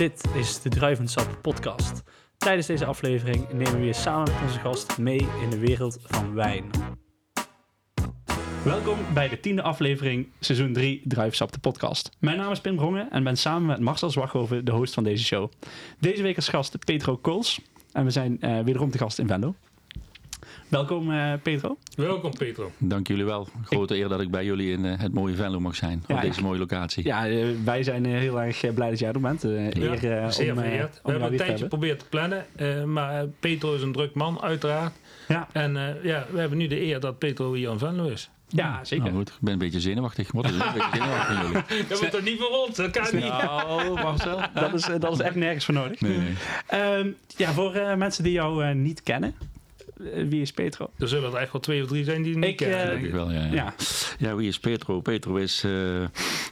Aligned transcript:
Dit 0.00 0.24
is 0.34 0.62
de 0.62 0.68
Druivensap 0.68 1.38
podcast. 1.42 2.02
Tijdens 2.36 2.66
deze 2.66 2.84
aflevering 2.84 3.52
nemen 3.52 3.72
we 3.72 3.78
weer 3.78 3.94
samen 3.94 4.32
met 4.32 4.42
onze 4.42 4.58
gast 4.58 4.98
mee 4.98 5.28
in 5.42 5.50
de 5.50 5.58
wereld 5.58 5.98
van 6.04 6.34
wijn. 6.34 6.70
Welkom 8.64 8.98
bij 9.14 9.28
de 9.28 9.40
tiende 9.40 9.62
aflevering, 9.62 10.28
seizoen 10.38 10.72
3, 10.72 11.02
Druivensap 11.04 11.52
de 11.52 11.58
podcast. 11.58 12.10
Mijn 12.18 12.36
naam 12.36 12.50
is 12.50 12.60
Pim 12.60 12.76
Brongen 12.76 13.10
en 13.10 13.24
ben 13.24 13.36
samen 13.36 13.66
met 13.66 13.80
Marcel 13.80 14.10
Zwaghoven 14.10 14.64
de 14.64 14.72
host 14.72 14.94
van 14.94 15.04
deze 15.04 15.24
show. 15.24 15.50
Deze 15.98 16.22
week 16.22 16.36
als 16.36 16.48
gast 16.48 16.84
Petro 16.84 17.16
Kools 17.16 17.60
en 17.92 18.04
we 18.04 18.10
zijn 18.10 18.36
uh, 18.40 18.60
wederom 18.60 18.90
te 18.90 18.98
gast 18.98 19.18
in 19.18 19.26
Venlo. 19.26 19.54
Welkom 20.68 21.10
uh, 21.10 21.32
Petro. 21.42 21.78
Welkom 21.96 22.30
Petro. 22.30 22.72
Dank 22.78 23.08
jullie 23.08 23.24
wel. 23.24 23.48
Grote 23.64 23.96
eer 23.96 24.08
dat 24.08 24.20
ik 24.20 24.30
bij 24.30 24.44
jullie 24.44 24.72
in 24.72 24.84
uh, 24.84 24.98
het 24.98 25.12
mooie 25.12 25.34
Venlo 25.34 25.60
mag 25.60 25.74
zijn. 25.76 26.04
Ja, 26.06 26.14
op 26.14 26.20
deze 26.20 26.42
mooie 26.42 26.58
locatie. 26.58 27.04
Ja, 27.04 27.28
uh, 27.28 27.46
wij 27.64 27.82
zijn 27.82 28.04
heel 28.04 28.40
erg 28.40 28.74
blij 28.74 28.90
dat 28.90 28.98
jij 28.98 29.12
er 29.12 29.20
bent. 29.20 29.44
eer, 29.44 30.06
ja, 30.06 30.30
zeer 30.30 30.52
om, 30.52 30.58
vereerd. 30.58 31.00
we 31.02 31.10
hebben 31.10 31.30
een 31.30 31.36
tijdje 31.36 31.62
geprobeerd 31.62 31.98
te 31.98 32.04
plannen. 32.08 32.46
maar 32.92 33.26
Petro 33.40 33.74
is 33.74 33.82
een 33.82 33.92
druk 33.92 34.14
man, 34.14 34.42
uiteraard. 34.42 34.92
Ja. 35.28 35.48
En 35.52 35.72
ja, 36.02 36.26
we 36.30 36.40
hebben 36.40 36.58
nu 36.58 36.66
de 36.66 36.80
eer 36.80 37.00
dat 37.00 37.18
Petro 37.18 37.52
hier 37.52 37.70
in 37.70 37.78
Venlo 37.78 38.08
is. 38.08 38.30
Ja, 38.52 38.84
zeker. 38.84 39.04
Nou 39.04 39.16
goed, 39.16 39.28
ik 39.28 39.34
ben 39.40 39.52
een 39.52 39.58
beetje 39.58 39.80
zenuwachtig. 39.80 40.32
Wat 40.32 40.44
is 40.44 40.50
een 40.50 40.58
beetje 40.58 40.88
zenuwachtig 40.92 41.40
jullie? 41.40 41.86
Dat 41.88 41.98
wordt 41.98 42.14
toch 42.14 42.22
niet 42.22 42.38
voor 42.38 42.66
ons? 42.66 42.76
Dat 42.76 42.90
kan 42.90 43.06
niet. 43.12 43.24
Nou, 43.24 43.94
Marcel, 43.94 44.40
dat 44.54 44.74
is, 44.74 44.88
dat 44.98 45.12
is 45.12 45.18
echt 45.18 45.34
nergens 45.34 45.64
voor 45.64 45.74
nodig. 45.74 46.00
Nee, 46.00 46.18
nee. 46.18 46.96
Um, 46.98 47.16
ja, 47.36 47.52
voor 47.52 47.96
mensen 47.96 48.24
die 48.24 48.32
jou 48.32 48.74
niet 48.74 49.02
kennen, 49.02 49.34
eh, 49.40 49.46
wie 50.28 50.40
is 50.40 50.52
Petro? 50.52 50.90
Er 50.98 51.08
zullen 51.08 51.32
er 51.32 51.38
echt 51.38 51.52
wel 51.52 51.60
twee 51.60 51.82
of 51.82 51.88
drie 51.88 52.04
zijn 52.04 52.22
die 52.22 52.36
niet 52.36 52.44
ik, 52.44 52.56
kennen. 52.56 52.84
Uh, 52.84 52.90
denk 52.90 53.04
ik 53.04 53.12
wel, 53.12 53.30
ja, 53.30 53.44
ja. 53.44 53.52
ja. 53.52 53.74
ja. 54.18 54.36
wie 54.36 54.48
is 54.48 54.58
Petro? 54.58 55.00
Petro 55.00 55.36
is 55.36 55.64
uh, 55.64 55.72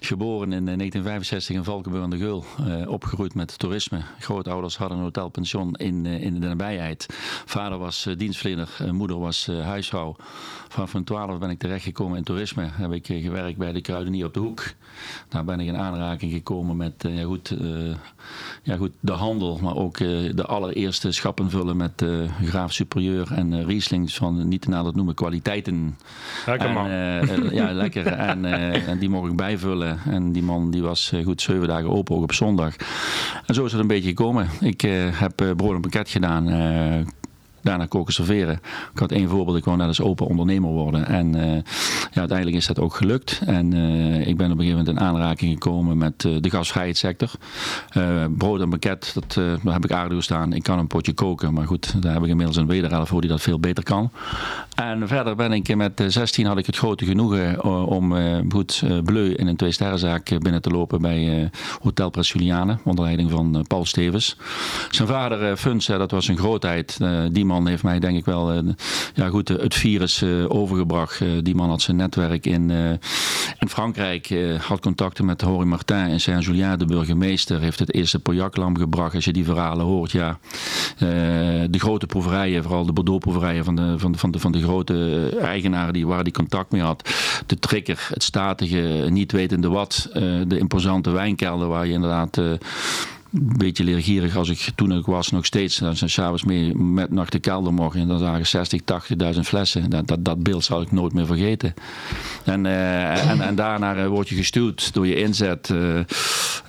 geboren 0.00 0.52
in 0.52 0.64
1965 0.64 1.56
in 1.56 1.64
Valkenburg 1.64 2.04
aan 2.04 2.10
de 2.10 2.18
Geul. 2.18 2.44
Uh, 2.60 2.88
opgegroeid 2.88 3.34
met 3.34 3.58
toerisme. 3.58 4.00
Grootouders 4.18 4.76
hadden 4.76 4.98
een 4.98 5.04
hotelpension 5.04 5.74
in, 5.74 6.06
in 6.06 6.40
de 6.40 6.46
nabijheid. 6.46 7.06
Vader 7.44 7.78
was 7.78 8.08
dienstverlener, 8.16 8.68
moeder 8.90 9.18
was 9.18 9.46
huisvrouw. 9.46 10.16
Vanaf 10.68 10.92
mijn 10.92 11.04
twaalf 11.04 11.38
ben 11.38 11.50
ik 11.50 11.58
terechtgekomen 11.58 12.18
in 12.18 12.24
toerisme. 12.24 12.68
Heb 12.72 12.92
ik 12.92 13.06
gewerkt 13.06 13.58
bij 13.58 13.72
de 13.72 13.80
Kruidenier 13.80 14.26
op 14.26 14.34
de 14.34 14.40
Hoek. 14.40 14.72
Daar 15.28 15.44
ben 15.44 15.60
ik 15.60 15.66
in 15.66 15.76
aanraking 15.76 16.32
gekomen 16.32 16.76
met 16.76 16.92
ja, 17.08 17.24
goed, 17.24 17.54
ja, 18.62 18.76
goed, 18.76 18.90
de 19.00 19.12
handel, 19.12 19.58
maar 19.62 19.76
ook 19.76 19.98
de 19.98 20.44
allereerste 20.46 21.12
schappen 21.12 21.50
vullen 21.50 21.76
met 21.76 22.04
graaf 22.44 22.72
superieur 22.72 23.32
en 23.32 23.64
Rieslings 23.64 24.16
van 24.16 24.48
niet 24.48 24.60
te 24.60 24.68
nader 24.68 24.94
noemen 24.94 25.14
kwaliteiten. 25.14 25.98
Lekker 26.46 26.70
man. 26.70 26.86
En, 26.86 27.54
ja, 27.54 27.72
lekker. 27.72 28.06
en, 28.30 28.44
en, 28.44 28.98
die 28.98 29.08
mocht 29.08 29.30
ik 29.30 29.36
bijvullen. 29.36 29.98
En 30.06 30.32
die 30.32 30.42
man 30.42 30.70
die 30.70 30.82
was 30.82 31.12
goed 31.24 31.42
zeven 31.42 31.68
dagen 31.68 31.90
open, 31.90 32.16
ook 32.16 32.22
op 32.22 32.32
zondag. 32.32 32.76
En 33.46 33.54
zo 33.54 33.64
is 33.64 33.72
het 33.72 33.80
een 33.80 33.86
beetje 33.86 34.08
gekomen. 34.08 34.48
Ik 34.60 34.80
heb 35.12 35.34
brood 35.56 35.74
en 35.74 35.80
pakket 35.80 36.08
gedaan 36.08 36.46
daarna 37.62 37.86
koken 37.86 38.12
serveren. 38.12 38.60
Ik 38.92 38.98
had 38.98 39.12
één 39.12 39.28
voorbeeld, 39.28 39.56
ik 39.56 39.64
wou 39.64 39.76
net 39.76 39.86
eens 39.86 40.00
open 40.00 40.26
ondernemer 40.26 40.70
worden. 40.70 41.06
En 41.06 41.36
uh, 41.36 41.42
ja, 42.12 42.20
uiteindelijk 42.20 42.56
is 42.56 42.66
dat 42.66 42.78
ook 42.78 42.94
gelukt. 42.94 43.40
En 43.46 43.74
uh, 43.74 44.26
ik 44.26 44.36
ben 44.36 44.46
op 44.46 44.58
een 44.58 44.64
gegeven 44.64 44.78
moment 44.78 44.88
in 44.88 45.00
aanraking 45.00 45.52
gekomen 45.52 45.98
met 45.98 46.24
uh, 46.24 46.36
de 46.40 46.50
gasvrijheidssector. 46.50 47.30
brood 48.30 48.60
en 48.60 48.68
pakket, 48.68 49.10
dat, 49.14 49.34
daar 49.62 49.72
heb 49.74 49.84
ik 49.84 49.92
aardig 49.92 50.22
staan. 50.22 50.52
Ik 50.52 50.62
kan 50.62 50.78
een 50.78 50.86
potje 50.86 51.12
koken, 51.12 51.52
maar 51.52 51.66
goed, 51.66 52.02
daar 52.02 52.12
heb 52.12 52.22
ik 52.22 52.28
inmiddels 52.28 52.56
een 52.56 52.66
wederhelft 52.66 53.08
voor 53.08 53.20
die 53.20 53.30
dat 53.30 53.40
veel 53.40 53.60
beter 53.60 53.84
kan. 53.84 54.10
En 54.74 55.08
verder 55.08 55.36
ben 55.36 55.52
ik 55.52 55.76
met 55.76 56.04
16 56.06 56.46
had 56.46 56.58
ik 56.58 56.66
het 56.66 56.76
grote 56.76 57.04
genoegen 57.04 57.64
om 57.86 58.14
goed 58.50 58.82
Bleu 59.04 59.32
in 59.34 59.46
een 59.46 59.56
twee-sterrenzaak 59.56 60.38
binnen 60.38 60.62
te 60.62 60.70
lopen 60.70 61.00
bij 61.00 61.50
Hotel 61.82 62.10
Pres 62.10 62.32
Juliane, 62.32 62.78
onder 62.84 63.04
leiding 63.04 63.30
van 63.30 63.64
Paul 63.68 63.84
Stevens. 63.84 64.36
Zijn 64.90 65.08
vader 65.08 65.56
Funs, 65.56 65.86
dat 65.86 66.10
was 66.10 66.28
een 66.28 66.38
grootheid. 66.38 66.98
die 67.32 67.44
man 67.44 67.57
heeft 67.66 67.82
mij 67.82 67.98
denk 67.98 68.16
ik 68.16 68.24
wel 68.24 68.54
uh, 68.54 68.72
ja, 69.14 69.28
goed, 69.28 69.48
het 69.48 69.74
virus 69.74 70.22
uh, 70.22 70.44
overgebracht. 70.48 71.20
Uh, 71.20 71.30
die 71.42 71.54
man 71.54 71.68
had 71.68 71.82
zijn 71.82 71.96
netwerk 71.96 72.46
in, 72.46 72.70
in 73.58 73.68
Frankrijk, 73.68 74.34
had 74.60 74.80
contacten 74.80 75.24
met 75.24 75.40
Henri 75.40 75.64
Martin 75.64 75.96
en 75.96 76.20
Saint-Julien, 76.20 76.78
de 76.78 76.84
burgemeester. 76.84 77.60
Heeft 77.60 77.78
het 77.78 77.94
eerste 77.94 78.18
Pauillac-lam 78.18 78.78
gebracht. 78.78 79.14
Als 79.14 79.24
je 79.24 79.32
die 79.32 79.44
verhalen 79.44 79.86
hoort, 79.86 80.10
ja. 80.10 80.38
de 80.98 81.78
grote 81.78 82.06
proeverijen, 82.06 82.62
vooral 82.62 82.86
de 82.86 82.92
Bordeaux-proeverijen 82.92 83.64
van 83.64 83.76
de, 83.76 83.98
van, 83.98 84.12
de, 84.12 84.18
van, 84.18 84.30
de, 84.30 84.38
van 84.38 84.52
de 84.52 84.62
grote 84.62 85.28
eigenaren 85.40 85.92
die, 85.92 86.06
waar 86.06 86.24
die 86.24 86.32
contact 86.32 86.72
mee 86.72 86.82
had. 86.82 87.10
De 87.46 87.58
trigger, 87.58 88.08
het 88.12 88.22
statige, 88.22 89.06
niet 89.10 89.32
wetende 89.32 89.68
wat. 89.68 90.08
de 90.46 90.58
imposante 90.58 91.10
wijnkelder 91.10 91.68
waar 91.68 91.86
je 91.86 91.92
inderdaad 91.92 92.40
een 93.32 93.52
beetje 93.56 93.84
leergierig 93.84 94.36
als 94.36 94.48
ik 94.48 94.70
toen 94.74 94.92
ik 94.92 95.06
was 95.06 95.30
nog 95.30 95.46
steeds. 95.46 95.78
Dan 95.78 95.96
zijn 95.96 96.10
s'avonds 96.10 96.44
mee 96.44 96.76
met 96.76 97.10
naar 97.10 97.30
de 97.30 97.38
kelder 97.38 97.74
mocht 97.74 97.96
en 97.96 98.08
dan 98.08 98.18
zagen 98.18 98.46
60, 98.46 98.80
80.000 99.34 99.40
flessen. 99.40 99.90
Dat, 99.90 100.06
dat, 100.06 100.24
dat, 100.24 100.42
beeld 100.42 100.64
zal 100.64 100.80
ik 100.80 100.92
nooit 100.92 101.12
meer 101.12 101.26
vergeten. 101.26 101.74
En, 102.44 102.64
uh, 102.64 103.30
en, 103.30 103.40
en, 103.40 103.54
daarna 103.54 103.96
uh, 103.96 104.06
word 104.06 104.28
je 104.28 104.34
gestuurd 104.34 104.94
door 104.94 105.06
je 105.06 105.16
inzet. 105.16 105.74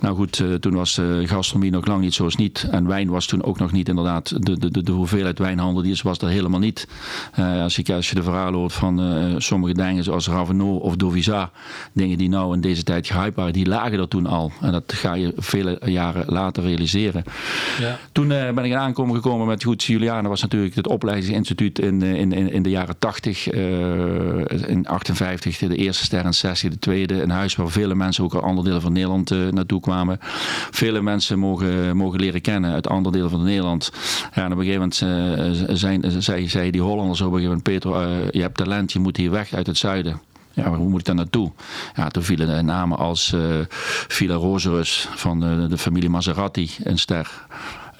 Nou 0.00 0.16
goed, 0.16 0.44
toen 0.60 0.74
was 0.74 1.00
gastronomie 1.24 1.70
nog 1.70 1.86
lang 1.86 2.00
niet 2.00 2.14
zoals 2.14 2.36
niet. 2.36 2.68
En 2.70 2.86
wijn 2.86 3.08
was 3.08 3.26
toen 3.26 3.42
ook 3.42 3.58
nog 3.58 3.72
niet 3.72 3.88
inderdaad. 3.88 4.44
De, 4.44 4.70
de, 4.70 4.82
de, 4.82 4.92
hoeveelheid 4.92 5.38
wijnhandel 5.38 5.82
die 5.82 6.00
was 6.02 6.18
er 6.18 6.28
helemaal 6.28 6.60
niet. 6.60 6.88
als, 7.36 7.78
ik, 7.78 7.90
als 7.90 8.08
je 8.08 8.14
de 8.14 8.22
verhalen 8.22 8.58
hoort 8.58 8.72
van 8.72 9.34
sommige 9.38 9.74
dingen 9.74 10.04
zoals 10.04 10.28
Ravenot 10.28 10.82
of 10.82 10.96
Dovisa. 10.96 11.50
Dingen 11.92 12.18
die 12.18 12.28
nou 12.28 12.54
in 12.54 12.60
deze 12.60 12.82
tijd 12.82 13.06
gehyped 13.06 13.34
waren, 13.34 13.52
die 13.52 13.66
lagen 13.66 13.98
er 13.98 14.08
toen 14.08 14.26
al. 14.26 14.52
En 14.60 14.72
dat 14.72 14.92
ga 14.92 15.14
je 15.14 15.32
vele 15.36 15.80
jaren 15.84 16.24
later 16.26 16.49
te 16.52 16.60
realiseren. 16.60 17.24
Ja. 17.80 17.98
Toen 18.12 18.30
uh, 18.30 18.50
ben 18.50 18.64
ik 18.64 18.70
in 18.70 18.76
aankomen 18.76 19.14
gekomen 19.14 19.46
met 19.46 19.64
goed, 19.64 19.82
Juliana 19.82 20.28
was 20.28 20.42
natuurlijk 20.42 20.74
het 20.74 20.86
opleidingsinstituut 20.86 21.78
in, 21.78 22.02
eh, 22.02 22.14
in, 22.14 22.32
in, 22.32 22.52
in 22.52 22.62
de 22.62 22.70
jaren 22.70 22.98
80, 22.98 23.52
uh, 23.52 24.52
eh, 24.52 24.68
in 24.68 24.86
58 24.86 25.58
de 25.58 25.76
eerste 25.76 26.04
ster 26.04 26.24
en 26.24 26.32
sessie, 26.32 26.70
de 26.70 26.78
tweede. 26.78 27.22
Een 27.22 27.30
huis 27.30 27.56
waar 27.56 27.68
vele 27.68 27.94
mensen 27.94 28.24
ook 28.24 28.34
uit 28.34 28.42
andere 28.42 28.66
delen 28.66 28.82
van 28.82 28.92
Nederland 28.92 29.30
naartoe 29.50 29.80
kwamen. 29.80 30.18
Vele 30.70 31.02
mensen 31.02 31.38
mogen, 31.38 31.96
mogen 31.96 32.20
leren 32.20 32.40
kennen 32.40 32.72
uit 32.72 32.88
andere 32.88 33.16
delen 33.16 33.30
van 33.30 33.44
Nederland. 33.44 33.92
Ja, 34.34 34.44
en 34.44 34.52
op 34.52 34.58
een 34.58 34.64
gegeven 34.64 34.92
moment 35.58 35.78
zijn, 35.78 36.22
zei, 36.22 36.48
zei 36.48 36.70
die 36.70 36.82
Hollanders 36.82 37.20
op 37.20 37.32
een 37.32 37.40
gegeven 37.40 37.62
moment, 37.64 37.82
Peter, 37.82 38.28
je 38.30 38.40
hebt 38.40 38.56
talent, 38.56 38.92
je 38.92 38.98
moet 38.98 39.16
hier 39.16 39.30
weg 39.30 39.54
uit 39.54 39.66
het 39.66 39.78
zuiden. 39.78 40.20
Ja, 40.52 40.68
maar 40.68 40.78
hoe 40.78 40.88
moet 40.88 41.00
ik 41.00 41.06
daar 41.06 41.14
naartoe? 41.14 41.52
Ja, 41.94 42.08
toen 42.08 42.22
vielen 42.22 42.64
namen 42.64 42.98
als 42.98 43.32
uh, 43.32 43.40
Villa 44.08 44.34
Roserus 44.34 45.08
van 45.14 45.40
de, 45.40 45.66
de 45.68 45.78
familie 45.78 46.10
Maserati, 46.10 46.70
een 46.82 46.98
ster. 46.98 47.46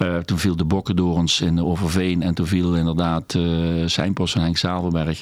Uh, 0.01 0.17
toen 0.17 0.37
viel 0.37 0.55
de 0.55 0.65
Bokkendorens 0.65 1.41
in 1.41 1.63
Overveen 1.63 2.21
en 2.21 2.33
toen 2.33 2.47
viel 2.47 2.75
inderdaad 2.75 3.33
uh, 3.33 3.87
Seinpost 3.87 4.33
van 4.33 4.41
Henk 4.41 4.57
Zavelberg. 4.57 5.21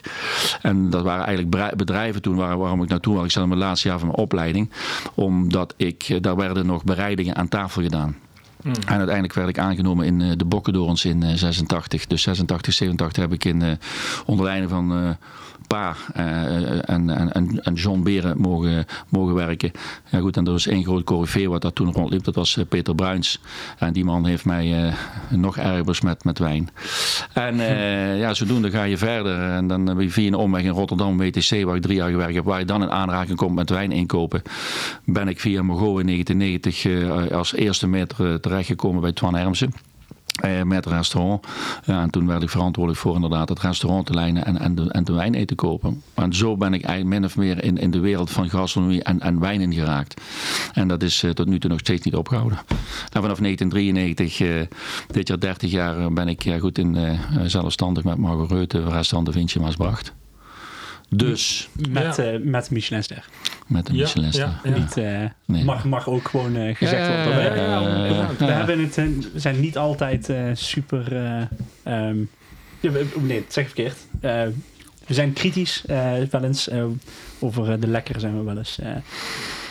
En 0.61 0.89
dat 0.89 1.03
waren 1.03 1.25
eigenlijk 1.25 1.77
bedrijven 1.77 2.21
toen 2.21 2.35
waar, 2.35 2.57
waarom 2.57 2.83
ik 2.83 2.89
naartoe 2.89 3.15
was. 3.15 3.25
Ik 3.25 3.31
zat 3.31 3.43
in 3.43 3.49
mijn 3.49 3.61
laatste 3.61 3.87
jaar 3.87 3.99
van 3.99 4.07
mijn 4.07 4.19
opleiding. 4.19 4.71
Omdat 5.13 5.73
ik, 5.77 6.17
daar 6.23 6.35
werden 6.35 6.65
nog 6.65 6.83
bereidingen 6.83 7.35
aan 7.35 7.47
tafel 7.47 7.81
gedaan. 7.81 8.15
Mm. 8.63 8.73
En 8.73 8.97
uiteindelijk 8.97 9.33
werd 9.33 9.49
ik 9.49 9.59
aangenomen 9.59 10.05
in 10.05 10.19
uh, 10.19 10.31
de 10.37 10.45
Bokkendorens 10.45 11.05
in 11.05 11.37
86. 11.37 12.07
Dus 12.07 12.21
86, 12.21 12.73
87 12.73 13.23
heb 13.23 13.33
ik 13.33 13.45
in, 13.45 13.79
onder 14.25 14.45
leiding 14.45 14.69
van 14.69 15.17
Pa 15.69 15.95
uh, 16.17 16.89
en, 16.89 17.09
en, 17.33 17.63
en 17.63 17.73
John 17.73 18.03
Beren 18.03 18.37
mogen, 18.37 18.85
mogen 19.09 19.33
werken. 19.33 19.71
Ja, 20.09 20.19
goed, 20.19 20.37
en 20.37 20.45
er 20.45 20.51
was 20.51 20.67
één 20.67 20.83
groot 20.83 21.03
corifee 21.03 21.49
wat 21.49 21.61
daar 21.61 21.73
toen 21.73 21.93
rondliep, 21.93 22.23
dat 22.23 22.35
was 22.35 22.55
uh, 22.55 22.65
Peter 22.69 22.95
Bruins. 22.95 23.41
En 23.77 23.93
die 23.93 24.05
man 24.05 24.25
heeft 24.25 24.45
mij 24.45 24.85
uh, 24.85 24.93
nog 25.29 25.57
erg 25.57 25.83
besmet 25.83 26.23
met 26.23 26.39
wijn. 26.39 26.69
En 27.33 27.55
ja, 28.17 28.33
zodoende 28.33 28.71
ga 28.71 28.83
je 28.83 28.97
verder. 28.97 29.41
En 29.41 29.67
dan 29.67 30.09
via 30.09 30.27
een 30.27 30.35
omweg 30.35 30.63
in 30.63 30.69
Rotterdam, 30.69 31.17
WTC, 31.17 31.63
waar 31.63 31.75
ik 31.75 31.81
drie 31.81 31.95
jaar 31.95 32.09
gewerkt 32.09 32.35
heb, 32.35 32.45
waar 32.45 32.59
je 32.59 32.65
dan 32.65 32.81
in 32.81 32.91
aanraking 32.91 33.37
komt 33.37 33.55
met 33.55 33.69
wijn 33.69 33.91
inkopen, 33.91 34.41
ben 35.05 35.27
ik 35.27 35.39
via 35.39 35.61
Mogo 35.61 35.97
in 35.97 36.05
1990 36.05 37.31
als 37.31 37.53
eerste 37.53 37.87
meter 37.87 38.39
terechtgekomen 38.39 39.01
bij 39.01 39.11
Twan 39.11 39.35
Hermsen. 39.35 39.73
Eh, 40.41 40.61
met 40.61 40.85
restaurant. 40.85 41.47
Ja, 41.85 42.01
en 42.01 42.09
toen 42.09 42.27
werd 42.27 42.43
ik 42.43 42.49
verantwoordelijk 42.49 43.01
voor 43.01 43.15
inderdaad 43.15 43.49
het 43.49 43.59
restaurant 43.59 44.05
te 44.05 44.13
lijnen 44.13 44.45
en, 44.45 44.59
en, 44.59 44.75
de, 44.75 44.91
en 44.91 45.03
de 45.03 45.13
wijn 45.13 45.33
eten 45.33 45.55
kopen. 45.55 46.01
En 46.13 46.33
zo 46.33 46.57
ben 46.57 46.73
ik 46.73 46.83
eigenlijk 46.83 47.19
min 47.19 47.29
of 47.29 47.37
meer 47.37 47.63
in, 47.63 47.77
in 47.77 47.91
de 47.91 47.99
wereld 47.99 48.29
van 48.29 48.49
gastronomie 48.49 49.03
en, 49.03 49.19
en 49.19 49.39
wijn 49.39 49.61
ingeraakt. 49.61 50.21
En 50.73 50.87
dat 50.87 51.03
is 51.03 51.23
uh, 51.23 51.31
tot 51.31 51.47
nu 51.47 51.59
toe 51.59 51.69
nog 51.69 51.79
steeds 51.79 52.05
niet 52.05 52.15
opgehouden. 52.15 52.57
En 53.11 53.21
vanaf 53.21 53.37
1993, 53.39 54.39
uh, 54.39 54.59
eh, 54.59 54.67
dit 55.07 55.27
jaar 55.27 55.39
30 55.39 55.71
jaar, 55.71 56.13
ben 56.13 56.27
ik 56.27 56.43
ja, 56.43 56.59
goed 56.59 56.77
in 56.77 56.97
zelfstandig 57.45 58.03
met 58.03 58.17
Margot 58.17 58.51
Reuten, 58.51 58.89
restaurant 58.89 59.25
de 59.25 59.39
Vinci 59.39 59.59
Maasbracht. 59.59 60.13
Dus. 61.09 61.69
Met, 61.89 62.15
ja. 62.15 62.31
uh, 62.33 62.39
met 62.43 62.69
Michelinster. 62.71 63.25
Met 63.67 63.89
een 63.89 63.95
Michelinster. 63.95 64.59
Ja, 64.63 64.69
Niet, 64.69 64.97
uh, 64.97 65.19
nee. 65.45 65.63
mag, 65.63 65.83
mag 65.85 66.07
ook 66.09 66.27
gewoon 66.27 66.55
uh, 66.55 66.75
gezegd 66.75 67.07
worden. 67.07 67.35
We, 67.35 68.45
we, 68.45 68.51
hebben 68.51 68.79
het, 68.79 68.95
we 69.33 69.39
zijn 69.39 69.59
niet 69.59 69.77
altijd 69.77 70.31
super. 70.53 71.13
Um, 71.87 72.29
nee, 73.21 73.45
zeg 73.47 73.65
verkeerd. 73.65 73.97
we 75.07 75.13
zijn 75.13 75.33
kritisch 75.33 75.83
wel 76.31 76.43
eens. 76.43 76.69
over 77.39 77.79
de 77.79 77.87
lekkere 77.87 78.19
zijn 78.19 78.37
we 78.37 78.43
wel 78.43 78.57
eens 78.57 78.79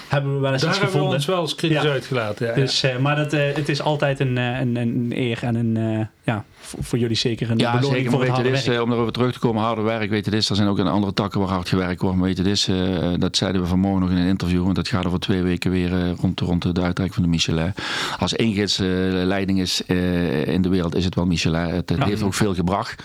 hebben 0.08 0.34
we 0.34 0.40
wel 0.40 0.52
eens 0.52 0.62
Daar 0.62 0.70
iets 0.70 0.80
hebben 0.80 1.00
gevonden. 1.00 1.08
we 1.08 1.14
ons 1.14 1.26
wel 1.26 1.40
eens 1.40 1.54
kritisch 1.54 1.82
Ja. 1.82 1.90
uitgelaten. 1.90 2.46
Ja, 2.46 2.54
Dus, 2.54 2.82
eh, 2.82 2.96
maar 2.96 3.16
dat, 3.16 3.32
eh, 3.32 3.54
het 3.54 3.68
is 3.68 3.80
altijd 3.82 4.20
een, 4.20 4.38
eh, 4.38 4.60
een, 4.60 4.76
een 4.76 5.12
eer 5.14 5.38
en 5.42 5.54
een, 5.54 5.76
eh, 5.76 6.06
ja, 6.28 6.44
voor, 6.58 6.84
voor 6.84 6.98
jullie 6.98 7.16
zeker 7.16 7.50
een 7.50 7.58
Ja, 7.58 7.70
beloning 7.72 7.94
zeker. 7.94 8.10
voor 8.10 8.20
het 8.20 8.30
harde 8.30 8.48
is, 8.50 8.64
werk. 8.66 8.76
eh, 8.78 8.82
om 8.84 8.92
erover 8.92 9.12
terug 9.12 9.32
te 9.32 9.38
komen, 9.38 9.62
harde 9.62 9.82
werk. 9.82 10.10
Weet 10.10 10.24
je, 10.24 10.30
dit 10.30 10.40
is, 10.40 10.50
er 10.50 10.56
zijn 10.56 10.68
ook 10.68 10.78
in 10.78 10.86
andere 10.86 11.12
takken 11.12 11.40
waar 11.40 11.48
hard 11.48 11.68
gewerkt 11.68 12.00
wordt. 12.00 12.16
Maar 12.16 12.26
weet 12.26 12.36
je, 12.36 12.42
dit 12.42 12.52
is, 12.52 12.68
eh, 12.68 12.76
dat 13.18 13.36
zeiden 13.36 13.60
we 13.60 13.66
vanmorgen 13.66 14.00
nog 14.00 14.10
in 14.10 14.16
een 14.16 14.26
interview. 14.28 14.62
Want 14.62 14.74
dat 14.76 14.88
gaat 14.88 15.06
over 15.06 15.18
twee 15.20 15.42
weken 15.42 15.70
weer 15.70 15.92
eh, 15.92 16.10
rond, 16.20 16.40
rond 16.40 16.62
de 16.62 16.68
uitreiking 16.68 17.14
van 17.14 17.22
de 17.22 17.28
Michelin. 17.28 17.72
Als 18.18 18.36
één 18.36 18.54
gids 18.54 18.78
eh, 18.78 18.86
leiding 19.12 19.60
is 19.60 19.84
eh, 19.86 20.46
in 20.46 20.62
de 20.62 20.68
wereld, 20.68 20.94
is 20.94 21.04
het 21.04 21.14
wel 21.14 21.26
Michelin. 21.26 21.60
Het, 21.60 21.88
het 21.88 21.98
Ja. 21.98 22.04
heeft 22.04 22.22
ook 22.22 22.34
veel 22.34 22.54
gebracht. 22.54 23.02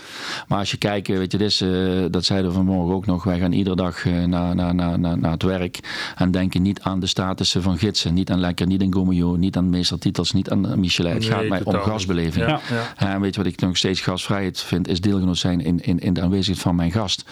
Maar 0.48 0.58
als 0.58 0.70
je 0.70 0.76
kijkt, 0.76 1.08
weet 1.08 1.32
je, 1.32 1.38
dit 1.38 1.46
is, 1.46 1.64
dat 2.10 2.24
zeiden 2.24 2.48
we 2.50 2.56
vanmorgen 2.56 2.94
ook 2.94 3.06
nog. 3.06 3.24
Wij 3.24 3.38
gaan 3.38 3.52
iedere 3.52 3.76
dag 3.76 4.04
naar, 4.04 4.54
naar, 4.54 4.74
naar, 4.74 4.98
naar, 4.98 5.18
naar 5.18 5.30
het 5.30 5.42
werk. 5.42 5.78
En 6.16 6.30
denken 6.30 6.62
niet 6.62 6.80
aan 6.80 7.00
de 7.00 7.06
statussen 7.06 7.62
van 7.62 7.78
gidsen. 7.78 8.14
Niet 8.14 8.30
aan 8.30 8.40
Lekker, 8.40 8.66
niet 8.66 8.82
aan 8.82 8.92
Gomeo, 8.94 9.36
niet 9.36 9.56
aan 9.56 9.70
meestertitels, 9.70 10.32
niet 10.32 10.50
aan 10.50 10.80
Michelin. 10.80 11.12
Het 11.12 11.20
Nee, 11.20 11.30
gaat 11.30 11.48
mij 11.48 11.60
om 11.64 11.74
gasbeleving. 11.74 12.46
Ja, 12.46 12.60
ja. 12.98 13.13
En 13.14 13.20
weet 13.20 13.34
je 13.34 13.42
wat 13.42 13.52
ik 13.52 13.60
nog 13.60 13.76
steeds 13.76 14.00
gasvrijheid 14.00 14.60
vind, 14.60 14.88
is 14.88 15.00
deelgenoot 15.00 15.38
zijn 15.38 15.60
in, 15.60 15.80
in, 15.82 15.98
in 15.98 16.12
de 16.12 16.20
aanwezigheid 16.22 16.58
van 16.62 16.74
mijn 16.74 16.92
gast. 16.92 17.24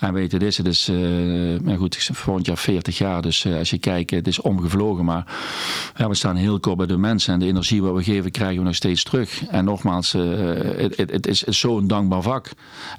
En 0.00 0.12
weet 0.12 0.30
je, 0.30 0.38
dit 0.38 0.48
is 0.48 0.56
het 0.56 0.66
is, 0.66 0.88
eh, 0.88 0.96
maar 1.62 1.76
goed, 1.76 1.94
ik 1.94 2.04
ben 2.06 2.16
volgend 2.16 2.46
jaar 2.46 2.58
40 2.58 2.98
jaar, 2.98 3.22
dus 3.22 3.44
eh, 3.44 3.56
als 3.58 3.70
je 3.70 3.78
kijkt, 3.78 4.10
het 4.10 4.26
is 4.26 4.40
omgevlogen, 4.40 5.04
maar 5.04 5.24
ja, 5.96 6.08
we 6.08 6.14
staan 6.14 6.36
heel 6.36 6.60
kort 6.60 6.76
bij 6.76 6.86
de 6.86 6.96
mensen 6.96 7.32
en 7.34 7.40
de 7.40 7.46
energie 7.46 7.82
wat 7.82 7.94
we 7.94 8.02
geven 8.02 8.30
krijgen 8.30 8.58
we 8.58 8.64
nog 8.64 8.74
steeds 8.74 9.02
terug. 9.02 9.44
En 9.46 9.64
nogmaals, 9.64 10.14
eh, 10.14 10.22
het, 10.76 10.96
het, 10.96 11.10
het 11.10 11.26
is 11.26 11.40
zo'n 11.42 11.86
dankbaar 11.86 12.22
vak. 12.22 12.50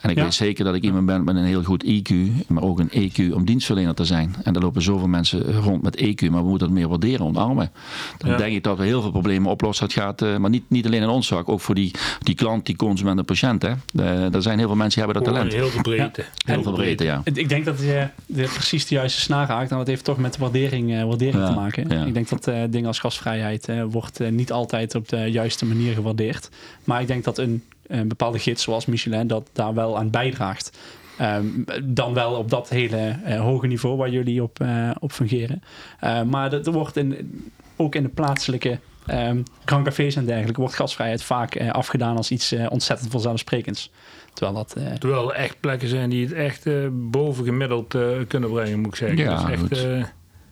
En 0.02 0.10
ik 0.10 0.16
Ja. 0.18 0.24
weet 0.24 0.34
zeker 0.34 0.66
dat 0.66 0.76
ik 0.76 0.84
iemand 0.84 1.06
ben 1.06 1.24
met 1.24 1.36
een 1.36 1.44
heel 1.44 1.64
goed 1.64 1.84
IQ, 1.86 2.14
maar 2.48 2.64
ook 2.64 2.80
een 2.80 2.90
EQ 3.12 3.34
om 3.34 3.46
dienstverlener 3.46 3.94
te 3.96 4.06
zijn. 4.06 4.36
En 4.44 4.56
er 4.56 4.62
lopen 4.62 4.82
zoveel 4.82 5.08
mensen 5.08 5.54
rond 5.62 5.82
met 5.82 5.98
EQ, 5.98 6.30
maar 6.30 6.44
we 6.44 6.50
moeten 6.50 6.68
het 6.68 6.76
meer 6.78 6.88
waarderen, 6.88 7.26
omarmen. 7.26 7.72
Dan 8.18 8.30
Ja. 8.32 8.38
denk 8.38 8.56
ik 8.56 8.64
dat 8.64 8.78
we 8.78 8.84
heel 8.86 9.02
veel 9.02 9.12
problemen 9.12 9.52
oplossen. 9.52 9.86
Het 9.86 9.94
gaat, 9.94 10.22
maar 10.40 10.50
niet, 10.50 10.64
niet 10.68 10.86
alleen 10.86 11.02
in 11.02 11.10
ons 11.10 11.28
vak, 11.28 11.50
ook 11.50 11.62
voor 11.62 11.76
die, 11.76 11.92
die 12.26 12.36
klant, 12.36 12.66
die 12.66 12.76
consument 12.76 13.20
en 13.20 13.26
patiënt. 13.26 13.62
Hè. 13.62 13.72
Eh, 13.96 14.34
er 14.34 14.42
zijn 14.42 14.58
heel 14.58 14.68
veel 14.68 14.76
mensen 14.76 15.02
die 15.02 15.12
hebben 15.14 15.24
dat 15.24 15.34
talent. 15.34 15.54
heel 15.54 15.70
veel 15.70 15.82
breedte. 15.82 16.26
Heel 16.46 16.64
veel 16.64 16.72
breedte, 16.74 17.04
ja. 17.04 17.22
Ik 17.24 17.50
denk 17.50 17.66
dat 17.66 17.80
je 17.80 18.08
de, 18.26 18.44
precies 18.44 18.86
de 18.88 18.96
juiste 18.96 19.20
snaar 19.22 19.48
raakt. 19.48 19.72
En 19.72 19.78
dat 19.78 19.88
heeft 19.88 20.04
toch 20.04 20.18
met 20.18 20.38
waardering, 20.38 20.94
eh, 20.94 21.04
waardering 21.04 21.44
Ja, 21.44 21.48
te 21.48 21.54
maken. 21.54 21.90
ja. 21.90 22.06
Ik 22.06 22.14
denk 22.14 22.30
dat 22.30 22.48
eh, 22.48 22.62
dingen 22.70 22.88
als 22.88 23.00
gasvrijheid 23.00 23.68
eh, 23.70 23.84
wordt 23.90 24.20
eh, 24.20 24.30
niet 24.32 24.52
altijd 24.52 24.96
op 24.96 25.10
de 25.10 25.18
juiste 25.18 25.66
manier 25.66 25.94
gewaardeerd. 25.94 26.50
Maar 26.84 27.02
ik 27.02 27.08
denk 27.08 27.24
dat 27.24 27.38
een, 27.38 27.64
een 27.88 28.08
bepaalde 28.08 28.40
gids 28.40 28.64
zoals 28.64 28.86
Michelin 28.86 29.28
dat 29.28 29.50
daar 29.54 29.74
wel 29.74 29.98
aan 29.98 30.10
bijdraagt. 30.10 30.78
Ehm, 31.18 31.46
dan 31.84 32.14
wel 32.14 32.34
op 32.34 32.50
dat 32.50 32.70
hele 32.70 33.16
eh, 33.24 33.40
hoge 33.42 33.68
niveau 33.68 33.98
waar 33.98 34.10
jullie 34.10 34.44
op, 34.44 34.60
eh, 34.60 34.90
op 35.00 35.12
fungeren. 35.12 35.64
Eh, 36.00 36.22
maar 36.22 36.50
dat 36.50 36.66
wordt 36.66 36.98
in, 36.98 37.42
ook 37.76 37.96
in 37.96 38.04
de 38.04 38.10
plaatselijke 38.10 38.80
ehm 39.06 39.42
krancafés 39.66 40.16
en 40.16 40.26
dergelijke 40.26 40.60
wordt 40.62 40.76
gasvrijheid 40.76 41.24
vaak 41.24 41.56
eh, 41.56 41.70
afgedaan 41.70 42.18
als 42.18 42.32
iets 42.32 42.52
eh, 42.52 42.66
ontzettend 42.70 43.12
vanzelfsprekends. 43.12 43.92
Terwijl 44.34 44.58
dat 44.58 44.74
eh, 44.74 44.94
Terwijl 44.94 45.34
er 45.34 45.40
echt 45.40 45.60
plekken 45.60 45.88
zijn 45.88 46.10
die 46.10 46.24
het 46.26 46.34
echt 46.34 46.66
eh, 46.66 46.74
bovengemiddeld 46.92 47.96
eh, 47.96 48.02
kunnen 48.28 48.50
brengen, 48.52 48.80
moet 48.80 48.88
ik 48.92 48.96
zeggen. 48.96 49.18
Ja, 49.18 49.36
dat 49.36 49.50
is 49.50 49.78
echt, 49.78 49.86
eh, 49.86 50.04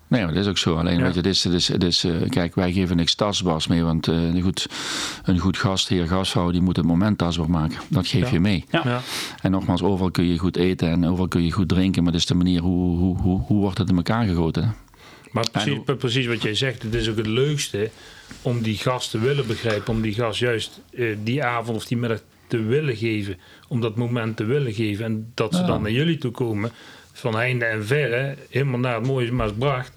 Nee, 0.07 0.23
maar 0.25 0.33
dat 0.33 0.43
is 0.43 0.49
ook 0.49 0.57
zo. 0.57 0.75
Alleen, 0.75 0.97
Ja. 0.97 1.03
weet 1.03 1.13
je, 1.13 1.21
dit 1.21 1.31
is, 1.33 1.41
dit 1.41 1.53
is, 1.53 1.65
dit 1.65 1.83
is, 1.83 2.03
eh, 2.03 2.29
kijk, 2.29 2.55
wij 2.55 2.71
geven 2.71 2.95
niks 2.95 3.15
tastbaars 3.15 3.67
mee. 3.67 3.83
Want 3.83 4.07
eh, 4.07 4.15
een, 4.23 4.41
goed, 4.41 4.67
een 5.23 5.37
goed 5.39 5.57
gastheer, 5.57 6.07
gastvrouw, 6.07 6.51
die 6.51 6.61
moet 6.61 6.75
het 6.75 6.85
moment 6.85 7.17
tastbaar 7.17 7.49
maken. 7.49 7.77
Dat 7.87 8.07
geef 8.07 8.25
Ja. 8.27 8.31
je 8.33 8.39
mee. 8.39 8.65
Ja. 8.69 8.81
ja. 8.83 8.99
En 9.41 9.51
nogmaals, 9.51 9.83
overal 9.83 10.11
kun 10.11 10.25
je 10.27 10.37
goed 10.37 10.57
eten 10.57 10.89
en 10.89 11.05
overal 11.05 11.27
kun 11.27 11.43
je 11.43 11.51
goed 11.51 11.67
drinken. 11.67 12.03
Maar 12.03 12.11
dat 12.11 12.21
is 12.21 12.27
de 12.27 12.35
manier 12.35 12.61
hoe, 12.61 12.97
hoe, 12.97 13.17
hoe, 13.17 13.39
hoe 13.41 13.59
wordt 13.59 13.77
het 13.77 13.89
in 13.89 13.95
elkaar 13.95 14.25
gegoten. 14.25 14.73
Maar 15.31 15.49
precies, 15.51 15.77
En- 15.85 15.97
precies 15.97 16.25
wat 16.25 16.41
jij 16.41 16.55
zegt, 16.55 16.83
het 16.83 16.93
is 16.93 17.09
ook 17.09 17.17
het 17.17 17.27
leukste 17.27 17.89
om 18.41 18.61
die 18.61 18.77
gast 18.77 19.11
te 19.11 19.19
willen 19.19 19.47
begrijpen. 19.47 19.93
Om 19.93 20.01
die 20.01 20.13
gast 20.13 20.39
juist 20.39 20.81
eh, 20.93 21.15
die 21.23 21.43
avond 21.43 21.77
of 21.77 21.85
die 21.85 21.97
middag 21.97 22.21
te 22.47 22.57
willen 22.63 22.95
geven. 22.95 23.37
Om 23.67 23.81
dat 23.81 23.95
moment 23.95 24.37
te 24.37 24.43
willen 24.43 24.73
geven. 24.73 25.05
En 25.05 25.31
dat 25.33 25.53
ze 25.55 25.61
Ja. 25.61 25.67
dan 25.67 25.81
naar 25.81 25.91
jullie 25.91 26.17
toe 26.17 26.31
komen. 26.31 26.71
Van 27.13 27.35
heinde 27.35 27.65
en 27.65 27.85
verre. 27.85 28.35
Helemaal 28.49 28.79
naar 28.79 28.95
het 28.95 29.05
mooie 29.07 29.31
Maasbracht. 29.31 29.91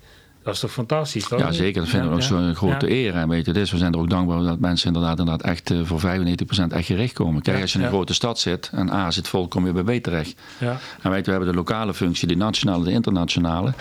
Dat 0.45 0.55
is 0.55 0.61
toch 0.61 0.73
fantastisch, 0.73 1.29
toch? 1.29 1.39
Ja, 1.41 1.53
zeker. 1.53 1.81
Dat 1.81 1.91
vinden 1.91 2.09
we 2.09 2.15
ook 2.15 2.21
ja. 2.21 2.27
zo'n 2.27 2.55
grote 2.55 2.87
Ja. 2.87 2.93
eer. 2.93 3.15
En 3.15 3.29
weet 3.29 3.47
je, 3.47 3.53
dus 3.53 3.71
we 3.71 3.79
zijn 3.79 3.93
er 3.93 3.99
ook 3.99 4.11
dankbaar 4.11 4.43
dat 4.43 4.59
mensen 4.59 4.87
inderdaad, 4.87 5.19
inderdaad 5.19 5.47
echt 5.47 5.71
eh, 5.71 5.79
voor 5.85 6.01
95% 6.01 6.73
echt 6.73 6.87
gericht 6.87 7.13
komen. 7.13 7.43
Kijk, 7.43 7.57
Ja, 7.57 7.63
als 7.63 7.73
je 7.73 7.79
in 7.79 7.85
een 7.85 7.91
ja. 7.91 7.97
grote 7.97 8.15
stad 8.15 8.39
zit 8.39 8.71
en 8.73 8.91
A 8.93 9.11
zit 9.11 9.29
vol, 9.29 9.49
kom 9.49 9.67
je 9.67 9.83
bij 9.83 9.99
B 9.99 10.03
terecht. 10.03 10.35
Ja. 10.59 10.79
En 11.03 11.11
weet 11.11 11.19
je, 11.19 11.25
we 11.25 11.31
hebben 11.31 11.49
de 11.49 11.55
lokale 11.55 11.95
functie, 11.95 12.29
de 12.29 12.35
nationale, 12.37 12.85
de 12.85 12.91
internationale. 12.93 13.73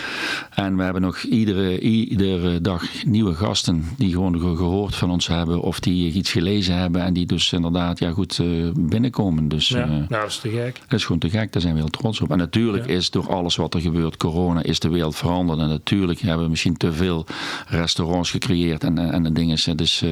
En 0.49 0.77
we 0.77 0.83
hebben 0.83 1.01
nog 1.01 1.21
iedere, 1.21 1.79
iedere 1.79 2.61
dag 2.61 2.83
nieuwe 3.05 3.33
gasten 3.33 3.85
die 3.97 4.11
gewoon 4.11 4.39
ge- 4.39 4.55
gehoord 4.55 4.95
van 4.95 5.09
ons 5.11 5.27
hebben 5.27 5.61
of 5.61 5.79
die 5.79 6.11
iets 6.11 6.31
gelezen 6.31 6.75
hebben 6.77 7.01
en 7.01 7.13
die 7.13 7.25
dus 7.25 7.53
inderdaad 7.53 7.99
ja, 7.99 8.11
goed 8.11 8.39
eh, 8.39 8.47
binnenkomen. 8.75 9.47
Dus 9.47 9.67
Ja. 9.67 9.81
eh, 9.83 9.89
Nou, 9.89 10.07
dat 10.09 10.25
is 10.25 10.37
te 10.37 10.49
gek. 10.49 10.79
dat 10.87 10.99
is 10.99 11.05
gewoon 11.05 11.19
te 11.21 11.29
gek, 11.29 11.51
daar 11.53 11.61
zijn 11.61 11.73
we 11.73 11.79
heel 11.79 11.89
trots 11.89 12.21
op. 12.21 12.31
En 12.31 12.37
natuurlijk 12.37 12.87
Ja. 12.87 12.93
is 12.95 13.09
door 13.09 13.29
alles 13.33 13.55
wat 13.55 13.73
er 13.73 13.81
gebeurt, 13.81 14.17
corona, 14.17 14.63
is 14.63 14.79
de 14.79 14.89
wereld 14.89 15.15
veranderd. 15.15 15.59
En 15.59 15.67
natuurlijk 15.67 16.19
hebben 16.19 16.43
we 16.45 16.49
misschien 16.53 16.77
te 16.77 16.93
veel 16.93 17.25
restaurants 17.67 18.31
gecreëerd 18.31 18.83
en, 18.83 18.97
en, 18.97 19.25
en 19.25 19.33
dingen. 19.33 19.57
Dus, 19.75 20.01
eh, 20.01 20.11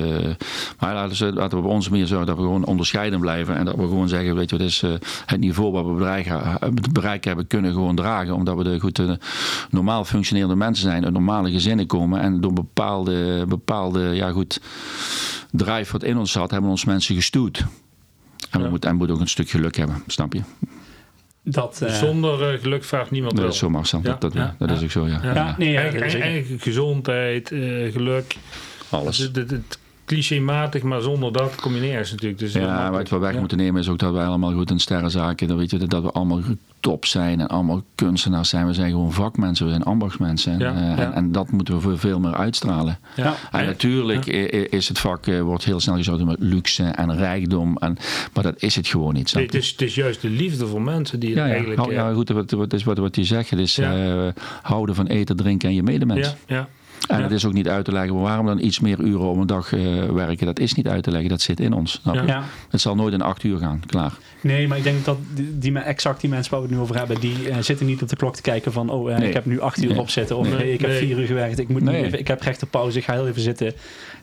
maar 0.79 0.93
laten 0.93 1.27
we, 1.27 1.33
laten 1.33 1.57
we 1.57 1.63
op 1.63 1.71
onze 1.71 1.89
manier 1.89 2.07
zorgen 2.07 2.27
dat 2.27 2.35
we 2.35 2.41
gewoon 2.41 2.65
onderscheiden 2.65 3.19
blijven. 3.19 3.55
En 3.55 3.65
dat 3.65 3.75
we 3.75 3.81
gewoon 3.81 4.09
zeggen, 4.09 4.35
weet 4.35 4.49
je, 4.49 4.57
wat 4.57 4.65
is, 4.65 4.83
eh, 4.83 4.91
het 5.25 5.39
niveau 5.39 5.71
wat 5.71 5.85
we 5.85 5.91
bereiken, 5.91 6.59
bereikt 6.91 7.25
hebben, 7.25 7.47
kunnen 7.47 7.73
gewoon 7.73 7.95
dragen. 7.95 8.35
Omdat 8.35 8.57
we 8.57 8.63
de 8.63 8.79
goed, 8.79 8.99
eh, 8.99 9.11
normaal 9.69 10.05
functionerende 10.05 10.55
mensen 10.55 10.83
zijn, 10.83 11.03
uit 11.03 11.13
normale 11.13 11.51
gezinnen 11.51 11.85
komen. 11.85 12.21
En 12.21 12.41
door 12.41 12.53
bepaalde, 12.53 13.45
bepaalde 13.47 13.99
ja 13.99 14.31
goed, 14.31 14.61
drive 15.51 15.91
wat 15.91 16.03
in 16.03 16.17
ons 16.17 16.31
zat, 16.31 16.51
hebben 16.51 16.69
ons 16.69 16.85
mensen 16.85 17.15
gestuurd. 17.15 17.65
En 18.49 18.61
we 18.61 18.69
moeten, 18.69 18.89
en 18.89 18.95
we 18.95 18.97
moeten 18.97 19.15
ook 19.15 19.21
een 19.21 19.29
stuk 19.29 19.49
geluk 19.49 19.75
hebben, 19.75 20.03
snap 20.07 20.33
je? 20.33 20.41
Dat... 21.43 21.81
eh, 21.81 21.93
Zonder 21.93 22.53
eh, 22.53 22.59
geluk 22.59 22.83
vraagt 22.83 23.11
niemand 23.11 23.33
Dat 23.33 23.41
wel. 23.43 23.51
is 23.51 23.57
zo, 23.59 23.69
Marcel. 23.69 23.99
Ja, 24.03 24.09
dat 24.09 24.21
dat, 24.21 24.33
ja, 24.33 24.55
dat 24.57 24.69
is 24.71 24.77
ja. 24.79 24.83
ook 24.83 24.91
zo, 24.91 25.07
ja. 25.07 25.19
Ja. 25.23 25.33
Ja, 25.33 25.55
nee, 25.57 25.71
ja, 25.71 25.79
Eigenlijk, 25.81 26.13
eigenlijk 26.21 26.61
gezondheid, 26.61 27.51
eh, 27.51 27.91
geluk. 27.91 28.35
Alles. 28.89 29.17
Het, 29.17 29.35
het, 29.35 29.51
het 29.51 29.79
clichématig, 30.15 30.83
maar 30.83 31.01
zonder 31.01 31.31
dat 31.31 31.55
kom 31.55 31.75
je 31.75 31.81
nergens 31.81 32.11
natuurlijk. 32.11 32.39
Dus 32.39 32.53
Ja, 32.53 32.91
wat 32.91 33.09
we 33.09 33.17
weg 33.17 33.33
Ja. 33.33 33.39
moeten 33.39 33.57
nemen 33.57 33.81
is 33.81 33.89
ook 33.89 33.99
dat 33.99 34.13
wij 34.13 34.25
allemaal 34.25 34.51
goed 34.53 34.71
in 34.71 34.79
sterrenzaken, 34.79 35.47
dat, 35.47 35.57
weet 35.57 35.71
je, 35.71 35.77
dat 35.77 36.03
we 36.03 36.11
allemaal 36.11 36.39
top 36.79 37.05
zijn 37.05 37.39
en 37.39 37.47
allemaal 37.47 37.83
kunstenaars 37.95 38.49
zijn. 38.49 38.67
We 38.67 38.73
zijn 38.73 38.89
gewoon 38.91 39.11
vakmensen, 39.13 39.65
we 39.65 39.71
zijn 39.71 39.83
ambachtsmensen. 39.83 40.51
En, 40.53 40.59
Ja, 40.59 40.73
eh, 40.73 40.97
ja. 40.97 41.03
En, 41.03 41.13
en 41.13 41.31
dat 41.31 41.51
moeten 41.51 41.73
we 41.75 41.81
veel- 41.81 41.97
veel 41.97 42.19
meer 42.19 42.35
uitstralen. 42.35 42.99
Ja. 43.15 43.33
En 43.51 43.65
natuurlijk 43.65 44.25
is 44.71 44.87
het 44.87 44.99
vak, 44.99 45.27
eh, 45.27 45.41
wordt 45.41 45.65
heel 45.65 45.79
snel 45.79 45.95
gezocht 45.95 46.25
met 46.25 46.35
luxe 46.39 46.83
en 46.83 47.15
rijkdom. 47.17 47.77
En, 47.77 47.97
maar 48.33 48.43
dat 48.43 48.62
is 48.62 48.75
het 48.75 48.88
gewoon 48.88 49.13
niet. 49.13 49.33
Nee, 49.33 49.45
het, 49.45 49.53
is, 49.55 49.69
het 49.69 49.81
is 49.81 49.95
juist 49.95 50.21
de 50.21 50.29
liefde 50.29 50.67
voor 50.67 50.81
mensen 50.81 51.19
die 51.19 51.29
ja, 51.29 51.36
het 51.36 51.45
ja. 51.45 51.50
eigenlijk... 51.51 51.79
Hou- 51.79 51.91
eh, 51.91 51.97
ja, 51.97 52.13
goed, 52.13 52.29
wat, 52.29 52.51
wat, 52.51 52.74
is 52.74 52.83
wat, 52.83 52.97
wat 52.97 53.15
je 53.15 53.24
zegt, 53.24 53.50
het 53.50 53.59
is 53.59 53.75
Ja. 53.75 54.33
houden 54.62 54.95
van 54.95 55.07
eten, 55.07 55.36
drinken 55.36 55.69
en 55.69 55.75
je 55.75 55.83
medemens. 55.83 56.27
ja, 56.47 56.55
ja. 56.55 56.67
En 57.08 57.17
Ja. 57.17 57.24
het 57.24 57.31
is 57.31 57.46
ook 57.46 57.53
niet 57.53 57.67
uit 57.67 57.86
te 57.86 57.91
leggen 57.91 58.20
waarom 58.22 58.46
dan 58.46 58.60
iets 58.60 58.79
meer 58.79 59.00
uren 59.00 59.29
om 59.29 59.39
een 59.39 59.48
dag 59.48 59.74
eh, 59.74 60.05
werken. 60.10 60.46
Dat 60.46 60.60
is 60.60 60.74
niet 60.74 60.88
uit 60.88 61.03
te 61.03 61.12
leggen, 61.12 61.29
dat 61.29 61.41
zit 61.41 61.60
in 61.60 61.74
ons. 61.74 61.91
snap 62.01 62.15
je? 62.15 62.22
Ja. 62.22 62.27
ja. 62.27 62.43
Het 62.70 62.81
zal 62.81 62.96
nooit 62.96 63.13
in 63.13 63.22
acht 63.22 63.43
uur 63.43 63.58
gaan, 63.58 63.81
klaar. 63.86 64.12
Nee, 64.41 64.67
maar 64.67 64.77
ik 64.77 64.84
denk 64.84 65.05
dat 65.05 65.17
die, 65.34 65.58
die, 65.58 65.79
exact 65.79 66.22
die 66.22 66.29
mensen 66.29 66.51
waar 66.51 66.62
we 66.62 66.67
het 66.67 66.75
nu 66.75 66.81
over 66.81 66.98
hebben, 66.98 67.20
die 67.20 67.50
eh, 67.50 67.58
zitten 67.60 67.86
niet 67.86 68.01
op 68.01 68.10
de 68.10 68.15
klok 68.15 68.36
te 68.36 68.41
kijken 68.41 68.72
van, 68.72 68.89
oh, 68.89 69.12
eh, 69.12 69.17
Nee. 69.17 69.27
ik 69.27 69.34
heb 69.34 69.46
nu 69.46 69.60
acht 69.60 69.84
uur 69.84 69.89
Nee. 69.89 70.00
op 70.00 70.10
zitten. 70.10 70.38
Of 70.38 70.48
Nee. 70.48 70.55
hey, 70.55 70.72
ik 70.72 70.81
heb 70.81 70.89
Nee. 70.89 71.00
vier 71.00 71.20
uur 71.20 71.25
gewerkt, 71.27 71.60
ik, 71.60 71.67
moet 71.70 71.81
nu 71.81 71.91
even, 71.91 72.20
ik 72.20 72.27
heb 72.27 72.41
rechte 72.41 72.65
pauze, 72.65 72.98
ik 72.98 73.03
ga 73.03 73.13
heel 73.13 73.27
even 73.27 73.41
zitten. 73.41 73.74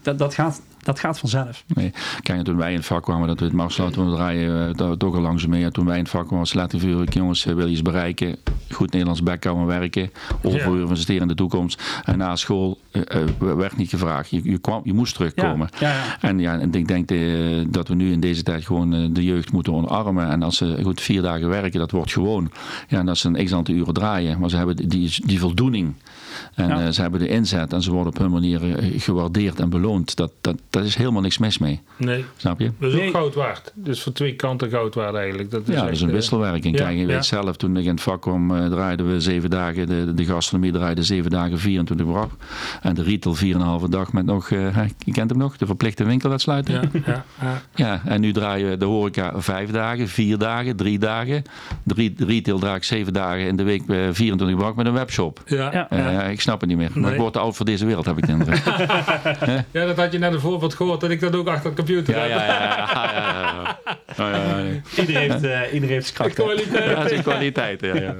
Dat, 0.02 0.18
dat, 0.18 0.35
gaat, 0.35 0.61
dat 0.88 0.99
gaat 0.99 1.18
vanzelf. 1.18 1.64
Nee. 1.66 1.92
Kijk, 2.23 2.45
toen 2.45 2.57
wij 2.57 2.71
in 2.71 2.76
het 2.76 2.87
vak 2.87 3.02
kwamen, 3.02 3.28
dat 3.28 3.38
we 3.38 3.45
het 3.45 3.54
Marcel, 3.54 3.90
toen 3.90 4.11
we 4.11 4.16
draaien, 4.16 4.68
eh, 4.68 4.75
dat 4.75 4.88
we 4.88 4.97
toch 4.97 5.14
al 5.14 5.21
langzaam 5.21 5.50
mee. 5.50 5.71
Toen 5.71 5.87
wij 5.87 5.97
in 5.97 6.02
het 6.02 6.11
vak 6.11 6.26
kwamen, 6.26 6.47
laten 6.52 6.78
we 6.78 7.07
jongens, 7.11 7.47
eh, 7.47 7.54
wil 7.54 7.66
je 7.66 7.73
iets 7.73 7.83
bereiken? 7.83 8.37
Goed 8.71 8.90
Nederlands 8.90 9.23
backhouden 9.23 9.66
werken. 9.66 10.11
Overuren 10.42 10.88
investeren 10.88 11.23
in 11.23 11.28
de 11.28 11.35
toekomst. 11.35 12.00
En 12.04 12.18
na 12.18 12.37
school 12.37 12.78
eh, 12.90 13.02
werd 13.38 13.76
niet 13.76 13.88
gevraagd. 13.88 14.30
Je, 14.30 14.40
je, 14.42 14.59
kwam, 14.59 14.80
je 14.85 14.92
moest 14.92 15.14
terugkomen. 15.14 15.68
Ja, 15.78 15.88
ja, 15.88 15.95
ja. 15.95 16.16
En 16.21 16.38
ja, 16.38 16.59
en 16.59 16.73
ik 16.75 16.88
denk 16.88 17.09
dat 17.73 17.88
we 17.88 17.95
nu 17.95 18.12
in 18.12 18.21
deze 18.21 18.42
tijd 18.42 18.64
gewoon 18.66 19.12
de 19.12 19.25
jeugd 19.25 19.52
moeten 19.52 19.75
omarmen. 19.75 20.30
En 20.30 20.42
als 20.42 20.57
ze 20.57 20.78
goed 20.83 21.00
vier 21.00 21.23
dagen 21.23 21.49
werken, 21.49 21.78
dat 21.78 21.90
wordt 21.90 22.12
gewoon. 22.12 22.50
Ja, 22.88 22.99
en 22.99 23.07
dat 23.07 23.18
ze 23.18 23.28
een 23.28 23.45
x 23.45 23.52
aantal 23.52 23.75
uren 23.75 23.95
draaien. 23.95 24.40
Maar 24.40 24.50
ze 24.50 24.57
hebben 24.57 24.76
die, 24.76 25.14
die 25.25 25.40
voldoening. 25.40 25.95
En 26.58 26.68
Ja. 26.68 26.80
eh, 26.80 26.88
ze 26.90 27.00
hebben 27.00 27.20
de 27.20 27.28
inzet 27.28 27.72
en 27.72 27.82
ze 27.82 27.90
worden 27.92 28.12
op 28.12 28.18
hun 28.18 28.30
manier 28.30 28.76
eh, 28.78 29.00
gewaardeerd 29.00 29.60
en 29.60 29.70
beloond. 29.70 30.16
Dat, 30.16 30.32
dat, 30.40 30.56
dat 30.70 30.84
is 30.84 30.94
helemaal 30.94 31.22
niks 31.22 31.38
mis 31.38 31.58
mee. 31.58 31.80
Nee, 31.96 32.24
Snap 32.36 32.60
je? 32.60 32.70
dat 32.78 32.88
is 32.92 32.94
Nee. 32.96 33.06
ook 33.08 33.14
goud 33.14 33.34
waard. 33.34 33.72
Dus 33.74 34.02
voor 34.02 34.12
twee 34.12 34.34
kanten 34.36 34.70
goud 34.70 34.94
waard 34.94 35.14
eigenlijk. 35.14 35.50
Dat 35.50 35.68
is 35.68 35.74
Ja, 35.74 35.82
dat 35.82 35.90
is 35.90 36.00
een 36.00 36.08
eh, 36.08 36.14
wisselwerking. 36.14 36.78
ja, 36.78 36.84
Kijk, 36.84 36.96
je 36.96 37.00
ja. 37.00 37.06
weet 37.06 37.24
zelf, 37.24 37.56
toen 37.56 37.76
ik 37.76 37.84
in 37.84 37.90
het 37.90 38.00
vak 38.00 38.20
kwam, 38.22 38.56
eh, 38.56 38.66
draaiden 38.66 39.10
we 39.12 39.20
zeven 39.20 39.50
dagen. 39.50 39.86
De, 39.86 40.14
de 40.14 40.24
gastronomie 40.24 40.72
draaide 40.72 41.02
zeven 41.02 41.30
dagen, 41.30 41.58
24 41.58 42.06
uur 42.06 42.16
af. 42.16 42.30
En 42.82 42.94
de 42.94 43.02
retail 43.02 43.34
4,5 43.34 43.88
dag 43.88 44.12
met 44.12 44.24
nog, 44.24 44.50
eh, 44.50 44.76
je 44.98 45.12
kent 45.12 45.30
hem 45.30 45.38
nog, 45.38 45.56
de 45.56 45.66
verplichte 45.66 46.04
winkel 46.04 46.30
uitsluiten. 46.30 46.74
Ja, 46.74 46.80
ja, 47.06 47.24
ja. 47.40 47.62
Ja, 47.84 48.00
en 48.04 48.20
nu 48.20 48.32
draaien 48.32 48.70
we 48.70 48.76
de 48.76 48.84
horeca 48.84 49.32
vijf 49.40 49.70
dagen, 49.70 50.08
vier 50.08 50.38
dagen, 50.38 50.76
drie 50.76 50.98
dagen. 50.98 51.42
De 51.82 51.94
re- 51.94 52.12
de 52.16 52.24
retail 52.24 52.58
draait 52.58 52.84
zeven 52.86 53.12
dagen 53.12 53.46
in 53.46 53.56
de 53.56 53.62
week, 53.62 53.82
eh, 53.88 53.96
24 54.12 54.58
uur 54.66 54.72
met 54.76 54.86
een 54.86 54.92
webshop. 54.92 55.42
Ja, 55.46 55.86
Ja. 55.90 56.26
Eh, 56.48 56.54
ik 56.54 56.60
snap 56.60 56.60
het 56.60 56.68
niet 56.68 56.78
meer. 56.78 56.90
Maar 56.94 57.02
Nee. 57.02 57.12
ik 57.12 57.18
word 57.20 57.32
te 57.32 57.38
oud 57.38 57.56
voor 57.56 57.66
deze 57.66 57.86
wereld, 57.86 58.04
heb 58.06 58.18
ik 58.18 58.26
de 58.26 58.32
indruk. 58.32 58.62
Ja, 59.70 59.86
dat 59.86 59.96
had 59.96 60.12
je 60.12 60.18
net 60.18 60.32
een 60.32 60.40
voorbeeld 60.40 60.74
gehoord 60.74 61.00
dat 61.00 61.10
ik 61.10 61.20
dat 61.20 61.34
ook 61.36 61.48
achter 61.48 61.70
de 61.70 61.76
computer 61.76 62.14
ja, 62.16 62.20
heb. 62.20 62.30
ja, 62.38 62.38
ja. 62.38 62.86
ja, 62.86 63.12
ja, 63.12 63.76
ja. 64.16 64.30
Ja, 64.30 64.30
ja, 64.36 64.58
ja. 64.58 64.80
Iedereen 65.00 65.30
heeft, 65.30 65.44
eh, 65.44 65.72
iedereen 65.74 65.94
heeft 65.94 66.14
zijn 66.16 66.32
kwaliteit. 66.32 67.10
Ja, 67.10 67.22
kwaliteit. 67.22 67.80
Ja, 67.80 67.94
ja. 67.94 68.14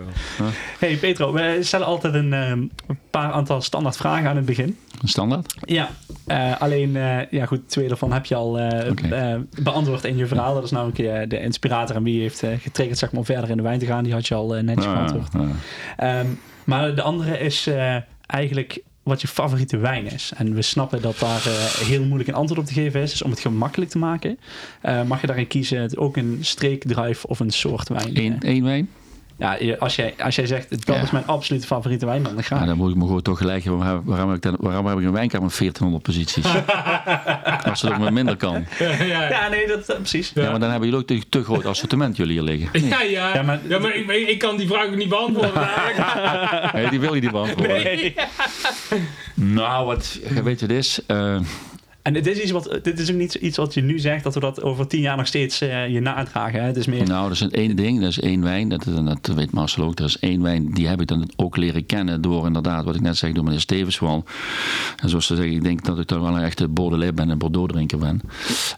Hey 0.79 0.97
Petro, 0.97 1.33
we 1.33 1.59
stellen 1.61 1.87
altijd 1.87 2.15
een 2.15 2.33
ehm, 2.33 2.63
paar 3.11 3.33
aantal 3.33 3.61
standaard 3.63 3.97
vragen 3.97 4.29
aan 4.29 4.37
het 4.37 4.45
begin. 4.45 4.77
Een 5.03 5.09
standaard? 5.09 5.55
Ja, 5.65 5.89
eh, 6.27 6.61
alleen, 6.61 6.97
eh, 6.97 7.31
ja 7.31 7.47
goed, 7.47 7.69
twee 7.69 7.89
daarvan 7.89 8.13
heb 8.13 8.27
je 8.27 8.35
al 8.35 8.59
eh, 8.59 9.33
eh, 9.35 9.41
beantwoord 9.63 10.05
in 10.05 10.17
je 10.17 10.27
verhaal. 10.27 10.55
Dat 10.55 10.65
is 10.65 10.71
namelijk 10.71 10.99
eh, 10.99 11.21
de 11.29 11.41
inspirator 11.41 11.97
en 11.97 12.03
wie 12.03 12.21
heeft 12.21 12.43
eh, 12.43 12.51
getriggerd 12.61 12.99
zeg 12.99 13.11
maar, 13.11 13.21
om 13.21 13.27
verder 13.27 13.51
in 13.51 13.57
de 13.57 13.63
wijn 13.63 13.79
te 13.79 13.87
gaan. 13.87 14.05
Die 14.05 14.13
had 14.13 14.27
je 14.29 14.35
al 14.35 14.57
eh, 14.57 14.63
netjes 14.63 14.85
Ja, 14.85 14.93
beantwoord. 14.93 15.33
ja. 15.33 15.49
Ehm, 15.97 16.27
maar 16.65 16.95
de 16.95 17.03
andere 17.03 17.39
is 17.39 17.67
eh, 17.67 17.97
eigenlijk 18.29 18.83
wat 19.09 19.21
je 19.21 19.29
favoriete 19.29 19.77
wijn 19.77 20.07
is. 20.07 20.33
En 20.37 20.55
we 20.55 20.63
snappen 20.63 21.03
dat 21.03 21.19
daar 21.19 21.47
eh, 21.47 21.53
heel 21.65 22.05
moeilijk 22.05 22.29
een 22.29 22.35
antwoord 22.35 22.61
op 22.61 22.67
te 22.67 22.73
geven 22.73 23.01
is. 23.01 23.11
Dus 23.11 23.23
om 23.23 23.31
het 23.31 23.41
gemakkelijk 23.41 23.91
te 23.91 23.99
maken, 23.99 24.39
eh, 24.81 25.03
mag 25.03 25.21
je 25.21 25.27
daarin 25.27 25.47
kiezen 25.47 25.99
ook 25.99 26.17
een 26.17 26.39
streekdrive 26.41 27.27
of 27.27 27.41
een 27.41 27.51
soort 27.51 27.89
wijn. 27.89 28.39
Eén, 28.41 28.65
wijn? 28.65 28.89
Ja, 29.39 29.57
als 29.79 29.97
jij, 29.97 30.15
als 30.23 30.35
jij 30.35 30.47
zegt, 30.47 30.71
dat 30.87 30.97
Ja. 30.97 31.03
is 31.03 31.11
mijn 31.11 31.27
absolute 31.27 31.67
favoriete 31.67 32.07
wijn, 32.07 32.23
dan 32.23 32.43
ga 32.43 32.55
Ja, 32.57 32.61
ik. 32.63 32.67
dan 32.69 32.77
moet 32.77 32.91
ik 32.91 32.97
me 32.97 33.03
gewoon 33.03 33.23
toch 33.23 33.39
gelijk 33.39 33.65
hebben. 33.65 33.83
Waarom, 33.83 34.03
waarom, 34.05 34.29
heb 34.29 34.37
ik 34.37 34.43
dan, 34.43 34.57
waarom 34.61 34.87
heb 34.87 34.99
ik 34.99 35.05
een 35.05 35.13
wijnkamer 35.13 35.47
met 35.47 35.57
1400 35.59 36.03
posities? 36.03 36.45
Als 37.71 37.83
het 37.83 37.93
ook 37.93 37.99
met 37.99 38.13
minder 38.13 38.37
kan. 38.37 38.65
Ja, 38.79 38.89
ja, 38.93 39.05
ja. 39.05 39.29
Ja, 39.29 39.49
nee, 39.49 39.67
dat, 39.67 39.89
eh, 39.89 39.97
precies. 39.97 40.31
Ja, 40.35 40.51
maar 40.51 40.61
dan 40.61 40.71
hebben 40.71 40.89
jullie 40.89 41.03
ook 41.05 41.07
te, 41.07 41.29
te 41.29 41.45
groot 41.45 41.65
assortiment 41.67 42.17
jullie 42.17 42.33
hier 42.33 42.43
liggen. 42.43 42.87
Ja, 42.89 43.03
ja. 43.03 43.35
Ja, 43.35 43.43
maar- 43.43 43.61
ja, 43.69 43.79
maar 43.79 43.95
ik, 44.17 44.39
kan 44.39 44.57
die 44.57 44.67
vraag 44.69 44.87
ook 44.87 44.97
niet 44.97 45.09
beantwoorden. 45.09 45.53
Nee, 46.73 46.89
die 46.91 47.01
wil 47.01 47.15
je 47.15 47.21
niet 47.21 47.31
beantwoorden. 47.31 47.83
Nee. 47.83 48.15
Nou, 49.35 49.87
wat, 49.87 50.19
weet 50.45 50.61
je 50.61 50.67
dit 50.67 50.77
is? 50.79 51.01
eh, 51.07 51.37
En 52.09 52.15
dit 52.15 52.27
is, 52.27 52.41
iets 52.41 52.51
wat, 52.51 52.79
dit 52.83 52.99
is 52.99 53.11
ook 53.11 53.17
niet 53.17 53.35
iets 53.35 53.57
wat 53.57 53.75
je 53.75 53.83
nu 53.83 53.99
zegt, 53.99 54.25
dat 54.25 54.35
we 54.35 54.41
dat 54.41 54.63
over 54.63 54.87
tien 54.87 55.01
jaar 55.01 55.17
nog 55.17 55.27
steeds 55.27 55.61
eh, 55.61 55.89
je 55.89 56.01
nadragen. 56.01 56.61
Hè? 56.61 56.67
Het 56.67 56.77
is 56.77 56.87
meer... 56.87 57.07
nou, 57.07 57.23
dat 57.23 57.33
is 57.33 57.41
een 57.41 57.51
één 57.51 57.77
ding. 57.77 58.01
Dat 58.01 58.09
is 58.09 58.21
één 58.21 58.43
wijn. 58.43 58.69
Dat, 58.69 58.85
dat 59.05 59.35
weet 59.35 59.51
Marcel 59.51 59.85
ook. 59.85 59.99
Er 59.99 60.05
is 60.05 60.19
één 60.19 60.43
wijn. 60.43 60.71
Die 60.73 60.87
heb 60.87 61.01
ik 61.01 61.07
dan 61.07 61.31
ook 61.37 61.57
leren 61.57 61.87
kennen 61.87 62.21
door 62.21 62.47
inderdaad, 62.47 62.85
wat 62.85 62.95
ik 62.95 63.01
net 63.01 63.17
zei, 63.17 63.33
door 63.33 63.45
meneer 63.45 63.61
Stevenswal. 63.61 64.25
En 64.97 65.09
zoals 65.09 65.27
ze 65.27 65.37
zeggen, 65.37 65.55
ik 65.55 65.63
denk 65.63 65.85
dat 65.85 65.99
ik 65.99 66.07
toch 66.07 66.21
wel 66.21 66.37
een 66.37 66.43
echte 66.43 66.69
Baudelaire 66.69 67.15
ben, 67.15 67.29
een 67.29 67.39
Bordeaux 67.39 67.73
drinker 67.73 67.99
ben. 67.99 68.21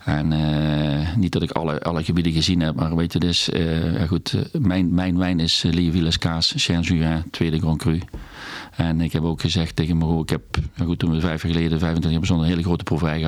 En 0.05 0.33
eh, 0.33 1.17
niet 1.17 1.33
dat 1.33 1.43
ik 1.43 1.51
alle, 1.51 1.81
alle 1.81 2.05
gebieden 2.05 2.33
gezien 2.33 2.61
heb, 2.61 2.75
maar 2.75 2.97
weet 2.97 3.13
je, 3.13 3.19
dus, 3.19 3.51
eh, 3.51 3.99
ja 3.99 4.07
goed, 4.07 4.33
eh, 4.33 4.61
mijn, 4.61 4.95
mijn 4.95 5.19
wijn 5.19 5.41
is 5.41 5.65
uh, 5.65 5.73
Léovilles 5.73 6.19
Kaas, 6.19 6.53
Saint-Juin, 6.57 7.25
tweede 7.31 7.59
Grand 7.59 7.79
Cru. 7.79 8.01
En 8.77 9.01
ik 9.01 9.13
heb 9.13 9.23
ook 9.23 9.41
gezegd 9.41 9.77
tegen 9.77 9.97
Maro, 9.97 10.21
ik 10.21 10.29
heb, 10.29 10.43
goed, 10.85 10.99
toen 10.99 11.11
we 11.11 11.21
vijf 11.21 11.43
jaar 11.43 11.53
geleden, 11.53 11.79
25 11.79 12.11
jaar 12.11 12.21
bijzonder, 12.21 12.47
een 12.47 12.53
hele 12.53 12.65
grote 12.65 12.85
proeverij 12.85 13.20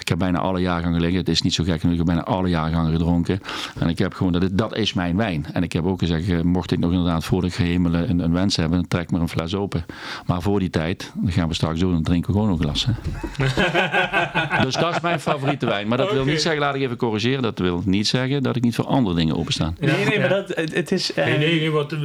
Ik 0.00 0.08
heb 0.08 0.18
bijna 0.18 0.38
alle 0.38 0.60
jaargangen 0.60 1.00
liggen. 1.00 1.18
Het 1.18 1.28
is 1.28 1.42
niet 1.42 1.54
zo 1.54 1.64
gek, 1.64 1.82
ik 1.82 1.96
heb 1.96 2.06
bijna 2.06 2.24
alle 2.24 2.48
jaargangen 2.48 2.92
gedronken. 2.92 3.40
En 3.78 3.88
ik 3.88 3.98
heb 3.98 4.14
gewoon, 4.14 4.32
dat, 4.32 4.48
dat 4.52 4.76
is 4.76 4.92
mijn 4.92 5.16
wijn. 5.16 5.46
En 5.52 5.62
ik 5.62 5.72
heb 5.72 5.86
ook 5.86 5.98
gezegd, 5.98 6.28
eh, 6.28 6.40
mocht 6.40 6.70
ik 6.72 6.78
nog 6.78 6.90
inderdaad 6.90 7.24
voor 7.24 7.40
de 7.42 7.50
gehemelen 7.50 8.10
een, 8.10 8.18
een 8.18 8.32
wens 8.32 8.56
hebben, 8.56 8.78
dan 8.78 8.88
trek 8.88 9.10
maar 9.10 9.20
een 9.20 9.28
fles 9.28 9.54
open. 9.54 9.84
Maar 10.26 10.42
voor 10.42 10.58
die 10.58 10.70
tijd, 10.70 11.12
dan 11.14 11.32
gaan 11.32 11.48
we 11.48 11.54
straks 11.54 11.80
doen, 11.80 11.92
dan 11.92 12.02
drinken 12.02 12.32
we 12.32 12.38
gewoon 12.38 12.52
een 12.52 12.60
glas. 12.60 12.86
Hè? 12.86 12.92
dus 14.64 14.74
dat 14.74 14.94
is 14.94 15.00
mijn 15.00 15.20
favoriete 15.20 15.66
wijn. 15.66 15.88
Maar 15.88 15.98
dat 15.98 16.12
wil 16.12 16.24
niet 16.24 16.40
zeggen, 16.40 16.60
laat 16.60 16.74
ik 16.74 16.80
even 16.82 16.96
corrigeren, 16.96 17.42
dat 17.42 17.58
wil 17.58 17.82
niet 17.84 18.06
zeggen 18.06 18.42
dat 18.42 18.56
ik 18.56 18.62
niet 18.62 18.74
voor 18.74 18.86
andere 18.86 19.16
dingen 19.16 19.36
openstaan. 19.36 19.76
Nee, 19.80 20.04
nee, 20.04 20.12
Ja. 20.14 20.20
maar 20.20 20.28
dat, 20.28 20.52
het, 20.54 20.92
is... 20.92 21.12
eh, 21.12 21.24
Nee, 21.24 21.38
nee, 21.38 21.60
nee, 21.60 21.70
want 21.70 21.92
eh, 21.92 21.98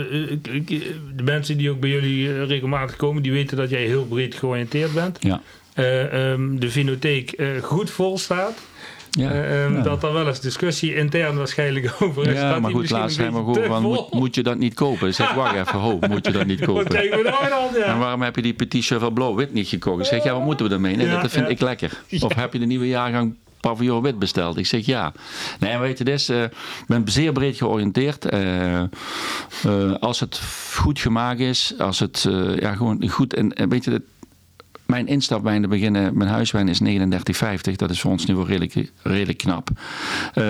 de 1.15 1.24
mensen 1.24 1.57
die 1.57 1.69
ook 1.69 1.79
bij 1.79 1.89
jullie 1.89 2.43
regelmatig 2.45 2.95
komen, 2.95 3.22
die 3.24 3.31
weten 3.31 3.57
dat 3.57 3.69
jij 3.69 3.81
heel 3.86 4.05
breed 4.05 4.36
georiënteerd 4.36 4.93
bent. 4.93 5.17
Ja. 5.19 5.41
Eh, 5.75 6.32
ehm, 6.32 6.56
de 6.60 6.70
vinotheek 6.70 7.32
eh, 7.32 7.48
goed 7.62 7.89
vol 7.89 8.18
staat. 8.18 8.53
Ja. 9.12 9.32
Eh, 9.32 9.63
ehm, 9.63 9.75
Ja. 9.75 9.82
Dat 9.82 10.03
er 10.03 10.13
wel 10.13 10.27
eens 10.27 10.39
discussie 10.39 10.96
intern 10.96 11.36
waarschijnlijk 11.36 11.96
over 12.00 12.27
is. 12.27 12.39
Ja, 12.39 12.60
maar 12.60 12.72
goed, 12.72 12.89
laatst 12.89 13.18
we 13.18 13.24
te 13.24 13.63
van, 13.65 13.82
vol- 13.82 13.92
moet, 13.92 14.13
moet 14.13 14.36
je 14.36 14.44
dat 14.44 14.58
niet 14.58 14.74
kopen? 14.74 15.13
Zeg, 15.13 15.34
wacht 15.34 15.56
even, 15.68 15.80
ho, 15.80 16.00
moet 16.10 16.25
je 16.25 16.32
dat 16.32 16.46
niet 16.46 16.60
Wat 16.60 16.68
kopen? 16.68 16.86
krijgen 16.86 17.18
we 17.18 17.24
nou 17.50 17.50
dan? 17.74 17.82
En 17.84 18.00
waarom 18.00 18.22
heb 18.22 18.36
je 18.36 18.42
die 18.42 18.53
Petit 18.53 18.86
Cheval 18.86 19.12
Blauw-Wit 19.12 19.53
niet 19.53 19.68
gekocht? 19.68 20.00
Ik 20.00 20.06
zeg, 20.06 20.24
ja, 20.24 20.34
wat 20.34 20.44
moeten 20.44 20.65
we 20.65 20.72
daarmee? 20.72 20.96
Nee, 20.96 21.08
Ja, 21.08 21.22
dat 21.22 21.32
vind 21.32 21.50
ik 21.50 21.60
lekker. 21.62 22.01
Of 22.20 22.34
heb 22.36 22.53
je 22.53 22.60
de 22.60 22.65
nieuwe 22.65 22.88
jaargang 22.88 23.36
Pavillon 23.60 24.01
Wit 24.01 24.20
besteld? 24.20 24.58
Ik 24.58 24.65
zeg, 24.65 24.86
ja. 24.86 25.13
Nee, 25.60 25.77
weet 25.77 25.98
je, 25.98 26.03
eh, 26.34 26.44
ik 26.44 26.51
ben 26.88 27.03
zeer 27.06 27.32
breed 27.32 27.58
georiënteerd. 27.58 28.25
Als 30.00 30.20
het 30.20 30.42
goed 30.74 31.00
gemaakt 31.00 31.39
is, 31.39 31.74
als 31.77 32.00
het 32.00 32.27
ja, 32.60 32.74
gewoon 32.75 33.10
goed... 33.10 33.34
En, 33.34 33.70
weet 33.70 33.84
je, 33.84 34.01
mijn 34.93 35.07
instapwijn 35.07 35.62
te 35.62 35.67
beginnen, 35.67 36.17
mijn 36.17 36.29
huiswijn 36.29 36.67
is 36.67 36.81
39,50. 36.81 37.75
Dat 37.75 37.89
is 37.89 38.01
voor 38.01 38.12
ons 38.12 38.25
nu 38.25 38.35
wel 38.35 38.47
redelijk, 38.47 38.91
redelijk 39.03 39.38
knap. 39.38 39.69
Eh, 39.73 40.43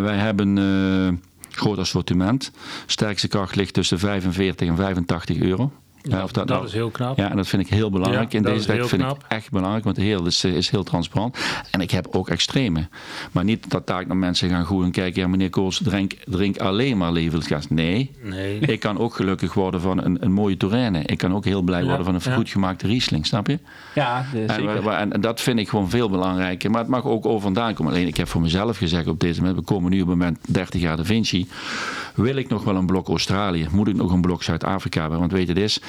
wij 0.00 0.16
hebben 0.16 0.58
eh 0.58 1.28
groot 1.50 1.78
assortiment. 1.78 2.50
Sterkste 2.86 3.28
kracht 3.28 3.56
ligt 3.56 3.74
tussen 3.74 3.98
45 3.98 4.68
en 4.68 4.76
85 4.76 5.38
euro. 5.38 5.72
Ja, 6.02 6.22
of 6.22 6.32
Dat 6.32 6.48
nou- 6.48 6.64
is 6.64 6.72
heel 6.72 6.90
knap. 6.90 7.16
ja, 7.18 7.30
en 7.30 7.36
dat 7.36 7.46
vind 7.48 7.62
ik 7.62 7.68
heel 7.68 7.90
belangrijk. 7.90 8.32
Ja, 8.32 8.36
In 8.38 8.42
dat 8.44 8.52
deze 8.52 8.60
is 8.60 8.66
tijd 8.66 8.78
heel 8.78 8.88
vind 8.88 9.02
knap. 9.02 9.16
ik 9.18 9.24
echt 9.28 9.50
belangrijk, 9.50 9.84
want 9.84 9.96
de 9.96 10.02
heel 10.02 10.26
is, 10.26 10.44
is 10.44 10.70
heel 10.70 10.82
transparant. 10.82 11.36
En 11.70 11.80
ik 11.80 11.90
heb 11.90 12.06
ook 12.10 12.28
extreme. 12.28 12.88
Maar 13.32 13.44
niet 13.44 13.70
dat 13.70 13.86
daar 13.86 14.06
naar 14.06 14.16
mensen 14.16 14.48
gaan 14.48 14.64
goed 14.64 14.84
en 14.84 14.90
kijken, 14.90 15.20
ja 15.22 15.28
meneer 15.28 15.50
Kools, 15.50 15.80
drink, 15.84 16.12
drink 16.24 16.58
alleen 16.58 16.96
maar 16.96 17.12
levensgas. 17.12 17.68
Nee, 17.68 18.10
Nee. 18.22 18.58
ik 18.58 18.80
kan 18.80 18.98
ook 18.98 19.14
gelukkig 19.14 19.54
worden 19.54 19.80
van 19.80 20.04
een, 20.04 20.16
een 20.24 20.32
mooie 20.32 20.56
Touraine. 20.56 21.02
Ik 21.04 21.18
kan 21.18 21.34
ook 21.34 21.44
heel 21.44 21.62
blij 21.62 21.80
Ja, 21.80 21.86
worden 21.86 22.04
van 22.04 22.14
een 22.14 22.20
ja. 22.24 22.34
goed 22.34 22.48
gemaakte 22.48 22.86
Riesling, 22.86 23.26
snap 23.26 23.46
je? 23.46 23.58
Ja, 23.94 24.24
En, 24.34 24.54
zeker. 24.54 24.88
en, 24.88 25.12
en 25.12 25.20
dat 25.20 25.40
vind 25.40 25.58
ik 25.58 25.68
gewoon 25.68 25.90
veel 25.90 26.10
belangrijker. 26.10 26.70
Maar 26.70 26.80
het 26.80 26.88
mag 26.90 27.04
ook 27.04 27.26
over 27.26 27.40
vandaan 27.40 27.74
komen. 27.74 27.92
Alleen 27.92 28.06
ik 28.06 28.16
heb 28.16 28.28
voor 28.28 28.40
mezelf 28.40 28.76
gezegd 28.76 29.06
op 29.06 29.20
deze 29.20 29.40
moment, 29.40 29.58
we 29.58 29.64
komen 29.64 29.90
nu 29.90 30.00
op 30.00 30.08
het 30.08 30.16
moment 30.16 30.38
30 30.48 30.80
jaar 30.80 30.96
Da 30.96 31.04
Vinci. 31.04 31.48
Wil 32.14 32.36
ik 32.36 32.48
nog 32.48 32.64
wel 32.64 32.76
een 32.76 32.86
blok 32.86 33.08
Australië? 33.08 33.66
Moet 33.70 33.88
ik 33.88 33.94
nog 33.96 34.12
een 34.12 34.20
blok 34.20 34.42
Zuid-Afrika 34.42 35.00
hebben? 35.00 35.18
Want 35.18 35.32
weet 35.32 35.46
je, 35.46 35.52
het 35.52 35.62
is, 35.62 35.80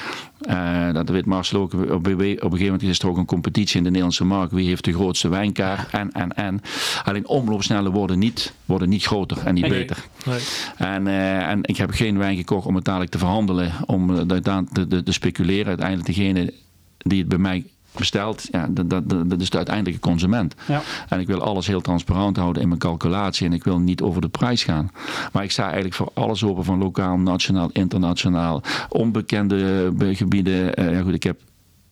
eh, 0.41 0.93
dat 0.93 1.09
weet 1.09 1.25
Marcel 1.25 1.61
ook, 1.61 1.73
op, 1.73 1.89
op 1.89 2.05
een 2.05 2.15
gegeven 2.17 2.65
moment 2.65 2.83
is 2.83 2.99
er 2.99 3.07
ook 3.09 3.17
een 3.17 3.25
competitie 3.25 3.77
in 3.77 3.83
de 3.83 3.89
Nederlandse 3.89 4.25
markt. 4.25 4.51
Wie 4.51 4.67
heeft 4.67 4.85
de 4.85 4.93
grootste 4.93 5.29
wijnkaart? 5.29 5.89
En, 5.91 6.11
en, 6.11 6.35
en. 6.35 6.61
Alleen 7.03 7.27
omloopsnellen 7.27 7.91
worden 7.91 8.19
niet, 8.19 8.53
worden 8.65 8.89
niet 8.89 9.05
groter 9.05 9.37
en 9.45 9.53
niet 9.53 9.67
Nee. 9.67 9.79
beter. 9.79 10.05
Nee. 10.25 10.39
En, 10.77 11.07
eh, 11.07 11.49
en 11.49 11.59
ik 11.63 11.77
heb 11.77 11.91
geen 11.91 12.17
wijn 12.17 12.35
gekocht 12.35 12.65
om 12.65 12.75
het 12.75 12.85
dadelijk 12.85 13.11
te 13.11 13.17
verhandelen, 13.17 13.71
om 13.85 14.17
eh, 14.17 14.37
te, 14.39 14.63
te, 14.87 15.03
te 15.03 15.11
speculeren. 15.11 15.67
Uiteindelijk 15.67 16.07
degene 16.07 16.53
die 16.97 17.19
het 17.19 17.27
bij 17.27 17.37
mij 17.37 17.65
bestelt, 17.91 18.47
ja, 18.51 18.67
dat, 18.69 18.89
dat, 18.89 19.09
dat 19.09 19.29
dat 19.29 19.41
is 19.41 19.49
de 19.49 19.57
uiteindelijke 19.57 19.99
consument. 19.99 20.55
Ja. 20.67 20.81
En 21.09 21.19
ik 21.19 21.27
wil 21.27 21.41
alles 21.41 21.67
heel 21.67 21.81
transparant 21.81 22.37
houden 22.37 22.61
in 22.61 22.67
mijn 22.67 22.79
calculatie 22.79 23.45
en 23.45 23.53
ik 23.53 23.63
wil 23.63 23.79
niet 23.79 24.01
over 24.01 24.21
de 24.21 24.29
prijs 24.29 24.63
gaan. 24.63 24.91
Maar 25.31 25.43
ik 25.43 25.51
sta 25.51 25.63
eigenlijk 25.63 25.93
voor 25.93 26.11
alles 26.13 26.43
open 26.43 26.63
van 26.63 26.77
lokaal, 26.77 27.17
nationaal, 27.17 27.69
internationaal, 27.71 28.61
onbekende 28.89 29.91
eh, 29.99 30.17
gebieden. 30.17 30.73
Eh, 30.75 30.93
ja 30.93 31.01
goed, 31.01 31.13
ik 31.13 31.23
heb 31.23 31.39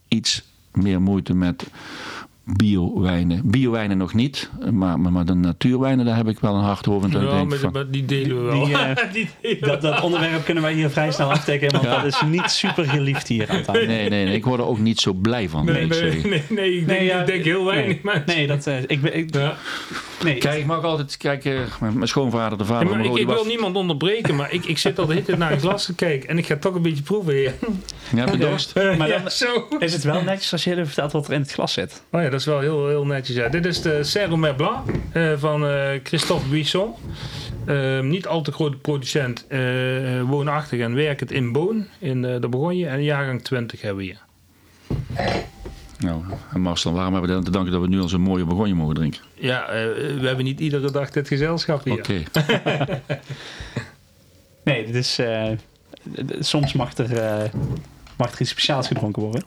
iets 0.07 0.43
meer 0.71 1.01
moeite 1.01 1.33
met 1.33 1.67
biowijnen. 2.55 3.41
Biowijnen 3.43 3.97
nog 3.97 4.13
niet, 4.13 4.49
maar, 4.71 4.99
maar, 4.99 5.11
maar 5.11 5.25
de 5.25 5.33
natuurwijnen, 5.33 6.05
daar 6.05 6.15
heb 6.15 6.27
ik 6.27 6.39
wel 6.39 6.55
een 6.55 6.63
hart 6.63 6.87
over. 6.87 7.09
Ja, 7.11 7.19
denk 7.19 7.41
ik 7.41 7.47
maar, 7.49 7.57
van, 7.57 7.71
maar 7.71 7.89
die 7.89 8.05
delen 8.05 8.35
we 8.37 8.41
wel. 8.51 8.65
Die, 8.65 8.77
eh, 8.77 8.95
Die 9.13 9.29
delen 9.41 9.59
we 9.59 9.65
Dat, 9.65 9.81
dat 9.81 10.01
onderwerp 10.01 10.45
kunnen 10.45 10.63
wij 10.63 10.73
hier 10.73 10.89
vrij 10.89 11.11
snel 11.11 11.31
afdekken, 11.31 11.71
want 11.71 11.83
dat 11.83 12.05
is 12.05 12.21
niet 12.21 12.49
super 12.51 12.85
geliefd 12.85 13.27
hier 13.27 13.49
aan 13.51 13.61
tafel. 13.63 13.85
Nee, 13.85 14.09
nee, 14.09 14.25
nee, 14.25 14.35
ik 14.35 14.45
word 14.45 14.59
er 14.59 14.65
ook 14.65 14.79
niet 14.79 14.99
zo 14.99 15.13
blij 15.13 15.49
van. 15.49 15.65
Nee, 15.65 15.85
nee, 15.87 16.21
nee, 16.23 16.43
nee, 16.49 16.77
ik 16.77 16.87
denk, 16.87 17.01
ja, 17.01 17.19
ik 17.19 17.27
denk 17.27 17.43
heel 17.43 17.65
weinig 17.65 17.87
nee, 17.87 17.99
mensen. 18.03 18.23
Nee, 18.35 18.47
dat, 18.47 18.67
eh, 18.67 18.81
ik, 18.87 19.01
ben- 19.01 19.17
ik, 19.17 19.33
Ja. 19.35 19.55
nee. 20.23 20.37
Kijk, 20.37 20.59
ik 20.59 20.65
mag 20.65 20.83
altijd 20.83 21.17
kijken, 21.17 21.67
mijn 21.79 21.93
mijn 21.95 22.07
schoonvader, 22.07 22.57
de 22.57 22.65
vader 22.65 22.89
maar 22.97 23.05
ik, 23.05 23.15
ik 23.15 23.25
wil 23.27 23.35
was- 23.35 23.47
niemand 23.47 23.75
onderbreken, 23.75 24.35
maar 24.35 24.51
ik, 24.53 24.65
ik 24.65 24.77
zit 24.77 24.99
al 24.99 25.05
de 25.05 25.13
hele 25.13 25.25
tijd 25.25 25.37
naar 25.37 25.51
een 25.51 25.59
glas 25.59 25.85
te 25.85 25.95
kijken 25.95 26.29
en 26.29 26.37
ik 26.37 26.45
ga 26.45 26.57
toch 26.57 26.75
een 26.75 26.81
beetje 26.81 27.03
proeven 27.03 27.33
hier. 27.33 27.53
Ja, 28.15 28.17
heb 28.25 28.29
je 28.31 28.37
dorst? 28.37 28.75
Maar 28.75 29.07
ja, 29.07 29.17
dan 29.19 29.31
zo. 29.31 29.67
is 29.79 29.93
het 29.93 30.03
wel 30.03 30.21
netjes 30.23 30.51
als 30.51 30.63
je 30.63 30.71
even 30.71 30.85
vertelt 30.85 31.11
wat 31.11 31.27
er 31.27 31.33
in 31.33 31.41
het 31.41 31.51
glas 31.51 31.73
zit. 31.73 32.03
Oh 32.11 32.21
ja, 32.21 32.29
dat 32.29 32.38
is 32.39 32.45
wel 32.45 32.59
heel, 32.59 32.87
heel 32.87 33.05
netjes. 33.05 33.35
Ja. 33.35 33.49
Dit 33.49 33.65
is 33.65 33.81
de 33.81 34.03
Saint-Romain 34.03 34.55
Blanc 34.55 34.89
eh, 35.11 35.31
van 35.37 35.67
eh, 35.67 35.99
Christophe 36.03 36.47
Buisson. 36.47 36.93
Eh, 37.65 37.99
niet 37.99 38.27
al 38.27 38.41
te 38.41 38.51
grote 38.51 38.77
producent, 38.77 39.47
eh, 39.47 39.59
woonachtig 40.21 40.79
en 40.79 40.95
werkend 40.95 41.31
in 41.31 41.51
Boon, 41.51 41.87
in 41.99 42.25
eh, 42.25 42.41
de 42.41 42.47
Bourgogne. 42.47 42.87
En 42.87 43.03
jaargang 43.03 43.43
20 43.43 43.81
hebben 43.81 43.97
we 43.99 44.03
hier. 44.03 44.21
Nou, 45.99 46.23
en 46.53 46.61
Marcel, 46.61 46.93
waarom 46.93 47.11
hebben 47.13 47.29
we 47.29 47.35
dan 47.35 47.45
te 47.45 47.51
danken 47.51 47.71
dat 47.71 47.81
we 47.81 47.87
nu 47.87 47.99
al 48.01 48.07
zo'n 48.09 48.21
mooie 48.21 48.45
begonje 48.45 48.73
mogen 48.75 48.95
drinken? 48.95 49.21
Ja, 49.33 49.67
eh, 49.67 49.83
we 50.19 50.27
hebben 50.27 50.45
niet 50.45 50.59
iedere 50.59 50.91
dag 50.91 51.09
dit 51.09 51.27
gezelschap 51.27 51.83
hier. 51.83 51.93
Oké. 51.93 52.23
Nee, 54.63 54.85
dit 54.85 54.95
is, 54.95 55.19
eh, 55.19 55.51
soms 56.39 56.73
mag 56.73 56.97
er, 56.97 57.17
eh, 57.17 57.49
mag 58.17 58.31
er 58.31 58.41
iets 58.41 58.49
speciaals 58.49 58.87
gedronken 58.87 59.21
worden. 59.21 59.43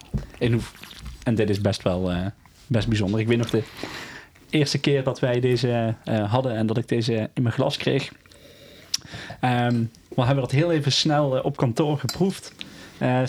En, 1.25 1.35
dit 1.35 1.51
is 1.51 1.61
best 1.61 1.83
wel 1.83 2.11
eh, 2.11 2.27
best 2.73 2.89
bijzonder. 2.89 3.21
Ik 3.21 3.27
weet 3.27 3.39
nog 3.39 3.51
de 3.51 3.63
eerste 4.51 4.79
keer 4.79 5.05
dat 5.05 5.21
wij 5.21 5.41
deze 5.41 5.95
eh, 6.05 6.31
hadden 6.33 6.57
en 6.57 6.67
dat 6.67 6.79
ik 6.79 6.89
deze 6.89 7.31
in 7.35 7.43
mijn 7.43 7.55
glas 7.55 7.77
kreeg. 7.77 8.13
Ehm 9.41 9.85
we 10.15 10.23
hebben 10.23 10.45
dat 10.45 10.51
heel 10.51 10.73
even 10.73 10.93
snel 10.93 11.37
eh, 11.37 11.45
op 11.45 11.57
kantoor 11.57 11.99
geproefd. 11.99 12.53
Uh, 13.03 13.23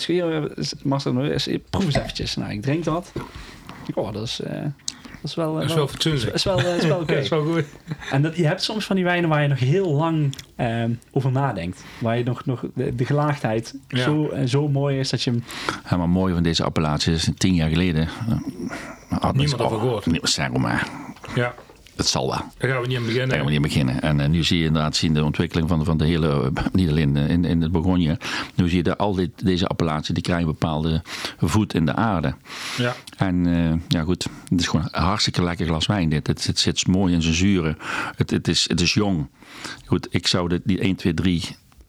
Marcel, 0.83 1.13
proef 1.69 1.85
eens 1.85 1.95
eventjes. 1.95 2.35
Nou, 2.35 2.51
ik 2.51 2.61
drink 2.61 2.83
dat. 2.83 3.11
Oh, 3.93 4.13
dat 4.13 4.23
is, 4.23 4.41
is 5.23 5.35
wel... 5.35 5.53
eh, 5.53 5.59
Dat 5.59 5.69
is 5.69 5.75
wel 5.75 5.87
fatsoenlijk. 5.87 6.25
dat 6.25 6.33
is 6.35 6.43
wel, 6.43 6.59
eh, 6.59 6.75
is 6.77 6.85
wel 6.85 6.99
oké. 7.01 7.13
Dat 7.13 7.23
is 7.23 7.29
wel 7.29 7.43
goed. 7.53 7.65
En 8.11 8.21
dat, 8.21 8.35
je 8.35 8.45
hebt 8.47 8.63
soms 8.63 8.85
van 8.85 8.95
die 8.95 9.05
wijnen 9.05 9.29
waar 9.29 9.41
je 9.41 9.47
nog 9.47 9.59
heel 9.59 9.93
lang 9.93 10.35
ehm, 10.55 10.91
over 11.11 11.31
nadenkt. 11.31 11.83
Waar 11.99 12.17
je 12.17 12.23
nog, 12.23 12.45
nog 12.45 12.63
de, 12.75 12.95
de 12.95 13.05
gelaagdheid 13.05 13.75
Ja. 13.87 14.03
zo, 14.03 14.27
eh, 14.29 14.45
zo 14.47 14.67
mooi 14.69 14.99
is 14.99 15.09
dat 15.09 15.21
je 15.23 15.29
hem... 15.31 15.43
Ja, 15.89 15.97
maar 15.97 16.09
mooi 16.09 16.33
van 16.33 16.43
deze 16.43 16.63
appellatie 16.63 17.13
is 17.13 17.29
tien 17.37 17.53
jaar 17.55 17.69
geleden. 17.69 18.07
eh, 19.09 19.17
had 19.21 19.35
Niemand 19.35 19.61
over 19.61 19.79
gehoord. 19.79 20.05
Nee, 20.05 20.19
Zeg 20.23 20.51
maar, 20.51 20.87
Ja, 21.35 21.53
het 21.95 22.07
zal 22.07 22.27
wel. 22.27 22.41
daar 22.57 22.69
gaan 22.69 22.81
we 22.81 22.87
niet 22.87 22.97
aan 22.97 23.03
beginnen. 23.03 23.27
Daar 23.27 23.37
gaan 23.37 23.45
we 23.45 23.51
niet 23.51 23.61
aan 23.61 23.67
beginnen. 23.67 24.01
En 24.01 24.19
eh, 24.19 24.29
nu 24.29 24.43
zie 24.43 24.57
je 24.57 24.65
inderdaad 24.65 24.95
zien 24.95 25.13
de 25.13 25.23
ontwikkeling 25.23 25.69
van, 25.69 25.85
van 25.85 25.97
de 25.97 26.05
hele, 26.05 26.51
eh, 26.55 26.65
niet 26.71 26.89
alleen 26.89 27.17
eh, 27.17 27.29
in, 27.29 27.45
in 27.45 27.61
het 27.61 27.71
Bourgogne. 27.71 28.17
Nu 28.55 28.67
zie 28.67 28.77
je 28.77 28.83
dat 28.83 28.97
al 28.97 29.13
dit, 29.13 29.45
deze 29.45 29.67
appellatie, 29.67 30.13
die 30.13 30.23
krijgen 30.23 30.45
een 30.45 30.51
bepaalde 30.51 31.01
voet 31.37 31.73
in 31.73 31.85
de 31.85 31.95
aarde. 31.95 32.35
Ja. 32.77 32.95
En 33.17 33.45
ja 33.87 34.03
goed, 34.03 34.27
het 34.49 34.59
is 34.59 34.67
gewoon 34.67 34.87
een 34.91 35.03
hartstikke 35.03 35.43
lekker 35.43 35.65
glas 35.65 35.85
wijn 35.85 36.09
dit. 36.09 36.27
Het, 36.27 36.47
het 36.47 36.59
zit 36.59 36.87
mooi 36.87 37.13
in 37.13 37.21
zijn 37.21 37.33
zuren. 37.33 37.77
Het, 38.15 38.29
het, 38.29 38.47
is, 38.47 38.69
het 38.69 38.81
is 38.81 38.93
jong. 38.93 39.27
Goed, 39.85 40.07
ik 40.09 40.27
zou 40.27 40.49
dit, 40.49 40.61
die 40.63 40.79
1, 40.79 40.95
2, 40.95 41.13
3 41.13 41.43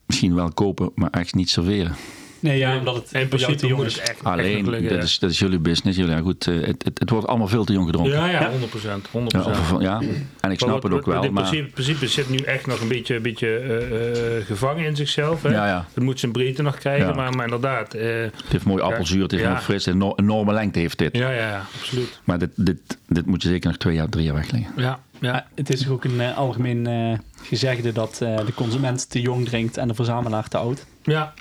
misschien 0.07 0.35
wel 0.35 0.53
kopen, 0.53 0.91
maar 0.95 1.11
echt 1.11 1.35
niet 1.35 1.51
serveren. 1.51 1.97
Nee, 2.45 2.59
ja, 2.59 2.79
omdat 2.79 2.95
het 2.95 3.13
In 3.23 3.29
principe 3.29 3.55
te 3.55 3.67
jong 3.67 3.85
is. 3.85 3.99
echt, 3.99 4.25
Alleen, 4.25 4.65
dat 4.65 5.03
is, 5.03 5.19
dat 5.19 5.31
is 5.31 5.39
jullie 5.39 5.59
business. 5.59 5.99
Jullie, 5.99 6.15
ja, 6.15 6.21
goed, 6.21 6.47
eh, 6.47 6.55
het, 6.67 6.85
het, 6.85 6.99
het 6.99 7.11
wordt 7.11 7.27
allemaal 7.27 7.47
veel 7.49 7.65
te 7.65 7.73
jong 7.73 7.87
gedronken. 7.87 8.13
Ja, 8.13 8.27
ja, 8.27 8.41
Ja. 8.41 8.51
100 8.51 8.71
procent. 8.71 9.09
100 9.11 9.45
Ja, 9.45 9.51
of- 9.51 9.81
ja. 9.81 10.01
en 10.41 10.51
ik 10.51 10.59
snap 10.59 10.83
het 10.83 10.93
ook 10.93 11.07
wel. 11.07 11.23
In 11.25 11.33
Maar, 11.33 11.43
principe, 11.43 11.71
principe 11.71 12.09
zit 12.09 12.29
nu 12.31 12.37
echt 12.39 12.67
nog 12.67 12.81
een 12.81 12.89
beetje, 12.89 13.15
een 13.17 13.23
beetje 13.23 13.57
eh, 13.57 14.37
eh, 14.39 14.45
gevangen 14.47 14.85
in 14.85 14.97
zichzelf. 14.97 15.43
Hè? 15.43 15.49
ja, 15.51 15.67
ja. 15.67 15.87
Het 15.95 16.05
moet 16.05 16.21
zijn 16.21 16.33
breedte 16.33 16.63
nog 16.63 16.79
krijgen, 16.79 17.07
Ja. 17.09 17.15
maar, 17.15 17.33
maar 17.33 17.45
inderdaad. 17.45 17.95
eh, 17.95 18.09
Het 18.21 18.33
heeft 18.49 18.65
mooi 18.65 18.83
appelzuur, 18.83 19.23
het 19.23 19.33
is 19.33 19.41
Ja. 19.41 19.51
nog 19.51 19.63
fris, 19.65 19.87
een 19.87 19.93
enorme, 19.95 20.23
enorme 20.23 20.53
lengte 20.53 20.79
heeft 20.79 20.99
dit. 20.99 21.17
ja, 21.17 21.31
ja, 21.31 21.49
ja, 21.49 21.63
absoluut. 21.79 22.21
Maar 22.25 22.39
dit, 22.39 22.51
dit, 22.55 22.79
dit 23.09 23.27
moet 23.27 23.43
je 23.43 23.49
zeker 23.49 23.69
nog 23.69 23.79
twee 23.79 23.95
jaar, 23.95 24.09
drie 24.09 24.25
jaar 24.25 24.35
wegleggen. 24.35 24.73
Ja, 24.77 24.99
ja. 25.21 25.47
Het 25.55 25.71
is 25.71 25.89
ook 25.89 26.05
een 26.05 26.21
eh, 26.21 26.37
algemeen 26.37 26.87
eh, 26.87 27.19
gezegde 27.43 27.93
dat 27.93 28.19
eh, 28.23 28.37
de 28.47 28.55
consument 28.55 29.11
te 29.11 29.21
jong 29.21 29.45
drinkt 29.45 29.77
en 29.77 29.89
de 29.89 29.95
verzamelaar 29.95 30.49
te 30.49 30.57
oud. 30.57 30.87
ja, 31.03 31.35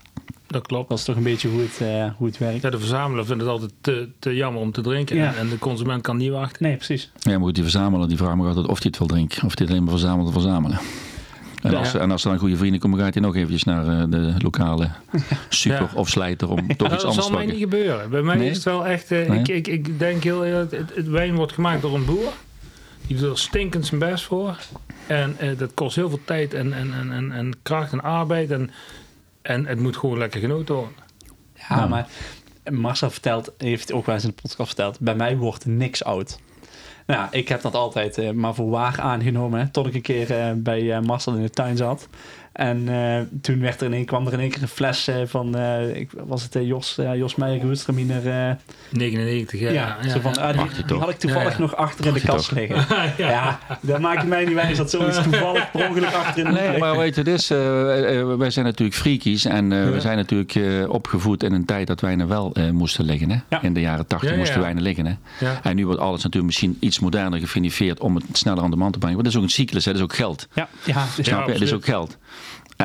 dat 0.54 0.68
klopt. 0.68 0.90
Dat 0.90 0.98
is 0.98 1.04
toch 1.04 1.16
een 1.16 1.24
beetje 1.24 1.50
hoe 1.50 1.62
het, 1.62 1.82
eh, 1.82 2.06
hoe 2.18 2.28
het 2.28 2.38
werkt. 2.38 2.62
Ja, 2.62 2.70
de 2.70 2.80
verzamelaar 2.80 3.26
vindt 3.26 3.42
het 3.42 3.52
altijd 3.52 3.72
te, 3.82 4.08
te 4.20 4.36
jammer 4.36 4.62
om 4.62 4.72
te 4.72 4.82
drinken. 4.82 5.16
Ja. 5.16 5.28
En, 5.34 5.38
en 5.38 5.50
de 5.50 5.60
consument 5.60 6.02
kan 6.02 6.18
niet 6.18 6.32
wachten. 6.32 6.64
Nee, 6.64 6.76
precies. 6.76 7.12
Ja, 7.20 7.32
maar 7.32 7.42
goed, 7.42 7.54
die 7.56 7.64
verzamelaar 7.64 8.08
die 8.08 8.18
vraagt 8.18 8.36
me 8.36 8.48
altijd 8.48 8.68
of 8.68 8.78
hij 8.78 8.88
het 8.88 8.98
wil 8.98 9.08
drinken. 9.08 9.36
Of 9.46 9.52
hij 9.58 9.66
het 9.66 9.70
alleen 9.70 9.84
maar 9.84 9.92
verzamelt 9.92 10.28
te 10.28 10.34
verzamelen. 10.34 10.80
En, 11.62 11.72
Ja. 11.72 11.78
als, 11.78 11.94
en 11.94 12.12
als 12.12 12.24
er 12.24 12.30
dan 12.30 12.40
goede 12.40 12.58
vrienden 12.58 12.80
komen, 12.80 13.00
gaat 13.00 13.14
hij 13.14 13.24
nog 13.24 13.36
eventjes 13.36 13.64
naar 13.64 13.88
eh, 13.88 14.04
de 14.10 14.34
lokale 14.38 14.90
super 15.50 15.78
Ja. 15.82 15.90
of 15.96 16.10
slijter 16.10 16.50
om 16.50 16.58
toch 16.58 16.68
iets 16.94 17.04
dat 17.04 17.04
anders 17.04 17.14
zal 17.16 17.24
te 17.26 17.32
mij 17.32 17.40
pakken. 17.46 17.54
niet 17.54 17.64
gebeuren. 17.72 18.10
Bij 18.10 18.22
mij 18.22 18.36
Nee? 18.36 18.50
is 18.50 18.56
het 18.56 18.66
wel 18.66 18.86
echt... 18.88 19.12
eh, 19.12 19.30
Nee? 19.30 19.40
ik, 19.40 19.48
ik, 19.48 19.68
ik 19.68 20.00
denk 20.00 20.24
heel 20.24 20.46
eerlijk, 20.46 20.72
het, 20.72 20.96
het 20.96 21.08
wijn 21.08 21.36
wordt 21.36 21.52
gemaakt 21.54 21.82
door 21.82 21.96
een 21.96 22.06
boer. 22.06 22.32
Die 23.08 23.18
doet 23.18 23.30
er 23.32 23.38
stinkend 23.38 23.86
zijn 23.86 24.00
best 24.00 24.24
voor. 24.24 24.58
En 25.08 25.36
eh, 25.38 25.58
dat 25.58 25.72
kost 25.74 25.96
heel 25.96 26.10
veel 26.10 26.20
tijd 26.26 26.54
en, 26.54 26.74
en, 26.74 26.94
en, 27.00 27.12
en, 27.12 27.32
en 27.32 27.52
kracht 27.64 27.92
en 27.92 28.02
arbeid. 28.04 28.52
En, 28.52 28.70
en 29.44 29.66
het 29.66 29.80
moet 29.80 29.98
gewoon 29.98 30.18
lekker 30.18 30.40
genoten 30.40 30.76
worden. 30.76 30.94
Ja, 31.56 31.76
Ja. 31.78 31.88
maar 31.88 32.08
Marcel 32.72 33.10
vertelt, 33.10 33.52
heeft 33.58 33.92
ook 33.94 34.06
wel 34.06 34.16
eens 34.16 34.24
in 34.24 34.30
de 34.30 34.42
podcast 34.42 34.68
verteld, 34.68 35.00
bij 35.00 35.16
mij 35.16 35.38
wordt 35.38 35.66
niks 35.66 36.04
oud. 36.04 36.40
Nou, 37.06 37.28
ik 37.32 37.48
heb 37.48 37.62
dat 37.62 37.76
altijd 37.76 38.18
eh, 38.18 38.32
maar 38.32 38.54
voor 38.56 38.70
waar 38.70 39.00
aangenomen, 39.00 39.60
hè, 39.60 39.70
tot 39.70 39.88
ik 39.88 39.94
een 39.94 40.02
keer 40.02 40.40
eh, 40.40 40.52
bij 40.56 40.96
eh, 40.96 41.02
Marcel 41.02 41.34
in 41.34 41.42
de 41.42 41.50
tuin 41.50 41.78
zat. 41.78 42.08
En 42.54 42.90
eh, 42.90 43.20
toen 43.42 43.60
werd 43.60 43.82
er 43.82 43.88
in 43.88 43.94
één, 43.94 44.06
kwam 44.06 44.28
er 44.28 44.34
in 44.34 44.40
één 44.40 44.50
keer 44.50 44.62
een 44.62 44.68
fles 44.68 45.08
eh, 45.08 45.16
van, 45.26 45.56
eh, 45.58 45.96
ik, 45.96 46.10
was 46.26 46.44
het 46.44 46.58
Jos, 46.66 46.98
uh, 47.00 47.16
Jos 47.16 47.36
Meijer 47.36 47.60
Gewürztraminer, 47.60 48.30
eh 48.50 48.52
99, 48.90 49.60
ja. 49.60 49.72
ja, 49.72 49.98
ja, 50.02 50.10
zo 50.10 50.20
van, 50.20 50.38
ah, 50.38 50.58
die, 50.76 50.86
die 50.86 50.98
had 50.98 51.10
ik 51.10 51.18
toevallig 51.20 51.48
Ja, 51.48 51.54
ja. 51.54 51.60
nog 51.60 51.76
achter 51.76 52.06
in 52.06 52.14
de 52.14 52.22
kast 52.22 52.50
toch? 52.50 52.58
liggen. 52.58 52.86
ja. 53.26 53.60
dat 53.82 54.00
maakt 54.00 54.28
mij 54.28 54.46
niet 54.46 54.54
wijs 54.54 54.78
dat 54.78 54.90
zoiets 54.90 55.22
toevallig 55.30 55.72
per 55.72 55.88
ongeluk 55.90 56.14
achter 56.14 56.46
in 56.46 56.54
de 56.54 56.60
Nee, 56.60 56.78
maar 56.78 56.98
weet 56.98 57.16
je, 57.16 57.24
dit 57.24 57.34
is, 57.34 57.50
eh, 57.50 58.20
eh, 58.20 58.38
wij 58.38 58.50
zijn 58.50 58.66
natuurlijk 58.66 58.98
freakies 58.98 59.46
en 59.46 59.72
eh, 59.72 59.84
Ja. 59.84 59.92
we 59.92 60.02
zijn 60.02 60.18
natuurlijk 60.18 60.56
eh, 60.56 60.90
opgevoed 60.90 61.44
in 61.44 61.54
een 61.54 61.66
tijd 61.66 61.88
dat 61.88 62.02
wijnen 62.02 62.28
wel 62.28 62.54
eh, 62.54 62.70
moesten 62.70 63.06
liggen. 63.06 63.30
Hè? 63.32 63.38
Ja. 63.50 63.62
In 63.62 63.74
de 63.74 63.80
jaren 63.82 64.08
tachtig 64.08 64.28
Ja, 64.30 64.34
ja, 64.36 64.40
moesten 64.40 64.58
ja. 64.60 64.64
wijnen 64.66 64.84
liggen. 64.84 65.06
Hè? 65.06 65.14
Ja. 65.46 65.60
En 65.64 65.76
nu 65.76 65.86
wordt 65.86 66.02
alles 66.02 66.18
natuurlijk 66.18 66.46
misschien 66.46 66.78
iets 66.80 67.00
moderner 67.00 67.40
gefinifeerd 67.40 68.00
om 68.00 68.16
het 68.16 68.26
sneller 68.32 68.64
aan 68.64 68.72
de 68.72 68.78
man 68.78 68.92
te 68.92 68.98
brengen. 68.98 69.16
Want 69.22 69.26
dat 69.34 69.34
is 69.34 69.40
ook 69.40 69.46
een 69.58 69.66
cyclus, 69.66 69.86
hè? 69.86 69.92
dat 69.92 70.00
is 70.02 70.08
ook 70.08 70.16
geld. 70.16 70.48
Ja, 70.54 70.68
ja, 70.86 71.06
dus 71.16 71.26
Snap 71.28 71.46
je? 71.46 71.52
Het 71.52 71.62
is 71.62 71.74
ook 71.74 71.86
geld. 71.86 72.18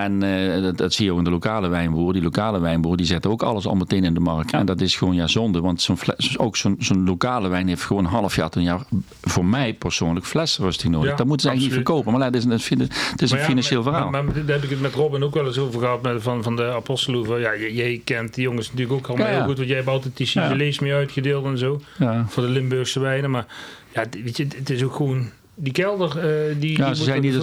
En 0.05 0.23
eh, 0.23 0.63
dat, 0.63 0.77
dat 0.77 0.93
zie 0.93 1.05
je 1.05 1.13
ook 1.13 1.19
in 1.19 1.25
de 1.25 1.31
lokale 1.31 1.69
wijnboer. 1.69 2.13
Die 2.13 2.23
lokale 2.23 2.61
wijnboer 2.61 2.97
die 2.97 3.07
zetten 3.07 3.31
ook 3.31 3.43
alles 3.43 3.67
al 3.67 3.75
meteen 3.75 4.05
in 4.05 4.15
de 4.15 4.21
markt. 4.21 4.51
Ja. 4.51 4.59
En 4.59 4.67
dat 4.67 4.81
is 4.81 4.97
gewoon 4.97 5.15
ja 5.15 5.27
zonde. 5.27 5.61
Want 5.61 5.83
zo'n 5.83 5.99
ook 6.37 6.57
zo'n 6.57 6.77
zo'n 6.79 7.05
lokale 7.05 7.49
wijn 7.49 7.69
heeft 7.69 7.83
gewoon 7.83 8.05
een 8.05 8.11
half 8.11 8.37
jaar 8.37 8.49
tot 8.49 8.57
een 8.57 8.69
jaar 8.69 8.81
voor 9.23 9.45
mij 9.45 9.75
persoonlijk 9.75 10.27
flesrusting 10.27 10.93
nodig. 10.93 11.11
Ja, 11.11 11.17
dat 11.17 11.27
moeten 11.27 11.47
ze 11.47 11.49
eigenlijk 11.49 11.79
niet 11.79 11.87
verkopen. 11.87 12.13
Maar 12.13 12.21
ja, 12.21 12.27
het 12.27 12.37
is 12.37 12.71
een, 12.71 12.81
het 13.11 13.23
is 13.23 13.31
Maar 13.31 13.41
financieel 13.41 13.83
verhaal. 13.83 14.11
Maar, 14.11 14.25
maar 14.25 14.35
daar 14.35 14.45
heb 14.47 14.65
ik 14.65 14.71
het 14.71 14.81
met 14.81 14.95
Robin 14.95 15.23
ook 15.23 15.35
wel 15.35 15.47
eens 15.47 15.59
over 15.59 15.81
gehad. 15.81 16.03
Met, 16.03 16.23
van, 16.23 16.43
van 16.43 16.57
de 16.57 16.65
Aposteloeven. 16.65 17.41
Ja, 17.41 17.57
jij 17.57 18.01
kent 18.05 18.35
die 18.35 18.45
jongens 18.45 18.71
natuurlijk 18.71 18.99
ook 18.99 19.07
allemaal 19.09 19.27
heel 19.27 19.45
goed. 19.45 19.57
Want 19.57 19.69
jij 19.69 19.77
hebt 19.77 19.89
altijd 19.89 20.17
die. 20.17 20.27
Civilees 20.27 20.79
mee 20.79 20.93
uitgedeeld 20.93 21.45
en 21.45 21.59
zo. 21.59 21.81
Voor 22.27 22.43
de 22.43 22.49
Limburgse 22.49 23.01
wijnen. 23.01 23.31
Maar 23.31 23.47
ja, 23.95 24.05
weet 24.25 24.37
je, 24.37 24.47
het 24.57 24.71
is 24.71 24.83
ook 24.83 24.95
gewoon... 24.95 25.31
Die 25.61 25.73
kelder, 25.73 26.09
eh, 26.19 26.55
die, 26.61 26.79
Ja, 26.79 26.87
die 26.87 26.95
ze 26.95 27.03
zijn, 27.05 27.21
niet, 27.21 27.35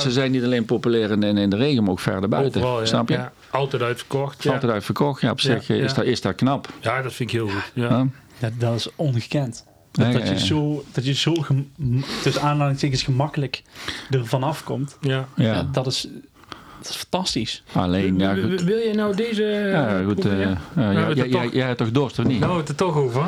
ze, 0.00 0.10
zijn 0.10 0.30
niet 0.30 0.44
alleen 0.44 0.64
populair 0.64 1.10
in, 1.10 1.22
in, 1.22 1.50
de 1.50 1.56
regen, 1.56 1.82
maar 1.82 1.92
ook 1.92 2.00
verder 2.00 2.28
buiten. 2.28 2.60
Overal, 2.60 2.80
ja. 2.80 2.86
Snap 2.86 3.08
je? 3.08 3.14
Ja, 3.14 3.32
altijd 3.50 3.82
uitverkocht. 3.82 4.42
Ja. 4.42 4.52
Altijd 4.52 4.72
uitverkocht. 4.72 5.20
Ja, 5.20 5.30
op 5.30 5.40
zich 5.40 5.66
Ja, 5.66 5.74
eh, 5.74 5.80
is, 5.80 5.90
ja. 5.90 5.96
dat, 5.96 6.04
is 6.04 6.20
dat 6.20 6.34
knap. 6.34 6.68
ja, 6.80 7.02
dat 7.02 7.12
vind 7.12 7.32
ik 7.32 7.36
heel 7.36 7.48
goed. 7.48 7.70
Ja. 7.74 7.88
Ja. 7.88 8.06
dat, 8.38 8.52
dat 8.58 8.74
is 8.74 8.88
ongekend. 8.96 9.64
Dat, 9.92 10.12
dat, 10.12 10.28
je 10.28 10.38
zo, 10.38 10.84
dat 10.92 11.04
je 11.04 11.14
zo, 11.14 11.34
gem- 11.34 11.70
tussen 12.22 12.42
aanhalingstekens, 12.42 13.02
gemakkelijk 13.02 13.62
er 14.10 14.26
vanaf 14.26 14.64
komt. 14.64 14.96
Ja. 15.00 15.28
Ja, 15.36 15.68
dat, 15.72 15.86
is, 15.86 16.08
dat 16.82 16.90
is 16.90 16.96
fantastisch. 16.96 17.62
Alleen, 17.72 18.18
ja 18.18 18.34
Wil- 18.34 18.48
goed. 18.48 18.62
Wil 18.62 18.78
je 18.78 18.94
nou 18.94 19.16
deze... 19.16 19.42
Ja, 19.42 20.02
goed 20.04 20.18
eh, 20.18 20.20
proberen? 20.24 20.58
ja, 20.76 20.90
ja, 20.90 21.06
het 21.06 21.16
jij- 21.16 21.24
er 21.24 21.30
jij- 21.30 21.42
toch- 21.44 21.52
jij 21.52 21.66
hebt 21.66 21.78
toch 21.78 21.90
dorst 21.90 22.18
of 22.18 22.24
niet? 22.24 22.40
Nou, 22.40 22.58
het 22.58 22.68
er 22.68 22.74
toch 22.74 22.96
over. 22.96 23.20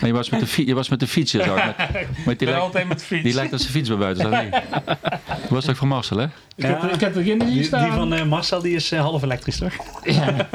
Maar 0.00 0.08
je, 0.08 0.12
was 0.12 0.30
met 0.30 0.40
de 0.40 0.46
fi- 0.46 0.66
je 0.66 0.74
was 0.74 0.88
met 0.88 1.00
de 1.00 1.06
fiets, 1.06 1.32
je 1.32 1.42
zag. 1.42 1.64
Met, 1.66 1.76
met 2.26 2.38
die, 2.38 2.48
lek- 2.48 2.56
altijd 2.56 2.88
met 2.88 3.02
fiets. 3.02 3.22
die 3.22 3.34
lijkt 3.34 3.52
als 3.52 3.60
zijn 3.62 3.72
fiets 3.72 3.88
bij 3.88 3.98
buiten. 3.98 4.30
Je? 4.44 4.50
Dat 5.26 5.48
was 5.48 5.64
toch 5.64 5.76
van 5.76 5.88
Marcel, 5.88 6.16
hè? 6.16 6.24
Ik, 6.24 6.30
heb, 6.64 6.82
Ja. 6.82 6.90
ik 6.90 7.00
heb 7.00 7.16
er 7.16 7.22
geen 7.22 7.38
Die, 7.38 7.48
die 7.48 7.64
staan. 7.64 7.92
van 7.92 8.12
eh, 8.12 8.24
Marcel 8.24 8.62
die 8.62 8.74
is 8.74 8.92
eh, 8.92 9.00
half 9.00 9.22
elektrisch, 9.22 9.56
toch? 9.58 9.72
Ja. 10.04 10.48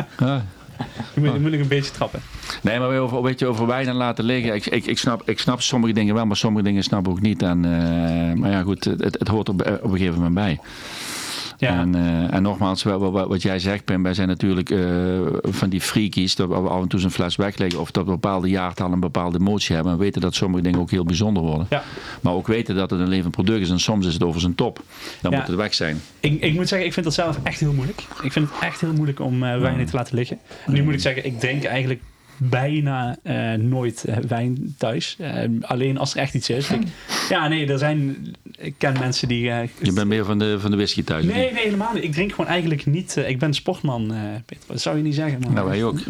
Die 1.14 1.24
moet, 1.24 1.32
die 1.32 1.42
moet 1.42 1.54
ik 1.54 1.60
een 1.60 1.68
beetje 1.68 1.92
trappen. 1.92 2.22
Nee, 2.62 2.80
maar 2.80 2.98
over, 2.98 3.22
weet 3.22 3.40
je, 3.40 3.46
over 3.46 3.68
wijnen 3.68 3.96
laten 3.96 4.24
liggen. 4.26 4.56
Ik, 4.56 4.66
ik, 4.66 4.86
ik, 4.86 4.98
snap, 4.98 5.30
ik 5.30 5.40
snap 5.40 5.62
sommige 5.62 5.94
dingen 5.94 6.16
wel, 6.16 6.26
maar 6.26 6.38
sommige 6.38 6.64
dingen 6.66 6.84
snap 6.84 7.06
ik 7.06 7.10
ook 7.12 7.22
niet. 7.22 7.42
En, 7.42 7.66
eh, 7.66 8.34
maar 8.40 8.52
ja, 8.52 8.62
goed, 8.62 8.84
het, 8.84 9.02
het 9.20 9.28
hoort 9.28 9.50
op, 9.50 9.62
op 9.84 9.92
een 9.92 9.98
gegeven 9.98 10.14
moment 10.14 10.34
bij. 10.34 10.60
Ja, 11.58 11.80
En, 11.80 11.96
eh, 11.96 12.34
en 12.34 12.42
nogmaals, 12.42 12.84
wat, 12.84 13.42
jij 13.42 13.60
zegt, 13.60 13.86
Pim, 13.86 14.04
wij 14.04 14.14
zijn 14.14 14.28
natuurlijk 14.28 14.70
eh, 14.70 14.80
van 15.42 15.70
die 15.70 15.82
freakies, 15.82 16.36
dat 16.36 16.48
we 16.48 16.56
af 16.56 16.82
en 16.82 16.88
toe 16.88 17.00
zo'n 17.00 17.12
fles 17.12 17.36
wegleggen 17.36 17.80
of 17.80 17.92
dat 17.92 18.06
we 18.06 18.12
bepaalde 18.12 18.50
jaartallen 18.50 18.94
een 18.94 19.00
bepaalde 19.00 19.40
emotie 19.40 19.76
hebben. 19.76 19.94
En 19.94 20.00
weten 20.00 20.22
dat 20.22 20.36
sommige 20.36 20.64
dingen 20.64 20.80
ook 20.80 20.92
heel 20.92 21.04
bijzonder 21.06 21.44
worden. 21.44 21.68
ja. 21.70 21.84
Maar 22.22 22.34
ook 22.34 22.48
weten 22.48 22.76
dat 22.76 22.90
het 22.90 23.00
een 23.00 23.08
levend 23.08 23.32
product 23.32 23.62
is 23.62 23.70
en 23.70 23.80
soms 23.80 24.06
is 24.08 24.14
het 24.14 24.24
over 24.24 24.42
zijn 24.42 24.56
top. 24.56 24.82
Dan 25.22 25.32
Ja. 25.32 25.38
moet 25.38 25.48
het 25.48 25.56
weg 25.56 25.74
zijn. 25.74 26.02
Ik, 26.20 26.42
ik 26.42 26.54
moet 26.54 26.68
zeggen, 26.68 26.88
ik 26.88 26.94
vind 26.94 27.06
dat 27.06 27.16
zelf 27.16 27.40
echt 27.44 27.60
heel 27.60 27.74
moeilijk. 27.74 28.02
Ik 28.24 28.32
vind 28.32 28.50
het 28.50 28.60
echt 28.62 28.82
heel 28.82 28.94
moeilijk 28.94 29.20
om 29.20 29.44
eh, 29.44 29.60
wijnen 29.60 29.86
te 29.86 29.96
laten 29.96 30.16
liggen. 30.16 30.40
Nu 30.68 30.84
moet 30.84 30.94
ik 30.94 31.00
zeggen, 31.00 31.26
ik 31.26 31.40
drink 31.40 31.64
eigenlijk 31.64 32.02
bijna 32.38 33.18
eh, 33.24 33.54
nooit 33.54 34.04
eh, 34.04 34.18
wijn 34.18 34.76
thuis. 34.78 35.16
Eh, 35.20 35.42
alleen 35.62 35.98
als 35.98 36.14
er 36.14 36.20
echt 36.20 36.34
iets 36.34 36.50
is. 36.50 36.70
Ik, 36.70 36.82
ja, 37.30 37.48
nee, 37.48 37.68
er 37.68 37.78
zijn... 37.78 38.34
Ik 38.58 38.74
ken 38.78 38.94
mensen 39.00 39.28
die... 39.28 39.50
eh, 39.52 39.70
Je 39.82 39.94
bent 39.94 40.08
meer 40.08 40.26
van 40.26 40.40
de, 40.40 40.60
van 40.60 40.72
de 40.72 40.78
whisky 40.78 41.04
thuis. 41.04 41.26
Nee, 41.26 41.52
nee, 41.52 41.64
helemaal 41.64 41.94
niet. 41.94 42.04
Ik 42.04 42.12
drink 42.12 42.32
gewoon 42.32 42.48
eigenlijk 42.50 42.86
niet... 42.86 43.16
ik 43.28 43.40
ben 43.40 43.54
sportman, 43.54 44.14
eh, 44.14 44.20
Peter. 44.46 44.64
Dat 44.68 44.82
zou 44.82 44.98
je 44.98 45.04
niet 45.04 45.16
zeggen, 45.16 45.40
maar... 45.40 45.52
Nou, 45.52 45.68
wij 45.68 45.84
ook. 45.84 46.00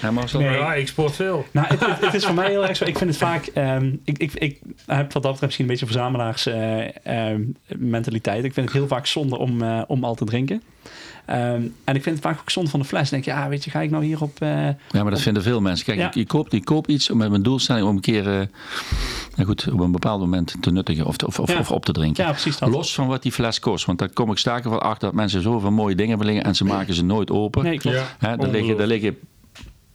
Ja? 0.00 0.10
Nee. 0.38 0.50
Ja, 0.50 0.74
ik 0.74 0.88
sport 0.88 1.14
veel. 1.14 1.46
Nou, 1.50 1.66
het, 1.66 1.86
het, 1.86 2.00
het 2.00 2.14
is 2.14 2.24
voor 2.24 2.34
mij 2.34 2.48
heel 2.50 2.66
erg 2.68 2.76
zo. 2.76 2.84
Ik 2.84 2.98
vind 2.98 3.10
het 3.10 3.18
vaak. 3.18 3.46
ehm, 3.46 3.90
ik, 4.04 4.18
ik, 4.18 4.32
ik 4.34 4.58
heb 4.86 5.12
wat 5.12 5.22
dat 5.22 5.32
betreft 5.32 5.40
misschien 5.42 5.64
een 5.64 5.70
beetje 5.70 5.86
verzamelaars 5.86 6.46
eh, 6.46 7.06
ehm, 7.06 7.40
mentaliteit. 7.76 8.44
Ik 8.44 8.52
vind 8.52 8.66
het 8.66 8.74
heel 8.76 8.86
vaak 8.86 9.06
zonde 9.06 9.38
om, 9.38 9.62
eh, 9.62 9.82
om 9.86 10.04
al 10.04 10.14
te 10.14 10.24
drinken. 10.24 10.62
Ehm, 11.24 11.62
en 11.84 11.94
ik 11.94 12.02
vind 12.02 12.04
het 12.16 12.20
vaak 12.20 12.40
ook 12.40 12.50
zonde 12.50 12.70
van 12.70 12.80
de 12.80 12.86
fles. 12.86 13.10
Dan 13.10 13.20
denk 13.20 13.24
je, 13.36 13.42
ja, 13.42 13.48
weet 13.48 13.64
je, 13.64 13.70
ga 13.70 13.80
ik 13.80 13.90
nou 13.90 14.04
hierop. 14.04 14.40
eh 14.40 14.48
Ja, 14.66 14.74
maar 15.02 15.10
dat 15.10 15.20
vinden 15.20 15.42
veel 15.42 15.60
mensen. 15.60 15.84
Kijk, 15.86 15.98
Ja. 15.98 16.06
ik, 16.06 16.14
ik, 16.14 16.28
koop, 16.28 16.48
ik 16.48 16.64
koop 16.64 16.88
iets 16.88 17.10
met 17.10 17.30
mijn 17.30 17.42
doelstelling 17.42 17.86
om 17.86 17.94
een 17.94 18.00
keer 18.00 18.26
eh, 18.40 18.46
nou 19.36 19.46
goed, 19.48 19.68
op 19.72 19.80
een 19.80 19.92
bepaald 19.92 20.20
moment 20.20 20.54
te 20.60 20.70
nuttigen 20.72 21.06
of, 21.06 21.16
te- 21.16 21.26
of, 21.26 21.38
of, 21.38 21.52
Ja. 21.52 21.58
of 21.58 21.70
op 21.70 21.84
te 21.84 21.92
drinken. 21.92 22.24
ja, 22.24 22.30
precies 22.30 22.58
dat. 22.58 22.68
Los 22.68 22.94
van 22.94 23.06
wat 23.06 23.22
die 23.22 23.32
fles 23.32 23.58
kost. 23.58 23.84
Want 23.86 23.98
daar 23.98 24.08
kom 24.12 24.30
ik 24.30 24.38
sterker 24.38 24.70
van 24.70 24.80
achter 24.82 25.06
dat 25.08 25.14
mensen 25.16 25.42
zoveel 25.42 25.70
mooie 25.70 25.94
dingen 25.94 26.18
willen 26.18 26.44
en 26.44 26.54
ze 26.54 26.64
maken 26.64 26.94
ze 26.94 27.04
nooit 27.04 27.30
open. 27.30 27.62
Nee, 27.62 27.78
klopt. 27.78 27.96
Ja, 27.96 28.28
Hè, 28.28 28.36
er, 28.36 28.48
liggen, 28.50 28.78
er 28.80 28.86
liggen 28.86 29.18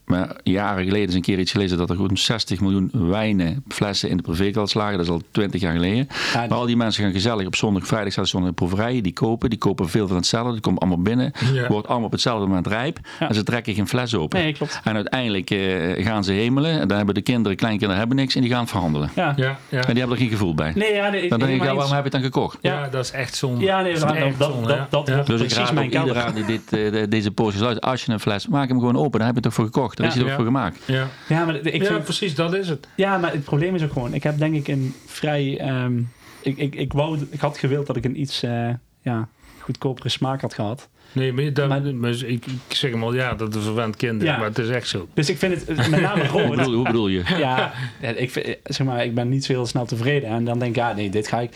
maar 0.07 0.35
jaren 0.43 0.83
geleden 0.85 1.07
is 1.07 1.13
een 1.13 1.21
keer 1.21 1.39
iets 1.39 1.51
gelezen 1.51 1.77
dat 1.77 1.89
er 1.89 1.95
gewoon 1.95 2.17
60 2.17 2.59
miljoen 2.59 2.89
wijnen, 2.93 3.63
flessen 3.67 4.09
in 4.09 4.17
de 4.17 4.23
privékast 4.23 4.75
lagen. 4.75 4.97
Dat 4.97 5.05
is 5.05 5.11
al 5.11 5.21
20 5.31 5.61
jaar 5.61 5.73
geleden. 5.73 6.07
Ja, 6.33 6.39
maar 6.49 6.57
al 6.57 6.65
die 6.65 6.77
mensen 6.77 7.03
gaan 7.03 7.11
gezellig 7.11 7.45
op 7.45 7.55
zondag, 7.55 7.87
vrijdag 7.87 8.11
staat 8.11 8.27
zondag 8.27 8.49
in 8.49 8.55
proeverijen. 8.55 9.03
Die 9.03 9.13
kopen, 9.13 9.49
die 9.49 9.59
kopen 9.59 9.89
veel 9.89 10.07
van 10.07 10.15
hetzelfde. 10.17 10.51
Die 10.51 10.61
komen 10.61 10.79
allemaal 10.79 11.01
binnen. 11.01 11.31
Ja. 11.53 11.67
Wordt 11.67 11.87
allemaal 11.87 12.05
op 12.05 12.11
hetzelfde 12.11 12.47
moment 12.47 12.67
rijp. 12.67 12.99
Ja. 13.19 13.27
En 13.29 13.35
ze 13.35 13.43
trekken 13.43 13.73
geen 13.73 13.87
fles 13.87 14.15
open. 14.15 14.39
Nee, 14.39 14.53
klopt. 14.53 14.79
En 14.83 14.95
uiteindelijk 14.95 15.49
eh, 15.49 16.05
gaan 16.05 16.23
ze 16.23 16.31
hemelen. 16.31 16.79
En 16.79 16.87
dan 16.87 16.97
hebben 16.97 17.15
de 17.15 17.21
kinderen, 17.21 17.57
kleinkinderen 17.57 17.97
hebben 17.97 18.17
niks. 18.17 18.35
En 18.35 18.41
die 18.41 18.49
gaan 18.51 18.67
verhandelen. 18.67 19.09
Ja. 19.15 19.33
Ja, 19.35 19.57
ja. 19.69 19.79
En 19.79 19.87
die 19.89 19.97
hebben 19.99 20.15
er 20.15 20.21
geen 20.23 20.31
gevoel 20.31 20.53
bij. 20.55 20.71
Nee, 20.75 20.93
ja, 20.93 21.09
nee, 21.09 21.29
dan 21.29 21.39
denk 21.39 21.51
ik, 21.51 21.57
iets- 21.57 21.65
waarom 21.65 21.81
heb 21.83 21.97
je 21.97 22.03
het 22.03 22.11
dan 22.11 22.21
gekocht? 22.21 22.57
Ja, 22.61 22.87
dat 22.89 23.03
is 23.03 23.11
echt 23.11 23.35
zonde. 23.35 23.65
Ja, 23.65 23.81
nee, 23.81 23.93
dat 23.93 24.01
dat, 24.01 24.15
is 24.15 24.21
echt 24.21 24.39
dat, 24.39 24.51
zonde, 24.51 24.85
dat, 24.89 25.07
ja. 25.07 25.15
dat 25.15 25.25
Dus 25.25 25.41
ik 25.41 25.47
precies 25.47 25.57
raad 25.57 25.73
mijn 25.73 25.85
iedereen 25.91 26.33
die 26.33 26.45
dit, 26.45 26.61
eh, 26.73 26.91
de- 26.91 27.07
deze 27.07 27.31
post 27.31 27.59
luistert. 27.59 27.85
Als 27.85 28.05
je 28.05 28.11
een 28.11 28.19
fles, 28.19 28.47
maak 28.47 28.67
hem 28.67 28.79
gewoon 28.79 28.97
open. 28.97 29.19
Daar 29.19 29.27
heb 29.27 29.37
je 29.37 29.41
het 29.41 29.43
toch 29.43 29.53
voor 29.53 29.65
gekocht. 29.65 29.96
Daar 29.97 30.07
is 30.07 30.15
toch 30.19 30.27
Ja. 30.27 30.35
voor 30.35 30.45
gemaakt. 30.45 30.79
Ja. 30.85 31.07
Ja, 31.29 31.45
maar 31.45 31.55
ik 31.55 31.81
ja, 31.81 31.85
vind, 31.85 32.03
precies, 32.03 32.35
dat 32.35 32.53
is 32.53 32.69
het. 32.69 32.87
ja, 32.95 33.17
maar 33.17 33.31
het 33.31 33.43
probleem 33.43 33.75
is 33.75 33.83
ook 33.83 33.91
gewoon, 33.91 34.13
ik 34.13 34.23
heb 34.23 34.37
denk 34.37 34.55
ik 34.55 34.67
een 34.67 34.93
vrij, 35.05 35.59
ehm, 35.59 35.97
ik, 36.41 36.57
ik, 36.57 36.75
ik, 36.75 36.93
wou, 36.93 37.27
ik 37.29 37.39
had 37.39 37.57
gewild 37.57 37.87
dat 37.87 37.95
ik 37.95 38.05
een 38.05 38.19
iets 38.19 38.43
eh, 38.43 38.69
ja, 39.01 39.27
goedkopere 39.59 40.09
smaak 40.09 40.41
had 40.41 40.53
gehad. 40.53 40.89
Nee, 41.11 41.33
maar, 41.33 41.53
dat, 41.53 41.67
Maar- 41.69 41.95
maar 41.95 42.11
ik, 42.11 42.45
ik 42.45 42.75
zeg 42.75 42.91
hem 42.91 43.03
al, 43.03 43.13
ja, 43.13 43.33
dat 43.35 43.49
is 43.49 43.55
een 43.55 43.61
verwend 43.61 43.95
kind, 43.95 44.21
Ja. 44.21 44.37
maar 44.37 44.47
het 44.47 44.57
is 44.57 44.69
echt 44.69 44.87
zo. 44.87 45.07
Dus 45.13 45.29
ik 45.29 45.37
vind 45.37 45.53
het, 45.67 45.89
met 45.89 46.01
name 46.01 46.27
Hoe 46.27 46.41
rood, 46.41 46.55
bedoel, 46.55 46.73
hoe 46.73 46.83
bedoel 46.85 47.07
je? 47.07 47.23
ja, 47.37 47.73
ja, 48.01 48.09
ik, 48.09 48.31
vind, 48.31 48.57
zeg 48.63 48.87
maar, 48.87 49.05
ik 49.05 49.15
ben 49.15 49.29
niet 49.29 49.45
zo 49.45 49.53
heel 49.53 49.65
snel 49.65 49.85
tevreden. 49.85 50.29
En 50.29 50.45
dan 50.45 50.59
denk 50.59 50.71
ik, 50.71 50.77
ja, 50.77 50.93
nee, 50.93 51.09
dit 51.09 51.27
ga 51.27 51.39
ik... 51.39 51.51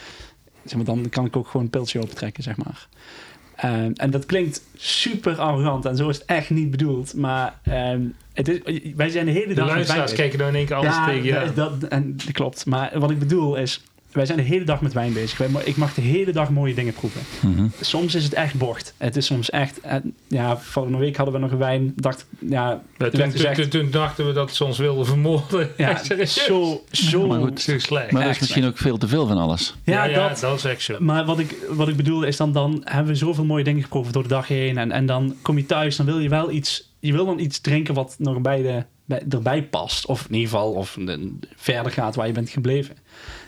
Zeg 0.66 0.76
maar, 0.76 0.86
dan 0.86 1.10
kan 1.10 1.26
ik 1.26 1.36
ook 1.36 1.48
gewoon 1.48 1.62
een 1.62 1.70
pilsje 1.72 2.00
opentrekken, 2.00 2.44
zeg 2.44 2.58
maar. 2.58 2.88
Ehm, 3.62 3.92
en 3.96 4.10
dat 4.10 4.26
klinkt 4.26 4.64
super 4.76 5.36
arrogant 5.36 5.86
en 5.86 5.96
zo 5.96 6.10
is 6.10 6.18
het 6.18 6.26
echt 6.26 6.50
niet 6.50 6.72
bedoeld. 6.72 7.14
Maar 7.14 7.60
ehm, 7.64 8.02
het 8.34 8.48
is, 8.48 8.60
wij 8.96 9.10
zijn 9.10 9.26
de 9.26 9.32
hele 9.32 9.48
De 9.48 9.54
dag 9.54 9.66
met 9.66 9.76
luisteraars 9.76 10.14
kijken 10.14 10.40
dan 10.40 10.48
in 10.48 10.56
één 10.56 10.66
keer 10.66 10.76
alles 10.76 10.96
ja, 10.96 11.06
tegen 11.06 11.56
dat, 11.56 11.82
dat, 11.82 11.90
en, 11.90 12.18
dat 12.18 12.32
klopt. 12.32 12.66
Maar 12.66 12.92
wat 13.00 13.12
ik 13.12 13.20
bedoel 13.20 13.56
is, 13.56 13.84
wij 14.12 14.26
zijn 14.26 14.38
de 14.38 14.44
hele 14.44 14.66
dag 14.66 14.82
met 14.82 14.94
wijn 14.94 15.14
bezig. 15.14 15.38
Wij, 15.38 15.50
ik 15.64 15.76
mag 15.78 15.94
de 15.94 16.02
hele 16.02 16.32
dag 16.32 16.50
mooie 16.50 16.74
dingen 16.74 16.94
proeven. 16.94 17.22
Mhm. 17.42 17.68
Soms 17.82 18.16
is 18.16 18.24
het 18.24 18.34
echt 18.34 18.56
bocht. 18.58 18.94
Het 18.98 19.16
is 19.16 19.26
soms 19.26 19.50
echt... 19.50 19.80
en, 19.82 20.14
ja, 20.28 20.58
vorige 20.58 20.98
week 20.98 21.16
hadden 21.16 21.36
we 21.36 21.40
nog 21.42 21.52
een 21.52 21.58
wijn. 21.58 21.94
Dacht, 21.96 22.26
ja, 22.40 22.82
toen, 22.98 23.32
gezegd- 23.32 23.56
toen, 23.56 23.70
toen 23.70 23.92
dachten 23.92 24.26
we 24.28 24.34
dat 24.34 24.56
ze 24.56 24.64
ons 24.66 24.78
wilden 24.78 25.06
vermoorden. 25.06 25.70
ja, 25.78 26.02
zo, 26.26 26.82
zo... 26.92 27.28
Maar 27.28 27.40
goed. 27.40 27.62
Zo 27.62 27.80
slecht. 27.80 28.12
Maar 28.12 28.24
dat 28.24 28.32
is 28.32 28.40
misschien 28.40 28.66
ook 28.66 28.78
veel 28.78 28.98
te 28.98 29.08
veel 29.08 29.28
van 29.28 29.38
alles. 29.38 29.76
ja, 29.84 30.04
ja, 30.04 30.28
dat, 30.30 30.40
dat 30.40 30.58
is 30.58 30.64
echt 30.64 30.82
zo. 30.82 30.96
Maar 31.00 31.26
wat 31.26 31.40
ik, 31.40 31.56
wat 31.70 31.88
ik 31.88 31.96
bedoel 31.96 32.24
is 32.24 32.38
dan, 32.38 32.52
dan 32.52 32.82
hebben 32.84 33.12
we 33.12 33.18
zoveel 33.18 33.46
mooie 33.46 33.64
dingen 33.64 33.84
geproefd 33.84 34.14
door 34.14 34.24
de 34.24 34.30
dag 34.30 34.48
heen. 34.48 34.78
En, 34.78 34.92
en 34.92 35.06
dan 35.06 35.36
kom 35.42 35.58
je 35.58 35.66
thuis, 35.66 35.96
dan 35.96 36.06
wil 36.06 36.20
je 36.20 36.30
wel 36.30 36.52
iets... 36.52 36.90
Je 37.00 37.12
wil 37.12 37.26
dan 37.26 37.40
iets 37.40 37.60
drinken 37.60 37.94
wat 37.94 38.16
nog 38.18 38.42
bij 38.42 38.62
de, 38.62 38.84
bij, 39.06 39.24
erbij 39.30 39.64
past. 39.64 40.06
Of 40.06 40.26
in 40.30 40.34
ieder 40.34 40.50
geval 40.50 40.72
of 40.72 40.98
verder 41.56 41.92
gaat 41.92 42.16
waar 42.16 42.28
je 42.28 42.34
bent 42.34 42.50
gebleven. 42.50 42.96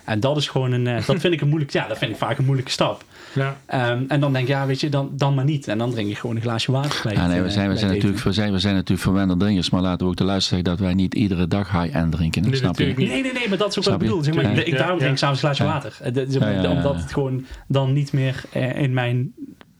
En 0.06 0.20
dat 0.20 0.38
is 0.38 0.48
gewoon 0.48 0.72
een... 0.72 0.88
eh, 0.88 1.06
dat 1.06 1.20
vind 1.20 1.34
ik 1.34 1.42
een 1.42 1.48
moeilijk... 1.48 1.72
Ja, 1.72 1.88
dat 1.88 1.98
vind 1.98 2.12
ik 2.12 2.18
vaak 2.18 2.38
een 2.38 2.46
moeilijke 2.46 2.72
stap. 2.72 3.04
Ja. 3.34 3.58
Ehm, 3.66 4.04
en 4.08 4.20
dan 4.20 4.34
denk 4.34 4.48
ik, 4.48 4.54
ja, 4.54 4.66
weet 4.66 4.80
je, 4.80 4.90
dan, 4.90 5.10
dan 5.12 5.34
maar 5.34 5.46
niet. 5.46 5.68
En 5.68 5.78
dan 5.78 5.92
drink 5.92 6.10
je 6.10 6.16
gewoon 6.16 6.36
een 6.36 6.42
glaasje 6.42 6.72
water. 6.72 7.00
bij 7.04 7.14
Ja, 7.14 7.28
nee, 7.28 7.42
we 7.42 7.48
eh, 7.48 7.54
zijn, 7.54 7.70
we 7.70 7.78
zijn, 7.78 7.92
natuurlijk, 7.94 8.24
we, 8.24 8.32
zijn, 8.32 8.52
we 8.52 8.60
zijn 8.60 8.74
natuurlijk 8.76 9.02
verwende 9.02 9.38
drinkers. 9.38 9.70
Maar 9.70 9.82
laten 9.82 10.06
we 10.06 10.12
ook 10.12 10.18
de 10.18 10.24
luisteraar 10.24 10.60
zeggen 10.64 10.78
dat 10.78 10.88
wij 10.88 10.96
niet 11.04 11.14
iedere 11.14 11.48
dag 11.48 11.72
high-end 11.72 12.12
drinken. 12.12 12.42
Nee, 12.42 12.56
snap 12.56 12.78
je? 12.78 12.86
Nee, 12.86 12.96
nee, 13.22 13.34
nee, 13.34 13.50
maar 13.50 13.58
dat 13.58 13.70
is 13.70 13.78
ook 13.78 13.84
wat 13.84 13.94
ik 13.94 14.00
je? 14.00 14.06
bedoel. 14.06 14.24
Zeg 14.24 14.34
maar, 14.34 14.44
Ja. 14.44 14.50
ik, 14.50 14.56
daarom 14.78 14.94
Ja, 14.94 15.00
drink 15.00 15.02
ik 15.02 15.10
ja. 15.10 15.16
s'avonds 15.34 15.42
een 15.44 15.50
glaasje 15.50 15.64
Ja. 15.64 15.70
water. 15.72 15.98
Eh, 16.02 16.14
dat- 16.14 16.26
zeg 16.32 16.42
maar, 16.42 16.52
Ja, 16.54 16.62
ja, 16.62 16.70
ja, 16.70 16.76
Omdat 16.76 16.94
ja. 16.96 17.02
het 17.02 17.14
gewoon 17.14 17.46
dan 17.68 17.94
niet 17.94 18.14
meer 18.14 18.44
in 18.76 18.94
mijn... 18.94 19.34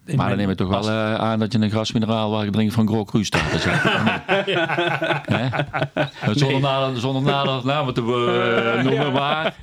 In 0.06 0.16
Maar 0.16 0.28
dan 0.30 0.38
neem 0.38 0.50
je 0.50 0.56
toch 0.56 0.70
wel 0.70 0.90
aan 0.90 1.40
dat 1.40 1.52
je 1.54 1.60
een 1.60 1.70
gras 1.70 1.92
mineraalwater 1.92 2.52
drinkt 2.52 2.74
van 2.74 2.88
Gros 2.88 3.06
Cru 3.10 3.24
staat. 3.24 3.52
Dus? 3.52 3.64
Zonder 6.40 6.60
nader, 6.62 7.00
zonder 7.00 7.22
nader 7.22 7.62
namen 7.66 7.94
te 7.94 8.02
noemen, 8.84 9.12
maar 9.12 9.54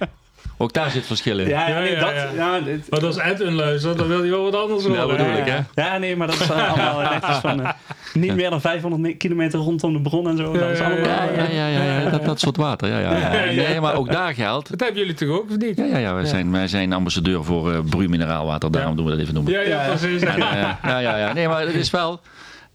ook 0.61 0.73
daar 0.73 0.91
zit 0.91 1.07
verschil 1.07 1.39
in. 1.39 1.49
Ja, 1.49 1.69
Ja, 1.69 1.79
nee, 1.81 1.91
ja, 1.93 2.01
dat, 2.01 2.11
ja. 2.15 2.29
ja, 2.57 2.61
dit- 2.61 2.91
Maar 2.91 3.07
als 3.07 3.17
Ed 3.19 3.41
een 3.41 3.55
luistert, 3.55 3.99
dan 3.99 4.09
wil 4.09 4.21
hij 4.21 4.31
wel 4.31 4.43
wat 4.43 4.55
anders 4.57 4.85
horen. 4.85 5.01
Ja, 5.01 5.07
bedoel 5.07 5.27
ja, 5.27 5.33
ik, 5.37 5.47
hè? 5.75 5.83
Ja, 5.83 5.99
nee, 5.99 6.17
maar 6.17 6.27
dat 6.27 6.41
is 6.41 6.51
eh, 6.51 6.69
allemaal 6.73 7.11
netjes 7.13 7.37
van... 7.47 7.63
eh, 7.63 7.71
niet 8.15 8.35
meer 8.35 8.51
dan 8.51 8.61
500 8.61 9.17
kilometer 9.17 9.59
rondom 9.59 9.93
de 9.93 10.01
bron 10.01 10.29
en 10.29 10.37
zo. 10.37 10.53
Dat 10.53 10.71
is 10.71 10.79
Ja, 10.79 10.89
ja, 10.89 10.91
allemaal... 10.95 11.09
Ja, 11.35 11.45
ja, 11.51 11.67
ja, 11.67 11.83
ja, 11.83 12.01
ja, 12.01 12.11
dat, 12.11 12.25
dat 12.25 12.41
soort 12.41 12.57
water. 12.57 12.89
Ja, 12.89 12.99
ja, 12.99 13.17
ja. 13.17 13.45
Nee, 13.45 13.81
maar 13.81 13.95
ook 13.95 14.11
daar 14.13 14.35
geldt. 14.35 14.71
Dat 14.71 14.81
hebben 14.81 14.99
jullie 14.99 15.15
toch 15.15 15.29
ook, 15.29 15.51
of 15.51 15.57
niet? 15.57 15.77
Ja, 15.77 15.85
ja, 15.85 15.97
ja, 15.99 16.15
wij, 16.15 16.25
Zijn, 16.27 16.53
wij 16.53 16.69
zijn 16.69 16.93
ambassadeur 16.93 17.45
voor 17.45 17.73
uh, 17.73 17.79
Bru 17.91 18.09
mineraalwater, 18.09 18.71
daarom 18.71 18.91
Ja. 18.91 18.97
doen 18.97 19.05
we 19.07 19.11
dat 19.11 19.21
even 19.21 19.35
noemen. 19.35 19.53
Ja, 19.53 19.61
ja, 19.61 19.87
precies. 19.97 20.23
Eh, 20.23 20.37
ja, 20.37 20.79
ja, 20.99 21.17
ja. 21.19 21.33
Nee, 21.33 21.49
maar 21.49 21.61
het 21.61 21.75
is 21.75 21.91
wel. 21.91 22.21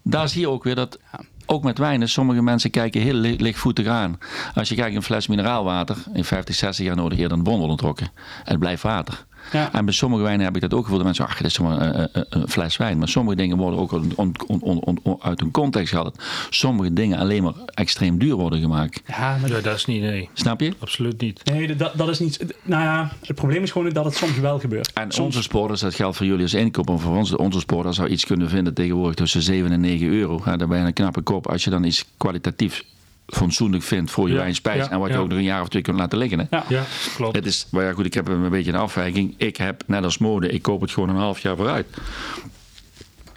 Daar 0.02 0.28
zie 0.28 0.40
je 0.40 0.48
ook 0.48 0.64
weer 0.64 0.74
dat. 0.74 0.98
Ook 1.46 1.62
met 1.62 1.78
wijnen, 1.78 2.08
sommige 2.08 2.42
mensen 2.42 2.70
kijken 2.70 3.00
heel 3.00 3.14
li- 3.14 3.36
lichtvoetig 3.40 3.86
aan. 3.86 4.18
Als 4.54 4.68
je 4.68 4.74
kijkt 4.74 4.96
een 4.96 5.02
fles 5.02 5.26
mineraalwater, 5.26 5.96
in 6.12 6.24
50, 6.24 6.54
60 6.54 6.86
jaar 6.86 6.96
nodig 6.96 7.18
eerder 7.18 7.36
een 7.36 7.42
bron 7.44 7.56
wordt 7.56 7.70
ontrokken. 7.70 8.06
En 8.44 8.50
het 8.50 8.58
blijft 8.58 8.82
water. 8.82 9.26
Ja. 9.52 9.72
En 9.72 9.84
bij 9.84 9.94
sommige 9.94 10.22
wijnen 10.22 10.44
heb 10.46 10.54
ik 10.54 10.60
dat 10.60 10.74
ook 10.74 10.82
gevoeld. 10.82 10.96
Dat 10.96 11.06
mensen, 11.06 11.26
ach, 11.26 11.36
dit 11.36 11.46
is 11.46 11.58
maar 11.58 11.80
een, 11.80 12.08
een, 12.12 12.24
een 12.28 12.48
fles 12.48 12.76
wijn. 12.76 12.98
Maar 12.98 13.08
sommige 13.08 13.36
dingen 13.36 13.56
worden 13.56 13.78
ook 13.80 13.92
on- 13.92 14.12
on- 14.16 14.34
on- 14.60 14.80
on- 14.80 14.98
on- 15.02 15.18
uit 15.22 15.40
hun 15.40 15.50
context 15.50 15.88
gehaald. 15.88 16.22
Sommige 16.50 16.92
dingen 16.92 17.18
alleen 17.18 17.42
maar 17.42 17.52
extreem 17.74 18.18
duur 18.18 18.34
worden 18.34 18.60
gemaakt. 18.60 19.02
Ja, 19.06 19.36
maar 19.40 19.50
Ja, 19.50 19.60
dat 19.60 19.76
is 19.76 19.84
niet, 19.84 20.00
nee. 20.02 20.28
Snap 20.32 20.60
je? 20.60 20.72
Absoluut 20.78 21.20
niet. 21.20 21.40
nee, 21.44 21.76
dat, 21.76 21.92
dat 21.96 22.08
is 22.08 22.18
niet... 22.18 22.54
Nou 22.62 22.82
ja, 22.82 23.12
het 23.26 23.36
probleem 23.36 23.62
is 23.62 23.70
gewoon 23.70 23.90
dat 23.92 24.04
het 24.04 24.14
soms 24.14 24.38
wel 24.38 24.58
gebeurt. 24.58 24.92
En 24.92 25.10
soms, 25.12 25.26
onze 25.26 25.42
sporters, 25.42 25.80
dat 25.80 25.94
geldt 25.94 26.16
voor 26.16 26.26
jullie 26.26 26.42
als 26.42 26.54
inkoop. 26.54 26.88
En 26.88 26.98
voor 27.00 27.16
ons, 27.16 27.34
onze 27.36 27.60
sporter 27.60 27.94
zou 27.94 28.08
iets 28.08 28.24
kunnen 28.24 28.48
vinden 28.48 28.74
tegenwoordig 28.74 29.14
tussen 29.14 29.42
7 29.42 29.72
en 29.72 29.80
9 29.80 30.06
euro. 30.06 30.42
Ja, 30.44 30.56
dan 30.56 30.68
ben 30.68 30.78
je 30.80 30.84
een 30.86 30.92
knappe 30.92 31.20
kop. 31.20 31.46
Als 31.48 31.64
je 31.64 31.70
dan 31.70 31.84
iets 31.84 32.04
kwalitatief 32.16 32.84
fatsoenlijk 33.26 33.82
vindt 33.82 34.10
voor 34.10 34.28
je 34.28 34.34
Ja, 34.34 34.44
en 34.90 34.98
wat 34.98 35.08
je 35.08 35.14
ja. 35.14 35.20
ook 35.20 35.28
nog 35.28 35.38
een 35.38 35.44
jaar 35.44 35.60
of 35.62 35.68
twee 35.68 35.82
kunt 35.82 35.98
laten 35.98 36.18
liggen. 36.18 36.38
Hè? 36.38 36.44
Ja. 36.50 36.64
Ja, 36.68 36.84
klopt. 37.16 37.36
Het 37.36 37.46
is, 37.46 37.66
maar 37.70 37.84
ja, 37.84 37.92
goed, 37.92 38.06
ik 38.06 38.14
heb 38.14 38.28
een 38.28 38.50
beetje 38.50 38.72
een 38.72 38.78
afwijking. 38.78 39.34
Ik 39.36 39.56
heb, 39.56 39.82
net 39.86 40.04
als 40.04 40.18
mode, 40.18 40.48
ik 40.48 40.62
koop 40.62 40.80
het 40.80 40.90
gewoon 40.90 41.08
een 41.08 41.16
half 41.16 41.38
jaar 41.38 41.56
vooruit. 41.56 41.86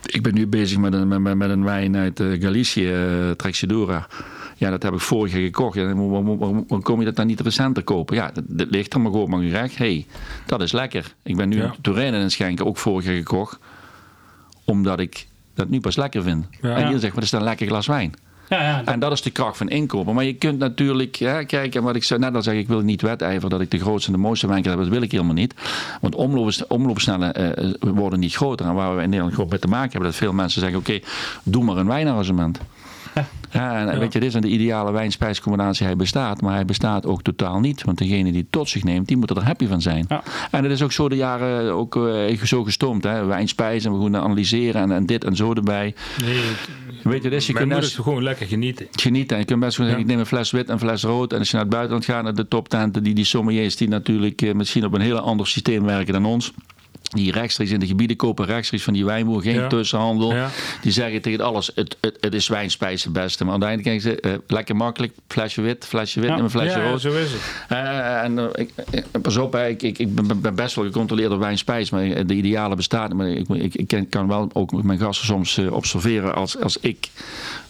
Ik 0.05 0.23
ben 0.23 0.33
nu 0.33 0.47
bezig 0.47 0.77
met 0.77 0.93
een, 0.93 1.07
met, 1.21 1.35
met- 1.35 1.49
een 1.49 1.63
wijn 1.63 1.95
uit 1.95 2.19
eh, 2.19 2.41
Galicië, 2.41 2.91
eh 2.91 3.29
Trexidura. 3.31 4.07
Ja, 4.55 4.69
dat 4.69 4.83
heb 4.83 4.93
ik 4.93 4.99
vorig 4.99 5.31
jaar 5.33 5.41
gekocht. 5.41 5.75
Ja, 5.75 5.93
waarom, 5.95 6.65
kom 6.83 6.99
je 6.99 7.05
dat 7.05 7.15
dan 7.15 7.27
niet 7.27 7.39
recenter 7.39 7.83
kopen? 7.83 8.15
Ja, 8.15 8.31
dat, 8.33 8.43
dat 8.47 8.67
ligt 8.69 8.93
er 8.93 9.01
maar 9.01 9.11
gewoon 9.11 9.29
maar 9.29 9.41
gerecht. 9.41 9.77
hey, 9.77 10.05
dat 10.45 10.61
is 10.61 10.71
lekker. 10.71 11.13
Ik 11.23 11.35
ben 11.35 11.49
nu 11.49 11.63
Turijn 11.81 12.13
het 12.13 12.31
schenken, 12.31 12.65
ook 12.65 12.77
vorig 12.77 13.05
jaar 13.05 13.15
gekocht. 13.15 13.57
Omdat 14.63 14.99
ik 14.99 15.27
dat 15.53 15.69
nu 15.69 15.79
pas 15.79 15.95
lekker 15.95 16.23
vind. 16.23 16.45
En 16.61 16.87
hier 16.87 16.99
zegt, 16.99 17.01
maar 17.01 17.11
dat 17.13 17.23
is 17.23 17.31
een 17.31 17.43
lekker 17.43 17.67
glas 17.67 17.87
wijn. 17.87 18.13
En 18.85 18.99
dat 18.99 19.11
is 19.11 19.21
de 19.21 19.29
kracht 19.29 19.57
van 19.57 19.69
inkopen. 19.69 20.15
Maar 20.15 20.23
je 20.23 20.33
kunt 20.33 20.59
natuurlijk, 20.59 21.15
ja, 21.15 21.43
kijk, 21.43 21.79
wat 21.79 21.95
ik 21.95 22.09
net 22.17 22.35
al 22.35 22.41
zeg, 22.41 22.55
ik 22.55 22.67
wil 22.67 22.81
niet 22.81 23.01
wedijveren 23.01 23.49
dat 23.49 23.61
ik 23.61 23.71
de 23.71 23.79
grootste 23.79 24.11
en 24.11 24.15
de 24.17 24.21
mooiste 24.23 24.47
wijnkelder 24.47 24.79
heb. 24.79 24.89
Dat 24.89 24.97
wil 24.97 25.05
ik 25.07 25.11
helemaal 25.11 25.33
niet. 25.33 25.53
Want 26.01 26.15
omloop- 26.15 26.65
omloopsnellen 26.67 27.33
eh, 27.33 27.71
worden 27.79 28.19
niet 28.19 28.35
groter. 28.35 28.65
En 28.65 28.73
waar 28.73 28.95
we 28.95 29.01
in 29.01 29.07
Nederland 29.09 29.33
gewoon 29.33 29.49
mee 29.49 29.59
te 29.59 29.67
maken 29.67 29.91
hebben, 29.91 30.09
dat 30.09 30.19
veel 30.19 30.33
mensen 30.33 30.61
zeggen, 30.61 30.79
oké, 30.79 30.99
doe 31.43 31.63
maar 31.63 31.77
een 31.77 31.87
wijnarrangement. 31.87 32.59
Ja, 33.51 33.79
en 33.79 33.85
Ja. 33.93 33.99
weet 33.99 34.13
je, 34.13 34.19
dit 34.19 34.27
is 34.29 34.33
een 34.35 34.41
de 34.41 34.47
ideale 34.47 34.91
wijn-spijscombinatie. 34.91 35.85
Hij 35.85 35.95
bestaat, 35.95 36.41
maar 36.41 36.53
hij 36.53 36.65
bestaat 36.65 37.05
ook 37.05 37.21
totaal 37.21 37.59
niet. 37.59 37.83
Want 37.83 37.97
degene 37.97 38.31
die 38.31 38.41
het 38.41 38.51
tot 38.51 38.69
zich 38.69 38.83
neemt, 38.83 39.07
die 39.07 39.17
moet 39.17 39.29
er 39.29 39.43
happy 39.43 39.67
van 39.67 39.81
zijn. 39.81 40.05
Ja. 40.09 40.23
En 40.51 40.63
het 40.63 40.71
is 40.71 40.81
ook 40.81 40.91
zo 40.91 41.09
de 41.09 41.15
jaren 41.15 41.73
ook 41.73 41.95
eh, 42.07 42.37
zo 42.43 42.63
gestoomd. 42.63 43.03
Hè? 43.03 43.25
Wijn-spijs 43.25 43.85
en 43.85 43.97
we 43.97 44.03
gaan 44.03 44.15
analyseren 44.17 44.81
en, 44.81 44.91
en 44.91 45.05
dit 45.05 45.23
en 45.23 45.35
zo 45.35 45.53
erbij. 45.53 45.93
Nee, 46.23 46.41
Weet 47.03 47.23
je, 47.23 47.29
dus 47.29 47.47
je 47.47 47.53
kunt 47.53 47.69
best 47.69 47.83
is 47.89 47.95
gewoon 47.95 48.23
lekker 48.23 48.47
genieten. 48.47 48.87
genieten. 48.91 49.35
En 49.35 49.41
je 49.41 49.47
kunt 49.47 49.59
best 49.59 49.75
gewoon 49.75 49.89
zeggen, 49.89 50.07
Ja. 50.07 50.11
ik 50.11 50.17
neem 50.17 50.19
een 50.19 50.25
fles 50.37 50.51
wit 50.51 50.67
en 50.67 50.73
een 50.73 50.79
fles 50.79 51.03
rood. 51.03 51.33
En 51.33 51.39
als 51.39 51.47
je 51.49 51.53
naar 51.55 51.65
het 51.65 51.73
buitenland 51.73 52.05
gaat, 52.05 52.23
naar 52.23 52.33
de 52.35 52.47
toptenten, 52.47 53.03
die, 53.03 53.13
die 53.13 53.25
sommeliers 53.25 53.75
die 53.75 53.87
natuurlijk 53.87 54.41
eh, 54.41 54.53
misschien 54.53 54.85
op 54.85 54.93
een 54.93 55.01
heel 55.01 55.19
ander 55.19 55.47
systeem 55.47 55.83
werken 55.85 56.13
dan 56.13 56.25
ons. 56.25 56.51
Die 57.09 57.31
rechtstreeks 57.31 57.71
in 57.71 57.79
de 57.79 57.87
gebieden 57.87 58.17
kopen, 58.17 58.45
rechtstreeks 58.45 58.83
van 58.83 58.93
die 58.93 59.05
wijnboer, 59.05 59.41
geen 59.41 59.53
Ja. 59.53 59.67
tussenhandel. 59.67 60.33
Ja. 60.35 60.49
Die 60.81 60.91
zeggen 60.91 61.21
tegen 61.21 61.39
alles, 61.45 61.71
het, 61.75 61.97
het, 62.01 62.17
het 62.19 62.33
is 62.33 62.47
wijnspijs 62.47 63.03
het 63.03 63.13
beste. 63.13 63.43
Maar 63.43 63.51
uiteindelijk 63.61 64.03
denken 64.03 64.21
ze, 64.29 64.29
eh, 64.29 64.37
lekker 64.47 64.75
makkelijk, 64.75 65.13
flesje 65.27 65.61
wit, 65.61 65.85
flesje 65.85 66.19
wit 66.19 66.29
Ja. 66.29 66.37
en 66.37 66.43
een 66.43 66.49
flesje 66.49 66.79
Ja, 66.79 66.89
rood. 66.89 67.01
zo 67.01 67.11
is 67.13 67.31
het. 67.31 67.41
Eh, 67.69 68.23
en, 68.23 68.39
eh, 68.39 68.45
ik, 68.55 68.71
pas 69.21 69.37
op, 69.37 69.53
hè, 69.53 69.67
ik, 69.67 69.81
ik, 69.83 69.97
ik 69.99 70.15
ben- 70.15 70.55
best 70.55 70.75
wel 70.75 70.85
gecontroleerd 70.85 71.31
op 71.31 71.39
wijnspijs, 71.39 71.89
maar 71.89 72.25
de 72.27 72.33
ideale 72.33 72.75
bestaat. 72.75 73.13
Maar 73.13 73.27
ik, 73.29 73.75
ik, 73.75 74.05
kan 74.09 74.27
wel 74.27 74.49
ook 74.53 74.83
mijn 74.83 74.99
gasten 74.99 75.25
soms 75.25 75.57
observeren 75.57 76.35
als, 76.35 76.59
als 76.59 76.77
ik 76.79 77.09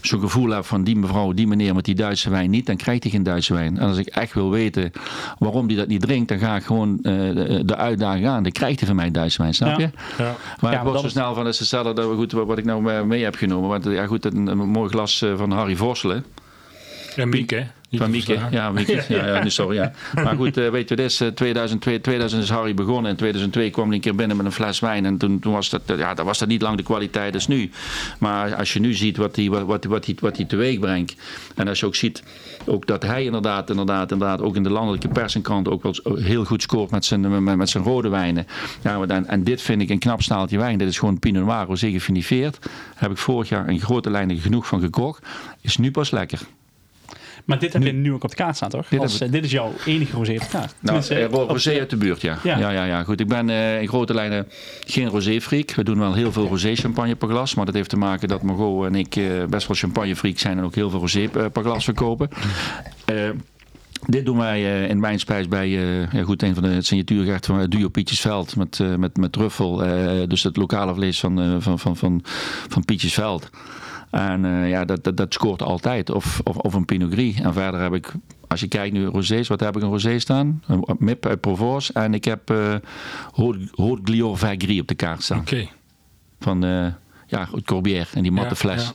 zo'n 0.02 0.20
gevoel 0.20 0.50
heb 0.50 0.66
van 0.66 0.84
die 0.84 0.96
mevrouw, 0.96 1.32
die 1.34 1.48
meneer 1.48 1.76
met 1.76 1.86
die 1.86 1.96
Duitse 1.96 2.30
wijn 2.30 2.50
niet, 2.50 2.66
dan 2.66 2.76
krijgt 2.76 3.04
hij 3.04 3.12
geen 3.12 3.24
Duitse 3.24 3.54
wijn. 3.54 3.78
En 3.78 3.88
als 3.88 3.98
ik 3.98 4.08
echt 4.08 4.34
wil 4.34 4.50
weten 4.50 4.92
waarom 5.40 5.68
die 5.68 5.78
dat 5.78 5.88
niet 5.88 6.02
drinkt, 6.02 6.28
dan 6.30 6.40
ga 6.40 6.56
ik 6.56 6.64
gewoon 6.64 6.98
eh, 7.02 7.14
de, 7.66 7.76
uitdaging 7.76 8.28
aan. 8.28 8.44
Dan 8.44 8.52
krijgt 8.52 8.78
hij 8.80 8.88
van 8.88 8.96
mij 8.96 9.12
Duitse 9.12 9.42
wijn, 9.42 9.54
snap 9.54 9.80
Ja. 9.80 9.86
je? 10.18 10.24
Ja. 10.24 10.36
Maar 10.60 10.74
ik 10.74 10.80
word 10.80 11.00
zo 11.00 11.06
is- 11.06 11.12
snel 11.12 11.34
van, 11.34 11.48
is 11.48 11.60
hetzelfde 11.60 11.94
dat 11.94 12.10
we 12.10 12.16
goed, 12.16 12.32
wat 12.32 12.58
ik 12.58 12.66
nou 12.66 13.06
mee- 13.06 13.24
heb 13.24 13.36
genomen. 13.36 13.70
Want 13.70 13.86
ja, 13.86 14.06
goed, 14.06 14.26
een, 14.26 14.48
een 14.48 14.58
mooi 14.58 14.90
glas 14.90 15.22
eh, 15.22 15.38
van 15.38 15.52
Harry 15.52 15.76
Vosselen. 15.76 16.26
En 17.16 17.30
Miek, 17.30 17.50
hè? 17.50 17.64
Van 17.92 18.10
Mieke, 18.12 18.40
ja, 18.52 18.72
Mieke. 18.72 19.04
Ja, 19.10 19.26
ja, 19.26 19.40
nee, 19.42 19.50
sorry, 19.50 19.76
ja. 19.76 19.92
Maar 20.14 20.36
goed, 20.36 20.58
eh, 20.58 20.70
weet 20.70 20.90
je, 20.90 20.96
is 20.96 21.22
eh, 21.22 21.28
2002, 21.28 22.02
2000 22.02 22.44
is 22.44 22.50
Harry 22.50 22.74
begonnen. 22.74 23.12
In 23.12 23.18
2002 23.18 23.70
kwam 23.70 23.86
hij 23.86 23.96
een 23.96 24.02
keer 24.02 24.16
binnen 24.16 24.38
met 24.38 24.46
een 24.46 24.52
fles 24.52 24.80
wijn. 24.80 25.06
En 25.06 25.18
toen, 25.18 25.40
toen 25.40 25.54
was 25.54 25.70
dat, 25.70 25.82
eh, 25.86 25.98
ja, 25.98 26.14
dat 26.14 26.26
was 26.26 26.38
dat 26.38 26.48
niet 26.48 26.62
lang 26.62 26.78
de 26.78 26.84
kwaliteit 26.84 27.34
als 27.34 27.48
nu. 27.48 27.70
Maar 28.20 28.56
als 28.56 28.74
je 28.74 28.80
nu 28.80 28.94
ziet 28.94 29.18
wat 29.18 29.36
hij 29.36 29.50
wat, 29.50 29.64
wat, 29.66 29.84
wat, 29.86 30.06
hij- 30.06 30.18
wat 30.20 30.36
hij 30.38 30.46
teweeg 30.46 30.80
brengt. 30.80 31.16
En 31.56 31.68
als 31.68 31.80
je 31.80 31.86
ook 31.86 31.96
ziet 31.96 32.24
ook 32.66 32.88
dat 32.88 33.04
hij 33.04 33.24
inderdaad, 33.24 33.70
inderdaad, 33.70 34.12
inderdaad 34.12 34.42
ook 34.42 34.56
in 34.56 34.64
de 34.64 34.70
landelijke 34.70 35.08
pers 35.08 35.36
en 35.36 35.42
krant 35.42 35.68
ook 35.70 35.84
wel 35.84 35.96
heel 36.16 36.46
goed 36.46 36.62
scoort 36.62 36.92
met 36.92 37.06
zijn, 37.06 37.44
met, 37.44 37.56
met 37.58 37.70
zijn 37.70 37.84
rode 37.84 38.10
wijnen. 38.10 38.48
Ja, 38.82 39.02
en, 39.08 39.28
en 39.28 39.44
dit 39.44 39.62
vind 39.62 39.82
ik 39.82 39.90
een 39.90 40.00
knap 40.00 40.22
staaltje 40.22 40.58
wijn. 40.58 40.78
Dit 40.78 40.88
is 40.88 41.00
gewoon 41.00 41.20
Pinot 41.20 41.46
Noir 41.46 41.66
rosé 41.66 41.92
gefinifeerd. 41.92 42.60
Heb 42.96 43.12
ik 43.12 43.18
vorig 43.18 43.50
jaar 43.50 43.70
in 43.70 43.80
grote 43.80 44.10
lijnen 44.10 44.38
genoeg 44.38 44.68
van 44.68 44.80
gekocht. 44.82 45.26
Is 45.62 45.78
nu 45.78 45.92
pas 45.92 46.12
lekker. 46.12 46.40
Maar 47.50 47.60
dit 47.60 47.74
heb 47.74 47.84
je 47.84 47.92
nu 47.92 48.14
ook 48.14 48.24
op 48.24 48.30
de 48.30 48.36
kaart 48.36 48.56
staan, 48.56 48.70
toch? 48.70 48.88
Dit 48.88 49.00
Als, 49.00 49.22
eh, 49.22 49.32
dit 49.32 49.46
is 49.46 49.52
jouw 49.52 49.74
enige 49.86 50.16
rosé 50.16 50.32
op 50.32 50.40
de 50.40 50.48
kaart. 50.48 50.74
Nou, 50.80 51.04
eh, 51.08 51.26
rosé 51.26 51.80
uit 51.80 51.90
de 51.90 51.96
buurt, 51.96 52.22
ja. 52.22 52.38
Ja. 52.44 52.58
Ja, 52.58 52.70
ja, 52.70 52.84
ja, 52.84 53.04
goed. 53.04 53.20
Ik 53.20 53.28
ben 53.28 53.50
eh, 53.50 53.82
in 53.82 53.88
grote 53.88 54.14
lijnen 54.14 54.48
geen 54.86 55.08
rosé-freak. 55.08 55.74
We 55.74 55.84
doen 55.84 56.00
wel 56.00 56.14
heel 56.14 56.32
veel 56.32 56.48
rosé-champagne 56.48 57.16
per 57.16 57.28
glas. 57.28 57.56
Maar 57.56 57.66
dat 57.66 57.74
heeft 57.74 57.90
te 57.90 57.98
maken 57.98 58.28
dat 58.28 58.42
Margot 58.42 58.86
en 58.86 58.96
ik 58.96 59.20
best 59.50 59.68
wel 59.68 59.78
champagne-freak 59.78 60.38
zijn 60.38 60.58
en 60.58 60.64
ook 60.64 60.76
heel 60.76 60.90
veel 60.90 61.00
rosé 61.00 61.28
per 61.28 61.64
glas 61.64 61.84
verkopen. 61.84 62.30
Dit 64.06 64.26
doen 64.26 64.38
wij 64.38 64.84
eh, 64.84 64.90
in 64.90 65.02
Wijnspijs 65.02 65.48
bij 65.48 65.70
ja, 66.12 66.24
goed, 66.24 66.44
een 66.44 66.54
van 66.54 66.64
de 66.64 66.82
signatuurgerechten 66.82 67.56
van 67.56 67.70
duo 67.70 67.90
Pietjesveld 67.90 68.56
met, 68.56 68.80
eh, 68.80 68.96
met, 68.96 69.18
met 69.18 69.32
truffel. 69.32 69.76
dus 70.28 70.44
het 70.44 70.58
lokale 70.58 70.94
vlees 70.94 71.20
van, 71.20 71.62
van, 71.62 71.80
van, 71.80 71.98
van, 71.98 72.22
van 72.68 72.86
Pietjesveld. 72.86 73.50
En 74.12 74.46
eh, 74.46 74.70
ja, 74.70 74.86
dat, 74.86 75.04
dat, 75.04 75.18
dat 75.18 75.34
scoort 75.34 75.62
altijd. 75.62 76.10
Of, 76.10 76.42
of, 76.44 76.56
of 76.58 76.74
een 76.74 76.86
Pinot 76.86 77.12
Gris. 77.12 77.40
En 77.40 77.54
verder 77.54 77.82
heb 77.82 77.94
ik, 77.94 78.12
als 78.48 78.60
je 78.60 78.68
kijkt 78.68 78.94
nu 78.94 79.06
rosés, 79.06 79.48
wat 79.48 79.60
heb 79.60 79.76
ik 79.76 79.82
een 79.84 79.90
rosé 79.90 80.20
staan? 80.20 80.64
Een 80.68 80.86
MIP 81.00 81.26
uit 81.26 81.40
Provence. 81.40 81.94
En 81.94 82.14
ik 82.14 82.26
heb 82.26 82.50
eh 82.50 82.76
Haute 83.36 84.02
Glior 84.04 84.38
Vergris 84.38 84.80
op 84.80 84.88
de 84.88 84.96
kaart 84.96 85.24
staan. 85.24 85.40
Oké. 85.40 85.68
Van 86.40 86.64
eh 86.66 86.86
ja, 87.28 87.48
het 87.52 87.66
Corbière 87.66 88.06
en 88.14 88.22
die 88.24 88.32
matte 88.32 88.50
Ja, 88.50 88.56
fles. 88.56 88.94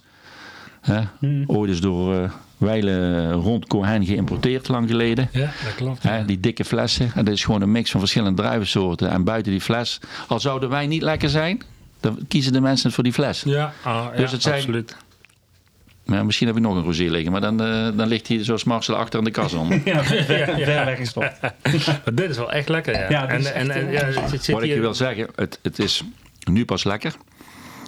ja. 0.83 1.11
Hè? 1.21 1.27
Ooit 1.47 1.71
is 1.71 1.81
door 1.81 2.15
eh 2.15 2.31
Weile 2.57 3.33
rond 3.33 3.67
Cohen 3.67 4.05
geïmporteerd 4.07 4.69
lang 4.69 4.89
geleden. 4.89 5.29
Ja, 5.33 5.41
dat 5.65 5.75
klopt. 5.77 6.03
Hè, 6.03 6.25
die 6.25 6.41
dikke 6.41 6.65
flessen. 6.65 7.11
En 7.15 7.25
dat 7.25 7.35
is 7.35 7.45
gewoon 7.45 7.63
een 7.63 7.73
mix 7.73 7.91
van 7.91 8.01
verschillende 8.01 8.43
druivensoorten. 8.43 9.11
En 9.11 9.25
buiten 9.25 9.53
die 9.53 9.61
fles, 9.61 10.01
al 10.29 10.41
zou 10.41 10.61
de 10.61 10.67
wijn 10.67 10.89
niet 10.89 11.03
lekker 11.03 11.29
zijn, 11.29 11.63
dan 12.05 12.19
kiezen 12.29 12.53
de 12.53 12.61
mensen 12.61 12.93
voor 12.93 13.05
die 13.05 13.13
fles. 13.13 13.43
Ja, 13.43 13.73
ah, 13.83 14.11
Dus 14.11 14.21
ja, 14.21 14.35
het 14.35 14.43
zijn- 14.43 14.55
absoluut. 14.55 14.97
Maar 16.05 16.25
misschien 16.25 16.47
heb 16.47 16.57
ik 16.57 16.63
nog 16.63 16.77
een 16.77 16.83
rosé 16.83 17.03
liggen, 17.03 17.33
maar 17.33 17.41
dan, 17.41 17.63
eh, 17.63 17.89
dan 17.97 18.09
ligt 18.09 18.29
hij 18.29 18.45
zoals 18.45 18.65
Marcel 18.65 18.95
achter 18.97 19.19
in 19.19 19.25
de 19.25 19.31
kas 19.31 19.53
om. 19.53 19.73
Ja, 19.85 20.05
ver, 20.05 20.85
weggestopt. 20.85 21.33
Maar 22.05 22.15
dit 22.15 22.31
is 22.31 22.37
wel 22.37 22.53
echt 22.53 22.69
lekker, 22.69 22.95
ja. 22.95 23.11
Ja, 23.11 23.29
is 23.29 23.45
en, 23.47 23.55
en, 23.55 23.71
echt, 23.71 23.79
en, 23.81 23.87
eh, 23.87 23.93
ja, 23.93 24.05
het, 24.05 24.31
het 24.31 24.45
zit 24.45 24.55
Wat 24.55 24.63
ik 24.63 24.71
je 24.71 24.81
wil 24.81 24.95
zeggen, 24.95 25.29
het, 25.35 25.59
het 25.63 25.79
is 25.79 26.03
nu 26.51 26.65
pas 26.65 26.85
lekker. 26.85 27.15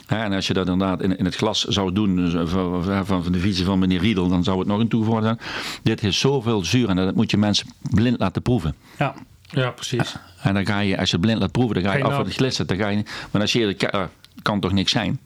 Hè, 0.07 0.23
en 0.23 0.33
als 0.33 0.47
je 0.47 0.53
dat 0.53 0.69
inderdaad 0.69 1.03
in, 1.03 1.19
in 1.19 1.25
het 1.25 1.37
glas 1.37 1.65
zou 1.65 1.93
doen 1.93 2.17
dus, 2.17 2.35
eh, 2.35 2.47
van, 2.47 2.85
van, 2.85 3.23
van 3.25 3.33
de 3.33 3.39
visie 3.39 3.65
van 3.65 3.79
meneer 3.79 4.01
Riedel, 4.01 4.29
dan 4.29 4.45
zou 4.45 4.59
het 4.59 4.69
nog 4.69 4.79
een 4.81 4.89
toevoeging 4.89 5.25
zijn. 5.25 5.39
Dit 5.83 6.01
heeft 6.01 6.17
zoveel 6.19 6.65
zuur 6.65 6.89
en 6.89 6.97
dat 6.97 7.15
moet 7.15 7.31
je 7.31 7.37
mensen 7.37 7.67
blind 7.91 8.19
laten 8.19 8.43
proeven. 8.43 8.75
Ja. 8.99 9.15
Ja, 9.51 9.71
precies. 9.71 10.17
En 10.43 10.55
dan 10.55 10.67
ga 10.67 10.79
je, 10.79 10.99
als 10.99 11.11
je 11.11 11.17
het 11.17 11.25
blind 11.25 11.41
laat 11.41 11.53
proeven, 11.53 11.75
dan 11.75 11.85
ga 11.85 11.91
je 11.93 11.97
Geen 11.97 12.11
af 12.11 12.17
wat 12.17 12.27
het 12.27 12.35
glistert. 12.35 12.69
Dan 12.69 12.77
ga 12.77 12.89
je, 12.89 13.03
maar 13.31 13.41
als 13.43 13.53
je 13.53 13.59
eerlijk 13.59 13.79
kijkt, 13.79 13.95
eh, 13.95 14.03
kan 14.43 14.61
toch 14.61 14.73
niks 14.73 14.91
zijn. 14.93 15.19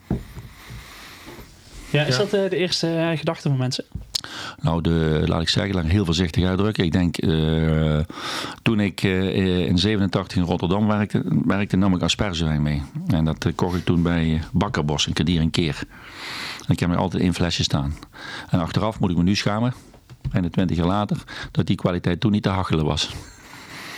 ja, 1.90 2.02
is 2.04 2.16
Ja. 2.16 2.22
dat 2.22 2.32
eh, 2.32 2.50
de 2.50 2.56
eerste 2.56 2.94
eh, 2.96 3.18
gedachte 3.18 3.48
van 3.48 3.56
mensen? 3.58 3.84
Nou, 4.60 4.80
de, 4.82 5.22
laat 5.26 5.40
ik 5.40 5.48
zeggen, 5.48 5.74
laat 5.74 5.84
ik 5.84 5.90
heel 5.90 6.04
voorzichtig 6.04 6.44
uitdrukken. 6.44 6.84
Ik 6.84 6.92
denk, 6.92 7.16
eh, 7.16 7.98
toen 8.62 8.80
ik 8.80 9.02
eh, 9.02 9.66
in 9.66 9.78
87 9.78 10.36
in 10.36 10.42
Rotterdam 10.44 10.86
werkte, 10.86 11.22
werkte 11.44 11.76
nam 11.76 11.94
ik 11.94 12.02
aspergewijn 12.02 12.62
mee. 12.62 12.82
En 13.06 13.24
dat 13.24 13.46
kocht 13.54 13.76
ik 13.76 13.84
toen 13.84 14.02
bij 14.02 14.40
Bakkerbos, 14.52 15.06
een 15.06 15.12
keer 15.12 15.40
een 15.40 15.50
keer. 15.50 15.78
En 16.66 16.72
ik 16.72 16.80
heb 16.80 16.90
er 16.90 16.96
altijd 16.96 17.22
één 17.22 17.34
flesje 17.34 17.62
staan. 17.62 17.94
En 18.50 18.60
achteraf 18.60 19.00
moet 19.00 19.10
ik 19.10 19.16
me 19.16 19.22
nu 19.22 19.34
schamen, 19.36 19.74
bijna 20.30 20.48
20 20.48 20.76
jaar 20.76 20.86
later, 20.86 21.16
dat 21.50 21.66
die 21.66 21.76
kwaliteit 21.76 22.20
toen 22.20 22.30
niet 22.32 22.42
te 22.42 22.48
hachelen 22.48 22.84
was. 22.84 23.10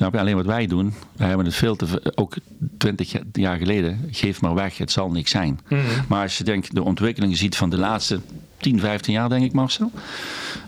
Nou, 0.00 0.18
alleen 0.18 0.36
wat 0.36 0.46
wij 0.46 0.66
doen, 0.66 0.94
wij 1.16 1.28
hebben 1.28 1.46
het 1.46 1.54
veel 1.54 1.76
te, 1.76 2.12
ook 2.14 2.34
20 2.78 3.12
jaar 3.32 3.56
geleden, 3.56 4.08
geef 4.10 4.40
maar 4.40 4.54
weg, 4.54 4.78
het 4.78 4.90
zal 4.92 5.10
niks 5.10 5.30
zijn. 5.30 5.60
Maar 6.08 6.22
als 6.22 6.38
je 6.38 6.44
denkt, 6.44 6.74
de 6.74 6.82
ontwikkeling 6.82 7.36
ziet 7.36 7.56
van 7.56 7.70
de 7.70 7.78
laatste 7.78 8.20
10, 8.56 8.80
15 8.80 9.12
jaar, 9.12 9.28
denk 9.28 9.44
ik 9.44 9.52
Marcel. 9.52 9.90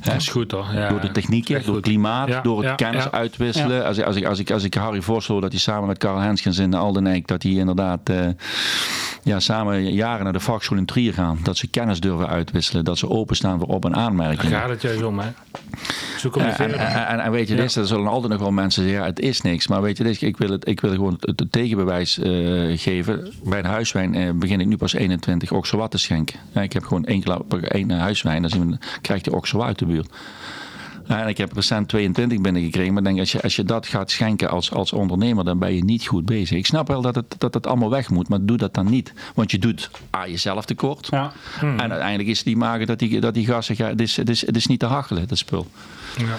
Dat 0.05 0.15
is 0.15 0.29
goed 0.29 0.51
hoor. 0.51 0.67
Ja, 0.75 0.89
Door 0.89 1.01
de 1.01 1.11
technieken, 1.11 1.65
door 1.65 1.75
het 1.75 1.85
klimaat, 1.85 2.29
Ja, 2.29 2.41
door 2.41 2.57
het 2.59 2.67
ja, 2.67 2.75
kennis 2.75 3.11
uitwisselen. 3.11 3.85
Als, 3.87 3.99
ik- 3.99 4.05
als, 4.05 4.17
ik, 4.17 4.25
als, 4.27 4.39
ik, 4.39 4.51
als 4.51 4.65
ik 4.65 4.75
Harry 4.75 5.01
voorstel 5.03 5.41
dat 5.41 5.51
hij 5.51 5.61
samen 5.61 5.87
met 5.89 5.99
Karl 5.99 6.19
Henskens 6.19 6.59
in 6.59 6.75
Aldenijk, 6.75 7.27
dat 7.27 7.41
die 7.41 7.59
inderdaad 7.59 8.09
eh, 8.09 8.27
ja, 9.23 9.41
samen 9.41 9.93
jaren 9.93 10.25
naar 10.25 10.33
de 10.33 10.41
vakschool 10.41 10.79
in 10.79 10.85
Trier 10.87 11.13
gaan. 11.13 11.39
Dat 11.43 11.57
ze 11.57 11.67
kennis 11.67 12.01
durven 12.01 12.29
uitwisselen, 12.29 12.85
dat 12.85 12.99
ze 12.99 13.09
openstaan 13.09 13.59
voor 13.59 13.69
op- 13.69 13.85
en 13.85 13.93
Daar 13.93 14.01
aanmerkingen. 14.03 14.59
gaat 14.61 14.69
het 14.69 14.83
juist 14.83 15.03
om, 15.03 15.19
hè. 15.19 15.29
Zoek 16.19 16.37
om 16.37 16.43
En, 16.43 16.49
je 16.49 16.75
en, 16.77 17.07
en, 17.09 17.21
en 17.21 17.31
weet 17.31 17.49
je, 17.49 17.55
dit, 17.57 17.75
er 17.75 17.87
zullen 17.87 18.07
altijd 18.07 18.33
nog 18.33 18.41
wel 18.41 18.51
mensen 18.51 18.83
zeggen, 18.83 19.01
ja, 19.01 19.07
het 19.07 19.21
is 19.23 19.41
niks. 19.41 19.67
Maar 19.67 19.83
weet 19.83 19.97
je, 19.97 20.27
ik, 20.27 20.37
wil 20.37 20.51
het, 20.51 20.69
ik 20.69 20.81
wil 20.81 20.91
gewoon 20.91 21.17
het, 21.21 21.45
tegenbewijs 21.51 22.19
eh, 22.19 22.33
geven. 22.79 23.33
Bij 23.45 23.63
huiswijn 23.63 24.15
eh, 24.15 24.33
begin 24.35 24.61
ik 24.61 24.67
nu 24.67 24.77
pas 24.77 24.93
21 24.93 25.53
Oxowat 25.53 25.91
te 25.91 25.99
schenken. 25.99 26.39
Ik 26.55 26.73
heb 26.73 26.85
gewoon 26.85 27.05
één, 27.05 27.25
één 27.69 27.91
eh, 27.91 27.99
huiswijn, 27.99 28.43
dan 28.43 28.79
krijg 29.01 29.25
je 29.25 29.35
Oxowat 29.35 29.67
uit 29.67 29.79
de 29.79 29.87
buurt. 29.87 30.09
En 31.07 31.29
ik 31.29 31.39
heb 31.39 31.53
recent 31.53 31.89
22 31.89 32.41
binnengekregen. 32.41 32.93
Maar 32.93 33.03
denk, 33.03 33.19
als 33.19 33.33
je, 33.33 33.43
als 33.43 33.57
je 33.57 33.65
dat 33.65 33.87
gaat 33.87 34.11
schenken 34.11 34.51
als, 34.51 34.73
als 34.73 34.93
ondernemer, 34.93 35.45
dan 35.45 35.59
ben 35.59 35.75
je 35.75 35.85
niet 35.85 36.07
goed 36.07 36.25
bezig. 36.25 36.59
Ik 36.59 36.67
snap 36.67 36.89
wel 36.89 37.03
dat 37.03 37.15
het, 37.15 37.35
dat 37.39 37.55
het 37.55 37.67
allemaal 37.67 37.91
weg 37.91 38.11
moet, 38.11 38.29
maar 38.29 38.45
doe 38.45 38.57
dat 38.57 38.75
dan 38.75 38.91
niet. 38.91 39.13
Want 39.35 39.51
je 39.51 39.59
doet 39.59 39.91
A, 40.17 40.29
jezelf 40.29 40.65
tekort. 40.65 41.09
Ja. 41.11 41.33
Hmm. 41.59 41.79
En 41.79 41.91
uiteindelijk 41.91 42.29
is 42.29 42.43
die 42.43 42.57
maken 42.57 42.87
dat 42.87 42.99
die, 42.99 43.21
dat 43.21 43.35
die 43.35 43.47
gasten, 43.47 43.77
gaan- 43.77 43.89
het 43.89 44.01
is, 44.01 44.17
het, 44.17 44.29
is, 44.29 44.47
het 44.47 44.57
is 44.57 44.67
niet 44.67 44.81
te 44.81 44.87
hachelen, 44.87 45.29
dat 45.29 45.39
spul. 45.39 45.67
Ja. 46.19 46.37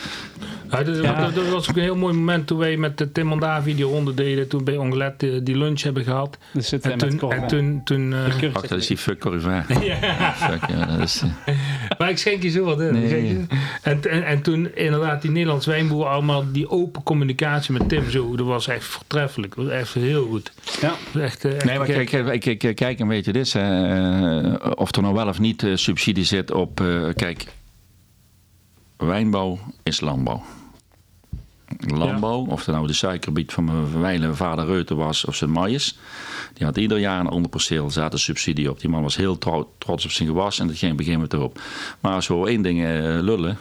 Ja, 0.71 0.83
dat, 0.83 0.97
Ja. 1.01 1.21
dat- 1.21 1.35
dat 1.35 1.47
was 1.49 1.69
ook 1.69 1.75
een 1.75 1.81
heel 1.81 1.95
mooi 1.95 2.13
moment 2.13 2.47
toen 2.47 2.57
wij 2.57 2.77
met 2.77 2.97
de 2.97 3.11
Tim 3.11 3.31
en 3.31 3.39
Davi 3.39 3.75
die 3.75 3.85
ronde 3.85 4.13
deden. 4.13 4.47
Toen 4.47 4.63
bij 4.63 4.77
Ongelet 4.77 5.19
die, 5.19 5.43
die 5.43 5.57
lunch 5.57 5.81
hebben 5.81 6.03
gehad. 6.03 6.37
Dus 6.53 6.71
eh, 6.71 6.79
En 6.83 6.89
met 6.89 7.19
toen, 7.19 7.31
en 7.31 7.47
toen, 7.47 7.81
toen 7.83 8.13
eh, 8.13 8.25
Ach, 8.25 8.39
zit 8.39 8.69
dat 8.69 8.71
is 8.79 8.87
die 8.87 8.97
fuck 8.97 9.23
ja. 9.43 9.63
Fuck, 10.35 10.69
ja, 10.69 10.85
dat 10.85 10.99
is, 10.99 11.21
eh, 11.45 11.53
Maar 11.97 12.09
ik 12.09 12.17
schenk 12.17 12.43
je 12.43 12.49
zo 12.49 12.63
wat 12.63 12.81
in. 12.81 12.91
Nee. 12.93 13.45
En, 13.81 13.99
en, 14.09 14.25
en 14.25 14.41
toen 14.41 14.75
inderdaad 14.75 15.21
die 15.21 15.31
Nederlands 15.31 15.65
wijnboer 15.65 16.05
allemaal 16.05 16.43
die 16.51 16.69
open 16.69 17.03
communicatie 17.03 17.73
met 17.73 17.89
Tim 17.89 18.09
zo. 18.09 18.35
Dat 18.35 18.45
was 18.45 18.67
echt 18.67 18.83
voortreffelijk. 18.85 19.55
Dat 19.55 19.65
was 19.65 19.73
echt 19.73 19.93
heel 19.93 20.25
goed. 20.25 20.51
Ja. 20.81 20.93
Echt, 21.21 21.45
eh, 21.45 21.53
echt 21.55 21.65
Nee, 21.65 21.77
maar 21.77 21.87
kijk, 21.87 22.09
kijk, 22.39 22.59
kijk, 22.59 22.75
kijk, 22.75 22.99
een 22.99 23.07
beetje 23.07 23.31
dit. 23.31 23.45
is, 23.45 23.55
eh, 23.55 24.53
of 24.75 24.95
er 24.95 25.01
nou 25.01 25.13
wel 25.13 25.27
of 25.27 25.39
niet 25.39 25.63
eh, 25.63 25.71
subsidie 25.75 26.23
zit 26.25 26.51
op... 26.51 26.81
eh, 26.81 27.03
kijk, 27.15 27.45
wijnbouw 28.97 29.59
is 29.83 29.99
landbouw. 30.01 30.43
Landbouw, 31.79 32.45
of 32.45 32.65
het 32.65 32.75
nou 32.75 32.87
de 32.87 32.93
suikerbiet 32.93 33.53
van 33.53 33.63
mijn 33.63 33.99
wijle 34.01 34.33
vader 34.33 34.65
Reuten 34.65 34.95
was 34.97 35.25
of 35.25 35.35
zijn 35.35 35.51
maïs. 35.51 35.97
Die 36.53 36.65
had 36.65 36.77
ieder 36.77 36.97
jaar 36.99 37.19
een 37.19 37.27
ander 37.27 37.49
perceel, 37.49 37.89
zaten 37.89 38.19
subsidie 38.19 38.69
op. 38.69 38.79
Die 38.79 38.89
man 38.89 39.01
was 39.01 39.15
heel 39.15 39.37
trouw- 39.37 39.69
trots 39.77 40.05
op 40.05 40.11
zijn 40.11 40.27
gewas 40.29 40.59
en 40.59 40.67
dat 40.67 40.77
ging 40.77 40.91
gegeven 41.05 41.13
moment 41.29 41.33
erop. 41.33 41.61
Maar 41.99 42.13
als 42.13 42.27
we 42.27 42.33
één 42.47 42.61
ding 42.61 42.79
eh, 42.83 42.87
lullen, 43.21 43.57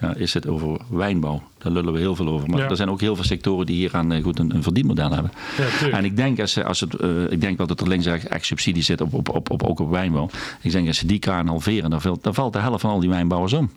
ja, 0.00 0.14
is 0.14 0.34
het 0.34 0.46
over 0.48 0.80
wijnbouw. 0.90 1.42
Daar 1.58 1.72
lullen 1.72 1.92
we 1.92 1.98
heel 1.98 2.16
veel 2.16 2.28
over. 2.28 2.48
Maar 2.50 2.58
Ja. 2.60 2.68
er 2.68 2.76
zijn 2.76 2.90
ook 2.90 3.00
heel 3.00 3.14
veel 3.14 3.24
sectoren 3.24 3.66
die 3.66 3.76
hieraan 3.76 4.12
eh, 4.12 4.22
goed 4.22 4.38
een, 4.38 4.54
een 4.54 4.62
verdienmodel 4.62 5.10
hebben. 5.10 5.32
Ja. 5.80 5.88
En 5.90 6.04
ik 6.04 6.16
denk, 6.16 6.40
als, 6.40 6.52
ze- 6.52 6.64
als 6.64 6.80
het, 6.80 6.94
eh, 6.94 7.30
ik 7.30 7.40
denk 7.40 7.58
wel 7.58 7.66
dat 7.66 7.80
er 7.80 7.88
links 7.88 8.06
echt, 8.06 8.46
subsidie 8.46 8.82
zit, 8.82 9.00
op, 9.00 9.14
op, 9.14 9.28
op, 9.28 9.50
op, 9.50 9.62
ook 9.62 9.80
op 9.80 9.90
wijnbouw. 9.90 10.28
Ik 10.60 10.72
denk, 10.72 10.86
als 10.86 10.98
ze 10.98 11.06
die 11.06 11.18
kraan 11.18 11.46
halveren, 11.46 11.90
dan 11.90 12.34
valt 12.34 12.52
de 12.52 12.58
helft 12.58 12.80
van 12.80 12.90
al 12.90 13.00
die 13.00 13.08
wijnbouwers 13.10 13.52
om. 13.52 13.70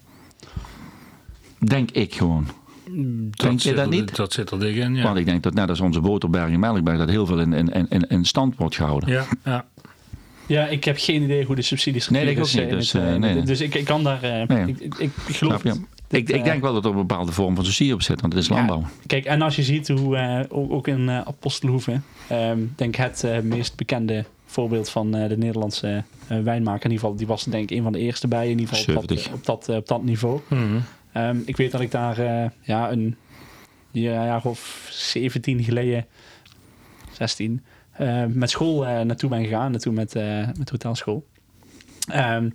Denk 1.60 1.91
ik 1.91 2.15
gewoon. 2.15 2.48
denk 3.32 3.54
je 3.54 3.60
zit 3.60 3.76
dat 3.76 3.86
er- 3.86 3.91
niet? 3.91 4.15
Dat 4.15 4.34
zit 4.34 4.52
er 4.52 4.60
dik 4.60 4.76
in, 4.76 4.96
ja. 4.96 5.04
Want 5.04 5.17
ik 5.17 5.26
denk 5.26 5.43
dat 5.43 5.54
net 5.54 5.70
als 5.70 5.80
onze 5.80 6.00
boterberg 6.02 6.52
en 6.52 6.60
melkberg, 6.60 6.98
dat 6.98 7.10
heel 7.10 7.26
veel 7.26 7.39
in, 7.39 7.54
in, 7.54 7.88
in, 7.89 8.02
in 8.10 8.26
stand 8.26 8.56
wordt 8.58 8.76
gehouden. 8.76 9.10
Ja, 9.10 9.26
ja. 9.43 9.65
Ja, 10.46 10.67
ik 10.67 10.84
heb 10.84 10.96
geen 11.00 11.22
idee 11.24 11.46
hoe 11.46 11.56
de 11.56 11.62
subsidies 11.62 12.10
Nee, 12.10 12.26
ik 12.26 12.39
ook 12.39 12.54
niet, 12.54 12.70
dus, 12.70 12.91
het, 12.91 13.02
eh, 13.02 13.13
eh, 13.13 13.20
nee. 13.20 13.41
dus 13.43 13.62
ik, 13.62 13.76
ik 13.76 13.86
kan 13.86 14.04
daar... 14.04 14.24
eh, 14.24 14.48
Nee. 14.48 14.67
ik, 14.67 14.80
ik, 14.80 14.93
ik 15.00 15.12
geloof 15.36 15.60
Snap 15.60 15.63
je? 15.63 15.70
het. 15.70 15.80
Dit, 16.08 16.30
Ik, 16.30 16.36
ik 16.36 16.43
denk 16.43 16.62
wel 16.62 16.74
dat 16.74 16.84
er 16.86 16.89
een 16.91 16.96
bepaalde 16.98 17.32
vorm 17.32 17.56
van 17.56 17.63
subsidie 17.65 17.93
op 17.93 18.02
zit, 18.02 18.22
want 18.22 18.34
het 18.34 18.41
is 18.41 18.48
Ja. 18.50 18.56
landbouw. 18.56 18.84
Kijk, 19.08 19.26
en 19.26 19.41
als 19.41 19.56
je 19.56 19.63
ziet 19.63 19.88
hoe, 19.88 20.17
eh, 20.17 20.39
ook, 20.50 20.72
ook 20.72 20.88
in 20.88 21.10
eh 21.10 21.17
Apostelhoeven, 21.22 22.04
ehm, 22.28 22.60
denk 22.76 22.98
ik 22.98 23.02
het 23.04 23.43
meest 23.43 23.76
bekende 23.76 24.26
voorbeeld 24.46 24.89
van 24.89 25.15
eh, 25.15 25.30
de 25.30 25.38
Nederlandse 25.38 26.04
eh, 26.28 26.38
wijnmaker. 26.43 26.86
In 26.86 26.91
ieder 26.91 27.00
geval, 27.06 27.15
die 27.15 27.28
was 27.28 27.43
denk 27.43 27.70
ik 27.72 27.78
een 27.78 27.84
van 27.84 27.91
de 27.91 28.00
eerste 28.00 28.28
bij, 28.28 28.50
in 28.50 28.60
ieder 28.60 28.76
geval 28.76 28.96
op 28.96 29.08
dat, 29.08 29.17
70. 29.20 29.34
op 29.34 29.46
dat, 29.65 29.70
op 29.78 29.88
dat 29.88 30.04
niveau. 30.04 30.39
Mhm. 30.48 30.80
Ehm, 31.17 31.38
ik 31.45 31.58
weet 31.58 31.71
dat 31.71 31.82
ik 31.82 31.91
daar 31.91 32.17
eh, 32.19 32.49
ja, 32.62 32.91
een 32.91 33.15
ja, 33.91 34.25
jaar 34.25 34.45
of 34.45 34.88
17 34.91 35.63
geleden, 35.63 36.06
16, 37.12 37.63
eh, 37.91 38.25
met 38.25 38.49
school 38.49 38.86
eh, 38.88 39.01
naartoe 39.01 39.30
ben 39.30 39.43
gegaan. 39.43 39.71
Naartoe 39.71 39.93
met, 39.93 40.13
met 40.58 40.69
hotelschool. 40.69 41.25
Ehm, 42.12 42.49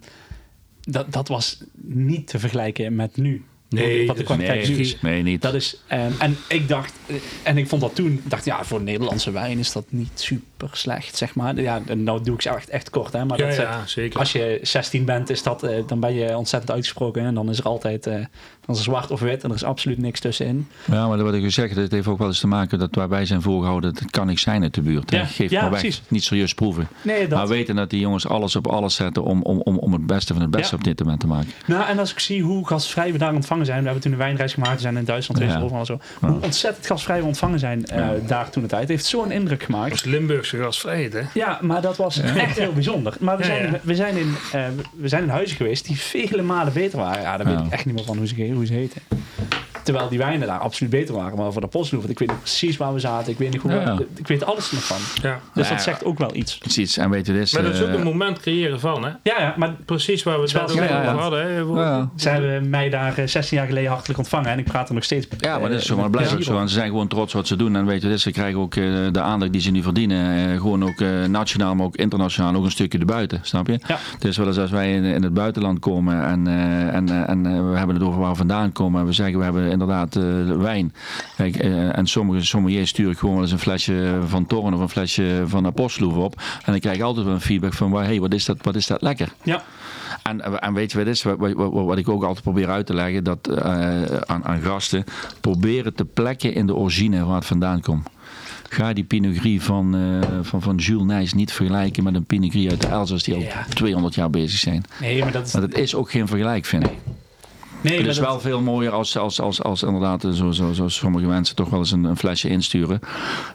dat, 0.81 1.13
dat 1.13 1.29
was 1.29 1.65
niet 1.83 2.27
te 2.27 2.39
vergelijken 2.39 2.95
met 2.95 3.17
nu. 3.17 3.45
Nee, 3.73 4.07
wat 4.07 4.17
de 4.17 4.23
kwaliteit 4.23 4.69
Nee, 4.69 4.77
is. 4.79 4.97
nee, 5.01 5.23
niet. 5.23 5.43
Dat 5.43 5.55
is, 5.55 5.77
ehm, 5.87 6.11
en 6.19 6.37
ik 6.49 6.69
dacht, 6.69 6.93
eh, 7.07 7.17
en 7.43 7.57
ik 7.59 7.69
vond 7.69 7.81
dat 7.83 7.95
toen, 7.95 8.13
ik 8.13 8.31
dacht 8.31 8.45
ja, 8.45 8.65
voor 8.65 8.83
Nederlandse 8.83 9.31
wijn 9.31 9.59
is 9.59 9.73
dat 9.73 9.85
niet 9.89 10.11
super 10.15 10.69
slecht, 10.73 11.17
zeg 11.17 11.35
maar. 11.35 11.61
Ja, 11.61 11.81
en 11.87 12.03
nou 12.03 12.23
doe 12.23 12.35
ik 12.35 12.43
ze 12.43 12.49
echt, 12.49 12.69
echt 12.69 12.91
kort, 12.91 13.13
hè. 13.13 13.25
Maar 13.25 13.39
Ja, 13.39 13.47
dat, 13.47 13.55
eh, 13.57 13.63
ja, 13.63 13.87
zeker. 13.87 14.19
als 14.19 14.33
je 14.33 14.59
16 14.63 15.05
bent, 15.05 15.31
is 15.31 15.43
dat, 15.43 15.63
eh, 15.63 15.77
dan 15.87 16.01
ben 16.01 16.15
je 16.15 16.37
ontzettend 16.37 16.73
uitgesproken. 16.73 17.25
En 17.25 17.35
dan 17.35 17.51
is 17.51 17.59
er 17.59 17.65
altijd, 17.65 18.07
eh, 18.07 18.13
dan 18.15 18.75
is 18.75 18.77
er 18.77 18.83
zwart 18.85 19.11
of 19.11 19.21
wit 19.21 19.43
en 19.43 19.49
er 19.51 19.55
is 19.57 19.65
absoluut 19.65 19.99
niks 19.99 20.21
tussenin. 20.21 20.69
Ja, 20.91 21.09
maar 21.09 21.23
wat 21.25 21.35
ik 21.35 21.41
wil 21.41 21.51
zeggen, 21.51 21.77
dat 21.77 21.91
heeft 21.91 22.07
ook 22.07 22.19
wel 22.19 22.27
eens 22.27 22.41
te 22.41 22.47
maken 22.47 22.79
dat 22.79 22.95
waar 22.95 23.09
wij 23.09 23.27
zijn 23.27 23.43
voorgehouden, 23.43 23.95
dat 23.95 24.11
kan 24.11 24.27
niks 24.27 24.43
zijn 24.43 24.63
uit 24.63 24.75
de 24.75 24.81
buurt. 24.81 25.11
hè. 25.11 25.17
Ja, 25.17 25.25
Geef 25.25 25.51
ja, 25.51 25.61
maar 25.63 25.71
weg. 25.71 25.81
precies. 25.81 26.03
Niet 26.09 26.25
serieus 26.25 26.55
proeven. 26.55 26.89
Nee, 27.03 27.29
dat. 27.29 27.39
Maar 27.39 27.49
weten 27.49 27.77
dat 27.77 27.91
die 27.91 28.01
jongens 28.01 28.27
alles 28.27 28.57
op 28.57 28.67
alles 28.67 28.95
zetten 28.95 29.23
om, 29.25 29.43
om, 29.43 29.61
om, 29.61 29.79
om 29.79 29.93
het 29.93 30.07
beste 30.07 30.33
van 30.33 30.43
het 30.43 30.51
beste 30.51 30.75
op 30.75 30.85
dit 30.85 30.99
moment 30.99 31.21
te 31.21 31.27
maken. 31.27 31.51
Nou, 31.67 31.89
en 31.89 31.99
als 31.99 32.13
ik 32.13 32.19
zie 32.19 32.43
hoe 32.43 32.67
gastvrij 32.67 33.13
we 33.13 33.19
daar 33.19 33.35
ontvangen 33.35 33.62
zijn. 33.65 33.79
We 33.79 33.85
hebben 33.85 34.03
toen 34.03 34.13
een 34.13 34.19
wijnreis 34.19 34.53
gemaakt. 34.53 34.75
We 34.75 34.81
zijn 34.81 34.97
in 34.97 35.05
Duitsland 35.05 35.41
geweest, 35.41 35.59
Ja. 35.59 35.65
overal 35.65 35.85
zo. 35.87 35.99
Hoe 36.21 36.39
ontzettend 36.43 36.87
gastvrij 36.87 37.21
we 37.21 37.27
ontvangen 37.27 37.59
zijn 37.59 37.87
eh, 37.87 38.09
daar 38.27 38.51
toen 38.51 38.63
de 38.63 38.69
tijd. 38.69 38.89
heeft 38.89 39.05
zo'n 39.05 39.31
indruk 39.31 39.63
gemaakt. 39.63 39.89
Dat 39.91 39.99
is 39.99 40.05
Limburgse 40.05 40.57
gasvrijheid, 40.59 41.13
hè? 41.13 41.21
Ja, 41.35 41.59
maar 41.61 41.81
dat 41.81 41.97
was 41.97 42.21
echt 42.21 42.59
heel 42.59 42.73
bijzonder. 42.73 43.15
Maar 43.21 43.37
we 43.37 43.45
zijn, 43.45 43.71
ja. 43.73 43.79
We, 43.83 43.95
zijn 43.95 44.17
in, 44.17 44.35
eh, 44.53 44.65
we 44.97 45.09
zijn 45.09 45.23
in 45.23 45.29
huizen 45.29 45.57
geweest 45.57 45.87
die 45.87 45.97
vele 46.01 46.43
malen 46.43 46.73
beter 46.73 46.99
waren. 46.99 47.23
Ja, 47.23 47.37
daar 47.37 47.47
weet 47.47 47.59
Ja. 47.59 47.65
ik 47.65 47.73
echt 47.73 47.85
niet 47.85 47.95
meer 47.95 48.05
van 48.05 48.17
hoe 48.17 48.27
ze, 48.27 48.51
hoe 48.55 48.67
ze 48.67 48.73
heten. 48.73 49.03
Terwijl 49.83 50.09
die 50.09 50.19
wijnen 50.19 50.47
daar 50.49 50.59
absoluut 50.59 50.91
beter 50.93 51.15
waren. 51.15 51.37
Maar 51.39 51.53
voor 51.53 51.61
de 51.61 51.67
Postloef, 51.67 52.05
ik 52.05 52.19
weet 52.19 52.29
nog 52.29 52.39
precies 52.41 52.77
waar 52.77 52.93
we 52.93 53.01
zaten. 53.01 53.33
Ik 53.33 53.39
weet, 53.39 53.51
niet 53.53 53.61
hoe 53.63 53.73
Ja. 53.73 53.97
we- 53.97 54.07
ik 54.17 54.27
weet 54.27 54.45
alles 54.45 54.71
nog 54.73 54.85
van. 54.85 54.97
Ja. 55.23 55.41
Dus 55.55 55.69
dat 55.69 55.83
zegt 55.83 56.05
ook 56.05 56.19
wel 56.19 56.35
iets. 56.35 56.59
Precies. 56.59 56.97
En 56.97 57.11
weet 57.11 57.27
je, 57.27 57.33
dit 57.33 57.43
is... 57.43 57.53
Maar 57.53 57.63
dat 57.63 57.75
is 57.75 57.81
ook 57.83 57.89
eh, 57.89 57.95
een 57.95 58.03
moment 58.03 58.41
creëren 58.41 58.81
van, 58.81 59.05
hè? 59.05 59.09
Ja, 59.23 59.41
ja 59.41 59.55
maar 59.57 59.75
Precies 59.85 60.23
waar 60.23 60.41
we 60.41 60.43
het 60.43 60.63
over 60.63 60.85
ja. 60.85 61.15
hadden, 61.15 61.53
hè? 61.55 61.61
Hoe- 61.63 61.79
ja. 61.79 62.11
ze 62.17 62.29
hebben 62.29 62.71
mij 62.71 62.89
daar 62.91 63.19
eh, 63.19 63.27
16 63.27 63.57
jaar 63.59 63.67
geleden 63.67 63.91
hartelijk 63.91 64.19
ontvangen. 64.19 64.51
En 64.51 64.59
ik 64.59 64.65
praat 64.65 64.89
er 64.89 64.95
nog 64.95 65.05
steeds 65.05 65.27
Ja, 65.39 65.59
maar 65.59 65.69
dat 65.69 65.79
is 65.79 65.85
eh, 65.85 65.89
zo. 65.95 65.97
Maar 65.97 66.11
blijft 66.11 66.33
ook 66.35 66.43
zo. 66.43 66.61
ze 66.67 66.75
zijn 66.75 66.89
gewoon 66.89 67.09
trots 67.09 67.33
wat 67.33 67.47
ze 67.47 67.57
doen. 67.57 67.77
En 67.77 67.87
weet 67.87 68.03
je, 68.03 68.09
dus 68.09 68.23
ze 68.23 68.31
krijgen 68.31 68.61
ook 68.61 68.75
eh, 68.75 68.85
de 69.13 69.21
aandacht 69.21 69.53
die 69.53 69.61
ze 69.61 69.71
nu 69.71 69.83
verdienen. 69.83 70.51
eh, 70.51 70.57
gewoon 70.61 70.83
ook 70.85 71.01
eh, 71.01 71.09
nationaal, 71.29 71.75
maar 71.75 71.87
ook 71.87 71.97
internationaal. 71.97 72.55
Ook 72.55 72.65
een 72.65 72.71
stukje 72.71 72.99
erbuiten. 72.99 73.39
Snap 73.43 73.67
je? 73.67 73.79
Ja. 73.87 73.99
Dus 74.19 74.37
wel 74.37 74.47
eens 74.47 74.59
als 74.59 74.71
wij 74.71 74.93
in, 74.95 75.05
in 75.05 75.23
het 75.23 75.35
buitenland 75.35 75.79
komen 75.79 76.25
en, 76.25 76.47
eh, 76.47 76.95
en, 76.95 77.09
eh, 77.09 77.29
en 77.29 77.47
eh, 77.47 77.71
we 77.71 77.77
hebben 77.77 77.97
het 77.97 78.05
over 78.05 78.21
waar 78.21 78.31
we 78.31 78.37
vandaan 78.37 78.73
komen. 78.73 79.01
En 79.01 79.07
we 79.07 79.13
zeggen 79.13 79.39
we 79.39 79.45
hebben 79.45 79.71
inderdaad 79.73 80.17
eh, 80.17 80.23
wijn. 80.57 80.95
Kijk, 81.37 81.57
eh, 81.57 81.99
en 81.99 82.07
sommige 82.07 82.45
sommeliers 82.45 82.91
sturen 82.91 83.17
gewoon 83.17 83.35
wel 83.35 83.43
eens 83.45 83.53
een 83.53 83.59
flesje 83.59 84.19
van 84.27 84.47
Torren 84.47 84.75
of 84.75 84.81
een 84.81 84.89
flesje 84.89 85.43
van 85.47 85.67
Apostloef 85.67 86.17
op. 86.17 86.35
En 86.65 86.73
dan 86.73 86.81
krijg 86.81 86.97
ik 86.97 87.03
altijd 87.03 87.27
wel 87.27 87.35
een 87.35 87.41
feedback 87.41 87.73
van, 87.73 87.93
hey, 87.93 88.21
wat 88.21 88.35
is 88.35 88.45
dat, 88.45 88.57
wat 88.63 88.75
is 88.77 88.87
dat 88.87 89.03
lekker? 89.03 89.33
Ja, 89.43 89.63
En, 90.23 90.61
en 90.61 90.75
weet 90.75 90.93
je 90.93 90.99
wat 90.99 91.07
is? 91.07 91.23
Wat, 91.23 91.37
wat, 91.39 91.55
wat- 91.73 91.99
ik 91.99 92.09
ook 92.09 92.23
altijd 92.25 92.43
probeer 92.43 92.69
uit 92.71 92.87
te 92.87 92.95
leggen 92.95 93.25
dat, 93.25 93.47
eh, 93.49 94.03
aan, 94.05 94.45
aan 94.45 94.61
gasten. 94.61 95.05
Proberen 95.41 95.95
te 95.95 96.05
plekken 96.05 96.55
in 96.55 96.67
de 96.67 96.75
origine 96.75 97.25
waar 97.25 97.35
het 97.37 97.47
vandaan 97.47 97.81
komt. 97.81 98.09
Ga 98.69 98.93
die 98.93 99.05
Pinot 99.05 99.37
Gris 99.37 99.63
van, 99.63 99.95
eh, 99.97 100.29
van, 100.43 100.63
van 100.63 100.77
Jules 100.77 101.07
Nijs 101.07 101.33
niet 101.33 101.53
vergelijken 101.53 102.05
met 102.05 102.15
een 102.15 102.25
Pinot 102.25 102.51
Gris 102.51 102.69
uit 102.71 102.81
de 102.81 102.87
Elzas 102.87 103.23
die 103.23 103.35
al 103.35 103.41
Ja. 103.41 103.65
200 103.69 104.15
jaar 104.15 104.31
bezig 104.31 104.59
zijn. 104.59 104.85
nee, 105.01 105.23
maar 105.23 105.33
dat 105.33 105.47
is... 105.47 105.53
Want 105.53 105.65
het 105.65 105.75
is 105.79 105.95
ook 105.95 106.11
geen 106.11 106.27
vergelijk, 106.29 106.65
vind 106.65 106.85
ik. 106.85 106.93
Nee, 107.83 107.99
is 107.99 108.17
dat- 108.17 108.25
wel 108.27 108.41
veel 108.41 108.61
mooier 108.61 108.93
als, 108.93 109.17
als, 109.19 109.41
als, 109.41 109.63
als 109.63 109.83
inderdaad, 109.83 110.25
eh, 110.25 110.31
zo, 110.31 110.51
zo, 110.51 110.73
zo 110.73 110.89
sommige 110.89 111.27
mensen 111.27 111.57
toch 111.57 111.69
wel 111.71 111.79
eens 111.79 111.91
een, 111.91 112.05
een 112.05 112.17
flesje 112.17 112.49
insturen. 112.49 113.01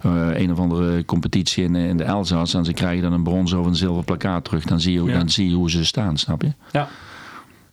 Eh, 0.02 0.30
een 0.40 0.52
of 0.52 0.60
andere 0.60 1.06
competitie 1.06 1.64
in, 1.64 1.76
in 1.76 1.98
de 1.98 2.04
Elzas. 2.04 2.54
En 2.54 2.66
ze 2.66 2.74
krijgen 2.74 3.02
dan 3.04 3.14
een 3.14 3.24
bronzen 3.24 3.60
of 3.60 3.66
een 3.66 3.76
zilver 3.76 4.04
plakkaat 4.04 4.44
terug. 4.44 4.64
Dan 4.64 4.80
zie 4.80 4.94
je, 4.94 5.04
Ja. 5.04 5.18
dan 5.18 5.30
zie 5.30 5.50
je 5.50 5.56
hoe 5.56 5.70
ze 5.72 5.86
staan, 5.86 6.18
snap 6.18 6.42
je? 6.42 6.52
Ja. 6.72 6.90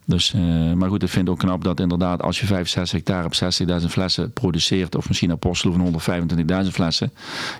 Dus, 0.06 0.34
eh, 0.34 0.72
maar 0.72 0.88
goed, 0.88 1.02
ik 1.02 1.08
vind 1.08 1.26
het 1.28 1.36
ook 1.36 1.42
knap 1.42 1.64
dat 1.64 1.80
inderdaad 1.80 2.22
als 2.22 2.40
je 2.40 2.46
65 2.46 2.92
hectare 2.98 3.24
op 3.26 3.34
60.000 3.34 3.90
flessen 3.92 4.32
produceert, 4.32 4.94
of 4.94 5.08
misschien 5.08 5.30
apostel 5.30 5.72
van 5.72 5.80
125.000 5.80 6.72
flessen, 6.74 7.12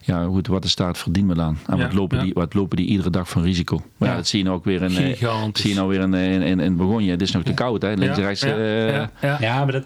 ja 0.03 0.25
goed, 0.25 0.47
wat 0.47 0.65
is 0.65 0.75
daar 0.75 0.89
het 0.89 0.99
verdienmodel 0.99 1.45
aan? 1.45 1.59
En 1.67 1.77
Ja, 1.77 1.83
wat, 1.83 1.93
lopen 1.93 2.19
ja. 2.19 2.25
die, 2.25 2.33
wat 2.35 2.55
lopen 2.55 2.77
die 2.77 2.87
iedere 2.87 3.11
dag 3.11 3.29
van 3.29 3.43
risico? 3.43 3.77
Maar 3.77 4.09
ja, 4.09 4.15
Ja. 4.15 4.17
dat 4.21 4.29
zie 4.29 4.39
je 4.39 4.45
nou 4.45 4.57
ook 4.57 4.65
weer 4.65 4.83
in, 4.83 4.97
eh, 4.97 5.17
Gigantisch. 5.17 5.63
zie 5.63 5.71
je 5.71 5.77
nou 5.77 5.89
weer 5.89 6.01
in, 6.01 6.15
in, 6.15 6.43
in, 6.43 6.61
in 6.61 6.77
Begonje. 6.77 7.11
Het 7.11 7.23
is 7.23 7.31
nog 7.33 7.43
te 7.43 7.55
koud, 7.55 7.83
hè? 7.83 7.93
Links 7.93 8.19
rechts. 8.19 8.41
ja, 8.41 8.57
eh, 8.57 8.89
ja, 8.95 9.11
ja. 9.21 9.37
Ja, 9.41 9.65
maar 9.65 9.73
dat... 9.73 9.85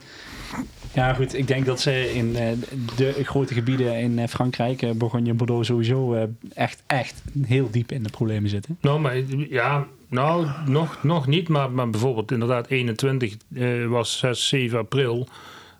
Ja, 0.95 1.15
goed. 1.15 1.35
Ik 1.35 1.47
denk 1.47 1.67
dat 1.67 1.81
ze 1.81 2.15
in 2.15 2.37
eh, 2.37 2.47
de 2.97 3.25
grote 3.25 3.55
gebieden 3.55 4.01
in 4.01 4.19
eh, 4.19 4.29
Frankrijk, 4.29 4.83
eh, 4.83 4.91
Bourgogne 4.91 5.31
en 5.31 5.37
Bordeaux 5.37 5.67
sowieso 5.67 6.29
echt, 6.55 6.83
echt 6.87 7.23
heel 7.47 7.71
diep 7.71 7.93
in 7.93 8.03
de 8.03 8.11
problemen 8.11 8.51
zitten. 8.51 8.79
Nou, 8.81 9.01
maar 9.01 9.17
ja, 9.51 9.87
nou, 10.09 10.47
nog, 10.67 11.03
nog 11.03 11.27
niet. 11.27 11.49
Maar, 11.49 11.71
maar 11.71 11.91
bijvoorbeeld 11.91 12.33
inderdaad 12.33 12.67
21 12.67 13.37
eh, 13.55 13.87
was 13.87 14.19
6, 14.19 14.49
7 14.49 14.79
april. 14.79 15.29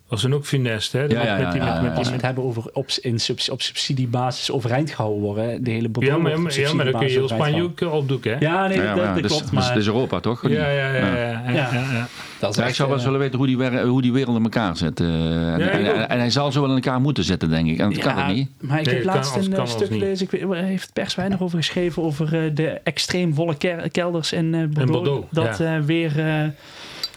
Was 0.09 0.23
dan 0.23 0.35
ook 0.35 0.45
finest, 0.47 0.93
hè? 0.93 1.03
Ja, 1.03 1.23
ja, 1.25 1.37
met 1.39 1.53
die, 1.53 1.61
ja, 1.61 1.67
met, 1.67 1.75
ja, 1.77 1.81
met 1.83 1.97
Als 1.97 2.07
we 2.07 2.13
het 2.13 2.23
hebben 2.23 2.45
over 2.45 2.63
op, 2.73 2.87
in 3.01 3.19
subs- 3.19 3.51
op 3.51 3.63
subsidiebasis 3.63 4.51
overeind 4.51 4.91
gehouden 4.91 5.23
worden, 5.23 5.65
de 5.65 5.71
hele 5.71 5.89
ja, 6.01 6.17
maar, 6.17 6.31
ja, 6.31 6.75
maar 6.75 6.85
dan 6.85 6.95
kun 7.01 7.07
je 7.09 7.13
heel 7.13 7.29
Spanje 7.29 7.63
ook 7.63 7.81
eh, 7.81 7.93
opdoeken, 7.93 8.33
hè? 8.33 8.39
Ja, 8.39 8.67
nee, 8.67 8.81
ja, 8.83 8.95
dat, 8.95 9.15
dus, 9.17 9.27
klopt. 9.27 9.43
dus 9.43 9.51
Maar 9.53 9.69
het 9.69 9.77
is 9.77 9.87
Europa, 9.87 10.21
toch? 10.21 10.49
Ja, 10.49 10.69
ja, 10.69 10.69
ja. 10.71 10.93
ja, 10.95 11.17
ja, 11.17 11.43
Ja. 11.47 11.53
ja, 11.53 11.73
ja. 11.73 12.07
dat 12.39 12.59
is 12.59 12.65
ik 12.69 12.75
zou 12.75 12.89
wel 12.89 12.97
eens 12.99 13.07
eh, 13.07 13.13
willen 13.13 13.21
weten 13.21 13.39
hoe 13.39 13.47
die, 13.47 13.81
hoe 13.87 14.03
die 14.03 14.13
wereld 14.13 14.37
in 14.37 14.43
elkaar 14.43 14.77
zit. 14.77 15.01
eh, 15.01 15.07
en, 15.07 15.59
Ja, 15.59 15.67
ik 15.67 15.73
en, 15.73 15.89
ook. 15.89 15.95
en, 15.95 16.09
en 16.09 16.19
hij 16.19 16.31
zal 16.31 16.53
zo 16.53 16.61
wel 16.61 16.69
in 16.71 16.75
elkaar 16.77 17.01
moeten 17.01 17.25
zitten, 17.25 17.51
denk 17.51 17.69
ik. 17.69 17.79
En 17.79 17.91
dat 17.91 17.99
kan 18.03 18.17
ja, 18.17 18.27
het 18.27 18.35
niet. 18.37 18.49
Maar 18.61 18.81
ik 18.81 18.87
Nee, 18.87 18.95
heb 18.95 19.05
laatst 19.05 19.37
een 19.37 19.53
kan 19.53 19.69
stuk 19.69 19.87
gelezen, 19.89 20.29
ik 20.31 20.47
weet, 20.49 20.61
heeft 20.65 20.93
pers 20.93 21.15
weinig 21.15 21.41
over 21.41 21.59
geschreven, 21.59 22.03
over 22.03 22.45
eh, 22.45 22.51
de 22.55 22.69
extreem 22.69 23.35
volle 23.35 23.57
kelders 23.93 24.33
in 24.33 24.55
eh, 24.55 24.61
Bordeaux. 24.61 24.91
Bordeaux, 24.91 25.27
dat 25.31 25.61
eh, 25.61 25.79
weer 25.79 26.19
eh, 26.27 26.45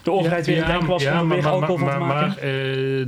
de 0.02 0.10
overheid 0.12 0.46
weer 0.46 0.66
denken 0.66 0.86
was 0.88 1.06
om 1.06 1.10
er 1.12 1.28
weer 1.28 1.48
alcohol 1.48 1.76
van 1.78 1.86
maar, 1.86 1.98
te 1.98 2.04
maar, 2.04 2.26
maken. 2.26 2.42
eh, 2.42 3.00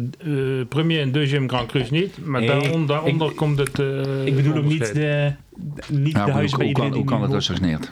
eh, 0.60 0.66
premier 0.68 1.00
en 1.00 1.12
deuxième 1.12 1.48
Grand 1.48 1.66
Cru 1.66 1.84
niet. 1.90 2.24
Maar 2.26 2.46
daaronder, 2.46 2.86
daaronder 2.86 3.30
ik- 3.30 3.36
komt 3.36 3.58
het 3.58 3.78
eh, 3.78 4.26
ik 4.26 4.36
bedoel 4.36 4.56
ook 4.56 4.64
niet 4.64 4.94
de, 4.94 5.32
niet 5.88 6.14
de 6.14 6.20
hoe, 6.20 6.30
huizen 6.32 6.56
hoe, 6.56 6.64
bij 6.64 6.72
kan, 6.72 6.84
iedereen 6.84 6.92
hoe 6.92 7.04
kan 7.04 7.16
die 7.16 7.20
het 7.22 7.28
nu 7.28 7.34
dus 7.36 7.46
gestagneerd? 7.46 7.90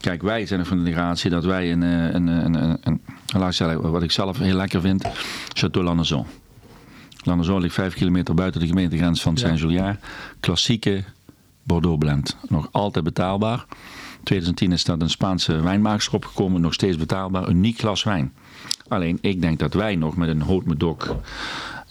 Kijk, 0.00 0.22
wij 0.22 0.46
zijn 0.46 0.58
nog 0.58 0.68
van 0.68 0.84
de 0.84 0.90
generatie 0.90 1.30
dat 1.30 1.44
wij 1.44 1.72
een, 1.72 1.82
een, 1.82 2.26
een, 2.26 2.54
een, 2.54 2.78
een, 2.82 3.00
laat 3.38 3.48
ik 3.48 3.54
zeggen, 3.54 3.90
wat 3.90 4.02
ik 4.02 4.10
zelf 4.10 4.38
heel 4.38 4.56
lekker 4.56 4.80
vind, 4.80 5.04
Château 5.58 5.82
Lanazon. 5.82 6.26
Lanazon 7.24 7.60
ligt 7.60 7.74
vijf 7.74 7.94
kilometer 7.94 8.34
buiten 8.34 8.60
de 8.60 8.66
gemeentegrens 8.66 9.22
van 9.22 9.32
Ja. 9.32 9.38
Saint-Juliard. 9.40 10.00
Klassieke 10.40 11.04
Bordeaux 11.62 11.98
blend. 11.98 12.36
Nog 12.48 12.68
altijd 12.72 13.04
betaalbaar. 13.04 13.64
2010 14.22 14.72
is 14.72 14.84
dat 14.84 15.02
een 15.02 15.10
Spaanse 15.10 15.60
wijnmaakster 15.62 16.14
opgekomen. 16.14 16.60
Nog 16.60 16.74
steeds 16.74 16.96
betaalbaar. 16.96 17.48
Uniek 17.48 17.78
glas 17.78 18.02
wijn. 18.02 18.32
Alleen, 18.88 19.18
ik 19.20 19.40
denk 19.40 19.58
dat 19.58 19.74
wij 19.74 19.96
nog 19.96 20.16
met 20.16 20.28
een 20.28 20.42
Haute 20.42 20.68
Medoc 20.68 21.16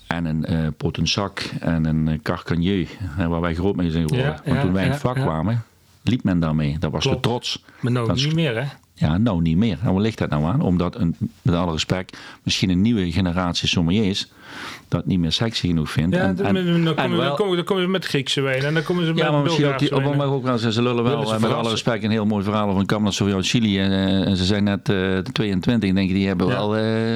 en 0.07 0.25
een 0.25 0.45
eh 0.45 0.67
Potensac 0.77 1.39
en 1.59 1.85
een 1.85 2.07
eh, 2.07 2.19
Carcagnier, 2.23 2.87
hè, 2.99 3.27
waar 3.27 3.41
wij 3.41 3.55
groot 3.55 3.75
mee 3.75 3.91
zijn 3.91 4.07
geworden. 4.07 4.31
Ja, 4.33 4.41
Want 4.49 4.61
toen 4.61 4.73
wij 4.73 4.85
in 4.85 4.91
het 4.91 4.99
vak 4.99 5.15
kwamen, 5.15 5.63
liep 6.03 6.23
men 6.23 6.39
daarmee. 6.39 6.79
Dat 6.79 6.91
was 6.91 7.03
Klopt. 7.03 7.23
de 7.23 7.29
trots. 7.29 7.63
Maar 7.79 7.91
nou 7.91 8.07
Dat 8.07 8.15
is- 8.15 8.25
niet 8.25 8.35
meer, 8.35 8.55
hè? 8.61 8.67
Ja, 8.99 9.17
nou 9.17 9.41
niet 9.41 9.57
meer. 9.57 9.77
En 9.83 9.93
waar 9.93 10.01
ligt 10.01 10.17
dat 10.17 10.29
nou 10.29 10.43
aan? 10.45 10.61
Omdat, 10.61 10.95
een, 10.95 11.15
met 11.41 11.55
alle 11.55 11.71
respect, 11.71 12.17
misschien 12.43 12.69
een 12.69 12.81
nieuwe 12.81 13.11
generatie 13.11 13.67
sommeliers 13.67 14.27
dat 14.87 15.05
niet 15.05 15.19
meer 15.19 15.31
sexy 15.31 15.67
genoeg 15.67 15.91
vindt. 15.91 16.15
Ja, 16.15 16.21
En- 16.21 16.35
dan, 16.35 16.45
en- 16.45 16.53
dan, 16.53 16.65
en 16.65 16.95
komen, 16.95 17.17
wel- 17.17 17.27
dan, 17.27 17.35
komen, 17.35 17.55
dan 17.55 17.65
komen 17.65 17.83
ze 17.83 17.89
met 17.89 18.05
Griekse 18.05 18.41
wijn 18.41 18.63
en 18.63 18.73
dan 18.73 18.83
komen 18.83 19.05
ze 19.05 19.13
met 19.13 19.23
ja, 19.23 19.31
maar 19.31 19.41
misschien 19.41 19.65
ook, 19.65 19.79
die, 19.79 19.89
wijn. 19.89 20.17
maar 20.17 20.27
ook 20.27 20.43
wel, 20.43 20.57
ze, 20.57 20.81
lullen 20.81 21.03
wel, 21.03 21.25
ze 21.27 21.35
eh, 21.35 21.41
met 21.41 21.51
alle 21.53 21.69
respect, 21.69 22.03
een 22.03 22.11
heel 22.11 22.25
mooi 22.25 22.43
verhaal 22.43 22.67
over 22.67 22.79
een 22.79 22.85
Cabernet 22.85 23.13
Sauvignon 23.13 23.43
Chili. 23.43 23.79
En, 23.79 23.91
eh, 23.91 24.27
en 24.27 24.37
ze 24.37 24.45
zijn 24.45 24.63
net 24.63 24.89
eh 24.89 25.17
22, 25.17 25.93
denk 25.93 26.09
ik, 26.09 26.15
die 26.15 26.27
hebben 26.27 26.47
Ja. 26.47 26.53
wel 26.53 26.77
eh, 26.77 27.13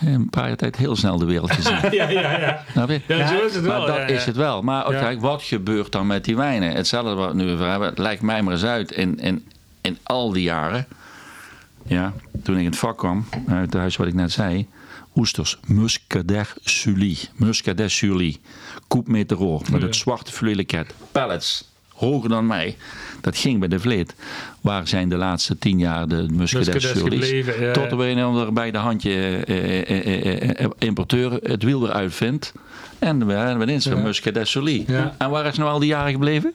een 0.00 0.30
paar 0.30 0.46
jaar 0.46 0.56
tijd 0.56 0.76
heel 0.76 0.96
snel 0.96 1.18
de 1.18 1.24
wereld 1.24 1.52
gezien. 1.52 1.76
Ja, 1.90 2.08
ja, 2.08 2.38
ja. 2.38 2.62
Snap 2.70 2.88
je? 2.88 3.00
Ja, 3.06 3.26
zo 3.26 3.44
is 3.44 3.54
het 3.54 3.64
wel. 3.64 3.78
Maar 3.78 3.86
dat 3.86 3.96
ja, 3.96 4.06
is 4.06 4.24
het 4.24 4.36
wel. 4.36 4.62
Maar 4.62 4.86
ook, 4.86 4.92
kijk, 4.92 5.20
wat 5.20 5.42
gebeurt 5.42 5.92
dan 5.92 6.06
met 6.06 6.24
die 6.24 6.36
wijnen? 6.36 6.70
Hetzelfde 6.72 7.14
wat 7.14 7.32
we 7.32 7.42
nu 7.42 7.52
over 7.52 7.68
hebben. 7.70 7.88
Het 7.88 7.98
lijkt 7.98 8.22
mij 8.22 8.42
maar 8.42 8.52
eens 8.52 8.64
uit 8.64 8.90
in, 8.92 9.18
in, 9.18 9.44
in 9.88 9.98
al 10.02 10.32
die 10.32 10.42
jaren. 10.42 10.86
Ja, 11.86 12.12
toen 12.42 12.54
ik 12.54 12.60
in 12.60 12.66
het 12.66 12.78
vak 12.78 12.98
kwam, 12.98 13.24
uit 13.48 13.64
het 13.72 13.74
huis 13.80 13.96
wat 13.96 14.06
ik 14.06 14.14
net 14.14 14.32
zei. 14.32 14.66
Oesters, 15.16 15.58
Muscadet 15.66 16.54
Sully. 16.64 17.16
Muscadet 17.36 17.90
Sully. 17.90 18.36
Meteor. 19.04 19.60
Met 19.70 19.80
Ja. 19.80 19.86
het 19.86 19.96
zwarte 19.96 20.32
fluweleket. 20.32 20.94
Pallets. 21.12 21.68
Hoger 21.88 22.28
dan 22.28 22.46
mij. 22.46 22.76
Dat 23.20 23.36
ging 23.36 23.58
bij 23.58 23.68
de 23.68 23.80
Vleet. 23.80 24.14
Waar 24.60 24.88
zijn 24.88 25.08
de 25.08 25.16
laatste 25.16 25.58
tien 25.58 25.78
jaar 25.78 26.08
de 26.08 26.26
Muscadet 26.30 26.74
Muscadet 26.74 26.82
Sully's? 26.98 27.02
gebleven, 27.28 27.60
ja, 27.60 27.72
Tot 27.72 27.90
er 27.90 27.96
weer 27.96 28.10
een 28.16 28.22
ander 28.22 28.52
bij 28.52 28.70
de 28.70 28.78
handje 28.78 29.10
eh, 29.44 29.90
eh, 29.90 30.06
eh, 30.06 30.64
eh, 30.64 30.70
importeur 30.78 31.32
het 31.32 31.62
wiel 31.62 31.80
weer 31.80 31.92
uitvindt. 31.92 32.52
En 32.98 33.26
we 33.26 33.32
hebben 33.32 33.68
ineens 33.68 33.88
Sully. 34.50 34.84
Ja. 34.86 35.14
En 35.18 35.30
waar 35.30 35.46
is 35.46 35.56
nou 35.56 35.70
al 35.70 35.78
die 35.78 35.88
jaren 35.88 36.12
gebleven? 36.12 36.52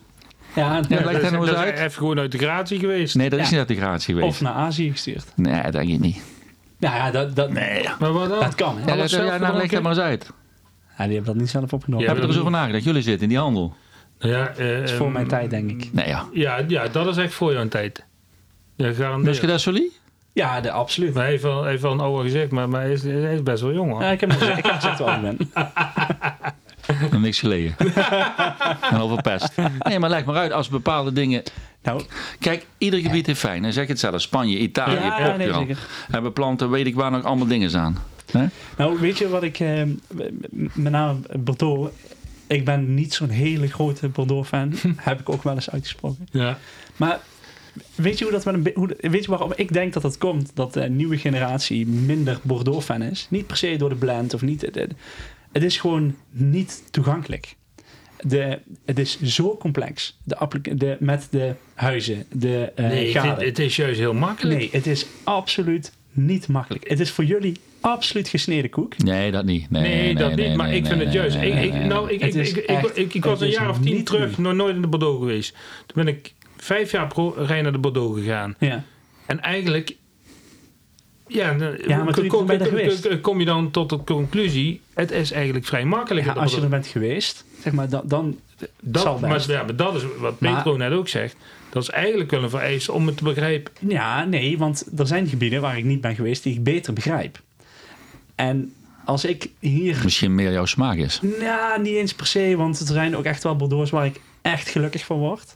Ja, 0.56 0.76
en- 0.76 0.86
Ja, 0.90 0.98
Ja, 1.00 1.06
lijkt 1.06 1.22
dat, 1.22 1.22
dat 1.22 1.32
nou 1.32 1.44
is, 1.44 1.50
eens 1.50 1.58
dat 1.58 1.66
is 1.66 1.72
uit? 1.72 1.80
even 1.80 1.92
gewoon 1.92 2.20
uit 2.20 2.32
de 2.32 2.38
gratie 2.38 2.80
geweest. 2.80 3.16
Nee, 3.16 3.30
dat 3.30 3.40
is 3.40 3.50
niet 3.50 3.60
uit 3.60 3.68
de 3.68 3.76
gratie 3.76 4.14
geweest. 4.16 4.34
of 4.34 4.42
naar 4.42 4.54
Azië 4.54 4.92
gestuurd. 4.92 5.26
Nee, 5.36 5.62
dat 5.64 5.72
denk 5.72 5.90
ik 5.90 6.00
niet. 6.00 6.22
Nou 6.80 6.96
ja, 6.96 7.12
dat, 7.12 7.36
dat, 7.36 7.52
Nee. 7.52 7.88
Maar 8.00 8.12
wat 8.12 8.30
dan? 8.30 8.40
dat 8.40 8.56
kan. 8.56 8.78
Hè? 8.78 8.92
Ja, 8.92 8.96
dat, 8.96 9.12
ja, 9.12 9.38
nou, 9.38 9.58
leg 9.58 9.70
dat 9.72 9.82
maar 9.82 9.92
eens 9.92 10.02
uit. 10.02 10.32
Ja, 10.98 11.04
die 11.06 11.14
hebben 11.16 11.34
dat 11.34 11.42
niet 11.42 11.50
zelf 11.50 11.74
opgenomen. 11.74 12.06
Ja, 12.06 12.12
Heb 12.12 12.18
je 12.18 12.24
er 12.24 12.30
eens 12.30 12.40
over 12.40 12.52
nagedacht? 12.52 12.84
Jullie 12.84 13.02
zitten 13.02 13.24
in 13.24 13.30
die 13.30 13.38
handel. 13.38 13.76
Ja, 14.20 14.48
eh, 14.48 14.68
dat 14.80 14.84
is 14.90 14.92
voor 14.92 15.06
ehm, 15.06 15.14
mijn 15.14 15.28
tijd, 15.28 15.50
denk 15.50 15.70
ik. 15.72 15.90
Nee, 15.94 16.08
ja. 16.08 16.26
Ja, 16.34 16.62
ja, 16.68 16.88
dat 16.88 17.08
is 17.08 17.18
echt 17.18 17.34
voor 17.34 17.54
jouw 17.54 17.68
tijd. 17.68 18.06
Ja, 18.76 18.94
garandeerd. 18.94 19.24
Muscadet 19.26 19.62
Sully? 19.62 19.90
Ja, 20.34 20.62
de, 20.62 20.72
absoluut. 20.72 21.14
Maar 21.14 21.22
hij 21.22 21.32
heeft 21.32 21.44
wel, 21.44 21.62
hij 21.62 21.70
heeft 21.70 21.82
wel 21.82 21.92
een 21.92 22.00
oude 22.00 22.24
gezicht, 22.24 22.52
maar, 22.52 22.70
maar 22.70 22.82
hij, 22.82 22.92
is, 22.92 23.04
hij 23.04 23.34
is 23.34 23.44
best 23.44 23.62
wel 23.62 23.74
jong 23.74 23.92
hoor. 23.92 24.02
Ja, 24.02 24.12
ik 24.12 24.20
heb 24.20 24.30
hem 24.30 24.40
gezegd, 24.40 24.58
ik 24.58 24.66
heb 24.66 24.74
gezegd 24.74 24.98
wel 25.00 25.20
ben. 25.22 25.38
Nog 27.12 27.22
niks 27.22 27.40
gelegen. 27.40 27.76
en 28.92 28.98
al 28.98 29.08
verpest. 29.08 29.52
Nee, 29.80 30.00
maar 30.00 30.10
leg 30.10 30.26
maar 30.26 30.36
uit 30.36 30.52
als 30.52 30.70
bepaalde 30.70 31.14
dingen... 31.14 31.44
Nou, 31.84 32.04
Kijk, 32.40 32.66
ieder 32.78 33.00
gebied 33.00 33.26
heeft 33.26 33.40
fijn. 33.40 33.62
Dan 33.62 33.74
zeg 33.74 33.84
ik 33.84 33.90
het 33.90 34.00
zelf. 34.00 34.22
Spanje, 34.22 34.58
Italië, 34.58 34.94
ja, 34.94 35.02
ja, 35.02 35.18
nee, 35.18 35.38
Portugal. 35.38 35.60
zeker. 35.60 35.88
hebben 36.12 36.34
planten, 36.34 36.70
weet 36.70 36.86
ik 36.86 36.96
waar 36.96 37.12
nog 37.12 37.24
allemaal 37.24 37.48
dingen 37.48 37.70
staan. 37.70 37.98
Hè? 38.32 38.46
Nou, 38.78 39.00
weet 39.00 39.18
je 39.18 39.30
wat 39.30 39.44
ik, 39.44 39.60
eh, 39.60 39.82
met 40.74 40.92
name 40.92 41.20
Bordeaux, 41.40 41.92
ik 42.48 42.66
ben 42.66 42.94
niet 42.94 43.14
zo'n 43.14 43.30
hele 43.30 43.68
grote 43.68 44.08
Bordeaux-fan. 44.08 44.74
heb 44.96 45.20
ik 45.20 45.30
ook 45.30 45.44
wel 45.44 45.54
eens 45.54 45.70
uitgesproken. 45.70 46.28
Ja. 46.32 46.58
Maar 46.96 47.20
weet 47.96 48.18
je, 48.18 48.24
hoe 48.24 48.34
dat 48.34 48.46
met 48.46 48.54
een, 48.54 48.72
hoe, 48.76 48.96
weet 49.00 49.24
je 49.24 49.30
waarom 49.30 49.54
ik 49.56 49.74
denk 49.74 49.94
dat 49.94 50.02
dat 50.02 50.18
komt? 50.18 50.52
Dat 50.54 50.74
de 50.74 50.90
nieuwe 50.90 51.18
generatie 51.18 51.88
minder 51.88 52.40
Bordeaux-fan 52.42 53.02
is. 53.02 53.28
Niet 53.30 53.48
per 53.48 53.58
se 53.58 53.76
door 53.78 53.90
de 53.90 53.96
blend 53.96 54.34
of 54.34 54.42
niet. 54.42 54.62
Het, 54.62 54.88
het 55.54 55.64
is 55.64 55.78
gewoon 55.78 56.16
niet 56.32 56.84
toegankelijk. 56.92 57.56
De, 58.22 58.60
het 58.86 59.00
is 59.00 59.22
zo 59.22 59.58
complex. 59.58 60.18
De, 60.24 60.60
de, 60.76 60.98
met 61.00 61.28
de 61.32 61.54
huizen, 61.74 62.26
de 62.32 62.72
eh 62.76 62.86
Nee, 62.88 63.20
vind- 63.20 63.42
het 63.42 63.60
is 63.60 63.76
juist 63.76 64.00
heel 64.00 64.14
makkelijk. 64.14 64.60
Nee, 64.60 64.70
het 64.72 64.88
is 64.88 65.06
absoluut 65.24 65.94
niet 66.12 66.48
makkelijk. 66.48 66.90
Het 66.90 67.00
is 67.00 67.12
voor 67.12 67.24
jullie 67.24 67.58
absoluut 67.82 68.28
gesneden 68.28 68.70
koek. 68.70 68.98
Nee, 68.98 69.32
dat 69.32 69.46
niet. 69.46 69.70
Nee, 69.70 69.82
Nee, 69.82 70.16
dat 70.16 70.36
nee, 70.36 70.48
niet, 70.48 70.58
maar 70.58 70.68
nee, 70.68 70.78
ik 70.78 70.86
vind 70.86 70.98
nee, 70.98 71.06
het 71.06 71.16
juist. 71.16 71.38
nee, 71.38 71.52
Ik, 71.52 71.74
ik, 71.74 71.84
nou, 71.86 72.12
ik, 72.12 72.22
Het 72.22 72.36
ik, 72.36 72.48
ik, 72.48 72.56
ik, 72.58 72.66
echt- 72.66 72.98
ik, 72.98 73.14
ik 73.14 73.24
was 73.24 73.40
het 73.40 73.42
een 73.50 73.56
jaar 73.56 73.70
of 73.70 73.80
tien 73.80 74.04
terug 74.04 74.38
nog 74.38 74.54
nooit 74.54 74.76
in 74.76 74.82
de 74.82 74.88
Bordeaux 74.88 75.20
geweest. 75.20 75.56
Toen 75.86 76.04
ben 76.06 76.14
ik 76.16 76.34
vijf 76.58 76.92
jaar 76.92 77.08
pro 77.08 77.30
rij 77.38 77.62
naar 77.62 77.72
de 77.72 77.78
Bordeaux 77.78 78.20
gegaan. 78.20 78.56
Ja. 78.60 78.84
En 79.26 79.42
eigenlijk... 79.42 79.96
Ja, 81.34 81.54
dan- 81.54 81.78
Ja, 81.88 82.04
maar 82.04 82.14
toen- 82.14 82.28
kom, 82.28 82.46
ben 82.46 82.58
je 82.58 82.64
er 82.64 82.70
kom- 82.70 82.78
geweest. 82.78 83.08
kom- 83.08 83.22
kom 83.22 83.40
je 83.40 83.46
dan 83.46 83.72
tot 83.72 83.90
de 83.90 84.04
conclusie... 84.04 84.82
het 84.94 85.12
is 85.12 85.32
eigenlijk 85.32 85.66
vrij 85.66 85.86
makkelijk. 85.86 86.26
Ja, 86.26 86.34
als 86.34 86.56
je 86.56 86.62
er 86.62 86.70
bent 86.70 86.88
geweest, 86.88 87.46
zeg 87.64 87.74
maar, 87.74 87.90
dan, 87.90 88.02
dan 88.06 88.40
zal 88.92 89.04
dat, 89.04 89.20
maar, 89.22 89.30
best. 89.34 89.48
ja, 89.48 89.64
maar 89.64 89.76
dat 89.76 89.96
is 89.96 90.02
wat 90.20 90.40
Maar- 90.40 90.56
Petro 90.56 90.78
net 90.78 90.92
ook 90.92 91.08
zegt. 91.08 91.36
Dat 91.70 91.84
is 91.84 91.90
eigenlijk 91.90 92.32
wel 92.32 92.44
een 92.44 92.50
vereiste 92.50 92.92
om 92.92 93.08
het 93.08 93.18
te 93.18 93.24
begrijpen. 93.24 93.74
Ja, 93.88 94.26
nee, 94.26 94.58
want 94.58 94.86
er 94.98 95.08
zijn 95.08 95.28
gebieden 95.28 95.62
waar 95.62 95.78
ik 95.78 95.84
niet 95.84 96.02
ben 96.02 96.16
geweest 96.16 96.44
die 96.44 96.54
ik 96.54 96.64
beter 96.64 96.94
begrijp. 96.94 97.40
En 98.36 98.74
als 99.06 99.26
ik 99.26 99.50
hier... 99.60 100.00
Misschien 100.04 100.36
meer 100.36 100.52
jouw 100.52 100.66
smaak 100.66 100.98
is. 100.98 101.22
Ja, 101.40 101.78
niet 101.78 101.96
eens 101.96 102.14
per 102.14 102.26
se, 102.26 102.54
want 102.58 102.80
er 102.80 102.86
zijn 102.86 103.18
ook 103.18 103.24
echt 103.24 103.44
wel 103.44 103.56
Bordeaux 103.56 103.90
waar 103.90 104.06
ik 104.06 104.22
echt 104.42 104.70
gelukkig 104.70 105.06
van 105.06 105.18
word. 105.18 105.56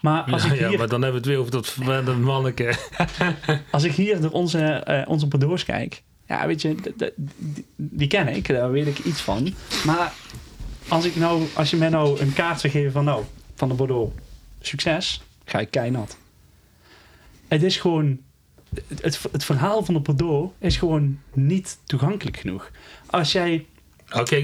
Maar 0.00 0.22
als, 0.22 0.44
Ja, 0.44 0.52
ik, 0.52 0.58
ja, 0.58 0.68
hier, 0.68 0.78
maar 0.78 0.88
dan 0.88 1.02
hebben 1.02 1.22
we 1.22 1.26
het 1.26 1.36
weer 1.36 1.38
over 1.38 1.52
dat 1.52 1.68
verwende 1.68 2.12
manneke. 2.12 2.74
als 3.70 3.84
ik 3.84 3.92
hier 3.92 4.20
door 4.20 4.30
onze, 4.30 4.58
eh, 4.58 5.08
onze 5.08 5.26
Bordeaux 5.26 5.64
kijk... 5.64 6.02
Ja, 6.26 6.46
weet 6.46 6.62
je, 6.62 6.74
die, 6.96 7.12
die 7.76 8.08
ken 8.08 8.28
ik, 8.28 8.48
daar 8.48 8.70
weet 8.70 8.86
ik 8.86 8.98
iets 8.98 9.20
van. 9.20 9.54
Maar 9.84 10.12
als, 10.88 11.04
ik 11.04 11.16
nou, 11.16 11.46
als 11.54 11.70
je 11.70 11.76
mij 11.76 11.88
nou 11.88 12.20
een 12.20 12.32
kaart 12.32 12.60
zou 12.60 12.72
geven 12.72 12.92
van 12.92 13.04
nou, 13.04 13.24
van 13.54 13.68
de 13.68 13.74
Bordeaux, 13.74 14.14
succes, 14.60 15.22
ga 15.44 15.58
ik 15.58 15.70
keihard. 15.70 16.16
Het 17.48 17.62
is 17.62 17.76
gewoon... 17.76 18.18
Het, 18.88 19.02
het, 19.02 19.22
het 19.32 19.44
verhaal 19.44 19.84
van 19.84 19.94
de 19.94 20.00
Bordeaux 20.00 20.52
is 20.58 20.76
gewoon 20.76 21.18
niet 21.32 21.78
toegankelijk 21.84 22.36
genoeg. 22.36 22.70
Als 23.06 23.32
jij... 23.32 23.66
Oké, 24.12 24.36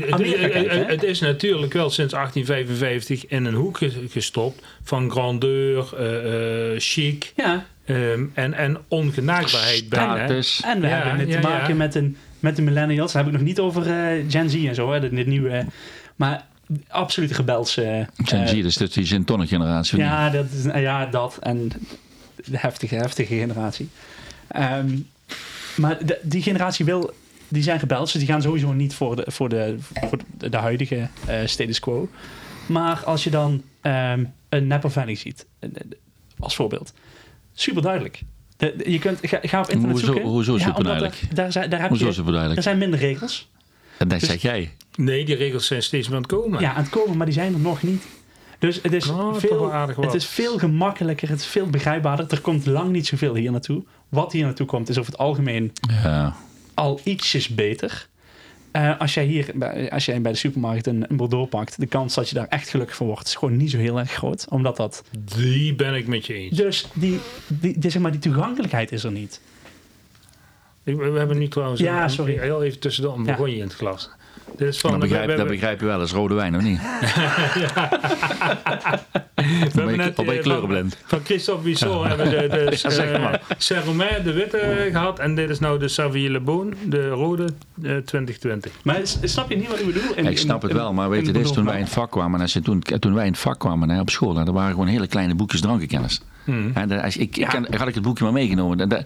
het, 0.87 1.03
is 1.03 1.21
natuurlijk 1.21 1.73
wel 1.73 1.91
sinds 1.91 2.13
1855 2.13 3.27
in 3.27 3.45
een 3.45 3.55
hoek 3.55 3.79
ge- 3.79 4.07
gestopt 4.11 4.63
van 4.83 5.11
grandeur, 5.11 5.95
eh, 5.97 6.73
eh, 6.73 6.81
chic 6.81 7.33
Ja, 7.37 7.67
ehm, 7.85 8.25
en, 8.35 8.55
en 8.55 8.79
ongenaakbaarheid 8.89 9.89
bijna. 9.89 10.17
En 10.27 10.81
we 10.81 10.87
Ja, 10.87 10.95
hebben 10.97 11.19
het 11.19 11.29
ja, 11.29 11.41
te 11.41 11.47
maken 11.49 11.69
ja. 11.69 11.75
met, 11.75 11.95
een, 11.95 12.17
met 12.41 12.57
de 12.57 12.63
millennials. 12.63 13.13
Daar 13.13 13.23
heb 13.25 13.33
ik 13.33 13.39
nog 13.39 13.47
niet 13.49 13.61
over 13.61 13.87
eh, 13.91 14.25
Gen 14.29 14.51
Z 14.51 14.55
en 14.67 14.75
zo, 14.75 14.93
hè, 14.93 15.01
dit, 15.01 15.11
dit 15.11 15.27
nieuwe. 15.27 15.65
Maar 16.17 16.45
absoluut 16.89 17.31
rebelse. 17.37 18.07
Gen 18.25 18.49
Z, 18.49 18.53
dus 18.63 18.77
dat 18.77 18.89
is 18.89 18.95
die 18.95 19.07
gin 19.07 19.25
tonic 19.25 19.49
generatie. 19.49 19.99
ja, 19.99 20.31
dat 20.31 20.47
is, 20.53 20.81
ja, 20.81 21.07
dat. 21.07 21.39
En 21.41 21.69
de 22.45 22.59
heftige, 22.59 22.95
heftige 22.95 23.35
generatie. 23.35 23.89
Ehm, 24.49 24.97
maar 25.77 26.07
de- 26.07 26.19
die 26.23 26.43
generatie 26.43 26.85
wil... 26.85 27.15
Die 27.55 27.63
zijn 27.63 27.79
rebels, 27.79 28.13
dus 28.13 28.21
die 28.23 28.31
gaan 28.31 28.43
sowieso 28.43 28.73
niet 28.73 28.95
voor 28.95 29.17
de, 29.17 29.25
voor 29.27 29.49
de, 29.49 29.77
voor 29.79 30.19
de, 30.39 30.49
de 30.51 30.57
huidige 30.57 31.09
eh, 31.27 31.37
status 31.45 31.81
quo. 31.81 32.09
Maar 32.67 33.03
als 33.05 33.25
je 33.25 33.31
dan 33.31 33.63
ehm, 33.81 34.25
een 34.49 34.67
Napa 34.67 34.89
Valley 34.89 35.15
ziet, 35.15 35.47
eh, 35.59 35.69
als 36.39 36.55
voorbeeld. 36.55 36.93
Super 37.55 37.83
duidelijk. 37.83 38.23
De- 38.57 38.75
de- 38.77 38.91
je 38.91 38.99
kunt, 38.99 39.19
ga, 39.23 39.39
ga 39.43 39.61
op 39.61 39.69
internet 39.69 39.91
Hoezo- 39.91 40.07
zoeken. 40.07 40.25
hoezo 40.25 40.53
Ja, 40.53 40.59
omdat 40.59 40.77
superduidelijk? 40.77 41.23
er- 41.29 41.35
Daar, 41.35 41.53
zijn, 41.53 41.71
daar, 41.71 41.81
heb 41.81 41.89
Hoezo 41.89 42.11
je, 42.11 42.17
er 42.17 42.25
duidelijk? 42.33 42.63
zijn 42.63 42.79
minder 42.79 42.99
regels. 42.99 43.51
En 43.99 44.09
dat 44.09 44.21
dus- 44.21 44.29
zeg 44.29 44.43
jij. 44.43 44.73
Nee, 44.97 45.25
die 45.25 45.35
regels 45.35 45.67
zijn 45.67 45.83
steeds 45.83 46.07
meer 46.09 46.17
aan 46.17 46.23
het 46.23 46.31
komen. 46.33 46.61
Ja, 46.61 46.71
aan 46.75 46.83
het 46.83 46.91
komen, 46.93 47.17
maar 47.17 47.27
die 47.27 47.35
zijn 47.35 47.55
er 47.55 47.61
nog 47.61 47.83
niet. 47.83 48.03
Dus 48.59 48.79
het 48.83 48.93
is, 48.93 49.09
Oh, 49.09 49.35
veel, 49.35 49.61
wel 49.61 49.73
aardig 49.73 49.97
wat. 49.97 50.05
het 50.05 50.15
is 50.15 50.27
veel 50.27 50.59
gemakkelijker, 50.59 51.29
het 51.29 51.41
is 51.41 51.47
veel 51.47 51.67
begrijpbaarder. 51.67 52.27
Er 52.29 52.41
komt 52.41 52.67
lang 52.67 52.91
niet 52.91 53.07
zoveel 53.07 53.35
hier 53.35 53.51
naartoe. 53.51 53.83
Wat 54.09 54.33
hier 54.33 54.45
naartoe 54.45 54.67
komt 54.67 54.89
is 54.89 54.99
over 54.99 55.13
het 55.13 55.21
algemeen 55.21 55.73
Ja. 56.03 56.37
Al 56.75 57.01
ietsjes 57.05 57.49
beter. 57.49 58.09
Eh, 58.71 59.01
als 59.01 59.15
jij 59.15 59.25
hier 59.25 59.51
bij- 59.55 59.91
als 59.91 60.05
jij 60.05 60.21
bij 60.21 60.33
de 60.33 60.39
supermarkt 60.39 60.87
een, 60.87 61.05
een 61.11 61.17
Bordeaux 61.17 61.49
pakt, 61.51 61.81
de 61.81 61.87
kans 61.87 62.15
dat 62.15 62.29
je 62.29 62.35
daar 62.35 62.47
echt 62.49 62.69
gelukkig 62.69 62.97
van 62.97 63.07
wordt, 63.07 63.27
is 63.27 63.35
gewoon 63.35 63.57
niet 63.57 63.71
zo 63.71 63.79
heel 63.79 63.99
erg 63.99 64.11
groot. 64.13 64.47
Omdat 64.51 64.77
dat. 64.77 65.05
Die 65.37 65.75
ben 65.75 65.95
ik 65.95 66.07
met 66.07 66.27
je 66.27 66.35
eens. 66.35 66.57
Dus 66.57 66.87
die, 66.95 67.19
die, 67.47 67.79
die, 67.79 67.91
zeg 67.91 68.03
maar, 68.03 68.11
die 68.11 68.21
toegankelijkheid 68.21 68.93
is 68.93 69.05
er 69.05 69.13
niet. 69.13 69.41
We 70.83 70.93
hebben 71.19 71.39
nu 71.39 71.49
trouwens 71.49 71.81
Ja, 71.81 72.03
een- 72.03 72.11
sorry. 72.11 72.39
heel 72.39 72.63
even 72.63 72.79
tussendoor 72.81 73.15
een 73.15 73.25
Ja. 73.25 73.31
begonje 73.31 73.57
in 73.57 73.63
het 73.63 73.75
glas. 73.75 74.11
Dit 74.57 74.69
is 74.69 74.81
van, 74.81 74.91
Dat 74.91 75.01
begrijp, 75.01 75.27
we- 75.27 75.35
dat 75.37 75.45
we- 75.47 75.51
begrijp 75.53 75.81
je 75.81 75.87
wel, 75.87 75.99
dat 75.99 76.07
is 76.07 76.13
rode 76.13 76.35
wijn, 76.35 76.57
of 76.57 76.63
niet? 76.63 76.81
we 79.35 79.43
hebben 79.45 79.85
ben 79.85 79.91
je, 79.91 79.97
net, 79.97 80.15
ben 80.15 80.25
je 80.25 80.31
eh, 80.31 80.37
van- 80.37 80.43
kleurenblind? 80.43 80.97
Van 81.05 81.21
Christophe 81.25 81.71
hebben 82.09 82.27
we 82.31 82.49
de, 82.49 82.49
de 82.71 82.77
zeg 82.91 83.21
maar. 83.21 83.41
Saint-Romain, 83.59 84.23
de 84.25 84.33
witte, 84.33 84.89
gehad. 84.93 85.19
En 85.19 85.35
dit 85.35 85.51
is 85.51 85.59
nou 85.59 85.79
de 85.79 85.89
Saville 85.89 86.31
Le 86.31 86.41
Bon, 86.41 86.75
de 86.87 87.09
rode 87.09 87.45
eh, 87.45 87.51
2020. 87.97 88.73
Maar 88.83 89.01
snap 89.23 89.51
je 89.51 89.57
niet 89.57 89.69
wat 89.69 89.79
ik 89.81 89.87
bedoel? 89.87 90.15
In- 90.15 90.25
Ja, 90.25 90.31
ik 90.31 90.39
snap 90.39 90.63
in- 90.63 90.69
het 90.69 90.77
wel, 90.79 90.93
maar 90.93 91.09
weet 91.11 91.27
je, 91.27 91.33
dit 91.33 91.45
is 91.45 91.53
toen 91.53 91.65
wij 91.65 91.77
in 91.77 91.83
het 91.85 91.93
vak 91.93 92.11
kwamen. 92.11 92.41
Als 92.41 92.53
je 92.53 92.61
toen, 92.61 92.83
toen 92.99 93.15
wij 93.15 93.27
in 93.27 93.33
het 93.33 93.41
vak 93.41 93.59
kwamen 93.59 93.91
hè, 93.91 94.01
op 94.01 94.11
school, 94.11 94.37
hè, 94.37 94.47
er 94.47 94.53
waren 94.53 94.71
gewoon 94.71 94.87
hele 94.87 95.07
kleine 95.07 95.35
boekjes 95.35 95.61
drankenkennis. 95.61 96.21
Hmm. 96.45 96.71
Hè, 96.75 96.87
dat- 96.87 97.03
als, 97.03 97.17
ik, 97.17 97.23
ik 97.29 97.37
Ja. 97.37 97.49
ken- 97.49 97.67
had 97.77 97.89
ik 97.89 97.95
het 97.95 98.03
boekje 98.03 98.25
maar 98.25 98.33
meegenomen. 98.33 98.79
Dat- 98.79 98.91
dat- 98.91 99.05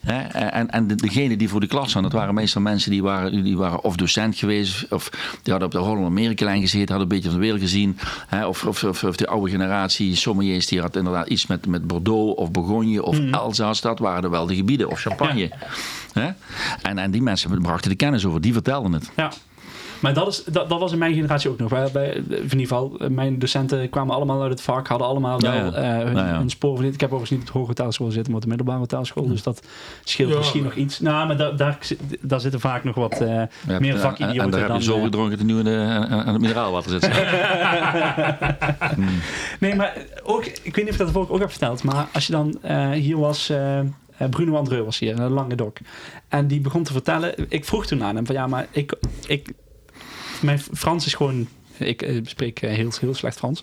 hè, 0.00 0.20
en 0.22 0.70
en 0.70 0.86
de, 0.86 0.94
degene 0.94 1.36
die 1.36 1.48
voor 1.48 1.60
de 1.60 1.66
klas 1.66 1.92
hadden, 1.92 2.10
dat 2.10 2.20
waren 2.20 2.34
meestal 2.34 2.62
mensen 2.62 2.90
die 2.90 3.02
waren, 3.02 3.44
die 3.44 3.56
waren 3.56 3.84
of 3.84 3.96
docent 3.96 4.36
geweest, 4.36 4.86
of 4.92 5.08
die 5.42 5.52
hadden 5.52 5.64
op 5.64 5.70
de 5.70 5.78
Holland-Amerika-lijn 5.78 6.60
gezeten, 6.60 6.94
hadden 6.94 7.02
een 7.02 7.08
beetje 7.08 7.30
van 7.30 7.38
de 7.38 7.44
wereld 7.44 7.60
gezien. 7.60 7.98
Hè, 8.26 8.46
of, 8.46 8.64
of, 8.64 8.84
of, 8.84 9.16
de 9.16 9.26
oude 9.26 9.50
generatie 9.50 10.16
sommeliers, 10.16 10.66
die 10.66 10.80
had 10.80 10.96
inderdaad 10.96 11.28
iets 11.28 11.46
met, 11.46 11.66
met 11.66 11.86
Bordeaux 11.86 12.40
of 12.40 12.50
Bourgogne 12.50 13.02
of. 13.02 13.18
Alsace. 13.30 13.82
Dat 13.82 13.98
waren 13.98 14.22
er 14.22 14.30
wel 14.30 14.46
de 14.46 14.54
gebieden, 14.54 14.90
of 14.90 15.00
Champagne. 15.00 15.50
Hè? 16.12 16.30
En, 16.82 16.98
en 16.98 17.10
die 17.10 17.22
mensen 17.22 17.62
brachten 17.62 17.90
de 17.90 17.96
kennis 17.96 18.24
over, 18.24 18.40
die 18.40 18.52
vertelden 18.52 18.92
het. 18.92 19.10
Ja. 19.16 19.32
Maar 20.00 20.14
dat, 20.14 20.28
is, 20.28 20.44
dat, 20.44 20.68
dat 20.68 20.80
was 20.80 20.92
in 20.92 20.98
mijn 20.98 21.14
generatie 21.14 21.50
ook 21.50 21.58
nog. 21.58 21.70
Wij, 21.70 21.88
wij, 21.92 22.08
in 22.10 22.40
ieder 22.42 22.58
geval, 22.58 22.96
eh, 22.98 23.08
mijn 23.08 23.38
docenten 23.38 23.90
kwamen 23.90 24.14
allemaal 24.14 24.40
uit 24.42 24.50
het 24.50 24.60
vak, 24.62 24.86
hadden 24.86 25.06
allemaal 25.06 25.40
wel 25.40 25.52
Ja, 25.52 25.64
ja. 25.64 25.72
eh, 25.72 26.04
hun, 26.34 26.50
verdiend. 26.50 26.94
Ik 26.94 27.00
heb 27.00 27.12
overigens 27.12 27.30
niet 27.30 27.40
op 27.48 27.52
de 27.52 27.58
hoge 27.58 27.74
taalschool 27.74 28.10
zitten, 28.10 28.26
maar 28.32 28.40
op 28.42 28.48
de 28.48 28.48
middelbare 28.56 28.86
taalschool. 28.86 29.28
Dus 29.28 29.42
dat 29.42 29.66
scheelt 30.04 30.30
Ja. 30.30 30.36
misschien 30.38 30.62
nog 30.62 30.74
iets. 30.74 31.00
Nou, 31.00 31.26
maar 31.26 31.36
da, 31.36 31.50
daar, 31.50 31.76
zit- 31.80 32.00
daar 32.20 32.40
zitten 32.40 32.60
vaak 32.60 32.84
nog 32.84 32.94
wat 32.94 33.20
eh, 33.20 33.42
meer 33.78 33.92
en- 33.94 33.98
vakidioten 34.00 34.42
En 34.42 34.50
daar 34.50 34.60
heb 34.60 34.68
dan... 34.68 34.78
je 34.78 34.82
zo 34.84 35.00
gedronken 35.02 35.36
dat 35.38 35.46
nu 35.46 35.68
aan 35.68 36.28
het 36.28 36.40
mineraalwater 36.40 36.90
zit. 36.90 37.10
Nee, 39.60 39.74
maar 39.74 39.96
ook, 40.22 40.44
ik 40.44 40.62
weet 40.62 40.84
niet 40.84 40.88
of 40.88 40.92
ik 40.92 40.98
dat 40.98 41.10
vorige 41.10 41.32
ook 41.32 41.38
heb 41.40 41.50
verteld, 41.50 41.82
maar 41.82 42.08
als 42.12 42.26
je 42.26 42.32
dan 42.32 42.58
eh, 42.62 42.90
hier 42.90 43.18
was, 43.18 43.52
Bruno 44.30 44.56
Andreu 44.56 44.82
was 44.84 44.98
hier, 44.98 45.18
een 45.18 45.30
lange 45.32 45.54
dok. 45.54 45.76
En 46.28 46.46
die 46.46 46.60
begon 46.60 46.82
te 46.82 46.92
vertellen, 46.92 47.34
ik 47.48 47.64
vroeg 47.64 47.86
toen 47.86 48.02
aan 48.04 48.16
hem 48.16 48.26
van 48.26 48.34
ja, 48.34 48.46
maar 48.46 48.66
ik, 48.70 48.92
ik 49.26 49.52
mijn 50.42 50.58
Frans 50.58 51.06
is 51.06 51.14
gewoon, 51.14 51.48
ik 51.78 52.02
eh, 52.02 52.20
spreek 52.24 52.62
eh, 52.62 52.70
heel, 52.70 52.92
heel 53.00 53.14
slecht 53.14 53.38
Frans. 53.38 53.62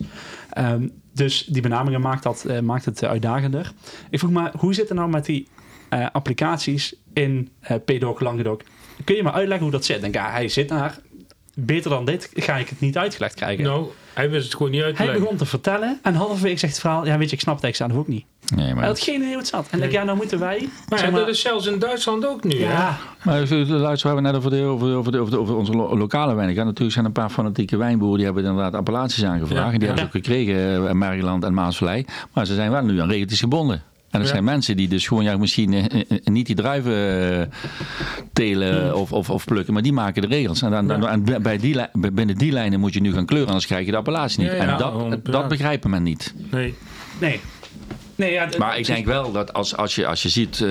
Ehm, 0.50 0.88
dus 1.16 1.44
die 1.44 1.62
benamingen 1.62 2.00
maakt, 2.00 2.22
dat, 2.22 2.44
eh, 2.44 2.60
maakt 2.60 2.84
het 2.84 3.04
uitdagender. 3.04 3.72
Ik 4.10 4.18
vroeg 4.18 4.30
maar, 4.30 4.52
hoe 4.58 4.74
zit 4.74 4.88
het 4.88 4.98
nou 4.98 5.10
met 5.10 5.24
die 5.24 5.48
eh, 5.88 6.06
applicaties 6.12 6.94
in 7.12 7.50
eh 7.60 7.76
PDoc, 7.84 8.20
Languedoc? 8.20 8.62
Kun 9.04 9.16
je 9.16 9.22
me 9.22 9.32
uitleggen 9.32 9.62
hoe 9.62 9.74
dat 9.74 9.84
zit? 9.84 10.00
Denk, 10.00 10.14
ja, 10.14 10.30
hij 10.30 10.48
zit 10.48 10.68
daar. 10.68 10.98
Beter 11.54 11.90
dan 11.90 12.04
dit 12.04 12.30
ga 12.34 12.56
ik 12.56 12.68
het 12.68 12.80
niet 12.80 12.98
uitgelegd 12.98 13.34
krijgen. 13.34 13.64
Nou, 13.64 13.88
hij 14.16 14.30
wist 14.30 14.44
het 14.44 14.54
gewoon 14.56 14.70
niet 14.72 14.82
uit 14.82 14.90
te 14.90 14.96
Hij 14.96 15.06
leggen. 15.06 15.22
begon 15.24 15.38
te 15.38 15.46
vertellen 15.46 15.98
en 16.02 16.14
halverwege 16.14 16.58
zegt 16.58 16.72
het 16.72 16.80
verhaal... 16.80 17.06
Ja, 17.06 17.18
weet 17.18 17.28
je, 17.30 17.34
ik 17.36 17.40
snap 17.42 17.54
het 17.54 17.64
eigenlijk 17.64 17.92
zelf 17.92 18.04
ook 18.04 18.12
niet. 18.14 18.24
Nee, 18.54 18.64
Hij 18.64 18.74
maar, 18.74 18.84
had 18.84 19.00
geen 19.00 19.14
idee 19.14 19.28
hoe 19.28 19.36
het 19.38 19.46
zat. 19.46 19.66
En 19.70 19.74
ik 19.74 19.80
denk, 19.80 19.92
ja, 19.92 20.04
nou 20.04 20.16
moeten 20.16 20.38
wij... 20.38 20.68
Maar, 20.88 20.98
zeg 20.98 21.08
ja, 21.08 21.14
maar- 21.14 21.20
dat 21.24 21.34
is 21.34 21.40
zelfs 21.40 21.66
in 21.66 21.78
Duitsland 21.78 22.26
ook 22.26 22.44
nu. 22.44 22.62
hè? 22.62 22.72
ja, 22.72 22.96
maar 23.24 23.48
de 23.48 23.56
luisteraar 23.66 24.14
hebben 24.14 24.32
net 24.32 24.34
over, 24.34 24.50
de, 24.50 24.62
over, 24.62 24.88
de, 24.88 24.94
over, 24.94 25.12
de, 25.12 25.18
over, 25.18 25.30
de- 25.32 25.38
over 25.38 25.56
onze 25.56 25.72
lo- 25.72 25.96
lokale 25.96 26.34
wijn. 26.34 26.50
gehad. 26.50 26.64
Natuurlijk 26.64 26.92
zijn 26.92 27.04
er 27.04 27.10
een 27.14 27.22
paar 27.22 27.30
fanatieke 27.30 27.76
wijnboeren 27.76 28.16
die 28.16 28.24
hebben 28.26 28.44
inderdaad 28.44 28.74
appellaties 28.74 29.24
aangevraagd. 29.24 29.66
Ja, 29.66 29.72
en 29.72 29.78
die 29.78 29.80
ja. 29.80 29.86
hebben 29.94 29.98
ze 30.12 30.18
ook 30.18 30.24
gekregen, 30.24 30.84
eh, 30.84 30.90
in 30.90 30.98
Maryland 30.98 31.44
en 31.44 31.54
Maasvlei. 31.54 32.04
Maar 32.32 32.46
ze 32.46 32.54
zijn 32.54 32.70
wel 32.70 32.82
nu 32.82 33.00
aan 33.00 33.08
regeltjes 33.10 33.40
gebonden. 33.40 33.82
En 34.10 34.20
er 34.20 34.26
Ja. 34.26 34.32
zijn 34.32 34.44
mensen 34.44 34.76
die 34.76 34.88
dus 34.88 35.06
gewoon 35.06 35.24
ja, 35.24 35.36
misschien 35.36 35.72
eh, 35.74 35.84
eh, 35.84 36.00
eh, 36.08 36.18
niet 36.24 36.46
die 36.46 36.54
druiven 36.56 37.52
telen 38.32 38.96
of, 38.96 39.12
of, 39.12 39.30
of 39.30 39.44
plukken, 39.44 39.72
maar 39.72 39.82
die 39.82 39.92
maken 39.92 40.22
de 40.22 40.28
regels. 40.28 40.62
En, 40.62 40.70
dan, 40.70 40.86
Ja. 41.00 41.08
en 41.10 41.42
bij 41.42 41.58
die, 41.58 41.76
binnen 42.12 42.36
die 42.38 42.52
lijnen 42.52 42.80
moet 42.80 42.94
je 42.94 43.00
nu 43.00 43.12
gaan 43.12 43.26
kleuren, 43.26 43.48
anders 43.48 43.66
krijg 43.66 43.84
je 43.84 43.90
de 43.90 43.96
appellatie 43.96 44.40
niet. 44.42 44.52
Ja, 44.52 44.56
en 44.56 44.78
dat, 44.78 45.18
100%. 45.18 45.22
dat 45.22 45.48
begrijpen 45.48 45.90
men 45.90 46.02
niet. 46.02 46.34
Nee. 46.50 46.74
Nee. 47.20 47.40
Nee, 48.14 48.32
ja, 48.32 48.48
Maar 48.58 48.78
ik 48.78 48.86
denk 48.86 49.06
wel 49.06 49.32
dat 49.32 49.52
als, 49.52 49.76
als, 49.76 49.94
je, 49.94 50.06
als 50.06 50.22
je 50.22 50.28
ziet 50.28 50.64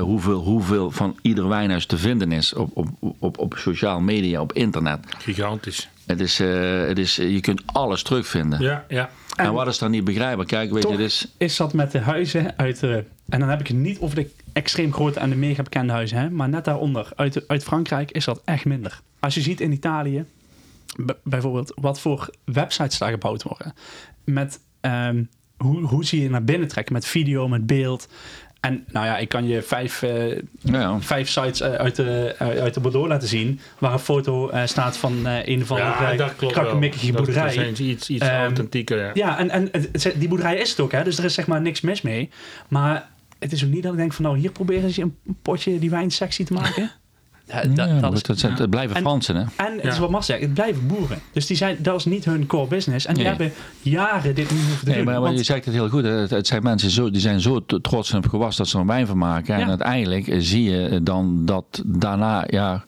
hoeveel, 0.00 0.40
hoeveel 0.42 0.90
van 0.90 1.18
ieder 1.22 1.48
wijnhuis 1.48 1.86
te 1.86 1.98
vinden 1.98 2.32
is 2.32 2.54
op, 2.54 2.70
op, 2.74 2.88
op, 3.18 3.38
op 3.38 3.54
sociaal 3.58 4.00
media, 4.00 4.40
op 4.40 4.52
internet. 4.52 4.98
Gigantisch. 5.18 5.88
Het 6.06 6.20
is, 6.20 6.38
het 6.88 6.98
is, 6.98 7.16
je 7.16 7.40
kunt 7.40 7.62
alles 7.66 8.02
terugvinden. 8.02 8.60
Ja, 8.60 8.84
ja. 8.88 9.10
En 9.36 9.52
wat 9.52 9.66
is 9.66 9.78
dan 9.78 9.90
niet 9.90 10.04
begrijpelijk? 10.04 10.48
Kijk, 10.48 10.72
weet 10.72 10.82
je, 10.82 10.88
het 10.88 11.00
is... 11.00 11.28
is 11.36 11.56
dat 11.56 11.72
met 11.72 11.92
de 11.92 11.98
huizen 11.98 12.58
uit 12.58 12.80
de... 12.80 13.04
En 13.28 13.40
dan 13.40 13.48
heb 13.48 13.60
ik 13.60 13.66
het 13.66 13.76
niet 13.76 13.98
over 14.00 14.16
de 14.16 14.30
extreem 14.52 14.92
grote 14.92 15.20
en 15.20 15.30
de 15.30 15.36
mega 15.36 15.62
bekende 15.62 15.92
huizen. 15.92 16.18
Hè, 16.18 16.30
maar 16.30 16.48
net 16.48 16.64
daaronder, 16.64 17.08
uit, 17.16 17.48
uit 17.48 17.62
Frankrijk, 17.62 18.10
is 18.10 18.24
dat 18.24 18.42
echt 18.44 18.64
minder. 18.64 19.00
Als 19.20 19.34
je 19.34 19.40
ziet 19.40 19.60
in 19.60 19.72
Italië, 19.72 20.24
bijvoorbeeld, 21.22 21.72
wat 21.74 22.00
voor 22.00 22.30
websites 22.44 22.98
daar 22.98 23.10
gebouwd 23.10 23.42
worden. 23.42 23.74
Met 24.24 24.60
ehm, 24.80 25.24
hoe, 25.56 25.80
hoe 25.80 26.04
zie 26.04 26.22
je 26.22 26.30
naar 26.30 26.44
binnen 26.44 26.68
trekken, 26.68 26.92
met 26.92 27.06
video, 27.06 27.48
met 27.48 27.66
beeld. 27.66 28.08
En 28.60 28.84
nou 28.92 29.06
ja, 29.06 29.18
ik 29.18 29.28
kan 29.28 29.46
je 29.48 29.62
vijf, 29.62 30.02
eh, 30.02 30.40
Ja, 30.60 31.00
vijf 31.00 31.28
sites 31.28 31.60
eh, 31.60 31.72
uit, 31.72 31.96
de, 31.96 32.34
uit 32.38 32.58
uit 32.58 32.74
de 32.74 32.80
Bordeaux 32.80 33.08
laten 33.08 33.28
zien. 33.28 33.60
Waar 33.78 33.92
een 33.92 33.98
foto 33.98 34.48
eh, 34.48 34.66
staat 34.66 34.96
van 34.96 35.26
eh, 35.26 35.46
een 35.46 35.66
van 35.66 35.76
ja, 35.78 36.10
de 36.10 36.16
dat 36.16 36.36
klopt 36.36 36.40
wel. 36.54 36.62
krakkemikkige 36.62 37.06
Dat- 37.06 37.16
boerderij. 37.16 37.44
Dat 37.44 37.52
zijn 37.76 37.88
iets, 37.88 38.08
iets 38.10 38.22
Ehm, 38.26 38.34
authentieker, 38.44 38.98
ja. 38.98 39.10
Ja, 39.14 39.38
en, 39.38 39.50
en 39.50 39.68
het- 39.72 40.14
die 40.18 40.28
boerderij 40.28 40.56
is 40.56 40.70
het 40.70 40.80
ook, 40.80 40.92
hè? 40.92 41.04
dus 41.04 41.18
er 41.18 41.24
is 41.24 41.34
zeg 41.34 41.46
maar 41.46 41.60
niks 41.60 41.80
mis 41.80 42.02
mee. 42.02 42.30
Maar 42.68 43.08
het 43.38 43.52
is 43.52 43.64
ook 43.64 43.70
niet 43.70 43.82
dat 43.82 43.92
ik 43.92 43.98
denk 43.98 44.12
van, 44.12 44.24
nou, 44.24 44.38
hier 44.38 44.50
proberen 44.52 44.90
ze 44.90 45.02
een 45.02 45.16
potje 45.42 45.78
die 45.78 45.90
wijn 45.90 46.10
sexy 46.10 46.44
te 46.44 46.52
maken. 46.52 46.90
Ja, 47.48 47.62
dat, 47.62 47.88
ja, 47.88 48.00
dat 48.00 48.12
is, 48.12 48.22
dat, 48.22 48.38
zijn- 48.38 48.54
het 48.54 48.70
blijven 48.70 48.96
En- 48.96 49.02
Fransen, 49.02 49.36
hè? 49.36 49.42
en 49.56 49.72
het 49.80 49.92
is 49.92 49.98
wat 49.98 50.10
Mas 50.10 50.26
zegt, 50.26 50.40
het 50.40 50.54
blijven 50.54 50.86
boeren. 50.86 51.18
Dus 51.32 51.46
die 51.46 51.56
zijn, 51.56 51.76
dat 51.80 51.98
is 51.98 52.04
niet 52.04 52.24
hun 52.24 52.46
core 52.46 52.66
business. 52.68 53.06
En 53.06 53.14
die 53.14 53.22
Nee. 53.22 53.32
hebben 53.32 53.52
jaren 53.82 54.34
dit 54.34 54.50
niet 54.50 54.60
hoeven 54.60 54.78
te 54.78 54.84
Nee, 54.86 54.96
doen. 54.96 55.04
maar, 55.04 55.20
want- 55.20 55.38
je 55.38 55.44
zegt 55.44 55.64
het 55.64 55.74
heel 55.74 55.88
goed. 55.88 56.04
Het, 56.04 56.30
het 56.30 56.46
zijn 56.46 56.62
mensen 56.62 56.90
zo, 56.90 57.10
die 57.10 57.20
zijn 57.20 57.40
zo 57.40 57.64
trots 57.66 58.14
op 58.14 58.26
gewas 58.28 58.56
dat 58.56 58.68
ze 58.68 58.78
er 58.78 58.86
wijn 58.86 59.06
van 59.06 59.18
maken. 59.18 59.54
En 59.54 59.60
Ja. 59.60 59.68
uiteindelijk 59.68 60.28
eh, 60.28 60.36
zie 60.40 60.62
je 60.70 61.00
dan 61.02 61.44
dat 61.44 61.82
daarna, 61.86 62.44
ja, 62.46 62.84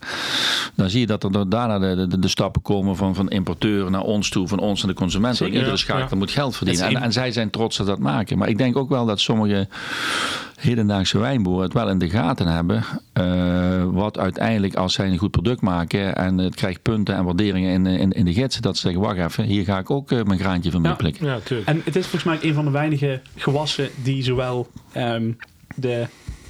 dan 0.75 0.91
zie 0.91 1.01
je 1.01 1.07
dat 1.07 1.25
er 1.25 1.49
daarna 1.49 1.79
de, 1.79 2.07
de, 2.07 2.19
de 2.19 2.29
stappen 2.29 2.63
komen 2.63 2.97
van, 2.97 3.15
van 3.15 3.29
importeur 3.29 3.91
naar 3.91 4.03
ons 4.03 4.29
toe, 4.31 4.49
van 4.49 4.59
ons 4.59 4.83
naar 4.83 4.93
de 4.93 4.99
consument. 5.01 5.37
Zeker, 5.37 5.53
Want 5.53 5.65
iedere 5.65 5.83
schakel 5.83 6.07
Ja. 6.11 6.17
moet 6.17 6.31
geld 6.31 6.57
verdienen. 6.57 6.87
En, 6.87 7.03
en 7.03 7.13
zij 7.13 7.33
zijn 7.33 7.51
trots 7.51 7.77
dat 7.77 7.87
dat 7.87 7.99
maken. 7.99 8.39
Maar 8.39 8.49
ik 8.49 8.59
denk 8.59 8.77
ook 8.77 8.89
wel 8.89 9.07
dat 9.07 9.21
sommige 9.21 9.69
hedendaagse 10.59 11.19
wijnboeren 11.19 11.63
het 11.65 11.73
wel 11.73 11.89
in 11.89 11.99
de 11.99 12.11
gaten 12.11 12.47
hebben. 12.47 12.85
eh, 13.13 13.85
wat 13.85 14.19
uiteindelijk, 14.19 14.75
als 14.75 14.93
zij 14.95 15.07
een 15.07 15.19
goed 15.19 15.31
product 15.31 15.61
maken 15.61 16.17
en 16.17 16.39
het 16.39 16.55
krijgt 16.55 16.83
punten 16.83 17.15
en 17.15 17.25
waarderingen 17.25 17.73
in, 17.73 17.87
in, 17.87 18.13
in 18.13 18.25
de 18.25 18.33
gidsen, 18.33 18.63
dat 18.63 18.77
ze 18.77 18.81
zeggen, 18.81 19.01
wacht 19.01 19.19
even, 19.19 19.45
hier 19.45 19.65
ga 19.65 19.79
ik 19.79 19.91
ook 19.91 20.11
eh, 20.11 20.23
mijn 20.23 20.39
graantje 20.39 20.71
van 20.71 20.81
meeplikken. 20.81 21.27
Ja. 21.27 21.39
En 21.65 21.83
het 21.85 21.97
is 21.97 22.07
volgens 22.07 22.25
mij 22.25 22.39
een 22.49 22.55
van 22.55 22.65
de 22.65 22.71
weinige 22.71 23.21
gewassen 23.37 23.89
die 24.03 24.23
zowel 24.23 24.69
ehm, 24.93 25.31
de 25.75 26.07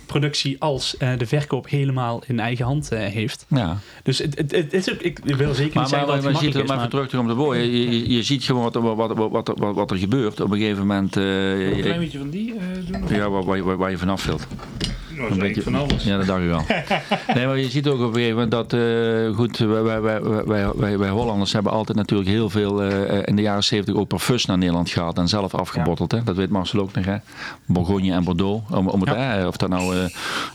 productie 0.08 0.56
als 0.58 0.96
eh, 0.96 1.10
de 1.18 1.26
verkoop 1.26 1.68
helemaal 1.68 2.22
in 2.26 2.40
eigen 2.40 2.64
hand 2.64 2.92
eh, 2.92 2.98
heeft. 2.98 3.46
Ja. 3.48 3.78
Dus 4.02 4.18
het, 4.18 4.38
het, 4.38 4.50
het 4.52 4.72
is 4.72 4.92
ook, 4.92 5.00
ik 5.00 5.20
wil 5.24 5.36
zeker 5.54 5.64
niet 5.64 5.74
Maar, 5.74 5.88
zeggen 5.88 6.06
maar, 6.08 6.16
dat 6.16 6.24
maar, 6.24 6.32
het 6.32 6.40
ziet 6.42 6.48
is, 6.54 6.56
maar 6.68 6.76
maar 6.76 6.76
even 6.86 6.90
terug 7.08 7.20
om 7.20 7.28
de 7.28 7.34
boy. 7.34 7.56
Je, 7.56 7.90
je, 7.90 8.10
je 8.16 8.22
ziet 8.22 8.44
gewoon 8.44 8.62
wat, 8.62 8.74
er- 8.74 8.82
wat, 8.94 9.12
wat, 9.30 9.52
wat, 9.58 9.74
wat, 9.74 9.90
er 9.90 9.96
gebeurt. 9.96 10.40
Op 10.40 10.50
een 10.50 10.58
gegeven 10.58 10.86
moment, 10.86 11.16
eh, 11.16 11.22
Een 11.50 11.76
je- 11.76 11.82
klein 11.82 12.00
beetje 12.00 12.18
van 12.18 12.30
die 12.30 12.54
eh, 12.54 13.00
doen. 13.00 13.16
ja, 13.16 13.30
waar, 13.30 13.44
waar, 13.44 13.62
waar, 13.62 13.76
waar 13.76 13.90
je 13.90 13.98
vanaf 13.98 14.24
wilt. 14.24 14.46
Nou, 15.18 15.52
dat 15.54 15.64
van 15.64 15.74
alles. 15.74 16.04
Ja, 16.04 16.16
dat 16.16 16.26
dacht 16.26 16.42
ik 16.42 16.52
al. 16.52 16.62
Nee, 17.34 17.46
maar 17.46 17.58
je 17.58 17.68
ziet 17.70 17.86
ook 17.86 18.00
op 18.00 18.06
een 18.08 18.12
gegeven 18.14 18.32
moment 18.34 18.50
dat, 18.50 18.72
eh, 18.72 19.34
goed, 19.34 19.58
wij, 19.58 20.00
wij, 20.00 20.22
wij, 20.76 20.98
wij, 20.98 21.08
Hollanders 21.08 21.52
hebben 21.52 21.72
altijd 21.72 21.96
natuurlijk 21.98 22.28
heel 22.28 22.50
veel 22.50 22.82
eh, 22.82 23.18
in 23.24 23.36
de 23.36 23.42
jaren 23.42 23.64
70 23.64 23.94
ook 23.94 24.08
parfums 24.08 24.44
naar 24.44 24.58
Nederland 24.58 24.90
gehad 24.90 25.18
en 25.18 25.28
zelf 25.28 25.54
afgebotteld. 25.54 26.12
Hè? 26.12 26.22
Dat 26.24 26.36
weet 26.36 26.50
Marcel 26.50 26.80
ook 26.80 26.92
nog, 26.94 27.04
hè? 27.04 27.16
Bourgogne 27.66 28.12
en 28.12 28.24
Bordeaux. 28.24 28.62
Om, 28.70 28.88
om 28.88 29.00
het, 29.02 29.46
of 29.46 29.56
dat 29.56 29.68
nou, 29.68 29.96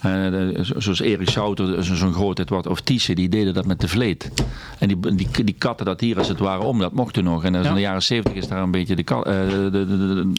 eh, 0.01 0.59
zoals 0.61 0.99
Erik 1.01 1.29
Souter, 1.29 1.83
zo- 1.83 1.95
zo'n 1.95 2.13
grootheid 2.13 2.49
wat, 2.49 2.67
of 2.67 2.81
Thyssen, 2.81 3.15
die 3.15 3.29
deden 3.29 3.53
dat 3.53 3.65
met 3.65 3.79
de 3.79 3.87
vleet. 3.87 4.31
En 4.79 4.87
die, 4.87 5.15
die, 5.15 5.43
die 5.43 5.55
katten 5.57 5.85
dat 5.85 5.99
hier 5.99 6.17
als 6.17 6.27
het 6.27 6.39
ware 6.39 6.61
om, 6.63 6.79
dat 6.79 6.93
mocht 6.93 7.13
toen 7.13 7.23
nog. 7.23 7.43
En 7.43 7.53
Ja. 7.53 7.61
in 7.69 7.73
de 7.73 7.79
jaren 7.81 8.03
70 8.03 8.33
is 8.33 8.47
daar 8.47 8.61
een 8.61 8.71
beetje 8.71 8.95
de, 8.95 9.03
de, 9.03 9.69
de, 9.71 10.31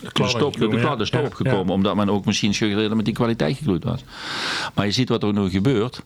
de, 0.00 0.08
de 0.12 0.28
stop, 0.28 0.56
de, 0.56 0.68
de, 0.68 0.76
ja. 0.76 0.96
de 0.96 1.04
stop 1.04 1.20
Ja, 1.20 1.26
opgekomen, 1.26 1.74
omdat 1.74 1.96
men 1.96 2.10
ook 2.10 2.24
misschien 2.24 2.54
suggereerde 2.54 2.94
met 2.94 3.04
die 3.04 3.14
kwaliteit 3.14 3.56
gegloeid 3.56 3.84
was. 3.84 4.04
Maar 4.74 4.86
je 4.86 4.92
ziet 4.92 5.08
wat 5.08 5.22
er 5.22 5.32
nu 5.32 5.50
gebeurt. 5.50 6.02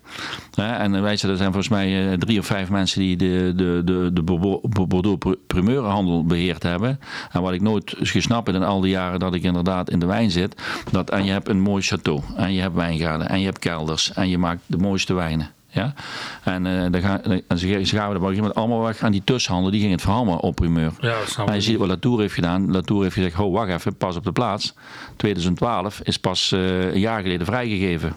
Hè, 0.55 0.73
en 0.73 1.03
wij 1.03 1.17
zijn, 1.17 1.33
er 1.33 1.39
zijn 1.39 1.53
volgens 1.53 1.73
mij 1.73 2.11
eh, 2.13 2.19
drie 2.19 2.39
of 2.39 2.47
vijf 2.47 2.71
mensen 2.71 3.01
die 3.01 3.17
de, 3.17 3.53
de, 3.57 3.83
de, 3.85 4.11
de 4.13 4.23
Bordeaux- 4.23 4.87
Bordeaux 4.89 5.37
primeurenhandel 5.47 6.25
beheerd 6.25 6.63
hebben. 6.63 7.01
En 7.33 7.43
wat 7.43 7.53
ik 7.53 7.61
nooit 7.61 7.95
gesnapt 8.01 8.47
heb 8.47 8.57
in 8.57 8.63
al 8.63 8.81
die 8.81 8.91
jaren 8.91 9.21
dat 9.21 9.35
ik 9.35 9.43
inderdaad 9.43 9.91
in 9.91 9.99
de 9.99 10.07
wijn 10.07 10.31
zit. 10.31 10.63
Dat, 10.91 11.11
en 11.11 11.25
je 11.25 11.31
hebt 11.31 11.49
een 11.49 11.61
mooi 11.61 11.83
château. 11.83 12.37
En 12.37 12.53
je 12.53 12.61
hebt 12.61 12.75
wijngaarden. 12.75 13.29
En 13.29 13.39
je 13.39 13.45
hebt 13.45 13.59
kelders. 13.59 14.13
En 14.13 14.29
je 14.29 14.39
maakt 14.39 14.61
de 14.67 14.77
mooiste 14.77 15.15
wijnen. 15.15 15.51
Ja? 15.77 15.95
En, 16.45 16.67
eh 16.67 16.91
dan 16.91 17.01
gaan, 17.01 17.23
en 17.23 17.59
ze, 17.59 17.85
ze 17.85 17.97
gaan 17.97 18.09
op 18.09 18.15
een 18.15 18.21
gegeven 18.21 18.37
moment 18.37 18.55
allemaal 18.55 18.81
weg 18.83 19.03
aan 19.03 19.13
die 19.13 19.25
tussenhandel. 19.25 19.71
Die 19.71 19.81
ging 19.81 19.93
het 19.93 20.01
verhammen 20.01 20.41
op 20.41 20.55
primeur. 20.55 20.93
Ja, 21.01 21.19
dat 21.37 21.47
Maar 21.47 21.55
je 21.55 21.61
ziet 21.61 21.77
wat 21.79 21.89
Latour 21.89 22.21
heeft 22.21 22.35
gedaan. 22.35 22.71
Latour 22.71 23.03
heeft 23.03 23.15
gezegd, 23.15 23.35
ho, 23.35 23.51
wacht 23.51 23.71
even, 23.71 23.97
pas 23.97 24.17
op 24.17 24.25
de 24.25 24.33
plaats. 24.33 24.75
2012 25.17 26.01
is 26.03 26.19
pas 26.19 26.53
eh, 26.53 26.93
een 26.93 27.01
jaar 27.01 27.23
geleden 27.23 27.47
vrijgegeven. 27.47 28.17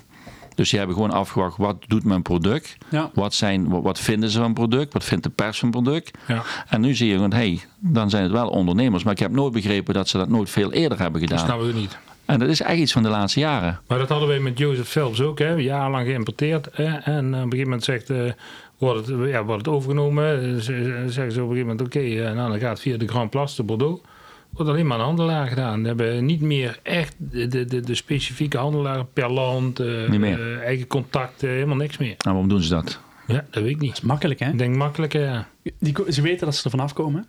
Dus 0.56 0.70
die 0.70 0.80
hebben 0.80 0.98
gewoon 0.98 1.12
afgewacht, 1.12 1.58
wat 1.58 1.76
doet 1.88 2.04
mijn 2.04 2.22
product? 2.22 2.78
Ja. 2.90 3.10
Wat, 3.14 3.34
zijn, 3.34 3.70
wat, 3.70 3.84
wat 3.84 4.00
vinden 4.00 4.30
ze 4.30 4.40
van 4.40 4.54
product? 4.54 4.94
Wat 4.94 5.04
vindt 5.04 5.24
de 5.24 5.30
pers 5.30 5.60
van 5.60 5.72
product? 5.72 6.18
Ja. 6.28 6.44
En 6.68 6.82
nu 6.82 6.96
zie 6.96 7.08
je 7.08 7.14
gewoon, 7.14 7.32
hé, 7.32 7.38
hey, 7.38 7.60
dan 7.80 8.10
zijn 8.10 8.24
het 8.24 8.32
wel 8.32 8.50
ondernemers. 8.50 9.04
Maar 9.04 9.14
ik 9.14 9.20
heb 9.20 9.32
nooit 9.32 9.54
begrepen 9.54 9.94
dat 9.94 10.08
ze 10.08 10.18
dat 10.18 10.30
nooit 10.30 10.50
veel 10.50 10.72
eerder 10.72 11.00
hebben 11.00 11.22
Dat 11.22 11.30
gedaan. 11.30 11.46
snap 11.46 11.62
ik 11.70 11.76
niet. 11.76 11.98
En 12.34 12.40
dat 12.40 12.50
is 12.50 12.62
echt 12.62 12.78
iets 12.80 12.92
van 12.92 13.04
de 13.04 13.10
laatste 13.10 13.40
jaren. 13.40 13.80
Maar 13.88 13.98
dat 13.98 14.10
hadden 14.10 14.28
wij 14.28 14.40
met 14.40 14.58
Jozef 14.58 14.88
Phelps 14.88 15.22
ook, 15.22 15.40
hè, 15.40 15.54
jarenlang 15.54 16.06
geïmporteerd. 16.08 16.68
Hè, 16.72 16.84
en 16.86 17.26
op 17.28 17.34
een 17.34 17.42
gegeven 17.42 17.60
moment 17.64 17.84
zegt, 17.84 18.10
eh, 18.10 18.32
wordt, 18.78 19.08
het, 19.08 19.30
ja, 19.30 19.44
wordt 19.46 19.66
het 19.66 19.76
overgenomen. 19.76 20.42
Eh, 20.56 20.56
ze- 20.62 21.04
zeggen 21.08 21.32
ze 21.32 21.44
op 21.44 21.50
een 21.50 21.56
gegeven 21.56 21.60
moment, 21.68 21.82
oké, 21.82 22.00
eh, 22.00 22.34
nou, 22.36 22.50
dan 22.50 22.60
gaat 22.60 22.70
het 22.70 22.80
via 22.80 22.98
de 22.98 23.08
Grand 23.08 23.30
Place 23.30 23.56
de 23.56 23.64
Bordeaux. 23.64 24.02
Wordt 24.50 24.72
alleen 24.72 24.88
maar 24.88 25.00
een 25.00 25.06
handelaar 25.06 25.48
gedaan. 25.48 25.82
We 25.82 25.88
hebben 25.88 26.26
niet 26.26 26.42
meer 26.42 26.80
echt 26.84 27.16
de, 27.18 27.48
de, 27.48 27.66
de, 27.66 27.80
de 27.80 27.96
specifieke 27.96 28.58
handelaar 28.58 29.06
per 29.06 29.32
land, 29.32 29.80
eh, 29.80 30.10
Niet 30.10 30.20
meer. 30.20 30.40
eh, 30.58 30.66
eigen 30.66 30.88
contacten, 30.88 31.50
helemaal 31.50 31.76
niks 31.76 31.98
meer. 31.98 32.10
En 32.12 32.18
waarom 32.32 32.48
doen 32.50 32.62
ze 32.62 32.70
dat? 32.70 33.00
Ja, 33.28 33.46
dat 33.50 33.64
weet 33.64 33.72
ik 33.72 33.80
niet. 33.80 33.90
dat 33.90 33.98
is 34.02 34.08
makkelijk, 34.08 34.40
hè? 34.40 34.50
Ik 34.50 34.58
denk 34.58 34.76
makkelijk, 34.76 35.14
ja. 35.14 35.48
Die, 35.80 35.96
ze 36.10 36.22
weten 36.22 36.46
dat 36.46 36.56
ze 36.56 36.64
er 36.64 36.70
vanaf 36.70 36.94
komen. 36.94 37.26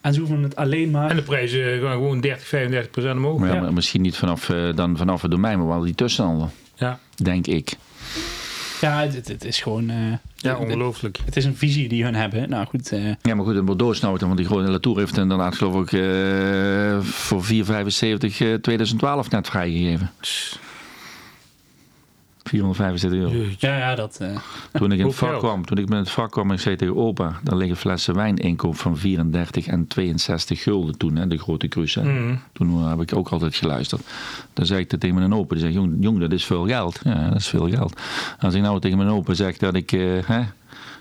En 0.00 0.12
ze 0.14 0.20
hoeven 0.20 0.42
het 0.42 0.56
alleen 0.56 0.90
maar... 0.90 1.10
En 1.10 1.16
de 1.16 1.22
prijzen 1.22 1.80
gaan 1.80 1.92
gewoon 1.92 2.20
30, 2.20 2.46
35 2.46 2.90
procent 2.90 3.16
omhoog. 3.16 3.38
Maar 3.38 3.48
ja, 3.48 3.54
Ja. 3.54 3.60
maar 3.60 3.72
misschien 3.72 4.00
niet 4.02 4.16
vanaf, 4.16 4.48
eh, 4.50 4.56
dan 4.74 4.96
vanaf 4.96 5.22
het 5.22 5.30
domein, 5.30 5.58
maar 5.58 5.68
wel 5.68 5.80
die 5.80 5.94
tussenhandel. 5.94 6.50
Ja, 6.76 6.98
Denk 7.22 7.46
ik. 7.46 7.72
Ja, 8.80 9.00
het, 9.00 9.14
het- 9.14 9.28
het 9.28 9.44
is 9.44 9.60
gewoon... 9.60 9.90
eh, 9.90 9.96
ja 10.36 10.56
ongelooflijk. 10.56 11.18
het 11.24 11.36
is 11.36 11.44
een 11.44 11.56
visie 11.56 11.88
die 11.88 12.04
hun 12.04 12.14
hebben. 12.14 12.48
Nou 12.50 12.66
goed, 12.66 12.92
eh, 12.92 13.04
Ja, 13.22 13.34
maar 13.34 13.44
goed, 13.44 13.54
in 13.56 13.64
Bordeaux 13.64 14.00
want 14.00 14.36
die 14.36 14.46
grote 14.46 14.70
Latour 14.70 14.98
heeft 14.98 15.16
inderdaad 15.16 15.54
geloof 15.56 15.82
ik 15.82 15.92
eh, 15.92 17.00
voor 17.00 17.44
4,75 17.44 18.40
eh 18.40 18.54
2012 18.54 19.30
net 19.30 19.48
vrijgegeven. 19.48 20.10
475 22.48 23.20
euro. 23.20 23.50
Ja, 23.58 23.76
ja, 23.78 23.94
dat... 23.94 24.18
eh, 24.20 24.28
Toen 24.72 24.92
ik 24.92 24.98
in 24.98 25.06
het 25.06 25.14
vak 25.14 25.38
kwam, 25.38 25.64
toen 25.64 25.78
ik 25.78 25.88
met 25.88 25.98
het 25.98 26.10
vak 26.10 26.30
kwam, 26.30 26.52
ik 26.52 26.58
zei 26.60 26.76
tegen 26.76 26.96
opa, 26.96 27.40
daar 27.42 27.56
liggen 27.56 27.76
flessen 27.76 28.14
wijn 28.14 28.36
inkoop 28.36 28.76
van 28.76 28.96
34 28.96 29.66
en 29.66 29.86
62 29.86 30.62
gulden 30.62 30.96
toen, 30.98 31.16
hè, 31.16 31.26
de 31.26 31.38
grote 31.38 31.68
cruise. 31.68 32.00
hè. 32.00 32.12
Mhm. 32.12 32.34
Toen 32.52 32.88
heb 32.88 33.00
ik 33.00 33.16
ook 33.16 33.28
altijd 33.28 33.54
geluisterd. 33.54 34.02
Dan 34.52 34.66
zei 34.66 34.80
ik 34.80 34.88
tegen 34.88 35.14
mijn 35.14 35.34
opa, 35.34 35.48
die 35.54 35.58
zei, 35.62 35.72
jong, 35.72 35.96
jong, 36.00 36.18
dat 36.20 36.32
is 36.32 36.44
veel 36.44 36.66
geld. 36.66 37.00
Ja, 37.04 37.28
dat 37.28 37.38
is 37.38 37.48
veel 37.48 37.68
geld. 37.68 38.00
Als 38.40 38.54
ik 38.54 38.62
nou 38.62 38.80
tegen 38.80 38.96
mijn 38.98 39.10
opa 39.10 39.34
zeg 39.34 39.56
dat 39.56 39.74
ik 39.74 39.92
eh, 39.92 40.00
hè, 40.24 40.42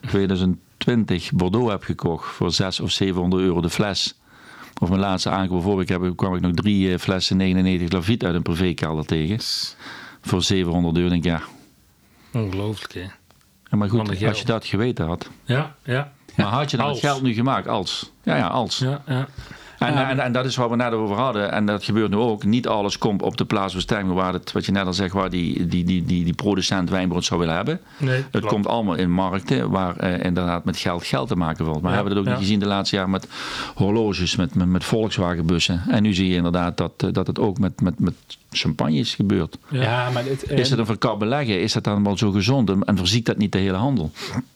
2020 0.07 1.31
Bordeaux 1.31 1.71
heb 1.71 1.83
gekocht 1.83 2.25
voor 2.33 2.51
600 2.51 2.81
of 2.81 2.91
700 2.91 3.41
euro 3.43 3.61
de 3.61 3.69
fles. 3.69 4.15
Of 4.81 4.89
mijn 4.89 5.01
laatste 5.01 5.29
aankoop 5.29 5.51
bijvoorbeeld, 5.55 5.89
ik 5.89 6.01
heb, 6.01 6.15
kwam 6.15 6.35
ik 6.35 6.41
nog 6.41 6.51
drie 6.53 6.91
eh, 6.93 6.99
flessen 6.99 7.37
99 7.37 7.91
Lafitte 7.91 8.25
uit 8.25 8.35
een 8.35 8.41
privékelder 8.41 9.05
tegen. 9.05 9.37
Voor 10.27 10.43
700 10.43 10.97
euro. 10.97 11.09
denk 11.09 11.25
ik, 11.25 11.31
ja. 11.31 11.41
Ongelooflijk, 12.41 12.93
hè. 12.93 13.01
Ja, 13.69 13.77
Maar 13.77 13.89
goed, 13.89 14.23
als 14.25 14.39
je 14.39 14.45
dat 14.45 14.65
geweten 14.65 15.05
had. 15.05 15.29
Ja, 15.43 15.75
ja. 15.83 16.11
Maar 16.35 16.45
had 16.45 16.71
je 16.71 16.77
dan 16.77 16.85
Als. 16.85 17.01
het 17.01 17.09
geld 17.09 17.21
nu 17.21 17.33
gemaakt 17.33 17.67
als? 17.67 18.11
Ja, 18.23 18.35
ja, 18.35 18.47
als. 18.47 18.77
Ja, 18.77 19.01
ja. 19.07 19.27
En, 19.79 19.93
Ja. 19.93 20.09
en, 20.09 20.19
en 20.19 20.31
dat 20.31 20.45
is 20.45 20.55
waar 20.55 20.69
we 20.69 20.75
net 20.75 20.91
over 20.91 21.15
hadden. 21.15 21.51
En 21.51 21.65
dat 21.65 21.83
gebeurt 21.83 22.09
nu 22.09 22.15
ook. 22.15 22.43
Niet 22.43 22.67
alles 22.67 22.97
komt 22.97 23.21
op 23.21 23.37
de 23.37 23.45
plaatsbestemming 23.45 24.13
waar 24.15 24.33
het, 24.33 24.51
wat 24.51 24.65
je 24.65 24.71
net 24.71 24.85
al 24.85 24.93
zegt, 24.93 25.13
waar 25.13 25.29
die, 25.29 25.67
die, 25.67 25.83
die, 25.83 26.05
die, 26.05 26.23
die 26.23 26.33
producent 26.33 26.89
wijnbrood 26.89 27.25
zou 27.25 27.39
willen 27.39 27.55
hebben. 27.55 27.79
Nee, 27.97 28.15
Het 28.15 28.25
klopt. 28.31 28.45
komt 28.47 28.67
allemaal 28.67 28.95
in 28.95 29.11
markten 29.11 29.69
waar 29.69 29.95
eh, 29.97 30.25
inderdaad 30.25 30.65
met 30.65 30.77
geld 30.77 31.05
geld 31.05 31.27
te 31.27 31.35
maken 31.35 31.65
valt. 31.65 31.81
Maar 31.81 31.91
Ja, 31.91 31.97
we 31.97 32.03
hebben 32.03 32.11
het 32.11 32.19
ook 32.21 32.25
ja. 32.27 32.31
niet 32.31 32.39
gezien 32.47 32.59
de 32.59 32.65
laatste 32.67 32.95
jaren 32.95 33.11
met 33.11 33.27
horloges, 33.75 34.35
met, 34.35 34.55
met, 34.55 34.67
met 34.67 34.83
Volkswagenbussen. 34.83 35.83
En 35.89 36.03
nu 36.03 36.13
zie 36.13 36.27
je 36.29 36.35
inderdaad 36.35 36.77
dat, 36.77 36.91
eh, 36.97 37.09
dat 37.11 37.27
het 37.27 37.39
ook 37.39 37.59
met, 37.59 37.81
met, 37.81 37.99
met 37.99 38.13
champagne 38.51 38.97
is 38.97 39.15
gebeurd. 39.15 39.57
Ja. 39.69 40.09
Maar 40.13 40.25
het, 40.25 40.43
eh, 40.43 40.57
Is 40.57 40.69
het 40.69 40.79
een 40.79 40.85
verkap 40.85 41.19
beleggen? 41.19 41.61
Is 41.61 41.73
dat 41.73 41.83
dan 41.83 42.03
wel 42.03 42.17
zo 42.17 42.31
gezond? 42.31 42.69
En 42.69 42.83
en 42.83 42.97
verziekt 42.97 43.25
dat 43.25 43.37
niet 43.37 43.51
de 43.51 43.57
hele 43.57 43.77
handel? 43.77 44.11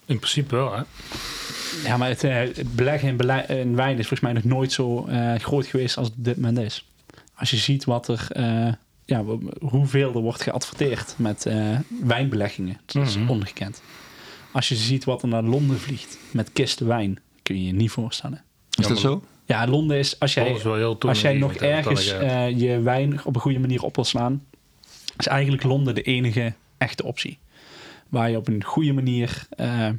In 0.06 0.18
principe 0.18 0.56
wel, 0.56 0.76
hè. 0.76 0.82
Ja, 1.84 1.98
maar 1.98 2.10
het, 2.10 2.24
eh, 2.24 2.42
beleggen 2.76 3.10
in, 3.10 3.18
bele- 3.18 3.46
in 3.48 3.76
wijn 3.76 3.92
is 3.98 4.08
volgens 4.08 4.20
mij 4.20 4.34
nog 4.34 4.44
nooit 4.44 4.72
zo 4.72 5.06
eh, 5.06 5.36
groot 5.36 5.66
geweest 5.66 5.98
als 5.98 6.08
het 6.08 6.18
op 6.18 6.24
dit 6.24 6.36
moment 6.36 6.58
is. 6.58 6.86
Als 7.36 7.50
je 7.50 7.58
ziet 7.58 7.84
wat 7.86 8.08
er, 8.08 8.28
eh, 8.30 8.74
ja, 9.06 9.24
hoeveel 9.60 10.14
er 10.14 10.22
wordt 10.22 10.42
geadverteerd 10.42 11.14
met 11.18 11.46
eh, 11.46 11.78
wijnbeleggingen, 12.04 12.78
dat 12.86 13.08
is 13.08 13.18
Mhm. 13.18 13.30
ongekend. 13.30 13.82
Als 14.52 14.70
je 14.70 14.76
ziet 14.76 15.04
wat 15.04 15.22
er 15.22 15.28
naar 15.28 15.44
Londen 15.44 15.80
vliegt 15.80 16.18
met 16.32 16.50
kisten 16.54 16.88
wijn, 16.88 17.20
kun 17.44 17.56
je 17.60 17.66
je 17.66 17.74
niet 17.74 17.92
voorstellen. 17.92 18.42
Is 18.80 18.88
dat 18.88 19.00
zo? 19.00 19.24
Ja, 19.46 19.68
Londen 19.68 19.98
is, 19.98 20.20
als 20.20 20.34
jij, 20.34 20.52
is 20.52 20.66
als 21.00 21.22
jij 21.22 21.34
nog 21.38 21.54
ergens 21.54 22.06
je 22.56 22.80
wijn 22.84 23.26
op 23.26 23.36
een 23.36 23.42
goede 23.42 23.60
manier 23.60 23.82
op 23.84 23.96
wil 23.96 24.06
slaan, 24.06 24.44
is 25.18 25.28
eigenlijk 25.28 25.64
Londen 25.64 25.96
de 25.96 26.02
enige 26.02 26.54
echte 26.78 27.04
optie. 27.04 27.38
Waar 28.10 28.30
je 28.30 28.38
op 28.38 28.48
een 28.48 28.64
goede 28.64 28.94
manier 28.94 29.48
eh, 29.50 29.90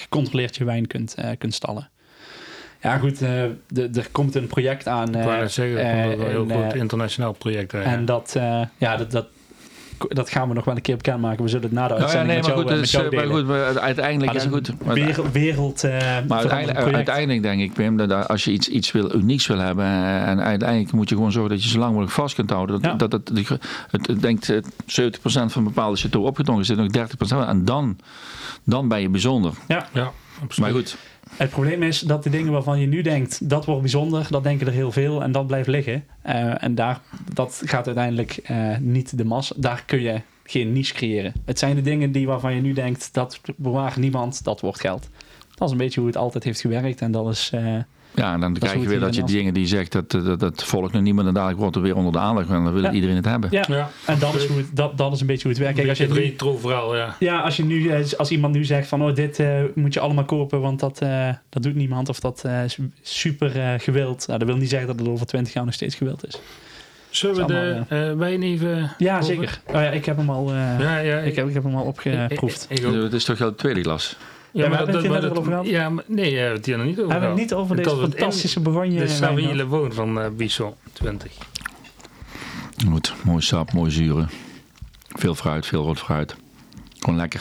gecontroleerd 0.00 0.56
je 0.56 0.64
wijn 0.64 0.86
kunt, 0.86 1.14
eh, 1.14 1.30
kunt 1.38 1.54
stallen. 1.54 1.88
Ja, 2.82 2.98
goed, 2.98 3.22
eh, 3.22 3.42
er 3.76 4.08
komt 4.12 4.34
een 4.34 4.46
project 4.46 4.88
aan. 4.88 5.08
Ik 5.14 5.24
wou 5.24 5.40
eh, 5.42 5.46
zeggen, 5.48 5.78
eh, 5.78 6.02
een 6.04 6.20
heel 6.20 6.42
en, 6.42 6.50
groot 6.50 6.72
eh, 6.72 6.80
internationaal 6.80 7.32
project. 7.32 7.72
hè. 7.72 7.80
en 7.80 8.04
dat, 8.04 8.34
eh, 8.36 8.60
ja, 8.76 8.96
dat, 8.96 9.10
dat, 9.10 9.26
dat 10.08 10.30
gaan 10.30 10.48
we 10.48 10.54
nog 10.54 10.64
wel 10.64 10.74
een 10.76 10.82
keer 10.82 10.96
bekendmaken. 10.96 11.42
We 11.44 11.48
zullen 11.48 11.64
het 11.64 11.72
na 11.72 11.82
de 11.82 11.94
Nou 11.94 12.00
ja, 12.00 12.06
uitzending 12.06 12.32
nee, 12.46 12.48
maar 12.48 12.50
met 12.50 12.60
goed, 12.60 12.68
jou, 12.68 12.80
dus, 12.80 12.92
met 12.92 13.12
jou 13.12 13.26
maar 13.28 13.36
goed 13.36 13.46
maar 13.74 13.78
uiteindelijk 13.78 14.32
ja, 14.32 14.38
is 14.38 14.44
goed. 14.46 14.68
een 14.68 14.78
Maar- 14.84 14.94
wereld, 14.94 15.32
wereld 15.32 15.84
eh, 15.84 15.90
Maar 16.28 16.38
uiteindelijk, 16.38 16.78
project. 16.78 16.94
uiteindelijk 16.96 17.42
denk 17.42 17.60
ik, 17.60 17.72
Pim, 17.72 17.96
dat 17.96 18.28
als 18.28 18.44
je 18.44 18.50
iets, 18.52 18.68
iets 18.68 18.92
wil, 18.92 19.14
unieks 19.14 19.46
wil 19.46 19.58
hebben. 19.58 19.84
En 20.24 20.40
uiteindelijk 20.42 20.92
moet 20.92 21.08
je 21.08 21.14
gewoon 21.14 21.32
zorgen 21.32 21.50
dat 21.50 21.62
je 21.64 21.68
zo 21.70 21.78
lang 21.78 21.90
mogelijk 21.90 22.12
vast 22.12 22.34
kunt 22.34 22.50
houden. 22.50 22.80
Dat, 22.80 22.90
Ja. 22.90 22.96
dat, 22.96 23.12
het, 23.12 23.30
het, 23.90 24.06
het 24.06 24.20
denkt 24.22 24.48
eh, 24.48 24.56
70% 25.10 25.12
van 25.46 25.64
bepaalde 25.64 25.96
chateau 25.96 26.26
opgedrongen, 26.26 26.64
zit 26.64 26.76
nog 26.76 26.88
30%. 27.44 27.48
En 27.48 27.64
dan, 27.64 27.98
dan 28.70 28.88
ben 28.88 29.00
je 29.00 29.08
bijzonder. 29.08 29.52
Ja. 29.68 29.88
Ja, 29.92 30.12
absoluut. 30.42 30.58
Maar 30.72 30.80
goed, 30.80 30.96
Het 31.36 31.50
probleem 31.50 31.82
is 31.82 32.00
dat 32.00 32.22
de 32.22 32.30
dingen 32.30 32.52
waarvan 32.52 32.80
je 32.80 32.86
nu 32.86 33.02
denkt, 33.02 33.48
dat 33.48 33.64
wordt 33.64 33.80
bijzonder, 33.80 34.26
dat 34.30 34.42
denken 34.42 34.66
er 34.66 34.72
heel 34.72 34.92
veel 34.92 35.22
en 35.22 35.32
dat 35.32 35.46
blijft 35.46 35.68
liggen. 35.68 36.04
Eh, 36.22 36.62
en 36.64 36.74
daar, 36.74 37.00
dat 37.34 37.62
gaat 37.64 37.86
uiteindelijk 37.86 38.36
eh, 38.36 38.76
niet 38.78 39.16
de 39.18 39.24
mas. 39.24 39.52
Daar 39.56 39.82
kun 39.86 40.00
je 40.00 40.20
geen 40.44 40.72
niche 40.72 40.94
creëren. 40.94 41.32
Het 41.44 41.58
zijn 41.58 41.74
de 41.74 41.82
dingen 41.82 42.12
die 42.12 42.26
waarvan 42.26 42.54
je 42.54 42.60
nu 42.60 42.72
denkt, 42.72 43.14
dat 43.14 43.40
bewaart 43.56 43.96
niemand, 43.96 44.44
dat 44.44 44.60
wordt 44.60 44.80
geld. 44.80 45.08
Dat 45.54 45.66
is 45.68 45.72
een 45.72 45.78
beetje 45.80 46.00
hoe 46.00 46.08
het 46.08 46.18
altijd 46.18 46.44
heeft 46.44 46.60
gewerkt 46.60 47.00
en 47.00 47.12
dat 47.12 47.28
is... 47.28 47.50
eh, 47.54 47.76
ja, 48.14 48.32
en 48.32 48.40
dan 48.40 48.52
is 48.52 48.58
krijg 48.58 48.80
je 48.82 48.88
weer 48.88 49.00
dat 49.00 49.14
je 49.14 49.22
die 49.24 49.36
dingen 49.36 49.54
die 49.54 49.66
zegt, 49.66 49.92
dat, 49.92 50.10
dat, 50.10 50.40
dat 50.40 50.64
volgt 50.64 50.92
nog 50.92 51.02
niemand. 51.02 51.28
En 51.28 51.34
dadelijk 51.34 51.58
wordt 51.58 51.76
er 51.76 51.82
weer 51.82 51.96
onder 51.96 52.12
de 52.12 52.18
aandacht. 52.18 52.48
En 52.48 52.64
dan 52.64 52.72
wil 52.72 52.82
Ja. 52.82 52.92
iedereen 52.92 53.16
het 53.16 53.24
hebben. 53.24 53.48
ja, 53.52 53.64
Ja, 53.68 53.90
en 54.06 54.18
dat 54.18 54.34
is, 54.34 54.46
hoe 54.46 54.56
het, 54.56 54.66
dat, 54.76 54.98
dat 54.98 55.12
is 55.12 55.20
een 55.20 55.26
beetje 55.26 55.42
hoe 55.42 55.52
het 55.52 55.60
werkt. 55.60 55.76
Kijk, 55.76 55.88
als 55.88 55.98
je 55.98 56.06
nu, 56.06 56.12
retro 56.14 56.56
verhaal, 56.56 56.96
ja. 56.96 57.16
ja, 57.18 57.40
als, 57.40 57.56
je 57.56 57.64
nu, 57.64 57.88
eh, 57.88 58.12
als 58.16 58.30
iemand 58.30 58.54
nu 58.54 58.64
zegt 58.64 58.88
van, 58.88 59.02
oh, 59.02 59.14
dit 59.14 59.38
eh, 59.38 59.60
moet 59.74 59.94
je 59.94 60.00
allemaal 60.00 60.24
kopen, 60.24 60.60
want 60.60 60.80
dat, 60.80 61.00
eh, 61.00 61.28
dat 61.48 61.62
doet 61.62 61.74
niemand 61.74 62.08
of 62.08 62.20
dat 62.20 62.42
eh, 62.44 62.64
is 62.64 62.78
super 63.02 63.60
eh, 63.60 63.74
gewild. 63.78 64.26
Nou, 64.26 64.38
dat 64.38 64.48
wil 64.48 64.56
niet 64.56 64.68
zeggen 64.70 64.88
dat 64.88 64.98
het 64.98 65.08
over 65.08 65.26
20 65.26 65.52
jaar 65.52 65.64
nog 65.64 65.74
steeds 65.74 65.94
gewild 65.94 66.26
is. 66.26 66.40
Zullen 67.10 67.36
we 67.36 67.44
de 67.46 67.82
eh, 67.88 68.12
wijn 68.16 68.42
even... 68.42 68.92
Ja, 68.98 69.14
over? 69.14 69.26
zeker. 69.26 69.60
Oh, 69.66 69.74
ja, 69.74 69.90
ik 69.90 70.04
heb 70.04 70.16
hem 70.16 70.30
al, 70.30 70.48
eh, 70.50 70.80
Ja, 70.80 70.98
ja. 70.98 71.18
ik 71.18 71.36
heb, 71.36 71.48
ik 71.48 71.54
heb 71.54 71.62
hem 71.62 71.74
al 71.74 71.84
opgeproefd. 71.84 72.66
Ik, 72.68 72.78
ik. 72.78 73.02
Het 73.02 73.12
is 73.12 73.24
toch 73.24 73.38
wel 73.38 73.48
het 73.48 73.58
tweede 73.58 73.80
glas? 73.82 74.16
Ja, 74.52 74.68
maar 74.68 74.76
hebben 74.78 74.86
we 74.86 74.92
het 74.92 75.00
hier 75.02 75.10
maar 75.10 75.20
net 75.20 75.30
al 75.30 75.36
over 75.36 75.50
gehad? 75.52 75.66
Ja, 75.66 75.88
maar, 75.88 76.04
nee, 76.06 76.32
we 76.32 76.38
hebben 76.38 76.56
het 76.56 76.66
hier 76.66 76.76
nog 76.76 76.86
niet 76.86 76.98
over 76.98 77.06
We 77.06 77.12
hebben 77.12 77.30
het 77.30 77.38
gehad. 77.38 77.50
niet 77.50 77.64
over 77.64 77.76
Het 77.76 77.84
deze 77.84 78.00
het 78.00 78.14
fantastische 78.14 78.60
Bourgogne. 78.60 78.90
De 78.90 78.96
wijn 78.96 79.08
Savigny 79.10 79.40
gehad. 79.42 79.56
Le 79.56 79.64
Bon 79.64 79.92
van 79.92 80.20
eh 80.20 80.30
Bisson 80.36 80.74
20. 80.92 81.32
Goed, 82.88 83.14
mooi 83.24 83.42
sap, 83.42 83.72
mooi 83.72 83.90
zuren. 83.90 84.28
Veel 85.08 85.34
fruit, 85.34 85.66
veel 85.66 85.82
rood 85.84 85.98
fruit. 85.98 86.36
Gewoon 86.98 87.16
lekker. 87.18 87.40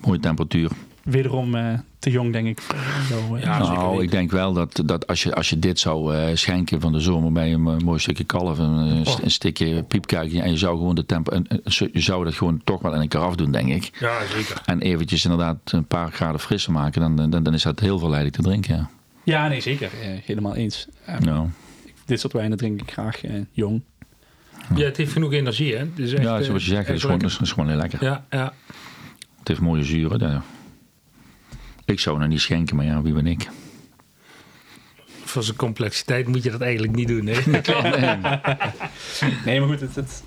Mooie 0.00 0.20
temperatuur. 0.20 0.70
Wederom 1.02 1.54
eh, 1.54 1.78
te 2.04 2.10
jong, 2.10 2.32
denk 2.32 2.46
ik. 2.46 2.60
Zo, 3.08 3.34
eh, 3.34 3.42
Ja, 3.42 3.58
nou, 3.58 4.02
ik 4.02 4.10
denk 4.10 4.30
wel 4.30 4.52
dat, 4.52 4.82
dat 4.84 5.06
als, 5.06 5.22
je, 5.22 5.34
als 5.34 5.50
je 5.50 5.58
dit 5.58 5.78
zou 5.78 6.14
eh, 6.16 6.36
schenken 6.36 6.80
van 6.80 6.92
de 6.92 7.00
zomer 7.00 7.32
bij 7.32 7.52
een 7.52 7.62
mooi 7.62 7.98
stukje 7.98 8.24
kalf, 8.24 8.58
een, 8.58 8.70
een 8.70 9.06
st- 9.06 9.18
Oh. 9.18 9.24
een 9.24 9.30
stukje 9.30 9.82
piepkuikje 9.82 10.42
en 10.42 10.50
je 10.50 10.56
zou 10.56 10.76
gewoon 10.78 10.94
de 10.94 11.06
tempo, 11.06 11.32
een- 11.32 11.46
een- 11.48 11.90
je 11.92 12.00
zou 12.00 12.24
dat 12.24 12.34
gewoon 12.34 12.60
toch 12.64 12.82
wel 12.82 12.94
in 12.94 13.00
een 13.00 13.08
karaf 13.08 13.34
doen, 13.36 13.50
denk 13.52 13.68
ik. 13.68 13.90
Ja, 14.00 14.18
zeker. 14.34 14.62
En 14.64 14.80
eventjes 14.80 15.24
inderdaad 15.24 15.56
een 15.64 15.86
paar 15.86 16.12
graden 16.12 16.40
frisser 16.40 16.72
maken, 16.72 17.00
dan, 17.00 17.30
dan, 17.30 17.42
dan 17.42 17.54
is 17.54 17.62
dat 17.62 17.80
heel 17.80 17.98
verleidelijk 17.98 18.36
te 18.36 18.42
drinken. 18.48 18.74
Ja. 18.76 18.88
Ja, 19.24 19.48
nee, 19.48 19.60
zeker. 19.60 19.90
Eh, 20.02 20.08
helemaal 20.24 20.54
eens. 20.54 20.86
Nou, 21.20 21.48
Dit 22.04 22.20
soort 22.20 22.32
wijnen 22.32 22.58
drink 22.58 22.80
ik 22.80 22.90
graag 22.90 23.20
jong. 23.52 23.82
Ja, 24.74 24.84
het 24.84 24.96
heeft 24.96 25.12
genoeg 25.12 25.32
energie, 25.32 25.72
hè. 25.72 25.78
Het 25.78 25.88
is 25.98 26.12
echt, 26.12 26.22
ja, 26.22 26.42
zoals 26.42 26.62
je 26.64 26.68
zegt, 26.68 26.80
het 26.80 26.86
echt 26.88 26.96
is 26.96 27.02
gewoon, 27.02 27.22
het 27.22 27.40
is 27.40 27.52
gewoon 27.52 27.68
heel 27.68 27.78
lekker. 27.78 28.04
Ja, 28.04 28.24
ja. 28.30 28.52
Het 29.38 29.48
heeft 29.48 29.60
mooie 29.60 29.82
zuren. 29.84 30.20
ja. 30.30 30.42
Ik 31.84 32.00
zou 32.00 32.18
nou 32.18 32.28
niet 32.28 32.40
schenken, 32.40 32.76
maar 32.76 32.84
ja, 32.84 33.02
wie 33.02 33.12
ben 33.12 33.26
ik? 33.26 33.48
Voor 35.24 35.42
zijn 35.42 35.56
complexiteit 35.56 36.26
moet 36.26 36.42
je 36.42 36.50
dat 36.50 36.60
eigenlijk 36.60 36.94
niet 36.94 37.08
doen, 37.08 37.26
hè. 37.26 37.40
Nee, 39.44 39.60
maar 39.60 39.68
goed, 39.68 39.80
het, 39.80 39.94
het, 39.94 40.22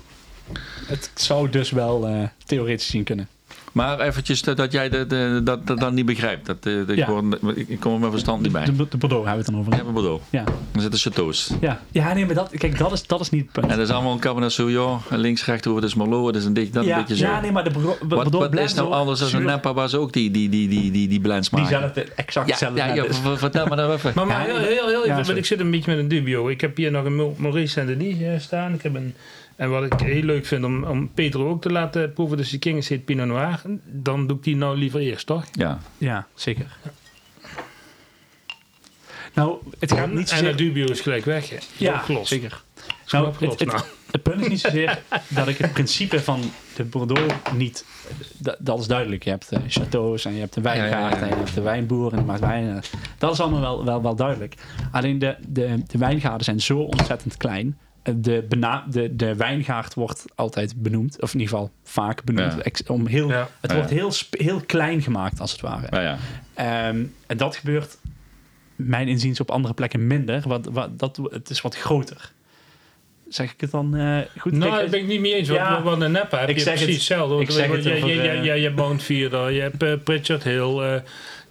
het 0.86 1.10
zou 1.14 1.50
dus 1.50 1.70
wel 1.70 2.06
eh, 2.06 2.28
theoretisch 2.44 2.86
zien 2.86 3.04
kunnen. 3.04 3.28
Maar 3.72 4.00
eventjes 4.00 4.42
dat, 4.42 4.56
dat 4.56 4.72
jij 4.72 4.88
de, 4.88 5.06
de, 5.06 5.40
dat, 5.44 5.66
dat 5.66 5.80
dan 5.80 5.94
niet 5.94 6.06
begrijpt. 6.06 6.46
Dat, 6.46 6.56
eh, 6.62 6.74
dat 6.76 6.88
ik, 6.88 6.96
Ja. 6.96 7.04
gewoon- 7.04 7.38
ik, 7.54 7.68
ik 7.68 7.80
kom 7.80 7.92
er 7.92 7.98
mijn 7.98 8.10
verstand 8.10 8.42
niet 8.42 8.52
bij. 8.52 8.64
De, 8.64 8.72
de 8.88 8.96
Bordeaux 8.96 9.26
hebben 9.26 9.32
we 9.32 9.36
het 9.36 9.46
dan 9.46 9.58
over. 9.58 9.76
Ja, 9.76 9.82
maar 9.84 9.92
Bordeaux. 9.92 10.22
Ja, 10.30 10.44
Dan 10.72 10.82
zitten 10.82 11.00
chateaus. 11.00 11.50
ja. 11.60 11.80
ja 11.92 12.12
nee, 12.14 12.26
maar 12.26 12.34
dat, 12.34 12.50
kijk, 12.58 12.78
dat 12.78 12.92
is, 12.92 13.06
dat 13.06 13.20
is 13.20 13.30
niet 13.30 13.42
het 13.42 13.52
punt. 13.52 13.66
En 13.70 13.76
dat 13.78 13.88
is 13.88 13.94
allemaal 13.94 14.12
een 14.12 14.18
Cabernet 14.18 14.52
Sauvignon. 14.52 14.98
Links, 15.10 15.44
rechts, 15.44 15.66
over 15.66 15.82
het 15.82 15.90
is 15.90 15.96
Merlot. 15.96 16.24
Dat 16.32 16.36
is 16.42 16.44
een 16.44 16.52
beetje, 16.52 16.72
dat 16.72 16.84
ja, 16.84 16.94
een 16.96 17.00
beetje 17.00 17.16
zo. 17.16 17.26
ja, 17.26 17.40
nee, 17.40 17.52
maar 17.52 17.64
de 17.64 17.70
Bordeaux, 17.70 17.98
wat 17.98 18.08
Bordeaux 18.08 18.46
wat 18.54 18.58
is 18.64 18.74
nou 18.74 18.92
anders 18.92 19.20
dan 19.20 19.40
een 19.40 19.46
Napa 19.46 19.74
waar 19.74 19.88
ze 19.88 19.98
ook 19.98 20.12
die, 20.12 20.30
die, 20.30 20.48
die, 20.48 20.68
die, 20.68 20.90
die, 20.90 21.08
die 21.08 21.20
blends 21.20 21.50
maken? 21.50 21.68
Diezelfde, 21.68 22.02
exact 22.16 22.46
ja, 22.46 22.52
hetzelfde. 22.52 23.22
ja, 23.30 23.36
vertel 23.36 23.66
me 23.66 23.74
nou 23.74 23.92
even. 23.92 24.12
Maar, 24.14 24.26
maar 24.26 24.40
Ja, 24.40 24.44
heel, 24.46 24.56
heel, 24.58 24.88
heel 24.88 25.04
even, 25.04 25.14
want 25.24 25.36
ik 25.36 25.46
zit 25.46 25.60
een 25.60 25.70
beetje 25.70 25.90
met 25.90 26.00
een 26.00 26.08
dubio. 26.08 26.48
Ik 26.48 26.60
heb 26.60 26.76
hier 26.76 26.90
nog 26.90 27.04
een 27.04 27.34
Maurice 27.36 27.72
Saint-Denis 27.72 28.20
eh, 28.20 28.38
staan. 28.38 28.74
Ik 28.74 28.82
heb 28.82 28.94
een, 28.94 29.14
en 29.58 29.70
wat 29.70 29.84
ik 29.84 30.00
heel 30.00 30.22
leuk 30.22 30.46
vind 30.46 30.64
om, 30.64 30.84
om 30.84 31.10
Pedro 31.14 31.48
ook 31.48 31.62
te 31.62 31.70
laten 31.70 32.12
proeven, 32.12 32.36
dus 32.36 32.50
die 32.50 32.58
King 32.58 32.86
heet 32.86 33.04
Pinot 33.04 33.26
Noir. 33.26 33.60
Dan 33.84 34.26
doe 34.26 34.36
ik 34.36 34.42
die 34.42 34.56
nou 34.56 34.76
liever 34.76 35.00
eerst, 35.00 35.26
toch? 35.26 35.44
Ja, 35.52 35.78
Ja, 35.98 36.26
zeker. 36.34 36.76
Nou, 39.34 39.58
het 39.78 39.92
gaat 39.92 40.10
niet 40.10 40.18
en 40.18 40.26
zozeer... 40.28 40.48
het 40.48 40.58
dubio 40.58 40.86
is 40.86 41.00
gelijk 41.00 41.24
weg. 41.24 41.50
hè. 41.50 41.56
Ja, 41.76 42.04
zeker. 42.22 42.62
Nou, 43.10 43.26
opgelost, 43.26 43.60
het, 43.60 43.72
het, 43.72 43.78
nou. 43.78 43.90
het 44.10 44.22
punt 44.22 44.40
is 44.40 44.48
niet 44.48 44.60
zozeer 44.60 45.02
dat 45.28 45.48
ik 45.48 45.58
het 45.58 45.72
principe 45.72 46.20
van 46.20 46.40
de 46.76 46.84
Bordeaux 46.84 47.34
niet... 47.52 47.84
Dat, 48.38 48.56
dat 48.58 48.78
is 48.78 48.86
duidelijk. 48.86 49.24
Je 49.24 49.30
hebt 49.30 49.48
de 49.48 49.60
chateaus 49.68 50.24
en 50.24 50.34
je 50.34 50.40
hebt 50.40 50.54
de 50.54 50.60
wijngaard 50.60 50.92
Ja, 50.92 50.98
ja, 50.98 51.16
ja. 51.16 51.22
en 51.22 51.28
je 51.28 51.34
hebt 51.34 51.54
de 51.54 51.60
wijnboer 51.60 52.10
en 52.10 52.16
die 52.16 52.26
maakt 52.26 52.40
wijn. 52.40 52.82
Dat 53.18 53.32
is 53.32 53.40
allemaal 53.40 53.60
wel, 53.60 53.84
wel, 53.84 54.02
wel 54.02 54.16
duidelijk. 54.16 54.54
Alleen 54.92 55.18
de, 55.18 55.36
de, 55.48 55.82
de 55.86 55.98
wijngaarden 55.98 56.44
zijn 56.44 56.60
zo 56.60 56.78
ontzettend 56.78 57.36
klein. 57.36 57.78
De, 58.16 58.44
bena 58.48 58.84
de, 58.90 59.16
de 59.16 59.34
wijngaard 59.34 59.94
wordt 59.94 60.24
altijd 60.34 60.82
benoemd. 60.82 61.20
Of 61.22 61.34
in 61.34 61.40
ieder 61.40 61.54
geval 61.54 61.70
vaak 61.84 62.24
benoemd. 62.24 62.52
Ja. 62.52 62.60
Ex- 62.62 62.82
Om 62.86 63.06
heel, 63.06 63.28
Ja. 63.28 63.48
Het 63.60 63.70
Ja. 63.70 63.76
wordt 63.76 63.90
heel, 63.92 64.12
sp- 64.12 64.38
heel 64.38 64.60
klein 64.66 65.02
gemaakt, 65.02 65.40
als 65.40 65.52
het 65.52 65.60
ware. 65.60 65.86
ja, 65.90 66.00
ja. 66.00 66.18
Ehm, 66.54 67.02
en 67.26 67.36
dat 67.36 67.56
gebeurt, 67.56 67.98
mijn 68.76 69.08
inziens, 69.08 69.40
op 69.40 69.50
andere 69.50 69.74
plekken 69.74 70.06
minder. 70.06 70.42
Wat, 70.48 70.66
wat, 70.72 70.98
dat, 70.98 71.20
het 71.30 71.50
is 71.50 71.60
wat 71.60 71.76
groter. 71.76 72.32
Zeg 73.28 73.52
ik 73.52 73.60
het 73.60 73.70
dan 73.70 73.96
eh, 73.96 74.18
goed? 74.38 74.52
Nou, 74.52 74.70
Kijk, 74.70 74.80
daar 74.82 74.90
ben 74.90 75.00
ik 75.00 75.06
niet 75.06 75.20
mee 75.20 75.34
eens. 75.34 75.48
Want, 75.48 75.60
Ja. 75.60 75.82
want 75.82 76.02
een 76.02 76.10
Napa 76.12 76.38
heb 76.38 76.48
Ik 76.48 76.56
je 76.56 76.62
zeg 76.62 76.74
precies 76.74 76.88
het- 76.88 76.96
hetzelfde. 77.08 77.34
Want 77.34 77.48
ik 77.48 77.54
zeg 77.54 77.66
je, 77.66 77.72
het 77.72 77.84
je, 77.84 77.94
over, 77.96 78.08
je, 78.08 78.20
eh, 78.20 78.44
je, 78.44 78.52
je 78.52 78.62
hebt 78.62 78.76
Mount 78.76 79.02
Feeder, 79.02 79.50
je 79.50 79.60
hebt 79.60 79.82
eh, 79.82 79.92
Pritchard 80.04 80.42
Hill, 80.42 80.78
eh, 80.80 81.00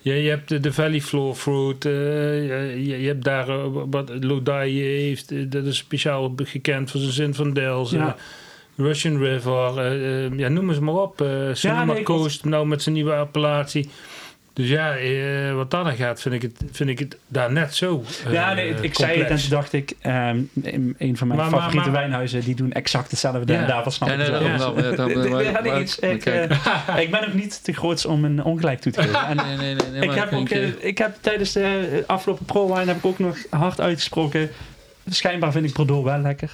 je, 0.08 0.24
je 0.24 0.30
hebt 0.30 0.64
de, 0.64 0.74
Valley 0.74 1.02
Floor 1.02 1.36
Fruit, 1.36 1.86
eh, 1.86 1.92
je, 1.92 3.02
je, 3.02 3.08
hebt 3.08 3.24
daar 3.24 3.50
eh, 3.50 3.66
wat 3.90 4.12
Lodi 4.22 4.82
heeft, 4.82 5.32
eh, 5.32 5.40
dat 5.50 5.66
is 5.66 5.78
speciaal 5.78 6.34
gekend 6.44 6.92
voor 6.92 7.00
zijn 7.00 7.14
zin 7.14 7.34
van 7.34 7.54
Dels. 7.54 7.92
Ja. 7.92 8.16
Russian 8.76 9.18
River, 9.18 9.94
ja, 10.38 10.48
noem 10.48 10.70
eens 10.70 10.80
maar 10.80 10.94
op. 10.94 11.20
nee, 11.20 11.86
klopt. 11.86 12.04
Coast, 12.04 12.46
nou 12.46 12.68
met 12.68 12.82
zijn 12.82 12.96
nieuwe 12.96 13.14
appellatie. 13.14 13.90
Dus 14.58 14.70
ja, 14.70 14.96
eh, 14.96 15.54
wat 15.56 15.72
dat 15.72 15.84
dan 15.86 15.96
gaat, 15.96 16.22
vind 16.22 16.36
ik 16.36 16.42
het, 16.42 16.62
vind 16.72 16.90
ik 16.90 17.00
het 17.00 17.18
daar 17.28 17.52
net 17.52 17.76
zo. 17.76 18.04
eh, 18.26 18.34
ja, 18.34 18.54
nee, 18.54 18.74
ik 18.82 18.96
zei 18.96 19.20
het 19.20 19.30
en 19.30 19.38
toen 19.38 19.50
dacht 19.50 19.74
ik, 19.74 19.94
ehm, 20.02 20.40
een 20.64 20.96
een 20.98 21.18
van 21.18 21.28
mijn 21.28 21.40
Maar- 21.40 21.50
favoriete 21.50 21.90
maar- 21.90 22.00
wijnhuizen, 22.00 22.42
die 22.42 22.56
doen 22.56 22.72
exact 22.72 23.12
hetzelfde. 23.12 23.54
Ja. 23.54 23.60
En 23.60 23.68
daarvan 23.68 23.92
snap 23.92 24.10
Ja, 24.10 24.14
ik 24.16 24.20
het 24.22 24.30
ik, 26.02 26.26
eh, 26.26 26.98
ik 27.02 27.12
ben 27.12 27.28
ook 27.28 27.34
niet 27.34 27.64
te 27.64 27.74
groot 27.74 28.06
om 28.06 28.26
een 28.26 28.44
ongelijk 28.44 28.80
toe 28.80 28.92
te 28.92 29.02
geven. 29.02 29.26
En 29.28 29.36
Nee, 29.36 29.58
nee, 29.58 29.76
nee, 29.76 29.90
nee, 29.92 30.02
ik, 30.02 30.12
heb 30.12 30.34
ook, 30.34 30.50
ik 30.80 30.98
heb 30.98 31.16
tijdens 31.22 31.52
de 31.52 32.04
afgelopen 32.08 32.46
pro-wine 32.46 32.86
heb 32.86 32.98
ik 32.98 33.06
ook 33.06 33.20
nog 33.20 33.38
hard 33.50 33.82
uitgesproken 33.82 34.50
schijnbaar 35.10 35.52
vind 35.52 35.66
ik 35.66 35.74
Bordeaux 35.74 36.04
wel 36.06 36.20
lekker. 36.20 36.52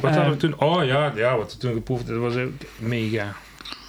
Wat 0.00 0.14
hadden 0.14 0.30
we 0.32 0.36
toen? 0.36 0.60
Oh 0.60 0.84
ja, 0.84 1.12
ja, 1.16 1.36
wat 1.36 1.52
we 1.52 1.58
toen 1.58 1.72
geproefd 1.72 2.06
dat 2.06 2.16
was 2.18 2.36
ook 2.36 2.50
mega. 2.78 3.32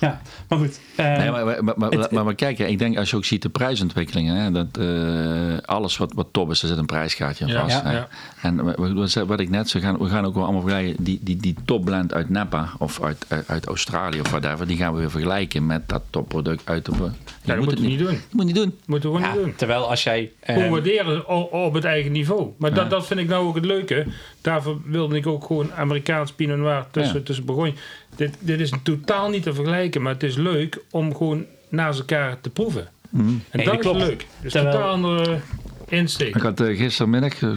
Ja, 0.04 0.22
maar 0.50 0.58
goed. 0.60 0.80
eh, 0.96 1.18
Nee, 1.18 1.32
maar, 1.32 1.46
maar, 1.46 1.64
maar, 1.64 1.74
maar, 1.78 1.92
het- 1.92 2.12
maar, 2.12 2.24
maar 2.26 2.36
kijk, 2.36 2.60
ik 2.60 2.80
denk 2.80 2.98
als 2.98 3.10
je 3.10 3.16
ook 3.16 3.26
ziet 3.26 3.42
de 3.42 3.50
prijsontwikkelingen, 3.50 4.36
hè, 4.36 4.52
dat 4.52 4.68
eh, 4.80 5.58
alles 5.66 5.98
wat, 5.98 6.14
wat 6.14 6.28
top 6.32 6.52
is, 6.52 6.62
er 6.62 6.68
zit 6.68 6.78
een 6.78 6.86
prijskaartje 6.86 7.46
aan 7.46 7.52
Ja, 7.52 7.62
vast. 7.62 7.76
ja, 7.76 7.84
hè. 7.84 7.92
ja. 7.96 8.08
En 8.42 8.64
wat, 8.96 9.14
wat- 9.14 9.40
ik 9.40 9.50
net 9.50 9.70
zo 9.70 9.80
gaan, 9.80 9.98
we 9.98 10.10
gaan 10.10 10.26
ook 10.26 10.34
wel 10.34 10.44
allemaal 10.44 10.62
vergelijken, 10.62 11.04
die, 11.04 11.20
die, 11.22 11.38
die 11.38 11.56
topblend 11.66 12.14
uit 12.14 12.30
Napa 12.30 12.70
of 12.78 13.02
uit, 13.04 13.26
uit, 13.28 13.48
uit 13.48 13.66
Australië 13.66 14.20
of 14.20 14.30
whatever, 14.30 14.68
die 14.68 14.78
gaan 14.78 14.94
we 14.94 15.00
weer 15.00 15.12
vergelijken 15.12 15.66
met 15.66 15.90
dat 15.90 16.02
topproduct 16.10 16.70
uit 16.70 16.86
de. 16.86 16.92
Je 16.92 17.10
Ja, 17.44 17.56
dat 17.56 17.66
moet 17.66 17.80
je 17.80 17.88
niet 17.88 18.00
doen. 18.00 18.08
Dat 18.08 18.18
moet 18.32 18.48
je 18.48 18.54
niet 18.54 18.56
doen. 18.64 18.78
Moeten 18.86 19.10
we 19.12 19.16
gewoon 19.16 19.32
ja, 19.32 19.36
niet 19.38 19.46
doen. 19.46 19.56
terwijl 19.56 19.90
als 19.90 20.04
jij... 20.04 20.32
eh, 20.40 20.56
Gewoon 20.56 20.70
waarderen 20.72 21.28
op 21.52 21.74
het 21.74 21.84
eigen 21.86 22.12
niveau. 22.12 22.48
Maar 22.58 22.70
Ja. 22.70 22.76
dat, 22.76 22.90
dat 22.90 23.06
vind 23.08 23.20
ik 23.20 23.28
nou 23.28 23.48
ook 23.48 23.56
het 23.56 23.66
leuke. 23.66 24.06
Daarvoor 24.42 24.78
wilde 24.86 25.16
ik 25.16 25.28
ook 25.28 25.46
gewoon 25.46 25.74
Amerikaans 25.74 26.32
Pinot 26.32 26.58
Noir 26.58 26.86
tussen, 26.92 27.18
Ja. 27.20 27.24
tussen 27.26 27.46
Bourgogne. 27.46 27.74
Dit, 28.16 28.36
dit 28.40 28.60
is 28.60 28.72
totaal 28.84 29.30
niet 29.30 29.44
te 29.44 29.54
vergelijken, 29.54 29.93
maar 30.02 30.14
het 30.14 30.24
is 30.24 30.36
leuk 30.36 30.80
om 30.92 31.16
gewoon 31.16 31.46
naast 31.70 32.00
elkaar 32.00 32.42
te 32.42 32.50
proeven. 32.50 32.88
Mhm. 33.10 33.28
En 33.28 33.40
dat 33.52 33.66
dat 33.66 33.74
is 33.74 33.80
klopt. 33.80 33.98
leuk. 33.98 34.26
Dus 34.42 34.52
Terwijl- 34.52 34.74
totaal 34.76 34.90
andere 34.92 35.40
insteek. 35.88 36.36
Ik 36.36 36.42
had 36.42 36.60
eh, 36.62 36.78
gistermiddag, 36.78 37.42
eh, 37.42 37.50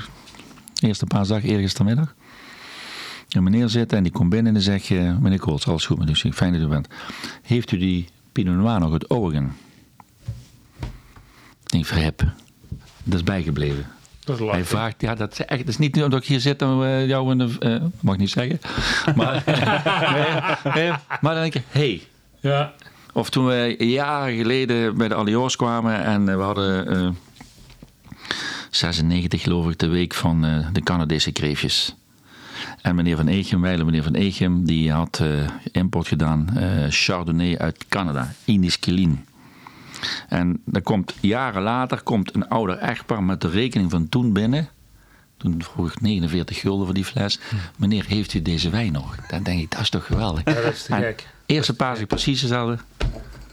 eerste 0.80 1.06
paasdag, 1.06 1.44
eergistermiddag, 1.44 2.14
een 3.30 3.42
meneer 3.42 3.68
zitten 3.68 3.96
en 3.96 4.02
die 4.02 4.12
komt 4.12 4.30
binnen 4.30 4.46
en 4.48 4.54
die 4.54 4.62
zegt, 4.62 4.90
eh, 4.90 5.18
meneer 5.18 5.38
Kools, 5.38 5.66
alles 5.66 5.86
goed 5.86 5.98
met 5.98 6.24
u, 6.24 6.32
fijn 6.32 6.52
dat 6.52 6.62
u 6.62 6.66
bent. 6.66 6.88
Heeft 7.42 7.72
u 7.72 7.78
die 7.78 8.08
Pinot 8.32 8.56
Noir 8.56 8.80
nog 8.80 8.92
uit 8.92 9.10
Oregon? 9.10 9.52
Ik 11.64 11.72
denk, 11.72 11.84
verhip. 11.86 12.24
Dat 13.04 13.14
is 13.14 13.22
bijgebleven. 13.22 13.86
Dat 14.24 14.40
is 14.40 14.50
Hij 14.50 14.64
vraagt, 14.64 15.00
ja, 15.00 15.14
dat 15.14 15.32
is 15.32 15.38
echt, 15.44 15.58
dat 15.60 15.68
is 15.68 15.78
niet 15.78 16.02
omdat 16.02 16.20
ik 16.22 16.28
hier 16.28 16.40
zit 16.40 16.62
en 16.62 16.78
we 16.78 17.04
jou 17.06 17.30
in 17.30 17.38
de, 17.38 17.56
eh, 17.58 17.82
mag 18.00 18.14
ik 18.14 18.20
niet 18.20 18.30
zeggen. 18.30 18.60
Maar, 19.16 19.42
nee, 20.64 20.74
nee, 20.74 20.90
maar 21.20 21.34
dan 21.34 21.42
denk 21.42 21.54
ik, 21.54 21.62
hey. 21.68 22.02
Ja, 22.40 22.72
Of 23.12 23.30
toen 23.30 23.46
we 23.46 23.74
jaren 23.78 24.36
geleden 24.36 24.96
bij 24.96 25.08
de 25.08 25.14
Allianz 25.14 25.56
kwamen 25.56 26.04
en 26.04 26.28
eh, 26.28 26.36
we 26.36 26.42
hadden 26.42 26.88
eh 26.88 27.08
96 28.70 29.42
geloof 29.42 29.68
ik 29.70 29.78
de 29.78 29.88
week 29.88 30.14
van 30.14 30.44
eh, 30.44 30.66
de 30.72 30.80
Canadese 30.80 31.32
kreefjes. 31.32 31.94
En 32.82 32.94
meneer 32.94 33.16
Van 33.16 33.28
Egem, 33.28 33.60
Weile 33.60 33.84
meneer 33.84 34.02
Van 34.02 34.14
Egem, 34.14 34.64
die 34.64 34.92
had 34.92 35.18
eh, 35.22 35.28
import 35.72 36.08
gedaan 36.08 36.56
eh, 36.56 36.84
Chardonnay 36.88 37.56
uit 37.58 37.84
Canada, 37.88 38.32
Iniskelin. 38.44 39.24
En 40.28 40.62
dan 40.64 40.82
komt 40.82 41.14
jaren 41.20 41.62
later 41.62 42.02
komt 42.02 42.34
een 42.34 42.48
ouder 42.48 42.76
echtpaar 42.78 43.22
met 43.22 43.40
de 43.40 43.48
rekening 43.48 43.90
van 43.90 44.08
toen 44.08 44.32
binnen. 44.32 44.68
Toen 45.36 45.62
vroeg 45.62 45.92
ik 45.92 46.00
49 46.00 46.60
gulden 46.60 46.84
voor 46.84 46.94
die 46.94 47.04
fles. 47.04 47.38
Meneer, 47.76 48.04
heeft 48.06 48.34
u 48.34 48.42
deze 48.42 48.70
wijn 48.70 48.92
nog? 48.92 49.16
Dan 49.28 49.42
denk 49.42 49.60
ik, 49.60 49.70
dat 49.70 49.80
is 49.80 49.90
toch 49.90 50.06
geweldig. 50.06 50.44
ja, 50.44 50.54
dat 50.54 50.72
is 50.72 50.82
te 50.82 50.94
En 50.94 51.02
gek. 51.02 51.26
Eerste 51.46 51.74
paas 51.74 51.98
precies 52.06 52.40
hetzelfde. 52.40 52.78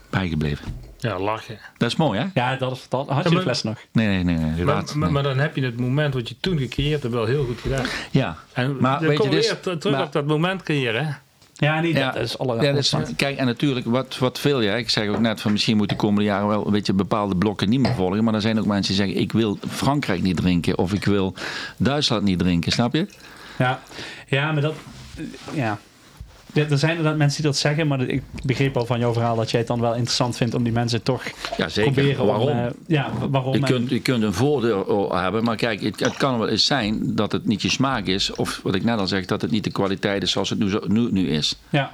Bijgebleven. 0.09 0.65
Ja, 0.97 1.19
lachen. 1.19 1.57
Dat 1.77 1.89
is 1.89 1.95
mooi, 1.95 2.19
hè? 2.19 2.25
ja, 2.33 2.55
dat 2.55 2.71
is 2.71 2.79
fantastisch. 2.79 3.15
Had 3.15 3.23
je 3.23 3.29
Ja, 3.29 3.35
de 3.35 3.41
fles 3.41 3.63
nog? 3.63 3.77
Nee, 3.91 4.07
nee, 4.07 4.23
nee. 4.23 4.35
nee, 4.35 4.65
Maar, 4.65 4.75
maar, 4.75 4.97
nee. 4.97 5.09
maar 5.09 5.23
dan 5.23 5.37
heb 5.37 5.55
je 5.55 5.63
het 5.63 5.79
moment 5.79 6.13
wat 6.13 6.29
je 6.29 6.35
toen 6.39 6.57
gecreëerd 6.57 7.01
hebt 7.01 7.13
wel 7.13 7.25
heel 7.25 7.45
goed 7.45 7.59
gedaan. 7.61 7.85
ja. 8.11 8.37
En 8.53 8.77
Maar 8.79 8.99
dan 8.99 9.07
weet 9.07 9.17
je, 9.17 9.23
kom 9.23 9.29
je 9.29 9.35
dus- 9.35 9.55
terug 9.61 9.83
maar- 9.95 10.03
op 10.03 10.11
dat 10.11 10.25
moment 10.25 10.63
creëren. 10.63 11.05
Hè? 11.07 11.11
Ja, 11.53 11.79
niet. 11.81 11.95
Ja, 11.97 12.11
dat 12.11 12.21
is 12.21 12.37
alle 12.37 12.55
Ja, 12.61 12.61
dat 12.71 12.77
is- 12.83 12.93
alles 12.93 13.09
kijk, 13.15 13.37
en 13.37 13.45
natuurlijk, 13.45 13.85
wat, 13.85 14.17
wat 14.17 14.39
veel 14.39 14.61
je. 14.61 14.71
Ik 14.77 14.89
zeg 14.89 15.07
ook 15.09 15.19
net 15.19 15.41
van 15.41 15.51
misschien 15.51 15.77
moet 15.77 15.89
de 15.89 15.95
komende 15.95 16.23
jaren 16.23 16.47
wel 16.47 16.65
een 16.65 16.71
beetje 16.71 16.93
bepaalde 16.93 17.35
blokken 17.35 17.69
niet 17.69 17.79
meer 17.79 17.93
volgen. 17.93 18.23
Maar 18.23 18.33
er 18.33 18.41
zijn 18.41 18.59
ook 18.59 18.65
mensen 18.65 18.95
die 18.95 19.03
zeggen: 19.05 19.21
ik 19.21 19.31
wil 19.31 19.57
Frankrijk 19.69 20.21
niet 20.21 20.35
drinken. 20.37 20.77
Of 20.77 20.93
ik 20.93 21.05
wil 21.05 21.33
Duitsland 21.77 22.23
niet 22.23 22.39
drinken. 22.39 22.71
Snap 22.71 22.93
je? 22.93 23.07
Ja, 23.57 23.79
ja 24.27 24.51
maar 24.51 24.61
dat... 24.61 24.73
Ja. 25.53 25.79
Ja, 26.53 26.65
Er 26.69 26.77
zijn 26.77 26.91
inderdaad 26.91 27.17
mensen 27.17 27.41
die 27.41 27.51
dat 27.51 27.59
zeggen, 27.59 27.87
maar 27.87 28.01
ik 28.01 28.23
begreep 28.43 28.77
al 28.77 28.85
van 28.85 28.99
jouw 28.99 29.13
verhaal 29.13 29.35
dat 29.35 29.51
jij 29.51 29.59
het 29.59 29.67
dan 29.67 29.79
wel 29.81 29.91
interessant 29.93 30.37
vindt 30.37 30.53
om 30.55 30.63
die 30.63 30.71
mensen 30.73 31.03
toch 31.03 31.23
Ja, 31.57 31.67
zeker. 31.69 31.91
proberen 31.91 32.25
Waarom? 32.25 32.47
om... 32.49 32.57
eh, 32.57 32.65
ja, 32.87 33.11
waarom? 33.29 33.53
Je 33.53 33.59
en- 33.59 33.65
kunt, 33.65 33.89
je 33.89 33.99
kunt 34.01 34.23
een 34.23 34.33
voordeel 34.33 35.15
hebben, 35.15 35.43
maar 35.43 35.55
kijk, 35.55 35.81
het, 35.81 35.99
het 35.99 36.17
kan 36.17 36.39
wel 36.39 36.47
eens 36.47 36.65
zijn 36.65 37.15
dat 37.15 37.31
het 37.31 37.45
niet 37.45 37.61
je 37.61 37.69
smaak 37.69 38.05
is. 38.05 38.31
Of 38.35 38.59
wat 38.63 38.75
ik 38.75 38.83
net 38.83 38.99
al 38.99 39.07
zeg, 39.07 39.25
dat 39.25 39.41
het 39.41 39.51
niet 39.51 39.63
de 39.63 39.71
kwaliteit 39.71 40.23
is 40.23 40.31
zoals 40.31 40.49
het 40.49 40.59
nu, 40.59 40.69
zo- 40.69 40.83
nu, 40.87 41.11
nu 41.11 41.27
is. 41.29 41.59
Ja. 41.69 41.91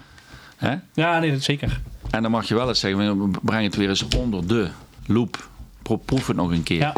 Hè? 0.58 0.76
ja, 0.94 1.20
nee, 1.20 1.32
dat 1.32 1.44
zeker. 1.44 1.82
En 2.10 2.22
dan 2.22 2.32
mag 2.32 2.48
je 2.48 2.56
wel 2.56 2.68
eens 2.68 2.80
zeggen, 2.80 3.32
breng 3.42 3.64
het 3.64 3.76
weer 3.76 3.90
eens 3.90 4.08
onder 4.18 4.48
de 4.48 4.68
loep. 5.06 5.48
Pro- 5.82 5.98
Proef 5.98 6.28
het 6.28 6.36
nog 6.36 6.52
een 6.52 6.64
keer. 6.64 6.80
Ja, 6.80 6.94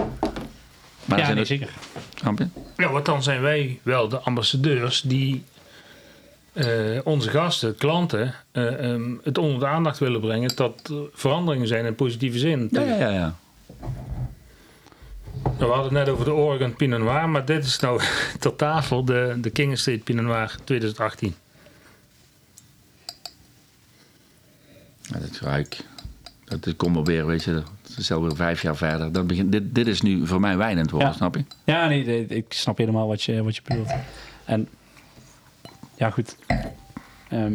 maar 1.05 1.17
ja 1.17 1.23
zijn 1.25 1.27
nee, 1.37 1.37
het, 1.37 1.47
zeker. 1.47 1.69
Ja, 2.77 2.91
want 2.91 3.05
dan 3.05 3.23
zijn 3.23 3.41
wij 3.41 3.79
wel 3.83 4.07
de 4.07 4.19
ambassadeurs 4.19 5.01
die 5.01 5.43
eh, 6.53 6.99
onze 7.03 7.29
gasten, 7.29 7.75
klanten, 7.75 8.33
eh, 8.51 8.91
ehm, 8.91 9.15
het 9.23 9.37
onder 9.37 9.59
de 9.59 9.65
aandacht 9.65 9.99
willen 9.99 10.21
brengen 10.21 10.55
dat 10.55 10.87
er 10.89 11.09
veranderingen 11.13 11.67
zijn 11.67 11.85
in 11.85 11.95
positieve 11.95 12.39
zin. 12.39 12.67
Ja, 12.71 12.81
ja, 12.81 12.95
ja. 12.95 13.09
ja. 13.09 13.35
Nou, 15.43 15.57
we 15.57 15.65
hadden 15.65 15.83
het 15.83 16.05
net 16.05 16.09
over 16.09 16.25
de 16.25 16.33
Oregon 16.33 16.75
Pinot 16.75 16.99
Noir, 16.99 17.29
maar 17.29 17.45
dit 17.45 17.65
is 17.65 17.79
nou 17.79 18.01
ter 18.39 18.55
tafel 18.55 19.05
de, 19.05 19.37
de 19.41 19.49
King 19.49 19.71
Estate 19.71 19.99
Pinot 19.99 20.25
Noir 20.25 20.55
2018. 20.63 21.35
Ja, 25.01 25.19
dat 25.19 25.39
ruik. 25.41 25.77
Dat 26.45 26.63
dat 26.63 26.75
komt 26.75 26.95
alweer, 26.95 27.25
weet 27.25 27.43
je, 27.43 27.53
dat 27.53 27.97
is 27.97 28.11
alweer 28.11 28.35
vijf 28.35 28.61
jaar 28.61 28.75
verder. 28.75 29.11
Dat 29.11 29.27
begint, 29.27 29.51
dit, 29.51 29.75
dit 29.75 29.87
is 29.87 30.01
nu 30.01 30.27
voor 30.27 30.39
mij 30.39 30.57
wijn 30.57 30.75
aan 30.75 30.81
het 30.81 30.91
worden, 30.91 31.09
Ja. 31.09 31.15
snap 31.15 31.35
je? 31.35 31.43
Ja, 31.63 31.87
nee, 31.87 32.05
nee, 32.05 32.25
ik 32.25 32.45
snap 32.53 32.77
helemaal 32.77 33.07
wat 33.07 33.23
je, 33.23 33.43
wat 33.43 33.55
je 33.55 33.61
bedoelt. 33.67 33.91
En 34.45 34.67
ja, 36.01 36.09
goed. 36.09 36.35
Ehm, 37.29 37.53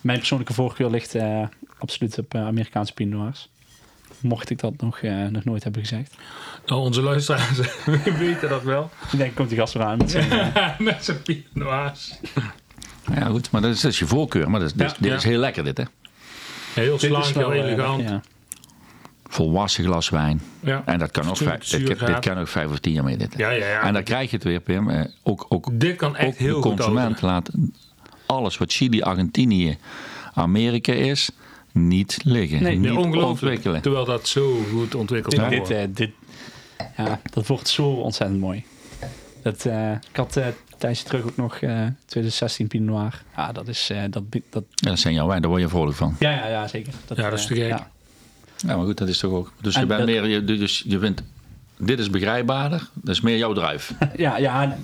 mijn 0.00 0.18
persoonlijke 0.18 0.54
voorkeur 0.54 0.90
ligt 0.90 1.14
eh, 1.14 1.46
absoluut 1.78 2.18
op 2.18 2.34
eh, 2.34 2.46
Amerikaanse 2.46 2.92
Pinot 2.92 3.20
Noirs. 3.20 3.48
Mocht 4.20 4.50
ik 4.50 4.58
dat 4.58 4.80
nog, 4.80 4.98
eh, 4.98 5.26
nog 5.26 5.44
nooit 5.44 5.62
hebben 5.62 5.82
gezegd. 5.82 6.14
Nou, 6.66 6.80
onze 6.80 7.02
luisteraars 7.02 7.58
weten 8.18 8.48
dat 8.48 8.62
wel. 8.62 8.90
Ik 9.12 9.18
denk, 9.18 9.34
komt 9.34 9.48
die 9.48 9.58
gast 9.58 9.74
weer 9.74 9.82
aan 9.82 9.98
met 9.98 10.10
zijn... 10.10 10.52
Met 10.78 11.04
zijn 11.04 11.22
Pinot 11.22 11.54
Noirs. 11.54 12.18
Ja, 13.14 13.26
goed, 13.26 13.50
maar 13.50 13.60
dat 13.60 13.70
is, 13.70 13.80
dat 13.80 13.92
is 13.92 13.98
je 13.98 14.06
voorkeur. 14.06 14.50
Maar 14.50 14.60
dat 14.60 14.68
is, 14.68 14.74
dit, 14.76 14.90
Ja, 14.90 14.96
dit 14.98 15.10
ja. 15.10 15.16
is 15.16 15.24
heel 15.24 15.38
lekker, 15.38 15.64
dit, 15.64 15.76
hè? 15.76 15.84
Heel 16.74 16.98
slank, 16.98 17.24
heel 17.34 17.52
elegant. 17.52 18.02
ja. 18.02 18.20
Volwassen 19.32 19.84
glas 19.84 20.08
wijn. 20.08 20.40
Ja. 20.60 20.82
En 20.86 20.98
dat 20.98 21.10
kan 21.10 21.28
ook 21.28 21.36
vijf, 21.36 21.64
dit, 21.68 22.18
kan 22.20 22.38
ook 22.38 22.48
vijf 22.48 22.70
of 22.70 22.78
tien 22.78 22.92
jaar 22.92 23.04
mee, 23.04 23.16
dit. 23.16 23.34
Ja, 23.36 23.50
ja, 23.50 23.66
ja. 23.66 23.80
En 23.82 23.92
dan 23.92 24.02
krijg 24.02 24.30
je 24.30 24.36
het 24.36 24.44
weer, 24.44 24.60
Pim. 24.60 24.90
eh, 24.90 25.04
Ook, 25.22 25.46
ook, 25.48 25.68
Dit 25.72 25.96
kan 25.96 26.16
echt 26.16 26.28
ook 26.28 26.34
heel 26.34 26.60
de 26.60 26.68
goed 26.68 26.76
consument 26.76 27.22
ouderen. 27.22 27.30
laat 27.30 27.50
alles 28.26 28.58
wat 28.58 28.72
Chili, 28.72 29.02
Argentinië, 29.02 29.76
Amerika 30.34 30.92
is, 30.92 31.30
niet 31.72 32.18
liggen. 32.24 32.62
Nee, 32.62 32.76
niet 32.78 32.90
ontwikkelen. 33.16 33.80
Terwijl 33.82 34.04
dat 34.04 34.28
zo 34.28 34.56
goed 34.72 34.94
ontwikkeld 34.94 35.34
Dit, 35.34 35.40
kan 35.44 35.50
dit, 35.50 35.70
eh, 35.70 35.82
dit, 35.90 36.10
ja, 36.96 37.20
dat 37.32 37.46
wordt 37.46 37.68
zo 37.68 37.88
ontzettend 37.90 38.40
mooi. 38.40 38.64
Dat, 39.42 39.64
eh, 39.64 39.92
ik 39.92 40.16
had 40.16 40.36
eh 40.36 40.46
tijdens 40.78 41.02
terug 41.02 41.24
ook 41.24 41.36
nog 41.36 41.56
eh 41.56 41.86
2016 42.06 42.66
Pinot 42.66 42.88
Noir. 42.88 43.22
Ja, 43.36 43.52
dat 43.52 43.68
is... 43.68 43.90
eh, 43.90 44.02
dat, 44.10 44.22
dat, 44.50 44.64
Ja, 44.74 44.88
dat 44.88 44.98
zijn 44.98 45.14
jouw 45.14 45.26
wijn, 45.26 45.40
daar 45.40 45.50
word 45.50 45.62
je 45.62 45.68
vrolijk 45.68 45.96
van. 45.96 46.16
ja, 46.18 46.30
ja, 46.30 46.46
ja, 46.48 46.68
zeker. 46.68 46.92
Ja, 47.14 47.30
dat 47.30 47.38
is 47.38 47.46
te 47.46 47.54
gek. 47.54 47.68
ja. 47.68 47.90
Ja, 48.66 48.76
maar 48.76 48.86
goed, 48.86 48.98
dat 48.98 49.08
is 49.08 49.18
toch 49.18 49.32
ook. 49.32 49.52
Dus 49.60 49.74
je 49.74 49.80
En 49.80 49.86
bent 49.86 49.98
dat- 49.98 50.08
meer, 50.08 50.26
je, 50.26 50.44
dus 50.44 50.84
je 50.86 50.98
vindt, 50.98 51.22
dit 51.76 51.98
is 51.98 52.10
begrijpbaarder, 52.10 52.88
dat 52.94 53.14
is 53.14 53.20
meer 53.20 53.36
jouw 53.36 53.52
druif. 53.52 53.94
ja, 54.16 54.36
ja. 54.38 54.76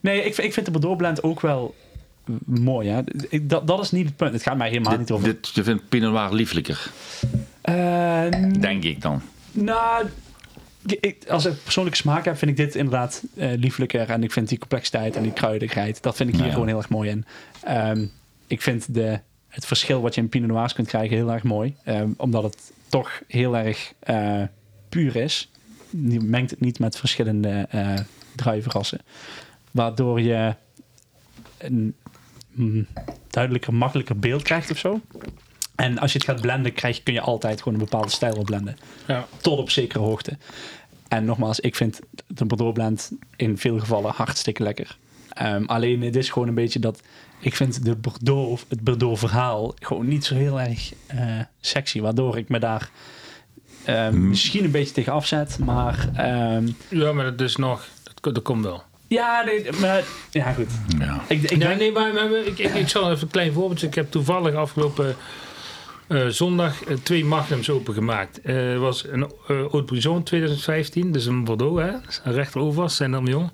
Nee, 0.00 0.16
ik, 0.24 0.34
vind- 0.34 0.46
ik 0.46 0.52
vind 0.52 0.66
de 0.66 0.72
Bordeaux 0.72 0.96
blend 0.98 1.22
ook 1.22 1.40
wel 1.40 1.74
mooi. 2.44 2.88
Hè? 2.88 3.00
Dat, 3.42 3.66
dat 3.66 3.80
is 3.82 3.90
niet 3.90 4.06
het 4.06 4.16
punt. 4.16 4.32
Het 4.32 4.42
gaat 4.42 4.56
mij 4.56 4.68
helemaal 4.68 4.90
niet 4.98 5.06
dit, 5.06 5.16
over... 5.16 5.28
dit, 5.28 5.48
je 5.54 5.62
vindt 5.64 5.88
Pinot 5.88 6.12
Noir 6.12 6.32
lieflijker, 6.34 6.90
Eh, 7.60 8.24
denk 8.60 8.84
ik 8.84 9.00
dan. 9.02 9.22
Nou, 9.52 10.06
ik, 10.86 11.24
als 11.28 11.44
ik 11.44 11.62
persoonlijke 11.62 11.98
smaak 11.98 12.24
heb, 12.24 12.38
vind 12.38 12.50
ik 12.50 12.56
dit 12.56 12.74
inderdaad 12.74 13.22
eh, 13.36 13.50
lieflijker. 13.56 14.10
En 14.10 14.22
ik 14.22 14.32
vind 14.32 14.48
die 14.48 14.58
complexiteit 14.58 15.16
en 15.16 15.22
die 15.22 15.32
kruidigheid, 15.32 16.02
dat 16.02 16.16
vind 16.16 16.28
ik 16.28 16.34
hier 16.34 16.44
ja. 16.46 16.52
gewoon 16.52 16.66
heel 16.68 16.76
erg 16.76 16.88
mooi 16.88 17.10
in. 17.10 17.24
Ehm, 17.64 18.04
ik 18.46 18.62
vind 18.62 18.94
de, 18.94 19.20
het 19.52 19.66
verschil 19.66 20.00
wat 20.00 20.14
je 20.14 20.20
in 20.20 20.28
Pinot 20.28 20.48
Noirs 20.50 20.72
kunt 20.72 20.88
krijgen 20.88 21.16
heel 21.16 21.32
erg 21.32 21.42
mooi. 21.42 21.76
Ehm, 21.84 22.08
omdat 22.16 22.42
het 22.42 22.72
toch 22.88 23.22
heel 23.28 23.56
erg 23.56 23.92
eh, 23.98 24.42
puur 24.88 25.16
is. 25.16 25.50
Je 25.90 26.20
mengt 26.20 26.50
het 26.50 26.60
niet 26.60 26.78
met 26.78 26.96
verschillende 26.96 27.66
eh 27.70 27.94
druivenrassen. 28.36 28.98
Waardoor 29.70 30.20
je 30.20 30.54
een 31.58 31.94
mm, 32.52 32.86
duidelijker, 33.30 33.74
makkelijker 33.74 34.18
beeld 34.18 34.42
krijgt 34.42 34.70
of 34.70 34.78
zo. 34.78 35.00
En 35.74 35.98
als 35.98 36.12
je 36.12 36.18
het 36.18 36.26
gaat 36.26 36.40
blenden, 36.40 36.72
krijg, 36.72 37.02
kun 37.02 37.12
je 37.14 37.20
altijd 37.20 37.58
gewoon 37.62 37.78
een 37.78 37.84
bepaalde 37.84 38.10
stijl 38.10 38.34
op 38.36 38.44
blenden 38.44 38.76
Ja. 39.06 39.26
tot 39.40 39.58
op 39.58 39.70
zekere 39.70 40.02
hoogte. 40.02 40.38
En 41.08 41.24
nogmaals, 41.24 41.60
ik 41.60 41.76
vind 41.76 42.00
de 42.26 42.44
Bordeaux 42.44 42.74
blend 42.74 43.10
in 43.36 43.58
veel 43.58 43.78
gevallen 43.78 44.12
hartstikke 44.12 44.62
lekker. 44.62 44.98
Ehm, 45.28 45.64
alleen 45.64 46.02
het 46.02 46.16
is 46.16 46.30
gewoon 46.30 46.48
een 46.48 46.54
beetje 46.54 46.78
dat 46.78 47.00
ik 47.42 47.56
vind 47.56 47.84
de 47.84 47.96
Bordeaux, 47.96 48.64
het 48.68 48.80
Bordeaux 48.80 49.18
verhaal 49.20 49.74
gewoon 49.78 50.08
niet 50.08 50.24
zo 50.24 50.34
heel 50.34 50.60
erg 50.60 50.92
eh, 51.06 51.40
sexy. 51.60 52.00
Waardoor 52.00 52.38
ik 52.38 52.48
me 52.48 52.58
daar 52.58 52.90
ehm, 53.84 54.10
Hmm. 54.12 54.28
misschien 54.28 54.64
een 54.64 54.70
beetje 54.70 54.94
tegen 54.94 55.12
afzet. 55.12 55.58
Maar 55.58 56.08
ehm, 56.14 56.68
ja, 56.88 57.12
maar 57.12 57.24
dat 57.24 57.40
is 57.40 57.56
nog... 57.56 57.88
Dat, 58.02 58.34
dat 58.34 58.42
komt 58.42 58.64
wel. 58.64 58.82
Ja, 59.06 59.42
nee, 59.44 59.66
maar... 59.80 60.04
Ja, 60.30 60.52
goed. 60.52 60.70
Ja. 60.98 61.20
Ik, 61.28 61.42
ik 61.42 61.62
Ja, 61.62 61.74
nee, 61.74 61.92
maar, 61.92 62.14
maar 62.14 62.32
ik, 62.32 62.58
ik, 62.58 62.74
ik 62.74 62.88
zal 62.88 63.10
even 63.10 63.22
een 63.22 63.30
klein 63.30 63.52
voorbeeld. 63.52 63.82
Ik 63.82 63.94
heb 63.94 64.10
toevallig 64.10 64.54
afgelopen 64.54 65.16
eh, 66.06 66.26
zondag 66.26 66.84
eh, 66.84 66.96
twee 67.02 67.24
magnums 67.24 67.70
opengemaakt. 67.70 68.40
Het 68.42 68.78
was 68.78 69.04
een 69.08 69.20
uh, 69.20 69.26
Haute 69.46 69.82
Brison 69.82 70.22
2015, 70.22 71.12
dus 71.12 71.26
een 71.26 71.44
Bordeaux, 71.44 71.82
hè? 71.82 71.90
een 72.24 72.32
rechterover, 72.32 72.90
zijn 72.90 73.26
jong. 73.26 73.50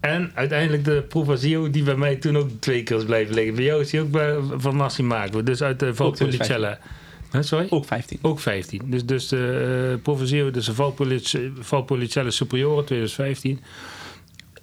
En 0.00 0.30
uiteindelijk 0.34 0.84
de 0.84 1.02
Provazio, 1.08 1.70
die 1.70 1.82
bij 1.82 1.96
mij 1.96 2.16
toen 2.16 2.36
ook 2.36 2.48
twee 2.60 2.82
keer 2.82 2.96
is 2.96 3.04
blijven 3.04 3.34
liggen. 3.34 3.54
Bij 3.54 3.64
jou 3.64 3.80
is 3.80 3.90
die 3.90 4.00
ook 4.00 4.10
bij, 4.10 4.36
van 4.56 4.76
Massimago, 4.76 5.42
dus 5.42 5.62
uit 5.62 5.78
de 5.78 5.94
Valpolicella. 5.94 6.78
Hè, 7.30 7.42
sorry? 7.42 7.66
Ook 7.70 7.84
15. 7.84 8.18
Ook 8.22 8.40
15. 8.40 8.82
Dus, 8.84 9.04
dus 9.04 9.28
de 9.28 9.98
uh, 10.06 10.52
dus 10.52 10.64
de 10.64 10.74
Valpolice- 10.74 11.52
Valpolicella 11.58 12.30
Superiore 12.30 12.84
2015. 12.84 13.60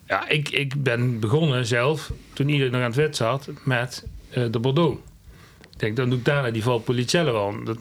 Ja, 0.08 0.28
ik, 0.30 0.50
ik 0.50 0.84
ben 0.84 1.20
begonnen 1.20 1.66
zelf, 1.66 2.12
toen 2.34 2.50
iedereen 2.50 2.72
nog 2.72 2.82
aan 2.82 2.88
het 2.88 2.96
wet 2.96 3.16
zat, 3.16 3.50
met 3.64 4.08
eh, 4.30 4.44
de 4.52 4.60
Bordeaux. 4.60 5.00
Ik 5.74 5.80
denk, 5.80 5.96
dan 5.96 6.10
doe 6.10 6.20
ik 6.20 6.26
daarna 6.26 6.52
die 6.52 6.64
Valpolicella 6.64 7.32
wel. 7.32 7.64
Dat, 7.64 7.78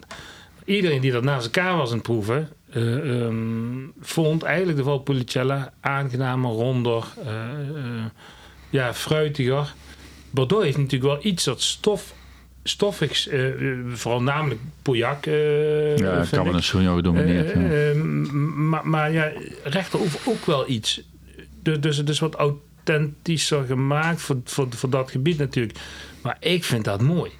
iedereen 0.64 1.00
die 1.00 1.12
dat 1.12 1.22
naast 1.22 1.44
elkaar 1.44 1.76
was 1.76 1.88
aan 1.88 1.94
het 1.94 2.02
proeven, 2.02 2.48
ehm, 2.72 3.76
vond 4.00 4.42
eigenlijk 4.42 4.78
de 4.78 4.84
Valpolicella 4.84 5.72
aangenamer, 5.80 6.50
ronder, 6.50 7.04
eh, 7.24 7.50
eh, 7.50 8.04
ja, 8.70 8.94
fruitiger. 8.94 9.74
Bordeaux 10.30 10.64
heeft 10.64 10.76
natuurlijk 10.76 11.12
wel 11.12 11.24
iets 11.32 11.44
dat 11.44 11.62
stof, 11.62 12.14
stoffigs, 12.62 13.28
vooral 13.88 14.22
namelijk 14.22 14.60
Pauillac. 14.82 15.26
eh, 15.26 15.96
Ja. 15.96 16.24
Cabernet 16.30 16.64
Sauvignon 16.64 16.96
gedomineerd. 16.96 17.48
ja. 17.48 17.54
Eh, 17.54 17.90
eh, 17.90 17.96
m- 17.96 18.68
maar, 18.68 18.88
maar 18.88 19.12
ja, 19.12 19.32
rechterover 19.64 20.20
ook 20.30 20.46
wel 20.46 20.68
iets. 20.68 21.00
Dus, 21.62 21.80
dus 21.80 21.96
het 21.96 22.08
is 22.08 22.18
wat 22.18 22.34
authentischer 22.34 23.64
gemaakt 23.64 24.20
voor, 24.20 24.36
voor, 24.44 24.66
voor 24.70 24.90
dat 24.90 25.10
gebied 25.10 25.38
natuurlijk. 25.38 25.78
Maar 26.22 26.36
ik 26.40 26.64
vind 26.64 26.84
dat 26.84 27.00
mooi. 27.02 27.30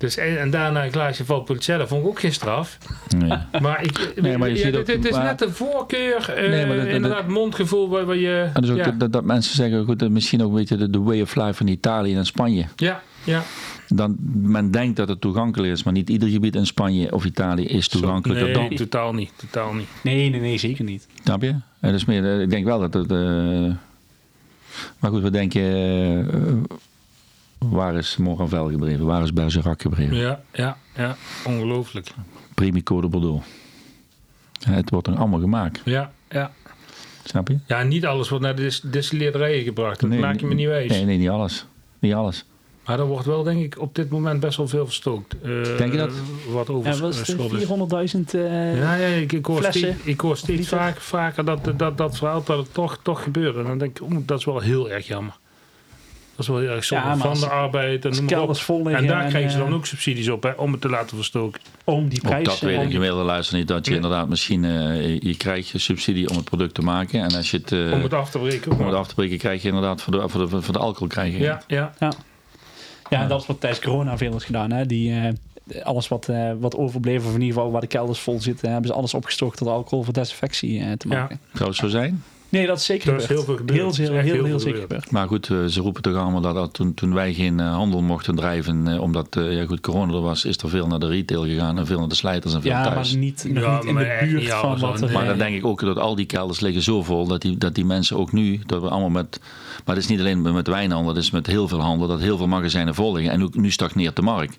Dus, 0.00 0.16
en, 0.16 0.40
en 0.40 0.50
daarna 0.50 0.84
een 0.84 0.92
glaasje 0.92 1.24
Valpolicella 1.24 1.86
vond 1.86 2.02
ik 2.02 2.08
ook 2.08 2.20
geen 2.20 2.32
straf. 2.32 2.78
Nee. 3.16 3.38
Maar, 3.60 3.84
ik, 3.84 4.12
Nee, 4.20 4.38
maar 4.38 4.48
je 4.48 4.54
ja, 4.56 4.60
ziet 4.62 4.72
het, 4.74 4.80
ook- 4.80 4.96
het 4.96 5.04
is 5.04 5.10
maar- 5.10 5.24
net 5.24 5.38
de 5.38 5.50
voorkeur, 5.52 6.30
eh, 6.32 6.48
Nee, 6.50 6.66
maar 6.66 6.76
dat- 6.76 6.84
dat- 6.84 6.94
inderdaad 6.94 7.28
mondgevoel 7.28 7.88
waar, 7.88 8.04
waar 8.04 8.16
je... 8.16 8.50
En 8.54 8.60
dus 8.60 8.70
ook 8.70 8.76
ja, 8.76 8.90
dat, 8.90 9.12
dat 9.12 9.24
mensen 9.24 9.54
zeggen, 9.54 9.84
goed, 9.84 9.98
dat 9.98 10.10
misschien 10.10 10.42
ook 10.42 10.52
weet 10.54 10.68
je, 10.68 10.76
de, 10.76 10.90
de 10.90 10.98
way 11.00 11.20
of 11.20 11.34
life 11.34 11.54
van 11.54 11.66
Italië 11.66 12.14
en 12.16 12.26
Spanje. 12.26 12.64
ja, 12.76 13.02
ja. 13.24 13.42
Dan, 13.88 14.16
men 14.42 14.70
denkt 14.70 14.96
dat 14.96 15.08
het 15.08 15.20
toegankelijk 15.20 15.72
is, 15.72 15.82
maar 15.82 15.92
niet 15.92 16.10
ieder 16.10 16.28
gebied 16.28 16.54
in 16.54 16.66
Spanje 16.66 17.12
of 17.14 17.24
Italië 17.24 17.64
is 17.66 17.88
toegankelijker 17.88 18.44
nee, 18.44 18.68
dan. 18.68 18.76
totaal 18.76 19.12
niet. 19.12 19.32
Totaal 19.36 19.72
niet. 19.74 19.88
Nee, 20.02 20.30
nee, 20.30 20.40
nee, 20.40 20.58
zeker 20.58 20.84
niet. 20.84 21.06
Snap 21.24 21.42
je? 21.42 21.54
En 21.80 21.92
dus 21.92 22.04
meer, 22.04 22.24
eh, 22.34 22.40
ik 22.40 22.50
denk 22.50 22.64
wel 22.64 22.80
dat 22.80 22.94
het. 22.94 23.10
eh, 23.12 23.18
maar 24.98 25.10
goed, 25.10 25.22
we 25.22 25.30
denken. 25.30 25.62
eh, 26.30 26.76
waar 27.68 27.94
is 27.96 28.16
Morganvel 28.16 28.68
gebleven? 28.70 29.06
Waar 29.06 29.22
is 29.22 29.32
Bergerac 29.32 29.82
gebleven? 29.82 30.16
Ja, 30.16 30.40
ja, 30.52 30.76
ja. 30.96 31.16
Ongelooflijk. 31.46 32.08
Primico 32.54 33.00
de 33.00 33.08
Bordeaux. 33.08 33.46
Ja, 34.52 34.70
Het 34.70 34.90
wordt 34.90 35.06
dan 35.06 35.16
allemaal 35.16 35.40
gemaakt. 35.40 35.80
Ja, 35.84 36.12
ja. 36.28 36.52
Snap 37.24 37.48
je? 37.48 37.58
Ja, 37.66 37.82
niet 37.82 38.06
alles 38.06 38.28
wordt 38.28 38.44
naar 38.44 38.54
de 38.56 38.62
dis- 38.62 38.80
distilleerderijen 38.80 39.64
gebracht. 39.64 40.00
Dat 40.00 40.10
maak 40.10 40.40
je 40.40 40.46
me 40.46 40.54
niet 40.54 40.66
wijs. 40.66 40.90
Nee, 40.90 41.04
nee, 41.04 41.18
niet 41.18 41.28
alles. 41.28 41.66
Niet 41.98 42.14
alles. 42.14 42.44
Maar 42.86 42.98
er 42.98 43.06
wordt 43.06 43.26
wel, 43.26 43.42
denk 43.42 43.62
ik, 43.64 43.80
op 43.80 43.94
dit 43.94 44.10
moment 44.10 44.40
best 44.40 44.56
wel 44.56 44.68
veel 44.68 44.84
verstookt. 44.84 45.34
Eh, 45.42 45.48
Denk 45.76 45.92
je 45.92 45.98
dat? 45.98 46.12
Wat 46.52 46.66
Ja, 46.66 46.72
over 46.74 47.00
was 47.00 47.20
is. 47.20 47.34
400.000... 47.34 48.34
eh, 48.34 48.76
Ja, 48.78 48.94
ja 48.94 49.06
ik, 49.06 49.32
ik 49.32 49.46
hoor 49.46 49.58
flessen? 49.58 49.80
steeds, 49.92 50.04
ik 50.04 50.20
hoor 50.20 50.36
steeds 50.36 50.68
vaak, 50.68 51.00
vaker 51.00 51.44
dat, 51.44 51.72
dat, 51.76 51.98
dat 51.98 52.16
verhaal 52.16 52.42
dat 52.44 52.58
het 52.58 52.74
toch, 52.74 52.98
toch 53.02 53.22
gebeurt. 53.22 53.56
En 53.56 53.64
dan 53.64 53.78
denk 53.78 53.98
ik, 54.00 54.28
dat 54.28 54.38
is 54.38 54.44
wel 54.44 54.60
heel 54.60 54.90
erg 54.90 55.06
jammer. 55.06 55.38
Dat 56.40 56.48
is 56.48 56.54
wel 56.54 56.64
heel 56.64 56.74
erg 56.74 56.84
zonde 56.84 57.06
Ja, 57.06 57.16
van 57.16 57.40
de 57.40 57.48
arbeid 57.48 58.02
en 58.04 58.08
als 58.08 58.18
noem 58.18 58.24
maar 58.26 58.34
op. 58.34 58.38
kelders 58.40 58.62
vol 58.64 58.90
En 58.90 59.06
daar 59.06 59.24
krijgen 59.28 59.50
ze 59.50 59.58
eh, 59.58 59.64
dan 59.64 59.74
ook 59.74 59.86
subsidies 59.86 60.28
op 60.28 60.42
hè, 60.42 60.50
om 60.50 60.72
het 60.72 60.80
te 60.80 60.88
laten 60.88 61.16
verstoken. 61.16 61.60
Om 61.84 62.08
die 62.08 62.20
prijs... 62.20 62.44
dat 62.44 62.60
weet 62.60 62.82
ik 62.82 62.90
gemiddelde 62.90 63.24
luister 63.24 63.56
niet. 63.58 63.68
Dat 63.68 63.84
je 63.84 63.90
Ja. 63.90 63.96
inderdaad 63.96 64.28
misschien. 64.28 64.64
eh, 64.64 65.20
je 65.20 65.36
krijgt 65.36 65.68
je 65.68 65.78
subsidie 65.78 66.30
om 66.30 66.36
het 66.36 66.44
product 66.44 66.74
te 66.74 66.82
maken. 66.82 67.20
En 67.22 67.34
als 67.34 67.50
je 67.50 67.56
het. 67.56 67.72
eh, 67.72 67.92
om 67.92 68.02
het 68.02 68.12
af 68.14 68.30
te 68.30 68.38
breken. 68.38 68.72
om 68.72 68.86
het 68.86 68.94
af 68.94 69.08
te 69.08 69.14
breken, 69.14 69.38
krijg 69.38 69.62
je 69.62 69.68
inderdaad 69.68 70.02
voor 70.02 70.12
de, 70.12 70.28
voor 70.28 70.48
de, 70.48 70.62
voor 70.62 70.72
de 70.72 70.78
alcohol 70.78 71.08
krijg 71.08 71.32
je. 71.32 71.38
Ja, 71.38 71.62
ja. 71.68 71.92
Ja, 73.10 73.26
dat 73.26 73.40
is 73.40 73.46
wat 73.46 73.60
tijdens 73.60 73.82
corona 73.84 74.16
veel 74.16 74.36
is 74.36 74.44
gedaan. 74.44 74.70
Hè? 74.72 74.86
Die, 74.86 75.12
eh, 75.12 75.84
alles 75.84 76.08
wat, 76.08 76.28
eh, 76.28 76.50
wat 76.58 76.76
overbleef, 76.76 77.18
of 77.26 77.34
in 77.34 77.40
ieder 77.40 77.54
geval 77.54 77.70
waar 77.70 77.80
de 77.80 77.86
kelders 77.86 78.18
vol 78.20 78.40
zitten, 78.40 78.70
hebben 78.70 78.90
ze 78.90 78.96
alles 78.96 79.14
opgestoken 79.14 79.56
tot 79.58 79.68
alcohol 79.68 80.04
voor 80.04 80.12
desinfectie 80.12 80.96
te 80.96 81.08
Ja. 81.08 81.18
maken. 81.18 81.40
Zou 81.54 81.68
het 81.68 81.78
zo 81.78 81.88
zijn? 81.88 82.22
Nee, 82.50 82.66
dat 82.66 82.78
is 82.78 82.84
zeker 82.84 83.10
Dat 83.12 83.20
is 83.20 83.26
gebeurd. 83.26 83.46
heel 83.46 83.54
veel 83.54 83.66
gebeurd. 83.66 83.96
Heel, 83.96 84.06
heel, 84.06 84.16
echt 84.16 84.24
heel, 84.24 84.34
heel 84.34 84.42
heel, 84.44 84.50
veel 84.50 84.60
zeker 84.60 84.80
gebeurd. 84.80 85.10
Maar 85.10 85.26
goed, 85.28 85.50
eh, 85.50 85.64
ze 85.64 85.80
roepen 85.80 86.02
toch 86.02 86.16
allemaal 86.16 86.40
dat, 86.40 86.54
dat 86.54 86.72
toen, 86.72 86.94
toen 86.94 87.14
wij 87.14 87.32
geen 87.34 87.60
eh, 87.60 87.72
handel 87.74 88.02
mochten 88.02 88.34
drijven, 88.34 88.88
eh, 88.88 89.00
omdat 89.00 89.36
eh, 89.36 89.56
ja, 89.56 89.66
goed, 89.66 89.80
corona 89.80 90.12
er 90.12 90.20
was, 90.20 90.44
is 90.44 90.56
er 90.56 90.68
veel 90.68 90.86
naar 90.86 90.98
de 90.98 91.06
retail 91.08 91.42
gegaan 91.44 91.78
en 91.78 91.86
veel 91.86 91.98
naar 91.98 92.08
de 92.08 92.14
slijters 92.14 92.54
en 92.54 92.62
veel 92.62 92.70
Ja, 92.70 92.82
thuis. 92.90 93.10
maar 93.12 93.20
niet, 93.20 93.44
nog 93.48 93.62
Ja, 93.64 93.74
niet 93.76 93.84
in 93.84 93.94
maar 93.94 94.04
de 94.04 94.26
buurt 94.26 94.48
van 94.50 94.78
wat 94.78 95.00
er... 95.00 95.12
Maar 95.12 95.26
dan 95.26 95.38
denk 95.38 95.56
ik 95.56 95.64
ook 95.66 95.80
dat 95.80 95.98
al 95.98 96.14
die 96.14 96.26
kelders 96.26 96.60
liggen 96.60 96.82
zo 96.82 97.02
vol 97.02 97.26
dat 97.26 97.42
die, 97.42 97.58
dat 97.58 97.74
die 97.74 97.84
mensen 97.84 98.16
ook 98.16 98.32
nu, 98.32 98.60
dat 98.66 98.82
we 98.82 98.88
allemaal 98.88 99.08
met, 99.10 99.40
maar 99.84 99.94
het 99.94 100.04
is 100.04 100.10
niet 100.10 100.20
alleen 100.20 100.42
met 100.54 100.66
wijnhandel, 100.66 101.14
het 101.14 101.22
is 101.22 101.30
met 101.30 101.46
heel 101.46 101.68
veel 101.68 101.80
handel, 101.80 102.08
dat 102.08 102.20
heel 102.20 102.36
veel 102.36 102.46
magazijnen 102.48 102.94
vol 102.94 103.12
liggen 103.12 103.32
en 103.32 103.42
ook, 103.42 103.54
nu 103.54 103.70
stagneert 103.70 104.16
de 104.16 104.22
markt. 104.22 104.58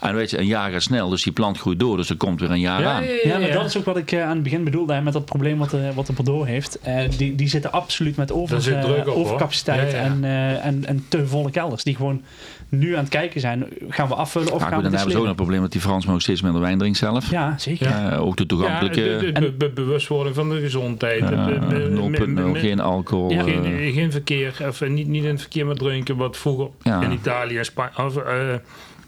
En 0.00 0.14
weet 0.14 0.30
je, 0.30 0.38
een 0.38 0.46
jaar 0.46 0.70
gaat 0.70 0.82
snel, 0.82 1.08
dus 1.08 1.22
die 1.22 1.32
plant 1.32 1.58
groeit 1.58 1.78
door, 1.80 1.96
dus 1.96 2.10
er 2.10 2.16
komt 2.16 2.40
weer 2.40 2.50
een 2.50 2.60
jaar 2.60 2.80
Ja, 2.80 2.92
aan. 2.92 3.04
ja, 3.04 3.10
Ja, 3.24 3.38
maar 3.38 3.50
dat 3.52 3.64
is 3.64 3.76
ook 3.76 3.84
wat 3.84 3.96
ik 3.96 4.12
eh, 4.12 4.22
aan 4.22 4.34
het 4.34 4.42
begin 4.42 4.64
bedoelde 4.64 4.92
hè, 4.94 5.02
met 5.02 5.12
dat 5.12 5.24
probleem 5.24 5.58
wat 5.58 5.70
de, 5.70 5.90
wat 5.94 6.06
de 6.06 6.12
Bordeaux 6.12 6.46
heeft. 6.48 6.78
Eh, 6.80 7.02
die, 7.16 7.34
die 7.34 7.48
zitten 7.48 7.72
absoluut 7.72 8.16
met 8.16 8.32
over, 8.32 8.62
zit 8.62 8.74
eh, 8.84 8.90
op, 8.90 9.06
overcapaciteit 9.06 9.92
Ja, 9.92 9.98
ja. 9.98 10.04
En, 10.04 10.24
eh, 10.24 10.64
en, 10.66 10.84
en 10.86 11.04
te 11.08 11.26
volle 11.26 11.50
kelders. 11.50 11.82
Die 11.84 11.96
gewoon 11.96 12.22
nu 12.68 12.92
aan 12.94 13.00
het 13.00 13.08
kijken 13.08 13.40
zijn. 13.40 13.64
Gaan 13.88 14.08
we 14.08 14.14
afvullen 14.14 14.52
of 14.52 14.60
gaan 14.62 14.68
goed, 14.72 14.76
we 14.76 14.82
dan 14.82 14.92
hebben 14.92 15.12
ze 15.12 15.18
ook 15.18 15.26
het 15.26 15.36
probleem 15.36 15.60
dat 15.60 15.72
die 15.72 15.80
Fransman 15.80 16.14
ook 16.14 16.20
steeds 16.20 16.42
minder 16.42 16.60
wijn 16.60 16.78
drinkt 16.78 16.98
zelf. 16.98 17.30
Ja, 17.30 17.54
zeker. 17.58 17.88
Ja. 17.88 18.10
Eh, 18.12 18.22
ook 18.26 18.36
de 18.36 18.42
Ja, 18.42 18.48
toegankelijke 18.48 19.00
de, 19.00 19.32
de- 19.32 19.40
de 19.40 19.52
be- 19.52 19.70
bewustwording 19.70 20.34
van 20.34 20.48
de 20.50 20.60
gezondheid. 20.60 21.20
eh, 21.22 21.46
de- 21.46 21.88
0.0, 21.90 22.26
me- 22.26 22.26
me- 22.50 22.58
geen 22.58 22.80
alcohol. 22.80 23.30
Ja. 23.30 23.38
eh, 23.38 23.44
Geen, 23.44 23.92
geen 23.92 24.12
verkeer, 24.12 24.54
of 24.68 24.80
eh, 24.80 24.88
niet, 24.90 25.06
niet 25.08 25.22
in 25.24 25.30
het 25.30 25.40
verkeer 25.40 25.66
met 25.66 25.78
drinken, 25.78 26.16
wat 26.16 26.36
vroeger 26.36 26.68
Ja. 26.82 27.02
in 27.02 27.12
Italië 27.12 27.58
en 27.58 27.64
Spanje, 27.64 27.90
eh, 28.24 28.54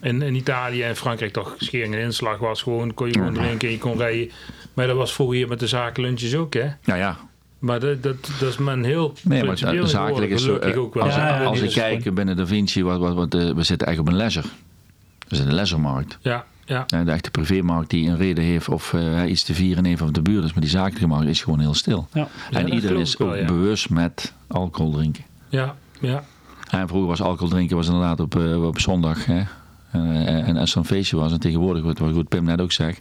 in, 0.01 0.23
in 0.23 0.35
Italië 0.35 0.83
en 0.83 0.97
Frankrijk 0.97 1.33
toch 1.33 1.55
schering 1.59 1.95
en 1.95 2.01
inslag 2.01 2.39
was. 2.39 2.63
Gewoon, 2.63 2.95
kon 2.95 3.07
je 3.07 3.13
gewoon 3.13 3.35
Ja. 3.35 3.41
drinken 3.43 3.69
en 3.69 3.75
je 3.75 3.81
kon 3.81 3.97
rijden. 3.99 4.31
Maar 4.75 4.87
dat 4.87 4.97
was 4.97 5.13
vroeger 5.13 5.37
hier 5.37 5.49
met 5.49 5.61
de 5.61 5.67
zakenlunches 5.67 6.35
ook, 6.35 6.55
hè. 6.55 6.67
ja, 6.85 6.95
ja. 6.95 7.17
Maar 7.59 7.81
dat, 7.81 8.03
dat, 8.03 8.17
dat 8.41 8.49
is 8.49 8.57
men 8.59 8.85
heel 8.85 9.13
Nee, 9.23 9.45
maar 9.45 9.59
zakelijk 9.89 10.31
is 10.31 10.43
zo. 10.45 10.57
eh, 10.57 10.79
ook 10.81 10.95
wel. 10.95 11.03
Als, 11.05 11.15
Ja, 11.15 11.27
ja, 11.29 11.45
als 11.45 11.61
ik 11.61 11.71
kijk 11.71 12.15
binnen 12.15 12.37
Da 12.37 12.47
Vinci, 12.47 12.83
wat, 12.85 12.99
wat, 12.99 13.15
wat, 13.15 13.35
eh, 13.35 13.41
we 13.41 13.63
zitten 13.63 13.87
eigenlijk 13.87 13.99
op 14.01 14.07
een 14.09 14.17
leisure. 14.17 14.47
We 14.49 15.37
zitten 15.37 15.41
in 15.45 15.49
een 15.49 15.55
leisuremarkt. 15.55 16.19
Ja, 16.21 16.45
ja. 16.65 16.85
Eh, 16.87 17.05
De 17.05 17.11
echte 17.11 17.31
privémarkt 17.31 17.91
die 17.91 18.09
een 18.09 18.17
reden 18.17 18.45
heeft 18.45 18.69
of 18.69 18.93
eh, 18.95 19.31
iets 19.31 19.43
te 19.43 19.55
vieren 19.55 19.85
heeft 19.85 20.03
of 20.03 20.11
de 20.11 20.23
buurt 20.23 20.45
is, 20.45 20.53
maar 20.53 20.61
die 20.61 20.71
zakelijke 20.71 21.07
markt 21.07 21.27
is 21.29 21.43
gewoon 21.43 21.61
heel 21.61 21.75
stil. 21.75 22.09
Ja. 22.13 22.29
Ja, 22.51 22.59
en 22.59 22.65
iedereen 22.65 22.81
geloof 22.89 23.03
is 23.03 23.17
wel, 23.17 23.29
ook 23.29 23.37
ja. 23.37 23.45
bewust 23.45 23.91
met 23.91 24.33
alcohol 24.47 24.93
drinken. 24.93 25.25
ja, 25.49 25.77
ja. 26.01 26.25
En 26.71 26.89
vroeger 26.89 27.09
was 27.09 27.21
alcohol 27.23 27.49
drinken 27.49 27.77
was 27.77 27.87
inderdaad 27.87 28.21
op, 28.21 28.35
op 28.65 28.81
zondag. 28.81 29.25
Hè? 29.27 29.43
Eh, 29.91 30.49
en 30.49 30.57
als 30.57 30.73
er 30.73 30.79
een 30.79 30.85
feestje 30.85 31.17
was, 31.17 31.33
en 31.33 31.41
tegenwoordig, 31.41 31.83
wat, 31.83 31.99
wat 31.99 32.13
goed 32.13 32.29
Pim 32.29 32.45
net 32.45 32.61
ook 32.61 32.73
zegt, 32.73 33.01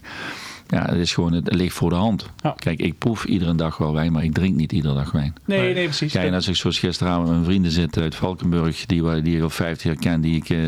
ja, 0.68 0.84
het 0.84 0.98
is 0.98 1.14
gewoon, 1.14 1.32
het 1.32 1.54
ligt 1.54 1.74
voor 1.74 1.90
de 1.90 1.96
hand. 1.96 2.26
Ja. 2.42 2.54
Kijk, 2.56 2.80
ik 2.80 2.98
proef 2.98 3.24
iedere 3.24 3.54
dag 3.54 3.76
wel 3.76 3.92
wijn, 3.92 4.12
maar 4.12 4.24
ik 4.24 4.32
drink 4.34 4.54
niet 4.56 4.72
iedere 4.72 4.94
dag 4.94 5.12
wijn. 5.12 5.34
Nee, 5.44 5.74
Nee. 5.74 5.84
precies. 5.84 6.12
Kijk, 6.12 6.26
en 6.26 6.34
als 6.34 6.48
ik 6.48 6.54
zoals 6.56 6.78
gisteravond 6.78 7.22
met 7.26 7.32
mijn 7.32 7.44
vrienden 7.44 7.70
zit 7.70 7.98
uit 7.98 8.14
Valkenburg, 8.14 8.86
die, 8.86 9.22
die 9.22 9.36
ik 9.36 9.42
al 9.42 9.50
50 9.50 9.84
jaar 9.86 9.96
ken, 9.96 10.20
die 10.20 10.36
ik 10.36 10.50
eh, 10.50 10.58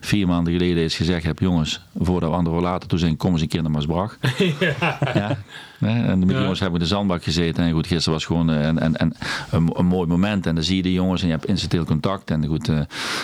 vier 0.00 0.26
maanden 0.26 0.52
geleden 0.52 0.82
eens 0.82 0.96
gezegd 0.96 1.24
heb, 1.24 1.38
jongens, 1.38 1.80
voordat 1.98 2.30
we 2.30 2.36
anderhalf 2.36 2.64
later 2.64 2.88
toe 2.88 2.98
zijn, 2.98 3.16
kom 3.16 3.32
eens 3.32 3.40
een 3.40 3.48
keer 3.48 3.62
naar 3.62 3.70
Maasbracht. 3.70 4.18
ja. 4.60 4.74
hè, 5.04 5.34
En 5.80 6.20
Ja. 6.26 6.40
jongens 6.40 6.60
hebben 6.60 6.78
we 6.78 6.84
in 6.84 6.90
de 6.90 6.94
zandbak 6.94 7.22
gezeten. 7.24 7.64
En 7.64 7.72
goed, 7.72 7.86
gisteren 7.86 8.12
was 8.12 8.24
gewoon 8.24 8.50
eh, 8.50 8.62
een, 8.66 8.84
een, 8.84 8.94
een, 9.02 9.14
een, 9.50 9.70
een 9.78 9.86
mooi 9.86 10.06
moment. 10.08 10.46
En 10.46 10.54
dan 10.54 10.64
zie 10.64 10.76
je 10.76 10.82
de 10.82 10.92
jongens 10.92 11.20
en 11.20 11.26
je 11.26 11.32
hebt 11.32 11.46
incidenteel 11.46 11.84
contact. 11.84 12.30
En 12.30 12.46
goed, 12.46 12.68
eh 12.68 12.78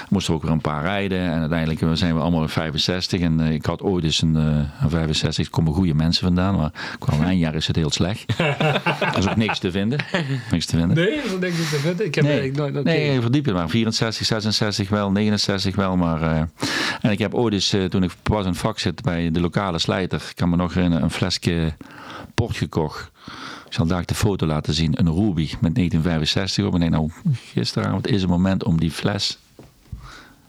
moesten 0.09 0.33
er 0.33 0.39
ook 0.41 0.45
weer 0.47 0.55
een 0.55 0.61
paar 0.61 0.83
rijden. 0.83 1.19
En 1.19 1.41
uiteindelijk 1.41 1.83
eh, 1.83 1.89
zijn 1.93 2.15
we 2.15 2.21
allemaal 2.21 2.49
65. 2.49 3.21
En 3.21 3.41
eh, 3.41 3.51
ik 3.53 3.67
had 3.67 3.83
ooit 3.83 4.05
eens 4.05 4.23
een, 4.23 4.37
eh, 4.37 4.83
een 4.83 4.91
65. 4.91 5.45
Er 5.45 5.51
komen 5.51 5.73
goede 5.75 5.95
mensen 5.95 6.25
vandaan. 6.25 6.57
Maar 6.57 6.73
qua 6.99 7.19
wijnjaar 7.25 7.55
is 7.55 7.67
het 7.67 7.77
heel 7.77 7.91
slecht. 7.91 8.39
er 8.39 9.19
is 9.19 9.29
ook 9.29 9.37
niks 9.37 9.59
te 9.59 9.71
vinden. 9.71 9.99
Niks 10.51 10.67
te 10.67 10.77
vinden. 10.77 10.97
Nee, 10.97 11.21
dat 11.31 11.41
denk 11.41 11.55
ik 11.55 11.65
te 11.69 11.77
vinden. 11.77 12.07
Ik 12.07 12.15
heb 12.15 12.25
Nee, 12.25 12.39
eigenlijk 12.41 12.73
nooit... 12.75 12.85
nee, 12.85 13.11
oké. 13.13 13.21
verdiep 13.23 13.47
je 13.47 13.53
maar. 13.53 13.69
64, 13.69 14.27
66 14.27 14.89
wel, 14.89 15.11
69 15.11 15.77
wel. 15.77 15.97
Maar, 15.97 16.23
eh, 16.23 16.43
en 17.01 17.11
ik 17.11 17.19
heb 17.19 17.35
ooit 17.35 17.55
eens, 17.55 17.73
eh, 17.73 17.85
toen 17.85 18.03
ik 18.03 18.11
pas 18.23 18.43
in 18.43 18.49
het 18.51 18.59
vak 18.59 18.79
zit 18.79 19.03
bij 19.03 19.31
de 19.31 19.41
lokale 19.41 19.79
slijter, 19.79 20.23
ik 20.31 20.37
kan 20.37 20.49
me 20.51 20.57
nog 20.57 20.75
herinneren, 20.75 21.05
een 21.05 21.11
flesje 21.11 21.73
gekocht. 22.49 23.11
Ik 23.67 23.73
zal 23.73 23.87
daar 23.87 24.07
de 24.07 24.15
foto 24.15 24.47
laten 24.47 24.75
zien. 24.75 24.99
Een 24.99 25.15
Ruby 25.15 25.49
met 25.61 25.75
1965 25.75 26.65
op. 26.65 26.75
En 26.75 26.83
ik 26.83 26.91
denk, 26.91 27.03
nou, 27.03 27.35
gisteravond 27.53 28.07
is 28.07 28.21
het 28.21 28.31
moment 28.31 28.65
om 28.65 28.81
die 28.81 28.91
fles 28.91 29.39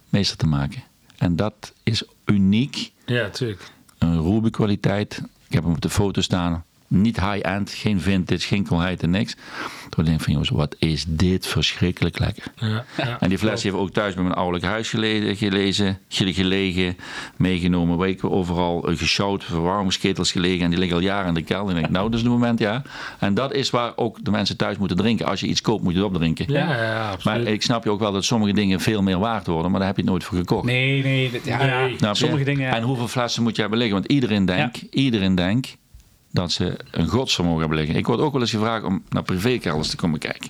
meester 0.10 0.38
te 0.38 0.48
maken. 0.48 0.84
En 1.18 1.36
dat 1.36 1.74
is 1.84 2.04
uniek. 2.26 2.92
Ja, 3.06 3.30
tuurlijk. 3.30 3.72
Een 3.98 4.22
Ruby 4.22 4.50
kwaliteit. 4.50 5.22
Ik 5.48 5.54
heb 5.54 5.64
hem 5.64 5.74
op 5.74 5.82
de 5.82 5.90
foto 5.90 6.22
staan. 6.22 6.64
Niet 6.88 7.20
high-end, 7.20 7.72
geen 7.72 8.02
vintage, 8.02 8.48
geen 8.48 8.64
kwaliteit 8.64 9.04
en 9.04 9.10
niks. 9.10 9.36
Toen 9.96 10.04
denk 10.06 10.18
ik 10.18 10.24
van 10.24 10.32
jongens, 10.34 10.50
wat 10.52 10.76
is 10.80 11.06
dit 11.08 11.48
verschrikkelijk 11.48 12.20
lekker. 12.20 12.44
Ja, 12.56 12.86
ja. 12.98 13.18
En 13.20 13.30
die 13.30 13.38
fles 13.38 13.64
heeft 13.64 13.76
ook 13.76 13.92
thuis 13.92 14.14
bij 14.14 14.24
mijn 14.24 14.36
ouderlijk 14.36 14.66
huis 14.66 14.90
gele- 14.90 15.36
gelezen, 15.36 16.00
gele- 16.08 16.34
gelegen, 16.34 16.98
meegenomen. 17.38 18.08
Ik, 18.10 18.24
overal 18.24 18.90
uh, 18.92 18.98
gesjouwd, 18.98 19.44
verwarmingsketels 19.44 20.32
gelegen. 20.32 20.64
En 20.64 20.70
die 20.70 20.80
liggen 20.80 20.98
al 20.98 21.04
jaren 21.04 21.28
in 21.28 21.34
de 21.34 21.42
kelder. 21.42 21.70
En 21.70 21.76
ik 21.76 21.82
denk, 21.82 21.94
nou, 21.94 22.06
dat 22.10 22.20
is 22.20 22.22
het 22.26 22.32
moment, 22.32 22.60
ja. 22.60 22.82
En 23.20 23.34
dat 23.34 23.54
is 23.54 23.70
waar 23.70 23.92
ook 23.96 24.18
de 24.26 24.32
mensen 24.32 24.58
thuis 24.58 24.78
moeten 24.78 24.98
drinken. 24.98 25.26
Als 25.26 25.40
je 25.40 25.48
iets 25.48 25.62
koopt, 25.62 25.84
moet 25.84 25.94
je 25.94 26.00
het 26.00 26.08
opdrinken. 26.08 26.46
Ja, 26.54 26.84
ja, 26.84 27.10
absoluut. 27.12 27.44
Maar 27.44 27.54
ik 27.54 27.62
snap 27.62 27.84
je 27.84 27.90
ook 27.90 28.00
wel 28.00 28.12
dat 28.12 28.24
sommige 28.26 28.54
dingen 28.54 28.80
veel 28.80 29.02
meer 29.02 29.20
waard 29.20 29.48
worden, 29.48 29.70
maar 29.72 29.80
daar 29.80 29.88
heb 29.90 29.98
je 29.98 30.02
het 30.04 30.12
nooit 30.12 30.24
voor 30.24 30.38
gekocht. 30.38 30.66
Nee, 30.66 31.04
nee. 31.04 31.32
dit- 31.32 31.46
Ja, 31.46 31.66
Nee. 31.66 31.96
Sommige 32.16 32.44
dingen... 32.44 32.68
ja. 32.68 32.76
En 32.76 32.84
hoeveel 32.84 33.08
flessen 33.08 33.44
moet 33.44 33.56
je 33.56 33.62
hebben 33.62 33.80
liggen? 33.80 33.98
Want 33.98 34.12
iedereen 34.12 34.46
denkt, 34.46 34.82
iedereen 34.92 35.36
denkt 35.36 35.78
dat 36.32 36.52
ze 36.52 36.78
een 36.92 37.08
godsvermogen 37.08 37.60
hebben 37.60 37.78
liggen. 37.78 37.96
Ik 37.96 38.06
word 38.06 38.20
ook 38.20 38.32
wel 38.32 38.42
eens 38.42 38.52
gevraagd 38.52 38.84
om 38.84 39.04
naar 39.10 39.24
privékelders 39.24 39.90
te 39.90 39.96
komen 39.96 40.20
kijken. 40.20 40.50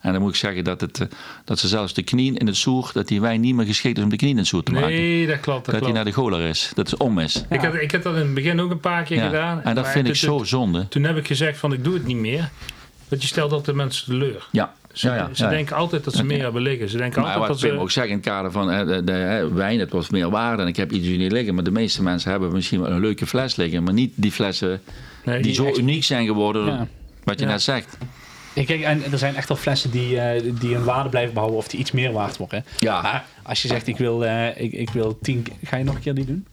En 0.00 0.12
dan 0.12 0.20
moet 0.22 0.30
ik 0.30 0.36
zeggen 0.36 0.64
dat, 0.64 0.80
het, 0.80 1.00
eh, 1.00 1.06
dat 1.44 1.58
ze 1.58 1.68
zelfs 1.68 1.94
de 1.94 2.02
knieën 2.02 2.36
in 2.36 2.46
het 2.46 2.56
soer, 2.56 2.90
dat 2.94 3.08
die 3.08 3.20
wijn 3.20 3.40
niet 3.40 3.54
meer 3.54 3.66
geschikt 3.66 3.96
is 3.98 4.02
om 4.04 4.10
de 4.10 4.16
knieën 4.16 4.32
in 4.32 4.38
het 4.38 4.46
soer 4.46 4.62
te 4.62 4.72
maken. 4.72 4.88
nee, 4.88 5.26
dat 5.26 5.40
klopt. 5.40 5.64
Dat 5.64 5.74
Dat 5.74 5.84
hij 5.84 5.92
naar 5.92 6.04
de 6.04 6.12
goler 6.12 6.40
is. 6.48 6.70
Dat 6.74 6.90
het 6.90 7.00
om 7.00 7.18
is. 7.18 7.44
Ik, 7.50 7.60
had, 7.60 7.74
ik 7.74 7.90
heb 7.90 8.02
dat 8.02 8.14
in 8.14 8.20
het 8.20 8.34
begin 8.34 8.60
ook 8.60 8.70
een 8.70 8.80
paar 8.80 9.02
keer 9.02 9.16
Ja. 9.16 9.24
gedaan. 9.26 9.62
En 9.62 9.74
dat 9.74 9.88
vind 9.88 10.08
ik 10.08 10.14
zo 10.14 10.44
zonde. 10.44 10.88
Toen 10.88 11.02
heb 11.04 11.16
ik 11.16 11.26
gezegd 11.26 11.58
van 11.58 11.72
ik 11.72 11.84
doe 11.84 11.94
het 11.94 12.04
niet 12.06 12.16
meer. 12.16 12.50
Want 13.08 13.22
je 13.22 13.28
stelt 13.28 13.52
altijd 13.52 13.76
mensen 13.76 14.04
teleur. 14.04 14.46
Ja, 14.52 14.74
Ze, 14.98 15.08
ja, 15.08 15.14
ja. 15.14 15.28
ze 15.32 15.44
ja. 15.44 15.50
denken 15.50 15.76
altijd 15.76 16.04
dat 16.04 16.14
ze 16.14 16.24
meer 16.24 16.42
hebben 16.42 16.62
liggen. 16.62 16.88
Ze 16.88 16.96
denken 16.96 17.20
Maar 17.22 17.30
altijd 17.30 17.48
wat 17.48 17.58
dat 17.60 17.68
Pim 17.68 17.76
ze... 17.78 17.82
ook 17.84 17.90
zegt 17.90 18.06
in 18.08 18.12
het 18.16 18.24
kader 18.24 18.50
van 18.52 18.70
eh, 18.70 18.86
de, 18.86 19.04
de, 19.04 19.12
hè, 19.12 19.52
wijn, 19.52 19.78
het 19.80 19.92
was 19.92 20.10
meer 20.10 20.30
waarde 20.30 20.62
en 20.62 20.68
ik 20.68 20.76
heb 20.76 20.92
iets 20.92 21.06
hier 21.06 21.18
niet 21.18 21.32
liggen. 21.32 21.54
Maar 21.54 21.64
de 21.64 21.70
meeste 21.70 22.02
mensen 22.02 22.30
hebben 22.30 22.52
misschien 22.52 22.80
wel 22.80 22.90
een 22.90 23.00
leuke 23.00 23.26
fles 23.26 23.56
liggen, 23.56 23.82
maar 23.82 23.92
niet 23.92 24.12
die 24.14 24.32
flessen 24.32 24.80
Nee, 25.24 25.42
die 25.42 25.54
zo 25.54 25.64
echt- 25.66 25.78
uniek 25.78 26.04
zijn 26.04 26.26
geworden, 26.26 26.66
Ja. 26.66 26.86
wat 27.24 27.38
je 27.38 27.44
Ja. 27.44 27.50
net 27.50 27.62
zegt. 27.62 27.96
Ja, 28.54 28.64
Kijk, 28.64 28.80
en 28.82 29.12
er 29.12 29.18
zijn 29.18 29.36
echt 29.36 29.48
wel 29.48 29.56
flessen 29.56 29.90
die, 29.90 30.20
eh, 30.20 30.42
die 30.60 30.74
hun 30.74 30.84
waarde 30.84 31.08
blijven 31.08 31.32
behouden 31.34 31.58
of 31.60 31.68
die 31.68 31.80
iets 31.80 31.92
meer 31.92 32.12
waard 32.12 32.36
worden. 32.36 32.64
Ja. 32.78 33.02
Maar 33.02 33.24
als 33.42 33.62
je 33.62 33.68
zegt, 33.68 33.86
ik 33.86 33.96
wil, 33.96 34.24
eh, 34.24 34.60
ik, 34.62 34.72
ik 34.72 34.90
wil 34.90 35.18
tien... 35.22 35.46
Ga 35.64 35.76
je 35.76 35.84
nog 35.84 35.94
een 35.94 36.00
keer 36.00 36.14
die 36.14 36.24
doen? 36.24 36.46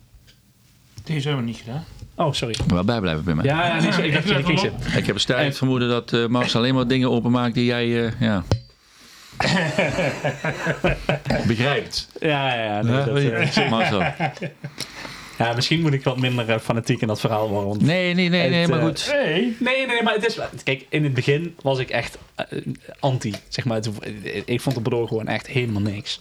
Deze 1.04 1.28
hebben 1.28 1.46
we 1.46 1.52
niet 1.52 1.60
gedaan. 1.66 1.84
Oh, 2.16 2.34
sorry. 2.34 2.56
Wel 2.68 2.84
bijblijven 2.84 3.24
bij 3.24 3.36
mij. 3.36 3.46
Ja, 3.46 3.68
ja 3.68 3.82
nee, 3.82 3.92
sorry, 3.92 4.10
ik 4.14 4.28
dacht 4.28 4.44
kiezen. 4.44 4.74
Ik 4.96 5.06
heb 5.06 5.16
een 5.16 5.22
sterk 5.22 5.40
En- 5.40 5.54
vermoeden 5.54 5.90
dat 5.90 6.14
eh 6.14 6.26
Mars 6.28 6.56
alleen 6.56 6.76
maar 6.76 6.88
dingen 6.88 7.12
openmaakt 7.12 7.54
die 7.54 7.66
jij, 7.66 8.06
eh, 8.06 8.12
ja... 8.20 8.44
Begrijpt. 11.48 12.08
Ja, 12.20 12.56
ja, 12.56 12.64
ja. 12.64 12.82
nee, 12.82 13.32
dat, 13.32 13.56
eh, 13.56 13.70
Marcel. 13.70 14.00
ja, 15.40 15.54
misschien 15.56 15.82
moet 15.82 15.94
ik 15.94 16.04
wat 16.04 16.18
minder 16.18 16.60
fanatiek 16.60 17.02
in 17.02 17.08
dat 17.08 17.20
verhaal 17.20 17.50
worden. 17.50 17.86
Nee, 17.86 18.14
nee, 18.14 18.30
nee, 18.30 18.50
nee, 18.50 18.60
Het, 18.60 18.70
maar 18.70 18.82
goed. 18.82 19.10
Nee. 19.24 19.56
Nee, 19.60 19.88
nee, 19.88 20.04
maar 20.04 20.14
het 20.14 20.26
is... 20.26 20.40
Kijk, 20.64 20.86
in 20.90 21.04
het 21.04 21.14
begin 21.14 21.56
was 21.62 21.80
ik 21.80 21.90
echt 21.90 22.18
anti, 23.00 23.34
zeg 23.48 23.66
maar. 23.66 23.78
Het- 23.78 23.90
Ik 24.46 24.62
vond 24.62 24.76
de 24.76 24.82
Bordeaux 24.82 25.08
gewoon 25.10 25.28
echt 25.28 25.48
helemaal 25.48 25.82
niks. 25.82 26.20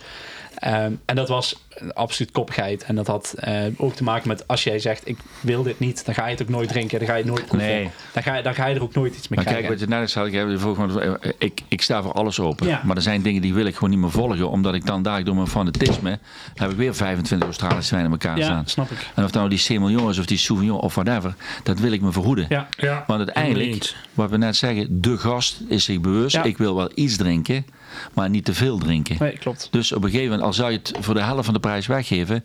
Ehm, 0.58 0.92
en 1.04 1.16
dat 1.16 1.28
was 1.28 1.62
absoluut 1.92 2.32
koppigheid. 2.32 2.84
En 2.84 2.94
dat 2.94 3.06
had 3.06 3.34
eh, 3.38 3.64
ook 3.76 3.94
te 3.94 4.02
maken 4.02 4.28
met 4.28 4.48
als 4.48 4.64
jij 4.64 4.78
zegt, 4.78 5.08
ik 5.08 5.18
wil 5.40 5.62
dit 5.62 5.78
niet, 5.78 6.04
dan 6.04 6.14
ga 6.14 6.24
je 6.24 6.30
het 6.30 6.42
ook 6.42 6.48
nooit 6.48 6.68
drinken. 6.68 6.98
Dan 6.98 7.08
ga 7.08 7.14
je 7.14 7.22
het 7.22 7.30
nooit 7.30 7.46
proeven. 7.46 7.68
Nee. 7.68 7.90
Dan, 8.12 8.22
ga 8.22 8.36
je, 8.36 8.42
dan 8.42 8.54
ga 8.54 8.66
je 8.66 8.74
er 8.74 8.82
ook 8.82 8.94
nooit 8.94 9.16
iets 9.16 9.28
mee 9.28 9.38
Maar 9.38 9.52
kijk, 9.52 9.64
krijgen. 9.64 9.78
wat 9.78 9.88
je 9.88 9.96
net 9.98 10.10
zei, 10.10 10.52
ik, 10.52 10.60
volgens 10.60 10.96
eh, 10.96 11.30
ik, 11.38 11.60
ik 11.68 11.82
sta 11.82 12.02
voor 12.02 12.12
alles 12.12 12.40
open. 12.40 12.66
Ja. 12.66 12.80
Maar 12.84 12.96
er 12.96 13.02
zijn 13.02 13.22
dingen 13.22 13.42
die 13.42 13.54
wil 13.54 13.66
ik 13.66 13.74
gewoon 13.74 13.90
niet 13.90 13.98
meer 13.98 14.10
volgen. 14.10 14.50
Omdat 14.50 14.74
ik 14.74 14.86
dan 14.86 15.02
daar 15.02 15.24
door 15.24 15.34
mijn 15.34 15.46
fanatisme... 15.46 16.18
heb 16.54 16.70
ik 16.70 16.76
weer 16.76 16.94
25 16.94 17.48
Australische 17.48 17.94
wijnen 17.94 18.12
in 18.12 18.20
elkaar 18.20 18.38
ja, 18.38 18.44
staan. 18.44 18.66
snap 18.66 18.90
ik. 18.90 19.10
En 19.14 19.24
of 19.24 19.32
nou 19.32 19.48
die 19.48 19.58
Semillon 19.58 20.10
is 20.10 20.18
of 20.18 20.26
die 20.26 20.38
Sauvignon 20.38 20.80
of 20.80 20.94
whatever. 20.94 21.34
Dat 21.62 21.78
wil 21.78 21.92
ik 21.92 22.00
me 22.00 22.12
verhoeden. 22.12 22.46
Ja, 22.48 22.68
Ja. 22.76 23.04
Want 23.06 23.18
uiteindelijk, 23.18 23.94
wat 24.14 24.30
we 24.30 24.36
net 24.36 24.56
zeggen, 24.56 25.00
de 25.00 25.18
gast 25.18 25.60
is 25.68 25.84
zich 25.84 26.00
bewust. 26.00 26.36
Ja. 26.36 26.42
Ik 26.42 26.58
wil 26.58 26.74
wel 26.74 26.90
iets 26.94 27.16
drinken, 27.16 27.66
maar 28.12 28.30
niet 28.30 28.44
te 28.44 28.54
veel 28.54 28.78
drinken. 28.78 29.16
nee, 29.18 29.38
klopt. 29.38 29.68
Dus 29.70 29.92
op 29.92 30.04
een 30.04 30.10
gegeven 30.10 30.30
moment, 30.30 30.46
al 30.46 30.52
zou 30.52 30.70
je 30.70 30.78
het 30.78 30.92
voor 31.00 31.14
de 31.14 31.22
helft 31.22 31.44
van 31.44 31.54
de 31.54 31.60
prijs 31.60 31.86
weggeven. 31.86 32.42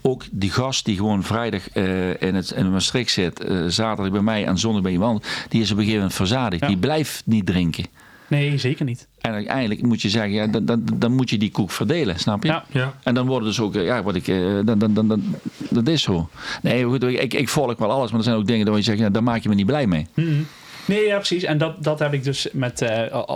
Ook 0.00 0.24
die 0.30 0.50
gast 0.50 0.84
die 0.84 0.96
gewoon 0.96 1.22
vrijdag 1.22 1.70
eh, 1.70 2.22
in, 2.22 2.34
het, 2.34 2.50
in 2.50 2.70
Maastricht 2.70 3.10
zit, 3.12 3.40
eh, 3.44 3.64
zaterdag 3.66 4.12
bij 4.12 4.22
mij 4.22 4.44
en 4.46 4.58
zondag 4.58 4.82
bij 4.82 4.92
iemand, 4.92 5.26
die 5.48 5.60
is 5.60 5.66
op 5.70 5.76
een 5.76 5.82
gegeven 5.82 5.98
moment 6.00 6.14
verzadigd. 6.14 6.60
Ja. 6.62 6.68
Die 6.68 6.76
blijft 6.76 7.22
niet 7.24 7.46
drinken. 7.46 7.84
Nee, 8.32 8.58
zeker 8.58 8.84
niet. 8.84 9.08
En 9.20 9.32
uiteindelijk 9.32 9.82
moet 9.82 10.02
je 10.02 10.08
zeggen, 10.08 10.32
ja, 10.32 10.46
dan, 10.46 10.64
dan, 10.64 10.88
dan 10.94 11.12
moet 11.12 11.30
je 11.30 11.38
die 11.38 11.50
koek 11.50 11.70
verdelen, 11.70 12.18
snap 12.18 12.42
je? 12.42 12.48
Ja. 12.48 12.64
Ja. 12.70 12.94
En 13.02 13.14
dan 13.14 13.26
worden 13.26 13.48
dus 13.48 13.60
ook, 13.60 13.74
eh, 13.74 13.84
ja, 13.84 14.02
wat 14.02 14.14
ik, 14.14 14.28
eh, 14.28 14.36
dan, 14.64 14.78
dan, 14.78 14.94
dan, 14.94 15.08
dan, 15.08 15.36
dat 15.70 15.88
is 15.88 16.02
zo. 16.02 16.28
Nee, 16.62 16.84
goed, 16.84 17.02
ik, 17.02 17.34
ik 17.34 17.48
volg 17.48 17.78
wel 17.78 17.90
alles, 17.90 18.10
maar 18.10 18.18
er 18.18 18.24
zijn 18.24 18.36
ook 18.36 18.46
dingen 18.46 18.66
waar 18.66 18.76
je 18.76 18.82
zegt, 18.82 18.98
ja, 18.98 19.10
daar 19.10 19.22
maak 19.22 19.42
je 19.42 19.48
me 19.48 19.54
niet 19.54 19.66
blij 19.66 19.86
mee. 19.86 20.06
Mhm. 20.14 20.42
Nee, 20.84 21.06
ja, 21.06 21.16
precies. 21.16 21.42
En 21.42 21.58
dat, 21.58 21.84
dat 21.84 21.98
heb 21.98 22.12
ik 22.12 22.24
dus 22.24 22.48
met... 22.52 22.80
eh, 22.80 23.28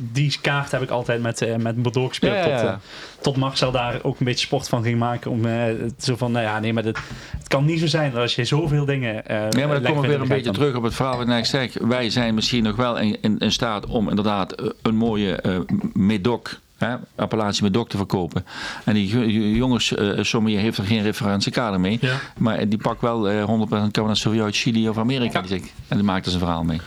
die 0.00 0.36
kaart 0.40 0.70
heb 0.70 0.82
ik 0.82 0.90
altijd 0.90 1.22
met, 1.22 1.42
eh 1.42 1.56
met 1.56 1.82
Bordeaux 1.82 2.08
gespeeld. 2.08 2.34
Ja, 2.34 2.40
ja, 2.46 2.48
ja. 2.48 2.56
Tot, 2.60 2.68
eh, 2.70 2.76
tot 3.22 3.36
Marcel 3.36 3.70
daar 3.72 3.98
ook 4.02 4.18
een 4.18 4.24
beetje 4.26 4.46
sport 4.46 4.68
van 4.68 4.82
ging 4.82 4.98
maken. 4.98 5.30
Om 5.30 5.44
eh, 5.46 5.52
het 5.64 6.04
zo 6.04 6.16
van, 6.16 6.32
nou 6.32 6.44
ja, 6.44 6.60
nee, 6.60 6.72
maar 6.72 6.82
dit, 6.82 6.98
het 7.38 7.48
kan 7.48 7.64
niet 7.64 7.80
zo 7.80 7.86
zijn 7.86 8.10
dat 8.12 8.20
als 8.20 8.34
je 8.34 8.44
zoveel 8.44 8.84
dingen... 8.84 9.26
eh 9.26 9.36
Nee, 9.38 9.66
maar 9.66 9.74
dan 9.74 9.82
legt 9.82 9.94
kom 9.94 10.02
ik 10.04 10.08
weer 10.10 10.18
met 10.18 10.20
een 10.20 10.28
beetje 10.28 10.44
dan- 10.44 10.54
terug 10.54 10.74
op 10.76 10.82
het 10.82 10.94
verhaal 10.94 11.16
wat 11.24 11.28
ik 11.38 11.44
zeg. 11.44 11.72
Wij 11.80 12.10
zijn 12.10 12.34
misschien 12.34 12.62
nog 12.62 12.76
wel 12.76 12.98
in, 12.98 13.16
in, 13.20 13.38
in 13.38 13.52
staat 13.52 13.86
om 13.86 14.08
inderdaad 14.08 14.72
een 14.82 14.96
mooie 14.96 15.34
eh 15.34 15.58
Medoc, 15.92 16.58
hè, 16.78 16.94
appellatie 17.16 17.62
Medoc 17.62 17.88
te 17.88 17.96
verkopen. 17.96 18.44
En 18.84 18.94
die 18.94 19.06
jo- 19.08 19.20
jo- 19.22 19.56
jongens, 19.56 19.94
eh 19.94 20.18
sommige 20.20 20.56
heeft 20.56 20.78
er 20.78 20.84
geen 20.84 21.02
referentiekader 21.02 21.80
mee. 21.80 21.98
Ja. 22.00 22.14
Maar 22.38 22.68
die 22.68 22.78
pakt 22.78 23.00
wel 23.00 23.28
eh 23.28 23.44
100% 23.44 23.90
Cabernet 23.90 24.16
Sauvignon 24.18 24.44
uit 24.46 24.56
Chili 24.56 24.88
of 24.88 24.98
Amerika. 24.98 25.42
En 25.88 25.96
die 25.96 26.02
maakt 26.02 26.24
er 26.24 26.30
zijn 26.30 26.42
verhaal 26.44 26.64
mee. 26.64 26.80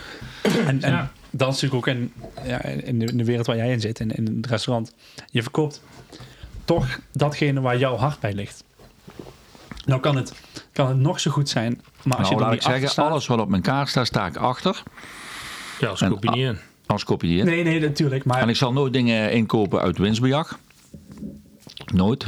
En, 0.66 0.82
en 0.82 0.90
Ja. 0.92 1.10
Dat 1.32 1.54
is 1.54 1.60
natuurlijk 1.60 1.74
ook 1.74 1.94
in, 1.94 2.12
ja, 2.44 2.62
in, 2.64 2.98
de, 2.98 3.04
in 3.04 3.16
de 3.16 3.24
wereld 3.24 3.46
waar 3.46 3.56
jij 3.56 3.72
in 3.72 3.80
zit, 3.80 4.00
in, 4.00 4.10
in 4.10 4.36
het 4.36 4.46
restaurant. 4.46 4.92
Je 5.30 5.42
verkoopt 5.42 5.82
toch 6.64 6.98
datgene 7.12 7.60
waar 7.60 7.78
jouw 7.78 7.96
hart 7.96 8.20
bij 8.20 8.32
ligt. 8.32 8.64
Nou 9.84 10.00
kan 10.00 10.16
het, 10.16 10.32
kan 10.72 10.88
het 10.88 10.96
nog 10.96 11.20
zo 11.20 11.30
goed 11.30 11.48
zijn, 11.48 11.80
maar 12.02 12.18
als 12.18 12.28
Nou, 12.28 12.28
je 12.28 12.34
er 12.34 12.40
laat 12.40 12.50
niet 12.50 12.60
ik 12.64 12.70
zeggen, 12.70 12.88
staat... 12.88 13.10
alles 13.10 13.26
wat 13.26 13.40
op 13.40 13.48
mijn 13.48 13.62
kaart 13.62 13.88
staat, 13.88 14.06
sta 14.06 14.26
ik 14.26 14.36
achter. 14.36 14.82
Ja, 15.80 15.88
als 15.88 16.00
kopie 16.00 16.30
niet 16.30 16.44
in. 16.44 16.58
Als 16.86 17.04
kopie 17.04 17.42
Nee, 17.42 17.64
nee, 17.64 17.80
natuurlijk. 17.80 18.24
Maar 18.24 18.40
En 18.40 18.48
ik 18.48 18.56
zal 18.56 18.72
nooit 18.72 18.92
dingen 18.92 19.32
inkopen 19.32 19.80
uit 19.80 19.98
winstbejag. 19.98 20.58
Nooit. 21.94 22.26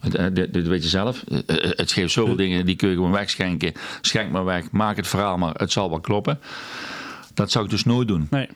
Eh, 0.00 0.26
Dit, 0.32 0.52
dit 0.52 0.66
weet 0.66 0.82
je 0.82 0.88
zelf. 0.88 1.22
Eh, 1.28 1.38
eh, 1.46 1.70
Het 1.76 1.92
geeft 1.92 2.12
zoveel 2.12 2.36
dingen, 2.36 2.66
die 2.66 2.76
kun 2.76 2.88
je 2.88 2.94
gewoon 2.94 3.10
wegschenken. 3.10 3.72
Schenk 4.00 4.30
maar 4.30 4.44
weg, 4.44 4.70
maak 4.70 4.96
het 4.96 5.06
verhaal 5.08 5.36
maar, 5.38 5.54
het 5.54 5.72
zal 5.72 5.90
wel 5.90 6.00
kloppen. 6.00 6.38
Dat 7.34 7.50
zou 7.50 7.64
ik 7.64 7.70
dus 7.70 7.84
nooit 7.84 8.08
doen. 8.08 8.26
nee. 8.30 8.48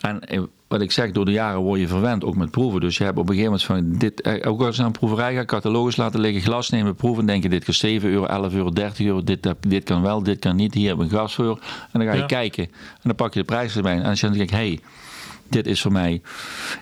En 0.00 0.20
eh, 0.20 0.40
wat 0.68 0.80
ik 0.80 0.92
zeg, 0.92 1.10
door 1.10 1.24
de 1.24 1.30
jaren 1.32 1.60
word 1.60 1.80
je 1.80 1.88
verwend, 1.88 2.24
ook 2.24 2.36
met 2.36 2.50
proeven. 2.50 2.80
Dus 2.80 2.96
je 2.98 3.04
hebt 3.04 3.18
op 3.18 3.28
een 3.28 3.34
gegeven 3.34 3.58
moment 3.68 3.90
van, 3.92 3.98
dit, 3.98 4.20
eh, 4.20 4.50
ook 4.50 4.60
als 4.62 4.74
je 4.74 4.82
naar 4.82 4.90
een 4.90 4.98
proeverij 4.98 5.34
gaat, 5.34 5.46
catalogus 5.46 5.96
laten 5.96 6.20
liggen, 6.20 6.42
glas 6.42 6.70
nemen, 6.70 6.94
proeven. 6.94 7.26
denk 7.26 7.42
je, 7.42 7.48
dit 7.48 7.64
kost 7.64 7.80
7 7.80 8.10
euro, 8.10 8.24
11 8.24 8.52
euro, 8.54 8.70
30 8.70 9.06
euro. 9.06 9.24
Dit, 9.24 9.48
dit 9.68 9.84
kan 9.84 10.02
wel, 10.02 10.22
dit 10.22 10.38
kan 10.38 10.56
niet. 10.56 10.74
Hier 10.74 10.88
heb 10.88 10.96
ik 10.96 11.02
een 11.02 11.08
glas 11.08 11.34
voor. 11.34 11.58
En 11.92 11.98
dan 12.00 12.02
ga 12.08 12.12
je 12.14 12.18
Ja. 12.20 12.26
kijken. 12.26 12.64
En 12.64 12.70
dan 13.02 13.14
pak 13.14 13.32
je 13.34 13.38
de 13.40 13.44
prijs 13.46 13.76
erbij. 13.76 13.94
En 13.96 14.04
als 14.04 14.20
je 14.20 14.26
dan 14.26 14.36
denkt, 14.36 14.52
hey, 14.52 14.80
dit 15.48 15.66
is 15.66 15.80
voor 15.80 15.92
mij 15.92 16.22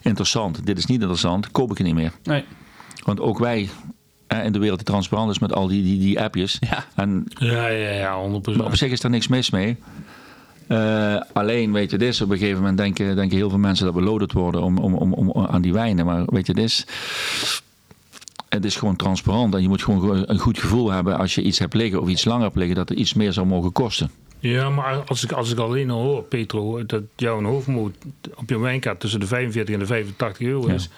interessant. 0.03 0.66
Dit 0.66 0.79
is 0.79 0.87
niet 0.87 1.01
interessant. 1.01 1.51
Koop 1.51 1.70
ik 1.70 1.79
het 1.79 1.87
niet 1.87 1.97
meer. 1.97 2.12
nee. 2.24 2.45
Want 3.05 3.20
ook 3.20 3.39
wij, 3.39 3.68
eh, 4.26 4.45
in 4.45 4.53
de 4.53 4.59
wereld 4.59 4.79
die 4.79 4.87
transparant 4.87 5.31
is 5.31 5.39
met 5.39 5.53
al 5.53 5.66
die, 5.66 5.83
die, 5.83 5.99
die 5.99 6.20
appjes. 6.20 6.57
Ja. 6.61 6.85
En 6.95 7.24
Ja, 7.29 7.66
ja, 7.68 7.91
ja, 7.91 8.14
100%. 8.16 8.57
maar 8.57 8.66
op 8.66 8.76
zich 8.76 8.91
is 8.91 9.01
daar 9.01 9.11
niks 9.11 9.29
mis 9.29 9.51
mee. 9.51 9.76
Eh, 10.69 11.21
alleen, 11.33 11.73
weet 11.73 11.91
je, 11.91 11.99
dit 11.99 12.09
is 12.09 12.21
op 12.21 12.31
een 12.31 12.39
gegeven 12.39 12.61
moment 12.61 12.79
denken, 12.79 13.16
denken 13.16 13.37
heel 13.37 13.49
veel 13.49 13.59
mensen 13.59 13.87
dat 13.87 13.95
we 13.95 14.03
loaded 14.03 14.33
worden 14.33 14.62
om, 14.62 14.79
om, 14.79 14.95
om, 14.95 15.12
om, 15.12 15.47
aan 15.47 15.62
die 15.62 15.73
wijnen. 15.73 16.07
Maar 16.07 16.25
weet 16.27 16.47
je, 16.47 16.55
dit 16.55 16.64
is, 16.64 16.87
het 18.49 18.64
is 18.64 18.77
gewoon 18.77 18.97
transparant. 18.97 19.55
En 19.55 19.62
je 19.62 19.69
moet 19.69 19.83
gewoon 19.83 20.25
een 20.27 20.39
goed 20.39 20.59
gevoel 20.59 20.91
hebben 20.91 21.19
als 21.19 21.35
je 21.35 21.43
iets 21.43 21.59
hebt 21.59 21.75
liggen 21.75 22.01
of 22.01 22.09
iets 22.09 22.25
langer 22.25 22.45
hebt 22.45 22.57
liggen, 22.57 22.77
dat 22.77 22.89
het 22.89 22.99
iets 22.99 23.14
meer 23.14 23.33
zou 23.33 23.47
mogen 23.47 23.73
kosten. 23.73 24.11
Ja, 24.39 24.71
maar 24.71 25.05
als 25.05 25.25
ik, 25.25 25.33
als 25.33 25.53
ik 25.53 25.59
alleen 25.59 25.91
al 25.91 26.03
hoor, 26.03 26.23
Petro, 26.23 26.87
dat 26.87 27.03
jouw 27.16 27.43
hoofdmoot 27.43 27.95
op 28.35 28.49
je 28.49 28.59
wijnkaart 28.59 29.01
tussen 29.01 29.21
de 29.21 29.27
45 29.27 29.75
en 29.75 29.81
de 29.81 29.87
85 29.87 30.47
euro 30.47 30.66
is. 30.66 30.89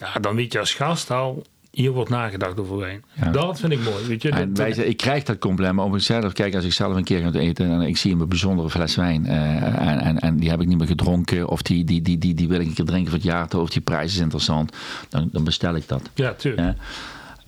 Ja, 0.00 0.12
dan 0.20 0.36
weet 0.36 0.52
je 0.52 0.58
als 0.58 0.74
gast 0.74 1.10
al, 1.10 1.44
hier 1.70 1.90
wordt 1.90 2.10
nagedacht 2.10 2.60
over 2.60 2.76
wijn. 2.76 3.04
Ja. 3.20 3.30
Dat 3.30 3.60
vind 3.60 3.72
ik 3.72 3.80
mooi. 3.80 4.06
Weet 4.06 4.22
je, 4.22 4.30
En 4.30 4.54
wij, 4.54 4.70
ik 4.70 4.96
krijg 4.96 5.22
dat 5.22 5.38
compliment, 5.38 5.76
maar 5.76 5.84
op 5.84 5.92
zichzelf, 5.92 6.32
kijk, 6.32 6.54
als 6.54 6.64
ik 6.64 6.72
zelf 6.72 6.96
een 6.96 7.04
keer 7.04 7.20
ga 7.20 7.38
eten 7.38 7.70
en 7.70 7.80
ik 7.80 7.96
zie 7.96 8.12
een 8.12 8.28
bijzondere 8.28 8.70
fles 8.70 8.96
wijn 8.96 9.26
eh, 9.26 9.88
en, 9.88 10.00
en, 10.00 10.18
en 10.18 10.36
die 10.36 10.50
heb 10.50 10.60
ik 10.60 10.66
niet 10.66 10.78
meer 10.78 10.86
gedronken 10.86 11.48
of 11.48 11.62
die, 11.62 11.84
die, 11.84 12.02
die, 12.02 12.18
die, 12.18 12.34
die 12.34 12.48
wil 12.48 12.60
ik 12.60 12.66
een 12.66 12.74
keer 12.74 12.84
drinken 12.84 13.10
voor 13.10 13.18
het 13.18 13.28
jaar 13.28 13.48
of 13.56 13.70
die 13.70 13.82
prijs 13.82 14.12
is 14.12 14.20
interessant, 14.20 14.76
dan, 15.08 15.28
dan 15.32 15.44
bestel 15.44 15.74
ik 15.74 15.88
dat. 15.88 16.10
ja, 16.14 16.32
tuurlijk. 16.32 16.62
Ja. 16.62 16.76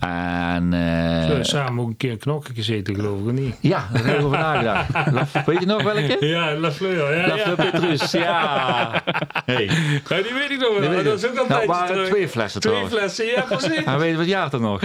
En, 0.00 0.64
eh, 0.72 0.78
We 0.80 1.26
hebben 1.26 1.44
samen 1.44 1.82
ook 1.82 1.88
een 1.90 1.96
keer 1.96 2.10
een 2.10 2.18
knokken 2.18 2.54
gezeten, 2.54 2.94
geloof 2.94 3.26
ik, 3.26 3.32
niet? 3.32 3.54
ja, 3.60 3.88
daar 3.92 4.04
heb 4.04 4.18
ik 4.18 4.24
over 4.24 4.38
nagedacht. 4.38 5.46
Weet 5.46 5.60
je 5.60 5.66
nog 5.66 5.82
welke? 5.82 6.26
Ja, 6.26 6.54
La 6.56 6.70
Fleur. 6.72 7.16
Ja, 7.16 7.26
La 7.28 7.34
ja. 7.36 7.54
Petrus, 7.54 8.10
ja. 8.10 8.90
Hey. 9.46 9.64
Ja, 10.08 10.16
die 10.22 10.32
weet 10.34 10.50
ik 10.50 10.58
nog 10.60 10.78
wel. 10.78 11.04
Dat 11.04 11.18
is 11.18 11.26
ook 11.26 11.30
al 11.30 11.34
Nou, 11.36 11.48
tijdje 11.48 11.66
waren 11.66 11.86
terug. 11.86 12.08
twee 12.08 12.28
flessen 12.28 12.60
Twee 12.60 12.72
trouwens. 12.74 13.00
flessen, 13.00 13.26
ja, 13.34 13.40
precies. 13.42 13.84
Hij 13.90 13.98
weet 13.98 14.16
wat 14.16 14.26
jaar 14.26 14.50
dan 14.50 14.60
nog. 14.60 14.80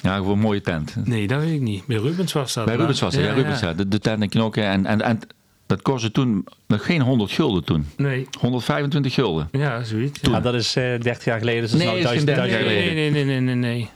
Ja, 0.00 0.14
gewoon 0.16 0.32
een 0.32 0.38
mooie 0.38 0.60
tent. 0.60 0.94
Nee, 1.06 1.26
dat 1.26 1.40
weet 1.40 1.52
ik 1.54 1.60
niet. 1.60 1.86
Bij 1.86 1.96
Rubens 1.96 2.32
was 2.32 2.54
dat. 2.54 2.64
Bij 2.64 2.76
Rubens 2.76 3.00
was 3.00 3.14
ja, 3.14 3.32
Rubens, 3.32 3.60
ja. 3.60 3.72
De, 3.72 3.88
de 3.88 3.98
tent 3.98 4.22
en 4.22 4.28
knokken. 4.28 4.64
En, 4.64 4.86
en, 4.86 5.00
en 5.02 5.20
dat 5.68 5.82
kostte 5.82 6.10
toen 6.10 6.46
nog 6.66 6.84
geen 6.86 7.00
100 7.00 7.30
gulden 7.32 7.64
toen. 7.64 7.86
Nee, 7.96 8.26
125 8.40 9.14
gulden. 9.14 9.48
ja, 9.52 9.82
zoiets. 9.82 10.18
Ja, 10.22 10.40
dat 10.40 10.54
is 10.54 10.76
eh 10.76 10.82
30 11.00 11.24
jaar 11.24 11.38
geleden, 11.38 11.60
dus 11.60 11.70
dat 11.70 11.80
is 11.80 11.86
Nee, 11.86 11.94
nou 11.94 12.02
dat 12.06 12.12
is 12.12 12.18
geen 12.18 12.26
1000 12.26 12.48
30 12.48 12.50
jaar 12.50 12.60
geleden. 12.62 12.94
Nee, 12.94 13.10
nee, 13.10 13.24
nee, 13.24 13.40
nee, 13.40 13.54
nee, 13.54 13.72
nee. 13.72 13.90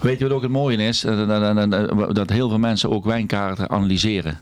Weet 0.00 0.18
je 0.18 0.24
wat 0.24 0.32
ook 0.36 0.42
het 0.42 0.50
mooie 0.50 0.76
is? 0.76 1.04
Eh, 1.04 1.16
Dat, 1.28 1.28
dat- 1.56 1.70
dat- 1.98 2.14
dat 2.14 2.30
heel 2.30 2.48
veel 2.48 2.58
mensen 2.58 2.90
ook 2.90 3.04
wijnkaarten 3.04 3.70
analyseren. 3.70 4.40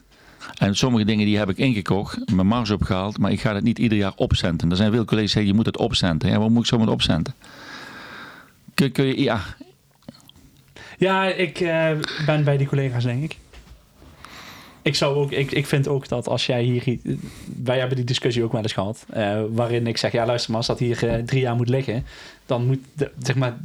En 0.57 0.75
sommige 0.75 1.05
dingen 1.05 1.25
die 1.25 1.37
heb 1.37 1.49
ik 1.49 1.57
ingekocht, 1.57 2.17
mijn 2.35 2.47
marge 2.47 2.73
opgehaald, 2.73 3.17
maar 3.17 3.31
ik 3.31 3.39
ga 3.41 3.55
het 3.55 3.63
niet 3.63 3.79
ieder 3.79 3.97
jaar 3.97 4.13
opcenten. 4.15 4.69
Er 4.71 4.75
zijn 4.75 4.91
veel 4.91 5.05
collega's 5.05 5.31
die 5.33 5.41
zeggen, 5.43 5.51
je 5.51 5.57
moet 5.57 5.65
het 5.65 5.77
opcenten. 5.77 6.27
Ja, 6.29 6.35
waarom 6.35 6.53
moet 6.53 6.63
ik 6.63 6.69
zo 6.69 6.77
met 6.77 6.87
opcenten? 6.89 7.33
Kun, 8.73 8.91
kun 8.91 9.05
je, 9.05 9.21
ja, 9.21 9.41
Ja, 10.97 11.25
ik 11.25 11.59
eh, 11.59 11.89
ben 12.25 12.43
bij 12.43 12.57
die 12.57 12.67
collega's, 12.67 13.03
denk 13.03 13.23
ik. 13.23 13.37
Ik, 14.85 14.95
zou 14.95 15.15
ook, 15.15 15.31
ik, 15.31 15.51
ik 15.51 15.65
vind 15.65 15.87
ook 15.87 16.07
dat 16.07 16.27
als 16.27 16.45
jij 16.45 16.63
hier... 16.63 16.97
Wij 17.63 17.77
hebben 17.79 17.95
die 17.95 18.05
discussie 18.05 18.43
ook 18.43 18.51
wel 18.51 18.61
eens 18.61 18.73
gehad. 18.73 19.05
eh, 19.09 19.39
waarin 19.51 19.87
ik 19.87 19.97
zeg, 19.97 20.11
ja 20.11 20.25
luister 20.25 20.49
maar, 20.49 20.57
als 20.57 20.67
dat 20.67 20.79
hier 20.79 21.07
eh, 21.07 21.23
drie 21.23 21.41
jaar 21.41 21.55
moet 21.55 21.69
liggen... 21.69 22.05
dan 22.45 22.65
moet, 22.65 22.79
de, 22.93 23.11
zeg 23.19 23.35
maar... 23.35 23.57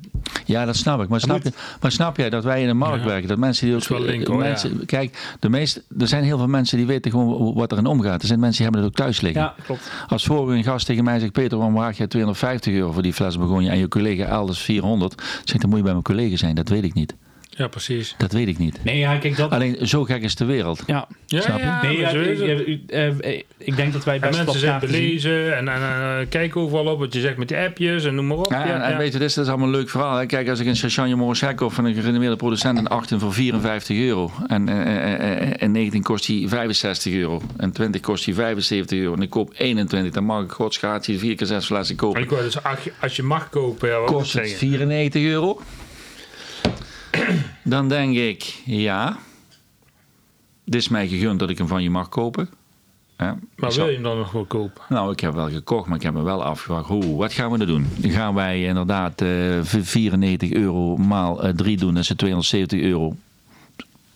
Ja, 0.45 0.65
dat 0.65 0.77
snap 0.77 1.03
ik. 1.03 1.09
Maar 1.09 1.21
snap, 1.21 1.45
moet- 1.45 1.55
je, 1.55 1.61
maar 1.81 1.93
snap 1.93 2.17
jij 2.17 2.31
dat 2.31 2.45
wij 2.45 2.61
in 2.61 2.67
de 2.67 2.75
markt 2.75 3.03
Ja. 3.03 3.07
werken? 3.09 3.29
Dat 3.29 3.39
mensen 3.39 3.67
die 3.67 3.75
ook. 3.75 3.81
Dat 3.83 3.91
is 3.91 3.97
wel 4.05 4.07
link, 4.07 4.27
hoor, 4.27 4.37
mensen, 4.39 4.87
Kijk, 4.87 5.35
de 5.41 5.49
meest, 5.49 5.83
er 5.99 6.09
zijn 6.09 6.25
heel 6.25 6.39
veel 6.39 6.47
mensen 6.47 6.77
die 6.77 6.87
weten 6.87 7.11
gewoon 7.11 7.55
wat 7.55 7.73
erin 7.73 7.87
omgaat. 7.87 8.21
Er 8.21 8.27
zijn 8.29 8.41
mensen 8.41 8.63
die 8.63 8.71
hebben 8.73 8.83
het 8.83 8.91
ook 8.91 9.07
thuis 9.07 9.21
liggen. 9.21 9.43
Ja, 9.43 9.55
klopt. 9.65 9.91
Als 10.09 10.25
vorige 10.25 10.57
een 10.57 10.65
gast 10.65 10.87
tegen 10.87 11.05
mij 11.05 11.19
zegt: 11.19 11.33
Peter, 11.33 11.57
waarom 11.59 11.77
vraag 11.77 11.97
jij 11.97 12.07
250 12.07 12.73
euro 12.75 12.93
voor 12.93 13.03
die 13.03 13.13
fles 13.13 13.39
begonia 13.39 13.71
en 13.73 13.79
je 13.79 13.89
collega 13.89 14.25
elders 14.25 14.59
400? 14.61 15.23
Zegt 15.45 15.61
dan 15.61 15.69
moet 15.69 15.79
je 15.79 15.85
bij 15.85 15.93
mijn 15.93 16.05
collega 16.05 16.37
zijn. 16.37 16.55
Dat 16.55 16.69
weet 16.69 16.85
ik 16.85 16.95
niet. 16.95 17.15
Ja, 17.61 17.69
precies. 17.69 18.15
Dat 18.19 18.33
weet 18.33 18.49
ik 18.49 18.59
niet. 18.59 18.85
Nee, 18.85 18.99
ja, 18.99 19.17
kijk, 19.17 19.37
dat... 19.37 19.51
Alleen 19.51 19.87
zo 19.87 20.05
gek 20.05 20.23
is 20.23 20.35
de 20.35 20.45
wereld. 20.45 20.83
Ja, 20.87 21.09
Ja, 21.27 21.41
Snap 21.41 21.59
je? 21.59 21.65
ja, 21.65 21.83
nee, 21.83 21.97
ja, 21.97 22.03
maar 22.03 22.11
zo 22.11 22.21
is 22.21 22.41
het. 22.41 22.67
ik, 22.67 22.81
eh, 22.87 23.07
eh, 23.07 23.43
ik 23.59 23.77
denk 23.77 23.93
dat 23.93 24.05
wij 24.05 24.15
En 24.15 24.21
best 24.21 24.45
mensen 24.45 24.81
belezen 24.81 25.57
en, 25.57 25.69
en, 25.69 25.75
en, 25.75 26.21
eh, 26.21 26.29
kijken 26.29 26.61
overal 26.61 26.87
op 26.93 26.99
wat 26.99 27.15
je 27.15 27.21
zegt 27.21 27.37
met 27.37 27.49
die 27.49 27.57
appjes 27.57 28.05
en 28.05 28.15
noem 28.15 28.27
maar 28.27 28.37
op. 28.37 28.51
Ja, 28.51 28.65
en, 28.65 28.83
en 28.83 28.97
weet 28.99 29.13
je, 29.13 29.19
dit 29.19 29.29
is, 29.29 29.35
dit 29.35 29.45
is 29.45 29.51
allemaal 29.51 29.69
een 29.69 29.75
leuk 29.75 29.91
verhaal. 29.91 30.17
Hè? 30.17 30.27
Kijk, 30.27 30.49
als 30.49 30.61
ik 30.61 30.67
een 30.67 30.75
Chachanje 30.75 31.17
Morosek 31.17 31.57
koop 31.57 31.73
van 31.73 31.85
een 31.85 31.95
gerenommeerde 31.95 32.37
producent 32.37 32.79
in 32.79 32.87
18 32.87 33.21
voor 33.21 33.33
54 33.33 33.99
euro. 33.99 34.31
En 34.47 34.69
in 35.59 35.73
19 35.73 36.03
kost 36.03 36.27
hij 36.27 36.45
65 36.49 37.13
euro. 37.13 37.43
En 37.57 37.73
20 37.73 38.01
kost 38.01 38.25
hij 38.25 38.35
75 38.35 38.99
euro. 38.99 39.15
En 39.15 39.23
ik 39.23 39.31
koop 39.31 39.53
21. 39.57 40.13
Dan 40.13 40.25
mag 40.25 40.45
ik 40.45 40.51
godsgratie 40.51 41.19
vier 41.19 41.35
keer 41.37 41.47
zes 41.47 41.67
flessen 41.67 41.97
En 41.97 42.01
kopen. 42.01 42.23
ik 42.23 42.31
wou 42.31 42.43
dus, 42.43 42.63
als 42.63 42.85
je, 42.85 42.93
als 43.01 43.17
je 43.17 43.23
mag 43.23 43.49
kopen, 43.49 43.89
ja, 43.89 44.05
Kost 44.05 44.33
het 44.33 44.43
zeggen? 44.43 44.59
94 44.59 45.23
euro? 45.23 45.61
Dan 47.65 47.89
denk 47.89 48.17
ik, 48.17 48.43
ja. 48.65 49.17
Dit 50.65 50.81
is 50.81 50.89
mij 50.89 51.09
gegund 51.09 51.39
dat 51.39 51.51
ik 51.51 51.59
hem 51.59 51.67
van 51.67 51.83
je 51.83 51.91
mag 51.91 52.09
kopen. 52.09 52.49
Ja, 53.19 53.39
Maar 53.57 53.73
zal- 53.73 53.83
wil 53.85 53.89
je 53.93 53.95
hem 54.01 54.03
dan 54.09 54.19
nog 54.19 54.31
wel 54.33 54.45
kopen? 54.45 54.83
nou, 54.89 55.13
ik 55.13 55.21
heb 55.21 55.35
wel 55.35 55.51
gekocht, 55.51 55.87
maar 55.89 55.97
ik 55.97 56.03
heb 56.03 56.15
me 56.15 56.23
wel 56.23 56.45
afgevraagd. 56.45 56.87
Hoe, 56.87 57.17
wat 57.17 57.33
gaan 57.33 57.51
we 57.51 57.59
er 57.59 57.67
doen? 57.67 57.87
Gaan 58.03 58.35
wij 58.35 58.65
inderdaad 58.65 59.21
eh, 59.21 59.29
v- 59.63 59.77
94 59.89 60.53
euro 60.53 60.97
maal 60.97 61.43
eh, 61.43 61.53
3 61.55 61.77
doen, 61.77 61.95
dat 61.95 62.03
is 62.03 62.09
het 62.09 62.19
270 62.19 62.81
euro. 62.81 63.17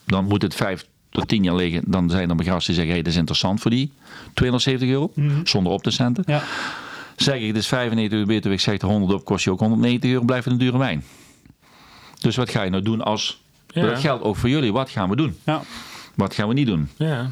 Dan 0.06 0.24
moet 0.24 0.42
het 0.42 0.54
5 0.54 0.86
tot 1.10 1.28
10 1.28 1.42
jaar 1.42 1.54
liggen. 1.54 1.82
Dan 1.86 2.10
zijn 2.10 2.30
er 2.30 2.36
gasten 2.44 2.58
die 2.66 2.74
zeggen, 2.74 2.92
hey, 2.92 3.02
dat 3.02 3.12
is 3.12 3.18
interessant 3.18 3.60
voor 3.60 3.70
die 3.70 3.92
270 4.34 4.88
euro, 4.88 5.12
zonder 5.44 5.72
op 5.72 5.82
te 5.82 5.90
centen. 5.90 6.24
Ja. 6.26 6.42
Zeg 7.16 7.40
ik, 7.40 7.46
het 7.46 7.56
is 7.56 7.66
95 7.66 8.18
euro 8.18 8.28
beter, 8.28 8.52
ik 8.52 8.60
zeg 8.60 8.80
er 8.80 8.88
100 8.88 9.12
op, 9.12 9.24
kost 9.24 9.44
je 9.44 9.50
ook 9.50 9.58
190 9.60 10.10
euro, 10.10 10.24
blijft 10.24 10.44
het 10.44 10.52
een 10.52 10.58
dure 10.60 10.78
wijn. 10.78 11.04
Dus 12.24 12.36
wat 12.36 12.50
ga 12.50 12.62
je 12.62 12.70
nou 12.70 12.82
doen 12.82 13.00
als... 13.02 13.42
Ja. 13.66 13.86
Dat 13.86 13.98
geldt 14.00 14.24
ook 14.24 14.36
voor 14.36 14.48
jullie. 14.48 14.72
Wat 14.72 14.90
gaan 14.90 15.08
we 15.08 15.16
doen? 15.16 15.36
Ja. 15.44 15.60
Wat 16.14 16.34
gaan 16.34 16.48
we 16.48 16.54
niet 16.54 16.66
doen? 16.66 16.88
Ja. 16.96 17.28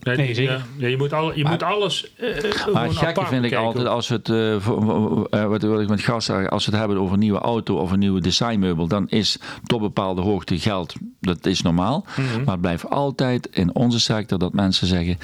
Ja, 0.00 0.14
Nee, 0.14 0.34
zeker. 0.34 0.52
Ja, 0.52 0.62
ja, 0.76 0.86
je 0.86 0.96
moet, 0.96 1.12
al, 1.12 1.34
je 1.36 1.42
Maar- 1.42 1.52
moet 1.52 1.62
alles. 1.62 2.14
eh, 2.16 2.72
Maar 2.72 2.84
het 2.84 2.96
gekke 2.96 3.26
vind 3.26 3.44
ik 3.44 3.54
altijd 3.54 3.86
als 3.86 4.08
we 4.08 4.14
het, 4.14 4.28
eh, 4.28 5.46
wat, 5.46 5.62
wat 5.62 5.80
ik 5.80 5.88
met 5.88 6.00
gasten 6.00 6.36
zeg, 6.40 6.50
als 6.50 6.64
we 6.64 6.70
het 6.70 6.80
hebben 6.80 6.98
over 6.98 7.12
een 7.14 7.18
nieuwe 7.20 7.38
auto 7.38 7.76
of 7.76 7.90
een 7.90 7.98
nieuwe 7.98 8.20
designmeubel, 8.20 8.86
dan 8.86 9.08
is 9.08 9.38
tot 9.64 9.80
bepaalde 9.80 10.20
hoogte 10.20 10.58
geld, 10.58 10.94
dat 11.20 11.46
is 11.46 11.62
normaal. 11.62 12.04
Mhm. 12.16 12.38
Maar 12.44 12.52
het 12.52 12.60
blijft 12.60 12.90
altijd 12.90 13.48
in 13.52 13.74
onze 13.74 14.00
sector 14.00 14.38
dat 14.38 14.52
mensen 14.52 14.86
zeggen, 14.86 15.18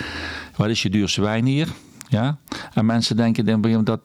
wat 0.57 0.69
is 0.69 0.83
je 0.83 0.91
duurste 0.91 1.21
wijn 1.21 1.45
hier? 1.47 1.69
Ja? 2.09 2.37
En 2.75 2.87
mensen 2.87 3.17
denken 3.17 3.49
een 3.49 3.55
gegeven 3.55 3.71
moment 3.71 3.87
dat, 3.87 4.01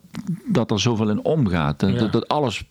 dat 0.46 0.72
er 0.72 0.80
zoveel 0.80 1.10
in 1.10 1.24
omgaat. 1.24 1.80
Dat, 1.80 1.90
Ja. 1.90 1.98
dat, 1.98 2.12
dat 2.12 2.28
alles 2.28 2.64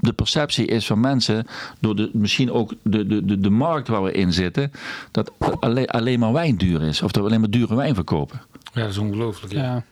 de 0.00 0.12
perceptie 0.12 0.66
is 0.66 0.86
van 0.86 1.00
mensen, 1.00 1.46
door 1.80 1.96
de, 1.96 2.10
misschien 2.12 2.52
ook 2.52 2.74
de, 2.82 3.06
de, 3.06 3.24
de, 3.24 3.40
de 3.40 3.50
markt 3.50 3.88
waar 3.88 4.02
we 4.02 4.12
in 4.12 4.32
zitten, 4.32 4.72
dat 5.10 5.32
alleen, 5.60 5.86
alleen 5.86 6.18
maar 6.18 6.32
wijn 6.32 6.56
duur 6.56 6.82
is. 6.82 7.02
Of 7.02 7.10
dat 7.10 7.22
we 7.22 7.28
alleen 7.28 7.40
maar 7.40 7.50
dure 7.50 7.74
wijn 7.74 7.94
verkopen. 7.94 8.40
Ja, 8.74 8.80
dat 8.80 8.90
is 8.90 8.98
ongelooflijk. 8.98 9.52
Ja. 9.52 9.62
Ja. 9.62 9.84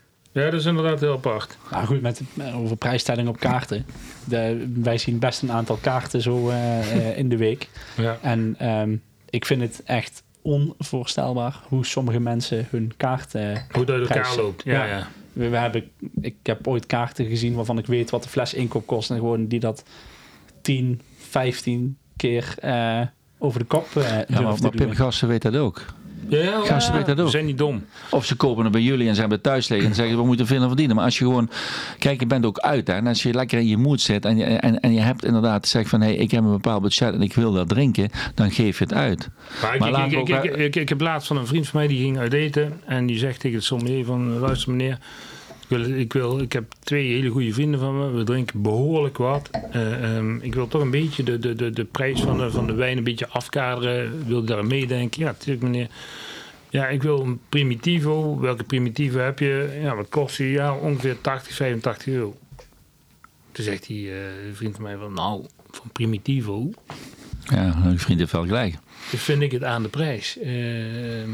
ja, 0.43 0.51
dat 0.51 0.61
is 0.61 0.67
inderdaad 0.67 1.01
heel 1.01 1.13
apart. 1.13 1.57
Nou 1.71 1.87
goed, 1.87 2.01
met, 2.01 2.23
over 2.55 2.77
prijsstelling 2.77 3.29
op 3.29 3.41
kaarten. 3.41 3.87
De, 4.25 4.71
wij 4.75 4.99
zien 4.99 5.19
best 5.19 5.43
een 5.43 5.53
aantal 5.53 5.79
kaarten 5.81 6.23
zo 6.23 6.49
eh, 6.49 6.79
eh, 6.79 7.19
in 7.19 7.29
de 7.29 7.37
week. 7.37 7.69
Ja. 7.97 8.19
En 8.23 8.55
ehm, 8.59 8.97
ik 9.31 9.45
vind 9.47 9.61
het 9.61 9.83
echt 9.85 10.23
onvoorstelbaar 10.43 11.61
hoe 11.69 11.87
sommige 11.87 12.21
mensen 12.21 12.67
hun 12.71 12.93
kaarten... 12.97 13.67
Hoe 13.71 13.85
dat 13.85 13.97
uit 13.97 14.09
elkaar 14.09 14.37
loopt. 14.37 14.63
Ja, 14.65 14.85
Ja. 14.85 14.97
ja. 14.97 15.09
We, 15.41 15.49
we 15.49 15.57
hebben, 15.57 15.91
ik 16.21 16.35
heb 16.43 16.67
ooit 16.67 16.87
kaarten 16.87 17.27
gezien 17.27 17.55
waarvan 17.55 17.79
ik 17.79 17.87
weet 17.87 18.11
wat 18.11 18.23
de 18.23 18.29
fles 18.29 18.55
inkoop 18.55 18.87
kost. 18.87 19.11
En 19.11 19.17
gewoon 19.17 19.47
die 19.47 19.61
dat 19.61 19.85
10, 20.61 21.01
15 21.19 21.97
keer 22.17 22.55
eh, 22.59 23.01
over 23.39 23.61
de 23.61 23.67
kop 23.67 23.87
eh 23.97 24.19
Ja, 24.27 24.41
maar. 24.41 24.71
Pim 24.71 24.93
Gasten 24.93 25.29
weet 25.29 25.43
dat 25.43 25.57
ook. 25.57 25.85
Ja, 26.29 26.61
Gasten 26.65 27.05
dat 27.07 27.21
ook. 27.21 27.31
zijn 27.31 27.47
niet 27.47 27.59
dom. 27.59 27.85
Of 28.11 28.25
ze 28.25 28.37
kopen 28.37 28.63
het 28.65 28.73
bij 28.73 28.83
jullie 28.83 29.09
en 29.09 29.15
zijn 29.15 29.29
bij 29.29 29.39
thuis 29.39 29.69
liggen 29.69 29.89
en 29.89 29.95
zeggen 29.95 30.17
we 30.17 30.25
moeten 30.25 30.47
veel 30.47 30.61
aan 30.61 30.67
verdienen. 30.67 30.97
Maar 30.97 31.05
als 31.05 31.19
je 31.19 31.25
gewoon, 31.25 31.51
kijk 31.99 32.21
je 32.21 32.27
bent 32.27 32.47
ook 32.47 32.59
uit 32.59 32.87
hè. 32.87 32.95
En 32.95 33.07
als 33.07 33.23
je 33.23 33.35
lekker 33.35 33.59
in 33.59 33.67
je 33.67 33.77
moed 33.77 34.01
zit 34.01 34.25
en 34.25 34.37
je, 34.37 34.45
en, 34.45 34.81
en 34.81 34.93
je 34.93 35.01
hebt 35.01 35.25
inderdaad 35.25 35.69
zegt 35.69 35.89
van 35.89 36.01
hé 36.01 36.07
hey, 36.07 36.17
ik 36.17 36.31
heb 36.31 36.45
een 36.45 36.51
bepaald 36.51 36.83
budget 36.83 37.15
en 37.15 37.23
ik 37.23 37.35
wil 37.35 37.53
dat 37.53 37.69
drinken. 37.69 38.11
Dan 38.35 38.51
geef 38.51 38.79
je 38.79 38.85
het 38.85 38.95
uit. 38.95 39.29
Maar, 39.63 39.79
Maar 39.79 40.07
ik, 40.07 40.13
ik, 40.13 40.19
ook 40.19 40.45
ik, 40.45 40.77
ik 40.77 40.89
heb 40.89 41.01
laatst 41.01 41.29
van 41.29 41.37
een 41.37 41.47
vriend 41.47 41.69
van 41.69 41.79
mij 41.79 41.89
die 41.89 41.99
ging 42.03 42.19
uit 42.19 42.33
eten. 42.33 42.81
En 42.87 43.07
die 43.07 43.19
zegt 43.19 43.41
tegen 43.41 43.59
de 43.59 43.65
sommelier 43.65 44.05
van 44.05 44.39
luister 44.39 44.71
meneer. 44.71 44.99
Ik, 45.71 45.77
wil, 45.77 45.97
ik, 45.97 46.13
wil, 46.13 46.41
ik 46.41 46.53
heb 46.53 46.73
twee 46.81 47.07
hele 47.07 47.29
goede 47.29 47.53
vrienden 47.53 47.81
van 47.81 47.99
me. 47.99 48.11
We 48.11 48.25
drinken 48.25 48.63
behoorlijk 48.63 49.17
wat. 49.17 49.51
Eh, 49.51 50.17
ehm, 50.17 50.37
ik 50.37 50.55
wil 50.55 50.69
toch 50.69 50.83
een 50.83 50.91
beetje 50.91 51.23
de, 51.23 51.39
de, 51.39 51.55
de, 51.55 51.71
de 51.71 51.85
prijs 51.85 52.21
van 52.21 52.39
de, 52.39 52.51
van 52.51 52.67
de 52.67 52.75
wijn 52.75 52.97
een 52.97 53.05
beetje 53.05 53.29
afkaderen. 53.29 54.27
Wil 54.27 54.45
daar 54.45 54.67
meedenken? 54.67 55.21
Ja, 55.21 55.27
natuurlijk 55.27 55.63
meneer. 55.63 55.89
Ja, 56.69 56.89
ik 56.89 57.03
wil 57.03 57.21
een 57.21 57.41
Primitivo. 57.49 58.41
Welke 58.41 58.65
Primitivo 58.65 59.19
heb 59.19 59.39
je? 59.39 59.79
Ja, 59.83 59.97
wat 59.97 60.09
kost 60.09 60.37
die? 60.37 60.51
Ja, 60.51 60.77
ongeveer 60.77 61.21
80, 61.21 61.55
85 61.55 62.07
euro. 62.07 62.37
Toen 63.53 63.65
zegt 63.65 63.87
die 63.87 64.11
eh, 64.11 64.19
vriend 64.53 64.75
van 64.75 64.85
mij 64.85 64.97
van 64.97 65.13
nou, 65.13 65.45
van 65.71 65.91
Primitivo. 65.93 66.71
Ja, 67.45 67.79
mijn 67.83 67.99
vriend 67.99 68.19
heeft 68.19 68.33
wel 68.33 68.47
gelijk. 68.47 68.75
Dus 69.11 69.23
vind 69.23 69.43
ik 69.43 69.53
het 69.53 69.65
aan 69.65 69.83
de 69.83 69.89
prijs. 69.89 70.39
Ehm, 70.39 71.31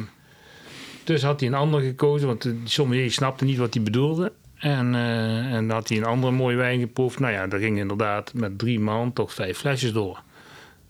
dus 1.07 1.23
had 1.23 1.41
hij 1.41 1.49
een 1.49 1.55
ander 1.55 1.81
gekozen, 1.81 2.27
want 2.27 2.43
de 2.43 2.61
sommelier 2.65 3.11
snapte 3.11 3.45
niet 3.45 3.59
wat 3.59 3.75
hij 3.75 3.83
bedoelde. 3.83 4.33
En, 4.57 4.95
eh, 4.95 5.53
en 5.53 5.71
had 5.71 5.89
hij 5.89 5.99
een 5.99 6.05
andere 6.05 6.33
mooie 6.33 6.57
wijn 6.57 6.81
geproefd. 6.81 7.19
Nou 7.19 7.33
ja, 7.33 7.47
daar 7.47 7.61
ging 7.61 7.79
inderdaad 7.79 8.35
met 8.35 8.59
drie 8.59 8.81
man 8.81 9.13
toch 9.13 9.33
vijf 9.33 9.59
flesjes 9.59 9.93
door. 9.93 10.23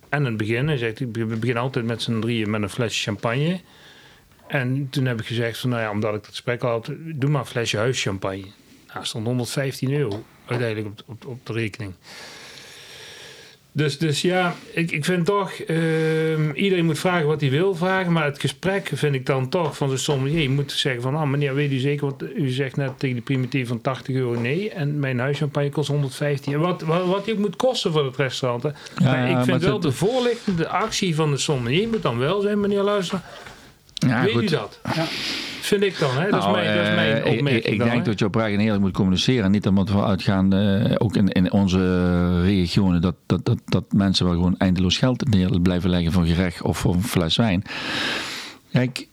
En 0.08 0.18
in 0.18 0.24
het 0.24 0.36
begin, 0.36 0.66
hij 0.66 0.76
zegt, 0.76 0.98
we 0.98 1.06
beginnen 1.26 1.62
altijd 1.62 1.84
met 1.84 2.02
z'n 2.02 2.20
drieën 2.20 2.50
met 2.50 2.62
een 2.62 2.70
flesje 2.70 3.02
champagne. 3.02 3.60
En 4.46 4.88
toen 4.90 5.04
heb 5.04 5.20
ik 5.20 5.26
gezegd, 5.26 5.58
van, 5.58 5.70
nou 5.70 5.82
ja, 5.82 5.90
omdat 5.90 6.14
ik 6.14 6.20
dat 6.20 6.28
gesprek 6.28 6.62
al 6.62 6.70
had, 6.70 6.90
doe 6.98 7.30
maar 7.30 7.40
een 7.40 7.46
flesje 7.46 7.76
huischampagne. 7.76 8.46
Nou, 8.92 9.04
stond 9.04 9.26
115 9.26 9.92
euro 9.92 10.24
uiteindelijk 10.46 11.00
op, 11.06 11.26
op 11.26 11.46
de 11.46 11.52
rekening. 11.52 11.92
Dus, 13.76 13.98
dus 13.98 14.22
ja, 14.22 14.54
ik, 14.72 14.90
ik 14.90 15.04
vind 15.04 15.26
toch, 15.26 15.50
ehm, 15.52 16.50
iedereen 16.50 16.84
moet 16.84 16.98
vragen 16.98 17.26
wat 17.26 17.40
hij 17.40 17.50
wil 17.50 17.74
vragen. 17.74 18.12
Maar 18.12 18.24
het 18.24 18.40
gesprek 18.40 18.90
vind 18.94 19.14
ik 19.14 19.26
dan 19.26 19.48
toch 19.48 19.76
van 19.76 19.88
de 19.88 19.96
sommelier. 19.96 20.40
Je 20.42 20.50
moet 20.50 20.72
zeggen 20.72 21.02
van, 21.02 21.14
ah 21.14 21.28
meneer, 21.28 21.54
weet 21.54 21.72
u 21.72 21.78
zeker, 21.78 22.06
want 22.06 22.22
u 22.36 22.48
zegt 22.50 22.76
net 22.76 22.98
tegen 22.98 23.16
de 23.16 23.22
primitief 23.22 23.68
van 23.68 23.80
80 23.80 24.14
euro 24.14 24.40
nee. 24.40 24.70
En 24.70 24.98
mijn 24.98 25.18
huischampagne 25.18 25.70
kost 25.70 25.88
115. 25.88 26.52
En 26.52 26.60
wat, 26.60 26.82
wat, 26.82 27.06
wat 27.06 27.24
die 27.24 27.34
ook 27.34 27.40
moet 27.40 27.56
kosten 27.56 27.92
voor 27.92 28.04
het 28.04 28.16
restaurant. 28.16 28.62
Hè. 28.62 28.70
maar 29.04 29.28
ik 29.28 29.34
maar 29.34 29.44
vind 29.44 29.62
wel 29.62 29.72
het- 29.72 29.82
de 29.82 29.92
voorlichtende 29.92 30.68
actie 30.68 31.14
van 31.14 31.30
de 31.30 31.36
sommelier 31.38 31.88
moet 31.88 32.02
dan 32.02 32.18
wel 32.18 32.40
zijn, 32.40 32.60
meneer 32.60 32.82
luister. 32.82 33.20
Ja, 34.08 34.22
weet 34.22 34.32
goed. 34.32 34.42
u 34.42 34.46
dat? 34.46 34.80
Ja. 34.94 35.04
Vind 35.60 35.82
ik 35.82 35.98
dan, 35.98 36.10
hè? 36.16 36.30
Dat, 36.30 36.40
Nou, 36.40 36.58
is 36.58 36.64
mijn, 36.64 36.76
dat 36.76 36.82
is 36.84 36.88
eh, 36.88 36.94
mijn 36.94 37.16
ik- 37.16 37.24
opmerking 37.24 37.64
Ik, 37.64 37.72
ik 37.72 37.78
dan, 37.78 37.88
denk 37.88 37.98
hè. 38.04 38.04
dat 38.10 38.18
je 38.18 38.24
oprecht 38.24 38.52
en 38.54 38.60
eerlijk 38.60 38.80
moet 38.82 38.92
communiceren. 38.92 39.50
Niet 39.50 39.66
omdat 39.66 39.88
we 39.90 40.02
uitgaan, 40.04 40.52
eh, 40.52 40.94
ook 40.98 41.16
in, 41.16 41.28
in 41.28 41.52
onze 41.52 42.42
regionen, 42.42 43.00
dat, 43.00 43.14
dat, 43.26 43.44
dat, 43.44 43.58
dat 43.64 43.84
mensen 43.92 44.24
wel 44.26 44.34
gewoon 44.34 44.54
eindeloos 44.58 44.98
geld 44.98 45.28
neer 45.30 45.60
blijven 45.60 45.90
leggen 45.90 46.12
voor 46.12 46.24
gerecht 46.24 46.62
of 46.62 46.78
voor 46.78 46.94
een 46.94 47.02
fles 47.02 47.36
wijn. 47.36 47.62
Kijk, 48.72 49.08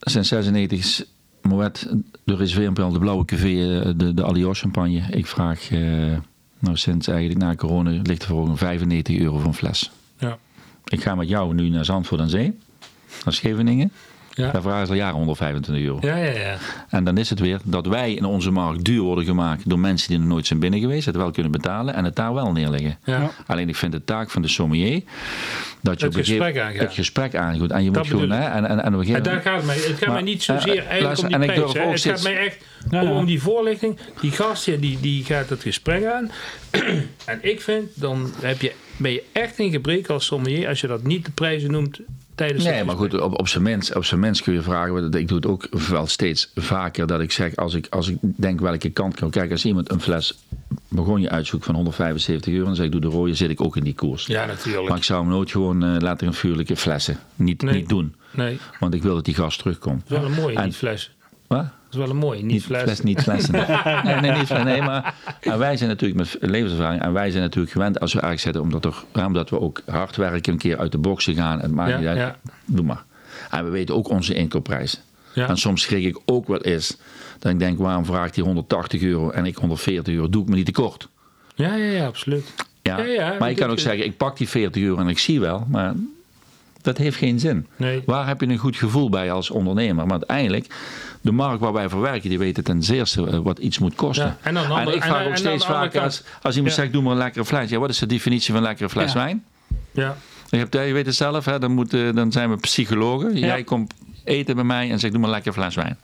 sinds 0.00 0.28
96 0.28 1.04
Moet, 1.42 1.88
de 2.24 2.36
reserveerpel, 2.36 2.92
de 2.92 2.98
blauwe 2.98 3.24
café, 3.24 3.80
eh, 3.80 3.92
de, 3.96 4.14
de 4.14 4.22
Allios 4.22 4.60
champagne. 4.60 5.02
Ik 5.10 5.26
vraag, 5.26 5.70
eh, 5.70 5.80
nou 6.58 6.76
sinds 6.76 7.08
eigenlijk 7.08 7.40
na 7.40 7.54
corona 7.54 8.00
ligt 8.02 8.22
er 8.22 8.28
voor 8.28 8.40
ongeveer 8.40 8.56
95 8.66 9.18
euro 9.18 9.36
voor 9.38 9.46
een 9.46 9.54
fles. 9.54 9.90
Ja. 10.18 10.38
Ik 10.84 11.02
ga 11.02 11.14
met 11.14 11.28
jou 11.28 11.54
nu 11.54 11.68
naar 11.68 11.84
Zandvoort 11.84 12.20
aan 12.20 12.28
Zee. 12.28 12.58
Naar 13.24 13.34
Scheveningen. 13.34 13.92
Ja. 14.36 14.50
Daar 14.50 14.62
vragen 14.62 14.86
ze 14.86 14.92
al 14.92 14.98
jaren 14.98 15.16
125 15.16 15.84
euro. 15.84 15.98
Ja, 16.00 16.16
ja, 16.16 16.38
ja. 16.38 16.56
En 16.90 17.04
dan 17.04 17.18
is 17.18 17.30
het 17.30 17.38
weer 17.40 17.60
dat 17.64 17.86
wij 17.86 18.14
in 18.14 18.24
onze 18.24 18.50
markt 18.50 18.84
duur 18.84 19.00
worden 19.00 19.24
gemaakt 19.24 19.68
door 19.68 19.78
mensen 19.78 20.08
die 20.08 20.18
er 20.18 20.26
nooit 20.26 20.46
zijn 20.46 20.58
binnen 20.58 20.80
geweest, 20.80 21.06
het 21.06 21.16
wel 21.16 21.30
kunnen 21.30 21.52
betalen 21.52 21.94
en 21.94 22.04
het 22.04 22.16
daar 22.16 22.34
wel 22.34 22.52
neerleggen. 22.52 22.98
ja. 23.04 23.30
Alleen 23.46 23.68
ik 23.68 23.76
vind 23.76 23.92
de 23.92 24.04
taak 24.04 24.30
van 24.30 24.42
de 24.42 24.48
sommelier 24.48 25.02
dat 25.82 26.00
je 26.00 26.06
Het 26.06 26.16
op 26.16 26.20
gesprek 26.24 26.58
aangaat. 26.58 26.80
het 26.80 26.92
gesprek 26.92 27.34
aangaat. 27.34 27.70
En 27.70 27.84
je 27.84 27.90
Dat 27.90 28.02
moet 28.02 28.12
gewoon, 28.12 28.30
hè, 28.30 28.48
en, 28.48 28.66
en, 28.68 28.82
en 28.82 28.94
op 28.94 29.00
een 29.00 29.14
En 29.14 29.22
daar 29.22 29.40
gaat 29.40 29.56
het 29.56 29.66
mij. 29.66 29.74
Het 29.76 29.84
gaat 29.84 30.00
Maar, 30.00 30.10
mij 30.10 30.22
niet 30.22 30.42
zozeer 30.42 30.78
eh, 30.78 30.86
eigenlijk 30.86 31.02
luister, 31.02 31.24
om 31.24 31.40
die 31.40 31.50
en 31.50 31.64
ik 31.64 31.72
prijs. 31.72 32.04
Het 32.04 32.12
gaat 32.12 32.22
mij 32.22 32.46
echt 32.46 32.64
Ja, 32.90 33.00
om, 33.02 33.08
ja. 33.08 33.14
om 33.14 33.26
die 33.26 33.40
voorlichting. 33.42 33.98
Die 34.20 34.30
gast 34.30 34.64
die, 34.64 35.00
die 35.00 35.24
gaat 35.24 35.48
het 35.48 35.62
gesprek 35.62 36.04
aan. 36.04 36.30
en 37.24 37.38
ik 37.40 37.60
vind, 37.60 37.90
dan 37.94 38.32
heb 38.40 38.60
je, 38.60 38.72
ben 38.96 39.12
je 39.12 39.22
echt 39.32 39.58
in 39.58 39.70
gebrek 39.70 40.08
als 40.08 40.26
sommelier 40.26 40.68
als 40.68 40.80
je 40.80 40.86
dat 40.86 41.02
niet 41.02 41.24
de 41.24 41.30
prijzen 41.30 41.70
noemt 41.70 42.00
tijdens 42.36 42.64
Nee, 42.64 42.84
maar 42.84 42.96
goed, 42.96 43.20
op, 43.20 43.38
op 43.38 43.48
zijn 43.48 43.62
mens, 43.62 43.92
op 43.92 44.04
zijn 44.04 44.20
mens 44.20 44.42
kun 44.42 44.52
je 44.52 44.62
vragen. 44.62 45.12
Ik 45.12 45.28
doe 45.28 45.36
het 45.36 45.46
ook 45.46 45.68
wel 45.88 46.06
steeds 46.06 46.50
vaker 46.54 47.06
dat 47.06 47.20
ik 47.20 47.32
zeg, 47.32 47.56
als 47.56 47.74
ik, 47.74 47.86
als 47.90 48.08
ik 48.08 48.16
denk 48.20 48.60
welke 48.60 48.90
kant 48.90 49.14
kan. 49.14 49.30
Kijk, 49.30 49.50
als 49.50 49.64
iemand 49.64 49.90
een 49.90 50.00
fles 50.00 50.38
begon 50.88 51.20
je 51.20 51.30
uitzoekt 51.30 51.64
van 51.64 51.74
175 51.74 52.52
euro, 52.52 52.64
dan 52.66 52.74
zeg 52.74 52.86
ik 52.86 52.92
doe 52.92 53.00
de 53.00 53.06
rode, 53.06 53.34
zit 53.34 53.50
ik 53.50 53.60
ook 53.60 53.76
in 53.76 53.84
die 53.84 53.94
koers. 53.94 54.26
Ja, 54.26 54.46
natuurlijk. 54.46 54.88
Maar 54.88 54.96
ik 54.96 55.04
zou 55.04 55.20
hem 55.20 55.30
nooit 55.30 55.50
gewoon 55.50 55.84
eh, 55.84 55.96
laten 56.00 56.34
vuurlijke 56.34 56.76
flessen. 56.76 57.18
Niet, 57.36 57.62
Nee. 57.62 57.74
niet 57.74 57.88
doen. 57.88 58.14
nee, 58.30 58.58
Want 58.80 58.94
ik 58.94 59.02
wil 59.02 59.14
dat 59.14 59.24
die 59.24 59.34
gast 59.34 59.58
terugkomt. 59.58 60.02
wel 60.08 60.24
een 60.24 60.32
mooie, 60.32 60.56
En- 60.56 60.64
niet 60.64 60.76
fles. 60.76 61.14
Wat? 61.46 61.66
Is 61.96 62.02
wel 62.02 62.10
een 62.10 62.16
mooie, 62.20 62.42
niet, 62.42 62.52
Niet 62.52 62.64
fles. 62.64 62.82
fles, 62.82 63.00
niet 63.00 63.22
flessen. 63.22 63.52
nee, 64.04 64.14
nee, 64.14 64.30
niet. 64.32 64.48
Nee, 64.64 64.82
maar 64.82 65.14
en 65.40 65.58
wij 65.58 65.76
zijn 65.76 65.88
natuurlijk 65.88 66.18
met 66.20 66.50
levenservaring. 66.50 67.02
En 67.02 67.12
wij 67.12 67.30
zijn 67.30 67.42
natuurlijk 67.42 67.72
gewend 67.72 68.00
als 68.00 68.12
we 68.12 68.20
eigenlijk 68.20 68.56
zetten, 68.56 68.62
omdat, 68.62 68.84
er, 69.14 69.24
omdat 69.26 69.50
we 69.50 69.60
ook 69.60 69.80
hard 69.86 70.16
werken, 70.16 70.52
een 70.52 70.58
keer 70.58 70.78
uit 70.78 70.92
de 70.92 70.98
boxen 70.98 71.34
gaan. 71.34 71.60
Het 71.60 71.70
maakt 71.70 72.00
Ja, 72.02 72.12
ja. 72.12 72.36
Doe 72.64 72.84
maar. 72.84 73.04
En 73.50 73.64
we 73.64 73.70
weten 73.70 73.94
ook 73.94 74.08
onze 74.08 74.34
inkoopprijs. 74.34 75.00
Ja. 75.32 75.48
En 75.48 75.56
soms 75.56 75.82
schrik 75.82 76.04
ik 76.04 76.18
ook 76.24 76.48
wel 76.48 76.60
eens. 76.60 76.96
Dat 77.38 77.52
ik 77.52 77.58
denk, 77.58 77.78
waarom 77.78 78.04
vraagt 78.04 78.34
hij 78.34 78.44
180 78.44 79.02
euro 79.02 79.30
en 79.30 79.46
ik 79.46 79.56
140 79.56 80.14
euro? 80.14 80.28
Doe 80.28 80.42
ik 80.42 80.48
me 80.48 80.54
niet 80.54 80.66
tekort? 80.66 81.08
Ja, 81.54 81.74
ja, 81.74 81.84
ja, 81.84 82.06
absoluut. 82.06 82.54
Ja. 82.82 82.98
Ja, 82.98 83.04
ja, 83.04 83.28
maar 83.28 83.38
maar 83.38 83.48
je 83.48 83.54
kan 83.56 83.70
ook 83.70 83.78
zeggen, 83.78 84.04
ik 84.04 84.16
pak 84.16 84.36
die 84.36 84.48
40 84.48 84.82
euro 84.82 85.00
en 85.00 85.08
ik 85.08 85.18
zie 85.18 85.40
wel. 85.40 85.66
Maar 85.70 85.94
dat 86.86 86.96
heeft 86.98 87.16
geen 87.16 87.40
zin. 87.40 87.66
Nee. 87.76 88.02
Waar 88.06 88.26
heb 88.26 88.40
je 88.40 88.46
een 88.46 88.56
goed 88.58 88.76
gevoel 88.76 89.08
bij 89.08 89.32
als 89.32 89.50
ondernemer? 89.50 90.04
Maar 90.06 90.16
uiteindelijk, 90.18 90.66
de 91.20 91.32
markt 91.32 91.60
waar 91.60 91.72
wij 91.72 91.88
voor 91.88 92.00
werken, 92.00 92.28
die 92.28 92.38
weten 92.38 92.64
ten 92.64 92.82
zeerste 92.82 93.26
eh, 93.26 93.38
wat 93.38 93.58
iets 93.58 93.78
moet 93.78 93.94
kosten. 93.94 94.26
Ja, 94.26 94.36
en 94.42 94.56
andere- 94.56 94.80
ik 94.80 94.94
en 94.94 95.00
vraag 95.02 95.02
dan- 95.02 95.16
ook 95.18 95.22
en 95.22 95.28
dan 95.28 95.36
steeds 95.36 95.66
vaker, 95.66 96.00
als, 96.00 96.22
als 96.42 96.56
iemand 96.56 96.74
Ja. 96.74 96.80
zegt, 96.80 96.92
doe 96.92 97.02
maar 97.02 97.12
een 97.12 97.18
lekkere 97.18 97.44
fles. 97.44 97.70
Ja, 97.70 97.78
wat 97.78 97.90
is 97.90 97.98
de 97.98 98.06
definitie 98.06 98.46
van 98.52 98.56
een 98.56 98.68
lekkere 98.68 98.88
fles 98.88 99.12
Ja. 99.12 99.18
wijn? 99.18 99.44
Ja, 99.90 100.16
Je, 100.50 100.56
hebt, 100.56 100.74
je 100.74 100.92
weet 100.92 101.06
het 101.06 101.14
zelf, 101.14 101.44
hè, 101.44 101.58
dan, 101.58 101.72
moet, 101.72 101.90
dan 101.90 102.32
zijn 102.32 102.50
we 102.50 102.56
psychologen. 102.56 103.38
Jij 103.38 103.64
komt 103.64 103.94
eten 104.24 104.54
bij 104.54 104.64
mij 104.64 104.90
en 104.90 104.98
zegt, 104.98 105.12
doe 105.12 105.20
maar 105.20 105.30
een 105.30 105.34
lekkere 105.36 105.54
fles 105.62 105.74
wijn. 105.74 105.98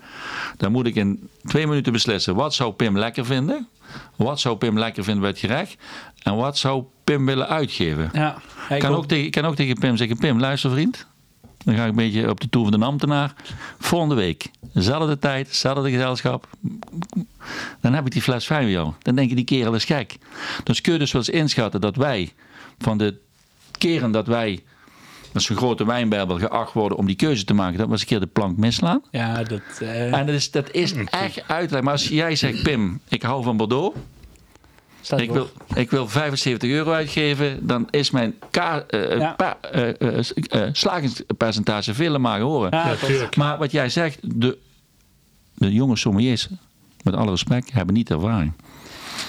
Dan 0.56 0.72
moet 0.72 0.86
ik 0.86 0.94
in 0.94 1.28
twee 1.44 1.66
minuten 1.66 1.92
beslissen, 1.92 2.34
wat 2.34 2.54
zou 2.54 2.72
Pim 2.72 2.98
lekker 2.98 3.26
vinden? 3.26 3.68
Wat 4.16 4.40
zou 4.40 4.56
Pim 4.56 4.78
lekker 4.78 5.04
vinden 5.04 5.22
bij 5.22 5.30
het 5.30 5.38
gerecht? 5.38 5.76
En 6.22 6.36
wat 6.36 6.58
zou 6.58 6.84
Pim 7.04 7.26
willen 7.26 7.48
uitgeven? 7.48 8.10
Ja, 8.12 8.36
Ik 8.68 8.78
kan 8.78 8.94
ook, 8.94 9.06
tegen, 9.06 9.30
kan 9.30 9.44
ook 9.44 9.54
tegen 9.56 9.78
Pim 9.78 9.96
zeggen: 9.96 10.16
Pim, 10.18 10.40
luister 10.40 10.70
vriend. 10.70 11.06
Dan 11.64 11.74
ga 11.74 11.82
ik 11.82 11.88
een 11.90 11.96
beetje 11.96 12.30
op 12.30 12.40
de 12.40 12.48
toer 12.48 12.68
van 12.70 12.80
de 12.80 12.86
ambtenaar. 12.86 13.34
Volgende 13.78 14.14
week, 14.14 14.50
dezelfde 14.72 15.18
tijd, 15.18 15.46
hetzelfde 15.46 15.90
gezelschap. 15.90 16.48
Dan 17.80 17.94
heb 17.94 18.06
ik 18.06 18.12
die 18.12 18.22
fles 18.22 18.48
wijn 18.48 18.62
bij 18.62 18.72
jou. 18.72 18.92
Dan 19.02 19.14
denk 19.14 19.28
je, 19.28 19.34
die 19.34 19.44
kerel 19.44 19.74
is 19.74 19.84
gek. 19.84 20.16
Dus 20.64 20.80
kun 20.80 20.92
je 20.92 20.98
dus 20.98 21.12
wel 21.12 21.22
eens 21.22 21.30
inschatten 21.30 21.80
dat 21.80 21.96
wij, 21.96 22.32
van 22.78 22.98
de 22.98 23.14
keren 23.78 24.10
dat 24.12 24.26
wij 24.26 24.60
met 25.32 25.42
zo'n 25.42 25.56
grote 25.56 25.84
wijnbijbel 25.86 26.38
geacht 26.38 26.72
worden 26.72 26.98
om 26.98 27.06
die 27.06 27.16
keuze 27.16 27.44
te 27.44 27.54
maken, 27.54 27.78
dat 27.78 27.86
we 27.86 27.92
eens 27.92 28.00
een 28.00 28.06
keer 28.06 28.20
de 28.20 28.26
plank 28.26 28.56
mislaan. 28.56 29.02
Ja, 29.10 29.42
dat... 29.42 29.60
eh, 29.80 30.12
En 30.18 30.26
dat 30.26 30.34
is, 30.34 30.50
dat 30.50 30.70
is 30.70 30.92
echt 31.10 31.42
uitleg. 31.48 31.82
Maar 31.82 31.92
als 31.92 32.08
jij 32.08 32.36
zegt, 32.36 32.62
Pim, 32.62 33.00
ik 33.08 33.22
hou 33.22 33.42
van 33.42 33.56
Bordeaux. 33.56 33.96
Ik 35.16 35.30
wil, 35.32 35.48
ik 35.74 35.90
wil 35.90 36.08
75 36.08 36.70
euro 36.70 36.92
uitgeven, 36.92 37.66
dan 37.66 37.86
is 37.90 38.10
mijn 38.10 38.34
ka- 38.50 38.84
eh, 38.88 39.18
Ja. 39.18 39.32
pa- 39.32 39.58
eh, 39.72 39.88
eh, 40.00 40.18
eh, 40.50 40.68
slagingspercentage 40.72 41.94
vele 41.94 42.18
malen 42.18 42.46
horen. 42.46 42.70
Ja. 42.70 42.94
Maar 43.36 43.58
wat 43.58 43.70
jij 43.72 43.88
zegt, 43.88 44.18
de, 44.22 44.58
de 45.54 45.72
jonge 45.72 45.96
sommeliers, 45.96 46.48
met 47.02 47.14
alle 47.14 47.30
respect, 47.30 47.72
hebben 47.72 47.94
niet 47.94 48.10
ervaring. 48.10 48.52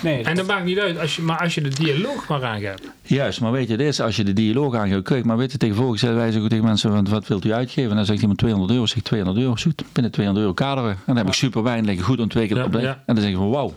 nee, 0.04 0.24
En 0.24 0.36
dat 0.36 0.46
maakt 0.48 0.66
niet 0.66 0.80
uit, 0.80 1.00
als 1.00 1.16
je, 1.16 1.22
maar 1.22 1.38
als 1.40 1.56
je 1.56 1.62
de 1.62 1.70
dialoog 1.70 2.28
maar 2.28 2.44
aangaat. 2.44 2.82
Juist, 3.02 3.42
maar 3.42 3.52
weet 3.52 3.68
je, 3.70 3.78
dit 3.78 3.88
is 3.88 4.00
als 4.02 4.16
je 4.16 4.24
de 4.24 4.34
dialoog 4.34 4.76
aangaat. 4.76 5.04
Kijk, 5.04 5.26
maar 5.26 5.38
weet 5.38 5.52
je, 5.52 5.58
tegenwoordig 5.58 6.00
zeggen 6.00 6.20
wij 6.20 6.32
zeggen 6.32 6.50
tegen 6.50 6.66
mensen, 6.66 6.92
wat, 6.94 7.08
wat 7.08 7.28
wilt 7.28 7.46
u 7.46 7.54
uitgeven? 7.54 7.90
En 7.90 7.96
dan 7.96 8.06
zegt 8.06 8.22
iemand 8.22 8.38
200 8.40 8.72
euro. 8.72 8.86
Zeg 8.86 8.98
ik 8.98 9.04
200 9.04 9.44
euro, 9.44 9.56
zoet, 9.56 9.84
binnen 9.92 10.12
200 10.12 10.46
euro 10.46 10.56
kaderen. 10.56 10.92
En 10.92 10.98
dan 11.06 11.18
heb 11.18 11.28
ik 11.28 11.34
super 11.34 11.64
wijn, 11.64 11.86
liggen 11.86 12.06
goed 12.06 12.20
ontwikkeld. 12.20 12.60
Ja, 12.60 12.66
op 12.66 12.72
de- 12.72 12.82
ja. 12.82 13.04
En 13.06 13.14
dan 13.16 13.24
zeg 13.24 13.30
ik 13.32 13.38
van, 13.38 13.50
wauw, 13.50 13.74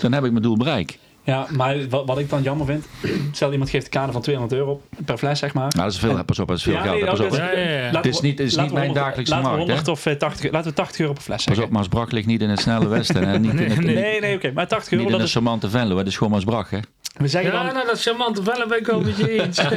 dan 0.00 0.12
heb 0.12 0.24
ik 0.24 0.30
mijn 0.30 0.42
doel 0.42 0.56
bereikt. 0.56 0.98
Ja, 1.28 1.46
maar 1.50 1.88
wat, 1.88 2.06
wat 2.06 2.18
ik 2.18 2.30
dan 2.30 2.42
jammer 2.42 2.66
vind, 2.66 2.86
stel 3.32 3.52
iemand 3.52 3.70
geeft 3.70 3.84
een 3.84 3.90
kader 3.90 4.12
van 4.12 4.22
200 4.22 4.60
euro 4.60 4.80
per 5.04 5.18
fles, 5.18 5.38
zeg 5.38 5.52
maar. 5.54 5.62
Nou, 5.68 5.84
dat 5.84 5.92
is 5.92 5.98
veel, 5.98 6.24
pas 6.24 6.38
op, 6.38 6.48
dat 6.48 6.56
is 6.56 6.62
veel 6.62 6.72
Ja, 6.72 6.80
geld. 6.82 6.94
nee, 6.94 7.04
pas 7.04 7.20
op. 7.20 7.30
dat 7.30 7.38
Ja, 7.38 7.50
ja, 7.50 7.68
ja. 7.68 7.90
Dit 7.90 8.06
is 8.06 8.20
we- 8.20 8.26
niet- 8.26 8.36
dit 8.36 8.46
is 8.46 8.56
niet 8.56 8.66
we 8.66 8.72
mijn 8.72 8.84
100 8.86 9.04
dagelijkse 9.06 9.34
laten 9.34 9.50
we 9.50 9.56
markt, 9.56 9.70
hè? 9.70 9.74
100 9.76 9.88
of 9.98 10.06
eh, 10.06 10.14
80, 10.18 10.50
laten 10.52 10.70
we 10.70 10.76
80 10.76 11.00
euro 11.00 11.12
per 11.12 11.22
fles 11.22 11.36
Pas 11.36 11.44
zeggen. 11.44 11.64
op, 11.64 11.70
Maasbrach 11.70 12.10
ligt 12.10 12.26
niet 12.26 12.40
in 12.40 12.48
het 12.50 12.60
snelle 12.60 12.88
westen. 12.88 13.28
Hè? 13.28 13.38
Niet, 13.38 13.50
in 13.52 13.58
het, 13.70 13.80
Nee, 13.84 13.94
Nee, 13.94 14.20
nee, 14.20 14.34
oké. 14.36 14.50
Maar 14.52 14.66
80 14.68 14.92
euro, 14.92 15.04
niet 15.04 15.04
in 15.04 15.10
dat 15.10 15.20
een 15.20 15.26
is... 15.26 15.32
charmante 15.32 15.70
Venlo. 15.70 15.96
Het 15.98 16.06
is 16.06 16.16
gewoon 16.16 16.32
Maasbrach, 16.32 16.70
hè? 16.70 16.78
We 17.16 17.28
zeggen 17.28 17.52
Ja, 17.52 17.64
dan... 17.64 17.74
nou, 17.74 17.86
dat 17.86 18.02
charmante 18.02 18.42
vellen 18.42 18.68
ben 18.68 18.78
ik 18.78 18.86
wel 18.86 19.00
met 19.00 19.16
je 19.16 19.30
eens. 19.42 19.56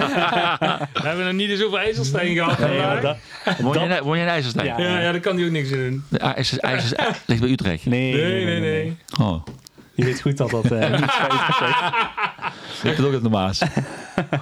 we 0.94 1.02
hebben 1.04 1.26
nog 1.26 1.34
niet 1.34 1.50
eens 1.50 1.64
over 1.64 1.80
IJsselstein 1.80 2.36
gehad 2.36 2.60
Nee, 2.60 2.68
vandaag. 2.68 3.02
dat- 3.02 3.18
Woon 3.60 3.80
je, 3.90 3.96
in- 3.96 4.04
woon 4.04 4.18
je 4.18 4.24
in 4.24 4.30
IJsselstein? 4.30 4.66
Ja. 4.68 4.80
Ja, 4.80 5.00
ja, 5.00 5.12
daar 5.12 5.20
kan 5.22 5.36
hij 5.36 5.46
ook 5.46 5.52
niks 5.52 5.70
in 5.70 5.78
doen. 5.90 6.04
De 6.10 6.18
IJssers, 6.18 6.60
IJssers, 6.60 6.94
ligt 7.26 7.42
bij 7.42 7.50
Utrecht. 7.50 7.86
nee, 7.86 8.14
Nee, 8.14 8.46
nee, 8.46 8.60
nee. 8.60 8.98
Oh, 9.22 9.44
Je 9.96 10.04
weet 10.06 10.22
goed 10.22 10.38
dat 10.38 10.50
dat 10.50 10.72
eh, 10.72 10.92
niet 11.00 11.00
ligt 12.84 12.98
het 12.98 13.06
ook 13.06 13.14
op 13.14 13.24
de 13.24 13.30
Maas? 13.30 13.62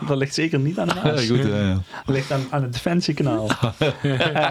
Dat 0.08 0.18
ligt 0.18 0.34
zeker 0.34 0.60
niet 0.60 0.80
aan 0.80 0.88
de 0.88 0.94
Maas. 1.04 1.28
goed, 1.28 1.50
eh. 1.52 1.78
Dat 2.06 2.16
ligt 2.16 2.32
aan, 2.32 2.46
aan 2.50 2.62
het 2.64 2.74
Defensiekanaal. 2.74 3.50
Eh, 4.02 4.50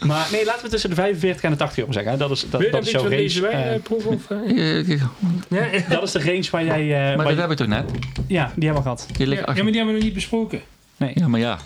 maar 0.00 0.28
nee, 0.32 0.44
laten 0.44 0.62
we 0.64 0.68
tussen 0.70 0.90
de 0.90 0.96
45 0.96 1.42
en 1.42 1.50
de 1.50 1.56
80 1.56 1.78
euro 1.78 1.92
zeggen. 1.92 2.12
hè. 2.12 2.18
Dat 2.18 2.30
is, 2.30 2.46
dat, 2.50 2.64
dat 2.70 2.86
is 2.86 2.90
jouw 2.90 3.08
deze 3.08 3.40
range. 3.40 3.52
wijn 3.52 3.74
eh, 3.74 3.82
proeven? 3.82 4.10
Of, 4.10 4.28
ja, 5.48 5.66
dat 5.88 6.02
is 6.02 6.10
de 6.12 6.18
range 6.18 6.48
waar 6.50 6.64
jij... 6.64 6.80
eh, 6.82 6.88
Maar 7.06 7.16
waar 7.16 7.24
dat 7.26 7.34
je- 7.34 7.40
heb 7.40 7.50
ik 7.50 7.56
toch 7.56 7.66
net? 7.66 7.90
ja, 8.26 8.52
die 8.54 8.64
hebben 8.68 8.74
we 8.74 8.82
gehad. 8.82 9.06
Die 9.12 9.26
ligt 9.26 9.40
ja, 9.40 9.46
achter- 9.46 9.62
maar 9.64 9.72
die 9.72 9.82
hebben 9.82 9.86
we 9.86 9.92
nog 9.92 10.02
niet 10.02 10.14
besproken. 10.14 10.60
Nee. 10.96 11.10
Ja, 11.14 11.28
maar 11.28 11.40
ja. 11.40 11.58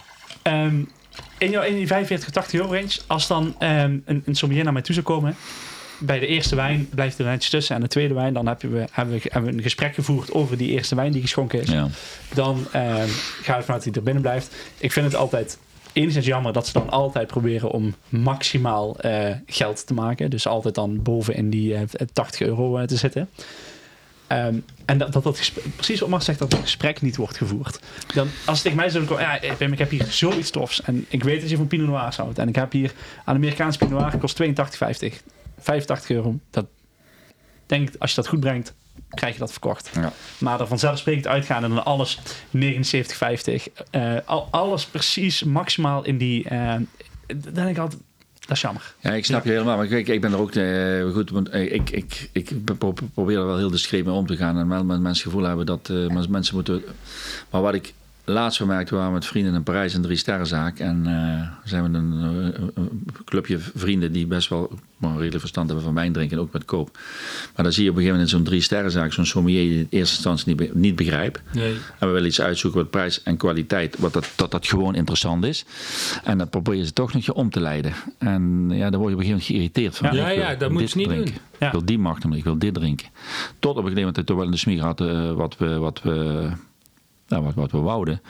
Ehm, 0.43 0.75
in, 1.39 1.51
jouw, 1.51 1.63
in 1.63 1.75
die 1.75 1.87
45, 1.87 2.31
80 2.31 2.61
euro 2.61 2.73
range, 2.73 2.99
als 3.07 3.27
dan 3.27 3.55
ehm, 3.59 3.99
een, 4.05 4.23
een 4.27 4.35
sommelier 4.35 4.65
naar 4.65 4.73
mij 4.73 4.83
toe 4.83 4.95
zou 4.95 5.07
komen, 5.07 5.37
bij 5.99 6.19
de 6.19 6.27
eerste 6.27 6.57
wijn 6.57 6.89
blijft 6.89 7.19
er 7.19 7.25
netjes 7.25 7.51
tussen 7.51 7.75
en 7.75 7.81
de 7.81 7.89
tweede 7.89 8.15
wijn, 8.15 8.35
dan 8.35 8.47
heb 8.47 8.63
je, 8.63 8.69
we, 8.69 8.85
hebben, 8.91 9.15
we, 9.15 9.21
hebben 9.23 9.51
we 9.51 9.57
een 9.57 9.63
gesprek 9.63 9.95
gevoerd 9.95 10.33
over 10.33 10.57
die 10.57 10.71
eerste 10.71 10.95
wijn 10.95 11.13
die 11.13 11.23
geschonken 11.23 11.61
is. 11.61 11.69
ja. 11.69 11.89
Dan 12.35 12.67
ehm 12.73 13.09
ga 13.43 13.57
ik 13.57 13.65
vanuit 13.65 13.67
dat 13.67 13.85
hij 13.85 13.93
er 13.93 14.03
binnen 14.03 14.23
blijft. 14.23 14.55
Ik 14.79 14.93
vind 14.93 15.07
het 15.07 15.15
altijd 15.15 15.59
enigszins 15.93 16.27
jammer 16.27 16.53
dat 16.53 16.67
ze 16.67 16.73
dan 16.73 16.91
altijd 16.91 17.27
proberen 17.27 17.71
om 17.71 17.95
maximaal 18.09 18.99
eh, 18.99 19.31
geld 19.47 19.87
te 19.87 19.95
maken. 19.95 20.31
Dus 20.31 20.47
altijd 20.47 20.75
dan 20.75 21.03
boven 21.03 21.35
in 21.35 21.51
die 21.51 21.75
eh, 21.75 21.83
80 22.13 22.41
euro 22.41 22.77
eh, 22.79 22.87
te 22.87 22.97
zitten. 22.97 23.29
Ehm, 24.27 24.55
en 24.85 24.99
dat 24.99 25.13
dat, 25.13 25.23
dat 25.23 25.39
gesprek, 25.39 25.65
precies 25.77 26.01
wat 26.01 26.09
Mark 26.09 26.23
zegt, 26.23 26.39
dat 26.39 26.53
het 26.53 26.61
gesprek 26.61 27.01
niet 27.01 27.17
wordt 27.17 27.37
gevoerd. 27.37 27.79
Dan, 28.15 28.29
als 28.45 28.57
het 28.57 28.63
tegen 28.63 28.77
mij 28.77 28.89
zou 28.89 29.05
komen, 29.05 29.23
ja, 29.23 29.41
eh, 29.41 29.55
Pim, 29.55 29.73
ik 29.73 29.79
heb 29.79 29.91
hier 29.91 30.07
zoiets 30.09 30.51
tofs. 30.51 30.83
En 30.83 31.07
ik 31.09 31.25
weet 31.25 31.41
dat 31.41 31.51
je 31.51 31.57
van 31.57 31.67
Pinot 31.67 31.87
Noir 31.87 32.15
houdt. 32.17 32.39
En 32.39 32.49
ik 32.49 32.55
heb 32.55 32.73
hier 32.73 32.93
een 33.25 33.35
Amerikaans 33.35 33.77
Pinot 33.77 33.99
Noir, 33.99 34.19
kost 34.19 34.37
82,50. 34.43 35.23
85 35.65 36.11
euro. 36.17 36.39
Dat 36.51 36.67
denk 37.67 37.89
ik, 37.89 37.95
als 37.99 38.11
je 38.11 38.17
dat 38.17 38.29
goed 38.29 38.41
brengt, 38.41 38.75
krijg 39.11 39.33
je 39.33 39.39
dat 39.41 39.51
verkocht. 39.53 39.91
Ja. 39.95 40.13
Maar 40.39 40.61
er 40.61 40.67
vanzelfsprekend 40.67 41.27
uitgaan 41.27 41.65
en 41.65 41.71
dan 41.71 41.85
alles 41.85 42.19
79,50. 42.57 43.73
eh, 43.91 44.15
al, 44.25 44.49
alles 44.51 44.85
precies 44.87 45.43
maximaal 45.43 46.05
in 46.05 46.19
die... 46.19 46.49
eh, 46.49 46.75
dan 47.27 47.53
denk 47.55 47.69
ik 47.69 47.79
altijd, 47.79 48.01
dat 48.41 48.51
is 48.57 48.61
jammer. 48.61 48.95
Ja, 49.01 49.13
ik 49.13 49.25
snap 49.25 49.45
je 49.45 49.51
helemaal. 49.51 49.77
Maar 49.77 49.87
kijk, 49.87 50.09
ik 50.09 50.21
ben 50.21 50.33
er 50.33 50.39
ook 50.39 50.55
eh, 50.55 51.13
goed. 51.13 51.31
Want 51.31 51.55
ik, 51.55 51.91
ik, 51.91 52.29
ik 52.33 52.65
pro- 52.79 52.95
probeer 53.15 53.39
er 53.39 53.47
wel 53.47 53.57
heel 53.57 53.71
discreet 53.71 54.05
mee 54.05 54.15
om 54.15 54.27
te 54.27 54.37
gaan. 54.37 54.59
En 54.59 54.69
wel 54.69 54.85
met 54.85 55.01
mensen 55.01 55.09
het 55.25 55.33
gevoel 55.33 55.49
hebben 55.49 55.67
dat 55.67 55.89
men- 55.89 56.31
mensen 56.31 56.55
moeten. 56.55 56.83
Maar 57.51 57.61
wat 57.63 57.75
ik 57.75 57.93
laatst 58.25 58.57
vermerkte, 58.57 58.91
we 58.91 58.97
waren 58.97 59.13
met 59.13 59.27
vrienden 59.27 59.55
in 59.55 59.63
Parijs 59.63 59.95
een 59.95 60.03
drie 60.03 60.17
sterrenzaak. 60.17 60.79
En 60.79 61.07
eh 61.07 61.35
zijn 61.65 61.93
we 61.93 61.99
een, 61.99 62.13
eh, 62.55 62.61
een 62.75 63.07
clubje 63.25 63.59
vrienden 63.59 64.13
die 64.13 64.27
best 64.27 64.49
wel 64.49 64.79
maar 64.97 65.17
redelijk 65.17 65.41
verstand 65.41 65.67
hebben 65.67 65.85
van 65.85 65.95
wijn 65.95 66.13
drinken. 66.13 66.39
Ook 66.39 66.53
met 66.53 66.65
koop. 66.65 66.99
Maar 67.55 67.65
dan 67.65 67.73
zie 67.73 67.85
je 67.85 67.91
op 67.91 67.97
een 67.97 68.03
gegeven 68.03 68.21
moment 68.21 68.33
in 68.33 68.37
zo'n 68.39 68.45
drie 68.45 68.61
sterrenzaak 68.61 69.13
zo'n 69.13 69.27
sommelier 69.27 69.63
die 69.63 69.79
in 69.79 69.87
eerste 69.91 70.15
instantie 70.15 70.55
niet, 70.55 70.75
niet 70.75 70.97
begrijpt. 70.97 71.41
Nee. 71.53 71.73
En 71.99 72.07
we 72.07 72.13
willen 72.13 72.29
iets 72.29 72.41
uitzoeken 72.41 72.81
wat 72.81 72.91
prijs 72.91 73.23
en 73.23 73.37
kwaliteit, 73.37 73.99
wat 73.99 74.13
dat, 74.13 74.33
dat 74.37 74.51
dat 74.51 74.67
gewoon 74.67 74.95
interessant 74.95 75.45
is. 75.45 75.65
En 76.25 76.39
dat 76.39 76.51
probeer 76.51 76.75
je 76.75 76.85
ze 76.85 76.93
toch 76.93 77.13
nog 77.13 77.25
je 77.25 77.35
om 77.35 77.51
te 77.51 77.61
leiden. 77.61 77.93
En 78.19 78.67
ja, 78.71 78.91
dan 78.91 79.01
word 79.01 79.13
je 79.13 79.17
op 79.17 79.23
een 79.23 79.27
gegeven 79.27 79.29
moment 79.29 79.45
geïrriteerd 79.45 79.97
van. 79.97 80.17
Ja, 80.17 80.31
ik 80.31 80.39
ja, 80.39 80.55
dat 80.55 80.71
moet 80.71 80.91
je 80.91 80.99
niet 80.99 81.09
drinken. 81.09 81.33
doen. 81.33 81.43
Ja. 81.59 81.67
Ik 81.67 81.73
wil 81.73 81.85
die 81.85 81.99
macht, 81.99 82.25
ik 82.25 82.45
wil 82.45 82.59
dit 82.59 82.75
drinken. 82.75 83.07
Tot 83.59 83.71
op 83.71 83.77
een 83.77 83.83
gegeven 83.83 84.07
moment 84.07 84.27
toch 84.27 84.37
wel 84.37 84.45
in 84.45 84.51
de 84.51 84.57
smieger 84.57 84.85
had 84.85 85.01
eh, 85.01 85.33
wat 85.33 85.57
we... 85.59 85.79
Wat 85.79 86.03
we 86.03 86.49
Nou, 87.35 87.47
wat, 87.47 87.55
wat 87.55 87.71
we 87.71 87.79
wouden. 87.79 88.21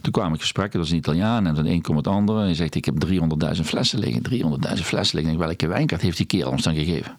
Toen 0.00 0.12
kwamen 0.12 0.34
ik 0.34 0.40
gesprekken, 0.40 0.78
dat 0.78 0.88
was 0.88 0.90
een 0.90 1.02
Italiaan 1.02 1.46
en 1.46 1.54
dan 1.54 1.66
een 1.66 1.82
komt 1.82 1.96
het 1.96 2.06
andere. 2.06 2.38
En 2.38 2.44
hij 2.44 2.54
zegt, 2.54 2.74
ik 2.74 2.84
heb 2.84 3.04
300.000 3.06 3.60
flessen 3.64 3.98
liggen. 3.98 4.22
300.000 4.22 4.82
flessen 4.82 5.16
liggen. 5.16 5.18
Ik 5.18 5.24
denk, 5.24 5.38
welke 5.38 5.66
wijnkaart 5.66 6.02
heeft 6.02 6.16
die 6.16 6.26
kerel 6.26 6.50
ons 6.50 6.62
dan 6.62 6.74
gegeven? 6.74 7.18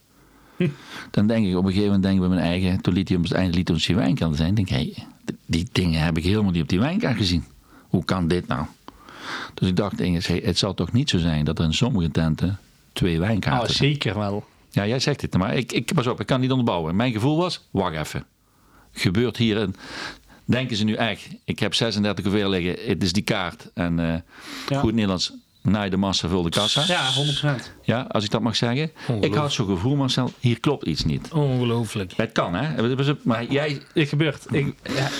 Dan 1.11 1.27
denk 1.27 1.45
ik 1.45 1.55
op 1.55 1.63
een 1.63 1.71
gegeven 1.71 1.85
moment 1.85 2.03
denk 2.03 2.15
ik 2.15 2.19
bij 2.21 2.29
mijn 2.29 2.41
eigen, 2.41 2.81
toen 2.81 2.93
liet 2.93 3.07
hij 3.07 3.17
op 3.17 3.23
het 3.23 3.31
einde 3.31 3.57
liet 3.57 3.69
ons 3.69 3.85
die 3.85 3.95
wijnkaart 3.95 4.35
zijn. 4.35 4.55
denk 4.55 4.69
ik, 4.69 4.75
hey, 4.75 4.93
die 5.45 5.67
dingen 5.71 6.01
heb 6.01 6.17
ik 6.17 6.23
helemaal 6.23 6.51
niet 6.51 6.61
op 6.61 6.69
die 6.69 6.79
wijnkaart 6.79 7.17
gezien. 7.17 7.43
Hoe 7.87 8.05
kan 8.05 8.27
dit 8.27 8.47
nou? 8.47 8.65
Dus 9.53 9.67
ik 9.67 9.75
dacht, 9.75 9.99
hey, 9.99 10.41
het 10.43 10.57
zal 10.57 10.73
toch 10.73 10.91
niet 10.91 11.09
zo 11.09 11.17
zijn 11.17 11.45
dat 11.45 11.59
er 11.59 11.65
in 11.65 11.73
sommige 11.73 12.11
tenten 12.11 12.57
twee 12.93 13.19
wijnkaarten 13.19 13.69
Oh, 13.69 13.75
zijn. 13.75 13.91
zeker 13.91 14.17
wel. 14.17 14.45
Ja, 14.69 14.87
jij 14.87 14.99
zegt 14.99 15.21
het, 15.21 15.37
maar 15.37 15.55
ik, 15.55 15.71
ik, 15.71 15.93
pas 15.93 16.07
op, 16.07 16.19
ik 16.19 16.25
kan 16.25 16.39
niet 16.39 16.51
onderbouwen. 16.51 16.95
Mijn 16.95 17.11
gevoel 17.11 17.37
was, 17.37 17.67
wacht 17.71 17.95
even. 17.95 18.25
Gebeurt 18.91 19.37
hier 19.37 19.57
een... 19.57 19.75
Denken 20.49 20.75
ze 20.77 20.83
nu 20.83 20.93
echt, 20.93 21.27
ik 21.45 21.59
heb 21.59 21.73
36 21.73 22.25
hoeveel 22.25 22.49
liggen, 22.49 22.75
het 22.89 23.03
is 23.03 23.13
die 23.13 23.23
kaart. 23.23 23.69
En 23.73 23.99
eh, 23.99 24.15
Ja. 24.67 24.79
goed 24.79 24.93
Nederlands, 24.93 25.31
naai 25.61 25.89
de 25.89 25.97
massa, 25.97 26.27
vul 26.27 26.41
de 26.43 26.49
kassa. 26.49 26.83
Ja, 26.87 27.01
100%. 27.11 27.73
Ja, 27.83 28.05
als 28.09 28.23
ik 28.23 28.29
dat 28.31 28.41
mag 28.41 28.55
zeggen. 28.55 28.91
Ik 29.21 29.33
had 29.33 29.51
zo'n 29.51 29.65
gevoel, 29.67 29.95
Marcel, 29.95 30.31
hier 30.39 30.59
klopt 30.59 30.85
iets 30.85 31.03
niet. 31.05 31.31
Ongelooflijk. 31.33 32.13
Het 32.15 32.31
kan, 32.31 32.53
hè? 32.55 32.93
Maar 33.23 33.45
jij... 33.45 33.81
Het 33.93 34.09
gebeurt. 34.09 34.45
Ik, 34.51 34.73
ja, 34.83 35.07
100% 35.09 35.11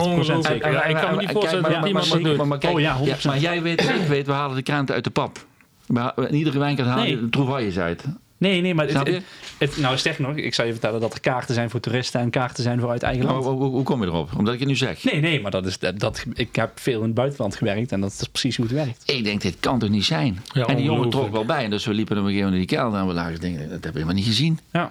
Ongelooflijk. 0.00 0.64
ik 0.88 0.96
kan 0.96 1.14
me 1.14 1.20
niet 1.20 1.30
voorstellen 1.30 1.62
dat 1.62 1.72
maar- 1.72 1.86
iemand 1.86 2.08
maar- 2.08 2.18
dat 2.18 2.26
doet. 2.28 2.36
maar- 2.36 2.46
maar 2.46 2.58
kijk, 2.58 2.74
Oh 2.74 2.80
ja, 2.80 2.96
100%. 2.98 3.04
ja, 3.22 3.30
maar 3.30 3.38
jij 3.38 3.62
weet, 3.62 3.80
ik 3.82 4.06
weet, 4.08 4.26
we 4.26 4.32
halen 4.32 4.56
de 4.56 4.62
krenten 4.62 4.94
uit 4.94 5.04
de 5.04 5.10
pap. 5.10 5.46
We 5.86 5.98
ha- 5.98 6.14
In 6.16 6.34
iedere 6.34 6.58
wijnkaart 6.58 6.88
halen 6.88 7.04
Nee. 7.04 7.14
je 7.14 7.20
de 7.20 7.28
trouvailles 7.28 7.78
uit. 7.78 8.04
Nee, 8.38 8.60
nee, 8.60 8.74
maar 8.74 8.86
het, 8.86 9.06
het, 9.06 9.22
het- 9.58 9.76
nou 9.76 9.96
sterker 9.96 10.22
nog, 10.22 10.36
ik 10.36 10.54
zou 10.54 10.66
je 10.66 10.72
vertellen 10.72 11.00
dat 11.00 11.14
er 11.14 11.20
kaarten 11.20 11.54
zijn 11.54 11.70
voor 11.70 11.80
toeristen 11.80 12.20
en 12.20 12.30
kaarten 12.30 12.62
zijn 12.62 12.80
voor 12.80 12.90
uit 12.90 13.02
eigen 13.02 13.24
land. 13.24 13.44
hoe, 13.44 13.54
hoe- 13.54 13.70
hoe 13.70 13.82
kom 13.82 14.00
je 14.00 14.06
erop? 14.06 14.30
Omdat 14.36 14.54
ik 14.54 14.58
het 14.60 14.68
nu 14.68 14.76
zeg. 14.76 15.04
Nee, 15.04 15.20
nee, 15.20 15.40
maar 15.40 15.50
dat 15.50 15.66
is, 15.66 15.78
dat, 15.78 15.98
dat, 15.98 16.24
ik 16.34 16.56
heb 16.56 16.70
veel 16.80 16.98
in 17.00 17.04
het 17.06 17.14
buitenland 17.14 17.56
gewerkt 17.56 17.92
en 17.92 18.00
dat 18.00 18.10
is 18.20 18.28
precies 18.28 18.56
hoe 18.56 18.66
het 18.66 18.74
werkt. 18.74 19.02
Ik 19.10 19.24
denk, 19.24 19.40
dit 19.40 19.56
kan 19.60 19.78
toch 19.78 19.88
niet 19.90 20.04
zijn? 20.04 20.38
Ja, 20.52 20.66
en 20.66 20.76
die 20.76 20.84
jongen 20.84 21.10
trok 21.10 21.30
wel 21.32 21.44
bij. 21.44 21.64
En 21.64 21.70
dus 21.70 21.84
we 21.86 21.94
liepen 21.94 22.16
op 22.18 22.22
een 22.24 22.28
gegeven 22.28 22.50
moment 22.50 22.62
in 22.62 22.68
die 22.68 22.76
kelder 22.78 23.00
en 23.00 23.06
we 23.06 23.12
lagen 23.14 23.40
dingen. 23.40 23.58
Dat 23.60 23.68
hebben 23.70 23.82
we 23.92 23.98
helemaal 23.98 24.14
niet 24.14 24.24
gezien. 24.24 24.58
Ja. 24.72 24.90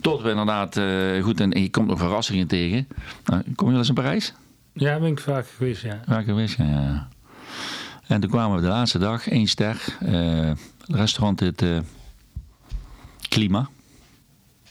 Tot 0.00 0.22
we 0.22 0.30
inderdaad, 0.30 0.76
eh, 0.76 1.22
goed, 1.22 1.40
en, 1.40 1.52
en 1.52 1.62
je 1.62 1.70
komt 1.70 1.86
nog 1.88 1.98
verrassingen 1.98 2.46
tegen. 2.46 2.88
Nou, 3.24 3.42
kom 3.54 3.64
je 3.66 3.70
wel 3.70 3.78
eens 3.80 3.88
in 3.88 3.94
Parijs? 3.94 4.32
Ja, 4.72 4.98
ben 4.98 5.10
ik 5.10 5.20
vaak 5.20 5.46
geweest, 5.56 5.82
ja. 5.82 6.00
Waar 6.06 6.22
geweest, 6.22 6.56
ja, 6.56 6.64
ja. 6.64 7.08
En 8.06 8.20
toen 8.20 8.30
kwamen 8.30 8.56
we 8.56 8.62
de 8.62 8.68
laatste 8.68 8.98
dag, 8.98 9.28
één 9.28 9.46
ster. 9.46 9.76
eh, 10.00 10.50
restaurant 10.86 11.40
het 11.40 11.62
eh 11.62 11.78
Klima. 13.34 13.68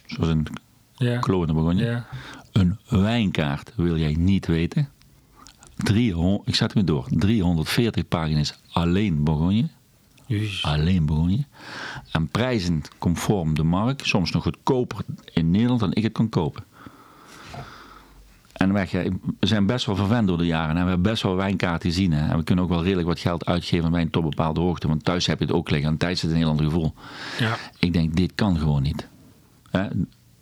Zoals 0.05 0.29
in 0.29 0.47
Ja. 0.95 1.19
Je. 1.19 1.83
Ja. 1.83 2.05
Een 2.51 2.77
wijnkaart 2.89 3.71
wil 3.75 3.97
jij 3.97 4.13
niet 4.13 4.45
weten. 4.45 4.89
300, 5.75 6.47
ik 6.47 6.55
zet 6.55 6.73
hem 6.73 6.85
door. 6.85 7.07
340 7.09 8.07
pagina's 8.07 8.53
alleen 8.71 9.23
Bourgogne. 9.23 9.67
Jezus. 10.25 10.63
Alleen 10.63 11.05
Bourgogne. 11.05 11.45
En 12.11 12.27
prijzen 12.27 12.81
conform 12.97 13.55
de 13.55 13.63
markt. 13.63 14.07
Soms 14.07 14.31
nog 14.31 14.43
goedkoper 14.43 14.99
in 15.33 15.51
Nederland 15.51 15.79
dan 15.79 15.93
ik 15.93 16.03
het 16.03 16.13
kon 16.13 16.29
kopen. 16.29 16.63
En 18.53 18.73
weg, 18.73 18.91
we 18.91 19.11
zijn 19.39 19.65
best 19.65 19.85
wel 19.85 19.95
verwend 19.95 20.27
door 20.27 20.37
de 20.37 20.45
jaren. 20.45 20.75
En 20.75 20.83
we 20.83 20.89
hebben 20.89 21.11
best 21.11 21.23
wel 21.23 21.35
wijnkaarten 21.35 21.89
gezien. 21.89 22.11
Hè. 22.11 22.29
En 22.29 22.37
we 22.37 22.43
kunnen 22.43 22.63
ook 22.63 22.69
wel 22.69 22.83
redelijk 22.83 23.07
wat 23.07 23.19
geld 23.19 23.45
uitgeven 23.45 23.85
aan 23.85 23.91
wijn 23.91 24.09
tot 24.09 24.23
bepaalde 24.23 24.59
hoogte. 24.59 24.87
Want 24.87 25.03
thuis 25.03 25.25
heb 25.25 25.39
je 25.39 25.45
het 25.45 25.53
ook 25.53 25.69
liggen. 25.69 25.89
En 25.89 25.97
thuis 25.97 26.19
zit 26.19 26.29
een 26.29 26.35
heel 26.35 26.49
ander 26.49 26.65
gevoel. 26.65 26.93
Ja. 27.39 27.57
Ik 27.79 27.93
denk, 27.93 28.15
dit 28.15 28.31
kan 28.35 28.57
gewoon 28.57 28.81
niet. 28.81 29.07
Hè? 29.69 29.87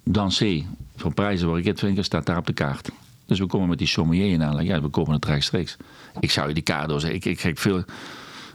Dansé, 0.04 0.66
voor 0.96 1.14
prijzen 1.14 1.50
waar 1.50 1.58
ik 1.58 1.66
het 1.66 1.80
vind, 1.80 2.06
staat 2.06 2.26
daar 2.26 2.38
op 2.38 2.46
de 2.46 2.54
kaart. 2.54 2.90
Dus 3.26 3.40
we 3.40 3.46
komen 3.46 3.70
met 3.70 3.78
die 3.78 3.88
sommelier 3.88 4.32
in 4.32 4.44
aanleg. 4.44 4.66
Ja, 4.66 4.82
we 4.82 4.88
komen 4.88 5.14
het 5.14 5.26
rechtstreeks. 5.26 5.78
Ik 6.20 6.32
zou 6.32 6.48
je 6.48 6.54
die 6.54 6.64
kaart 6.64 6.90
doorzetten. 6.90 7.20
Ik, 7.20 7.26
ik, 7.26 7.44
ik, 7.44 7.58
veel, 7.58 7.84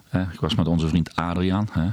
hè, 0.09 0.23
ik 0.23 0.41
was 0.41 0.55
met 0.55 0.67
onze 0.67 0.89
vriend 0.89 1.17
Adriaan. 1.17 1.69
Hè? 1.73 1.89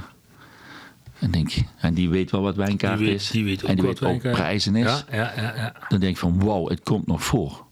En 1.20 1.30
denk 1.30 1.50
en 1.76 1.94
die 1.94 2.08
weet 2.08 2.30
wel 2.30 2.42
wat 2.42 2.56
wijnkaart 2.56 2.98
Die 2.98 3.06
weet- 3.06 3.16
is. 3.20 3.30
die 3.30 3.44
weet 3.44 3.62
ook 3.62 3.68
en 3.68 3.76
die 3.76 3.84
wat 3.84 3.98
weet 3.98 4.10
ook 4.26 4.32
prijzen 4.32 4.76
is. 4.76 5.04
Ja, 5.10 5.32
ja, 5.36 5.52
ja. 5.56 5.72
Dan 5.88 6.00
denk 6.00 6.12
ik 6.12 6.18
van, 6.18 6.44
wauw, 6.44 6.68
het 6.68 6.80
komt 6.82 7.06
nog 7.06 7.24
voor. 7.24 7.64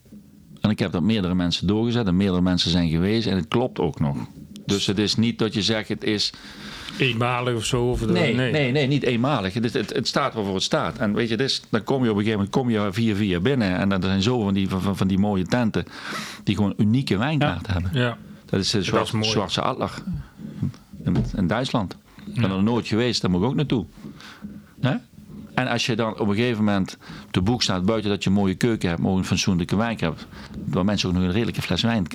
En 0.61 0.69
ik 0.69 0.79
heb 0.79 0.91
dat 0.91 1.01
meerdere 1.01 1.35
mensen 1.35 1.67
doorgezet. 1.67 2.07
En 2.07 2.17
meerdere 2.17 2.41
mensen 2.41 2.71
zijn 2.71 2.89
geweest. 2.89 3.27
En 3.27 3.35
het 3.35 3.47
klopt 3.47 3.79
ook 3.79 3.99
nog. 3.99 4.17
Dus 4.65 4.85
het 4.85 4.97
is 4.97 5.15
niet 5.15 5.39
dat 5.39 5.53
je 5.53 5.61
zegt, 5.61 5.87
het 5.89 6.03
is... 6.03 6.33
Eenmalig 6.97 7.55
of 7.55 7.65
zo. 7.65 7.89
Of 7.89 7.99
de- 7.99 8.11
Nee, 8.11 8.35
nee. 8.35 8.71
nee, 8.71 8.87
niet 8.87 9.03
eenmalig. 9.03 9.53
Het, 9.53 9.73
het, 9.73 9.93
het 9.93 10.07
staat 10.07 10.33
waarvoor 10.33 10.53
het 10.53 10.63
staat. 10.63 10.97
En 10.97 11.13
weet 11.13 11.29
je, 11.29 11.59
dan 11.69 11.83
kom 11.83 12.03
je 12.03 12.09
op 12.09 12.17
een 12.17 12.23
gegeven 12.23 12.31
moment 12.31 12.49
kom 12.49 12.69
je 12.69 12.87
via 12.91 13.15
via 13.15 13.39
binnen. 13.39 13.77
En 13.77 13.89
dan 13.89 14.01
er 14.01 14.07
zijn 14.07 14.21
zoveel 14.21 14.43
van 14.43 14.53
die, 14.53 14.69
van, 14.69 14.97
van 14.97 15.07
die 15.07 15.17
mooie 15.19 15.45
tenten 15.45 15.85
die 16.43 16.55
gewoon 16.55 16.73
unieke 16.77 17.17
wijnkaarten 17.17 17.73
hebben. 17.73 17.91
Ja. 17.93 18.17
Dat 18.45 18.59
is 18.59 18.69
de 18.71 18.77
is 18.79 18.85
Zwart, 18.85 19.11
mooi. 19.11 19.25
Zwartse 19.29 19.61
Adler 19.61 19.91
in, 21.03 21.25
in 21.35 21.47
Duitsland. 21.47 21.97
Ik 22.25 22.41
ben 22.41 22.51
er 22.51 22.63
nooit 22.63 22.87
geweest, 22.87 23.21
daar 23.21 23.31
moet 23.31 23.41
ik 23.41 23.47
ook 23.47 23.55
naartoe. 23.55 23.85
Hè? 24.81 24.95
En 25.53 25.67
als 25.67 25.85
je 25.85 25.95
dan 25.95 26.19
op 26.19 26.27
een 26.27 26.35
gegeven 26.35 26.63
moment 26.63 26.97
te 27.31 27.41
boek 27.41 27.61
staat, 27.61 27.85
buiten 27.85 28.09
dat 28.09 28.23
je 28.23 28.29
een 28.29 28.35
mooie 28.35 28.55
keuken 28.55 28.89
hebt, 28.89 29.01
maar 29.01 29.11
een 29.11 29.25
fatsoenlijke 29.25 29.75
wijn 29.75 29.97
hebt, 29.99 30.27
waar 30.65 30.85
mensen 30.85 31.09
ook 31.09 31.15
nog 31.15 31.23
een 31.23 31.31
redelijke 31.31 31.61
fles 31.61 31.81
wijn 31.81 32.07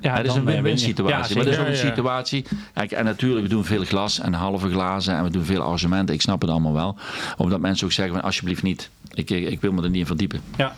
Ja, 0.00 0.16
het 0.16 0.26
is 0.26 0.34
een 0.34 0.44
win-win 0.44 0.72
Ja, 0.72 0.78
situatie. 0.78 1.36
maar 1.36 1.44
dat 1.44 1.54
is 1.54 1.60
ook 1.60 1.66
een 1.66 1.76
situatie. 1.76 2.44
Kijk, 2.74 2.90
en 2.92 3.04
natuurlijk, 3.04 3.42
we 3.42 3.48
doen 3.48 3.64
veel 3.64 3.84
glas 3.84 4.18
en 4.20 4.32
halve 4.32 4.70
glazen 4.70 5.14
en 5.16 5.24
we 5.24 5.30
doen 5.30 5.44
veel 5.44 5.60
arrangementen. 5.62 6.14
Ik 6.14 6.20
snap 6.20 6.40
het 6.40 6.50
allemaal 6.50 6.72
wel. 6.72 6.96
Omdat 7.36 7.60
mensen 7.60 7.86
ook 7.86 7.92
zeggen 7.92 8.14
van 8.14 8.24
alsjeblieft 8.24 8.62
niet. 8.62 8.90
Ik, 9.14 9.30
ik, 9.30 9.48
ik 9.48 9.60
wil 9.60 9.72
me 9.72 9.82
er 9.82 9.90
niet 9.90 10.00
in 10.00 10.06
verdiepen. 10.06 10.40
Ja. 10.56 10.74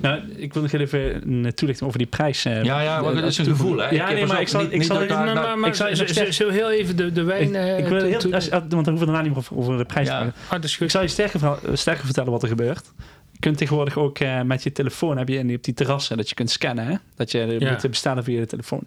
Nou, 0.00 0.20
ik 0.36 0.52
wil 0.52 0.62
nog 0.62 0.70
heel 0.70 0.80
even 0.80 1.32
een 1.32 1.54
toelichting 1.54 1.82
over 1.88 1.98
die 1.98 2.06
prijs. 2.06 2.44
eh, 2.44 2.62
Ja, 2.64 2.80
ja, 2.80 3.00
maar 3.00 3.10
eh, 3.14 3.20
dat 3.20 3.30
is 3.30 3.38
een 3.38 3.44
gevoel, 3.44 3.76
hè. 3.78 3.88
Ja, 3.90 4.08
Ik- 4.08 4.14
nee, 4.14 4.26
maar 4.26 4.40
ik 4.40 4.48
zal, 4.48 4.60
niet- 4.62 4.72
ik 4.72 4.78
niet 4.78 4.86
zal 4.86 4.98
daar- 4.98 5.08
Maar, 5.08 5.24
nou, 5.24 5.34
maar, 5.46 5.58
maar 5.58 5.68
ik 5.70 6.06
je 6.06 6.32
zo, 6.32 6.48
heel 6.48 6.70
even 6.70 6.96
de, 6.96 7.12
de 7.12 7.22
wijn... 7.22 7.48
ik, 7.48 7.54
eh, 7.54 7.78
ik 7.78 7.86
wil 7.86 8.02
heel, 8.02 8.32
als, 8.34 8.48
want 8.48 8.70
dan 8.70 8.84
hoeven 8.84 8.98
we 8.98 9.04
daarna 9.04 9.20
niet 9.20 9.28
meer 9.30 9.38
over, 9.38 9.56
over 9.56 9.76
de 9.78 9.84
prijs 9.84 10.06
Ja. 10.08 10.18
te 10.24 10.32
praten. 10.48 10.68
Ah, 10.70 10.80
Ik 10.84 10.90
zal 10.90 11.02
je 11.02 11.08
sterker, 11.08 11.58
sterker 11.72 12.04
vertellen 12.04 12.30
wat 12.30 12.42
er 12.42 12.48
gebeurt. 12.48 12.92
Je 13.32 13.38
kunt 13.40 13.58
tegenwoordig 13.58 13.96
ook 13.96 14.18
eh, 14.18 14.40
met 14.42 14.62
je 14.62 14.72
telefoon, 14.72 15.16
heb 15.18 15.28
je 15.28 15.36
in 15.38 15.54
op 15.54 15.64
die 15.64 15.74
terrassen, 15.74 16.16
dat 16.16 16.28
je 16.28 16.34
kunt 16.34 16.50
scannen. 16.50 16.86
Hè? 16.86 16.94
Dat 17.16 17.30
je 17.30 17.56
Ja. 17.58 17.70
moet 17.72 17.90
bestellen 17.90 18.24
via 18.24 18.38
je 18.40 18.46
telefoon. 18.46 18.82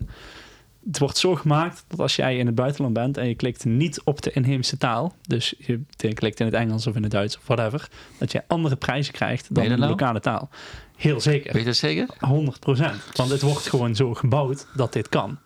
Het 0.86 1.00
wordt 1.00 1.18
zo 1.18 1.36
gemaakt 1.36 1.86
dat 1.88 2.00
als 2.00 2.16
jij 2.16 2.38
in 2.38 2.46
het 2.46 2.56
buitenland 2.56 2.94
bent 2.94 3.18
en 3.18 3.28
je 3.28 3.36
klikt 3.36 3.66
niet 3.66 4.02
op 4.04 4.22
de 4.22 4.32
inheemse 4.32 4.78
taal, 4.78 5.16
dus 5.22 5.54
je 5.58 5.80
klikt 6.14 6.40
in 6.40 6.46
het 6.46 6.56
Engels 6.56 6.88
of 6.88 6.96
in 6.96 7.04
het 7.04 7.12
Duits 7.12 7.38
of 7.38 7.42
whatever, 7.46 7.88
dat 8.20 8.32
je 8.32 8.44
andere 8.48 8.76
prijzen 8.76 9.14
krijgt 9.14 9.56
dan 9.56 9.64
in 9.64 9.70
de 9.70 9.76
nou? 9.78 9.90
lokale 9.90 10.20
taal. 10.20 10.50
Heel 10.98 11.22
zeker. 11.22 11.54
Weet 11.54 11.62
je 11.62 11.68
dat 11.68 11.78
zeker? 11.78 12.08
100% 12.08 13.14
Want 13.14 13.30
het 13.30 13.42
wordt 13.42 13.70
gewoon 13.70 13.96
zo 13.96 14.14
gebouwd 14.14 14.68
dat 14.76 14.94
dit 14.94 15.10
kan. 15.10 15.40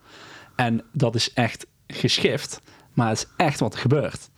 En 0.55 0.83
dat 0.93 1.15
is 1.15 1.33
echt 1.33 1.65
geschift, 1.87 2.61
maar 2.93 3.09
het 3.09 3.17
is 3.17 3.27
echt 3.37 3.59
wat 3.59 3.73
er 3.73 3.79
gebeurt. 3.79 4.29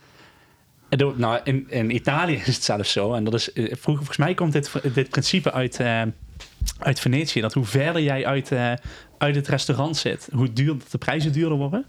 En 0.88 1.12
nou, 1.16 1.40
in, 1.44 1.70
in 1.70 1.94
Italië 1.94 2.34
is 2.34 2.54
het 2.54 2.64
zelfs 2.64 2.92
zo. 2.92 3.12
En 3.12 3.24
dat 3.24 3.34
is, 3.34 3.52
eh, 3.52 3.64
vroeger, 3.64 3.78
volgens 3.82 4.16
mij 4.16 4.34
komt 4.34 4.52
dit, 4.52 4.72
dit 4.94 5.08
principe 5.08 5.52
uit, 5.52 5.80
eh, 5.80 6.02
uit 6.78 7.00
Venetië. 7.00 7.40
Dat 7.40 7.52
hoe 7.52 7.64
verder 7.64 8.02
jij 8.02 8.26
uit, 8.26 8.52
eh, 8.52 8.72
uit 9.18 9.34
het 9.34 9.48
restaurant 9.48 9.96
zit, 9.96 10.28
hoe 10.32 10.52
duur 10.52 10.76
de 10.90 10.98
prijzen 10.98 11.32
duurder 11.32 11.58
worden. 11.58 11.84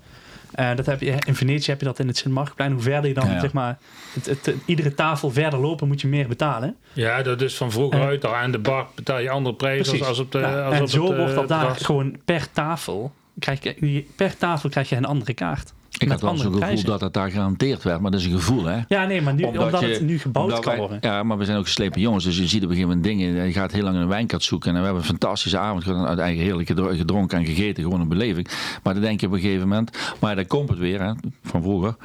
Eh, 0.56 0.76
dat 0.76 0.86
heb 0.86 1.02
je, 1.02 1.16
in 1.26 1.36
Venetië 1.36 1.70
heb 1.72 1.80
je 1.80 1.86
dat 1.86 2.00
in 2.00 2.08
het 2.08 2.18
Sint-Marktplein. 2.18 2.72
Hoe 2.72 2.82
verder 2.82 3.08
je 3.08 3.14
dan, 3.14 3.26
Ja, 3.28 3.34
ja. 3.34 3.40
zeg 3.40 3.54
maar, 3.54 3.78
het, 4.14 4.26
het, 4.26 4.54
iedere 4.66 4.94
tafel 4.94 5.32
verder 5.32 5.60
lopen, 5.60 5.88
moet 5.88 6.02
je 6.02 6.08
meer 6.08 6.28
betalen. 6.28 6.76
Ja, 6.94 7.22
dat 7.22 7.42
is 7.42 7.56
van 7.56 7.72
vroeger 7.72 8.00
Eh. 8.00 8.06
uit. 8.06 8.26
al. 8.26 8.36
Aan 8.36 8.52
de 8.52 8.60
bar 8.60 8.88
betaal 8.96 9.20
je 9.20 9.30
andere 9.30 9.56
prijzen 9.56 10.00
als, 10.00 10.08
als 10.08 10.20
op 10.20 10.32
de... 10.32 10.40
Ja, 10.40 10.64
als 10.66 10.76
en 10.76 10.82
op 10.82 10.90
zo 10.90 11.02
het, 11.04 11.12
eh, 11.12 11.18
wordt 11.18 11.36
dat 11.36 11.48
daar 11.48 11.76
gewoon 11.76 12.18
per 12.26 12.52
tafel. 12.52 13.12
Krijg 13.40 13.64
je, 13.64 14.06
per 14.16 14.38
tafel 14.38 14.70
krijg 14.70 14.90
je 14.90 14.96
een 14.96 15.06
andere 15.06 15.34
kaart. 15.34 15.74
Ik 15.98 16.10
had 16.10 16.22
wel 16.22 16.30
zo'n 16.38 16.40
gevoel 16.46 16.60
prijzen. 16.60 16.86
dat 16.86 17.02
het 17.02 17.14
daar 17.14 17.30
gegarandeerd 17.30 17.84
werd, 17.84 18.02
maar 18.02 18.12
dat 18.12 18.20
is 18.20 18.26
een 18.26 18.32
gevoel, 18.32 18.66
hè? 18.66 18.80
Ja, 18.88 19.06
nee, 19.06 19.22
maar 19.22 19.34
nu, 19.34 19.44
omdat, 19.44 19.80
je- 19.80 19.86
het 19.88 20.02
nu 20.02 20.20
gebouwd 20.20 20.46
omdat 20.46 20.60
kan 20.60 20.72
wij- 20.72 20.80
worden. 20.82 20.98
Ja, 21.02 21.24
maar 21.24 21.38
we 21.38 21.46
zijn 21.46 21.58
ook 21.58 21.66
geslepen 21.66 22.02
jongens, 22.02 22.24
dus 22.24 22.38
je 22.38 22.48
ziet 22.48 22.64
op 22.64 22.70
een 22.70 22.76
gegeven 22.76 22.88
moment 22.98 23.04
dingen. 23.04 23.46
Je 23.46 23.54
gaat 23.54 23.72
heel 23.72 23.84
lang 23.84 23.96
in 23.96 24.02
een 24.02 24.08
wijnkat 24.08 24.44
zoeken 24.44 24.70
en 24.70 24.78
we 24.78 24.84
hebben 24.84 25.02
een 25.02 25.08
fantastische 25.08 25.58
avond 25.58 25.84
gedaan, 25.84 26.06
uit 26.06 26.20
eigen 26.20 26.44
heerlijk 26.44 26.68
gedro- 26.68 26.96
gedronken 26.96 27.38
en 27.38 27.46
gegeten, 27.46 27.84
gewoon 27.84 28.02
een 28.02 28.08
beleving. 28.08 28.48
Maar 28.84 28.94
dan 28.94 29.04
denk 29.04 29.20
je 29.22 29.28
op 29.28 29.34
een 29.34 29.40
gegeven 29.40 29.68
moment, 29.68 29.98
maar 30.20 30.36
dan 30.36 30.48
komt 30.48 30.70
het 30.70 30.78
weer, 30.78 31.02
hè, 31.02 31.12
van 31.44 31.62
vroeger. 31.62 31.96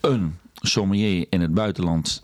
Een 0.00 0.36
sommelier 0.54 1.26
in 1.30 1.40
het 1.40 1.54
buitenland, 1.54 2.22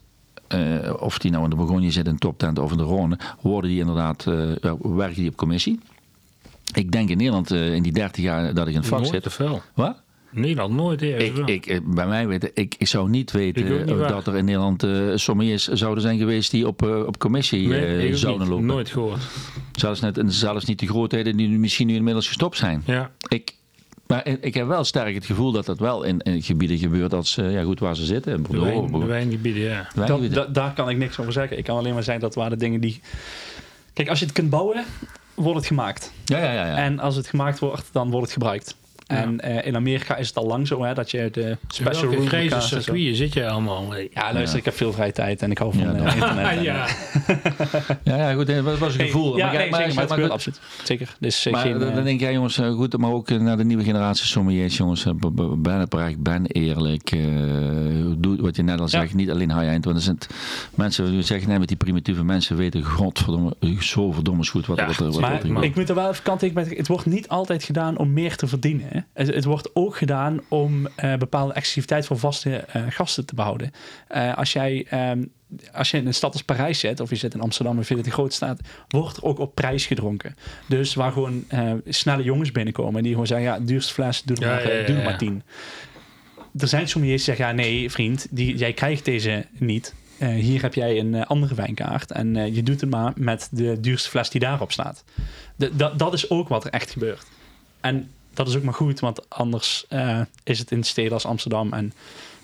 eh, 0.48 0.58
of 0.98 1.18
die 1.18 1.30
nou 1.30 1.44
in 1.44 1.50
de 1.50 1.56
Bourgogne 1.56 1.90
zit, 1.90 2.06
in 2.06 2.18
Toptent 2.18 2.58
of 2.58 2.70
in 2.70 2.76
de 2.76 2.84
Rhône, 2.84 3.40
worden 3.40 3.70
die 3.70 3.80
inderdaad, 3.80 4.26
eh, 4.26 4.72
werken 4.80 5.16
die 5.20 5.28
op 5.28 5.36
commissie. 5.36 5.80
Ik 6.74 6.92
denk 6.92 7.08
in 7.08 7.16
Nederland, 7.16 7.50
eh, 7.50 7.74
in 7.74 7.82
die 7.82 7.92
30 7.92 8.22
jaar 8.24 8.54
dat 8.54 8.66
ik 8.66 8.72
in 8.74 8.78
het 8.80 8.88
vak 8.88 8.98
Nooit 8.98 9.10
zit. 9.12 9.22
te 9.22 9.30
veel. 9.30 9.62
Wat? 9.74 10.01
Nederland 10.32 10.74
nooit 10.74 11.02
Ik, 11.02 11.36
ik, 11.46 11.66
eh, 11.66 11.78
bij 11.84 12.06
mij 12.06 12.26
weten, 12.26 12.50
ik, 12.54 12.74
ik 12.78 12.86
zou 12.86 13.08
niet 13.08 13.30
weten 13.30 13.64
niet 13.86 13.90
eh, 14.00 14.08
dat 14.08 14.26
er 14.26 14.36
in 14.36 14.44
Nederland 14.44 14.82
eh 14.82 14.90
sommeliers 15.14 15.68
zouden 15.68 16.02
zijn 16.02 16.18
geweest 16.18 16.50
die 16.50 16.66
op, 16.66 16.82
op 17.06 17.18
commissie 17.18 17.68
Nee, 17.68 18.04
ik 18.06 18.12
ook 18.12 18.18
zouden 18.18 18.40
niet. 18.42 18.50
lopen. 18.50 18.66
Nooit 18.66 18.88
gehoord. 18.90 19.20
Zelfs, 19.72 20.00
net, 20.00 20.18
en 20.18 20.30
zelfs 20.32 20.64
niet 20.64 20.78
de 20.78 20.86
grootheden 20.86 21.36
die 21.36 21.48
nu 21.48 21.58
misschien 21.58 21.86
nu 21.86 21.94
inmiddels 21.94 22.26
gestopt 22.26 22.56
zijn. 22.56 22.82
Ja. 22.86 23.10
Ik, 23.28 23.54
maar 24.06 24.26
ik 24.40 24.54
heb 24.54 24.66
wel 24.66 24.84
sterk 24.84 25.14
het 25.14 25.26
gevoel 25.26 25.52
dat 25.52 25.66
dat 25.66 25.78
wel 25.78 26.02
in, 26.02 26.18
in 26.20 26.42
gebieden 26.42 26.78
gebeurt 26.78 27.14
als, 27.14 27.36
eh, 27.36 27.52
ja 27.52 27.62
goed, 27.62 27.80
waar 27.80 27.96
ze 27.96 28.04
zitten. 28.04 28.32
De, 28.36 28.42
Bordeaux, 28.42 28.66
wijn, 28.70 28.74
de 28.84 28.90
Bordeaux. 28.90 29.06
wijngebieden, 29.12 29.62
ja. 29.62 29.82
Dat, 29.82 29.94
Wijngebieden. 29.94 30.36
dat- 30.38 30.54
daar 30.54 30.72
kan 30.72 30.88
ik 30.88 30.96
niks 30.96 31.18
over 31.18 31.32
zeggen. 31.32 31.58
Ik 31.58 31.64
kan 31.64 31.76
alleen 31.76 31.94
maar 31.94 32.02
zeggen 32.02 32.22
dat 32.22 32.34
waren 32.34 32.58
dingen 32.58 32.80
die... 32.80 33.00
Kijk, 33.92 34.08
als 34.08 34.18
je 34.18 34.24
het 34.24 34.34
kunt 34.34 34.50
bouwen, 34.50 34.84
wordt 35.34 35.58
het 35.58 35.66
gemaakt. 35.66 36.12
Ja, 36.24 36.38
ja, 36.38 36.52
ja. 36.52 36.66
ja. 36.66 36.76
En 36.76 36.98
als 36.98 37.16
het 37.16 37.26
gemaakt 37.26 37.58
wordt, 37.58 37.88
dan 37.92 38.10
wordt 38.10 38.24
het 38.24 38.32
gebruikt. 38.32 38.76
En 39.16 39.40
eh, 39.40 39.66
in 39.66 39.76
Amerika 39.76 40.16
is 40.16 40.28
het 40.28 40.36
al 40.36 40.46
lang 40.46 40.66
zo 40.66 40.82
hè, 40.84 40.94
dat 40.94 41.10
je 41.10 41.28
de 41.32 41.56
special 41.68 42.02
room 42.12 42.28
zo- 42.28 42.60
circuiten 42.60 43.16
zit 43.16 43.32
je 43.32 43.48
allemaal? 43.48 43.94
Ja, 44.10 44.32
luister, 44.32 44.58
ik 44.58 44.64
heb 44.64 44.74
veel 44.74 44.92
vrije 44.92 45.12
tijd 45.12 45.42
en 45.42 45.50
ik 45.50 45.58
hou 45.58 45.72
van 45.72 45.82
Ja, 45.82 45.92
eh, 45.94 46.14
internet. 46.14 46.46
en, 46.56 46.62
ja. 46.62 46.86
ja, 48.04 48.16
ja, 48.16 48.32
goed, 48.34 48.46
dat 48.46 48.78
was 48.78 48.92
een 48.92 48.98
Hey, 49.00 49.06
gevoel. 49.06 49.36
Ja, 49.36 49.46
maar, 49.46 49.56
nee, 49.56 49.70
maar, 49.70 49.80
zeker, 49.80 49.94
maar, 49.94 49.94
maar, 49.94 49.94
maar, 49.94 50.02
het 50.04 50.12
gebeurt 50.12 50.30
absoluut. 50.30 50.60
Zeker. 50.84 51.16
Dus 51.20 51.46
eh, 51.46 51.52
maar 51.52 51.62
geen, 51.62 51.78
dan, 51.78 51.88
eh, 51.88 51.94
dan 51.94 52.04
denk 52.04 52.20
jij, 52.20 52.32
jongens, 52.32 52.58
eh, 52.58 52.72
goed, 52.74 52.96
maar 52.96 53.10
ook 53.10 53.30
eh, 53.30 53.38
naar 53.38 53.56
de 53.56 53.64
nieuwe 53.64 53.84
generatie 53.84 54.26
sommeliers, 54.26 54.76
jongens, 54.76 55.04
eh, 55.06 55.12
ben 55.58 55.82
oprecht, 55.82 56.18
ben 56.22 56.46
eerlijk. 56.46 57.10
eh, 57.12 57.20
doe 58.18 58.36
wat 58.42 58.56
je 58.56 58.62
net 58.62 58.80
al 58.80 58.88
zegt, 58.88 59.14
niet 59.14 59.30
alleen 59.30 59.52
high-end. 59.58 59.84
Want 59.84 59.96
er 59.96 60.02
zijn 60.02 60.18
mensen, 60.74 61.16
we 61.16 61.22
zeggen 61.22 61.48
net 61.48 61.58
met 61.58 61.68
die 61.68 61.76
primitieve 61.76 62.24
mensen, 62.24 62.56
weten 62.56 62.82
godverdomme, 62.82 63.56
zo 63.80 64.12
verdomme 64.12 64.46
goed 64.46 64.66
wat, 64.66 64.78
Ja, 64.78 64.86
wat, 64.86 64.96
er- 64.96 65.04
wat, 65.10 65.20
maar 65.20 65.30
wat 65.42 65.62
er 65.62 65.64
ik 65.64 65.74
moet 65.76 65.88
er 65.88 65.94
wel 65.94 66.10
even 66.10 66.22
kanttekeningen 66.22 66.68
bij. 66.68 66.78
Het 66.78 66.88
wordt 66.88 67.06
niet 67.06 67.28
altijd 67.28 67.64
gedaan 67.64 67.98
om 67.98 68.12
meer 68.12 68.36
te 68.36 68.46
verdienen. 68.46 68.86
Hè. 68.88 68.98
Het, 69.12 69.34
het 69.34 69.44
wordt 69.44 69.70
ook 69.74 69.96
gedaan 69.96 70.40
om 70.48 70.86
eh, 70.94 71.14
bepaalde 71.14 71.52
exclusiviteit 71.52 72.06
voor 72.06 72.18
vaste 72.18 72.56
eh, 72.56 72.82
gasten 72.88 73.26
te 73.26 73.34
behouden. 73.34 73.70
Eh, 74.08 74.36
als 74.36 74.52
jij 74.52 74.86
ehm, 74.88 75.24
als 75.72 75.90
je 75.90 75.96
in 75.96 76.06
een 76.06 76.14
stad 76.14 76.32
als 76.32 76.42
Parijs 76.42 76.78
zit, 76.78 77.00
of 77.00 77.10
je 77.10 77.16
zit 77.16 77.34
in 77.34 77.40
Amsterdam 77.40 77.78
of 77.78 77.88
je 77.88 77.94
zit 77.94 78.04
in 78.04 78.10
een 78.10 78.16
grote 78.16 78.34
staat, 78.34 78.60
wordt 78.88 79.16
er 79.16 79.24
ook 79.24 79.38
op 79.38 79.54
prijs 79.54 79.86
gedronken. 79.86 80.36
Dus 80.66 80.94
waar 80.94 81.12
gewoon 81.12 81.44
snelle 81.86 82.22
jongens 82.22 82.52
binnenkomen 82.52 82.96
en 82.96 83.02
die 83.02 83.12
gewoon 83.12 83.26
zeggen, 83.26 83.46
ja, 83.46 83.58
duurste 83.58 83.92
fles, 83.92 84.22
doe 84.22 84.36
er, 84.36 84.42
Ja, 84.42 84.48
maar, 84.48 84.76
ja, 84.76 84.86
doe 84.86 84.96
er 84.96 85.04
maar 85.04 85.18
tien. 85.18 85.42
Er 86.58 86.68
zijn 86.68 86.88
sommeliers 86.88 87.24
die 87.24 87.34
zeggen, 87.34 87.56
ja, 87.56 87.62
nee 87.62 87.90
vriend, 87.90 88.26
die, 88.30 88.56
jij 88.56 88.72
krijgt 88.72 89.04
deze 89.04 89.46
niet. 89.52 89.94
Hier 90.18 90.62
heb 90.62 90.74
jij 90.74 90.98
een 90.98 91.24
andere 91.24 91.54
wijnkaart 91.54 92.10
en 92.10 92.54
je 92.54 92.62
doet 92.62 92.80
het 92.80 92.90
maar 92.90 93.12
met 93.16 93.48
de 93.50 93.80
duurste 93.80 94.08
fles 94.08 94.30
die 94.30 94.40
daarop 94.40 94.72
staat. 94.72 95.04
De, 95.56 95.76
dat, 95.76 95.98
dat 95.98 96.12
is 96.12 96.30
ook 96.30 96.48
wat 96.48 96.64
er 96.64 96.70
echt 96.70 96.90
gebeurt. 96.90 97.26
En 97.80 98.10
dat 98.34 98.48
is 98.48 98.56
ook 98.56 98.62
maar 98.62 98.74
goed, 98.74 99.00
want 99.00 99.28
anders 99.30 99.84
eh, 99.88 100.20
is 100.44 100.58
het 100.58 100.70
in 100.70 100.82
steden 100.82 101.12
als 101.12 101.26
Amsterdam 101.26 101.72
en 101.72 101.92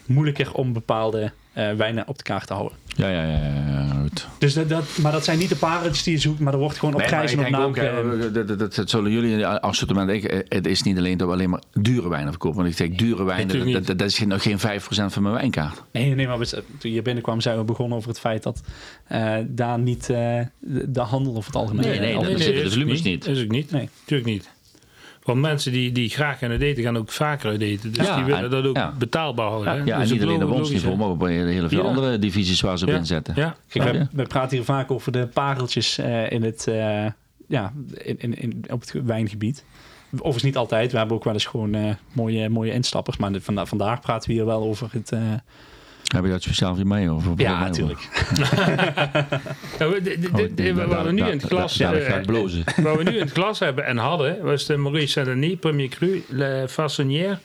moeilijker 0.07 0.53
om 0.55 0.73
bepaalde 0.73 1.33
eh, 1.53 1.73
wijnen 1.73 2.09
op 2.09 2.17
de 2.17 2.23
kaart 2.25 2.47
te 2.47 2.53
houden. 2.55 2.79
Ja, 2.87 3.09
ja, 3.09 3.23
ja, 3.23 3.39
ja, 3.39 3.65
ja, 3.69 3.95
goed. 4.03 4.27
Dus 4.39 4.55
dat, 4.55 4.69
dat, 4.69 4.85
maar 5.03 5.13
dat 5.13 5.25
zijn 5.25 5.39
niet 5.39 5.49
de 5.49 5.57
pareltjes 5.57 6.03
die 6.03 6.13
je 6.13 6.19
zoekt, 6.21 6.41
maar 6.41 6.53
er 6.53 6.59
wordt 6.59 6.79
gewoon 6.79 6.95
op 6.95 7.01
Nee, 7.01 7.11
maar 7.11 7.19
prijs 7.19 7.33
en 7.33 7.39
ik 7.41 7.45
op 7.47 7.53
denk 7.53 7.77
naam. 7.77 8.11
ook, 8.11 8.33
dat, 8.35 8.49
dat, 8.49 8.59
dat, 8.59 8.75
dat 8.75 8.91
zullen 8.91 9.11
jullie 9.13 9.47
assortiment. 9.47 10.11
Ik, 10.11 10.25
eh, 10.25 10.39
het 10.49 10.67
is 10.67 10.83
niet 10.83 10.99
alleen 10.99 11.17
dat 11.17 11.27
we 11.27 11.33
alleen 11.33 11.51
maar 11.51 11.63
dure 11.73 12.09
wijnen 12.09 12.31
verkopen. 12.31 12.57
Want 12.59 12.69
ik 12.71 12.77
zeg 12.77 12.89
dure 12.89 13.25
wijnen, 13.25 13.73
dat, 13.73 13.87
dat, 13.87 13.99
dat 13.99 14.09
is 14.09 14.19
nog 14.25 14.43
geen 14.43 14.59
5% 14.59 14.63
van 15.13 15.23
mijn 15.23 15.35
wijnkaart. 15.35 15.83
Nee, 15.93 16.15
nee, 16.15 16.27
maar 16.27 16.39
we- 16.39 16.47
toen 16.51 16.63
je 16.81 16.89
hier 16.89 17.03
binnenkwam 17.03 17.41
zijn 17.41 17.57
we 17.59 17.65
begonnen 17.65 17.97
over 17.97 18.09
het 18.09 18.21
feit 18.21 18.43
dat 18.43 18.61
eh, 19.07 19.35
daar 19.47 19.79
niet 19.79 20.11
eh, 20.11 20.41
de, 20.59 20.91
de 20.91 21.01
handel 21.01 21.37
over 21.37 21.47
het 21.53 21.61
algemeen... 21.61 21.87
Nee, 21.87 21.99
nee, 21.99 22.15
dat- 22.15 22.25
is 22.29 23.03
niet. 23.03 23.27
Is 23.27 23.43
ook 23.43 23.51
niet. 23.51 23.71
Nee. 23.71 23.89
Natuurlijk 24.01 24.29
niet. 24.31 24.51
Want 25.29 25.41
mensen 25.41 25.73
die, 25.73 25.93
die 25.93 26.09
graag 26.09 26.39
gaan 26.39 26.51
uit 26.51 26.61
eten, 26.63 26.83
gaan 26.83 26.97
ook 26.99 27.11
vaker 27.11 27.51
uit 27.51 27.61
eten. 27.61 27.93
Dus 27.93 28.07
Ja, 28.07 28.17
die 28.17 28.25
willen 28.25 28.45
en- 28.45 28.51
dat 28.51 28.65
ook 28.67 28.77
ja. 28.77 28.95
betaalbaar 28.99 29.49
houden. 29.49 29.73
hè. 29.73 29.79
Ja, 29.85 29.99
Dus 29.99 30.09
en 30.09 30.15
niet 30.15 30.23
alleen 30.23 30.45
op 30.45 30.51
ons 30.51 30.71
niveau, 30.71 30.97
maar 30.97 31.09
op 31.09 31.21
hele 31.21 31.69
veel 31.69 31.83
Ja. 31.83 31.89
andere 31.89 32.19
divisies 32.19 32.61
waar 32.61 32.79
ze 32.79 32.85
op 32.85 32.91
Ja. 32.91 32.97
inzetten. 32.97 33.35
Ja. 33.37 33.57
Kijk, 33.69 34.07
we, 34.13 34.23
praten 34.23 34.57
hier 34.57 34.65
vaak 34.67 34.91
over 34.91 35.13
de 35.13 35.27
pareltjes 35.27 35.99
eh, 35.99 36.31
in 36.31 36.43
het, 36.43 36.67
eh, 36.67 37.07
ja, 37.49 37.73
in, 37.95 38.17
in, 38.19 38.35
in, 38.39 38.65
op 38.71 38.81
het 38.81 38.93
wijngebied. 39.05 39.65
Overigens 40.13 40.43
niet 40.43 40.57
altijd. 40.57 40.93
We 40.93 40.99
hebben 40.99 41.17
ook 41.17 41.25
wel 41.25 41.33
eens 41.33 41.47
gewoon 41.47 41.75
eh, 41.75 41.91
mooie, 42.13 42.49
mooie 42.49 42.73
instappers. 42.73 43.17
Maar 43.17 43.33
de- 43.33 43.41
vanda- 43.41 43.67
vandaag 43.67 44.01
praten 44.01 44.29
we 44.29 44.35
hier 44.35 44.47
wel 44.47 44.63
over 44.63 44.89
het... 44.93 45.13
eh, 46.09 46.15
Heb 46.17 46.25
je 46.25 46.31
dat 46.31 46.43
speciaal 46.43 46.77
voor 46.77 46.87
mij? 46.87 47.09
Of 47.09 47.25
voor 47.25 47.35
ja, 47.37 47.59
mij? 47.59 47.69
natuurlijk. 47.69 48.09
Dit- 49.79 50.05
dit- 50.37 50.57
dit- 50.57 50.75
wat 50.77 50.91
daar- 50.91 51.05
we 51.05 51.13
nu 51.13 51.23
in 51.23 51.39
het 51.39 51.43
eh, 51.81 52.21
blozen. 52.27 52.65
wat 52.83 52.97
we 52.97 53.03
nu 53.03 53.11
in 53.15 53.21
het 53.21 53.33
glas 53.33 53.59
hebben 53.59 53.85
en 53.87 53.97
hadden, 53.97 54.43
was 54.43 54.67
de 54.67 54.77
Maurice 54.77 55.07
Saint-Denis 55.13 55.57
Premier 55.61 55.89
Cru 55.89 56.23
Le 56.29 56.69
Façonnière 56.69 57.39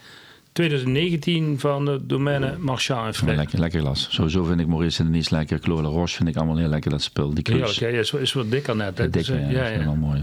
2019 0.53 1.60
van 1.60 1.85
de 1.85 1.99
Domaine 2.06 2.56
Marchand 2.60 2.99
en 3.02 3.06
Ja, 3.07 3.14
Frère. 3.14 3.35
lekker, 3.35 3.60
lekker 3.60 3.80
glas. 3.80 4.07
Sowieso 4.11 4.44
vind 4.44 4.60
ik 4.60 4.68
Maurice 4.68 4.99
en 5.03 5.06
Denise 5.11 5.35
lekker. 5.35 5.60
La 5.64 5.81
Roche 5.81 6.15
vind 6.15 6.30
ik 6.30 6.35
allemaal 6.35 6.57
heel 6.57 6.68
lekker. 6.68 6.91
Dat 6.91 7.02
spul, 7.02 7.34
die 7.34 7.44
Heerlijk, 7.56 7.76
hè? 7.80 7.88
Is, 7.90 8.14
is 8.14 8.34
wat 8.34 8.52
dikker 8.52 8.76
net. 8.76 8.98
hè? 8.98 9.03
Dat 9.03 9.14
dikke, 9.14 9.31
Dus, 9.31 9.52
ja, 9.52 9.64
eh, 9.64 9.69
dat 9.72 9.80
is 9.80 9.85
wel 9.85 9.95
mooi. 9.95 10.22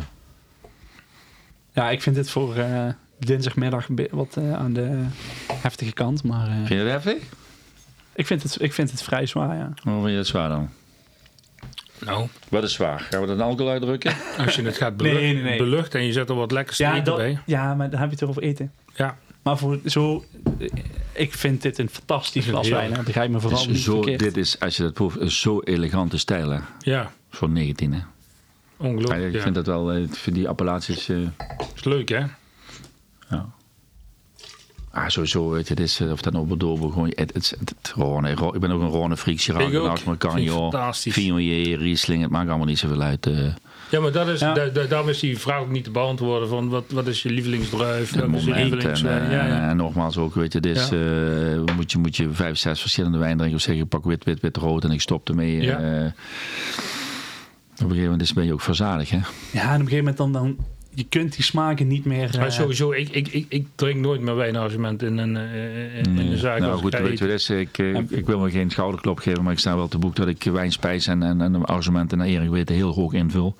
Ja, 1.72 1.90
ik 1.90 2.02
vind 2.02 2.16
het 2.16 2.30
voor 2.30 2.56
eh, 2.56 2.86
dinsdagmiddag 3.18 3.86
wat 4.10 4.36
eh, 4.36 4.52
aan 4.52 4.72
de 4.72 5.02
heftige 5.52 5.92
kant. 5.92 6.22
Maar 6.24 6.46
eh, 6.48 6.54
Vind 6.54 6.68
je 6.68 6.76
dat 6.76 6.86
heftig? 7.02 7.22
Ik, 8.20 8.26
vind 8.26 8.42
het, 8.42 8.62
ik 8.62 8.72
vind 8.72 8.90
het 8.90 9.02
vrij 9.02 9.26
zwaar, 9.26 9.56
ja. 9.56 9.72
Of 9.74 9.82
vind 9.92 10.08
je 10.08 10.16
dat 10.16 10.26
zwaar 10.26 10.48
dan? 10.48 10.68
Nou, 12.04 12.28
Wat 12.48 12.62
is 12.62 12.72
zwaar? 12.72 13.00
Gaan 13.10 13.20
we 13.20 13.26
dat 13.26 13.36
in 13.36 13.42
alcohol 13.42 13.70
uitdrukken? 13.72 14.14
als 14.44 14.54
je 14.54 14.62
het 14.62 14.76
gaat 14.76 14.96
Nee, 14.96 15.12
beluchten, 15.12 15.34
nee, 15.34 15.42
nee. 15.42 15.58
beluchten 15.58 16.00
en 16.00 16.06
je 16.06 16.12
zet 16.12 16.28
er 16.28 16.34
wat 16.34 16.50
lekkers 16.52 16.78
Ja, 16.78 16.92
eten 16.92 17.04
dat- 17.04 17.16
bij. 17.16 17.38
ja, 17.46 17.74
maar 17.74 17.90
dan 17.90 18.00
heb 18.00 18.08
je 18.10 18.14
het 18.20 18.28
over 18.28 18.42
eten. 18.42 18.72
Ja, 18.94 19.16
Maar 19.42 19.58
voor 19.58 19.78
zo... 19.86 20.24
eh, 20.58 20.68
Ik 21.12 21.32
vind 21.34 21.62
dit 21.62 21.78
een 21.78 21.88
fantastisch 21.90 22.44
Ik 22.44 22.50
glas 22.50 22.66
het 22.66 22.74
wijn. 22.76 22.92
hè. 22.94 23.02
Begrijp 23.02 23.28
me 23.28 23.34
Het 23.34 23.42
vooral 23.42 23.66
niet 23.66 23.78
zo, 23.78 23.92
verkeerd. 23.96 24.18
dit 24.20 24.36
is, 24.36 24.60
als 24.60 24.76
je 24.76 24.82
dat 24.82 24.92
proeft, 24.92 25.18
is 25.20 25.40
zo 25.40 25.60
elegante 25.60 26.18
stijl. 26.18 26.50
Hè? 26.50 26.58
ja. 26.78 27.12
Voor 27.30 27.48
19. 27.48 27.92
Hè? 27.92 27.98
Ja, 27.98 28.06
ongelooflijk. 28.76 29.24
ik 29.26 29.32
Ja, 29.34 29.40
vind 29.42 29.54
dat 29.54 29.66
wel, 29.66 29.92
eh, 29.92 30.02
ik 30.02 30.14
vind 30.14 30.36
die 30.36 30.48
appellaties. 30.48 31.08
eh, 31.08 31.16
is 31.74 31.84
leuk, 31.84 32.08
hè? 32.08 32.22
ja. 33.30 33.48
Ah, 34.92 35.08
sowieso, 35.08 35.50
weet 35.50 35.68
je, 35.68 35.74
het 35.74 35.82
is, 35.82 36.00
eh, 36.00 36.10
of 36.10 36.20
dat 36.22 36.32
nou 36.32 36.46
Bordeaux, 36.46 36.80
gewoon, 36.80 37.06
het, 37.14 37.18
het, 37.34 37.54
het, 37.58 37.74
het 37.82 37.92
ik 38.54 38.60
ben 38.60 38.70
ook 38.70 38.80
een 38.82 38.90
Rhône 39.14 39.18
freak, 39.18 39.38
Chirac. 39.38 39.62
Viognier, 40.92 41.78
Riesling, 41.78 42.22
het 42.22 42.30
maakt 42.30 42.48
allemaal 42.48 42.66
niet 42.66 42.78
zoveel 42.78 43.00
uit. 43.00 43.26
eh, 43.26 43.34
Ja, 43.90 44.00
maar 44.00 44.12
dat 44.12 44.28
is, 44.28 44.40
Ja. 44.40 44.52
da- 44.54 44.66
da- 44.68 44.84
daarom 44.84 45.08
is 45.08 45.18
die 45.20 45.38
vraag 45.38 45.60
ook 45.60 45.70
niet 45.70 45.84
te 45.84 45.90
beantwoorden 45.90 46.48
van 46.48 46.68
wat, 46.68 46.84
wat 46.92 47.06
is 47.06 47.22
je 47.22 47.30
lievelingsdruif, 47.30 47.98
wat 48.14 48.24
is 48.34 48.42
je 48.42 48.46
moment. 48.46 48.46
En, 48.56 48.62
lievelingswijn. 48.70 49.22
eh, 49.22 49.32
Ja, 49.32 49.46
ja. 49.46 49.68
en 49.68 49.76
nogmaals 49.76 50.16
ook, 50.16 50.34
weet 50.34 50.52
je, 50.52 50.60
dus, 50.60 50.90
eh, 50.90 51.74
moet, 51.76 51.92
je, 51.92 51.98
moet 51.98 52.16
je 52.16 52.28
vijf, 52.32 52.56
zes 52.58 52.80
verschillende 52.80 53.18
wijn 53.18 53.36
drinken 53.36 53.56
of 53.56 53.62
zeggen, 53.62 53.82
ik 53.84 53.88
pak 53.88 54.04
wit, 54.04 54.24
wit, 54.24 54.40
wit, 54.40 54.56
rood 54.56 54.84
en 54.84 54.90
ik 54.90 55.00
stop 55.00 55.28
ermee. 55.28 55.60
Ja. 55.62 55.78
eh. 55.78 56.04
op 56.04 57.86
een 57.86 57.96
gegeven 57.96 58.02
moment 58.02 58.22
is- 58.22 58.32
ben 58.32 58.44
je 58.44 58.52
ook 58.52 58.60
verzadigd, 58.60 59.10
hè? 59.10 59.16
Ja, 59.52 59.62
en 59.62 59.74
op 59.74 59.80
een 59.80 59.88
gegeven 59.88 59.96
moment 59.96 60.16
dan... 60.16 60.32
dan 60.32 60.56
je 60.94 61.04
kunt 61.08 61.34
die 61.34 61.44
smaken 61.44 61.86
niet 61.86 62.04
meer... 62.04 62.30
Maar 62.36 62.46
eh, 62.46 62.52
sowieso, 62.52 62.92
ik, 62.92 63.08
ik, 63.08 63.28
ik, 63.28 63.46
ik 63.48 63.66
drink 63.74 64.00
nooit 64.00 64.20
meer 64.20 64.36
wijnarrangement 64.36 65.02
in 65.02 65.18
een, 65.18 65.36
eh, 65.36 65.98
in 65.98 66.14
Nee. 66.14 66.30
een 66.30 66.38
zaak. 66.38 66.58
nou 66.58 66.72
als 66.72 66.80
goed, 66.80 66.92
ik 66.92 66.98
ga 66.98 67.04
weet 67.04 67.18
je, 67.18 67.24
eten. 67.24 67.38
wat 67.38 67.48
het 67.48 67.58
is, 67.58 67.68
ik, 67.68 67.78
eh, 67.78 67.94
ik, 67.94 68.10
ik 68.10 68.26
wil 68.26 68.38
me 68.38 68.50
geen 68.50 68.70
schouderklop 68.70 69.18
geven, 69.18 69.42
maar 69.42 69.52
ik 69.52 69.58
sta 69.58 69.76
wel 69.76 69.88
te 69.88 69.98
boek 69.98 70.16
dat 70.16 70.28
ik 70.28 70.44
wijn, 70.44 70.72
spijs 70.72 71.06
en, 71.06 71.22
en, 71.22 71.40
en 71.40 71.64
arrangementen 71.64 72.18
naar 72.18 72.26
eer 72.26 72.50
weten 72.50 72.74
heel 72.74 72.92
hoog 72.94 73.12
invul. 73.12 73.56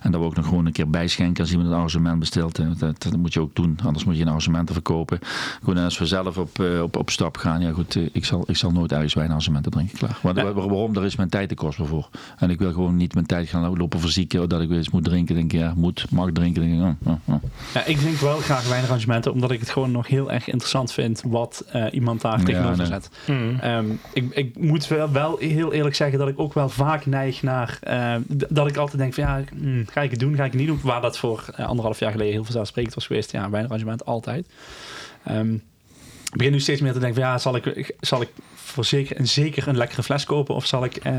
En 0.00 0.10
dat 0.10 0.20
we 0.20 0.26
ook 0.26 0.36
nog 0.36 0.46
gewoon 0.46 0.66
een 0.66 0.72
keer 0.72 0.90
bijschenken 0.90 1.40
als 1.42 1.50
iemand 1.50 1.68
een 1.68 1.74
arrangement 1.74 2.18
bestelt. 2.18 2.56
Dat, 2.78 3.02
dat 3.02 3.16
moet 3.16 3.32
je 3.32 3.40
ook 3.40 3.54
doen, 3.54 3.78
anders 3.84 4.04
moet 4.04 4.14
je 4.14 4.20
een 4.20 4.26
arrangementen 4.26 4.74
verkopen. 4.74 5.18
Goed, 5.62 5.76
en 5.76 5.84
als 5.84 5.98
we 5.98 6.06
zelf 6.06 6.38
op, 6.38 6.60
op, 6.82 6.96
op 6.96 7.10
stap 7.10 7.36
gaan, 7.36 7.60
ja 7.60 7.72
goed, 7.72 7.98
ik 8.12 8.24
zal, 8.24 8.44
ik 8.46 8.56
zal 8.56 8.70
nooit 8.70 8.92
ergens 8.92 9.14
wijnarrangementen 9.14 9.72
drinken, 9.72 9.98
klaar. 9.98 10.18
Want, 10.22 10.36
Ja. 10.36 10.52
Waarom? 10.52 10.92
Daar 10.92 11.04
is 11.04 11.16
mijn 11.16 11.28
tijd 11.28 11.48
te 11.48 11.54
kostbaar 11.54 11.86
voor. 11.86 12.08
En 12.38 12.50
ik 12.50 12.58
wil 12.58 12.72
gewoon 12.72 12.96
niet 12.96 13.14
mijn 13.14 13.26
tijd 13.26 13.48
gaan 13.48 13.76
lopen 13.76 14.00
verzieken, 14.00 14.48
dat 14.48 14.60
ik 14.60 14.68
weer 14.68 14.78
eens 14.78 14.90
moet 14.90 15.04
drinken. 15.04 15.34
Denk 15.34 15.52
ik, 15.52 15.58
ja, 15.58 15.72
moet, 15.76 16.06
mag 16.10 16.30
drinken. 16.32 16.51
Denk 16.54 16.72
ik, 16.72 16.80
oh, 16.80 17.12
oh, 17.12 17.34
oh. 17.34 17.42
Ja, 17.74 17.84
ik 17.84 17.96
drink 17.98 18.16
wel 18.18 18.36
graag 18.38 18.68
wijnarrangementen, 18.68 19.32
omdat 19.32 19.50
ik 19.50 19.60
het 19.60 19.70
gewoon 19.70 19.90
nog 19.90 20.06
heel 20.06 20.30
erg 20.32 20.46
interessant 20.48 20.92
vind 20.92 21.22
wat 21.26 21.64
eh, 21.72 21.84
iemand 21.90 22.20
daar 22.20 22.38
Ja, 22.38 22.44
tegenover 22.44 22.76
nee. 22.76 22.86
zet. 22.86 23.08
Mm. 23.26 23.58
Ehm, 23.60 23.84
ik, 24.12 24.34
ik 24.34 24.58
moet 24.58 24.86
wel, 24.88 25.10
wel 25.12 25.36
heel 25.38 25.72
eerlijk 25.72 25.94
zeggen 25.94 26.18
dat 26.18 26.28
ik 26.28 26.38
ook 26.38 26.54
wel 26.54 26.68
vaak 26.68 27.06
neig 27.06 27.42
naar 27.42 27.78
eh, 27.80 28.14
d- 28.38 28.44
dat 28.48 28.66
ik 28.68 28.76
altijd 28.76 28.98
denk 28.98 29.14
van 29.14 29.24
ja, 29.24 29.42
hmm, 29.58 29.84
ga 29.90 30.00
ik 30.02 30.10
het 30.10 30.20
doen, 30.20 30.34
ga 30.36 30.44
ik 30.44 30.50
het 30.50 30.60
niet 30.60 30.68
doen. 30.68 30.80
Waar 30.82 31.00
dat 31.00 31.18
voor 31.18 31.44
eh, 31.56 31.66
anderhalf 31.66 31.98
jaar 31.98 32.10
geleden 32.10 32.32
heel 32.32 32.44
vanzelfsprekend 32.44 32.94
was 32.94 33.06
geweest. 33.06 33.32
Ja, 33.32 33.50
wijnarrangement 33.50 34.04
altijd. 34.04 34.46
Ehm, 35.24 35.54
ik 35.54 36.38
begin 36.38 36.52
nu 36.52 36.60
steeds 36.60 36.80
meer 36.80 36.92
te 36.92 36.98
denken 36.98 37.20
van 37.22 37.30
ja, 37.30 37.38
zal 37.38 37.56
ik, 37.56 37.94
zal 38.00 38.22
ik 38.22 38.28
voor 38.54 38.84
zeker 38.84 39.16
en 39.16 39.28
zeker 39.28 39.68
een 39.68 39.76
lekkere 39.76 40.02
fles 40.02 40.24
kopen 40.24 40.54
of 40.54 40.66
zal 40.66 40.84
ik 40.84 40.96
eh, 40.96 41.14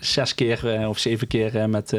zes 0.00 0.34
keer 0.34 0.74
eh, 0.74 0.88
of 0.88 0.98
zeven 0.98 1.26
keer 1.26 1.56
eh, 1.56 1.64
met 1.64 1.96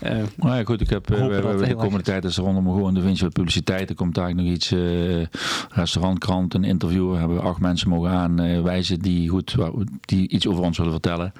eh, 0.00 0.20
eh, 0.20 0.26
Nou 0.36 0.56
ja, 0.56 0.64
goed, 0.64 0.80
ik 0.80 0.90
heb 0.90 1.10
eh, 1.10 1.18
we- 1.18 1.26
we- 1.26 1.48
het 1.48 1.68
de 1.68 1.74
komende 1.74 2.04
tijd 2.04 2.24
is 2.24 2.36
er 2.36 2.42
rondom 2.44 2.64
gewoon 2.64 2.94
de 2.94 3.00
winst 3.00 3.32
publiciteit. 3.32 3.88
Er 3.90 3.94
komt 3.96 4.18
eigenlijk 4.18 4.48
nog 4.48 4.56
iets, 4.56 4.72
eh 4.72 5.38
restaurantkrant, 5.70 6.54
een 6.54 6.64
interview. 6.64 7.10
We 7.12 7.16
hebben 7.18 7.40
acht 7.42 7.60
mensen 7.60 7.88
mogen 7.88 8.10
aanwijzen 8.10 8.98
die, 8.98 9.28
goed, 9.28 9.54
die 10.00 10.28
iets 10.28 10.46
over 10.46 10.62
ons 10.62 10.76
willen 10.78 10.92
vertellen. 10.92 11.32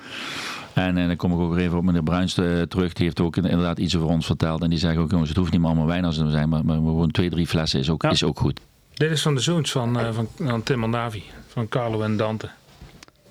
En, 0.72 0.96
en 0.96 1.06
dan 1.06 1.16
kom 1.16 1.32
ik 1.32 1.38
ook 1.38 1.54
weer 1.54 1.64
even 1.64 1.78
op 1.78 1.84
meneer 1.84 2.02
Bruins 2.02 2.34
terug. 2.34 2.92
Die 2.92 3.04
heeft 3.04 3.20
ook 3.20 3.36
inderdaad 3.36 3.78
iets 3.78 3.96
over 3.96 4.08
ons 4.08 4.26
verteld. 4.26 4.62
En 4.62 4.70
die 4.70 4.78
zeggen 4.78 5.00
ook, 5.02 5.10
jongens, 5.10 5.28
het 5.28 5.38
hoeft 5.38 5.52
niet 5.52 5.62
allemaal 5.64 5.86
wijn 5.86 6.04
als 6.04 6.16
te 6.16 6.30
zijn. 6.30 6.48
Maar, 6.48 6.64
maar 6.64 6.76
gewoon 6.76 7.10
twee, 7.10 7.30
drie 7.30 7.46
flessen 7.46 7.80
is 7.80 7.90
ook, 7.90 8.02
Ja. 8.02 8.10
is 8.10 8.24
ook 8.24 8.38
goed. 8.38 8.60
Dit 8.94 9.10
is 9.10 9.22
van 9.22 9.34
de 9.34 9.40
zoons 9.40 9.70
van, 9.72 9.98
eh, 9.98 10.12
van, 10.12 10.28
van 10.38 10.62
Tim 10.62 10.84
en 10.84 10.90
Davi, 10.90 11.22
van 11.48 11.68
Carlo 11.68 12.02
en 12.02 12.16
Dante. 12.16 12.48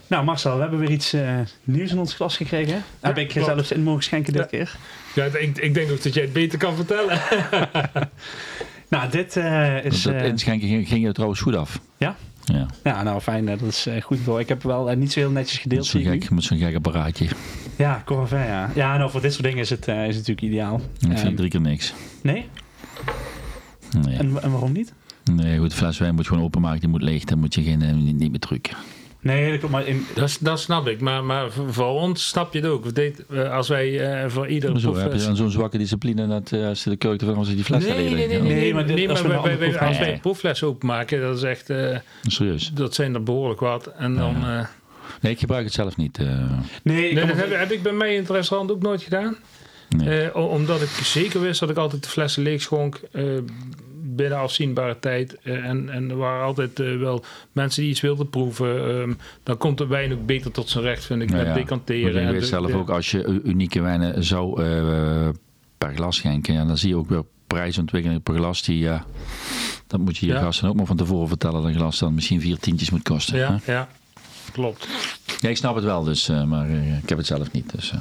Nou 0.08 0.26
Marcel, 0.26 0.56
we 0.56 0.62
hebben 0.62 0.80
weer 0.80 0.92
iets 0.92 1.16
nieuws 1.64 1.92
in 1.92 2.00
ons 2.00 2.14
glas 2.14 2.38
gekregen. 2.38 2.84
Heb 3.00 3.18
ik 3.18 3.28
klopt. 3.28 3.48
zelfs 3.48 3.72
in 3.72 3.84
mogen 3.84 4.04
schenken 4.04 4.34
dit 4.34 4.42
Ja. 4.42 4.48
keer. 4.48 4.76
Ja, 5.16 5.24
ik, 5.26 5.58
ik 5.58 5.74
denk 5.74 5.92
ook 5.92 6.04
dat 6.04 6.14
jij 6.14 6.24
het 6.24 6.34
beter 6.34 6.58
kan 6.60 6.76
vertellen. 6.76 7.20
Nou, 8.90 9.10
dit 9.12 9.38
eh, 9.38 9.86
is... 9.86 10.02
dat 10.02 10.14
eh, 10.14 10.26
inschenken 10.26 10.68
ging, 10.68 10.88
ging 10.88 11.06
je 11.06 11.12
trouwens 11.12 11.42
goed 11.42 11.56
af. 11.56 11.80
Ja? 11.98 12.16
Ja. 12.44 12.66
Ja, 12.84 13.04
nou 13.04 13.22
fijn. 13.22 13.48
eh, 13.50 13.60
Dat 13.60 13.68
is 13.70 13.86
eh, 13.86 14.02
goed. 14.02 14.20
Ik 14.40 14.48
heb 14.48 14.64
wel 14.64 14.96
niet 14.96 15.12
zo 15.12 15.20
heel 15.20 15.30
netjes 15.32 15.60
gedeeld. 15.60 15.94
Met 15.94 16.04
zo'n 16.04 16.12
gek, 16.12 16.30
met 16.30 16.44
zo'n 16.44 16.58
gek 16.58 16.76
apparaatje. 16.76 17.28
Ja, 17.76 18.02
Corvair, 18.06 18.48
ja. 18.48 18.70
Ja, 18.76 18.98
nou 18.98 19.12
voor 19.12 19.22
dit 19.22 19.32
soort 19.34 19.44
dingen 19.44 19.60
is 19.60 19.70
het, 19.70 19.88
eh, 19.88 19.96
is 19.96 20.16
het 20.16 20.28
natuurlijk 20.28 20.42
ideaal. 20.42 20.82
Ik 21.00 21.08
Ehm, 21.10 21.18
vind 21.18 21.38
drie 21.38 21.50
keer 21.50 21.62
niks. 21.62 21.94
nee? 22.24 22.46
Nee. 24.02 24.18
En, 24.18 24.42
en 24.42 24.52
waarom 24.52 24.72
niet? 24.72 24.94
nee, 25.34 25.58
goed, 25.58 25.70
de 25.70 25.76
fles 25.76 25.98
wijn 25.98 26.16
moet 26.16 26.24
je 26.24 26.30
gewoon 26.30 26.44
openmaken. 26.46 26.80
Die 26.80 26.90
moet 26.90 27.02
leeg. 27.02 27.24
Dan 27.24 27.40
moet 27.40 27.54
je 27.56 27.64
geen, 27.64 28.04
niet, 28.04 28.18
niet 28.18 28.30
meer 28.30 28.40
drukken. 28.40 28.78
Nee, 29.22 29.60
dat 29.60 29.70
maar 29.70 29.88
in... 29.88 30.06
Dat, 30.16 30.38
dat 30.42 30.60
snap 30.60 30.88
ik, 30.88 31.02
maar, 31.02 31.24
maar 31.24 31.52
voor 31.70 31.86
ons 31.88 32.28
snap 32.28 32.54
je 32.54 32.60
het 32.60 32.68
ook. 32.70 32.84
We 32.86 32.92
deed, 32.94 33.24
eh, 33.30 33.52
als 33.54 33.68
wij 33.68 34.22
eh, 34.24 34.30
voor 34.30 34.48
iedere 34.48 34.80
Zo 34.80 34.96
heb 34.98 35.14
je 35.14 35.20
dan 35.20 35.36
zo'n 35.36 35.52
zwakke 35.52 35.78
discipline 35.78 36.28
dat 36.28 36.52
eh, 36.52 36.68
als 36.68 36.82
ze 36.82 36.90
de 36.90 36.96
keuken 36.96 37.34
van 37.36 37.46
ze 37.46 37.56
die 37.56 37.64
fles 37.64 37.84
Nee, 37.86 37.94
nee, 37.94 38.04
nee, 38.04 38.28
nee, 38.28 38.42
nee, 38.42 38.54
Nee, 38.54 38.74
maar 38.74 38.86
nee, 38.86 38.96
dit- 38.96 39.10
als 39.10 39.22
we 39.22 39.28
wij- 39.28 39.38
een 39.38 39.42
andere 39.44 39.58
wij- 39.60 39.68
proefles- 39.70 39.88
als 39.88 39.98
wij 39.98 40.06
Nee. 40.06 40.16
een 40.16 40.22
proeffles 40.22 40.64
openmaken, 40.64 41.22
dat 41.22 41.38
is 41.38 41.44
echt, 41.44 41.70
eh, 41.70 41.98
Serieus. 42.22 42.72
dat 42.74 42.94
zijn 42.96 43.14
er 43.14 43.24
behoorlijk 43.24 43.60
wat. 43.60 43.88
En 43.98 44.16
dan, 44.16 44.36
eh, 44.36 44.66
Nee, 45.22 45.32
ik 45.32 45.40
gebruik 45.40 45.64
het 45.66 45.74
zelf 45.74 45.98
niet. 45.98 46.18
eh, 46.18 46.26
Nee, 46.84 47.16
dat 47.16 47.28
heb, 47.28 47.56
heb 47.58 47.72
ik 47.72 47.84
bij 47.84 47.92
mij 47.94 48.14
in 48.14 48.22
het 48.22 48.30
restaurant 48.30 48.72
ook 48.72 48.82
nooit 48.82 49.02
gedaan. 49.02 49.36
nee. 49.90 50.22
Eh, 50.30 50.36
omdat 50.52 50.82
ik 50.82 50.90
zeker 50.90 51.42
wist 51.42 51.60
dat 51.60 51.70
ik 51.70 51.78
altijd 51.78 52.04
de 52.04 52.10
flessen 52.10 52.44
leeg 52.44 52.62
schonk 52.62 53.00
eh, 53.12 53.24
binnen 54.22 54.38
afzienbare 54.40 55.00
tijd. 55.00 55.38
Eh, 55.44 55.66
en, 55.66 55.90
en 55.90 56.10
er 56.10 56.16
waren 56.18 56.46
altijd 56.46 56.80
eh, 56.80 56.98
wel 56.98 57.24
mensen 57.52 57.82
die 57.82 57.92
iets 57.92 58.02
wilden 58.02 58.30
proeven. 58.30 58.88
Ehm, 59.02 59.14
dan 59.44 59.58
komt 59.58 59.78
de 59.78 59.88
wijn 59.88 60.14
ook 60.14 60.26
beter 60.26 60.52
tot 60.52 60.70
zijn 60.70 60.84
recht, 60.84 61.06
vind 61.06 61.22
ik, 61.22 61.28
Nou 61.30 61.40
met 61.44 61.48
ja, 61.56 61.60
decanteren. 61.60 62.22
En 62.22 62.32
weet 62.32 62.46
zelf 62.48 62.68
de- 62.72 62.74
ook, 62.78 62.90
als 62.90 63.12
je 63.12 63.42
unieke 63.44 63.82
wijnen 63.82 64.24
zou 64.24 64.64
eh, 64.64 65.30
per 65.78 65.94
glas 65.96 66.16
schenken, 66.16 66.54
ja, 66.54 66.66
dan 66.66 66.78
zie 66.78 66.90
je 66.90 66.96
ook 66.98 67.10
weer 67.10 67.24
prijsontwikkeling 67.48 68.24
per 68.24 68.36
glas. 68.36 68.64
Die, 68.64 68.78
ja, 68.80 69.06
dat 69.88 70.00
moet 70.00 70.18
je 70.18 70.26
je 70.26 70.34
Ja. 70.34 70.42
gasten 70.42 70.70
ook 70.70 70.76
maar 70.76 70.86
van 70.86 70.98
tevoren 70.98 71.28
vertellen 71.28 71.62
dat 71.62 71.72
een 71.72 71.78
glas 71.78 72.00
dan 72.00 72.14
misschien 72.14 72.42
vier 72.42 72.58
tientjes 72.58 72.90
moet 72.90 73.04
kosten. 73.04 73.36
hè? 73.36 73.42
Ja, 73.42 73.60
ja, 73.66 73.88
klopt. 74.52 74.88
Ja, 75.40 75.50
ik 75.50 75.58
snap 75.58 75.76
het 75.76 75.84
wel, 75.84 76.04
dus, 76.04 76.28
maar 76.48 76.70
ik 77.04 77.10
heb 77.10 77.18
het 77.18 77.28
zelf 77.28 77.52
niet. 77.52 77.72
Dus. 77.72 77.94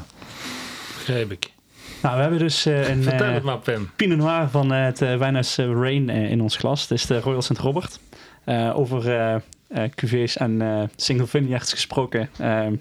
Begrijp 0.99 1.31
ik. 1.32 1.51
Nou, 2.03 2.15
we 2.15 2.20
hebben 2.20 2.39
dus 2.39 2.66
eh, 2.66 2.89
een 2.89 3.03
Vertel 3.03 3.27
eh, 3.27 3.35
het 3.35 3.43
maar, 3.43 3.59
Pim. 3.59 3.91
Pinot 3.97 4.19
Noir 4.19 4.49
van 4.49 4.73
eh, 4.73 4.85
het 4.85 4.99
Wijnhuis 4.99 5.57
Rain 5.57 6.09
in 6.09 6.41
ons 6.41 6.57
glas. 6.57 6.83
Het 6.83 6.91
is 6.91 7.07
de 7.07 7.20
Royal 7.20 7.43
St. 7.43 7.59
Robert. 7.59 8.01
Over 8.75 9.43
cuvées 9.95 10.37
en 10.37 10.91
single 10.97 11.27
vineyards 11.27 11.73
gesproken 11.73 12.31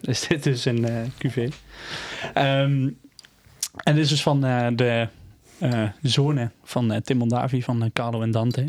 is 0.02 0.28
dit 0.28 0.44
dus 0.44 0.66
een 0.66 0.88
cuvée. 1.18 1.50
Ehm, 2.34 2.90
en 3.84 3.96
dit 3.96 3.98
is 3.98 4.10
dus 4.10 4.22
van 4.22 4.42
de 4.76 5.08
zonen 6.02 6.52
van 6.64 7.02
Tim 7.02 7.18
Mondavi, 7.18 7.64
van 7.64 7.90
Carlo 7.94 8.22
en 8.22 8.32
Dante. 8.32 8.68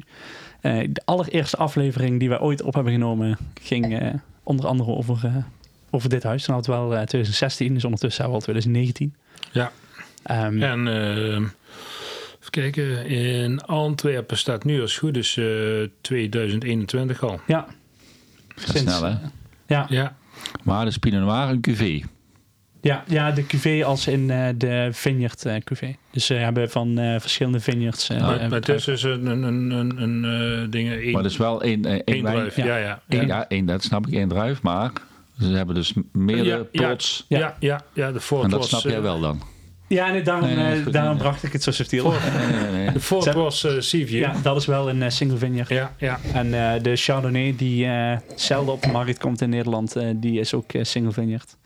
De 0.61 1.03
allereerste 1.05 1.57
aflevering 1.57 2.19
die 2.19 2.29
wij 2.29 2.41
ooit 2.41 2.63
op 2.63 2.75
hebben 2.75 2.93
genomen 2.93 3.39
ging 3.63 4.13
onder 4.49 4.67
andere 4.67 4.91
over, 4.91 5.45
over 5.91 6.09
dit 6.09 6.23
huis. 6.23 6.47
Had 6.47 6.57
het 6.57 6.67
wel 6.67 6.95
eh, 6.95 7.03
2016, 7.03 7.75
dus 7.75 7.85
ondertussen 7.85 8.23
hebben 8.23 8.41
we 8.41 8.47
al 8.47 8.53
2019. 8.53 9.15
Ja. 9.53 9.73
Ehm, 10.29 10.63
En 10.63 10.89
ehm, 10.89 11.43
even 12.41 12.51
kijken, 12.51 13.07
in 13.07 13.61
Antwerpen 13.63 14.37
staat 14.39 14.65
nu 14.65 14.81
als 14.81 14.91
het 14.91 15.01
goed 15.01 15.17
is 15.17 15.37
eh 15.37 15.45
2021 16.01 17.23
al. 17.23 17.41
ja. 17.47 17.67
Gaat 18.57 18.77
snel, 18.79 19.03
hè? 19.05 19.15
Ja, 19.67 19.87
Ja, 19.89 20.17
Maar 20.63 20.85
de 20.91 20.99
Pinot 20.99 21.21
Noir 21.21 21.49
een 21.49 21.61
cuvée. 21.61 22.05
Ja, 22.81 23.05
ja, 23.07 23.31
de 23.31 23.47
cuvée 23.47 23.85
als 23.85 24.07
in 24.07 24.31
eh, 24.31 24.49
de 24.57 24.89
vineyard 24.93 25.45
eh 25.47 25.61
cuvée. 25.65 25.97
Dus 26.11 26.27
ze 26.27 26.35
hebben 26.35 26.71
van 26.71 26.99
eh, 26.99 27.21
verschillende 27.21 27.61
vineyards. 27.61 28.09
eh, 28.09 28.21
maar, 28.21 28.39
eh, 28.41 28.49
maar 28.49 28.59
het 28.59 28.69
is 28.69 28.85
dus 28.85 29.03
een, 29.03 29.27
een, 29.27 29.43
een, 29.43 29.71
een, 29.71 30.03
een 30.03 30.25
eh, 30.65 30.71
ding, 30.71 31.13
Maar 31.13 31.23
dat 31.23 31.31
is 31.31 31.37
wel 31.37 31.63
één, 31.63 31.85
eh, 31.85 32.01
één 32.05 32.25
druif. 32.25 32.57
ja. 32.57 32.65
Ja, 32.67 32.77
ja. 32.77 33.03
Één, 33.09 33.21
ja. 33.21 33.27
ja, 33.27 33.49
één, 33.49 33.67
dat 33.67 33.83
snap 33.83 34.07
ik, 34.07 34.13
één 34.15 34.29
druif. 34.29 34.63
Maar 34.63 34.93
ze 35.41 35.47
hebben 35.47 35.75
dus 35.75 35.93
meerdere 36.13 36.69
Ja, 36.73 36.87
plots. 36.87 37.25
Ja. 37.29 37.39
Ja, 37.39 37.57
ja, 37.61 37.83
ja, 37.93 38.13
de 38.13 38.21
Ford 38.21 38.45
En 38.45 38.51
dat 38.51 38.59
was, 38.59 38.69
snap 38.69 38.83
jij 38.83 38.95
eh, 38.97 39.01
wel 39.03 39.21
dan. 39.21 39.43
Ja, 39.89 40.11
nee, 40.11 40.23
daarom, 40.23 40.45
Nee, 40.47 40.57
nee, 40.57 40.67
eh, 40.71 40.77
is 40.77 40.83
goed, 40.83 40.93
daarom 40.93 41.13
nee. 41.13 41.23
bracht 41.23 41.43
ik 41.43 41.53
het 41.53 41.63
zo 41.63 41.71
subtiel. 41.71 42.11
Nee, 42.11 42.61
nee, 42.63 42.71
nee. 42.73 42.93
De 42.93 43.01
Ford 43.01 43.23
Ze- 43.25 43.33
was 43.33 43.65
eh 43.65 43.73
Seaview. 43.81 44.19
Ja, 44.21 44.35
dat 44.43 44.57
is 44.57 44.67
wel 44.67 44.89
een 44.89 45.03
eh, 45.03 45.11
single 45.11 45.37
vineyard. 45.39 45.69
ja, 45.69 45.95
ja. 45.99 46.21
En 46.35 46.55
eh, 46.75 46.83
de 46.83 46.97
Chardonnay, 46.97 47.55
die 47.57 47.87
eh, 47.87 48.17
zelden 48.37 48.75
op 48.75 48.83
de 48.83 48.89
markt 48.89 49.19
komt 49.19 49.41
in 49.41 49.49
Nederland, 49.49 49.97
eh, 49.97 50.09
die 50.17 50.41
is 50.41 50.55
ook 50.55 50.73
eh, 50.73 50.85
single 50.85 51.13
vineyard. 51.13 51.57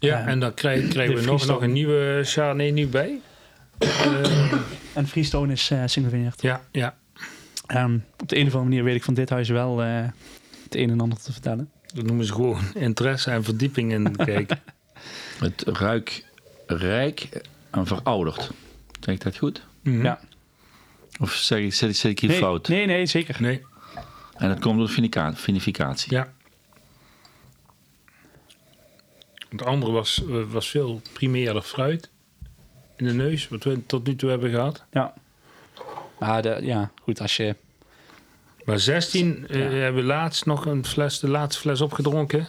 Ja, 0.00 0.26
en 0.26 0.40
dan 0.40 0.54
krijgen, 0.54 1.14
we 1.14 1.22
nog, 1.24 1.46
nog 1.46 1.62
een 1.62 1.72
nieuwe 1.72 2.20
Chardonnay 2.24 2.70
nu 2.70 2.86
bij. 2.86 3.18
Eh, 3.78 4.52
En 4.94 5.06
Freestone 5.06 5.52
is 5.52 5.70
eh, 5.70 5.82
single 5.86 6.10
vineyard. 6.10 6.42
ja, 6.42 6.60
ja. 6.72 6.94
Ehm, 7.66 7.98
op 8.20 8.28
de 8.28 8.36
een 8.36 8.46
of 8.46 8.52
andere 8.52 8.64
manier 8.70 8.84
weet 8.84 8.94
ik 8.94 9.02
van 9.04 9.14
dit 9.14 9.30
huis 9.30 9.48
wel 9.48 9.82
eh, 9.82 9.88
het 10.64 10.74
een 10.76 10.90
en 10.90 11.00
ander 11.00 11.18
te 11.22 11.32
vertellen. 11.32 11.70
Dat 11.94 12.04
noemen 12.06 12.24
ze 12.24 12.32
gewoon 12.32 12.60
interesse 12.74 13.30
en 13.30 13.44
verdieping 13.44 13.92
in 13.92 14.16
kijken. 14.24 14.58
Het 15.38 15.62
ruikt 15.66 16.24
rijk 16.76 17.28
en 17.70 17.86
verouderd. 17.86 18.50
Zeg 19.00 19.14
ik 19.14 19.22
dat 19.22 19.36
goed? 19.36 19.62
Mhm. 19.82 20.04
Ja. 20.04 20.20
Of 21.20 21.32
zeg 21.32 21.58
ik, 21.58 21.74
zit, 21.74 21.96
zit 21.96 22.10
ik 22.10 22.18
hier 22.18 22.30
Nee, 22.30 22.38
fout? 22.38 22.68
nee, 22.68 22.86
nee, 22.86 23.06
zeker. 23.06 23.36
Nee, 23.42 23.62
En 24.36 24.48
dat 24.48 24.58
komt 24.60 24.78
door 24.78 25.34
vinificatie. 25.36 26.12
ja. 26.14 26.32
Het 29.48 29.64
andere 29.64 29.92
was, 29.92 30.22
eh, 30.28 30.42
was 30.48 30.68
veel 30.70 31.00
primairder 31.12 31.62
fruit 31.62 32.10
in 32.96 33.06
de 33.06 33.12
neus, 33.12 33.48
wat 33.48 33.64
we 33.64 33.86
tot 33.86 34.06
nu 34.06 34.16
toe 34.16 34.30
hebben 34.30 34.50
gehad. 34.50 34.84
Ja. 34.90 35.14
Maar 36.18 36.42
de, 36.42 36.58
ja, 36.62 36.90
goed, 37.02 37.20
als 37.20 37.36
je... 37.36 37.56
Maar 38.64 38.78
16 38.78 39.48
eh, 39.48 39.56
hebben 39.60 39.94
we 39.94 40.02
laatst 40.08 40.46
nog 40.46 40.66
een 40.66 40.84
fles, 40.84 41.18
de 41.18 41.28
laatste 41.28 41.60
fles 41.60 41.80
opgedronken. 41.80 42.48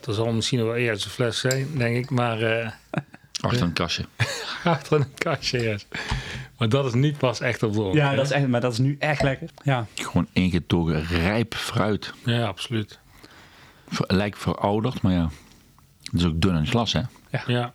Dat 0.00 0.14
zal 0.14 0.32
misschien 0.32 0.64
wel 0.64 0.74
eerst 0.74 1.04
een 1.04 1.10
fles 1.10 1.38
zijn, 1.40 1.68
denk 1.76 1.96
ik. 1.96 2.10
Maar 2.10 2.42
eh 2.42 2.70
Achter 3.46 3.62
een 3.62 3.72
kastje. 3.72 4.04
achter 4.64 5.00
een 5.00 5.14
kastje, 5.18 5.62
ja. 5.62 5.76
Maar 6.58 6.68
dat 6.68 6.84
is 6.86 6.94
niet 6.94 7.18
pas 7.18 7.40
echt 7.40 7.62
op 7.62 7.72
dronken. 7.72 7.98
Ja, 8.00 8.14
dat 8.14 8.24
is 8.24 8.30
echt, 8.30 8.46
maar 8.48 8.60
dat 8.60 8.72
is 8.72 8.78
nu 8.78 8.96
echt 8.98 9.22
lekker. 9.22 9.48
Ja, 9.62 9.86
Gewoon 9.94 10.26
ingetogen 10.32 11.04
rijp 11.04 11.54
fruit. 11.54 12.12
Ja, 12.24 12.46
absoluut. 12.46 12.98
Ver- 13.88 14.14
Lijkt 14.16 14.38
verouderd, 14.38 15.02
maar 15.02 15.12
ja. 15.12 15.30
Het 16.02 16.14
is 16.20 16.24
ook 16.24 16.40
dun 16.40 16.54
het 16.54 16.68
glas, 16.68 16.92
hè? 16.92 17.00
Ja. 17.46 17.72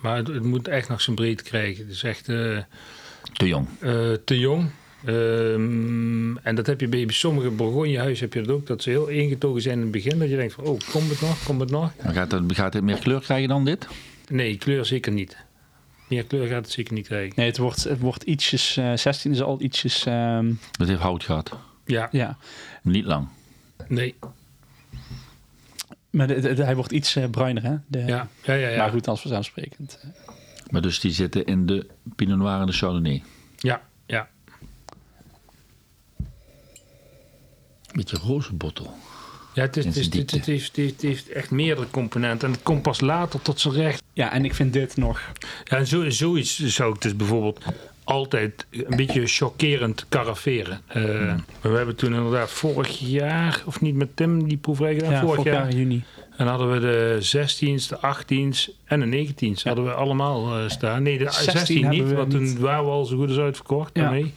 Maar 0.00 0.16
het, 0.16 0.26
het 0.26 0.42
moet 0.42 0.68
echt 0.68 0.88
nog 0.88 1.00
zijn 1.00 1.16
breedte 1.16 1.42
krijgen. 1.44 1.84
Het 1.84 1.94
is 1.94 2.02
echt 2.02 2.28
eh, 2.28 2.58
Te 3.32 3.48
jong. 3.48 3.66
eh, 3.80 3.92
te 4.24 4.38
jong. 4.38 4.70
Ehm, 5.04 6.36
en 6.36 6.54
dat 6.54 6.66
heb 6.66 6.80
je 6.80 6.88
bij 6.88 7.04
sommige 7.08 7.50
Bourgognehuizen 7.50 8.24
heb 8.24 8.34
je 8.34 8.42
dat 8.42 8.54
ook. 8.56 8.66
Dat 8.66 8.82
ze 8.82 8.90
heel 8.90 9.06
ingetogen 9.06 9.62
zijn 9.62 9.74
in 9.76 9.82
het 9.82 9.90
begin. 9.90 10.18
Dat 10.18 10.28
je 10.28 10.36
denkt 10.36 10.54
van, 10.54 10.64
oh, 10.64 10.78
komt 10.92 11.10
het 11.10 11.20
nog? 11.20 11.42
Komt 11.44 11.60
het 11.60 11.70
nog? 11.70 11.90
Maar 12.04 12.12
gaat, 12.14 12.30
het, 12.30 12.42
gaat 12.54 12.72
het 12.72 12.82
meer 12.82 12.98
kleur 12.98 13.20
krijgen 13.20 13.48
dan 13.48 13.64
dit? 13.64 13.86
Nee, 14.28 14.56
kleur 14.58 14.84
zeker 14.84 15.12
niet. 15.12 15.36
Meer 16.08 16.24
kleur 16.24 16.46
gaat 16.46 16.64
het 16.64 16.70
zeker 16.72 16.94
niet 16.94 17.06
krijgen. 17.06 17.32
nee, 17.36 17.46
het 17.46 17.58
wordt, 17.58 17.84
het 17.84 17.98
wordt 18.00 18.22
ietsjes... 18.22 18.76
eh 18.76 18.92
16 18.96 19.32
is 19.32 19.42
al 19.42 19.60
ietsjes... 19.62 20.04
ehm, 20.06 20.52
Het 20.78 20.88
heeft 20.88 21.00
hout 21.00 21.24
gehad. 21.24 21.56
Ja, 21.84 22.08
ja, 22.12 22.36
Niet 22.82 23.04
lang. 23.04 23.28
nee. 23.88 24.14
maar 26.10 26.26
de- 26.26 26.40
de- 26.40 26.54
de- 26.54 26.64
hij 26.64 26.74
wordt 26.76 26.92
iets 26.92 27.16
eh, 27.16 27.30
bruiner, 27.30 27.62
hè? 27.62 27.76
De, 27.86 27.98
Ja, 27.98 28.28
ja, 28.42 28.54
ja. 28.54 28.68
ja. 28.68 28.76
Maar 28.76 28.90
goed, 28.90 29.08
als 29.08 29.20
vanzelfsprekend. 29.20 29.98
eh. 30.02 30.08
Maar 30.70 30.82
dus 30.82 31.00
die 31.00 31.10
zitten 31.10 31.44
in 31.44 31.66
de 31.66 31.86
Pinot 32.16 32.38
Noir 32.38 32.60
en 32.60 32.66
de 32.66 32.72
Chardonnay. 32.72 33.22
Ja, 33.56 33.82
ja. 34.06 34.28
Beetje 37.92 38.16
roze 38.16 38.54
bottel. 38.54 38.96
Ja, 39.52 39.62
het, 39.62 39.76
is, 39.76 39.84
In 39.84 39.90
het, 39.90 39.98
is, 39.98 40.06
zijn 40.08 40.20
het, 40.20 40.30
diepte. 40.30 40.36
het 40.36 40.46
heeft, 40.46 40.66
het, 40.66 40.76
heeft, 40.76 40.92
het 40.92 41.02
heeft 41.02 41.28
echt 41.28 41.50
meerdere 41.50 41.86
componenten. 41.90 42.48
En 42.48 42.54
het 42.54 42.62
komt 42.62 42.82
pas 42.82 43.00
later 43.00 43.42
tot 43.42 43.60
zijn 43.60 43.74
recht. 43.74 44.02
Ja, 44.12 44.32
en 44.32 44.44
ik 44.44 44.54
vind 44.54 44.72
dit 44.72 44.96
nog... 44.96 45.20
Ja, 45.64 45.76
en 45.76 45.86
zo, 45.86 46.10
zoiets 46.10 46.66
zou 46.66 46.94
ik 46.94 47.02
dus 47.02 47.16
bijvoorbeeld 47.16 47.64
altijd 48.04 48.66
een 48.70 48.96
beetje 48.96 49.26
chockerend 49.26 50.06
karaferen. 50.08 50.80
Eh, 50.86 51.02
maar 51.02 51.44
We 51.60 51.76
hebben 51.76 51.96
toen 51.96 52.14
inderdaad 52.14 52.50
vorig 52.50 52.98
jaar, 52.98 53.62
of 53.66 53.80
niet 53.80 53.94
met 53.94 54.16
Tim, 54.16 54.48
die 54.48 54.56
proeverij 54.56 54.94
gedaan. 54.94 55.12
Ja, 55.12 55.20
vorig, 55.20 55.44
jaar. 55.44 55.68
in 55.68 55.76
juni. 55.76 56.02
En 56.36 56.46
hadden 56.46 56.72
we 56.72 56.80
de 56.80 57.18
16's, 57.20 57.88
de 57.88 57.96
18's 57.96 58.70
en 58.84 59.10
de 59.10 59.26
19's. 59.26 59.64
Hadden 59.64 59.84
we 59.84 59.92
allemaal 59.92 60.58
eh, 60.58 60.68
staan. 60.68 61.02
Nee, 61.02 61.18
de 61.18 61.24
16 61.30 61.52
16 61.52 61.88
niet, 61.88 62.12
want 62.12 62.30
toen 62.30 62.58
waren 62.58 62.84
we 62.84 62.90
al 62.90 63.04
zo 63.04 63.16
goed 63.16 63.28
als 63.28 63.38
uitverkocht. 63.38 63.90
Ja. 63.94 64.02
daarmee. 64.02 64.32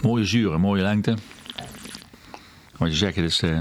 Mooie 0.00 0.24
zuren, 0.24 0.60
mooie 0.60 0.82
lengte. 0.82 1.16
Wat 2.78 2.88
je 2.88 2.96
zegt, 2.96 3.16
het 3.16 3.24
is 3.24 3.42
eh, 3.42 3.60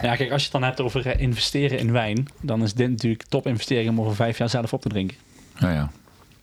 Ja, 0.00 0.16
kijk, 0.16 0.30
als 0.30 0.40
je 0.42 0.48
het 0.48 0.52
dan 0.52 0.62
hebt 0.62 0.80
over 0.80 1.06
eh, 1.06 1.20
investeren 1.20 1.78
in 1.78 1.92
wijn... 1.92 2.26
dan 2.40 2.62
is 2.62 2.74
dit 2.74 2.90
natuurlijk 2.90 3.22
top 3.22 3.46
investering 3.46 3.88
om 3.88 4.00
over 4.00 4.14
vijf 4.14 4.38
jaar 4.38 4.48
zelf 4.48 4.72
op 4.72 4.80
te 4.80 4.88
drinken. 4.88 5.16
ja, 5.58 5.72
ja. 5.72 5.90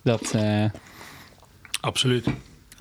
Dat... 0.02 0.32
eh, 0.34 0.66
Absoluut. 1.82 2.28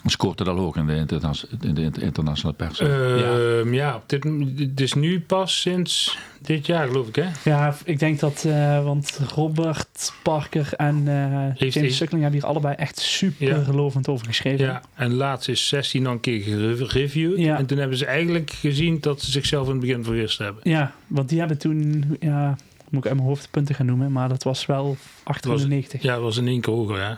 Scoort 0.04 0.38
het 0.38 0.48
al 0.48 0.56
hoog 0.56 0.76
in 0.76 0.86
de, 0.86 0.94
interna- 0.96 1.32
in 1.60 1.74
de 1.74 1.90
internationale 2.00 2.56
pers. 2.56 2.78
Ehm, 2.80 3.74
ja, 3.74 3.94
op 3.96 4.02
dit, 4.06 4.22
dit 4.56 4.80
is 4.80 4.92
nu 4.92 5.20
pas 5.20 5.60
sinds 5.60 6.18
dit 6.40 6.66
jaar, 6.66 6.86
geloof 6.86 7.08
ik, 7.08 7.14
hè? 7.16 7.24
Ja, 7.44 7.74
ik 7.84 7.98
denk 7.98 8.20
dat, 8.20 8.44
eh, 8.44 8.84
want 8.84 9.20
Robert 9.34 10.12
Parker 10.22 10.68
en 10.76 11.02
eh, 11.06 11.58
Heeft 11.58 11.74
James 11.74 11.96
Suckling 11.96 12.22
hebben 12.22 12.40
hier 12.40 12.48
allebei 12.50 12.74
echt 12.74 12.98
super 12.98 13.46
Ja. 13.46 13.72
lovend 13.72 14.08
over 14.08 14.26
geschreven. 14.26 14.64
Ja, 14.64 14.82
en 14.94 15.12
laatst 15.14 15.48
is 15.48 15.68
16 15.68 16.02
nog 16.02 16.12
een 16.12 16.20
keer 16.20 16.42
gereviewd. 16.86 17.38
Ja. 17.38 17.58
En 17.58 17.66
toen 17.66 17.78
hebben 17.78 17.98
ze 17.98 18.06
eigenlijk 18.06 18.50
gezien 18.50 18.98
dat 19.00 19.20
ze 19.22 19.30
zichzelf 19.30 19.64
in 19.66 19.72
het 19.72 19.80
begin 19.80 20.04
vergist 20.04 20.38
hebben. 20.38 20.70
Ja, 20.70 20.92
want 21.06 21.28
die 21.28 21.38
hebben 21.38 21.58
toen, 21.58 22.04
ja, 22.20 22.56
moet 22.90 23.00
ik 23.04 23.06
uit 23.06 23.16
mijn 23.16 23.28
hoofd 23.28 23.42
de 23.42 23.48
punten 23.50 23.74
gaan 23.74 23.86
noemen, 23.86 24.12
maar 24.12 24.28
dat 24.28 24.42
was 24.42 24.66
wel 24.66 24.96
890. 25.22 26.02
Ja, 26.02 26.12
dat 26.14 26.22
was 26.22 26.36
in 26.36 26.46
één 26.48 26.60
keer 26.60 26.72
hoger, 26.74 27.00
hè? 27.08 27.14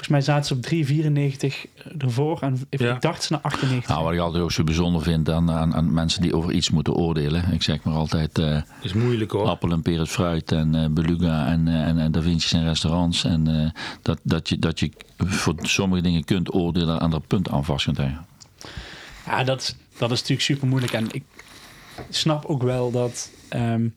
Volgens 0.00 0.26
mij 0.26 0.34
zaten 0.34 0.46
ze 0.46 0.54
op 0.54 0.62
394 0.62 1.66
ervoor 1.98 2.40
en 2.40 2.58
ik 2.68 2.80
Ja. 2.80 2.96
dacht 3.00 3.22
ze 3.22 3.32
naar 3.32 3.40
98. 3.40 3.88
Nou, 3.90 4.04
wat 4.04 4.12
ik 4.12 4.18
altijd 4.18 4.42
ook 4.42 4.52
zo 4.52 4.64
bijzonder 4.64 5.02
vind 5.02 5.30
aan, 5.30 5.50
aan, 5.50 5.74
aan 5.74 5.92
mensen 5.92 6.22
die 6.22 6.34
over 6.36 6.52
iets 6.52 6.70
moeten 6.70 6.94
oordelen. 6.94 7.52
Ik 7.52 7.62
zeg 7.62 7.82
maar 7.82 7.94
altijd 7.94 8.38
eh, 8.38 8.60
is 8.82 8.92
moeilijk 8.92 9.30
hoor. 9.30 9.46
appel 9.46 9.70
en 9.70 9.82
peer 9.82 9.98
het 9.98 10.08
fruit 10.08 10.52
en 10.52 10.74
eh, 10.74 10.86
beluga 10.90 11.46
en, 11.46 11.68
eh, 11.68 11.80
en, 11.86 11.98
en 11.98 12.12
Da 12.12 12.22
Vinci's 12.22 12.52
en 12.52 12.64
restaurants. 12.64 13.24
En 13.24 13.46
eh, 13.62 13.70
dat, 14.02 14.18
dat, 14.22 14.48
je, 14.48 14.58
dat 14.58 14.80
je 14.80 14.90
voor 15.16 15.54
sommige 15.62 16.02
dingen 16.02 16.24
kunt 16.24 16.54
oordelen 16.54 17.00
aan 17.00 17.10
dat 17.10 17.26
punt 17.26 17.50
aan 17.50 17.64
vast 17.64 17.84
kunt 17.84 17.98
leggen. 17.98 18.26
Ja, 19.26 19.44
dat, 19.44 19.60
is- 19.60 19.76
dat 19.98 20.10
is 20.10 20.18
natuurlijk 20.18 20.46
super 20.46 20.68
moeilijk. 20.68 20.92
En 20.92 21.06
ik 21.10 21.22
snap 22.10 22.44
ook 22.44 22.62
wel 22.62 22.90
dat 22.90 23.30
ehm, 23.48 23.88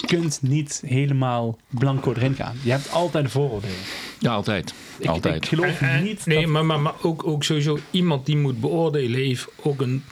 je 0.00 0.06
kunt 0.06 0.38
niet 0.42 0.82
helemaal 0.86 1.58
blanco 1.68 2.12
erin 2.12 2.34
gaan. 2.34 2.56
Je 2.62 2.70
hebt 2.70 2.90
altijd 2.90 3.30
vooroordelen. 3.30 3.76
Ja, 4.18 4.32
altijd. 4.32 4.74
Ik, 4.98 5.06
altijd. 5.08 5.36
ik 5.36 5.46
geloof 5.46 5.80
En- 5.80 5.88
en- 5.88 6.02
niet 6.02 6.26
nee, 6.26 6.40
dat... 6.40 6.46
maar, 6.46 6.64
maar, 6.64 6.80
maar 6.80 6.94
ook, 7.02 7.26
ook 7.26 7.44
sowieso 7.44 7.78
iemand 7.90 8.26
die 8.26 8.36
moet 8.36 8.60
beoordelen 8.60 9.20
heeft 9.20 9.48
ook 9.62 9.80
een, 9.80 10.04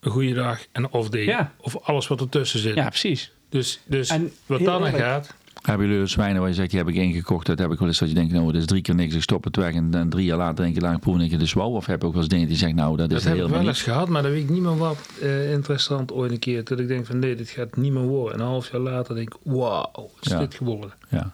een 0.00 0.10
goede 0.10 0.34
dag 0.34 0.60
en 0.72 0.84
een 0.84 0.90
off 0.92 1.08
day. 1.08 1.24
Ja. 1.24 1.52
Of 1.60 1.76
alles 1.76 2.08
wat 2.08 2.20
ertussen 2.20 2.60
zit. 2.60 2.74
Ja, 2.74 2.88
precies. 2.88 3.32
Dus, 3.48 3.80
dus 3.84 4.08
En 4.10 4.32
wat 4.46 4.60
dan 4.64 4.86
gaat. 4.86 5.34
Hebben 5.66 5.88
jullie 5.88 6.06
zwijnen 6.06 6.40
waar 6.40 6.48
je 6.48 6.54
zegt, 6.54 6.70
die 6.70 6.78
heb 6.78 6.88
ik 6.88 6.94
ingekocht. 6.94 7.46
Dat 7.46 7.58
heb 7.58 7.72
ik 7.72 7.78
wel 7.78 7.88
eens 7.88 7.98
dat 7.98 8.08
je 8.08 8.14
denkt, 8.14 8.32
nou, 8.32 8.46
dat 8.46 8.54
is 8.54 8.66
drie 8.66 8.82
keer 8.82 8.94
niks. 8.94 9.14
Ik 9.14 9.22
stop 9.22 9.44
het 9.44 9.56
weg 9.56 9.74
en 9.74 9.90
dan 9.90 10.08
drie 10.08 10.24
jaar 10.24 10.36
later 10.38 10.64
denk 10.64 10.80
je, 10.80 10.86
ik 10.86 11.00
proeven. 11.00 11.12
En 11.12 11.18
denk 11.18 11.30
je, 11.30 11.36
dus 11.38 11.52
wow. 11.52 11.74
Of 11.74 11.86
heb 11.86 12.00
je 12.00 12.06
ook 12.06 12.12
wel 12.12 12.22
eens 12.22 12.30
dingen 12.30 12.46
die 12.48 12.56
zeggen, 12.56 12.76
nou, 12.76 12.96
dat 12.96 13.06
is 13.10 13.14
Dat 13.14 13.22
heb 13.22 13.32
ik 13.32 13.38
helemaal 13.38 13.58
wel 13.58 13.68
eens 13.68 13.82
gehad, 13.82 14.08
maar 14.08 14.22
dat 14.22 14.30
weet 14.30 14.42
ik 14.42 14.48
niet 14.50 14.62
meer 14.62 14.76
wat 14.76 15.08
eh, 15.20 15.50
in 15.50 15.56
het 15.56 15.66
restaurant 15.66 16.12
ooit 16.12 16.30
een 16.30 16.38
keer. 16.38 16.64
Dat 16.64 16.78
ik 16.78 16.88
denk 16.88 17.06
van 17.06 17.18
nee, 17.18 17.36
dit 17.36 17.48
gaat 17.48 17.76
niet 17.76 17.92
meer 17.92 18.02
worden. 18.02 18.34
En 18.34 18.40
een 18.40 18.46
half 18.50 18.70
jaar 18.72 18.80
later 18.80 19.14
denk 19.14 19.34
ik, 19.34 19.40
wauw, 19.42 20.10
is 20.20 20.30
Ja. 20.30 20.38
dit 20.38 20.54
geworden? 20.54 20.92
Ja. 21.08 21.32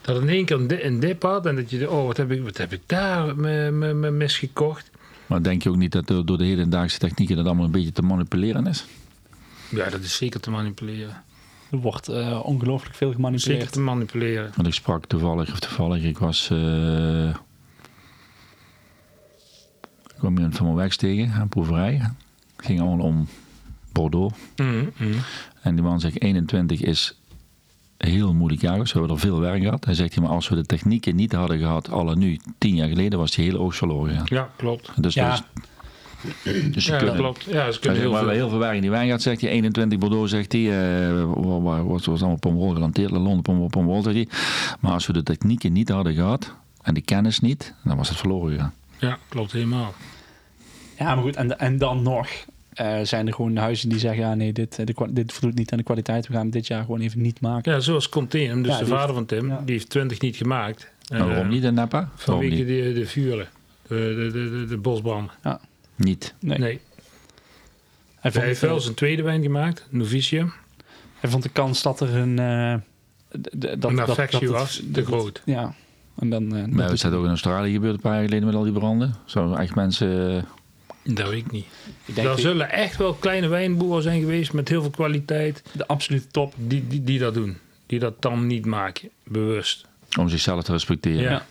Dat 0.00 0.20
in 0.22 0.28
één 0.28 0.44
keer 0.44 0.56
een, 0.56 0.66
di- 0.66 0.82
een 0.82 1.00
dip 1.00 1.22
had 1.22 1.46
en 1.46 1.56
dat 1.56 1.70
je, 1.70 1.90
oh 1.90 2.06
wat 2.06 2.16
heb 2.16 2.30
ik, 2.32 2.42
wat 2.42 2.56
heb 2.56 2.72
ik 2.72 2.80
daar 2.86 3.36
me, 3.36 3.70
me, 3.70 3.94
me 3.94 4.10
misgekocht? 4.10 4.90
Maar 5.26 5.42
denk 5.42 5.62
je 5.62 5.68
ook 5.68 5.76
niet 5.76 5.92
dat 5.92 6.06
door 6.06 6.38
de 6.38 6.44
hedendaagse 6.44 6.98
technieken 6.98 7.36
dat 7.36 7.46
allemaal 7.46 7.64
een 7.64 7.70
beetje 7.70 7.92
te 7.92 8.02
manipuleren 8.02 8.66
is? 8.66 8.84
Ja, 9.68 9.90
dat 9.90 10.00
is 10.00 10.16
zeker 10.16 10.40
te 10.40 10.50
manipuleren. 10.50 11.22
Er 11.70 11.78
wordt 11.78 12.08
eh, 12.08 12.40
ongelooflijk 12.44 12.94
veel 12.94 13.08
Zeker 13.08 13.14
gemanipuleerd. 13.24 13.72
te 13.72 13.80
manipuleren. 13.80 14.50
Want 14.56 14.68
ik 14.68 14.74
sprak 14.74 15.06
toevallig, 15.06 15.52
of 15.52 15.58
toevallig, 15.60 16.02
ik 16.02 16.18
was. 16.18 16.50
eh 16.50 17.28
ik 20.08 20.14
kwam 20.24 20.36
iemand 20.36 20.56
van 20.56 20.64
mijn 20.66 20.76
werk 20.78 20.94
tegen, 20.94 21.40
een 21.40 21.48
proeverij. 21.48 21.94
Het 22.56 22.66
ging 22.66 22.80
allemaal 22.80 23.06
om 23.06 23.28
Bordeaux. 23.92 24.34
Mhm, 24.56 24.84
mhm. 24.96 25.12
En 25.62 25.74
die 25.74 25.84
man 25.84 26.00
zegt: 26.00 26.20
21 26.22 26.80
is 26.82 27.18
een 27.96 28.10
heel 28.10 28.34
moeilijk 28.34 28.60
jaar. 28.62 28.86
Ze 28.86 28.92
hebben 28.98 29.10
er 29.16 29.20
veel 29.20 29.40
werk 29.40 29.62
gehad. 29.62 29.84
Hij 29.84 29.94
zegt: 29.94 30.20
maar 30.20 30.28
als 30.30 30.48
we 30.48 30.54
de 30.54 30.66
technieken 30.66 31.16
niet 31.16 31.32
hadden 31.32 31.58
gehad, 31.58 31.90
alle 31.90 32.16
nu, 32.16 32.38
tien 32.58 32.74
jaar 32.74 32.88
geleden, 32.88 33.18
was 33.18 33.30
die 33.30 33.44
hele 33.44 33.58
oogst 33.58 33.78
verloren 33.78 34.10
gegaan. 34.10 34.26
Ja, 34.30 34.50
klopt. 34.56 34.90
Dus, 35.02 35.14
Ja. 35.14 35.30
dus, 35.30 35.42
dus 36.72 36.86
Ja, 36.86 36.96
kunnen, 36.96 37.16
klopt. 37.16 37.42
Ja, 37.42 37.72
ze 37.72 37.80
kunnen 37.80 38.00
heel 38.00 38.10
maar 38.10 38.22
veel. 38.22 38.30
heel 38.30 38.48
veel 38.48 38.58
werk 38.58 38.74
in 38.74 38.80
die 38.80 38.90
wijn 38.90 39.08
gaat, 39.08 39.22
zegt 39.22 39.40
hij. 39.40 39.50
21 39.50 39.98
Bordeaux, 39.98 40.30
zegt 40.30 40.52
hij. 40.52 40.62
eh 40.62 41.24
waar, 41.34 41.62
waar, 41.62 41.86
wat 41.86 42.04
was 42.04 42.20
allemaal 42.20 42.38
Pomerol 42.38 42.72
gelanteerd, 42.72 43.10
Londen 43.10 43.42
Pomerol, 43.42 43.68
Pomerol, 43.68 44.02
zegt 44.02 44.16
hij. 44.16 44.28
Maar 44.80 44.92
als 44.92 45.06
we 45.06 45.12
de 45.12 45.22
technieken 45.22 45.72
niet 45.72 45.88
hadden 45.88 46.14
gehad 46.14 46.54
en 46.82 46.94
de 46.94 47.00
kennis 47.00 47.40
niet, 47.40 47.74
dan 47.84 47.96
was 47.96 48.08
het 48.08 48.18
verloren 48.18 48.52
gegaan. 48.52 48.74
Ja, 48.98 49.18
klopt 49.28 49.52
helemaal. 49.52 49.94
Ja, 50.98 51.14
maar 51.14 51.24
goed. 51.24 51.36
En, 51.36 51.58
en 51.58 51.78
dan 51.78 52.02
nog 52.02 52.28
eh, 52.74 52.96
zijn 53.02 53.26
er 53.26 53.32
gewoon 53.34 53.56
huizen 53.56 53.88
die 53.88 53.98
zeggen... 53.98 54.20
Ja, 54.22 54.34
nee, 54.34 54.52
dit, 54.52 54.78
eh, 54.78 54.86
de, 54.86 54.94
dit 55.12 55.32
voldoet 55.32 55.58
niet 55.58 55.72
aan 55.72 55.78
de 55.78 55.84
kwaliteit. 55.84 56.26
We 56.26 56.32
gaan 56.32 56.42
hem 56.42 56.50
dit 56.50 56.66
jaar 56.66 56.84
gewoon 56.84 57.00
even 57.00 57.20
niet 57.20 57.40
maken. 57.40 57.72
Ja, 57.72 57.80
zoals 57.80 58.08
Contenem, 58.08 58.62
dus 58.62 58.72
Ja, 58.72 58.78
de 58.78 58.86
vader 58.86 59.14
van 59.14 59.26
Tim, 59.26 59.48
ja. 59.48 59.62
die 59.64 59.74
heeft 59.74 59.90
20 59.90 60.20
niet 60.20 60.36
gemaakt. 60.36 60.90
Waarom 61.08 61.30
Eh, 61.30 61.48
niet 61.48 61.64
in 61.64 61.74
Napa? 61.74 62.08
Vanwege 62.14 62.64
de, 62.64 62.92
de 62.94 63.06
vuren. 63.06 63.48
De, 63.88 63.94
de, 63.94 64.30
de, 64.32 64.50
de, 64.50 64.66
de 64.66 64.76
bosbranden. 64.76 65.30
Niet. 65.98 66.34
Nee. 66.40 66.58
Nee. 66.58 66.80
Hij, 68.20 68.32
heeft 68.44 68.60
wel 68.60 68.76
eh, 68.76 68.82
zijn 68.82 68.94
tweede 68.94 69.22
wijn 69.22 69.42
gemaakt, 69.42 69.86
Novicium. 69.90 70.52
hij 71.18 71.30
vond 71.30 71.42
de 71.42 71.48
kans 71.48 71.82
dat 71.82 72.00
er 72.00 72.16
een... 72.16 72.38
eh, 72.38 72.74
d- 73.40 73.50
dat, 73.80 73.90
Een 73.90 73.96
dat- 73.96 74.08
affectie 74.08 74.40
dat 74.40 74.48
het- 74.48 74.58
was 74.58 74.76
te 74.76 74.90
dat 74.90 74.96
het- 74.96 75.06
groot. 75.14 75.42
Ja. 75.44 75.74
En 76.18 76.30
dan... 76.30 76.56
eh, 76.56 76.64
Maar 76.64 76.84
dat 76.84 76.92
is 76.92 77.00
dat 77.00 77.12
ook 77.12 77.22
in 77.24 77.28
Australië 77.28 77.72
gebeurd 77.72 77.94
een 77.94 78.00
paar 78.00 78.14
jaar 78.14 78.24
geleden 78.24 78.46
met 78.46 78.54
al 78.54 78.62
die 78.62 78.72
branden? 78.72 79.14
Zo 79.24 79.54
echt 79.54 79.74
mensen... 79.74 80.44
Dat 81.04 81.28
weet 81.28 81.44
ik 81.44 81.50
niet. 81.50 81.66
ik 82.04 82.14
denk 82.14 82.18
Er 82.18 82.24
dat 82.24 82.40
zullen 82.40 82.70
echt 82.70 82.96
wel 82.96 83.14
kleine 83.14 83.48
wijnboeren 83.48 84.02
zijn 84.02 84.20
geweest 84.20 84.52
met 84.52 84.68
heel 84.68 84.80
veel 84.82 84.90
kwaliteit. 84.90 85.62
de 85.72 85.86
absolute 85.86 86.26
top. 86.26 86.54
Die, 86.56 86.86
die, 86.86 87.04
die 87.04 87.18
dat 87.18 87.34
doen. 87.34 87.56
Die 87.86 87.98
dat 87.98 88.22
dan 88.22 88.46
niet 88.46 88.66
maken. 88.66 89.08
Bewust. 89.24 89.86
om 90.18 90.28
zichzelf 90.28 90.62
te 90.64 90.72
respecteren. 90.72 91.22
Ja. 91.22 91.30
Ja. 91.30 91.46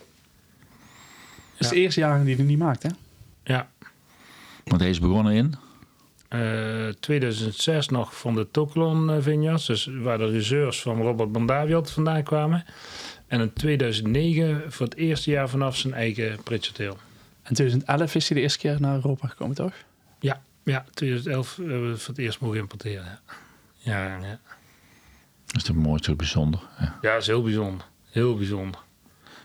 Het 1.56 1.66
is 1.66 1.68
de 1.68 1.76
eerste 1.76 2.00
jaren 2.00 2.24
die 2.24 2.36
hij 2.36 2.44
niet 2.44 2.58
maakt, 2.58 2.82
hè? 2.82 2.88
Ja. 3.44 3.68
Want 4.68 4.80
hij 4.80 4.90
is 4.90 5.00
begonnen 5.00 5.32
in... 5.32 5.54
Eh, 6.28 6.88
2006 7.00 7.88
nog 7.88 8.18
van 8.18 8.34
de 8.34 8.50
Toklon 8.50 9.10
eh, 9.10 9.16
Vineyards. 9.20 9.66
Dus 9.66 9.88
waar 10.00 10.18
de 10.18 10.30
reserves 10.30 10.82
van 10.82 11.02
Robert 11.02 11.32
Bandaviot 11.32 11.90
vandaan 11.90 12.22
kwamen. 12.22 12.64
En 13.26 13.40
in 13.40 13.52
2009 13.52 14.72
voor 14.72 14.86
het 14.86 14.96
eerste 14.96 15.30
jaar 15.30 15.48
vanaf 15.48 15.76
zijn 15.76 15.94
eigen 15.94 16.42
Pritchard 16.42 16.96
En 17.42 17.54
2011 17.54 18.14
is 18.14 18.28
hij 18.28 18.36
de 18.36 18.42
eerste 18.42 18.58
keer 18.58 18.76
naar 18.80 18.94
Europa 18.94 19.28
gekomen, 19.28 19.56
toch? 19.56 19.72
Ja, 20.20 20.42
ja, 20.62 20.84
2011 20.94 21.56
hebben 21.56 21.84
we 21.84 21.88
het 21.88 22.02
voor 22.02 22.14
het 22.14 22.24
eerst 22.24 22.40
mogen 22.40 22.58
importeren. 22.58 23.20
Ja, 23.78 24.04
ja, 24.06 24.16
ja. 24.16 24.38
Dat 25.46 25.56
is 25.56 25.62
toch 25.62 25.76
mooi, 25.76 26.02
zo 26.02 26.14
bijzonder. 26.14 26.60
Ja. 26.78 26.98
ja 27.02 27.12
dat 27.12 27.20
is 27.20 27.26
heel 27.26 27.42
bijzonder. 27.42 27.86
Heel 28.10 28.36
bijzonder. 28.36 28.80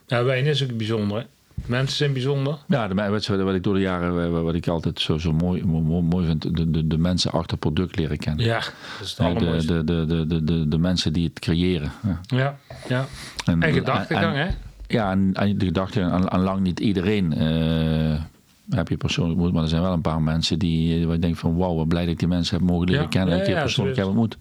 Ja, 0.07 0.23
wijn 0.23 0.45
is 0.45 0.63
ook 0.63 0.77
bijzonder. 0.77 1.17
Hè? 1.17 1.25
Mensen 1.65 1.97
zijn 1.97 2.13
bijzonder. 2.13 2.57
Ja, 2.67 2.88
de, 2.88 2.93
wat, 3.09 3.27
wat 3.27 3.53
ik 3.55 3.63
door 3.63 3.73
de 3.73 3.80
jaren, 3.80 4.31
wat- 4.31 4.43
wat 4.43 4.53
ik 4.55 4.67
altijd 4.67 4.99
zo, 4.99 5.17
zo 5.17 5.31
mooi, 5.34 5.65
mooi, 5.65 6.03
mooi 6.03 6.25
vind, 6.25 6.57
de, 6.57 6.71
de, 6.71 6.88
de 6.88 6.97
mensen 6.97 7.31
achter 7.31 7.57
product 7.57 7.95
leren 7.97 8.17
kennen. 8.17 8.45
Ja, 8.45 8.59
dat 8.59 9.01
is 9.01 9.17
het 9.17 9.39
de, 9.67 9.84
de, 9.84 10.05
de, 10.05 10.25
de, 10.27 10.43
de, 10.43 10.67
de 10.67 10.77
mensen 10.77 11.13
die 11.13 11.23
het 11.27 11.39
creëren. 11.39 11.91
Ja. 12.03 12.19
Ja, 12.38 12.57
ja. 12.88 13.05
En, 13.45 13.61
En 13.61 13.73
gedachtegang, 13.73 14.35
hè? 14.35 14.47
Ja, 14.88 15.11
en, 15.11 15.30
en 15.34 15.57
de 15.57 15.65
gedachte, 15.65 16.01
aan, 16.01 16.31
aan 16.31 16.41
lang 16.41 16.59
niet 16.61 16.80
iedereen 16.80 17.34
eh, 17.34 18.21
heb 18.69 18.88
je 18.88 18.97
persoonlijk 18.97 19.35
ontmoet, 19.35 19.53
maar 19.53 19.63
er 19.63 19.69
zijn 19.69 19.81
wel 19.81 19.93
een 19.93 20.01
paar 20.01 20.21
mensen 20.21 20.59
die, 20.59 20.99
eh, 20.99 21.05
waar 21.05 21.15
ik 21.15 21.21
denk 21.21 21.35
van 21.35 21.55
wauw, 21.57 21.75
wat 21.75 21.88
blij 21.88 22.01
dat 22.03 22.11
ik 22.11 22.19
die 22.19 22.27
mensen 22.27 22.57
heb 22.57 22.67
mogen 22.67 22.88
leren 22.88 23.03
Ja, 23.03 23.09
kennen 23.09 23.30
en 23.30 23.35
ja, 23.35 23.39
ik 23.41 23.45
die 23.47 23.55
ja, 23.55 23.61
persoonlijk 23.61 23.97
heb 23.97 24.05
ontmoet. 24.05 24.38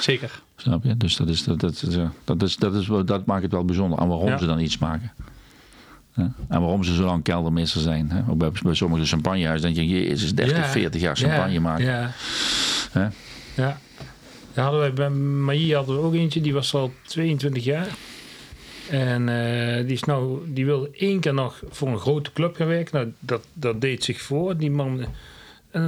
Zeker. 0.00 0.42
Snap 0.56 0.84
je? 0.84 0.96
Dus 0.96 1.16
dat, 1.16 1.28
is, 1.28 1.44
dat, 1.44 1.60
dat, 1.60 1.82
eh, 1.82 2.04
dat, 2.24 2.42
is, 2.42 2.56
dat, 2.56 2.74
is, 2.74 2.88
dat 3.04 3.26
maakt 3.26 3.42
het 3.42 3.52
wel 3.52 3.64
bijzonder. 3.64 3.98
En 3.98 4.08
waarom 4.08 4.38
ze 4.38 4.46
dan 4.46 4.60
iets 4.60 4.78
maken. 4.78 5.12
En 6.14 6.34
waarom 6.60 6.84
ze 6.84 6.94
zo 6.94 7.04
lang 7.04 7.22
keldermeester 7.22 7.80
zijn. 7.80 8.10
Hè? 8.10 8.22
Ook 8.30 8.38
bij, 8.38 8.50
bij 8.62 8.74
sommige 8.74 9.04
champagnehuizen 9.04 9.74
denk 9.74 9.88
je, 9.88 10.04
jezus, 10.04 10.34
30, 10.34 10.56
Ja, 10.56 10.64
40 10.64 11.00
jaar 11.00 11.16
champagne 11.16 11.60
maken. 11.60 11.84
Ja. 11.84 12.10
Hè? 12.92 13.06
Ja. 13.54 13.78
Daar 14.52 14.64
hadden 14.64 14.80
wij 14.80 14.92
bij 14.92 15.10
Maïe 15.10 15.74
hadden 15.74 15.96
we 15.96 16.02
ook 16.02 16.14
eentje, 16.14 16.40
die 16.40 16.52
was 16.52 16.74
al 16.74 16.92
22 17.02 17.64
jaar. 17.64 17.88
En 18.90 19.28
eh, 19.28 19.82
die, 19.86 19.92
is 19.92 20.04
nou, 20.04 20.38
die 20.46 20.64
wilde 20.64 20.90
één 20.92 21.20
keer 21.20 21.34
nog 21.34 21.62
voor 21.70 21.88
een 21.88 21.98
grote 21.98 22.32
club 22.32 22.56
gaan 22.56 22.66
werken. 22.66 22.94
Nou, 22.94 23.12
dat, 23.18 23.46
dat 23.52 23.80
deed 23.80 24.04
zich 24.04 24.20
voor. 24.20 24.56
Die 24.56 24.70
man 24.70 25.06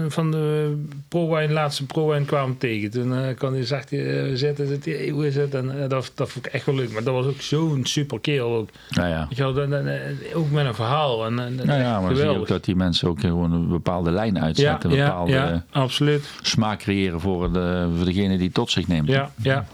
van 0.09 0.31
de 0.31 0.77
ProWine, 1.09 1.53
laatste 1.53 1.87
ProWine 1.87 2.25
kwam 2.25 2.59
tegen. 2.59 2.91
Toen 2.91 3.15
eh 3.15 3.37
kon 3.39 3.53
hij 3.53 3.65
zacht 3.65 3.93
eh, 3.93 4.25
zitten. 4.35 4.67
Zit 4.67 4.85
hij, 4.85 5.09
hoe 5.09 5.27
is 5.27 5.37
het? 5.37 5.55
En 5.55 5.83
eh, 5.83 5.89
dat, 5.89 6.13
dat 6.15 6.29
vond 6.31 6.47
ik 6.47 6.53
echt 6.53 6.67
wel 6.67 6.75
leuk. 6.75 6.93
Maar 6.93 7.03
dat 7.03 7.15
was 7.15 7.27
ook 7.27 7.41
zo'n 7.41 7.81
super 7.85 8.21
kerel 8.21 8.55
ook. 8.55 8.69
Ja, 8.89 9.07
ja. 9.07 9.27
Weet 9.29 9.37
je 9.39 9.43
wel, 9.43 9.53
dan- 9.55 9.71
dan- 9.71 9.89
ook 10.35 10.51
met 10.51 10.67
een 10.67 10.75
verhaal. 10.75 11.27
En, 11.27 11.39
en, 11.39 11.55
Nou 11.55 11.81
ja, 11.81 12.01
maar 12.01 12.15
zie 12.17 12.25
je 12.25 12.39
ook 12.39 12.49
dat 12.49 12.65
die 12.65 12.77
mensen 12.77 13.09
ook 13.09 13.21
gewoon 13.21 13.53
een 13.53 13.69
bepaalde 13.69 14.11
lijn 14.11 14.35
ja, 14.35 14.41
uitzetten. 14.41 14.91
een 14.91 14.97
ja, 14.97 15.05
bepaalde 15.07 15.33
ja, 15.33 15.65
absoluut. 15.71 16.25
smaak 16.43 16.79
creëren 16.79 17.21
voor, 17.21 17.53
de, 17.53 17.89
voor 17.97 18.05
degene 18.05 18.37
die 18.37 18.45
het 18.47 18.55
tot 18.55 18.71
zich 18.71 18.89
neemt. 18.89 19.09
Ja, 19.09 19.31
ja. 19.43 19.67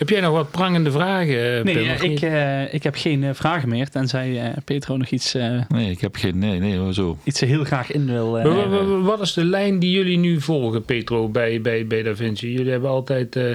Heb 0.00 0.08
jij 0.08 0.20
nog 0.20 0.32
wat 0.32 0.50
prangende 0.50 0.90
vragen, 0.90 1.56
eh, 1.58 1.64
Nee, 1.64 1.74
Pim, 1.74 1.86
eh, 1.88 2.02
ik, 2.02 2.20
eh, 2.20 2.74
ik 2.74 2.82
heb 2.82 2.94
geen 2.96 3.34
vragen 3.34 3.68
meer. 3.68 3.88
Tenzij 3.88 4.40
eh, 4.42 4.56
Petro 4.64 4.96
nog 4.96 5.08
iets, 5.08 5.34
eh, 5.34 5.60
Nee, 5.68 5.90
ik 5.90 6.00
heb 6.00 6.16
geen... 6.16 6.38
Nee, 6.38 6.58
nee, 6.58 6.78
hoezo? 6.78 7.18
iets 7.24 7.40
heel 7.40 7.64
graag 7.64 7.92
in 7.92 8.06
wil. 8.06 8.38
eh, 8.38 8.44
Wa- 8.44 8.68
wa- 8.68 8.84
wa- 8.84 9.00
Wat 9.00 9.20
is 9.20 9.32
de 9.32 9.44
lijn 9.44 9.78
die 9.78 9.90
jullie 9.90 10.18
nu 10.18 10.40
volgen, 10.40 10.84
Petro, 10.84 11.28
bij, 11.28 11.60
bij, 11.60 11.86
bij 11.86 12.02
Da 12.02 12.16
Vinci? 12.16 12.52
Jullie 12.52 12.70
hebben 12.70 12.90
altijd... 12.90 13.36
eh, 13.36 13.52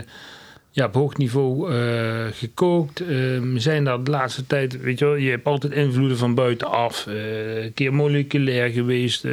ja, 0.71 0.85
op 0.85 0.93
hoog 0.93 1.17
niveau 1.17 1.71
eh, 1.73 2.25
gekookt. 2.31 2.99
Ehm, 2.99 3.57
zijn 3.57 3.83
daar 3.83 4.03
de 4.03 4.11
laatste 4.11 4.47
tijd, 4.47 4.81
weet 4.81 4.99
je 4.99 5.05
wel, 5.05 5.15
je 5.15 5.29
hebt 5.29 5.45
altijd 5.45 5.73
invloeden 5.73 6.17
van 6.17 6.33
buitenaf. 6.35 7.07
eh, 7.07 7.63
een 7.63 7.73
keer 7.73 7.93
moleculair 7.93 8.69
geweest. 8.69 9.23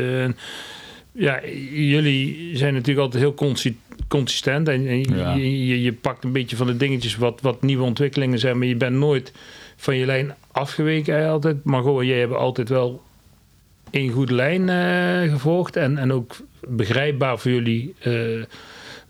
ja, 1.13 1.41
jullie 1.73 2.51
zijn 2.57 2.73
natuurlijk 2.75 3.05
altijd 3.05 3.23
heel 3.23 3.35
consi- 3.35 3.79
consistent. 4.13 4.69
En, 4.69 4.87
en 4.87 5.17
Ja. 5.17 5.35
je, 5.35 5.67
je, 5.67 5.83
je 5.83 5.93
pakt 5.93 6.25
een 6.25 6.33
beetje 6.33 6.57
van 6.57 6.67
de 6.67 6.77
dingetjes 6.77 7.17
wat, 7.17 7.41
wat 7.41 7.63
nieuwe 7.63 7.85
ontwikkelingen 7.85 8.39
zijn. 8.39 8.59
Maar 8.59 8.67
je 8.67 8.77
bent 8.77 8.97
nooit 8.97 9.33
van 9.77 9.97
je 9.97 10.07
lijn 10.07 10.35
afgeweken 10.53 11.29
altijd. 11.29 11.65
Maar 11.65 11.83
gewoon, 11.83 12.07
jij 12.07 12.19
hebt 12.19 12.35
altijd 12.35 12.69
wel 12.69 13.03
één 13.91 14.11
goede 14.11 14.35
lijn 14.35 14.69
eh, 14.69 15.31
gevolgd. 15.33 15.77
En, 15.77 15.99
en 15.99 16.13
ook 16.13 16.37
begrijpbaar 16.69 17.39
voor 17.39 17.51
jullie 17.51 17.95
eh 18.01 18.43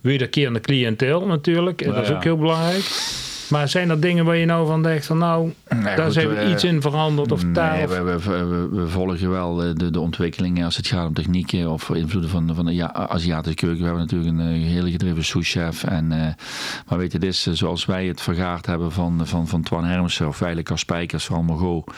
wederkerende 0.00 0.60
cliënteel 0.60 1.26
natuurlijk. 1.26 1.84
Dat 1.84 2.02
is 2.02 2.08
ja. 2.08 2.14
ook 2.14 2.24
heel 2.24 2.38
belangrijk. 2.38 2.84
Maar 3.52 3.68
zijn 3.68 3.90
er 3.90 4.00
dingen 4.00 4.24
waar 4.24 4.36
je 4.36 4.46
nou 4.46 4.66
van 4.66 4.82
denkt 4.82 5.06
van 5.06 5.18
nou, 5.18 5.52
Nee, 5.68 5.96
daar 5.96 6.10
zijn 6.12 6.28
we 6.28 6.34
eh, 6.34 6.50
iets 6.50 6.64
in 6.64 6.80
veranderd 6.80 7.32
of? 7.32 7.44
Nee, 7.44 7.84
of- 7.84 7.90
we, 7.98 8.02
we, 8.02 8.18
we, 8.44 8.68
we 8.70 8.88
volgen 8.88 9.30
wel 9.30 9.54
de, 9.54 9.74
de, 9.74 9.90
de 9.90 10.00
ontwikkelingen 10.00 10.64
als 10.64 10.76
het 10.76 10.86
gaat 10.86 11.06
om 11.06 11.14
technieken 11.14 11.70
of 11.70 11.90
invloeden 11.90 12.30
van, 12.30 12.54
van 12.54 12.64
de 12.64 12.74
ja, 12.74 12.92
Aziatische 12.94 13.56
keuken. 13.56 13.78
We 13.78 13.84
hebben 13.84 14.02
natuurlijk 14.02 14.30
een 14.30 14.40
eh, 14.40 14.68
hele 14.68 14.90
gedreven 14.90 15.24
souschef. 15.24 15.84
En, 15.84 16.12
eh, 16.12 16.18
maar 16.88 16.98
weet 16.98 17.12
je, 17.12 17.18
het 17.18 17.26
is 17.26 17.46
eh, 17.46 17.54
zoals 17.54 17.84
wij 17.84 18.06
het 18.06 18.20
vergaard 18.20 18.66
hebben 18.66 18.92
van, 18.92 19.20
van, 19.26 19.48
van 19.48 19.62
Twan 19.62 19.84
Hermsen 19.84 20.26
of 20.28 20.38
eigenlijk 20.40 20.70
als 20.70 20.80
Spijkers 20.80 21.24
van 21.24 21.44
Margot. 21.44 21.92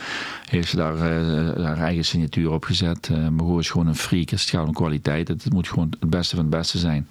Heeft 0.48 0.68
ze 0.68 0.76
daar 0.76 0.94
eh, 0.94 1.64
haar 1.64 1.78
eigen 1.78 2.04
signatuur 2.04 2.50
op 2.52 2.64
gezet. 2.64 3.08
Eh 3.12 3.28
Margot 3.28 3.60
is 3.60 3.70
gewoon 3.70 3.86
een 3.86 3.94
freak 3.96 4.32
als 4.32 4.40
het 4.40 4.50
gaat 4.50 4.66
om 4.66 4.72
kwaliteit. 4.72 5.28
Het, 5.28 5.52
moet 5.52 5.68
gewoon 5.68 5.92
het 6.00 6.10
beste 6.10 6.36
van 6.36 6.44
het 6.44 6.54
beste 6.54 6.78
zijn. 6.78 7.08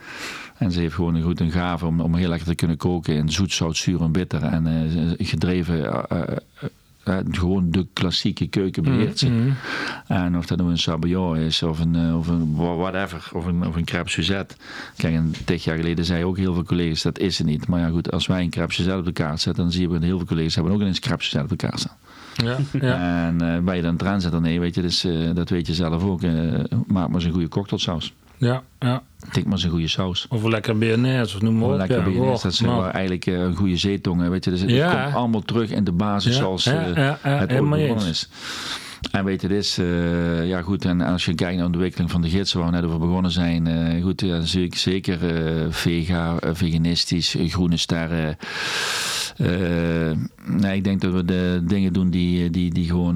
En 0.63 0.71
ze 0.71 0.79
heeft 0.79 0.95
gewoon 0.95 1.15
een 1.15 1.21
goed 1.23 1.39
een 1.39 1.51
gave 1.51 1.85
om, 1.85 2.01
om 2.01 2.15
heel 2.15 2.29
lekker 2.29 2.47
te 2.47 2.55
kunnen 2.55 2.77
koken 2.77 3.15
in 3.15 3.29
zoet, 3.31 3.53
zout, 3.53 3.77
zuur 3.77 4.01
en 4.01 4.11
bitter. 4.11 4.43
En 4.43 4.67
eh, 4.67 5.27
gedreven, 5.27 6.07
eh, 6.09 6.21
eh, 7.03 7.17
gewoon 7.31 7.71
de 7.71 7.85
klassieke 7.93 8.47
keuken 8.47 8.83
beheert 8.83 9.19
ze. 9.19 9.29
Mhm. 9.29 9.49
En 10.07 10.37
of 10.37 10.45
dat 10.45 10.57
nou 10.57 10.69
een 10.69 10.77
sabayon 10.77 11.37
is 11.37 11.63
of 11.63 11.79
een, 11.79 12.15
of 12.15 12.27
een 12.27 12.55
wha- 12.55 12.75
whatever, 12.75 13.29
of 13.33 13.45
een, 13.45 13.67
of 13.67 13.75
een 13.75 13.87
crêpe 13.91 14.05
Suzette. 14.09 14.55
Kijk, 14.97 15.15
een 15.15 15.35
tig 15.45 15.63
jaar 15.63 15.77
geleden 15.77 16.05
zei 16.05 16.23
ook 16.23 16.37
heel 16.37 16.53
veel 16.53 16.63
collega's, 16.63 17.01
dat 17.01 17.19
is 17.19 17.37
het 17.37 17.47
niet. 17.47 17.67
Maar 17.67 17.79
ja 17.79 17.89
goed, 17.89 18.11
als 18.11 18.27
wij 18.27 18.41
een 18.41 18.53
crêpe 18.57 18.73
Suzette 18.73 18.99
op 18.99 19.05
de 19.05 19.11
kaart 19.11 19.41
zetten, 19.41 19.63
dan 19.63 19.71
zien 19.71 19.87
we 19.87 19.93
dat 19.93 20.03
heel 20.03 20.17
veel 20.17 20.27
collega's 20.27 20.55
hebben 20.55 20.73
ook 20.73 20.81
een 20.81 20.95
crêpe 20.95 21.21
Suzette 21.23 21.43
op 21.43 21.49
de 21.49 21.55
kaart 21.55 21.79
staan. 21.79 21.95
Ja, 22.35 22.57
ja. 22.81 23.25
En 23.27 23.41
eh 23.41 23.59
ben 23.59 23.75
je 23.75 23.81
dan 23.81 23.97
trendsetter? 23.97 24.41
Nee, 24.41 24.59
weet 24.59 24.75
je, 24.75 24.81
dus, 24.81 25.07
dat 25.33 25.49
weet 25.49 25.67
je 25.67 25.73
zelf 25.73 26.03
ook. 26.03 26.21
maak 26.21 27.07
maar 27.07 27.13
eens 27.13 27.23
een 27.23 27.31
goede 27.31 27.47
cocktailsaus. 27.47 28.13
Ja, 28.43 28.63
ja. 28.79 29.03
Tik 29.31 29.43
maar 29.43 29.53
eens 29.53 29.63
een 29.63 29.69
goede 29.69 29.87
saus. 29.87 30.25
Of 30.29 30.43
een 30.43 30.49
lekker 30.49 30.77
BNS 30.77 31.35
of 31.35 31.41
noem 31.41 31.57
maar 31.57 31.69
op. 31.69 31.77
lekker 31.77 31.97
ja. 32.11 32.31
BNS, 32.31 32.41
dat 32.41 32.53
zijn 32.53 32.69
wel 32.69 32.89
eigenlijk 32.89 33.25
eh, 33.25 33.33
een 33.39 33.55
goede 33.55 33.77
zeetongen. 33.77 34.29
Weet 34.29 34.43
je, 34.45 34.49
dus 34.51 34.61
het 34.61 34.69
Ja. 34.69 35.03
komt 35.03 35.15
allemaal 35.15 35.41
terug 35.41 35.69
in 35.69 35.83
de 35.83 35.91
basis 35.91 36.35
zoals 36.37 36.65
eh, 36.65 36.75
het 37.21 37.51
ooit 37.51 37.69
begonnen 37.69 38.07
is. 38.07 38.29
En 39.11 39.25
weet 39.25 39.41
je, 39.41 39.47
dit 39.47 39.57
is, 39.57 39.77
eh, 39.77 40.47
ja 40.47 40.61
goed, 40.61 40.85
en 40.85 41.01
als 41.01 41.25
je 41.25 41.33
kijkt 41.35 41.53
naar 41.57 41.65
de 41.65 41.71
ontwikkeling 41.73 42.11
van 42.11 42.21
de 42.21 42.29
gidsen 42.29 42.59
waar 42.59 42.69
we 42.69 42.75
net 42.75 42.85
over 42.85 42.99
begonnen 42.99 43.31
zijn, 43.31 43.67
eh, 43.67 44.03
goed, 44.03 44.21
ja, 44.21 44.41
zeker, 44.41 44.77
zeker 44.79 45.17
vega, 45.69 46.37
veganistisch, 46.53 47.35
groene 47.47 47.77
sterren. 47.77 48.37
Nee, 50.45 50.75
ik 50.75 50.83
denk 50.83 51.01
dat 51.01 51.13
we 51.13 51.25
de 51.25 51.61
dingen 51.63 51.93
doen 51.93 52.09
die, 52.09 52.49
die, 52.49 52.73
die 52.73 52.85
gewoon 52.85 53.15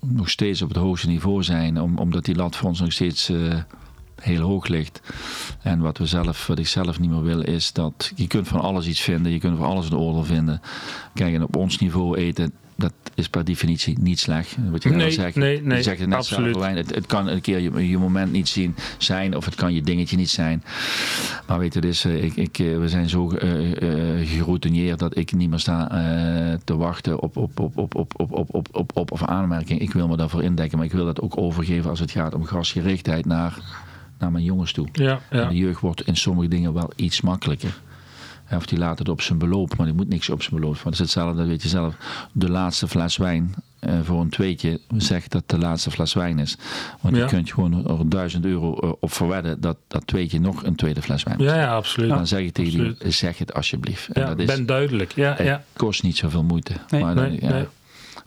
nog 0.00 0.30
steeds 0.30 0.62
op 0.62 0.68
het 0.68 0.78
hoogste 0.78 1.06
niveau 1.08 1.42
zijn, 1.42 1.80
om, 1.80 1.98
omdat 1.98 2.24
die 2.24 2.34
lat 2.34 2.56
voor 2.56 2.68
ons 2.68 2.80
nog 2.80 2.92
steeds 2.92 3.30
heel 4.24 4.40
hoog 4.40 4.66
ligt. 4.66 5.00
En 5.62 5.80
wat, 5.80 5.98
we 5.98 6.06
zelf, 6.06 6.46
wat 6.46 6.58
ik 6.58 6.66
zelf 6.66 7.00
niet 7.00 7.10
meer 7.10 7.22
wil 7.22 7.40
is 7.40 7.72
dat 7.72 8.12
je 8.14 8.26
kunt 8.26 8.48
van 8.48 8.60
alles 8.60 8.86
iets 8.86 9.00
vinden, 9.00 9.32
je 9.32 9.38
kunt 9.38 9.56
van 9.58 9.66
alles 9.66 9.86
een 9.90 9.96
oordeel 9.96 10.24
vinden. 10.24 10.60
Kijk, 11.14 11.34
en 11.34 11.42
op 11.42 11.56
ons 11.56 11.78
niveau 11.78 12.16
eten, 12.16 12.52
dat 12.76 12.92
is 13.14 13.28
per 13.28 13.44
definitie 13.44 13.98
niet 14.00 14.20
slecht. 14.20 14.56
Wat 14.70 14.82
je 14.82 14.90
Nee, 14.90 15.10
zegt, 15.10 15.36
nee, 15.36 15.56
je 15.56 15.62
nee, 15.62 15.82
zegt 15.82 15.98
het 16.00 16.08
net 16.08 16.18
absoluut. 16.18 16.54
zelf, 16.54 16.74
het, 16.74 16.94
het 16.94 17.06
kan 17.06 17.28
een 17.28 17.40
keer 17.40 17.58
je, 17.60 17.88
je 17.88 17.98
moment 17.98 18.32
niet 18.32 18.48
zien, 18.48 18.74
zijn 18.98 19.36
of 19.36 19.44
het 19.44 19.54
kan 19.54 19.74
je 19.74 19.82
dingetje 19.82 20.16
niet 20.16 20.30
zijn. 20.30 20.62
Maar 21.46 21.58
weet 21.58 21.74
je, 21.74 21.80
eh, 22.04 22.24
ik, 22.24 22.36
ik, 22.36 22.58
eh, 22.58 22.78
we 22.78 22.88
zijn 22.88 23.08
zo 23.08 23.30
eh, 23.30 24.20
eh, 24.20 24.28
geroutineerd 24.28 24.98
dat 24.98 25.16
ik 25.16 25.32
niet 25.32 25.50
meer 25.50 25.58
sta 25.58 25.90
eh, 25.90 26.58
te 26.64 26.76
wachten 26.76 27.20
op, 27.20 27.36
op, 27.36 27.60
op, 27.60 27.78
op, 27.78 27.94
op, 27.94 28.12
op, 28.20 28.32
op, 28.32 28.54
op, 28.54 28.68
op, 28.72 28.96
op 28.96 29.12
of 29.12 29.22
aanmerking. 29.24 29.80
Ik 29.80 29.92
wil 29.92 30.08
me 30.08 30.16
daarvoor 30.16 30.42
indekken, 30.42 30.76
maar 30.78 30.86
ik 30.86 30.92
wil 30.92 31.04
dat 31.04 31.20
ook 31.20 31.38
overgeven 31.38 31.90
als 31.90 32.00
het 32.00 32.10
gaat 32.10 32.34
om 32.34 32.44
gasgerichtheid 32.44 33.26
naar, 33.26 33.58
naar 34.24 34.32
mijn 34.32 34.44
jongens 34.44 34.72
toe. 34.72 34.88
Ja, 34.92 35.20
ja. 35.30 35.48
De 35.48 35.54
jeugd 35.56 35.80
wordt 35.80 36.06
in 36.06 36.16
sommige 36.16 36.48
dingen 36.48 36.72
wel 36.72 36.90
iets 36.96 37.20
makkelijker. 37.20 37.80
Of 38.52 38.66
die 38.66 38.78
laat 38.78 38.98
het 38.98 39.08
op 39.08 39.20
zijn 39.20 39.38
beloop, 39.38 39.76
maar 39.76 39.86
die 39.86 39.94
moet 39.94 40.08
niks 40.08 40.30
op 40.30 40.42
zijn 40.42 40.54
beloop. 40.60 40.72
Want 40.74 40.84
het 40.84 40.92
is 40.94 40.98
hetzelfde, 40.98 41.36
dat 41.38 41.46
weet 41.46 41.62
je 41.62 41.68
zelf. 41.68 41.94
De 42.32 42.50
laatste 42.50 42.88
fles 42.88 43.16
wijn 43.16 43.54
eh, 43.78 43.92
voor 44.02 44.20
een 44.20 44.28
tweetje 44.28 44.80
zegt 44.96 45.30
dat 45.32 45.42
de 45.46 45.58
laatste 45.58 45.90
fles 45.90 46.12
wijn 46.14 46.38
is. 46.38 46.56
Want 47.00 47.16
Ja. 47.16 47.22
je 47.22 47.28
kunt 47.28 47.52
gewoon 47.52 47.98
er 47.98 48.08
duizend 48.08 48.44
euro 48.44 48.78
eh, 48.78 48.92
op 49.00 49.12
verwedden 49.12 49.60
dat 49.60 49.76
dat 49.88 50.06
tweetje 50.06 50.40
nog 50.40 50.64
een 50.64 50.74
tweede 50.74 51.02
fles 51.02 51.22
wijn 51.22 51.38
is. 51.38 51.44
Ja, 51.44 51.56
ja, 51.56 51.74
absoluut. 51.74 52.08
Dan 52.08 52.26
zeg 52.26 52.40
ik 52.40 52.52
tegen 52.52 52.72
absoluut. 52.72 53.00
die, 53.00 53.10
zeg 53.10 53.38
het 53.38 53.54
alsjeblieft. 53.54 54.08
En 54.08 54.22
Ja, 54.22 54.28
dat 54.28 54.38
is, 54.38 54.46
ben 54.46 54.66
duidelijk. 54.66 55.12
Ja, 55.14 55.34
het 55.36 55.46
ja. 55.46 55.62
kost 55.76 56.02
niet 56.02 56.16
zoveel 56.16 56.42
moeite. 56.44 56.72
Nee, 56.90 57.02
maar 57.02 57.14
dan, 57.14 57.24
nee, 57.28 57.38
ja. 57.40 57.48
nee. 57.48 57.64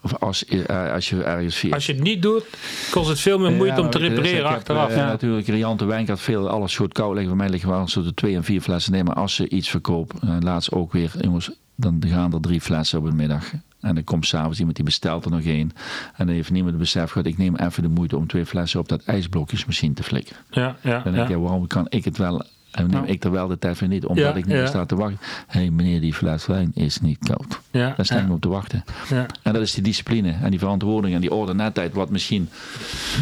Of 0.02 0.14
als, 0.20 0.46
eh, 0.46 0.94
als 0.94 1.10
je 1.10 1.24
ergens. 1.24 1.72
Als 1.72 1.86
je 1.86 1.94
het 1.94 2.04
niet 2.04 2.22
doet, 2.22 2.44
kost 2.92 3.10
het 3.10 3.20
veel 3.20 3.40
meer 3.40 3.52
moeite 3.52 3.76
Ja, 3.76 3.82
om 3.86 3.90
te 3.90 4.00
dus 4.00 4.08
repareren 4.08 4.48
heb, 4.48 4.58
achteraf. 4.58 4.90
eh, 4.90 4.96
ja. 4.96 5.06
Natuurlijk, 5.06 5.48
riante 5.48 6.04
gaat 6.06 6.20
veel, 6.20 6.50
alles 6.50 6.76
goed 6.76 6.94
koud 6.94 7.14
liggen. 7.14 7.30
Bij 7.30 7.38
mij 7.38 7.50
liggen 7.50 7.70
wel 7.70 7.88
zo 7.88 8.04
de 8.04 8.14
twee 8.14 8.36
en 8.36 8.44
vier 8.44 8.62
flessen. 8.62 8.92
Nee, 8.92 9.04
maar 9.04 9.16
als 9.16 9.36
ze 9.36 9.50
iets 9.50 9.70
verkoopt, 9.70 10.24
uh, 10.24 10.36
laatst 10.40 10.72
ook 10.72 10.92
weer, 10.92 11.12
jongens, 11.22 11.52
dan 11.76 12.04
gaan 12.08 12.34
er 12.34 12.42
drie 12.42 12.62
flessen 12.62 13.00
op 13.00 13.06
een 13.06 13.16
middag. 13.16 13.52
En 13.82 13.96
dan 13.96 14.04
komt 14.04 14.26
s'avonds 14.28 14.58
iemand 14.58 14.76
die 14.76 14.86
bestelt 14.86 15.26
er 15.26 15.32
nog 15.32 15.42
één. 15.42 15.72
En 16.16 16.26
dan 16.26 16.36
heeft 16.36 16.52
niemand 16.52 16.72
het 16.74 16.82
besef 16.82 17.12
gehad, 17.12 17.28
ik 17.28 17.38
neem 17.38 17.56
even 17.56 17.84
de 17.84 17.90
moeite 17.90 18.18
om 18.18 18.28
twee 18.28 18.46
flessen 18.46 18.80
op 18.80 18.90
dat 18.90 19.04
ijsblokjesmachine 19.04 19.94
te 19.94 20.04
flikken. 20.04 20.36
Ja, 20.50 20.76
ja, 20.82 21.00
Dan 21.04 21.14
denk 21.14 21.28
ja. 21.28 21.34
je, 21.36 21.40
waarom 21.40 21.68
kan 21.68 21.86
ik 21.90 22.06
het 22.06 22.18
wel 22.18 22.44
en 22.72 22.90
neem 22.90 23.04
Ja. 23.06 23.12
ik 23.12 23.24
er 23.24 23.32
wel 23.32 23.48
de 23.48 23.58
tijd 23.60 23.78
voor 23.78 23.88
niet, 23.88 24.06
omdat 24.06 24.24
Ja, 24.26 24.36
ik 24.36 24.46
niet 24.46 24.56
ja. 24.56 24.66
sta 24.66 24.86
te 24.86 24.96
wachten. 24.96 25.20
Hé 25.48 25.60
hey, 25.60 25.70
meneer, 25.70 26.02
die 26.02 26.14
fles 26.14 26.46
wijn 26.46 26.72
is 26.74 27.02
niet 27.02 27.18
koud. 27.20 27.60
ja, 27.72 27.94
Daar 27.96 28.06
sta 28.06 28.20
ik 28.20 28.32
op 28.32 28.42
te 28.42 28.48
wachten. 28.48 28.84
ja. 29.10 29.26
En 29.44 29.54
dat 29.54 29.62
is 29.62 29.74
die 29.74 29.84
discipline 29.84 30.32
en 30.42 30.50
die 30.50 30.60
verantwoording 30.60 31.16
en 31.16 31.22
die 31.22 31.34
ordennetheid, 31.34 31.94
wat 31.94 32.10
misschien, 32.10 32.50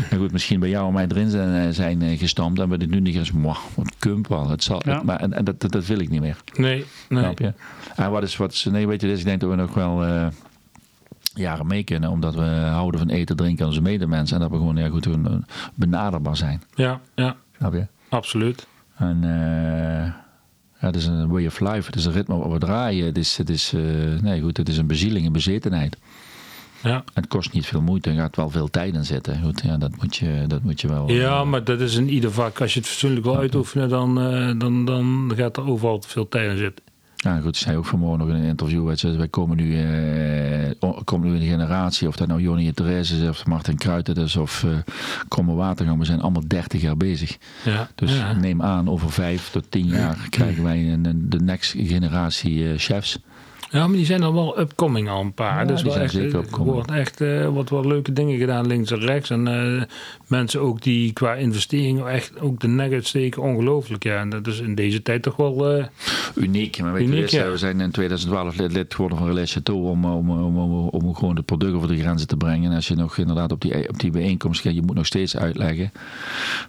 nou 0.09 0.21
goed, 0.21 0.31
misschien 0.31 0.59
bij 0.59 0.69
jou 0.69 0.87
en 0.87 0.93
mij 0.93 1.05
erin 1.07 1.29
zijn, 1.29 1.67
eh, 1.67 1.73
zijn 1.73 2.01
eh, 2.01 2.19
gestampt. 2.19 2.59
En 2.59 2.69
bij 2.69 2.77
de 2.77 2.85
nu 2.87 2.99
niet 2.99 3.33
"Mwah, 3.33 3.57
wat 3.75 3.91
kump 3.99 4.27
wel. 4.27 4.49
Het 4.49 4.63
zal, 4.63 4.81
Ja. 4.85 5.01
maar, 5.03 5.19
en, 5.19 5.33
en 5.33 5.45
dat, 5.45 5.61
dat, 5.61 5.71
dat 5.71 5.85
wil 5.85 5.99
ik 5.99 6.09
niet 6.09 6.21
meer. 6.21 6.37
Nee, 6.53 6.85
nee. 7.09 7.23
Snap 7.23 7.39
je? 7.39 7.53
En 7.95 8.11
wat 8.11 8.23
is, 8.23 8.37
wat 8.37 8.51
is, 8.51 8.63
nee, 8.65 8.87
weet 8.87 9.01
je, 9.01 9.07
dus 9.07 9.19
ik 9.19 9.25
denk 9.25 9.39
dat 9.41 9.49
we 9.49 9.55
nog 9.55 9.73
wel 9.73 10.03
eh, 10.05 10.27
jaren 11.33 11.67
mee 11.67 11.83
kunnen, 11.83 12.09
omdat 12.09 12.35
we 12.35 12.41
houden 12.71 12.99
van 12.99 13.09
eten, 13.09 13.35
drinken 13.35 13.61
aan 13.63 13.69
onze 13.69 13.81
medemensen. 13.81 14.35
En 14.35 14.41
dat 14.41 14.51
we 14.51 14.57
gewoon, 14.57 14.75
ja 14.75 14.89
goed, 14.89 15.07
benaderbaar 15.75 16.37
zijn. 16.37 16.61
Ja, 16.75 16.99
ja, 17.15 17.35
Snap 17.57 17.73
je? 17.73 17.87
absoluut. 18.09 18.67
En 18.95 19.23
ja, 20.79 20.87
het 20.87 20.95
is 20.95 21.05
een 21.05 21.27
way 21.27 21.45
of 21.45 21.59
life. 21.59 21.85
Het 21.85 21.95
is 21.95 22.05
een 22.05 22.11
ritme 22.11 22.33
waarop 22.33 22.53
we 22.53 22.59
draaien. 22.59 23.05
Het 23.05 23.17
is, 23.17 23.37
het 23.37 23.49
is, 23.49 23.73
eh, 23.73 23.81
nee, 24.21 24.41
goed, 24.41 24.57
het 24.57 24.69
is 24.69 24.77
een 24.77 24.87
bezieling, 24.87 25.25
een 25.25 25.31
bezetenheid. 25.31 25.97
Ja. 26.83 27.03
Het 27.13 27.27
kost 27.27 27.53
niet 27.53 27.65
veel 27.65 27.81
moeite. 27.81 28.09
Er 28.09 28.15
gaat 28.15 28.35
wel 28.35 28.49
veel 28.49 28.69
tijd 28.69 28.93
in 28.93 29.05
zitten. 29.05 29.41
Goed, 29.41 29.61
ja, 29.65 29.77
dat, 29.77 29.91
moet 30.01 30.15
je, 30.15 30.43
dat 30.47 30.63
moet 30.63 30.81
je 30.81 30.87
wel. 30.87 31.11
ja, 31.11 31.39
eh, 31.39 31.45
maar 31.45 31.63
dat 31.63 31.81
is 31.81 31.95
in 31.95 32.09
ieder 32.09 32.31
vak. 32.31 32.61
Als 32.61 32.73
je 32.73 32.79
het 32.79 32.87
fatsoenlijk 32.87 33.25
wil 33.25 33.37
uitoefenen, 33.37 33.89
dan, 33.89 34.15
dan, 34.59 34.85
dan 34.85 35.31
gaat 35.35 35.57
er 35.57 35.67
overal 35.67 35.99
te 35.99 36.07
veel 36.07 36.29
tijd 36.29 36.51
in 36.51 36.57
zitten. 36.57 36.84
Ja, 37.25 37.39
goed, 37.39 37.57
zei 37.57 37.77
ook 37.77 37.85
vanmorgen 37.85 38.19
nog 38.19 38.29
in 38.29 38.35
een 38.35 38.47
interview. 38.49 38.93
Wij 39.17 39.27
komen 39.27 39.57
nu, 39.57 39.73
eh, 39.79 40.89
komen 41.03 41.27
nu 41.27 41.33
in 41.33 41.39
de 41.39 41.45
generatie, 41.47 42.07
of 42.07 42.15
dat 42.15 42.27
nou 42.27 42.41
Jonny 42.41 42.67
en 42.67 42.73
Therese 42.73 43.15
is, 43.21 43.29
of 43.29 43.45
Martin 43.45 43.77
Kruijten 43.77 44.15
is, 44.15 44.35
of 44.35 44.63
eh 44.63 44.69
Komme 45.27 45.53
Watergang. 45.53 45.99
We 45.99 46.05
zijn 46.05 46.21
allemaal 46.21 46.47
30 46.47 46.81
jaar 46.81 46.97
bezig. 46.97 47.37
Ja, 47.63 47.89
Dus 47.95 48.15
ja. 48.17 48.33
neem 48.33 48.61
aan, 48.61 48.89
over 48.89 49.11
vijf 49.11 49.49
tot 49.49 49.71
tien 49.71 49.85
jaar 49.87 50.17
krijgen 50.29 50.63
wij 50.63 50.91
een, 50.93 51.05
een- 51.05 51.29
de 51.29 51.39
next 51.39 51.73
generatie 51.77 52.69
eh, 52.71 52.77
chefs. 52.77 53.19
Ja, 53.75 53.87
maar 53.87 53.97
die 53.97 54.05
zijn 54.05 54.21
er 54.21 54.33
wel 54.33 54.59
upcoming 54.59 55.09
al 55.09 55.21
een 55.21 55.33
paar. 55.33 55.59
Ja, 55.59 55.65
dus 55.65 55.81
die 55.81 55.91
zijn 55.91 56.03
echt, 56.03 56.13
zeker 56.13 56.33
er 56.35 56.39
upcoming. 56.39 56.73
wordt 56.73 56.91
echt 56.91 57.21
eh, 57.21 57.53
wat 57.53 57.69
wel 57.69 57.87
leuke 57.87 58.13
dingen 58.13 58.37
gedaan 58.39 58.67
links 58.67 58.91
en 58.91 58.99
rechts. 58.99 59.29
En 59.29 59.47
eh, 59.47 59.83
mensen 60.27 60.61
ook 60.61 60.81
die 60.81 61.13
qua 61.13 61.33
investeringen 61.33 62.07
echt 62.07 62.39
ook 62.39 62.59
de 62.59 62.67
nek 62.67 62.91
uitsteken. 62.93 63.41
Ongelooflijk, 63.41 64.03
ja. 64.03 64.19
En 64.19 64.29
dat 64.29 64.47
is 64.47 64.59
in 64.59 64.75
deze 64.75 65.01
tijd 65.01 65.21
toch 65.21 65.35
wel... 65.35 65.69
eh, 65.69 65.85
Uniek. 66.35 66.81
Maar 66.81 66.93
weet 66.93 67.07
Uniek, 67.07 67.27
ja. 67.27 67.49
we 67.51 67.57
zijn 67.57 67.81
in 67.81 67.91
2012 67.91 68.57
lid, 68.57 68.71
lid 68.73 68.93
geworden 68.93 69.17
van 69.17 69.27
Relais 69.27 69.53
Chateau 69.53 69.89
om, 69.89 70.05
om, 70.05 70.29
om, 70.29 70.57
om, 70.57 70.87
om 70.87 71.15
gewoon 71.15 71.35
de 71.35 71.41
producten 71.41 71.77
over 71.77 71.89
de 71.89 71.99
grenzen 71.99 72.27
te 72.27 72.37
brengen. 72.37 72.69
En 72.69 72.75
als 72.75 72.87
je 72.87 72.95
nog 72.95 73.17
inderdaad 73.17 73.51
op 73.51 73.61
die, 73.61 73.89
op 73.89 73.99
die 73.99 74.11
bijeenkomst 74.11 74.61
gaat, 74.61 74.73
je 74.73 74.81
moet 74.81 74.95
nog 74.95 75.05
steeds 75.05 75.37
uitleggen. 75.37 75.91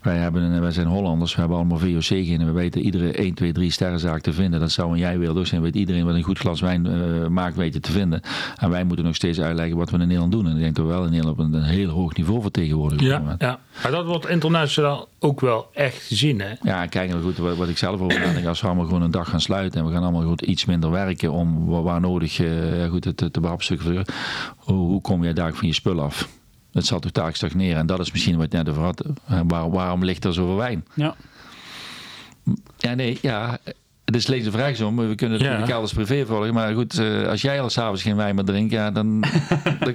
Wij, 0.02 0.16
hebben, 0.16 0.60
wij 0.60 0.70
zijn 0.70 0.86
Hollanders, 0.86 1.34
we 1.34 1.40
hebben 1.40 1.58
allemaal 1.58 1.78
VOC 1.78 2.10
en 2.10 2.46
we 2.46 2.52
weten 2.52 2.80
iedere 2.80 3.12
1, 3.12 3.34
2, 3.34 3.52
3 3.52 3.70
sterrenzaak 3.70 4.20
te 4.20 4.32
vinden. 4.32 4.60
Dat 4.60 4.70
zou 4.70 4.92
een 4.92 4.98
jij 4.98 5.18
willen 5.18 5.36
ook 5.36 5.46
zijn. 5.46 5.62
Weet 5.62 5.74
iedereen 5.74 6.04
wat 6.04 6.14
een 6.14 6.22
goed 6.22 6.38
glas 6.38 6.60
wijn 6.60 6.95
uh, 6.96 7.26
markt 7.26 7.56
weten 7.56 7.80
te 7.82 7.92
vinden. 7.92 8.20
En 8.56 8.70
wij 8.70 8.84
moeten 8.84 9.04
nog 9.04 9.14
steeds 9.14 9.40
uitleggen 9.40 9.76
wat 9.76 9.90
we 9.90 9.98
in 9.98 10.06
Nederland 10.06 10.32
doen. 10.32 10.46
En 10.46 10.52
ik 10.52 10.62
denk 10.62 10.76
dat 10.76 10.84
we 10.84 10.90
wel 10.90 11.04
in 11.04 11.10
Nederland 11.10 11.38
op 11.38 11.44
een, 11.44 11.54
een 11.54 11.62
heel 11.62 11.88
hoog 11.88 12.16
niveau 12.16 12.42
vertegenwoordigen. 12.42 13.06
Ja, 13.06 13.36
ja, 13.38 13.58
maar 13.82 13.90
dat 13.90 14.06
wordt 14.06 14.28
internationaal 14.28 15.08
ook 15.18 15.40
wel 15.40 15.68
echt 15.72 16.02
gezien. 16.02 16.40
Hè? 16.40 16.54
Ja, 16.62 16.86
kijk 16.86 17.10
nou 17.10 17.22
goed, 17.22 17.38
wat, 17.38 17.56
wat 17.56 17.68
ik 17.68 17.78
zelf 17.78 18.00
over 18.00 18.20
nadenk. 18.20 18.46
Als 18.46 18.60
we 18.60 18.66
allemaal 18.66 18.86
gewoon 18.86 19.02
een 19.02 19.10
dag 19.10 19.28
gaan 19.28 19.40
sluiten 19.40 19.80
en 19.80 19.86
we 19.86 19.92
gaan 19.92 20.02
allemaal 20.02 20.26
goed 20.26 20.42
iets 20.42 20.64
minder 20.64 20.90
werken 20.90 21.32
om 21.32 21.66
waar, 21.66 22.00
nodig 22.00 22.38
uh, 22.38 22.90
goed, 22.90 23.16
te, 23.16 23.30
te 23.30 23.40
behapstukken. 23.40 24.04
Hoe, 24.56 24.76
hoe 24.76 25.00
kom 25.00 25.24
je 25.24 25.32
daar 25.32 25.54
van 25.54 25.66
je 25.66 25.74
spul 25.74 26.00
af? 26.00 26.28
Het 26.72 26.86
zal 26.86 26.98
toch 26.98 27.12
taak 27.12 27.34
stagneren. 27.34 27.76
En 27.76 27.86
dat 27.86 28.00
is 28.00 28.12
misschien 28.12 28.36
wat 28.36 28.52
je 28.52 28.56
net 28.56 28.68
over 28.68 28.82
had. 28.82 29.04
Waar, 29.46 29.70
waarom 29.70 30.04
ligt 30.04 30.24
er 30.24 30.32
zoveel 30.32 30.56
wijn? 30.56 30.84
Ja. 30.94 31.14
Ja, 32.76 32.94
nee, 32.94 33.18
ja. 33.22 33.58
Het 34.06 34.16
is 34.16 34.26
leeg 34.26 34.44
de 34.44 34.50
vraag 34.50 34.76
zo, 34.76 34.92
maar 34.92 35.08
we 35.08 35.14
kunnen 35.14 35.38
het 35.38 35.68
ja. 35.68 35.80
privé 35.94 36.26
volgen. 36.26 36.54
Maar 36.54 36.74
goed, 36.74 36.98
uh, 36.98 37.28
als 37.28 37.42
jij 37.42 37.60
al 37.60 37.70
s'avonds 37.70 38.02
geen 38.02 38.16
wijn 38.16 38.34
meer 38.34 38.44
drinkt, 38.44 38.72
ja, 38.72 38.90
dan... 38.90 39.18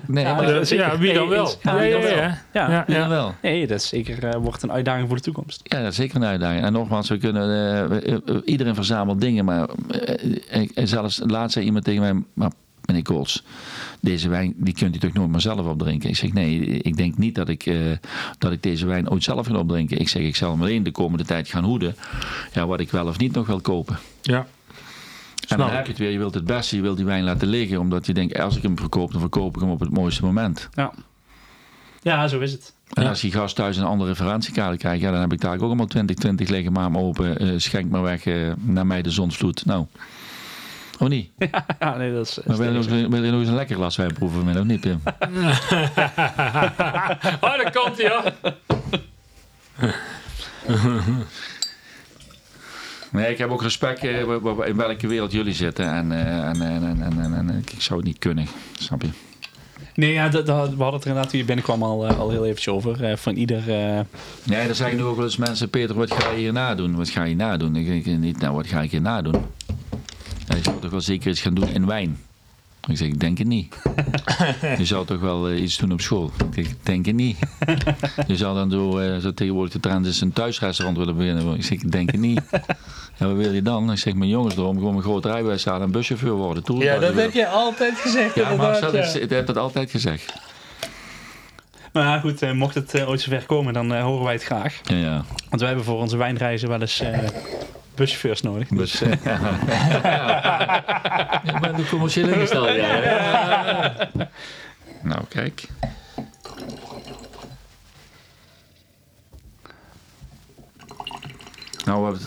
nee, 0.08 0.24
ja, 0.24 0.36
maar, 0.36 0.46
dat, 0.46 0.70
ja, 0.70 0.98
wie 0.98 1.14
dan 1.14 1.28
wel? 1.28 1.52
Ja, 1.62 1.82
ja, 1.82 1.98
ja. 1.98 2.38
ja. 2.54 2.84
ja. 2.88 3.10
wel. 3.10 3.36
Nee, 3.42 3.68
dat 3.68 3.80
is 3.80 3.88
zeker 3.88 4.24
uh, 4.24 4.42
wordt 4.42 4.64
een 4.64 4.72
uitdaging 4.72 5.08
voor 5.08 5.18
de 5.18 5.24
toekomst. 5.24 5.62
Ja, 5.64 5.82
dat 5.82 5.92
is 5.92 5.96
zeker 5.96 6.16
een 6.16 6.26
uitdaging. 6.26 6.64
En 6.64 6.74
nogmaals, 6.74 7.10
we 7.10 7.18
kunnen... 7.18 8.04
Uh, 8.26 8.38
iedereen 8.46 8.76
verzamelt 8.76 9.22
dingen, 9.22 9.46
maar 9.46 9.70
zelfs 10.74 11.22
laatst 11.26 11.54
zei 11.54 11.66
iemand 11.66 11.84
tegen 11.84 12.02
mij... 12.02 12.24
Maar 12.34 12.52
meneer 12.86 13.04
Kools, 13.04 13.44
deze 14.00 14.30
wijn 14.30 14.54
die 14.58 14.74
kunt 14.74 14.96
u 14.96 15.00
toch 15.00 15.14
nooit 15.14 15.30
maar 15.30 15.42
zelf 15.42 15.68
opdrinken? 15.68 16.10
Ik 16.10 16.16
zeg 16.16 16.34
nee, 16.34 16.60
ik 16.60 16.98
denk 16.98 17.18
niet 17.18 17.36
dat 17.36 17.50
ik, 17.50 17.66
uh, 17.66 17.98
dat 18.38 18.52
ik 18.52 18.64
deze 18.64 18.86
wijn 18.86 19.10
ooit 19.10 19.24
zelf 19.24 19.48
ga 19.48 19.58
opdrinken. 19.58 20.00
Ik 20.00 20.10
zeg 20.10 20.24
ik 20.24 20.36
zal 20.36 20.52
hem 20.52 20.62
alleen 20.62 20.84
de 20.84 20.92
komende 20.92 21.26
tijd 21.26 21.48
gaan 21.48 21.64
hoeden. 21.64 21.96
Ja, 22.54 22.68
wat 22.68 22.80
ik 22.80 22.92
wel 22.92 23.08
of 23.08 23.18
niet 23.18 23.34
nog 23.34 23.48
wil 23.48 23.62
kopen. 23.62 24.00
Ja. 24.22 24.48
En 25.48 25.58
dan 25.58 25.70
heb 25.70 25.86
je 25.86 25.92
het 25.92 26.00
weer, 26.00 26.12
je 26.12 26.18
wilt 26.18 26.34
het 26.34 26.46
beste, 26.46 26.76
je 26.76 26.82
wilt 26.82 26.98
die 26.98 27.06
wijn 27.06 27.24
laten 27.24 27.48
liggen, 27.48 27.80
omdat 27.80 28.06
je 28.06 28.14
denkt, 28.14 28.40
als 28.40 28.58
ik 28.58 28.64
hem 28.64 28.78
verkoop, 28.78 29.12
dan 29.12 29.22
verkoop 29.22 29.56
ik 29.56 29.62
hem 29.62 29.70
op 29.70 29.80
het 29.80 29.90
mooiste 29.90 30.26
moment. 30.26 30.70
Ja, 30.74 30.94
ja 32.02 32.28
zo 32.28 32.40
is 32.40 32.52
het. 32.52 32.74
En 32.94 33.08
als 33.08 33.22
die 33.22 33.32
gast 33.32 33.56
thuis 33.56 33.78
een 33.78 33.84
andere 33.84 34.10
referentiekader 34.10 34.78
krijgt, 34.78 35.02
ja, 35.02 35.12
dan 35.12 35.22
heb 35.22 35.34
ik 35.34 35.42
daar 35.42 35.56
ook 35.56 35.62
allemaal 35.62 35.86
20, 35.86 36.16
20 36.16 36.50
liggen, 36.50 36.72
maar 36.72 36.84
hem 36.84 36.98
open, 36.98 37.44
uh, 37.44 37.54
schenk 37.58 37.90
maar 37.92 38.02
weg 38.02 38.26
uh, 38.26 38.52
naar 38.58 38.88
mij 38.88 39.02
de 39.02 39.10
zonsvloed. 39.10 39.66
Nou, 39.66 39.86
of 41.02 41.08
niet? 41.08 41.30
Ja, 41.80 41.98
nee, 41.98 42.14
dat 42.14 42.28
is... 42.28 42.40
Maar 42.46 42.58
wil 42.58 42.68
je, 42.68 42.74
nog, 42.74 42.86
wil 42.86 43.24
je 43.24 43.32
nog 43.32 43.40
eens 43.40 43.50
een 43.50 43.56
lekker 43.56 43.76
glas 43.76 43.96
wijn 43.96 44.14
proeven 44.14 44.46
met 44.46 44.58
of 44.58 44.64
niet, 44.64 44.82
Pim? 44.82 45.02
oh, 47.42 47.58
dat 47.58 47.72
komt 47.74 47.98
ja. 47.98 48.24
Nee, 53.12 53.32
ik 53.32 53.38
heb 53.38 53.50
ook 53.50 53.62
respect 53.62 54.04
eh, 54.04 54.20
in 54.66 54.76
welke 54.76 55.08
wereld 55.08 55.32
jullie 55.32 55.54
zitten. 55.54 55.86
En, 55.86 56.12
en, 56.12 56.62
en, 56.62 57.02
en, 57.02 57.34
en, 57.34 57.64
ik 57.68 57.82
zou 57.82 58.00
het 58.00 58.08
niet 58.08 58.20
kunnen, 58.20 58.48
snap 58.80 59.02
je? 59.02 59.10
Nee, 59.96 60.14
ja, 60.14 60.30
dat, 60.30 60.46
dat, 60.46 60.70
we 60.70 60.76
hadden 60.76 61.00
het 61.00 61.06
inderdaad 61.06 61.30
toen 61.30 61.40
je 61.40 61.46
binnenkwam 61.46 61.84
al, 61.84 62.08
al 62.08 62.30
heel 62.30 62.46
eventjes 62.46 62.74
over. 62.74 63.18
van 63.18 63.36
ieder... 63.36 63.58
Uh... 63.58 64.00
Nee, 64.44 64.66
dan 64.66 64.76
zeggen 64.76 64.98
nu 64.98 65.04
ook 65.04 65.16
wel 65.16 65.26
eens 65.26 65.38
mensen... 65.38 65.70
Peter, 65.70 65.96
wat 65.96 66.14
ga 66.14 66.30
je 66.30 66.38
hier 66.38 66.54
nadoen? 66.54 66.96
Wat 66.96 67.10
ga 67.10 67.24
je 67.24 67.36
nadoen? 67.36 67.76
Ik 67.76 68.04
denk 68.04 68.20
niet, 68.20 68.40
nou, 68.40 68.56
wat 68.56 68.68
ga 68.68 68.82
ik 68.82 68.92
hier 68.92 69.02
nadoen? 69.02 69.46
Je 70.56 70.64
zou 70.64 70.80
toch 70.80 70.92
wel 70.92 71.02
zeker 71.02 71.30
iets 71.30 71.42
gaan 71.42 71.54
doen 71.54 71.70
in 71.70 71.86
wijn. 71.86 72.18
Ik 72.88 72.98
zeg, 72.98 73.08
ik 73.08 73.20
denk 73.20 73.38
het 73.38 73.48
niet. 73.48 73.76
je 74.78 74.86
zou 74.86 75.06
toch 75.06 75.20
wel 75.20 75.52
uh, 75.52 75.62
iets 75.62 75.78
doen 75.78 75.92
op 75.92 76.02
school. 76.02 76.32
Ik 76.38 76.54
denk, 76.56 76.68
denk 76.84 77.06
het 77.06 77.16
niet. 77.16 77.38
je 78.28 78.38
zou 78.38 78.56
dan 78.56 78.72
zo, 78.72 79.00
uh, 79.00 79.18
zo 79.18 79.34
tegenwoordig 79.34 79.74
de 79.74 79.80
trend 79.80 80.06
is 80.06 80.22
een 80.22 80.34
thuisrestaurant 80.34 80.98
willen 80.98 81.18
beginnen. 81.18 81.56
Ik 81.56 81.64
zeg, 81.64 81.78
ik 81.78 81.92
denk 81.92 82.12
het 82.12 82.20
niet. 82.20 82.42
Ja, 83.18 83.28
wat 83.28 83.36
wil 83.36 83.54
je 83.54 83.62
dan? 83.62 83.92
Ik 83.92 83.98
zeg, 83.98 84.14
mijn 84.14 84.30
jongens 84.30 84.56
erom 84.56 84.78
gewoon 84.78 84.96
een 84.96 85.02
groot 85.02 85.26
rijbewijs 85.26 85.66
halen 85.66 85.82
en 85.82 85.92
buschauffeur 85.92 86.32
worden. 86.32 86.64
ja, 86.78 87.00
dat 87.00 87.14
heb 87.14 87.34
je 87.34 87.48
altijd 87.48 87.98
gezegd. 87.98 88.36
Ja, 88.36 88.56
maar 88.56 88.82
dat 88.82 88.94
is, 88.94 89.16
ik 89.16 89.30
heb 89.30 89.48
dat 89.48 89.58
altijd 89.58 89.92
gezegd. 89.92 90.34
Maar 91.94 92.20
goed, 92.20 92.44
uh, 92.44 92.52
mocht 92.52 92.76
het 92.76 93.06
ooit 93.06 93.22
zover 93.22 93.46
komen, 93.46 93.74
dan 93.74 93.98
horen 93.98 94.24
wij 94.24 94.34
het 94.34 94.44
graag. 94.44 94.80
Ja, 94.84 94.96
ja. 94.96 95.24
Want 95.50 95.62
wij 95.62 95.68
hebben 95.68 95.86
voor 95.86 96.00
onze 96.00 96.18
wijnreizen 96.18 96.70
wel 96.70 96.82
eens 96.82 97.04
buschauffeurs 98.02 98.42
nodig. 98.42 98.68
Dus, 98.68 99.00
ja. 99.00 99.40
ja, 101.44 101.60
maar 101.60 101.76
de 101.76 101.86
commerciële 101.90 102.34
ingesteld. 102.34 102.76
Ja. 102.76 104.10
Nou, 105.04 105.22
kijk. 105.30 105.68
Nou, 111.86 112.18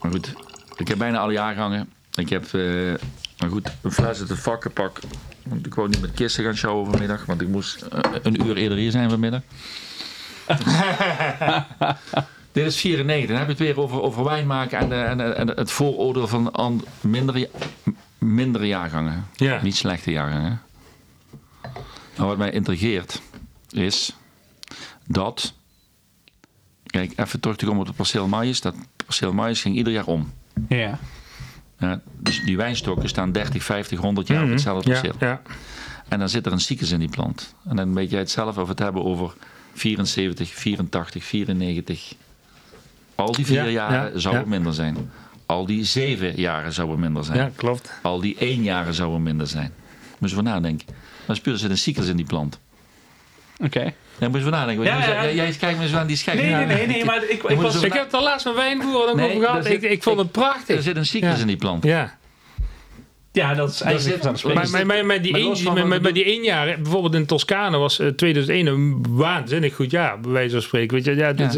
maar 0.00 0.10
goed. 0.10 0.32
Ik 0.76 0.88
heb 0.88 0.98
bijna 0.98 1.18
alle 1.18 1.32
jaargangen. 1.32 1.92
Ik 2.14 2.28
heb, 2.28 2.52
uh, 2.52 2.94
maar 3.38 3.50
goed, 3.50 3.70
een 3.82 3.92
fles 3.92 4.20
uit 4.20 4.28
het 4.28 4.38
vak 4.38 4.62
gepakt. 4.62 5.06
Want 5.42 5.66
ik 5.66 5.74
wou 5.74 5.88
niet 5.88 6.00
met 6.00 6.12
kisten 6.12 6.44
gaan 6.44 6.56
showen 6.56 6.90
vanmiddag, 6.90 7.24
want 7.24 7.40
ik 7.40 7.48
moest 7.48 7.82
uh, 7.82 7.98
een 8.22 8.46
uur 8.46 8.56
eerder 8.56 8.78
hier 8.78 8.90
zijn 8.90 9.10
vanmiddag. 9.10 9.40
Dit 12.52 12.66
is 12.66 12.80
94. 12.80 13.28
Dan 13.28 13.36
heb 13.36 13.46
je 13.46 13.64
het 13.64 13.74
weer 13.74 13.84
over, 13.84 14.02
over 14.02 14.24
wijn 14.24 14.46
maken 14.46 14.78
en, 14.78 14.88
de, 14.88 14.94
en, 14.94 15.36
en 15.36 15.48
het 15.48 15.70
vooroordeel 15.70 16.28
van 16.28 16.84
mindere, 17.00 17.50
mindere 18.18 18.66
jaargangen. 18.66 19.26
Ja. 19.36 19.62
Niet 19.62 19.76
slechte 19.76 20.10
jaargangen. 20.10 20.62
Nou, 22.16 22.28
wat 22.28 22.38
mij 22.38 22.50
intrigeert 22.50 23.22
is 23.70 24.16
dat. 25.06 25.54
Kijk, 26.86 27.12
even 27.16 27.40
terug 27.40 27.56
te 27.56 27.64
komen 27.64 27.80
op 27.80 27.86
het 27.86 27.96
perceel 27.96 28.28
maïs. 28.28 28.60
Dat 28.60 28.74
perceel 28.96 29.32
maïs 29.32 29.60
ging 29.60 29.76
ieder 29.76 29.92
jaar 29.92 30.06
om. 30.06 30.32
Ja. 30.68 30.98
ja 31.78 32.00
dus 32.18 32.44
die 32.44 32.56
wijnstokken 32.56 33.08
staan 33.08 33.32
30, 33.32 33.62
50, 33.62 33.98
100 33.98 34.26
jaar 34.26 34.38
op 34.38 34.44
mhm. 34.44 34.52
hetzelfde 34.52 34.90
perceel. 34.90 35.14
Ja, 35.18 35.26
ja. 35.26 35.42
En 36.08 36.18
dan 36.18 36.28
zit 36.28 36.46
er 36.46 36.52
een 36.52 36.60
cyclus 36.60 36.90
in 36.90 36.98
die 36.98 37.08
plant. 37.08 37.54
En 37.68 37.76
dan 37.76 37.94
weet 37.94 38.10
jij 38.10 38.18
het 38.18 38.30
zelf 38.30 38.58
of 38.58 38.68
het 38.68 38.78
hebben 38.78 39.04
over 39.04 39.34
74, 39.72 40.50
84, 40.50 41.24
94, 41.24 42.14
al 43.14 43.32
die 43.32 43.46
vier 43.46 43.68
jaren 43.68 44.20
zou 44.20 44.36
het 44.36 44.46
minder 44.46 44.74
zijn. 44.74 45.10
Al 45.46 45.66
die 45.66 45.84
zeven 45.84 46.32
jaren 46.36 46.72
zou 46.72 46.90
het 46.90 46.98
minder 46.98 47.24
zijn. 47.24 47.38
Ja, 47.38 47.50
klopt. 47.56 47.92
Al 48.02 48.20
die 48.20 48.36
één 48.38 48.62
jaren 48.62 48.94
zou 48.94 49.12
het 49.12 49.22
minder 49.22 49.46
zijn. 49.46 49.72
Moet 50.18 50.28
je 50.28 50.34
voor 50.34 50.44
nadenken. 50.44 50.86
Maar 51.26 51.40
puur 51.40 51.56
zit 51.56 51.70
een 51.70 51.78
cyclus 51.78 52.08
in 52.08 52.16
die 52.16 52.26
plant. 52.26 52.58
Oké. 53.56 53.64
Okay. 53.64 53.94
Ja, 54.18 54.28
moet 54.28 54.36
je 54.36 54.42
voor 54.42 54.52
nadenken. 54.52 54.84
Ja, 54.84 54.98
ja, 54.98 55.22
Jij, 55.22 55.34
jij 55.34 55.52
kijkt 55.52 55.78
me 55.78 55.88
zo 55.88 55.96
aan 55.96 56.06
die 56.06 56.16
schijf. 56.16 56.40
Nee, 56.40 56.54
nee, 56.54 56.66
nee, 56.66 56.86
nee, 56.86 57.04
maar 57.04 57.24
ik, 57.24 57.42
ik, 57.42 57.60
was, 57.60 57.82
ik 57.82 57.92
heb 57.92 58.04
het 58.04 58.14
al 58.14 58.22
laatst 58.22 58.46
met 58.46 58.54
wijnboeren 58.54 59.10
ook 59.10 59.16
nee, 59.16 59.28
over 59.28 59.46
gehad. 59.46 59.66
Ik, 59.66 59.82
ik 59.82 60.02
vond 60.02 60.18
het 60.18 60.32
prachtig. 60.32 60.76
Er 60.76 60.82
zit 60.82 60.96
een 60.96 61.06
cyclus 61.06 61.40
in 61.40 61.46
die 61.46 61.56
plant. 61.56 61.84
Ja. 61.84 62.18
Ja, 63.32 63.54
dat 63.54 63.70
is 63.70 63.80
eigenlijk 63.80 64.22
dat 64.22 64.40
zit, 64.40 64.54
maar, 64.54 64.86
maar, 64.86 65.06
maar, 65.06 65.22
die 65.22 65.36
één, 65.36 65.88
met, 65.88 66.02
met 66.02 66.14
die 66.14 66.24
één 66.24 66.42
jaar, 66.42 66.78
bijvoorbeeld 66.82 67.14
in 67.14 67.26
Toscane 67.26 67.76
was 67.76 68.00
2001 68.16 68.66
een 68.66 69.04
waanzinnig 69.08 69.74
goed 69.74 69.90
jaar, 69.90 70.20
bij 70.20 70.30
wijze 70.30 70.50
van 70.50 70.62
spreken. 70.62 70.96
Weet 70.96 71.04
je, 71.04 71.14
ja, 71.14 71.32
ja. 71.36 71.50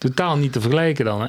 Totaal 0.00 0.36
niet 0.36 0.52
te 0.52 0.60
vergelijken 0.60 1.04
dan. 1.04 1.20
Hè? 1.20 1.26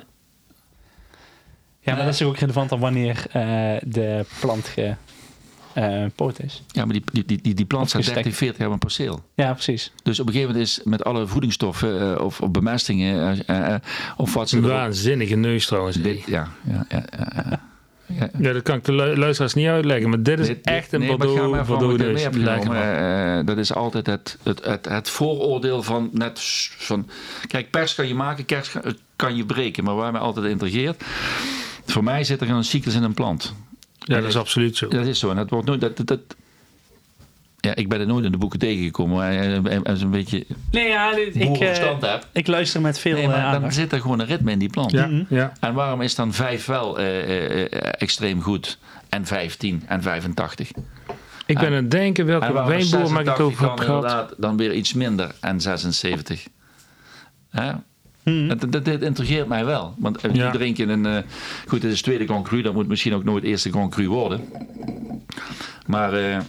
Ja, 1.80 1.96
maar 1.96 2.06
dat 2.06 2.14
is 2.14 2.22
ook 2.22 2.38
relevant 2.38 2.72
aan 2.72 2.80
wanneer 2.80 3.26
uh, 3.28 3.44
de 3.84 4.26
plant 4.40 4.68
ge, 4.68 4.96
uh, 5.78 6.06
poot 6.16 6.44
is. 6.44 6.64
Ja, 6.68 6.86
maar 6.86 6.94
die, 6.94 7.26
die, 7.26 7.42
die, 7.42 7.54
die 7.54 7.66
plant 7.66 7.90
staat 7.90 8.06
30, 8.06 8.36
40 8.36 8.58
jaar 8.58 8.68
op 8.68 8.74
een 8.74 8.80
perceel. 8.80 9.24
Ja, 9.36 9.54
precies. 9.54 9.92
Dus 10.04 10.20
op 10.20 10.28
een 10.28 10.34
gegeven 10.34 10.54
moment 10.54 10.70
is 10.70 10.82
met 10.84 11.04
alle 11.04 11.28
voedingsstoffen 11.28 12.02
uh, 12.02 12.24
of, 12.26 12.42
of 12.42 12.52
bemestingen 12.52 13.44
uh, 13.48 13.76
of 14.18 14.34
wat 14.34 14.50
ze... 14.50 14.58
Een 14.58 14.68
waanzinnige 14.68 15.36
neus 15.36 15.66
trouwens. 15.66 16.02
Dit, 16.02 16.26
ja, 16.26 16.48
ja, 16.64 16.86
ja, 16.90 17.04
ja. 17.18 17.46
Ja. 17.50 17.71
Ja, 18.40 18.54
dat 18.54 18.62
kan 18.62 18.78
ik 18.78 18.84
de 18.84 18.92
luisteraars 18.94 19.54
niet 19.54 19.68
uitleggen, 19.68 20.10
maar 20.10 20.24
dit 20.24 20.40
is 20.40 20.62
echt 20.62 20.94
een 20.94 21.00
nee, 21.00 21.18
Bordeaux, 21.18 21.68
Bordeaux 21.68 21.98
dus. 21.98 22.26
uh, 22.26 23.46
Dat 23.46 23.58
is 23.58 23.74
altijd 23.74 24.06
het, 24.06 24.38
het, 24.44 24.66
het, 24.66 24.90
het, 24.90 25.10
vooroordeel 25.10 25.84
van 25.84 26.10
net 26.14 26.40
van... 26.78 27.10
Kijk, 27.48 27.70
pers 27.70 27.96
kan 27.96 28.08
je 28.08 28.16
maken, 28.16 28.46
kers 28.46 28.76
kan 29.16 29.36
je 29.36 29.46
breken, 29.46 29.84
maar 29.84 29.96
waar 29.96 30.12
mij 30.12 30.22
altijd 30.22 30.46
intrigeert... 30.46 31.04
Voor 31.86 32.04
mij 32.04 32.24
zit 32.24 32.42
er 32.42 32.50
een 32.50 32.64
cyclus 32.64 32.96
in 32.96 33.04
een 33.04 33.14
plant. 33.14 33.54
Ja, 34.00 34.16
dat 34.16 34.30
is 34.30 34.38
absoluut 34.38 34.78
zo. 34.78 34.88
Dat 34.88 35.06
is 35.06 35.20
zo. 35.20 35.30
En 35.30 35.36
dat 35.36 35.50
wordt 35.50 35.68
nooit, 35.68 35.82
dat, 35.82 36.02
dat, 36.06 36.20
ja, 37.62 37.76
ik 37.76 37.90
ben 37.90 38.00
er 38.00 38.08
nooit 38.08 38.26
in 38.26 38.32
de 38.32 38.38
boeken 38.38 38.60
tegengekomen. 38.60 39.18
Maar 39.18 39.82
als 39.84 40.02
een 40.02 40.10
beetje 40.10 40.46
nee, 40.72 40.88
ja, 40.88 41.16
ik, 41.16 41.62
uh, 41.62 42.14
ik 42.32 42.48
luister 42.48 42.82
met 42.82 43.00
veel 43.00 43.16
nee, 43.16 43.28
maar 43.28 43.60
Dan 43.60 43.72
zit 43.72 43.92
er 43.92 44.02
gewoon 44.02 44.20
een 44.20 44.26
ritme 44.26 44.52
in 44.52 44.60
die 44.60 44.70
plant. 44.70 44.92
Ja, 44.92 45.08
mhm. 45.08 45.24
ja. 45.36 45.54
En 45.60 45.74
waarom 45.74 46.02
is 46.02 46.16
dan 46.16 46.34
5 46.34 46.66
wel 46.66 47.00
uh, 47.00 47.30
uh, 47.30 47.66
extreem 47.98 48.42
goed 48.42 48.78
en 49.10 49.26
15 49.26 49.84
en 49.88 50.02
85? 50.02 50.72
Ik 51.46 51.58
ben 51.58 51.68
aan 51.68 51.74
het 51.74 51.92
denken 51.92 52.26
welke 52.26 52.54
wijnboer 52.54 53.12
maak 53.12 53.28
ik 53.28 53.40
over 53.40 53.70
heb 53.70 53.80
gehad. 53.80 54.34
Dan 54.38 54.58
weer 54.58 54.74
iets 54.74 54.94
minder 54.94 55.32
en 55.40 55.62
76. 55.62 56.48
Ja. 57.52 57.84
Hmm. 58.24 58.48
Dat, 58.48 58.72
dat, 58.72 58.86
dat, 58.86 59.02
intrigeert 59.02 59.48
mij 59.48 59.66
wel. 59.66 59.94
Want 59.98 60.22
ja. 60.22 60.46
iedereen 60.46 60.76
in 60.76 60.90
een. 60.90 61.24
goed, 61.68 61.84
het 61.84 61.92
is 61.92 62.02
tweede 62.02 62.26
Grand 62.26 62.48
Cru. 62.48 62.62
Dat 62.62 62.74
moet 62.74 62.88
misschien 62.88 63.14
ook 63.14 63.24
nooit 63.24 63.44
eerste 63.44 63.70
Grand 63.70 63.92
Cru 63.92 64.08
worden. 64.08 64.50
Maar 65.86 66.44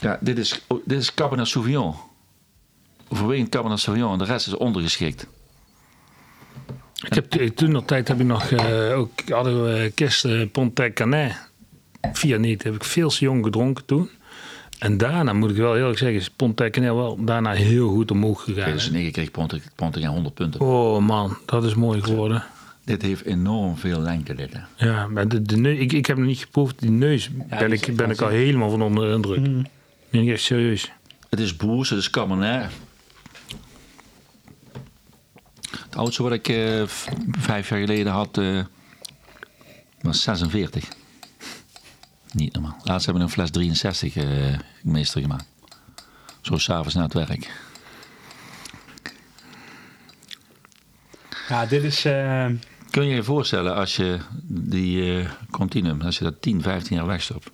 ja, 0.00 0.18
dit 0.20 0.38
is, 0.38 0.66
dit 0.84 0.98
is 0.98 1.14
Cabernet 1.14 1.48
Sauvignon. 1.48 1.94
Overwegend 3.08 3.48
Cabernet 3.48 3.80
Sauvignon 3.80 4.12
en 4.12 4.18
de 4.18 4.24
rest 4.24 4.46
is 4.46 4.56
ondergeschikt. 4.56 5.26
Ik 7.06 7.14
heb, 7.14 7.30
toen 7.30 7.70
nog 7.70 7.84
tijd 7.84 8.08
heb 8.08 8.20
ik 8.20 8.26
nog 8.26 8.50
uh, 8.50 8.98
ook 8.98 9.10
hadden 9.28 9.64
we 9.64 9.92
kist 9.94 10.24
uh, 10.24 10.50
Pontet 10.52 10.92
Canet. 10.94 11.48
94 12.12 12.72
heb 12.72 12.74
ik 12.74 12.84
veel 12.84 13.08
te 13.08 13.24
jong 13.24 13.44
gedronken 13.44 13.84
toen. 13.84 14.10
En 14.80 14.96
daarna 14.96 15.32
moet 15.32 15.50
ik 15.50 15.56
wel 15.56 15.76
eerlijk 15.76 15.98
zeggen, 15.98 16.18
is 16.18 16.30
Pontekenel 16.30 16.96
wel 16.96 17.24
daarna 17.24 17.52
heel 17.52 17.88
goed 17.88 18.10
omhoog 18.10 18.38
gegaan. 18.42 18.56
hè. 18.56 18.62
2009 18.62 19.12
kreeg 19.12 19.30
Pontic, 19.30 19.62
Pontic 19.74 20.04
100 20.04 20.34
punten. 20.34 20.60
Oh 20.60 20.98
man, 20.98 21.36
dat 21.46 21.64
is 21.64 21.74
mooi 21.74 22.02
geworden. 22.02 22.44
Dit 22.84 23.02
heeft 23.02 23.24
enorm 23.24 23.76
veel 23.76 24.00
lengte, 24.00 24.34
dit. 24.34 24.52
hè. 24.52 24.86
Ja, 24.86 25.06
maar 25.06 25.28
de, 25.28 25.42
de 25.42 25.56
neus, 25.56 25.78
ik, 25.78 25.92
ik 25.92 26.06
heb 26.06 26.16
nog 26.16 26.26
niet 26.26 26.38
geproefd. 26.38 26.80
Die 26.80 26.90
neus 26.90 27.30
ben, 27.48 27.72
ik, 27.72 27.96
ben 27.96 28.10
ik 28.10 28.20
al 28.20 28.28
helemaal 28.28 28.70
van 28.70 28.82
onder 28.82 29.08
de 29.08 29.14
indruk. 29.14 29.46
Mm. 29.46 29.66
Ben 30.10 30.22
ik 30.22 30.28
echt 30.28 30.42
serieus. 30.42 30.92
Het 31.28 31.40
is 31.40 31.56
Boers, 31.56 31.90
het 31.90 31.98
is 31.98 32.10
Cabernet. 32.10 32.70
Het 35.80 35.96
oudste 35.96 36.22
wat 36.22 36.32
ik 36.32 36.48
eh, 36.48 36.82
vijf 37.30 37.68
jaar 37.68 37.78
geleden 37.80 38.12
had, 38.12 38.38
eh, 38.38 38.64
was 40.00 40.22
46. 40.22 40.88
Niet 42.32 42.52
normaal. 42.52 42.76
Laatst 42.84 43.06
hebben 43.06 43.22
we 43.24 43.28
een 43.28 43.34
fles 43.34 43.50
63 43.50 44.16
eh, 44.16 44.58
meester 44.82 45.20
gemaakt. 45.20 45.46
Zo 46.40 46.58
s'avonds 46.58 46.94
na 46.94 47.02
het 47.02 47.12
werk. 47.12 47.50
Ja, 51.48 51.66
dit 51.66 51.82
is... 51.82 52.04
eh, 52.04 52.46
Kun 52.90 53.04
je 53.06 53.14
je 53.14 53.22
voorstellen 53.22 53.74
als 53.74 53.96
je 53.96 54.18
die 54.48 55.18
eh, 55.20 55.30
Continuum, 55.50 56.00
als 56.00 56.18
je 56.18 56.24
dat 56.24 56.42
10, 56.42 56.62
15 56.62 56.96
jaar 56.96 57.06
wegstopt? 57.06 57.50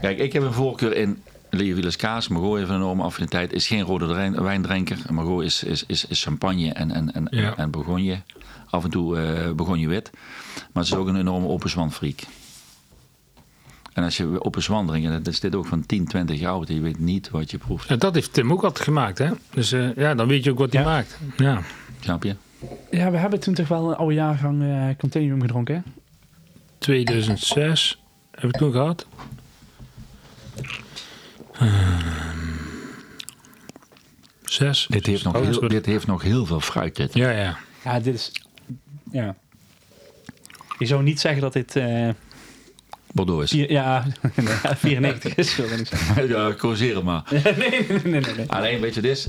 Kijk, 0.00 0.18
ik 0.18 0.32
heb 0.32 0.42
een 0.42 0.52
voorkeur 0.52 0.96
in 0.96 1.22
Leeuwielis 1.50 1.96
kaas. 1.96 2.28
Margot 2.28 2.56
heeft 2.58 2.70
een 2.70 2.76
enorme 2.76 3.02
affiniteit. 3.02 3.52
Is 3.52 3.66
geen 3.66 3.82
rode 3.82 4.06
wijn- 4.06 4.42
wijndrinker. 4.42 4.98
Margot 5.10 5.42
is, 5.44 5.62
is, 5.62 5.84
is, 5.86 6.06
is 6.06 6.22
champagne 6.22 6.72
en, 6.72 6.90
en, 6.90 7.12
en, 7.14 7.26
Ja. 7.30 7.56
en 7.56 7.70
bourgogne. 7.70 8.22
Af 8.70 8.84
en 8.84 8.90
toe 8.90 9.18
eh 9.18 9.50
bourgogne 9.52 9.88
wit. 9.88 10.10
Maar 10.72 10.84
ze 10.84 10.92
is 10.94 10.98
ook 11.00 11.06
een 11.08 11.16
enorme 11.16 11.46
open 11.48 11.70
zwan 11.70 11.92
freak. 11.92 12.20
En 13.92 14.04
als 14.04 14.16
je 14.16 14.40
zwan 14.58 14.86
drinkt, 14.86 15.08
dan 15.08 15.22
is 15.24 15.40
dit 15.40 15.54
ook 15.54 15.66
van 15.66 15.86
10, 15.86 16.06
20 16.06 16.38
jaar 16.40 16.52
oud. 16.52 16.68
en 16.68 16.74
Je 16.74 16.80
weet 16.80 16.98
niet 16.98 17.30
wat 17.30 17.50
je 17.50 17.58
proeft. 17.58 17.88
Ja, 17.88 17.96
dat 17.96 18.14
heeft 18.14 18.32
Tim 18.32 18.52
ook 18.52 18.62
altijd 18.64 18.84
gemaakt, 18.84 19.18
hè? 19.18 19.30
Dus 19.50 19.72
eh, 19.72 19.94
ja, 19.96 20.14
dan 20.14 20.26
weet 20.28 20.44
je 20.44 20.50
ook 20.50 20.58
wat 20.58 20.72
hij 20.72 20.82
Ja. 20.82 20.88
maakt. 20.88 21.18
Ja. 21.36 21.62
Snap 22.00 22.22
je? 22.22 22.36
ja, 22.90 23.10
we 23.10 23.16
hebben 23.16 23.40
toen 23.40 23.54
toch 23.54 23.68
wel 23.68 23.88
een 23.90 23.96
oude 23.96 24.14
jaargang 24.14 24.62
eh 24.62 24.96
Continuum 24.98 25.40
gedronken, 25.40 25.74
hè? 25.74 25.80
2006 26.78 28.02
heb 28.30 28.44
ik 28.50 28.56
toen 28.56 28.72
gehad. 28.72 29.06
Ehm, 31.52 32.36
zes. 34.44 34.86
Dit 34.88 35.06
heeft, 35.06 35.24
nog 35.24 35.34
Oh, 35.36 35.42
heel, 35.42 35.68
dit 35.68 35.86
heeft 35.86 36.06
nog 36.06 36.22
heel 36.22 36.46
veel 36.46 36.60
fruit. 36.60 36.96
Dit. 36.96 37.14
Ja, 37.14 37.30
ja. 37.30 37.58
Ja, 37.84 38.00
dit 38.00 38.14
is... 38.14 38.32
Ja. 39.12 39.36
Je 40.78 40.86
zou 40.86 41.02
niet 41.02 41.20
zeggen 41.20 41.40
dat 41.42 41.52
dit... 41.52 41.76
eh, 41.76 42.08
Bordeaux 43.12 43.42
is. 43.42 43.50
vier, 43.50 43.70
ja, 43.72 44.06
nee, 44.34 44.46
94 44.76 45.34
is, 45.34 45.56
wilde 45.56 45.74
ik 45.74 45.86
zeggen. 45.86 46.28
Ja, 46.34 46.52
corrigeer 46.58 46.94
het 46.94 47.04
maar. 47.04 47.22
nee, 47.30 47.42
nee, 47.56 47.86
nee, 47.88 48.20
nee, 48.20 48.34
nee. 48.36 48.48
Alleen, 48.50 48.80
weet 48.80 48.94
je, 48.94 49.00
dit 49.00 49.16
is... 49.16 49.28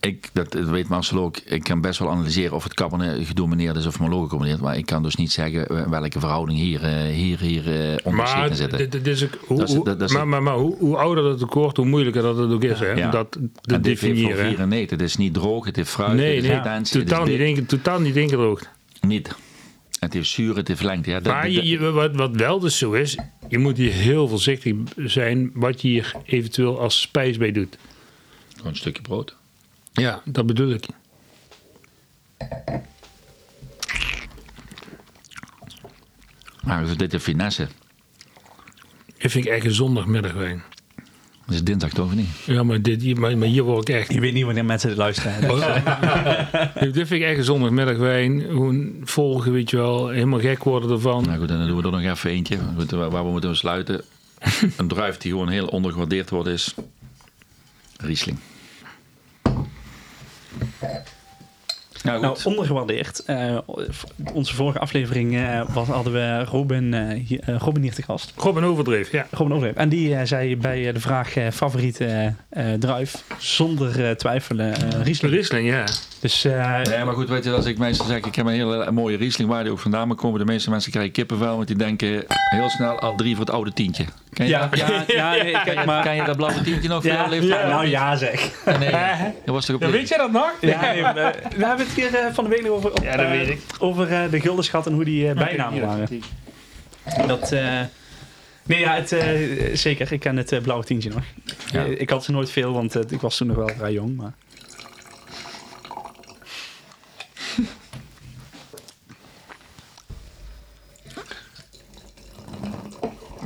Ik, 0.00 0.30
dat, 0.32 0.52
dat 0.52 0.68
weet 0.68 0.88
Marcel 0.88 1.18
ook. 1.18 1.36
Ik 1.36 1.62
kan 1.64 1.80
best 1.80 1.98
wel 1.98 2.10
analyseren 2.10 2.52
of 2.56 2.64
het 2.64 2.74
cabernet 2.74 3.26
gedomineerd 3.26 3.76
is 3.76 3.86
of 3.86 4.00
Merlot 4.00 4.22
gedomineerd. 4.28 4.60
Maar 4.60 4.76
ik 4.76 4.86
kan 4.86 5.02
dus 5.02 5.14
niet 5.16 5.32
zeggen 5.32 5.90
welke 5.90 6.20
verhouding 6.20 6.58
hier, 6.58 6.82
eh, 6.84 6.92
hier, 7.14 7.38
hier 7.40 7.66
eh, 7.90 7.96
onder 8.04 8.12
Maar, 8.24 8.46
zit 8.48 8.56
zitten. 8.56 8.78
dit, 8.78 8.92
dit 8.92 9.06
is 9.06 9.24
ook, 9.24 9.38
hoe, 9.46 9.58
Dat 9.58 9.68
is- 9.68 9.74
hoe- 9.74 9.84
dat- 9.84 9.98
dat 9.98 10.08
is- 10.08 10.14
maar, 10.16 10.28
maar, 10.28 10.42
maar 10.42 10.54
hoe, 10.54 10.76
hoe 10.78 10.96
ouder 10.96 11.24
het 11.24 11.38
tekort, 11.38 11.76
hoe 11.76 11.86
moeilijker 11.86 12.22
dat 12.22 12.36
het 12.36 12.50
ook 12.52 12.64
is. 12.64 12.78
Hè? 12.78 12.90
Ja. 12.92 13.10
Dat 13.10 13.32
te 13.32 13.38
heeft 13.70 13.82
definiëren. 13.84 14.36
hè. 14.36 14.48
94. 14.48 14.90
Het 14.98 15.08
is 15.08 15.16
niet 15.16 15.34
droog, 15.34 15.64
het 15.64 15.76
heeft 15.76 15.90
fruit, 15.90 16.12
Nee, 16.16 16.34
het 16.34 16.42
nee, 16.42 16.52
heeft 16.52 16.64
intentie. 16.64 17.02
totaal, 17.04 17.26
het 17.26 17.38
niet 17.38 17.58
is 17.58 17.64
totaal 17.66 18.00
niet 18.00 18.16
ingedroogd. 18.16 18.68
niet. 19.00 19.34
Het 20.00 20.12
heeft 20.12 20.28
zuur, 20.28 20.56
het 20.56 20.68
heeft 20.68 20.82
lengte. 20.82 21.10
Ja, 21.10 21.20
dat, 21.20 21.32
Maar 21.32 21.42
dat- 21.44 21.52
je, 21.54 21.66
je- 21.68 21.90
wat, 21.90 22.14
wat 22.16 22.30
wel 22.36 22.58
dus 22.58 22.78
zo 22.78 22.92
is, 22.92 23.18
je 23.48 23.58
moet 23.58 23.76
hier 23.76 23.92
heel 23.92 24.28
voorzichtig 24.28 24.74
zijn 24.96 25.50
wat 25.54 25.82
je 25.82 25.88
hier 25.88 26.12
eventueel 26.24 26.80
als 26.80 27.00
spijs 27.00 27.36
bij 27.36 27.52
doet. 27.52 27.78
Gewoon 28.56 28.70
een 28.72 28.76
stukje 28.78 29.02
brood. 29.02 29.36
Ja, 30.00 30.22
dat 30.24 30.46
bedoel 30.46 30.70
ik. 30.70 30.86
Maar 36.64 36.84
dus 36.84 36.96
dit 36.96 37.14
is 37.14 37.22
finesse. 37.22 37.68
Dat 39.18 39.30
vind 39.30 39.44
ik 39.46 39.50
echt 39.52 39.64
een 39.64 39.72
zondagmiddagwijn. 39.74 40.62
Dat 41.46 41.54
is 41.56 41.64
dinsdag 41.64 41.90
toch 41.90 42.06
of 42.06 42.14
niet? 42.14 42.28
Ja, 42.46 42.62
maar, 42.62 42.82
dit, 42.82 43.02
hier- 43.02 43.20
maar, 43.20 43.38
maar 43.38 43.48
hier 43.48 43.62
word 43.62 43.88
ik 43.88 43.94
echt... 43.94 44.12
Je 44.12 44.20
weet 44.20 44.32
niet 44.32 44.44
wanneer 44.44 44.64
mensen 44.64 44.88
dit 44.88 44.98
luisteren. 44.98 45.40
Dus, 45.40 45.60
dit 46.94 47.06
vind 47.06 47.10
ik 47.10 47.22
echt 47.22 47.38
een 47.38 47.44
zondagmiddagwijn. 47.44 48.40
Gewoon 48.40 48.96
volgen, 49.04 49.52
weet 49.52 49.70
je 49.70 49.76
wel. 49.76 50.08
Helemaal 50.08 50.40
gek 50.40 50.64
worden 50.64 50.90
ervan. 50.90 51.24
Nou 51.24 51.38
goed, 51.38 51.50
en 51.50 51.58
dan 51.58 51.66
doen 51.66 51.76
we 51.76 51.82
er 51.82 51.90
nog 51.90 52.16
even 52.16 52.30
eentje. 52.30 52.58
Waar 52.96 53.24
we 53.24 53.30
moeten 53.30 53.56
sluiten. 53.56 54.02
een 54.76 54.88
druif 54.88 55.16
die 55.16 55.30
gewoon 55.30 55.48
heel 55.48 55.66
ondergewaardeerd 55.66 56.30
wordt 56.30 56.48
is... 56.48 56.74
Riesling. 58.00 58.38
Okay. 60.80 61.17
Nou 62.02 62.20
Nou, 62.20 62.34
goed. 62.36 62.46
ondergewaardeerd. 62.46 63.22
Eh, 63.24 63.58
onze 64.32 64.54
vorige 64.54 64.78
aflevering 64.78 65.36
eh, 65.36 65.60
was, 65.72 65.88
hadden 65.88 66.12
we 66.12 66.44
Robin, 66.44 66.94
eh, 66.94 67.20
hier, 67.26 67.40
eh, 67.44 67.56
Robin 67.58 67.82
hier 67.82 67.94
te 67.94 68.02
gast. 68.02 68.32
Robin 68.36 68.64
Overdreef, 68.64 69.12
ja. 69.12 69.26
Robin 69.30 69.54
Overheem. 69.54 69.74
En 69.76 69.88
die 69.88 70.14
eh, 70.14 70.20
zei 70.26 70.56
bij 70.56 70.86
eh, 70.88 70.94
de 70.94 71.00
vraag 71.00 71.36
eh, 71.36 71.46
favoriete 71.52 72.04
eh, 72.50 72.72
eh, 72.72 72.80
druif, 72.80 73.22
zonder 73.38 74.04
eh, 74.04 74.10
twijfelen, 74.10 74.74
eh 74.74 75.02
Riesling. 75.02 75.34
Riesling, 75.34 75.68
ja. 75.68 75.84
Dus 76.20 76.44
eh, 76.44 76.80
Nee, 76.82 77.04
maar 77.04 77.14
goed, 77.14 77.28
weet 77.28 77.44
je, 77.44 77.50
als 77.52 77.66
ik 77.66 77.78
meestal 77.78 78.06
zeg, 78.06 78.16
ik 78.18 78.34
heb 78.34 78.46
een 78.46 78.52
hele 78.52 78.90
mooie 78.90 79.16
Riesling, 79.16 79.48
waar 79.50 79.62
die 79.62 79.72
ook 79.72 79.78
vandaan 79.78 80.14
komen. 80.14 80.38
De 80.38 80.44
meeste 80.44 80.70
mensen 80.70 80.90
krijgen 80.90 81.12
kippenvel, 81.12 81.56
want 81.56 81.66
die 81.68 81.76
denken 81.76 82.24
heel 82.50 82.68
snel 82.68 82.98
al 82.98 83.16
drie 83.16 83.36
voor 83.36 83.44
het 83.44 83.54
oude 83.54 83.72
tientje. 83.72 84.04
Ken 84.32 84.44
je, 84.46 84.50
ja, 84.52 84.66
dat? 84.66 84.78
ja, 84.78 85.04
ja, 85.06 85.30
nee, 85.42 85.52
kijk 85.52 85.78
je, 85.78 85.84
maar. 85.86 86.02
ken 86.02 86.14
je 86.14 86.24
dat 86.24 86.36
blauwe 86.36 86.60
tientje 86.62 86.88
nog? 86.88 87.02
voor 87.02 87.10
Ja, 87.12 87.28
ja, 87.30 87.68
nou 87.68 87.86
ja 87.86 88.16
zeg. 88.16 88.50
Nee, 88.78 88.90
dat 89.44 89.54
was 89.54 89.66
toch 89.66 89.76
op 89.76 89.82
Ja, 89.82 89.90
weet 89.90 90.08
jij 90.08 90.18
dat 90.18 90.32
nog? 90.32 90.52
Ja, 90.60 90.80
nee, 90.80 91.02
we, 91.02 91.32
we 91.56 91.66
hebben 91.66 91.86
het 91.86 91.94
hier 91.98 92.14
eh, 92.14 92.32
van 92.34 92.44
de 92.44 92.50
week 92.50 92.62
nog 92.62 92.70
over, 92.70 92.90
op, 92.92 93.02
Ja, 93.02 93.16
dat 93.16 93.24
eh, 93.26 93.30
weet 93.30 93.48
ik. 93.48 93.60
over 93.78 94.12
eh, 94.12 94.30
de 94.30 94.40
guldenschat 94.40 94.86
en 94.86 94.92
hoe 94.92 95.04
die 95.04 95.28
eh, 95.28 95.34
bijnamen 95.36 95.80
waren. 95.80 96.08
Dat, 97.26 97.52
eh, 97.52 97.80
nee, 98.66 98.78
ja, 98.78 98.94
het, 98.94 99.12
eh, 99.12 99.74
zeker. 99.76 100.12
Ik 100.12 100.20
ken 100.20 100.36
het 100.36 100.62
blauwe 100.62 100.84
tientje 100.84 101.10
nog. 101.10 101.22
Ja. 101.72 101.82
Ik 101.84 102.10
had 102.10 102.24
ze 102.24 102.32
nooit 102.32 102.50
veel, 102.50 102.72
want 102.72 103.12
ik 103.12 103.20
was 103.20 103.36
toen 103.36 103.46
nog 103.46 103.56
wel 103.56 103.68
vrij 103.76 103.92
jong. 103.92 104.16
Maar... 104.16 104.32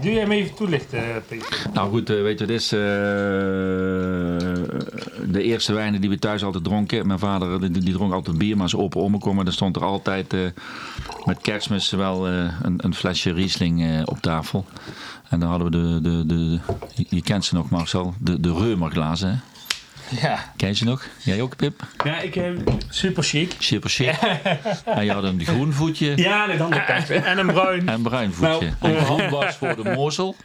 Doe 0.00 0.12
jij 0.12 0.20
hem 0.20 0.32
even 0.32 0.54
toelichten, 0.54 1.22
Peter? 1.28 1.66
Nou 1.72 1.90
goed, 1.90 2.08
weet 2.08 2.38
je, 2.38 2.46
dit 2.46 2.60
is 2.60 2.72
eh, 2.72 2.78
de 5.30 5.42
eerste 5.42 5.72
wijnen 5.72 6.00
die 6.00 6.10
we 6.10 6.18
thuis 6.18 6.44
altijd 6.44 6.64
dronken. 6.64 7.06
Mijn 7.06 7.18
vader 7.18 7.72
die, 7.72 7.92
dronk 7.92 8.12
altijd 8.12 8.38
bier, 8.38 8.54
maar 8.54 8.62
als 8.62 8.76
open 8.76 9.00
omen 9.00 9.20
komen, 9.20 9.44
dan 9.44 9.54
stond 9.54 9.76
er 9.76 9.84
altijd 9.84 10.32
eh, 10.32 10.40
met 11.24 11.40
kerstmis 11.40 11.90
wel 11.90 12.28
eh, 12.28 12.44
een, 12.62 12.74
een 12.76 12.94
flesje 12.94 13.32
Riesling 13.32 13.82
eh, 13.82 14.02
op 14.04 14.18
tafel. 14.20 14.64
En 15.28 15.40
dan 15.40 15.48
hadden 15.48 15.70
we 15.70 16.00
de, 16.00 16.00
de, 16.10 16.26
de, 16.26 16.58
je- 16.94 17.06
je 17.08 17.22
kent 17.22 17.44
ze 17.44 17.54
nog 17.54 17.70
Marcel, 17.70 18.14
de, 18.18 18.40
de 18.40 18.52
Reumerglazen. 18.52 19.40
Ja. 20.20 20.52
Ken 20.56 20.68
je 20.68 20.74
ze 20.74 20.84
nog? 20.84 21.04
Jij 21.18 21.40
ook, 21.42 21.56
Pip? 21.56 21.82
Ja, 22.04 22.20
ik... 22.20 22.36
eh, 22.36 22.44
Super 22.88 23.22
chic. 23.22 23.54
Super 23.58 23.90
chic. 23.90 24.10
En 24.84 25.04
je 25.04 25.12
had 25.12 25.24
een 25.24 25.44
groen 25.44 25.72
voetje 25.72 26.12
ja, 26.16 26.46
de 26.46 26.56
kant. 26.56 27.10
En 27.24 27.38
een 27.38 27.46
bruin. 27.46 27.88
en 27.88 27.94
een 27.94 28.02
bruin 28.02 28.32
voetje. 28.32 28.70
Nou, 28.80 28.94
en 28.94 29.04
groen 29.04 29.30
was 29.30 29.56
voor 29.56 29.76
de 29.82 29.90
Mosel 29.94 30.36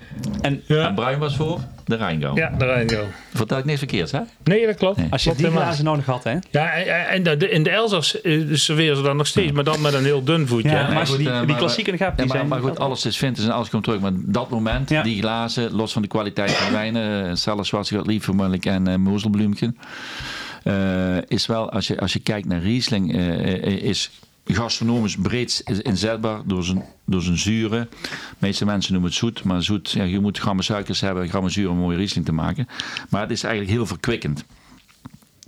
En 0.42 0.64
en 0.68 0.96
bruin 0.96 1.20
was 1.20 1.36
voor 1.36 1.60
de 1.86 1.96
Rijngo. 1.96 2.32
Ja, 2.36 2.52
rijden 2.58 2.98
we. 3.00 3.06
Vertel 3.34 3.58
ik 3.58 3.66
niks 3.66 3.78
verkeerds, 3.80 4.12
hè? 4.12 4.20
Nee, 4.44 4.66
dat 4.66 4.76
klopt. 4.76 4.98
Nee. 4.98 5.08
als 5.10 5.24
je 5.24 5.30
Klopt 5.36 5.44
die 5.46 5.58
glazen 5.62 5.84
nodig 5.86 6.06
had, 6.06 6.24
hè? 6.24 6.36
Ja, 6.52 6.70
en, 6.72 7.26
en 7.26 7.38
de- 7.38 7.50
in 7.50 7.64
de 7.64 7.70
Elzas 7.70 8.22
eh, 8.22 8.42
serveren 8.52 8.96
ze 8.96 9.02
dan 9.02 9.18
nog 9.18 9.28
steeds, 9.28 9.52
maar 9.52 9.64
dan 9.64 9.82
met 9.82 9.94
een 9.94 10.04
heel 10.04 10.24
dun 10.24 10.48
voetje. 10.48 10.70
Ja, 10.70 10.88
maar 10.88 11.00
als 11.00 11.10
je 11.10 11.16
goed, 11.16 11.26
die, 11.26 11.46
die 11.46 11.56
klassieke 11.56 11.92
die 11.92 12.00
maar, 12.00 12.28
zijn... 12.28 12.48
maar 12.48 12.60
goed, 12.60 12.80
alles 12.80 13.06
is 13.06 13.18
vintage 13.18 13.48
en 13.48 13.54
alles 13.54 13.70
komt 13.70 13.84
terug. 13.84 14.00
Maar 14.00 14.12
dat 14.16 14.50
moment, 14.50 14.90
Ja. 14.90 15.04
die 15.04 15.20
glazen, 15.22 15.72
los 15.72 15.94
van 15.94 16.02
de 16.02 16.08
kwaliteit 16.08 16.52
van 16.52 16.66
de 16.68 16.74
wijnen, 16.74 17.38
zelfs 17.38 17.68
Schwarzgott, 17.68 18.08
Liefvermelk 18.08 18.66
en 18.66 18.90
uh, 18.90 18.96
Eh, 20.68 21.18
is 21.28 21.46
wel, 21.46 21.72
als 21.72 21.88
je, 21.88 22.00
als 22.00 22.14
je 22.14 22.20
kijkt 22.20 22.48
naar 22.48 22.62
Riesling, 22.62 23.14
eh, 23.14 23.54
eh, 23.54 23.82
is 23.82 24.12
gastronomisch 24.46 25.16
breed 25.16 25.64
inzetbaar 25.82 26.42
door 26.46 26.64
zijn, 26.64 26.84
door 27.06 27.22
zijn 27.22 27.38
zuren. 27.38 27.90
De 28.02 28.36
meeste 28.38 28.66
mensen 28.66 28.92
noemen 28.92 29.10
het 29.10 29.20
zoet, 29.20 29.44
maar 29.44 29.64
zoet, 29.64 29.92
ja, 29.92 30.04
je 30.04 30.20
moet 30.20 30.40
grammen 30.40 30.64
suikers 30.64 31.02
hebben, 31.02 31.30
grammen 31.30 31.52
zuur 31.52 31.70
om 31.70 31.76
een 31.76 31.82
mooie 31.82 31.98
Riesling 31.98 32.26
te 32.26 32.32
maken. 32.32 32.68
Maar 33.10 33.22
het 33.22 33.32
is 33.32 33.44
eigenlijk 33.44 33.74
heel 33.74 33.86
verkwikkend. 33.86 34.46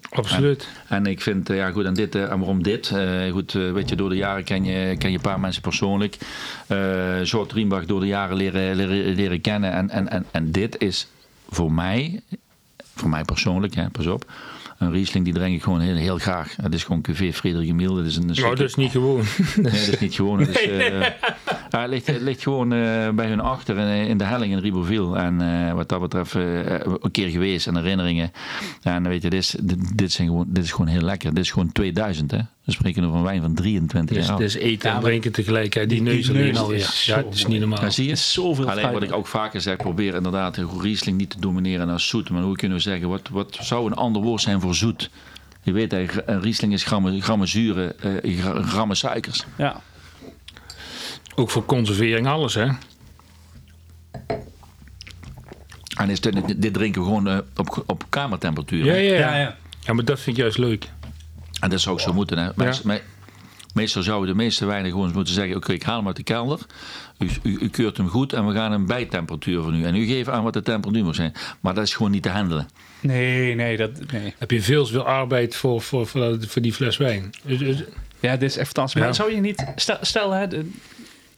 Absoluut. 0.09 0.67
En 0.87 1.05
ik 1.05 1.21
vind, 1.21 1.47
ja 1.47 1.71
goed, 1.71 1.85
en, 1.85 1.93
dit, 1.93 2.15
en 2.15 2.39
waarom 2.39 2.63
dit? 2.63 2.93
Goed, 3.31 3.51
weet 3.51 3.89
je, 3.89 3.95
door 3.95 4.09
de 4.09 4.15
jaren 4.15 4.43
ken 4.43 4.63
je, 4.63 4.97
ken 4.97 5.09
je 5.09 5.15
een 5.15 5.21
paar 5.21 5.39
mensen 5.39 5.61
persoonlijk. 5.61 6.17
Jort 7.23 7.51
Riembach 7.51 7.85
door 7.85 7.99
de 7.99 8.07
jaren 8.07 8.37
leren, 8.37 8.75
leren, 8.75 9.15
leren 9.15 9.41
kennen. 9.41 9.71
En, 9.71 9.89
en, 9.89 10.09
en, 10.09 10.25
en 10.31 10.51
dit 10.51 10.81
is 10.81 11.07
voor 11.49 11.71
mij, 11.71 12.21
voor 12.99 13.09
mij 13.09 13.23
persoonlijk, 13.23 13.75
hè, 13.75 13.89
pas 13.89 14.07
op. 14.07 14.31
Een 14.77 14.91
Riesling 14.91 15.25
die 15.25 15.33
drink 15.33 15.55
ik 15.55 15.63
gewoon 15.63 15.79
heel, 15.79 15.95
heel 15.95 16.17
graag. 16.17 16.55
Het 16.61 16.73
is 16.73 16.83
gewoon 16.83 17.01
QV 17.09 17.35
Frederik 17.35 17.67
Emiel. 17.67 17.95
Dat 17.95 18.05
is 18.05 18.15
een, 18.15 18.25
Nou, 18.25 18.55
dat 18.55 18.67
is 18.67 18.75
niet 18.75 18.91
gewoon. 18.91 19.23
Nee, 19.55 19.71
dat 19.71 19.73
is 19.73 19.99
niet 19.99 20.15
gewoon. 20.15 20.39
Het 20.39 20.49
is, 20.49 20.67
eh, 20.67 21.83
ligt, 21.87 22.07
het 22.07 22.21
ligt 22.21 22.43
gewoon 22.43 22.73
eh, 22.73 23.09
bij 23.09 23.27
hun 23.27 23.39
achter 23.39 23.77
in, 23.77 24.07
in 24.07 24.17
de 24.17 24.23
helling 24.23 24.53
in 24.53 24.59
Ribouville. 24.59 25.17
En 25.17 25.41
eh, 25.41 25.73
wat 25.73 25.89
dat 25.89 25.99
betreft 25.99 26.35
eh, 26.35 26.79
een 26.99 27.11
keer 27.11 27.29
geweest 27.29 27.67
en 27.67 27.75
herinneringen. 27.75 28.31
En 28.81 29.07
weet 29.07 29.21
je, 29.21 29.29
dit 29.29 29.39
is, 29.39 29.55
dit, 29.61 29.97
dit, 29.97 30.11
zijn 30.11 30.27
gewoon, 30.27 30.45
dit 30.47 30.63
is 30.63 30.71
gewoon 30.71 30.87
heel 30.87 31.01
lekker. 31.01 31.33
Dit 31.33 31.43
is 31.43 31.51
gewoon 31.51 31.71
2000 31.71 32.31
hè. 32.31 32.39
We 32.69 32.75
spreken 32.75 33.03
over 33.03 33.17
een 33.17 33.23
wijn 33.23 33.41
van 33.41 33.53
23 33.53 34.17
Dus, 34.17 34.27
jaar. 34.27 34.37
dus 34.37 34.53
eten 34.55 34.89
Ja, 34.89 34.95
en 34.95 35.01
drinken 35.01 35.31
tegelijkertijd. 35.31 35.89
Die, 35.89 36.03
die 36.03 36.13
neus 36.13 36.29
alleen 36.29 36.43
neus 36.45 36.57
al. 36.57 36.71
is 36.71 37.05
Ja, 37.05 37.13
zo 37.13 37.19
ja, 37.19 37.25
het 37.25 37.35
is 37.35 37.45
niet 37.45 37.59
normaal. 37.59 37.81
Ja, 37.81 37.89
zie 37.89 38.05
je? 38.05 38.11
is 38.11 38.31
zoveel 38.33 38.69
Alleen 38.69 38.91
wat 38.91 39.03
ik 39.03 39.13
ook 39.13 39.27
vaker 39.27 39.61
zeg, 39.61 39.77
probeer 39.77 40.15
inderdaad 40.15 40.57
Riesling 40.81 41.17
niet 41.17 41.29
te 41.29 41.39
domineren 41.39 41.89
als 41.89 42.07
zoet. 42.07 42.29
Maar 42.29 42.41
hoe 42.41 42.55
kunnen 42.55 42.77
we 42.77 42.83
zeggen, 42.83 43.09
wat, 43.09 43.29
wat 43.31 43.57
zou 43.61 43.85
een 43.85 43.93
ander 43.93 44.21
woord 44.21 44.41
zijn 44.41 44.61
voor 44.61 44.75
zoet? 44.75 45.09
Je 45.61 45.71
weet, 45.71 45.93
een 45.93 46.41
Riesling 46.41 46.73
is 46.73 46.83
grammen, 46.83 47.21
grammen 47.21 47.47
zuren, 47.47 47.99
eh, 48.23 48.39
gra- 48.39 48.61
grammen 48.61 48.97
suikers. 48.97 49.43
Ja. 49.57 49.81
Ook 51.35 51.49
voor 51.49 51.65
conservering, 51.65 52.27
alles 52.27 52.53
hè. 52.53 52.67
En 55.97 56.09
is 56.09 56.21
dit, 56.21 56.61
dit 56.61 56.73
drinken 56.73 57.01
we 57.01 57.07
gewoon 57.07 57.27
eh, 57.27 57.37
op, 57.55 57.83
op 57.85 58.03
kamertemperatuur. 58.09 58.85
Ja, 58.85 58.93
Ja, 58.93 59.13
ja. 59.19 59.35
ja. 59.37 59.57
Ja, 59.85 59.93
maar 59.93 60.05
dat 60.05 60.19
vind 60.19 60.35
ik 60.37 60.41
juist 60.41 60.57
leuk. 60.57 60.89
En 61.59 61.69
dat 61.69 61.79
zou 61.81 61.95
ook 61.95 62.01
zo 62.01 62.13
moeten. 62.13 62.37
Hè? 62.37 62.49
Mensen- 62.55 62.99
meestal 63.73 64.03
zouden 64.03 64.29
de 64.29 64.35
meeste 64.35 64.65
wijnen 64.65 64.91
gewoon 64.91 65.05
eens 65.05 65.15
moeten 65.15 65.33
zeggen: 65.33 65.55
Oké, 65.55 65.73
ik 65.73 65.83
haal 65.83 65.97
hem 65.97 66.07
uit 66.07 66.15
de 66.15 66.23
kelder. 66.23 66.59
U, 67.19 67.29
u, 67.43 67.57
u 67.61 67.69
keurt 67.69 67.97
hem 67.97 68.07
goed 68.07 68.33
en 68.33 68.47
we 68.47 68.53
gaan 68.53 68.71
een 68.71 68.85
bijtemperatuur 68.85 69.61
van 69.61 69.75
u. 69.75 69.83
En 69.83 69.95
u 69.95 70.05
geeft 70.05 70.29
aan 70.29 70.43
wat 70.43 70.53
de 70.53 70.61
temperatuur 70.61 71.03
moet 71.03 71.15
zijn. 71.15 71.33
Maar 71.59 71.73
dat 71.73 71.83
is 71.83 71.93
gewoon 71.95 72.11
niet 72.11 72.23
te 72.23 72.29
handelen. 72.29 72.67
Nee, 72.99 73.55
nee, 73.55 73.77
dat, 73.77 73.91
nee. 74.11 74.33
Heb 74.37 74.51
je 74.51 74.61
veel 74.61 74.85
te 74.85 74.91
veel 74.91 75.05
arbeid 75.05 75.55
voor, 75.55 75.81
voor, 75.81 76.07
voor, 76.07 76.37
voor 76.47 76.61
die 76.61 76.73
fles 76.73 76.97
wijn. 76.97 77.29
Dus- 77.43 77.57
dus- 77.59 77.83
Ja, 78.19 78.31
dit 78.37 78.49
is 78.49 78.57
echt 78.57 78.65
fantastisch. 78.65 78.99
Maar 78.99 79.09
Ja. 79.09 79.15
zou 79.15 79.33
je 79.33 79.41
niet... 79.41 79.65
Stel, 79.75 79.97
stel 80.01 80.31
hè, 80.31 80.47
de- 80.47 80.69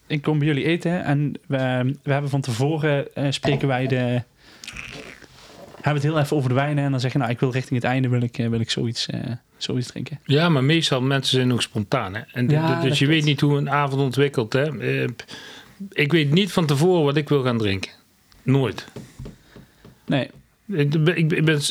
ik 0.08 0.22
kom 0.22 0.38
bij 0.38 0.48
jullie 0.48 0.64
eten 0.66 1.04
en 1.04 1.34
we, 1.48 1.58
we 2.04 2.12
hebben 2.12 2.30
van 2.30 2.42
tevoren 2.42 3.16
eh, 3.16 3.26
spreken 3.30 3.68
wij 3.68 3.88
de... 3.88 4.22
Hebben 5.82 6.02
we 6.02 6.08
het 6.08 6.16
heel 6.16 6.24
even 6.24 6.38
over 6.38 6.50
de 6.50 6.56
wijnen 6.56 6.84
en 6.84 6.92
dan 6.92 7.00
zeggen 7.00 7.20
nou, 7.20 7.32
ik 7.32 7.40
wil 7.40 7.52
richting 7.52 7.82
het 7.82 7.90
einde 7.92 8.08
wil 8.10 8.22
ik, 8.22 8.38
eh, 8.38 8.48
wil 8.48 8.60
ik 8.60 8.70
zoiets, 8.72 9.06
eh, 9.08 9.20
zoiets 9.58 9.88
drinken. 9.88 10.20
Ja, 10.26 10.50
maar 10.50 10.64
meestal 10.64 11.02
mensen 11.02 11.38
zijn 11.38 11.54
ook 11.54 11.62
spontaan. 11.62 12.14
Hè? 12.16 12.22
En 12.34 12.50
Ja, 12.50 12.80
dus 12.80 12.90
dat 12.90 12.98
je 12.98 13.08
weet 13.08 13.24
niet 13.24 13.42
hoe 13.42 13.58
een 13.58 13.70
avond 13.70 14.02
ontwikkelt. 14.02 14.54
Hè? 14.54 14.80
Eh, 15.04 15.08
Ik 15.90 16.12
weet 16.12 16.32
niet 16.32 16.52
van 16.52 16.66
tevoren 16.66 17.04
wat 17.04 17.16
ik 17.18 17.30
wil 17.30 17.44
gaan 17.44 17.58
drinken. 17.58 17.92
Nooit. 18.44 18.86
Nee, 20.06 20.30
Ik 20.68 21.04
ben, 21.04 21.18
ik 21.18 21.46
ben 21.46 21.62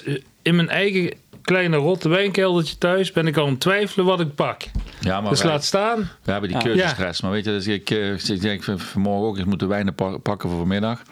in 0.43 0.57
mijn 0.57 0.69
eigen 0.69 1.13
kleine 1.43 1.77
rotte 1.77 2.09
wijnkeldertje 2.09 2.79
thuis 2.79 3.13
ben 3.13 3.27
ik 3.27 3.37
al 3.37 3.45
aan 3.45 3.51
het 3.51 3.61
twijfelen 3.61 4.07
wat 4.07 4.21
ik 4.21 4.35
pak. 4.35 4.63
Ja, 5.01 5.21
maar 5.21 5.31
Dus 5.31 5.43
wij, 5.43 5.51
laat 5.51 5.65
staan. 5.65 5.99
we 6.23 6.31
hebben 6.33 6.49
die 6.49 6.59
Ja. 6.59 6.65
keuzestress. 6.65 7.21
Maar 7.21 7.31
weet 7.31 7.45
je, 7.45 7.51
dus 7.51 7.67
ik, 7.67 7.91
ik 8.31 8.41
denk 8.41 8.63
van- 8.65 8.79
vanmorgen 8.79 9.27
ook 9.29 9.37
eens 9.37 9.47
moeten 9.47 9.69
wijnen 9.69 9.95
pa- 9.95 10.17
pakken 10.19 10.49
voor 10.49 10.59
vanmiddag. 10.59 11.03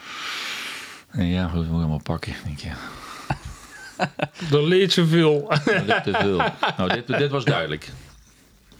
En 1.18 1.26
ja, 1.26 1.50
we 1.50 1.56
moeten 1.56 1.74
allemaal 1.74 2.00
pakken. 2.02 2.32
Denk, 2.44 2.58
ja, 2.58 2.74
Er 4.56 4.62
leed 4.68 4.92
zoveel. 4.92 5.52
nou, 5.64 5.84
dit 5.86 6.02
te 6.04 6.12
veel. 6.20 6.42
nou, 6.76 6.92
dit, 6.92 7.06
dit 7.06 7.30
was 7.30 7.44
duidelijk. 7.44 7.88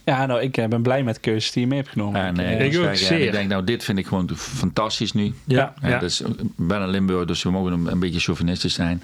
ja, 0.05 0.27
nou, 0.27 0.41
ik 0.41 0.57
eh, 0.57 0.67
ben 0.69 0.83
blij 0.83 1.03
met 1.03 1.15
de 1.15 1.21
keuzes 1.21 1.53
die 1.53 1.63
je 1.63 1.69
mee 1.69 1.79
hebt 1.79 1.91
genomen. 1.91 2.21
En, 2.21 2.39
eh, 2.39 2.53
Eh, 2.61 2.67
Ik 2.73 2.79
ook 2.79 2.85
en 2.87 2.97
zeer. 2.97 3.21
ik 3.27 3.33
denk, 3.33 3.49
nou, 3.49 3.65
dit 3.65 3.85
vind 3.85 3.99
ik 3.99 4.07
gewoon 4.07 4.31
fantastisch 4.37 5.13
nu. 5.13 5.35
ja. 5.45 5.75
Ja, 5.83 5.89
Ja. 5.89 5.99
Dus, 5.99 6.21
ik 6.21 6.37
ben 6.57 6.83
een 6.83 6.89
Limburg, 6.89 7.25
dus 7.27 7.43
we 7.43 7.51
mogen 7.51 7.73
een, 7.73 7.87
een 7.87 7.99
beetje 7.99 8.21
chauvinistisch 8.21 8.75
zijn. 8.75 9.03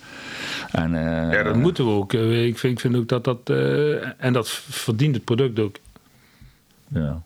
En, 0.71 0.95
eh, 0.95 1.33
Ja, 1.33 1.43
dat 1.43 1.57
moeten 1.57 1.85
we 1.85 1.91
ook. 1.91 2.13
Ik 2.13 2.59
vind, 2.59 2.73
ik 2.73 2.81
vind 2.81 2.97
ook 2.97 3.09
dat 3.09 3.25
dat... 3.25 3.39
eh, 3.45 4.25
en 4.25 4.33
dat 4.33 4.49
verdient 4.51 5.15
het 5.15 5.25
product 5.25 5.59
ook. 5.59 5.77
Ja. 6.89 7.23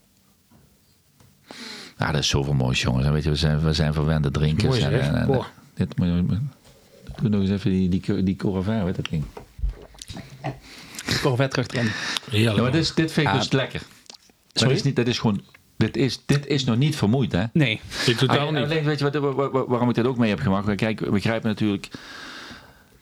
Ja, 1.99 2.11
dat 2.13 2.21
is 2.21 2.29
zoveel 2.29 2.55
moois, 2.55 2.83
jongens. 2.83 3.07
En 3.07 3.13
weet 3.13 3.25
je, 3.25 3.31
we 3.31 3.37
zijn, 3.37 3.61
we 3.61 3.73
zijn 3.73 3.93
verwende 3.93 4.31
drinkers. 4.31 4.81
Mooi 4.81 4.95
En, 4.95 5.01
en- 5.01 5.15
en-. 5.15 5.45
Dit 5.79 5.99
moet 5.99 6.07
je... 6.07 6.39
Doe 7.21 7.29
nog 7.31 7.41
eens 7.41 7.51
even 7.51 7.71
die, 7.71 7.89
die, 7.89 8.23
die 8.23 8.37
Coravin, 8.37 8.85
weet 8.85 8.97
dat 8.97 9.09
ding. 9.11 9.25
Corvette 11.23 11.63
terug 11.63 11.67
erin. 11.69 11.91
Heerlijk. 12.31 12.57
Ja, 12.57 12.63
maar 12.63 12.73
dit, 12.73 12.83
is- 12.83 12.95
dit 12.95 13.13
vind 13.13 13.27
ik 13.27 13.33
Ah, 13.33 13.39
dus 13.39 13.53
lekker. 13.53 13.81
Dat 13.81 14.63
Sorry? 14.63 14.75
is, 14.75 14.83
niet, 14.83 14.97
dat 14.97 15.07
is 15.07 15.19
gewoon... 15.19 15.43
Dit 15.77 15.97
is, 15.97 16.21
dit 16.27 16.47
is 16.47 16.65
nog 16.65 16.77
niet 16.77 16.97
vermoeid, 16.97 17.33
hè? 17.33 17.45
Nee, 17.53 17.81
Ik 18.07 18.17
totaal 18.17 18.47
Ah, 18.47 18.53
niet. 18.55 18.65
alleen, 18.65 18.85
weet 18.85 18.99
je 18.99 19.11
wat, 19.11 19.15
wa- 19.35 19.51
wa- 19.51 19.67
waarom 19.67 19.89
ik 19.89 19.95
dit 19.95 20.07
ook 20.07 20.19
mee 20.19 20.29
heb 20.31 20.41
gemaakt? 20.41 20.75
Kijk, 20.75 21.01
we 21.01 21.11
begrijpen 21.11 21.49
natuurlijk... 21.49 21.89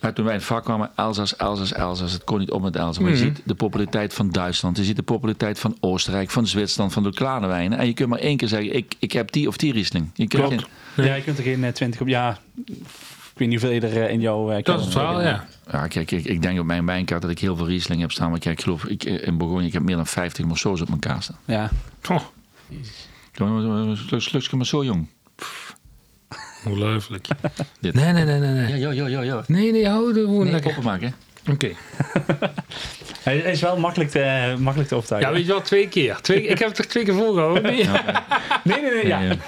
Ja, 0.06 0.12
toen 0.12 0.24
wij 0.24 0.34
in 0.34 0.38
het 0.40 0.48
vak 0.48 0.64
kwamen, 0.64 0.90
Elzas, 0.96 1.36
Elzas, 1.36 1.72
Elzas. 1.72 2.12
Het 2.12 2.24
kon 2.24 2.38
niet 2.38 2.50
op 2.50 2.62
met 2.62 2.76
Elzas. 2.76 2.98
Maar 2.98 3.10
je 3.10 3.16
Mhm. 3.16 3.24
ziet 3.26 3.40
de 3.44 3.54
populariteit 3.54 4.14
van 4.14 4.30
Duitsland. 4.30 4.76
Je 4.76 4.84
ziet 4.84 4.96
de 4.96 5.02
populariteit 5.02 5.58
van 5.58 5.76
Oostenrijk, 5.80 6.30
van 6.30 6.46
Zwitserland, 6.46 6.92
van 6.92 7.02
de 7.02 7.12
kleine 7.14 7.46
wijnen. 7.46 7.78
En 7.78 7.86
je 7.86 7.92
kunt 7.92 8.08
maar 8.08 8.18
één 8.18 8.36
keer 8.36 8.48
zeggen, 8.48 8.76
ik, 8.76 8.94
ik 8.98 9.12
heb 9.12 9.32
die 9.32 9.48
of 9.48 9.56
die 9.56 9.72
Riesling. 9.72 10.10
Je 10.14 10.26
kunt 10.28 10.42
Klopt. 10.46 10.66
geen- 10.94 11.04
ja, 11.04 11.14
je 11.14 11.22
kunt 11.22 11.38
er 11.38 11.44
geen 11.44 11.64
eh, 11.64 11.72
20 11.72 12.00
op... 12.00 12.06
Ja, 12.08 12.38
ik 12.66 12.74
weet 13.42 13.48
niet 13.48 13.60
hoeveel 13.60 13.70
je 13.70 13.80
er 13.80 14.02
eh, 14.06 14.12
in 14.12 14.20
jouw... 14.20 14.50
eh, 14.50 14.62
Dat 14.62 14.78
is 14.78 14.84
het 14.84 14.92
verhaal, 14.94 15.22
ja. 15.22 15.46
Ja, 15.72 15.86
kijk, 15.86 16.10
ik, 16.10 16.24
ik 16.24 16.42
denk 16.42 16.58
op 16.60 16.66
mijn 16.66 16.86
wijnkaart 16.86 17.22
dat 17.22 17.30
ik 17.30 17.38
heel 17.38 17.56
veel 17.56 17.66
Riesling 17.66 18.00
heb 18.00 18.12
staan. 18.12 18.30
Maar 18.30 18.38
kijk, 18.38 18.58
ik 18.58 18.64
geloof, 18.64 18.84
ik, 18.84 19.04
in 19.04 19.36
Bourgogne, 19.38 19.66
ik 19.66 19.72
heb 19.72 19.82
meer 19.82 19.96
dan 19.96 20.06
50 20.06 20.44
Marceaus 20.44 20.80
op 20.80 20.88
mijn 20.88 21.00
kaart 21.00 21.22
staan. 21.22 21.38
Ja, 21.44 21.70
Oh, 22.10 22.20
Een 24.10 24.20
slukje 24.20 24.56
maar 24.56 24.66
zo 24.66 24.84
jong. 24.84 25.06
Ongelooflijk. 26.66 27.26
Dit. 27.80 27.94
Nee, 27.94 28.12
nee, 28.12 28.24
nee, 28.24 28.38
nee. 28.38 28.54
Ja, 28.54 28.66
Nee, 28.66 28.78
ja, 28.78 28.90
ja, 28.92 29.06
ja. 29.08 29.22
ja. 29.22 29.44
nee, 29.46 29.72
nee 29.72 29.88
hou 29.88 30.08
er 30.08 30.14
gewoon 30.24 30.42
Nee, 30.42 30.52
lekker. 30.52 30.72
koppen 30.74 30.90
maken. 30.92 31.14
Oké. 31.50 31.70
hij 33.22 33.36
hij 33.42 33.52
is 33.52 33.60
wel 33.60 33.76
makkelijk 33.78 34.10
te, 34.10 34.54
makkelijk 34.58 34.88
te 34.88 34.94
Ja, 34.94 35.00
overtuigen. 35.00 35.32
weet 35.32 35.46
je 35.46 35.52
wel, 35.52 35.60
twee 35.62 35.88
keer. 35.88 36.18
Twee, 36.20 36.42
ik 36.46 36.58
heb 36.58 36.68
het 36.68 36.78
er 36.78 36.88
twee 36.88 37.04
keer 37.04 37.14
volgehouden. 37.14 37.62
Nee. 37.62 37.84
nee, 38.64 38.80
nee, 38.80 38.90
nee, 38.94 39.06
ja. 39.06 39.18
Nee, 39.20 39.38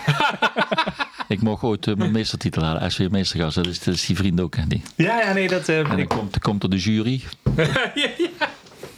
ik 1.29 1.43
mocht 1.43 1.63
ooit 1.63 1.87
eh, 1.87 1.95
mijn 1.95 2.13
meestertitel 2.13 2.63
halen. 2.63 2.81
Als 2.83 2.97
weer 2.97 3.11
meestergast, 3.11 3.55
dat 3.55 3.67
is, 3.67 3.79
dat 3.83 3.95
is 3.95 4.07
die 4.07 4.17
vriend 4.17 4.41
ook. 4.41 4.57
Hè, 4.57 4.63
die. 4.67 4.83
Ja, 4.97 5.21
ja, 5.21 5.33
nee, 5.33 5.49
dat... 5.49 5.69
eh, 5.69 5.79
En 5.79 5.85
dan 5.85 5.99
ik, 5.99 6.09
komt, 6.09 6.31
dan 6.33 6.41
komt 6.41 6.63
er 6.63 6.71
de 6.71 6.77
jury. 6.79 7.23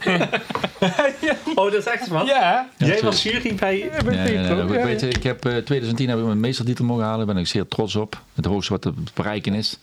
oh, 1.54 1.64
dat 1.64 1.74
is 1.74 1.84
echt 1.84 2.08
wat? 2.08 2.26
Ja, 2.26 2.68
Jij 2.76 3.00
was 3.02 3.22
jury 3.22 3.54
bij... 3.54 3.78
Ja, 3.78 4.12
ja, 4.12 4.24
ja, 4.24 4.62
ik, 4.62 4.68
weet, 4.68 5.00
je, 5.00 5.08
ik 5.08 5.22
heb 5.22 5.44
eh 5.44 5.56
2010 5.56 6.08
heb 6.08 6.18
ik 6.18 6.24
mijn 6.24 6.40
meestertitel 6.40 6.84
mogen 6.84 7.04
halen. 7.04 7.26
Daar 7.26 7.34
ben 7.34 7.42
ik 7.42 7.48
zeer 7.48 7.68
trots 7.68 7.96
op. 7.96 8.22
Het 8.34 8.44
hoogste 8.44 8.72
wat 8.72 8.82
te 8.82 8.92
bereiken 9.14 9.54
is. 9.54 9.78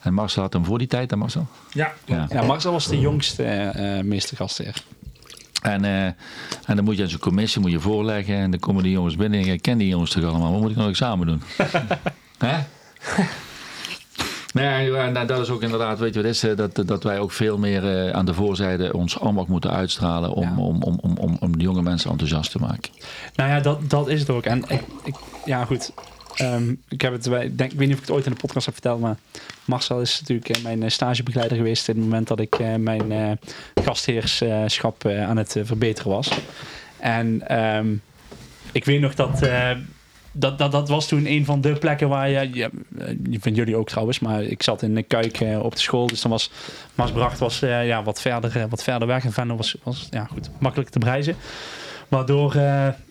En 0.00 0.14
Marcel 0.14 0.42
had 0.42 0.52
hem 0.52 0.64
voor 0.64 0.78
die 0.78 0.86
tijd, 0.86 1.10
hè 1.10 1.16
Marcel? 1.16 1.46
ja. 1.72 1.92
Ja. 2.04 2.26
Ja, 2.30 2.42
Marcel 2.42 2.72
was 2.72 2.86
de 2.86 3.00
jongste 3.00 3.42
eh 3.42 3.98
eh, 3.98 4.04
meestergastheer. 4.04 4.82
En, 5.62 5.84
eh, 5.84 6.04
en 6.04 6.76
dan 6.76 6.84
moet 6.84 6.96
je 6.96 7.02
aan 7.02 7.08
zo'n 7.08 7.18
commissie 7.18 7.60
moet 7.60 7.70
je 7.70 7.80
voorleggen. 7.80 8.34
En 8.34 8.50
dan 8.50 8.60
komen 8.60 8.82
die 8.82 8.92
jongens 8.92 9.16
binnen. 9.16 9.40
En 9.40 9.46
ik 9.46 9.62
ken 9.62 9.78
die 9.78 9.88
jongens 9.88 10.10
toch 10.10 10.24
allemaal. 10.24 10.52
Wat 10.52 10.60
moet 10.60 10.70
ik 10.70 10.76
nou 10.76 10.88
examen 10.88 11.26
doen? 11.26 11.42
Hè? 12.46 12.58
Nee, 14.52 14.90
ja, 14.90 15.08
nou, 15.10 15.26
dat 15.26 15.40
is 15.40 15.48
ook 15.50 15.62
inderdaad, 15.62 15.98
weet 15.98 16.14
je 16.14 16.22
wat 16.22 16.30
is, 16.30 16.40
dat, 16.56 16.82
dat 16.86 17.02
wij 17.02 17.18
ook 17.18 17.32
veel 17.32 17.58
meer 17.58 18.06
eh, 18.06 18.10
aan 18.10 18.24
de 18.26 18.34
voorzijde 18.34 18.92
ons 18.92 19.18
ambacht 19.20 19.48
moeten 19.48 19.70
uitstralen 19.70 20.32
om, 20.32 20.42
Ja. 20.42 20.56
om, 20.56 20.82
om, 20.82 20.98
om, 21.02 21.16
om, 21.18 21.36
om 21.40 21.58
de 21.58 21.64
jonge 21.64 21.82
mensen 21.82 22.10
enthousiast 22.10 22.50
te 22.50 22.58
maken. 22.58 22.90
Nou 23.34 23.50
ja, 23.50 23.60
dat, 23.60 23.90
dat 23.90 24.08
is 24.08 24.20
het 24.20 24.30
ook. 24.30 24.44
En 24.44 24.58
ik, 24.68 24.82
ik, 25.04 25.14
ja, 25.44 25.64
goed. 25.64 25.92
Ehm, 26.34 26.74
ik, 26.88 27.00
heb 27.00 27.12
het, 27.12 27.28
bij- 27.28 27.52
denk, 27.56 27.72
ik 27.72 27.78
weet 27.78 27.86
niet 27.88 27.96
of 27.96 28.02
ik 28.02 28.06
het 28.06 28.16
ooit 28.16 28.26
in 28.26 28.32
de 28.32 28.38
podcast 28.38 28.64
heb 28.66 28.74
verteld, 28.74 29.00
maar 29.00 29.16
Marcel 29.64 30.00
is 30.00 30.20
natuurlijk 30.20 30.48
eh, 30.48 30.62
mijn 30.62 30.82
eh, 30.82 30.88
stagebegeleider 30.90 31.56
geweest 31.56 31.88
in 31.88 31.94
het 31.94 32.04
moment 32.04 32.28
dat 32.28 32.40
ik 32.40 32.58
mijn 32.78 33.38
gastheerschap 33.84 35.06
aan 35.06 35.36
het 35.36 35.56
verbeteren 35.62 36.10
was. 36.10 36.30
En 36.98 37.48
ehm, 37.48 37.86
ik 38.72 38.84
weet 38.84 39.00
nog 39.00 39.14
dat, 39.14 39.42
dat, 40.32 40.58
dat 40.58 40.72
dat 40.72 40.88
was 40.88 41.08
toen 41.08 41.26
een 41.26 41.44
van 41.44 41.60
de 41.60 41.72
plekken 41.72 42.08
waar 42.08 42.28
je, 42.28 42.50
ja, 42.52 42.70
eh, 42.98 43.14
van 43.40 43.54
jullie 43.54 43.76
ook 43.76 43.88
trouwens, 43.88 44.18
maar 44.18 44.42
ik 44.42 44.62
zat 44.62 44.82
in 44.82 44.94
de 44.94 45.02
kuik 45.02 45.40
eh, 45.40 45.62
op 45.62 45.72
de 45.72 45.80
school, 45.80 46.06
dus 46.06 46.20
dan 46.20 46.30
was 46.30 46.50
Maasbracht 46.94 47.38
was 47.38 47.62
eh, 47.62 47.86
ja, 47.86 48.02
wat, 48.02 48.20
verder, 48.20 48.68
wat 48.68 48.82
verder 48.82 49.08
weg 49.08 49.24
en 49.24 49.32
Venlo 49.32 49.56
was, 49.56 49.76
was 49.82 50.08
ja, 50.10 50.24
goed, 50.24 50.50
makkelijk 50.58 50.90
te 50.90 50.98
bereizen. 50.98 51.36
Waardoor 52.08 52.52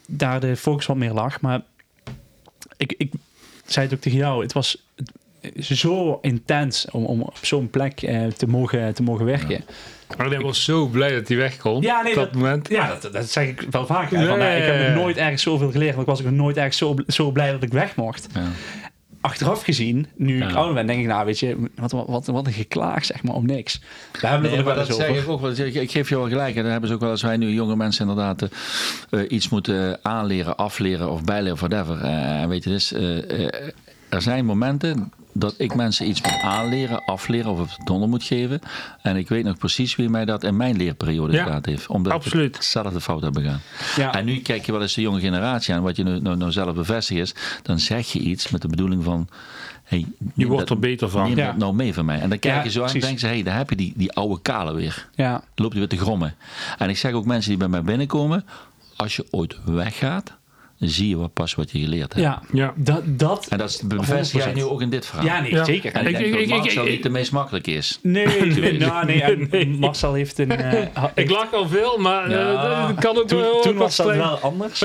daar 0.07 0.39
de 0.39 0.55
focus 0.55 0.85
wat 0.85 0.97
meer 0.97 1.13
lag. 1.13 1.41
Maar 1.41 1.61
ik, 2.77 2.93
ik 2.97 3.11
zei 3.65 3.85
het 3.85 3.95
ook 3.95 4.01
tegen 4.01 4.17
jou. 4.17 4.41
Het 4.41 4.53
was 4.53 4.87
zo 5.59 6.17
intens 6.21 6.87
om, 6.91 7.05
om 7.05 7.21
op 7.21 7.37
zo'n 7.41 7.69
plek 7.69 8.01
eh, 8.01 8.25
te, 8.27 8.47
mogen, 8.47 8.93
te 8.93 9.03
mogen 9.03 9.25
werken. 9.25 9.63
Maar 10.17 10.31
ik 10.31 10.41
was 10.41 10.63
zo 10.63 10.85
blij 10.85 11.13
dat 11.13 11.27
hij 11.27 11.37
wegkomt. 11.37 11.83
Ja, 11.83 12.01
nee, 12.01 12.11
op 12.11 12.17
dat, 12.17 12.25
dat- 12.33 12.41
moment. 12.41 12.69
Ja, 12.69 12.97
dat, 13.01 13.13
dat 13.13 13.29
zeg 13.29 13.47
ik 13.47 13.65
wel 13.71 13.85
vaak. 13.85 14.09
Van, 14.09 14.23
nou, 14.23 14.41
ik 14.41 14.63
heb 14.63 14.87
nog 14.87 15.03
nooit 15.03 15.17
ergens 15.17 15.41
zoveel 15.41 15.71
geleerd. 15.71 15.95
Want 15.95 16.07
ik 16.07 16.13
was 16.13 16.19
ook 16.19 16.31
nog 16.31 16.35
nooit 16.41 16.57
ergens 16.57 16.77
zo, 16.77 16.95
zo 17.07 17.31
blij 17.31 17.51
dat 17.51 17.63
ik 17.63 17.71
weg 17.71 17.95
mocht. 17.95 18.27
Ja. 18.33 18.41
Achteraf 19.21 19.63
gezien, 19.63 20.07
nu 20.15 20.43
ik 20.43 20.53
ouder 20.53 20.73
ben, 20.73 20.87
denk 20.87 20.99
ik, 20.99 21.05
nou 21.07 21.25
weet 21.25 21.39
je, 21.39 21.69
wat, 21.75 21.91
wat, 21.91 22.07
wat, 22.07 22.25
wat 22.25 22.45
een 22.47 22.53
geklaag 22.53 23.05
zeg 23.05 23.23
maar 23.23 23.35
om 23.35 23.45
niks. 23.45 23.81
Daar 24.21 24.31
hebben 24.31 24.49
we 24.49 24.55
Nee, 24.57 24.65
het 24.65 24.87
dat 24.87 24.95
zeg 24.97 25.17
ik 25.21 25.27
ook 25.29 25.41
wel. 25.41 25.51
Ik, 25.51 25.73
ik 25.73 25.91
geef 25.91 26.09
je 26.09 26.15
wel 26.15 26.27
gelijk. 26.27 26.55
En 26.55 26.61
dan 26.61 26.71
hebben 26.71 26.89
ze 26.89 26.95
ook 26.95 27.01
wel 27.01 27.11
eens 27.11 27.21
wij 27.21 27.37
nu 27.37 27.49
jonge 27.49 27.75
mensen 27.75 28.07
inderdaad 28.09 28.41
eh, 28.41 28.49
eh, 29.19 29.31
iets 29.31 29.49
moeten 29.49 29.99
aanleren, 30.01 30.55
afleren 30.55 31.09
of 31.11 31.23
bijleren 31.23 31.53
of 31.53 31.59
whatever. 31.59 32.01
Eh, 32.01 32.45
weet 32.45 32.63
je, 32.63 32.69
dus, 32.69 32.93
eh, 32.93 33.45
eh, 33.45 33.71
er 34.09 34.21
zijn 34.21 34.45
momenten 34.45 35.11
dat 35.39 35.53
ik 35.57 35.75
mensen 35.75 36.07
iets 36.07 36.21
moet 36.21 36.39
aanleren, 36.41 37.05
afleren 37.05 37.51
of 37.51 37.59
het 37.59 37.85
donder 37.85 38.09
moet 38.09 38.23
geven. 38.23 38.59
En 39.01 39.15
ik 39.15 39.27
weet 39.29 39.43
nog 39.43 39.57
precies 39.57 39.95
wie 39.95 40.09
mij 40.09 40.25
dat 40.25 40.43
in 40.43 40.57
mijn 40.57 40.77
leerperiode 40.77 41.33
Ja, 41.33 41.43
gedaan 41.43 41.61
heeft. 41.61 41.87
Omdat 41.87 42.13
absoluut. 42.13 42.47
ik 42.47 42.55
hetzelfde 42.55 43.01
fout 43.01 43.21
heb 43.21 43.33
begaan. 43.33 43.61
Ja. 43.95 44.13
En 44.13 44.25
nu 44.25 44.39
kijk 44.41 44.65
je 44.65 44.71
wel 44.71 44.81
eens 44.81 44.93
de 44.93 45.01
jonge 45.01 45.19
generatie 45.19 45.73
aan, 45.73 45.81
wat 45.81 45.95
je 45.95 46.03
nu, 46.03 46.19
nou, 46.19 46.37
nou 46.37 46.51
zelf 46.51 46.73
bevestigt 46.75 47.19
is. 47.19 47.35
Dan 47.63 47.79
zeg 47.79 48.07
je 48.07 48.19
iets 48.19 48.49
met 48.49 48.61
de 48.61 48.67
bedoeling 48.67 49.03
van... 49.03 49.27
Hey, 49.83 50.05
Je 50.33 50.47
wordt 50.47 50.67
dat- 50.67 50.69
er 50.77 50.79
beter 50.79 51.09
van. 51.09 51.23
Neem 51.27 51.37
Ja. 51.37 51.45
dat 51.45 51.57
nou 51.57 51.73
mee 51.73 51.93
van 51.93 52.05
mij. 52.05 52.19
En 52.19 52.29
dan 52.29 52.39
kijk 52.39 52.55
Ja, 52.55 52.63
je 52.63 52.69
zo 52.69 52.79
aan 52.83 52.93
en 52.93 53.19
ze... 53.19 53.25
Hé, 53.27 53.33
hey, 53.33 53.43
daar 53.43 53.57
heb 53.57 53.69
je 53.69 53.75
die, 53.75 53.93
die 53.95 54.11
oude 54.13 54.41
kale 54.41 54.73
weer. 54.73 55.07
ja. 55.15 55.43
Loopt 55.55 55.71
hij 55.71 55.79
weer 55.81 55.89
te 55.89 55.97
grommen. 56.05 56.35
En 56.77 56.89
ik 56.89 56.97
zeg 56.97 57.11
ook 57.11 57.25
mensen 57.25 57.49
die 57.49 57.59
bij 57.59 57.67
mij 57.67 57.81
binnenkomen... 57.83 58.45
Als 58.95 59.15
je 59.15 59.25
ooit 59.31 59.57
weggaat, 59.65 60.31
zie 60.79 61.09
je 61.09 61.17
wat 61.17 61.33
pas 61.33 61.55
wat 61.55 61.71
je 61.71 61.79
geleerd 61.79 62.13
hebt. 62.13 62.25
Ja, 62.25 62.41
Ja. 62.53 62.73
dat, 62.75 63.01
dat... 63.05 63.47
En 63.49 63.57
dat 63.57 63.81
bevestig 63.85 64.43
jij 64.43 64.51
100%. 64.53 64.55
nu 64.55 64.63
ook 64.63 64.81
in 64.81 64.89
dit 64.89 65.05
verhaal. 65.05 65.25
Ja, 65.25 65.41
nee, 65.41 65.51
Ja. 65.51 65.63
zeker. 65.63 65.93
En 65.93 66.07
ik, 66.07 66.19
Ik- 66.19 66.23
denk 66.31 66.35
ik- 66.35 66.49
dat 66.49 66.57
Marcel 66.57 66.83
ik- 66.85 66.89
niet 66.91 67.03
de 67.03 67.09
meest 67.09 67.31
makkelijk 67.31 67.67
is. 67.67 67.99
Nee, 68.01 68.27
nee, 68.45 68.77
nou, 68.87 69.05
nee, 69.05 69.21
en 69.23 69.47
Nee. 69.51 69.67
Marcel 69.67 70.13
heeft 70.13 70.39
een... 70.39 70.51
eh, 70.51 71.03
Ik 71.23 71.29
lach 71.29 71.53
al 71.53 71.67
veel, 71.67 71.97
maar 71.97 72.23
eh, 72.25 72.31
Ja. 72.31 72.87
dat 72.87 72.99
kan 72.99 73.17
ook 73.17 73.27
toen, 73.27 73.39
wel 73.39 73.61
toen 73.61 73.75
was 73.75 73.95
dat 73.95 74.05
wel 74.15 74.39
anders. 74.39 74.83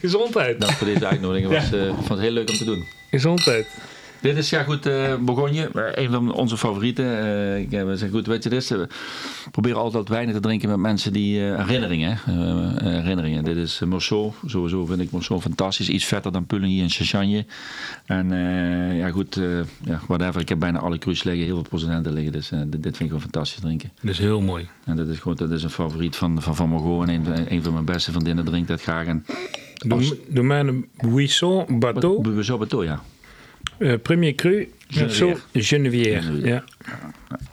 Gezondheid. 0.00 0.60
Dat 0.60 0.72
voor 0.72 0.86
deze 0.86 1.06
uitnodiging 1.06 1.52
was, 1.52 1.72
eh, 1.72 1.86
ik 1.86 1.94
vond 1.94 2.08
het 2.08 2.20
heel 2.20 2.30
leuk 2.30 2.50
om 2.50 2.56
te 2.56 2.64
doen. 2.64 2.84
Gezondheid. 3.10 3.66
Dit 4.20 4.36
is 4.36 4.50
ja 4.50 4.62
goed 4.62 4.86
uh, 4.86 5.14
Bourgogne, 5.16 5.70
eh, 5.74 6.04
een 6.04 6.10
van 6.10 6.32
onze 6.32 6.56
favorieten. 6.56 7.18
Eh, 7.18 7.58
ik, 7.58 7.70
we 7.70 7.96
zeggen 7.96 8.10
goed, 8.10 8.26
weet 8.26 8.42
je, 8.42 8.48
dit 8.48 8.62
is, 8.62 8.68
we 8.68 8.88
proberen 9.50 9.78
altijd 9.78 10.08
weinig 10.08 10.34
te 10.34 10.40
drinken 10.40 10.68
met 10.68 10.78
mensen 10.78 11.12
die 11.12 11.40
herinneringen. 11.40 12.18
herinneringen. 12.82 13.44
Dit 13.44 13.56
is 13.56 13.80
uh, 13.80 13.88
Morceau, 13.88 14.32
sowieso 14.46 14.86
vind 14.86 15.00
ik 15.00 15.10
Morceau 15.10 15.40
fantastisch. 15.40 15.88
Iets 15.88 16.04
vetter 16.04 16.32
dan 16.32 16.46
Puligny 16.46 16.80
en 16.80 16.90
Chachagne. 16.90 17.46
En 18.06 18.28
ja 18.96 19.10
goed, 19.10 19.40
ja, 19.84 20.00
whatever. 20.06 20.40
Ik 20.40 20.48
heb 20.48 20.58
bijna 20.58 20.78
alle 20.78 20.98
cru's 20.98 21.22
liggen, 21.22 21.44
heel 21.44 21.54
veel 21.54 21.68
procenten 21.68 22.12
liggen. 22.12 22.32
Dus 22.32 22.48
dit, 22.48 22.72
dit 22.72 22.82
vind 22.82 23.00
ik 23.00 23.06
gewoon 23.06 23.20
fantastisch 23.20 23.60
drinken. 23.60 23.90
Dat 24.00 24.10
is 24.10 24.18
heel 24.18 24.40
mooi. 24.40 24.68
En 24.84 24.96
dat 24.96 25.08
is 25.08 25.18
gewoon, 25.18 25.36
dat 25.36 25.50
is 25.50 25.62
een 25.62 25.70
favoriet 25.70 26.16
van 26.16 26.42
Van, 26.42 26.56
van. 26.56 27.08
En 27.08 27.26
een, 27.26 27.52
een 27.52 27.62
van 27.62 27.72
mijn 27.72 27.84
beste 27.84 28.10
vriendinnen 28.10 28.44
drinkt 28.44 28.68
dat 28.68 28.82
graag. 28.82 29.06
En 29.06 29.24
Doe, 29.86 30.18
doe 30.28 30.44
mij 30.44 30.60
een 30.60 30.86
Buisson 31.12 31.78
Bateau. 31.78 32.42
zo 32.42 32.58
beto, 32.58 32.84
ja. 32.84 33.02
Eh, 33.78 33.92
premier 34.02 34.34
cru. 34.34 34.72
Genevière. 34.88 35.36
Genevière. 35.52 36.40
Ja. 36.42 36.64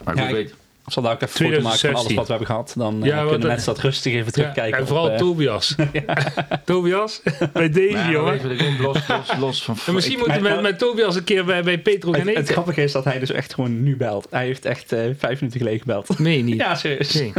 Maar 0.04 0.16
Ja, 0.16 0.28
ik- 0.28 0.34
weet, 0.34 0.54
Ik 0.86 0.92
zal 0.92 1.02
daar 1.02 1.12
ook 1.12 1.22
even 1.22 1.34
foto 1.34 1.48
maken 1.50 1.60
van 1.62 1.64
alles 1.70 1.78
2016. 1.78 2.16
wat 2.16 2.26
we 2.26 2.30
hebben 2.32 2.46
gehad. 2.50 2.74
Dan 2.76 3.00
eh, 3.02 3.08
Ja, 3.08 3.28
kunnen 3.28 3.46
mensen 3.46 3.74
dat 3.74 3.82
rustig 3.82 4.12
even 4.14 4.32
terugkijken. 4.32 4.78
en 4.78 4.86
vooral 4.86 5.10
eh, 5.10 5.18
Tobias. 5.18 5.74
Tobias, 6.64 7.22
bij 7.52 7.70
deze 7.70 7.92
Maar 7.96 8.10
jongen. 8.10 8.32
ook 8.34 8.78
los, 8.80 9.08
los, 9.08 9.36
los 9.38 9.62
van... 9.64 9.76
En 9.86 9.94
misschien 9.94 10.18
moeten 10.18 10.42
we 10.42 10.48
met, 10.48 10.60
met 10.62 10.78
Tobias 10.78 11.16
een 11.16 11.24
keer 11.24 11.44
bij, 11.44 11.62
bij 11.62 11.78
Petro 11.78 12.12
gaan 12.12 12.28
het, 12.28 12.48
grappige 12.48 12.82
is 12.82 12.92
dat 12.92 13.04
hij 13.04 13.18
dus 13.18 13.30
echt 13.30 13.54
gewoon 13.54 13.82
nu 13.82 13.96
belt. 13.96 14.26
Hij 14.30 14.44
heeft 14.46 14.64
echt 14.64 14.92
eh, 14.92 15.00
vijf 15.18 15.40
minuten 15.40 15.60
geleden 15.60 15.80
gebeld. 15.80 16.18
Nee, 16.18 16.42
niet. 16.42 16.56
Ja, 16.66 16.74
serieus. 16.74 17.12
Nee. 17.14 17.32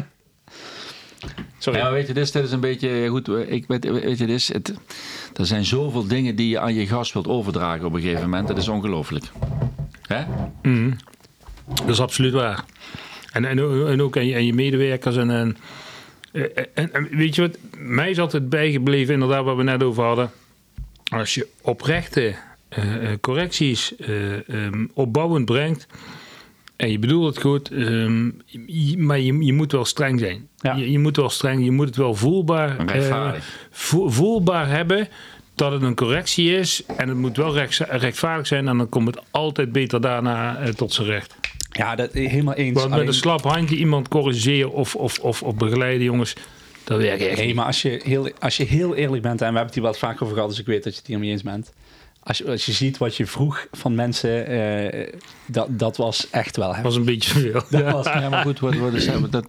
Sorry. 1.57 1.79
Ja, 1.79 1.91
weet 1.91 2.07
je, 2.07 2.13
dit 2.13 2.23
is, 2.23 2.31
dit 2.31 2.43
is 2.43 2.51
een 2.51 2.59
beetje 2.59 2.89
ja, 2.89 3.09
goed. 3.09 3.27
Ik 3.27 3.65
weet, 3.67 3.83
weet 3.83 4.17
je, 4.17 4.25
dit 4.25 4.35
is, 4.35 4.53
het, 4.53 4.73
er 5.35 5.45
zijn 5.45 5.65
zoveel 5.65 6.07
dingen 6.07 6.35
die 6.35 6.49
je 6.49 6.59
aan 6.59 6.73
je 6.73 6.87
gast 6.87 7.13
wilt 7.13 7.27
overdragen 7.27 7.85
op 7.85 7.93
een 7.93 8.01
gegeven 8.01 8.23
moment. 8.23 8.47
Dat 8.47 8.57
is 8.57 8.67
ongelooflijk. 8.67 9.25
Hè? 10.01 10.23
Mhm. 10.61 10.91
Dat 11.65 11.89
is 11.89 11.99
absoluut 11.99 12.33
waar. 12.33 12.63
En, 13.31 13.45
en, 13.45 13.59
en 13.87 14.01
ook 14.01 14.17
aan 14.17 14.25
je, 14.25 14.35
aan 14.35 14.45
je 14.45 14.53
medewerkers. 14.53 15.15
En, 15.15 15.29
en, 15.29 15.57
en, 16.73 17.07
weet 17.11 17.35
je 17.35 17.41
wat, 17.41 17.57
mij 17.77 18.09
is 18.09 18.19
altijd 18.19 18.49
bijgebleven, 18.49 19.13
inderdaad, 19.13 19.43
wat 19.43 19.55
we 19.55 19.63
net 19.63 19.83
over 19.83 20.03
hadden. 20.03 20.31
Als 21.03 21.33
je 21.33 21.47
oprechte 21.61 22.35
eh, 22.69 23.11
eh, 23.11 23.19
correcties 23.21 23.95
eh, 23.95 24.49
ehm, 24.49 24.85
opbouwend 24.93 25.45
brengt. 25.45 25.87
En 26.77 26.91
je 26.91 26.99
bedoelt 26.99 27.35
het 27.35 27.43
goed, 27.43 27.71
ehm, 27.71 28.29
je- 28.65 28.97
maar 28.97 29.19
je, 29.19 29.45
je 29.45 29.53
moet 29.53 29.71
wel 29.71 29.85
streng 29.85 30.19
zijn. 30.19 30.47
Ja. 30.57 30.75
Je, 30.75 30.91
je 30.91 30.99
moet 30.99 31.15
wel 31.17 31.29
streng, 31.29 31.63
je 31.63 31.71
moet 31.71 31.85
het 31.85 31.95
wel 31.95 32.15
voelbaar, 32.15 32.77
eh, 32.87 33.33
vo- 33.71 34.09
voelbaar 34.09 34.69
hebben 34.69 35.07
dat 35.55 35.71
het 35.71 35.81
een 35.81 35.95
correctie 35.95 36.51
is. 36.57 36.83
En 36.97 37.07
het 37.09 37.17
moet 37.17 37.37
wel 37.37 37.53
rechts- 37.53 37.79
rechtvaardig 37.79 38.47
zijn. 38.47 38.67
En 38.67 38.77
dan 38.77 38.89
komt 38.89 39.07
het 39.07 39.23
altijd 39.31 39.71
beter 39.71 40.01
daarna 40.01 40.57
eh, 40.57 40.67
tot 40.73 40.93
zijn 40.93 41.07
recht. 41.07 41.35
Ja, 41.71 41.95
dat 41.95 42.13
helemaal 42.13 42.53
eens. 42.53 42.73
Want 42.73 42.85
met 42.85 42.93
Alleen- 42.95 43.07
een 43.07 43.13
slap 43.13 43.41
handje 43.43 43.75
iemand 43.75 44.07
corrigeren 44.07 44.71
of, 44.71 44.95
of, 44.95 45.19
of, 45.19 45.43
of 45.43 45.55
begeleiden, 45.55 46.03
jongens, 46.03 46.33
dat 46.83 46.97
werkt 47.01 47.21
echt 47.25 47.53
maar 47.53 47.65
als 47.65 47.81
je, 47.81 48.01
heel, 48.03 48.29
als 48.39 48.57
je 48.57 48.63
heel 48.63 48.95
eerlijk 48.95 49.21
bent, 49.21 49.33
en 49.33 49.37
we 49.37 49.43
hebben 49.43 49.63
het 49.65 49.73
hier 49.73 49.83
wel 49.83 49.93
vaak 49.93 50.21
over 50.21 50.33
gehad, 50.33 50.49
dus 50.49 50.59
ik 50.59 50.65
weet 50.65 50.83
dat 50.83 50.93
je 50.93 50.99
het 50.99 51.07
hier 51.07 51.19
mee 51.19 51.29
eens 51.31 51.43
bent. 51.43 51.73
Als 52.27 52.37
je, 52.37 52.45
als 52.45 52.65
je 52.65 52.71
ziet 52.71 52.97
wat 52.97 53.15
je 53.15 53.25
vroeg 53.25 53.67
van 53.71 53.95
mensen, 53.95 54.45
eh, 54.47 55.13
dat, 55.45 55.67
dat 55.79 55.97
was 55.97 56.29
echt 56.29 56.57
wel 56.57 56.73
Dat 56.73 56.81
was 56.81 56.95
een 56.95 57.05
beetje 57.05 57.39
veel. 57.39 57.63
Dat 57.69 57.81
Ja. 57.81 57.91
was, 57.91 58.05
Ja, 58.05 58.29
maar 58.29 58.41
goed, 58.43 58.59
wat, 58.59 58.75
wat 58.75 58.93
is, 58.93 59.09
dat, 59.29 59.47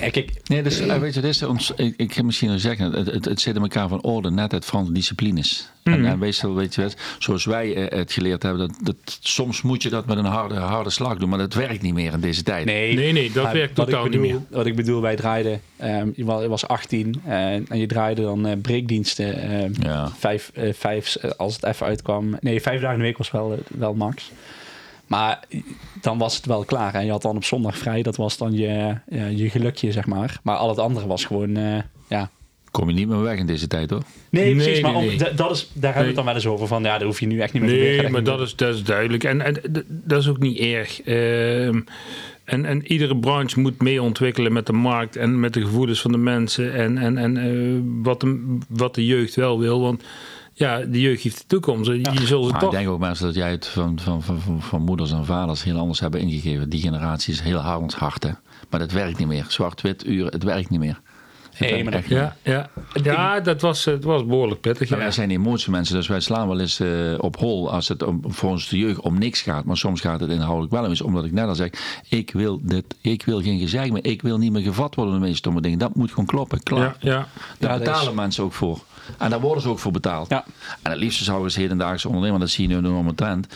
Ja, 0.00 0.10
kijk, 0.10 0.30
nee, 0.44 0.62
dus, 0.62 0.80
eh, 0.80 0.98
weet 0.98 1.14
je, 1.14 1.20
dit 1.20 1.30
is 1.30 1.42
ons, 1.42 1.72
ik, 1.76 1.94
ik 1.96 2.14
ga 2.14 2.22
misschien 2.22 2.48
wel 2.48 2.58
zeggen, 2.58 2.92
het, 2.92 3.06
het, 3.06 3.24
het 3.24 3.40
zit 3.40 3.56
in 3.56 3.62
elkaar 3.62 3.88
van 3.88 4.02
orde, 4.02 4.30
netheid 4.30 4.64
van 4.64 4.92
disciplines. 4.92 5.70
En, 5.82 6.04
en 6.06 6.18
meestal, 6.18 6.54
weet 6.54 6.74
je, 6.74 6.90
zoals 7.18 7.44
wij 7.44 7.74
eh, 7.88 7.98
het 7.98 8.12
geleerd 8.12 8.42
hebben, 8.42 8.68
dat, 8.68 8.78
dat, 8.82 9.18
soms 9.20 9.62
moet 9.62 9.82
je 9.82 9.88
dat 9.88 10.06
met 10.06 10.16
een 10.18 10.24
harde, 10.24 10.54
harde 10.54 10.90
slag 10.90 11.16
doen, 11.18 11.28
maar 11.28 11.38
dat 11.38 11.54
werkt 11.54 11.82
niet 11.82 11.94
meer 11.94 12.12
in 12.12 12.20
deze 12.20 12.42
tijd. 12.42 12.64
nee, 12.64 12.94
Nee, 12.94 13.12
nee, 13.12 13.30
dat 13.32 13.44
maar 13.44 13.52
werkt 13.54 13.74
totaal 13.74 14.06
niet 14.06 14.20
meer. 14.20 14.40
Wat 14.50 14.66
ik 14.66 14.76
bedoel, 14.76 15.00
wij 15.00 15.16
draaiden, 15.16 15.60
ehm, 15.76 16.08
je 16.14 16.24
wa- 16.24 16.40
je 16.40 16.48
was 16.48 16.66
18 16.68 17.20
eh, 17.24 17.52
en 17.54 17.78
je 17.78 17.86
draaide 17.86 18.22
dan 18.22 18.46
eh 18.46 18.56
breekdiensten. 18.62 19.42
eh, 19.42 19.70
Ja. 19.82 20.12
vijf, 20.18 20.50
eh, 20.54 20.72
vijf, 20.72 21.14
eh, 21.16 21.30
als 21.36 21.54
het 21.54 21.64
even 21.64 21.86
uitkwam. 21.86 22.36
Nee, 22.40 22.60
vijf 22.60 22.80
dagen 22.80 22.94
in 22.94 23.00
de 23.00 23.06
week 23.06 23.18
was 23.18 23.30
wel, 23.30 23.52
eh, 23.52 23.58
wel 23.78 23.94
max. 23.94 24.30
Maar 25.08 25.40
dan 26.00 26.18
was 26.18 26.36
het 26.36 26.46
wel 26.46 26.64
klaar. 26.64 26.94
En 26.94 27.04
je 27.04 27.10
had 27.10 27.22
dan 27.22 27.36
op 27.36 27.44
zondag 27.44 27.78
vrij. 27.78 28.02
Dat 28.02 28.16
was 28.16 28.36
dan 28.36 28.52
je, 28.52 28.94
je 29.34 29.50
gelukje, 29.50 29.92
zeg 29.92 30.06
maar. 30.06 30.38
Maar 30.42 30.56
al 30.56 30.68
het 30.68 30.78
andere 30.78 31.06
was 31.06 31.24
gewoon, 31.24 31.56
eh, 31.56 31.78
ja... 32.08 32.30
Kom 32.70 32.88
je 32.88 32.94
niet 32.94 33.08
meer 33.08 33.22
weg 33.22 33.38
in 33.38 33.46
deze 33.46 33.66
tijd 33.66 33.90
hoor. 33.90 34.02
Nee, 34.30 34.44
Nee, 34.44 34.54
precies. 34.54 34.80
maar 34.82 34.92
nee, 34.92 35.00
om- 35.00 35.06
nee. 35.06 35.16
d- 35.16 35.36
dat 35.36 35.50
is, 35.50 35.70
daar 35.72 35.82
hebben 35.82 36.00
we 36.02 36.06
het 36.06 36.16
dan 36.16 36.24
wel 36.24 36.34
eens 36.34 36.46
over. 36.46 36.66
Van 36.66 36.82
ja, 36.82 36.98
daar 36.98 37.06
hoef 37.06 37.20
je 37.20 37.26
nu 37.26 37.40
echt 37.40 37.52
niet 37.52 37.62
meer 37.62 37.96
te 37.96 38.02
Nee, 38.02 38.10
maar 38.10 38.22
dat 38.22 38.40
is, 38.40 38.56
dat 38.56 38.74
is 38.74 38.82
duidelijk. 38.84 39.24
En, 39.24 39.40
en 39.40 39.56
dat 39.88 40.20
is 40.20 40.28
ook 40.28 40.38
niet 40.38 40.58
erg. 40.58 41.02
Ehm, 41.02 41.80
en, 42.44 42.64
en 42.64 42.92
iedere 42.92 43.16
branche 43.16 43.60
moet 43.60 43.82
mee 43.82 44.02
ontwikkelen 44.02 44.52
met 44.52 44.66
de 44.66 44.72
markt 44.72 45.16
en 45.16 45.40
met 45.40 45.54
de 45.54 45.60
gevoelens 45.60 46.00
van 46.00 46.12
de 46.12 46.18
mensen. 46.18 46.74
En, 46.74 46.98
en, 46.98 47.18
en 47.18 47.36
eh, 47.36 47.80
wat, 48.02 48.20
de, 48.20 48.58
wat 48.68 48.94
de 48.94 49.06
jeugd 49.06 49.34
wel 49.34 49.58
wil. 49.58 49.80
Want 49.80 50.02
ja, 50.58 50.78
de 50.78 51.00
jeugd 51.00 51.22
heeft 51.22 51.38
de 51.38 51.46
toekomst. 51.46 51.90
Je 51.90 52.02
zult 52.26 52.42
het 52.44 52.52
Maar 52.52 52.62
ik 52.62 52.68
toch... 52.68 52.70
denk 52.70 52.88
ook 52.88 52.98
mensen 52.98 53.26
dat 53.26 53.34
jij 53.34 53.50
het 53.50 53.66
van, 53.66 53.98
van, 54.00 54.22
van, 54.22 54.40
van, 54.40 54.62
van 54.62 54.82
moeders 54.82 55.12
en 55.12 55.24
vaders 55.24 55.62
heel 55.62 55.78
anders 55.78 56.00
hebben 56.00 56.20
ingegeven. 56.20 56.68
Die 56.68 56.80
generatie 56.80 57.32
is 57.32 57.40
heel 57.40 57.58
hard 57.58 57.94
hard 57.94 58.22
hè. 58.22 58.30
Maar 58.70 58.80
dat 58.80 58.92
werkt 58.92 59.18
niet 59.18 59.28
meer. 59.28 59.44
Zwart-wit 59.48 60.06
uren, 60.06 60.32
het 60.32 60.42
werkt 60.42 60.70
niet 60.70 60.80
meer. 60.80 61.00
Nee, 61.58 61.84
maar 61.84 61.92
echt 61.92 62.08
niet. 62.08 62.18
Ja, 62.18 62.36
ja. 62.42 62.70
ja 63.02 63.40
dat, 63.40 63.60
was, 63.60 63.84
het 63.84 64.04
was 64.04 64.26
behoorlijk 64.26 64.60
pittig. 64.60 64.88
Maar 64.88 64.98
Ja. 64.98 65.04
wij 65.04 65.12
zijn 65.12 65.30
emotiemensen, 65.30 65.94
dus 65.94 66.08
wij 66.08 66.20
slaan 66.20 66.48
wel 66.48 66.60
eens 66.60 66.80
eh, 66.80 66.88
op 67.18 67.36
hol 67.36 67.70
als 67.72 67.88
het 67.88 68.02
om, 68.02 68.20
voor 68.26 68.50
ons 68.50 68.68
de 68.68 68.78
jeugd 68.78 69.00
om 69.00 69.18
niks 69.18 69.42
gaat. 69.42 69.64
Maar 69.64 69.76
soms 69.76 70.00
gaat 70.00 70.20
het 70.20 70.30
inhoudelijk 70.30 70.72
wel 70.72 70.86
eens, 70.86 71.00
omdat 71.02 71.24
ik 71.24 71.32
net 71.32 71.48
al 71.48 71.54
zeg, 71.54 71.70
ik 72.08 72.30
wil, 72.32 72.58
dit, 72.62 72.84
ik 73.00 73.24
wil 73.24 73.40
geen 73.42 73.58
gezeik 73.58 73.92
meer. 73.92 74.04
Ik 74.04 74.22
wil 74.22 74.38
niet 74.38 74.52
meer 74.52 74.62
gevat 74.62 74.94
worden 74.94 75.12
door 75.14 75.22
de 75.22 75.26
meeste 75.28 75.36
stomme 75.36 75.60
dingen. 75.60 75.78
Dat 75.78 75.94
moet 75.94 76.10
gewoon 76.10 76.26
kloppen, 76.26 76.62
klaar. 76.62 76.96
Ja, 77.00 77.10
ja. 77.12 77.26
Daar 77.58 77.72
Ja, 77.72 77.78
betalen 77.78 78.08
is- 78.08 78.14
mensen 78.14 78.44
ook 78.44 78.52
voor. 78.52 78.78
En 79.18 79.30
daar 79.30 79.40
worden 79.40 79.62
ze 79.62 79.68
ook 79.68 79.78
voor 79.78 79.92
betaald. 79.92 80.28
Ja. 80.28 80.44
En 80.82 80.90
het 80.90 81.00
liefste 81.00 81.24
zou 81.24 81.44
eens 81.44 81.56
hedendaagse 81.56 82.08
ondernemer, 82.08 82.40
dat 82.40 82.50
zie 82.50 82.68
je 82.68 82.74
nu 82.74 82.78
een 82.78 82.86
enorme 82.86 83.14
trend. 83.14 83.46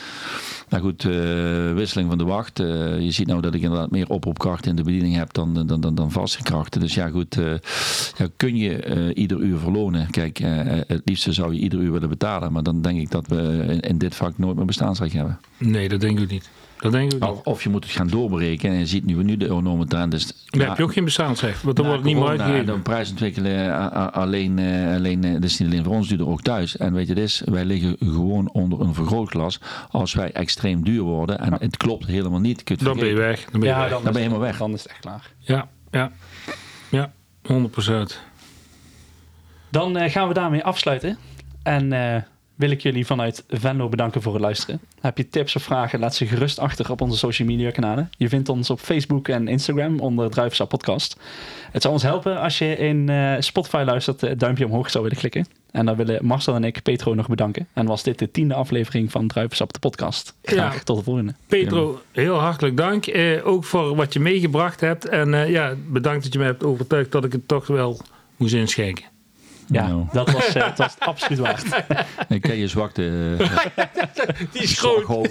Nou 0.68 0.82
goed, 0.82 1.04
eh, 1.04 1.72
wisseling 1.72 2.08
van 2.08 2.18
de 2.18 2.24
wacht. 2.24 2.60
Eh, 2.60 3.00
je 3.00 3.10
ziet 3.10 3.26
nou 3.26 3.40
dat 3.40 3.54
ik 3.54 3.62
inderdaad 3.62 3.90
meer 3.90 4.08
oproepkrachten 4.08 4.70
in 4.70 4.76
de 4.76 4.82
bediening 4.82 5.14
heb 5.14 5.32
dan, 5.32 5.66
dan, 5.66 5.80
dan, 5.80 5.94
dan 5.94 6.10
vaste 6.10 6.42
krachten. 6.42 6.80
Dus 6.80 6.94
ja 6.94 7.08
goed, 7.08 7.38
eh, 7.38 7.52
ja, 8.16 8.26
kun 8.36 8.56
je 8.56 8.76
eh, 8.76 9.16
ieder 9.22 9.38
uur 9.38 9.58
verlonen. 9.58 10.10
Kijk, 10.10 10.40
eh, 10.40 10.50
het 10.86 11.02
liefste 11.04 11.32
zou 11.32 11.54
je 11.54 11.60
ieder 11.60 11.80
uur 11.80 11.92
willen 11.92 12.08
betalen. 12.08 12.52
Maar 12.52 12.62
dan 12.62 12.82
denk 12.82 12.98
ik 12.98 13.10
dat 13.10 13.26
we 13.26 13.64
in, 13.68 13.80
in 13.80 13.98
dit 13.98 14.14
vak 14.14 14.38
nooit 14.38 14.56
meer 14.56 14.64
bestaansrecht 14.64 15.12
hebben. 15.12 15.40
Nee, 15.58 15.88
dat 15.88 16.00
denk 16.00 16.18
ik 16.18 16.30
niet. 16.30 16.50
Dat 16.82 16.92
denk 16.92 17.12
ik. 17.12 17.24
Of, 17.24 17.40
of 17.42 17.62
je 17.62 17.68
moet 17.68 17.84
het 17.84 17.92
gaan 17.92 18.08
doorberekenen. 18.08 18.72
En 18.74 18.78
je 18.78 18.86
ziet 18.86 19.04
nu, 19.04 19.22
nu 19.22 19.36
de 19.36 19.50
enorme 19.50 19.86
trend 19.86 20.14
is... 20.14 20.32
Dan 20.46 20.60
heb 20.60 20.76
je 20.76 20.82
ook 20.82 20.92
geen 20.92 21.04
bestaansrecht. 21.04 21.62
Want 21.62 21.76
dan 21.76 21.86
wordt 21.86 22.00
het 22.00 22.10
niet 22.12 22.20
meer 22.20 22.28
uitgegeven. 22.28 22.66
de 22.66 22.78
prijs 22.78 23.10
ontwikkelen 23.10 23.74
eh, 23.74 24.06
alleen, 24.06 24.58
eh, 24.58 24.94
alleen 24.94 25.24
eh, 25.24 25.32
dat 25.32 25.44
is 25.44 25.58
niet 25.58 25.70
alleen 25.70 25.84
voor 25.84 25.94
ons 25.94 26.08
duurder, 26.08 26.28
ook 26.28 26.42
thuis. 26.42 26.76
En 26.76 26.92
weet 26.92 27.08
je, 27.08 27.14
dit 27.14 27.24
is, 27.24 27.42
wij 27.44 27.64
liggen 27.64 27.96
gewoon 27.98 28.50
onder 28.52 28.80
een 28.80 28.94
vergrootglas 28.94 29.60
als 29.90 30.14
wij 30.14 30.32
extreem 30.32 30.84
duur 30.84 31.02
worden. 31.02 31.38
En 31.38 31.52
het 31.52 31.76
klopt 31.76 32.06
helemaal 32.06 32.40
niet. 32.40 32.58
Je 32.58 32.64
kunt 32.64 32.80
het 32.80 32.88
Dan 32.88 32.98
ben 32.98 33.08
je 33.08 33.14
weg. 33.14 33.44
Dan 33.50 33.60
ben 33.60 33.68
je 33.68 33.74
Ja, 33.74 33.80
weg. 33.80 33.90
dan, 33.90 34.02
Dan 34.04 34.12
ben 34.12 34.22
je 34.22 34.28
helemaal 34.28 34.46
weg. 34.48 34.58
Dan 34.58 34.72
is 34.72 34.82
het 34.82 34.90
echt 34.90 35.00
klaar. 35.00 35.30
Ja, 35.38 35.68
ja. 35.90 36.12
Ja, 36.88 37.12
100% 37.42 38.18
Dan 39.70 40.10
gaan 40.10 40.28
we 40.28 40.34
daarmee 40.34 40.64
afsluiten. 40.64 41.18
En 41.62 41.92
eh, 41.92 42.22
wil 42.62 42.70
ik 42.70 42.82
jullie 42.82 43.06
vanuit 43.06 43.44
Venlo 43.48 43.88
bedanken 43.88 44.22
voor 44.22 44.32
het 44.32 44.42
luisteren. 44.42 44.80
Heb 45.00 45.16
je 45.16 45.28
tips 45.28 45.56
of 45.56 45.62
vragen, 45.62 45.98
laat 45.98 46.14
ze 46.14 46.26
gerust 46.26 46.58
achter 46.58 46.90
op 46.90 47.00
onze 47.00 47.18
social 47.18 47.48
media 47.48 47.70
kanalen. 47.70 48.10
Je 48.16 48.28
vindt 48.28 48.48
ons 48.48 48.70
op 48.70 48.80
Facebook 48.80 49.28
en 49.28 49.48
Instagram 49.48 50.00
onder 50.00 50.30
Druivensap 50.30 50.68
Podcast. 50.68 51.16
Het 51.72 51.82
zou 51.82 51.94
ons 51.94 52.02
helpen 52.02 52.40
als 52.40 52.58
je 52.58 52.76
in 52.76 53.10
uh, 53.10 53.34
Spotify 53.38 53.82
luistert, 53.86 54.20
het 54.20 54.40
duimpje 54.40 54.64
omhoog 54.64 54.90
zou 54.90 55.02
willen 55.02 55.18
klikken. 55.18 55.46
En 55.70 55.86
dan 55.86 55.96
willen 55.96 56.24
Marcel 56.24 56.54
en 56.54 56.64
ik 56.64 56.82
Petro 56.82 57.14
nog 57.14 57.28
bedanken. 57.28 57.66
En 57.72 57.86
was 57.86 58.02
dit 58.02 58.18
de 58.18 58.30
tiende 58.30 58.54
aflevering 58.54 59.10
van 59.10 59.26
Druivensap 59.26 59.72
de 59.72 59.78
podcast. 59.78 60.34
Graag 60.42 60.74
ja. 60.74 60.80
tot 60.80 60.96
de 60.96 61.02
volgende. 61.02 61.34
Petro, 61.46 62.00
heel 62.12 62.38
hartelijk 62.38 62.76
dank. 62.76 63.06
Eh, 63.06 63.46
ook 63.46 63.64
voor 63.64 63.96
wat 63.96 64.12
je 64.12 64.20
meegebracht 64.20 64.80
hebt. 64.80 65.08
En 65.08 65.28
uh, 65.28 65.50
ja, 65.50 65.74
bedankt 65.88 66.22
dat 66.22 66.32
je 66.32 66.38
me 66.38 66.44
hebt 66.44 66.64
overtuigd 66.64 67.12
dat 67.12 67.24
ik 67.24 67.32
het 67.32 67.48
toch 67.48 67.66
wel 67.66 68.00
moest 68.36 68.54
inschenken. 68.54 69.11
Ja, 69.72 69.86
nou. 69.86 70.06
dat, 70.12 70.30
was, 70.30 70.56
uh, 70.56 70.62
dat 70.62 70.78
was 70.78 70.94
absoluut 70.98 71.38
waard. 71.38 71.64
Ik 72.28 72.40
ken 72.40 72.56
je 72.56 72.68
zwakte. 72.68 73.02
Uh, 73.42 74.48
Die 74.52 74.62
is 74.62 74.78
groot. 74.78 75.28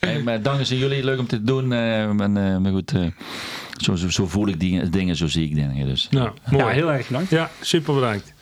hey, 0.00 0.22
maar 0.22 0.42
dank 0.42 0.58
aan 0.58 0.78
jullie. 0.78 1.04
Leuk 1.04 1.18
om 1.18 1.26
te 1.26 1.42
doen. 1.42 1.70
Uh, 1.70 2.02
en, 2.02 2.62
maar 2.62 2.72
goed, 2.72 2.92
zo, 3.76 3.94
zo, 3.94 4.10
zo, 4.10 4.26
voel 4.26 4.48
ik 4.48 4.60
die, 4.60 4.90
dingen, 4.90 5.16
zo 5.16 5.26
zie 5.26 5.44
ik 5.48 5.54
dingen. 5.54 5.86
Dus. 5.86 6.08
Nou, 6.10 6.30
mooi. 6.50 6.64
Ja, 6.64 6.70
heel 6.70 6.92
erg 6.92 7.06
bedankt. 7.06 7.30
Ja, 7.30 7.50
super 7.60 7.94
bedankt. 7.94 8.33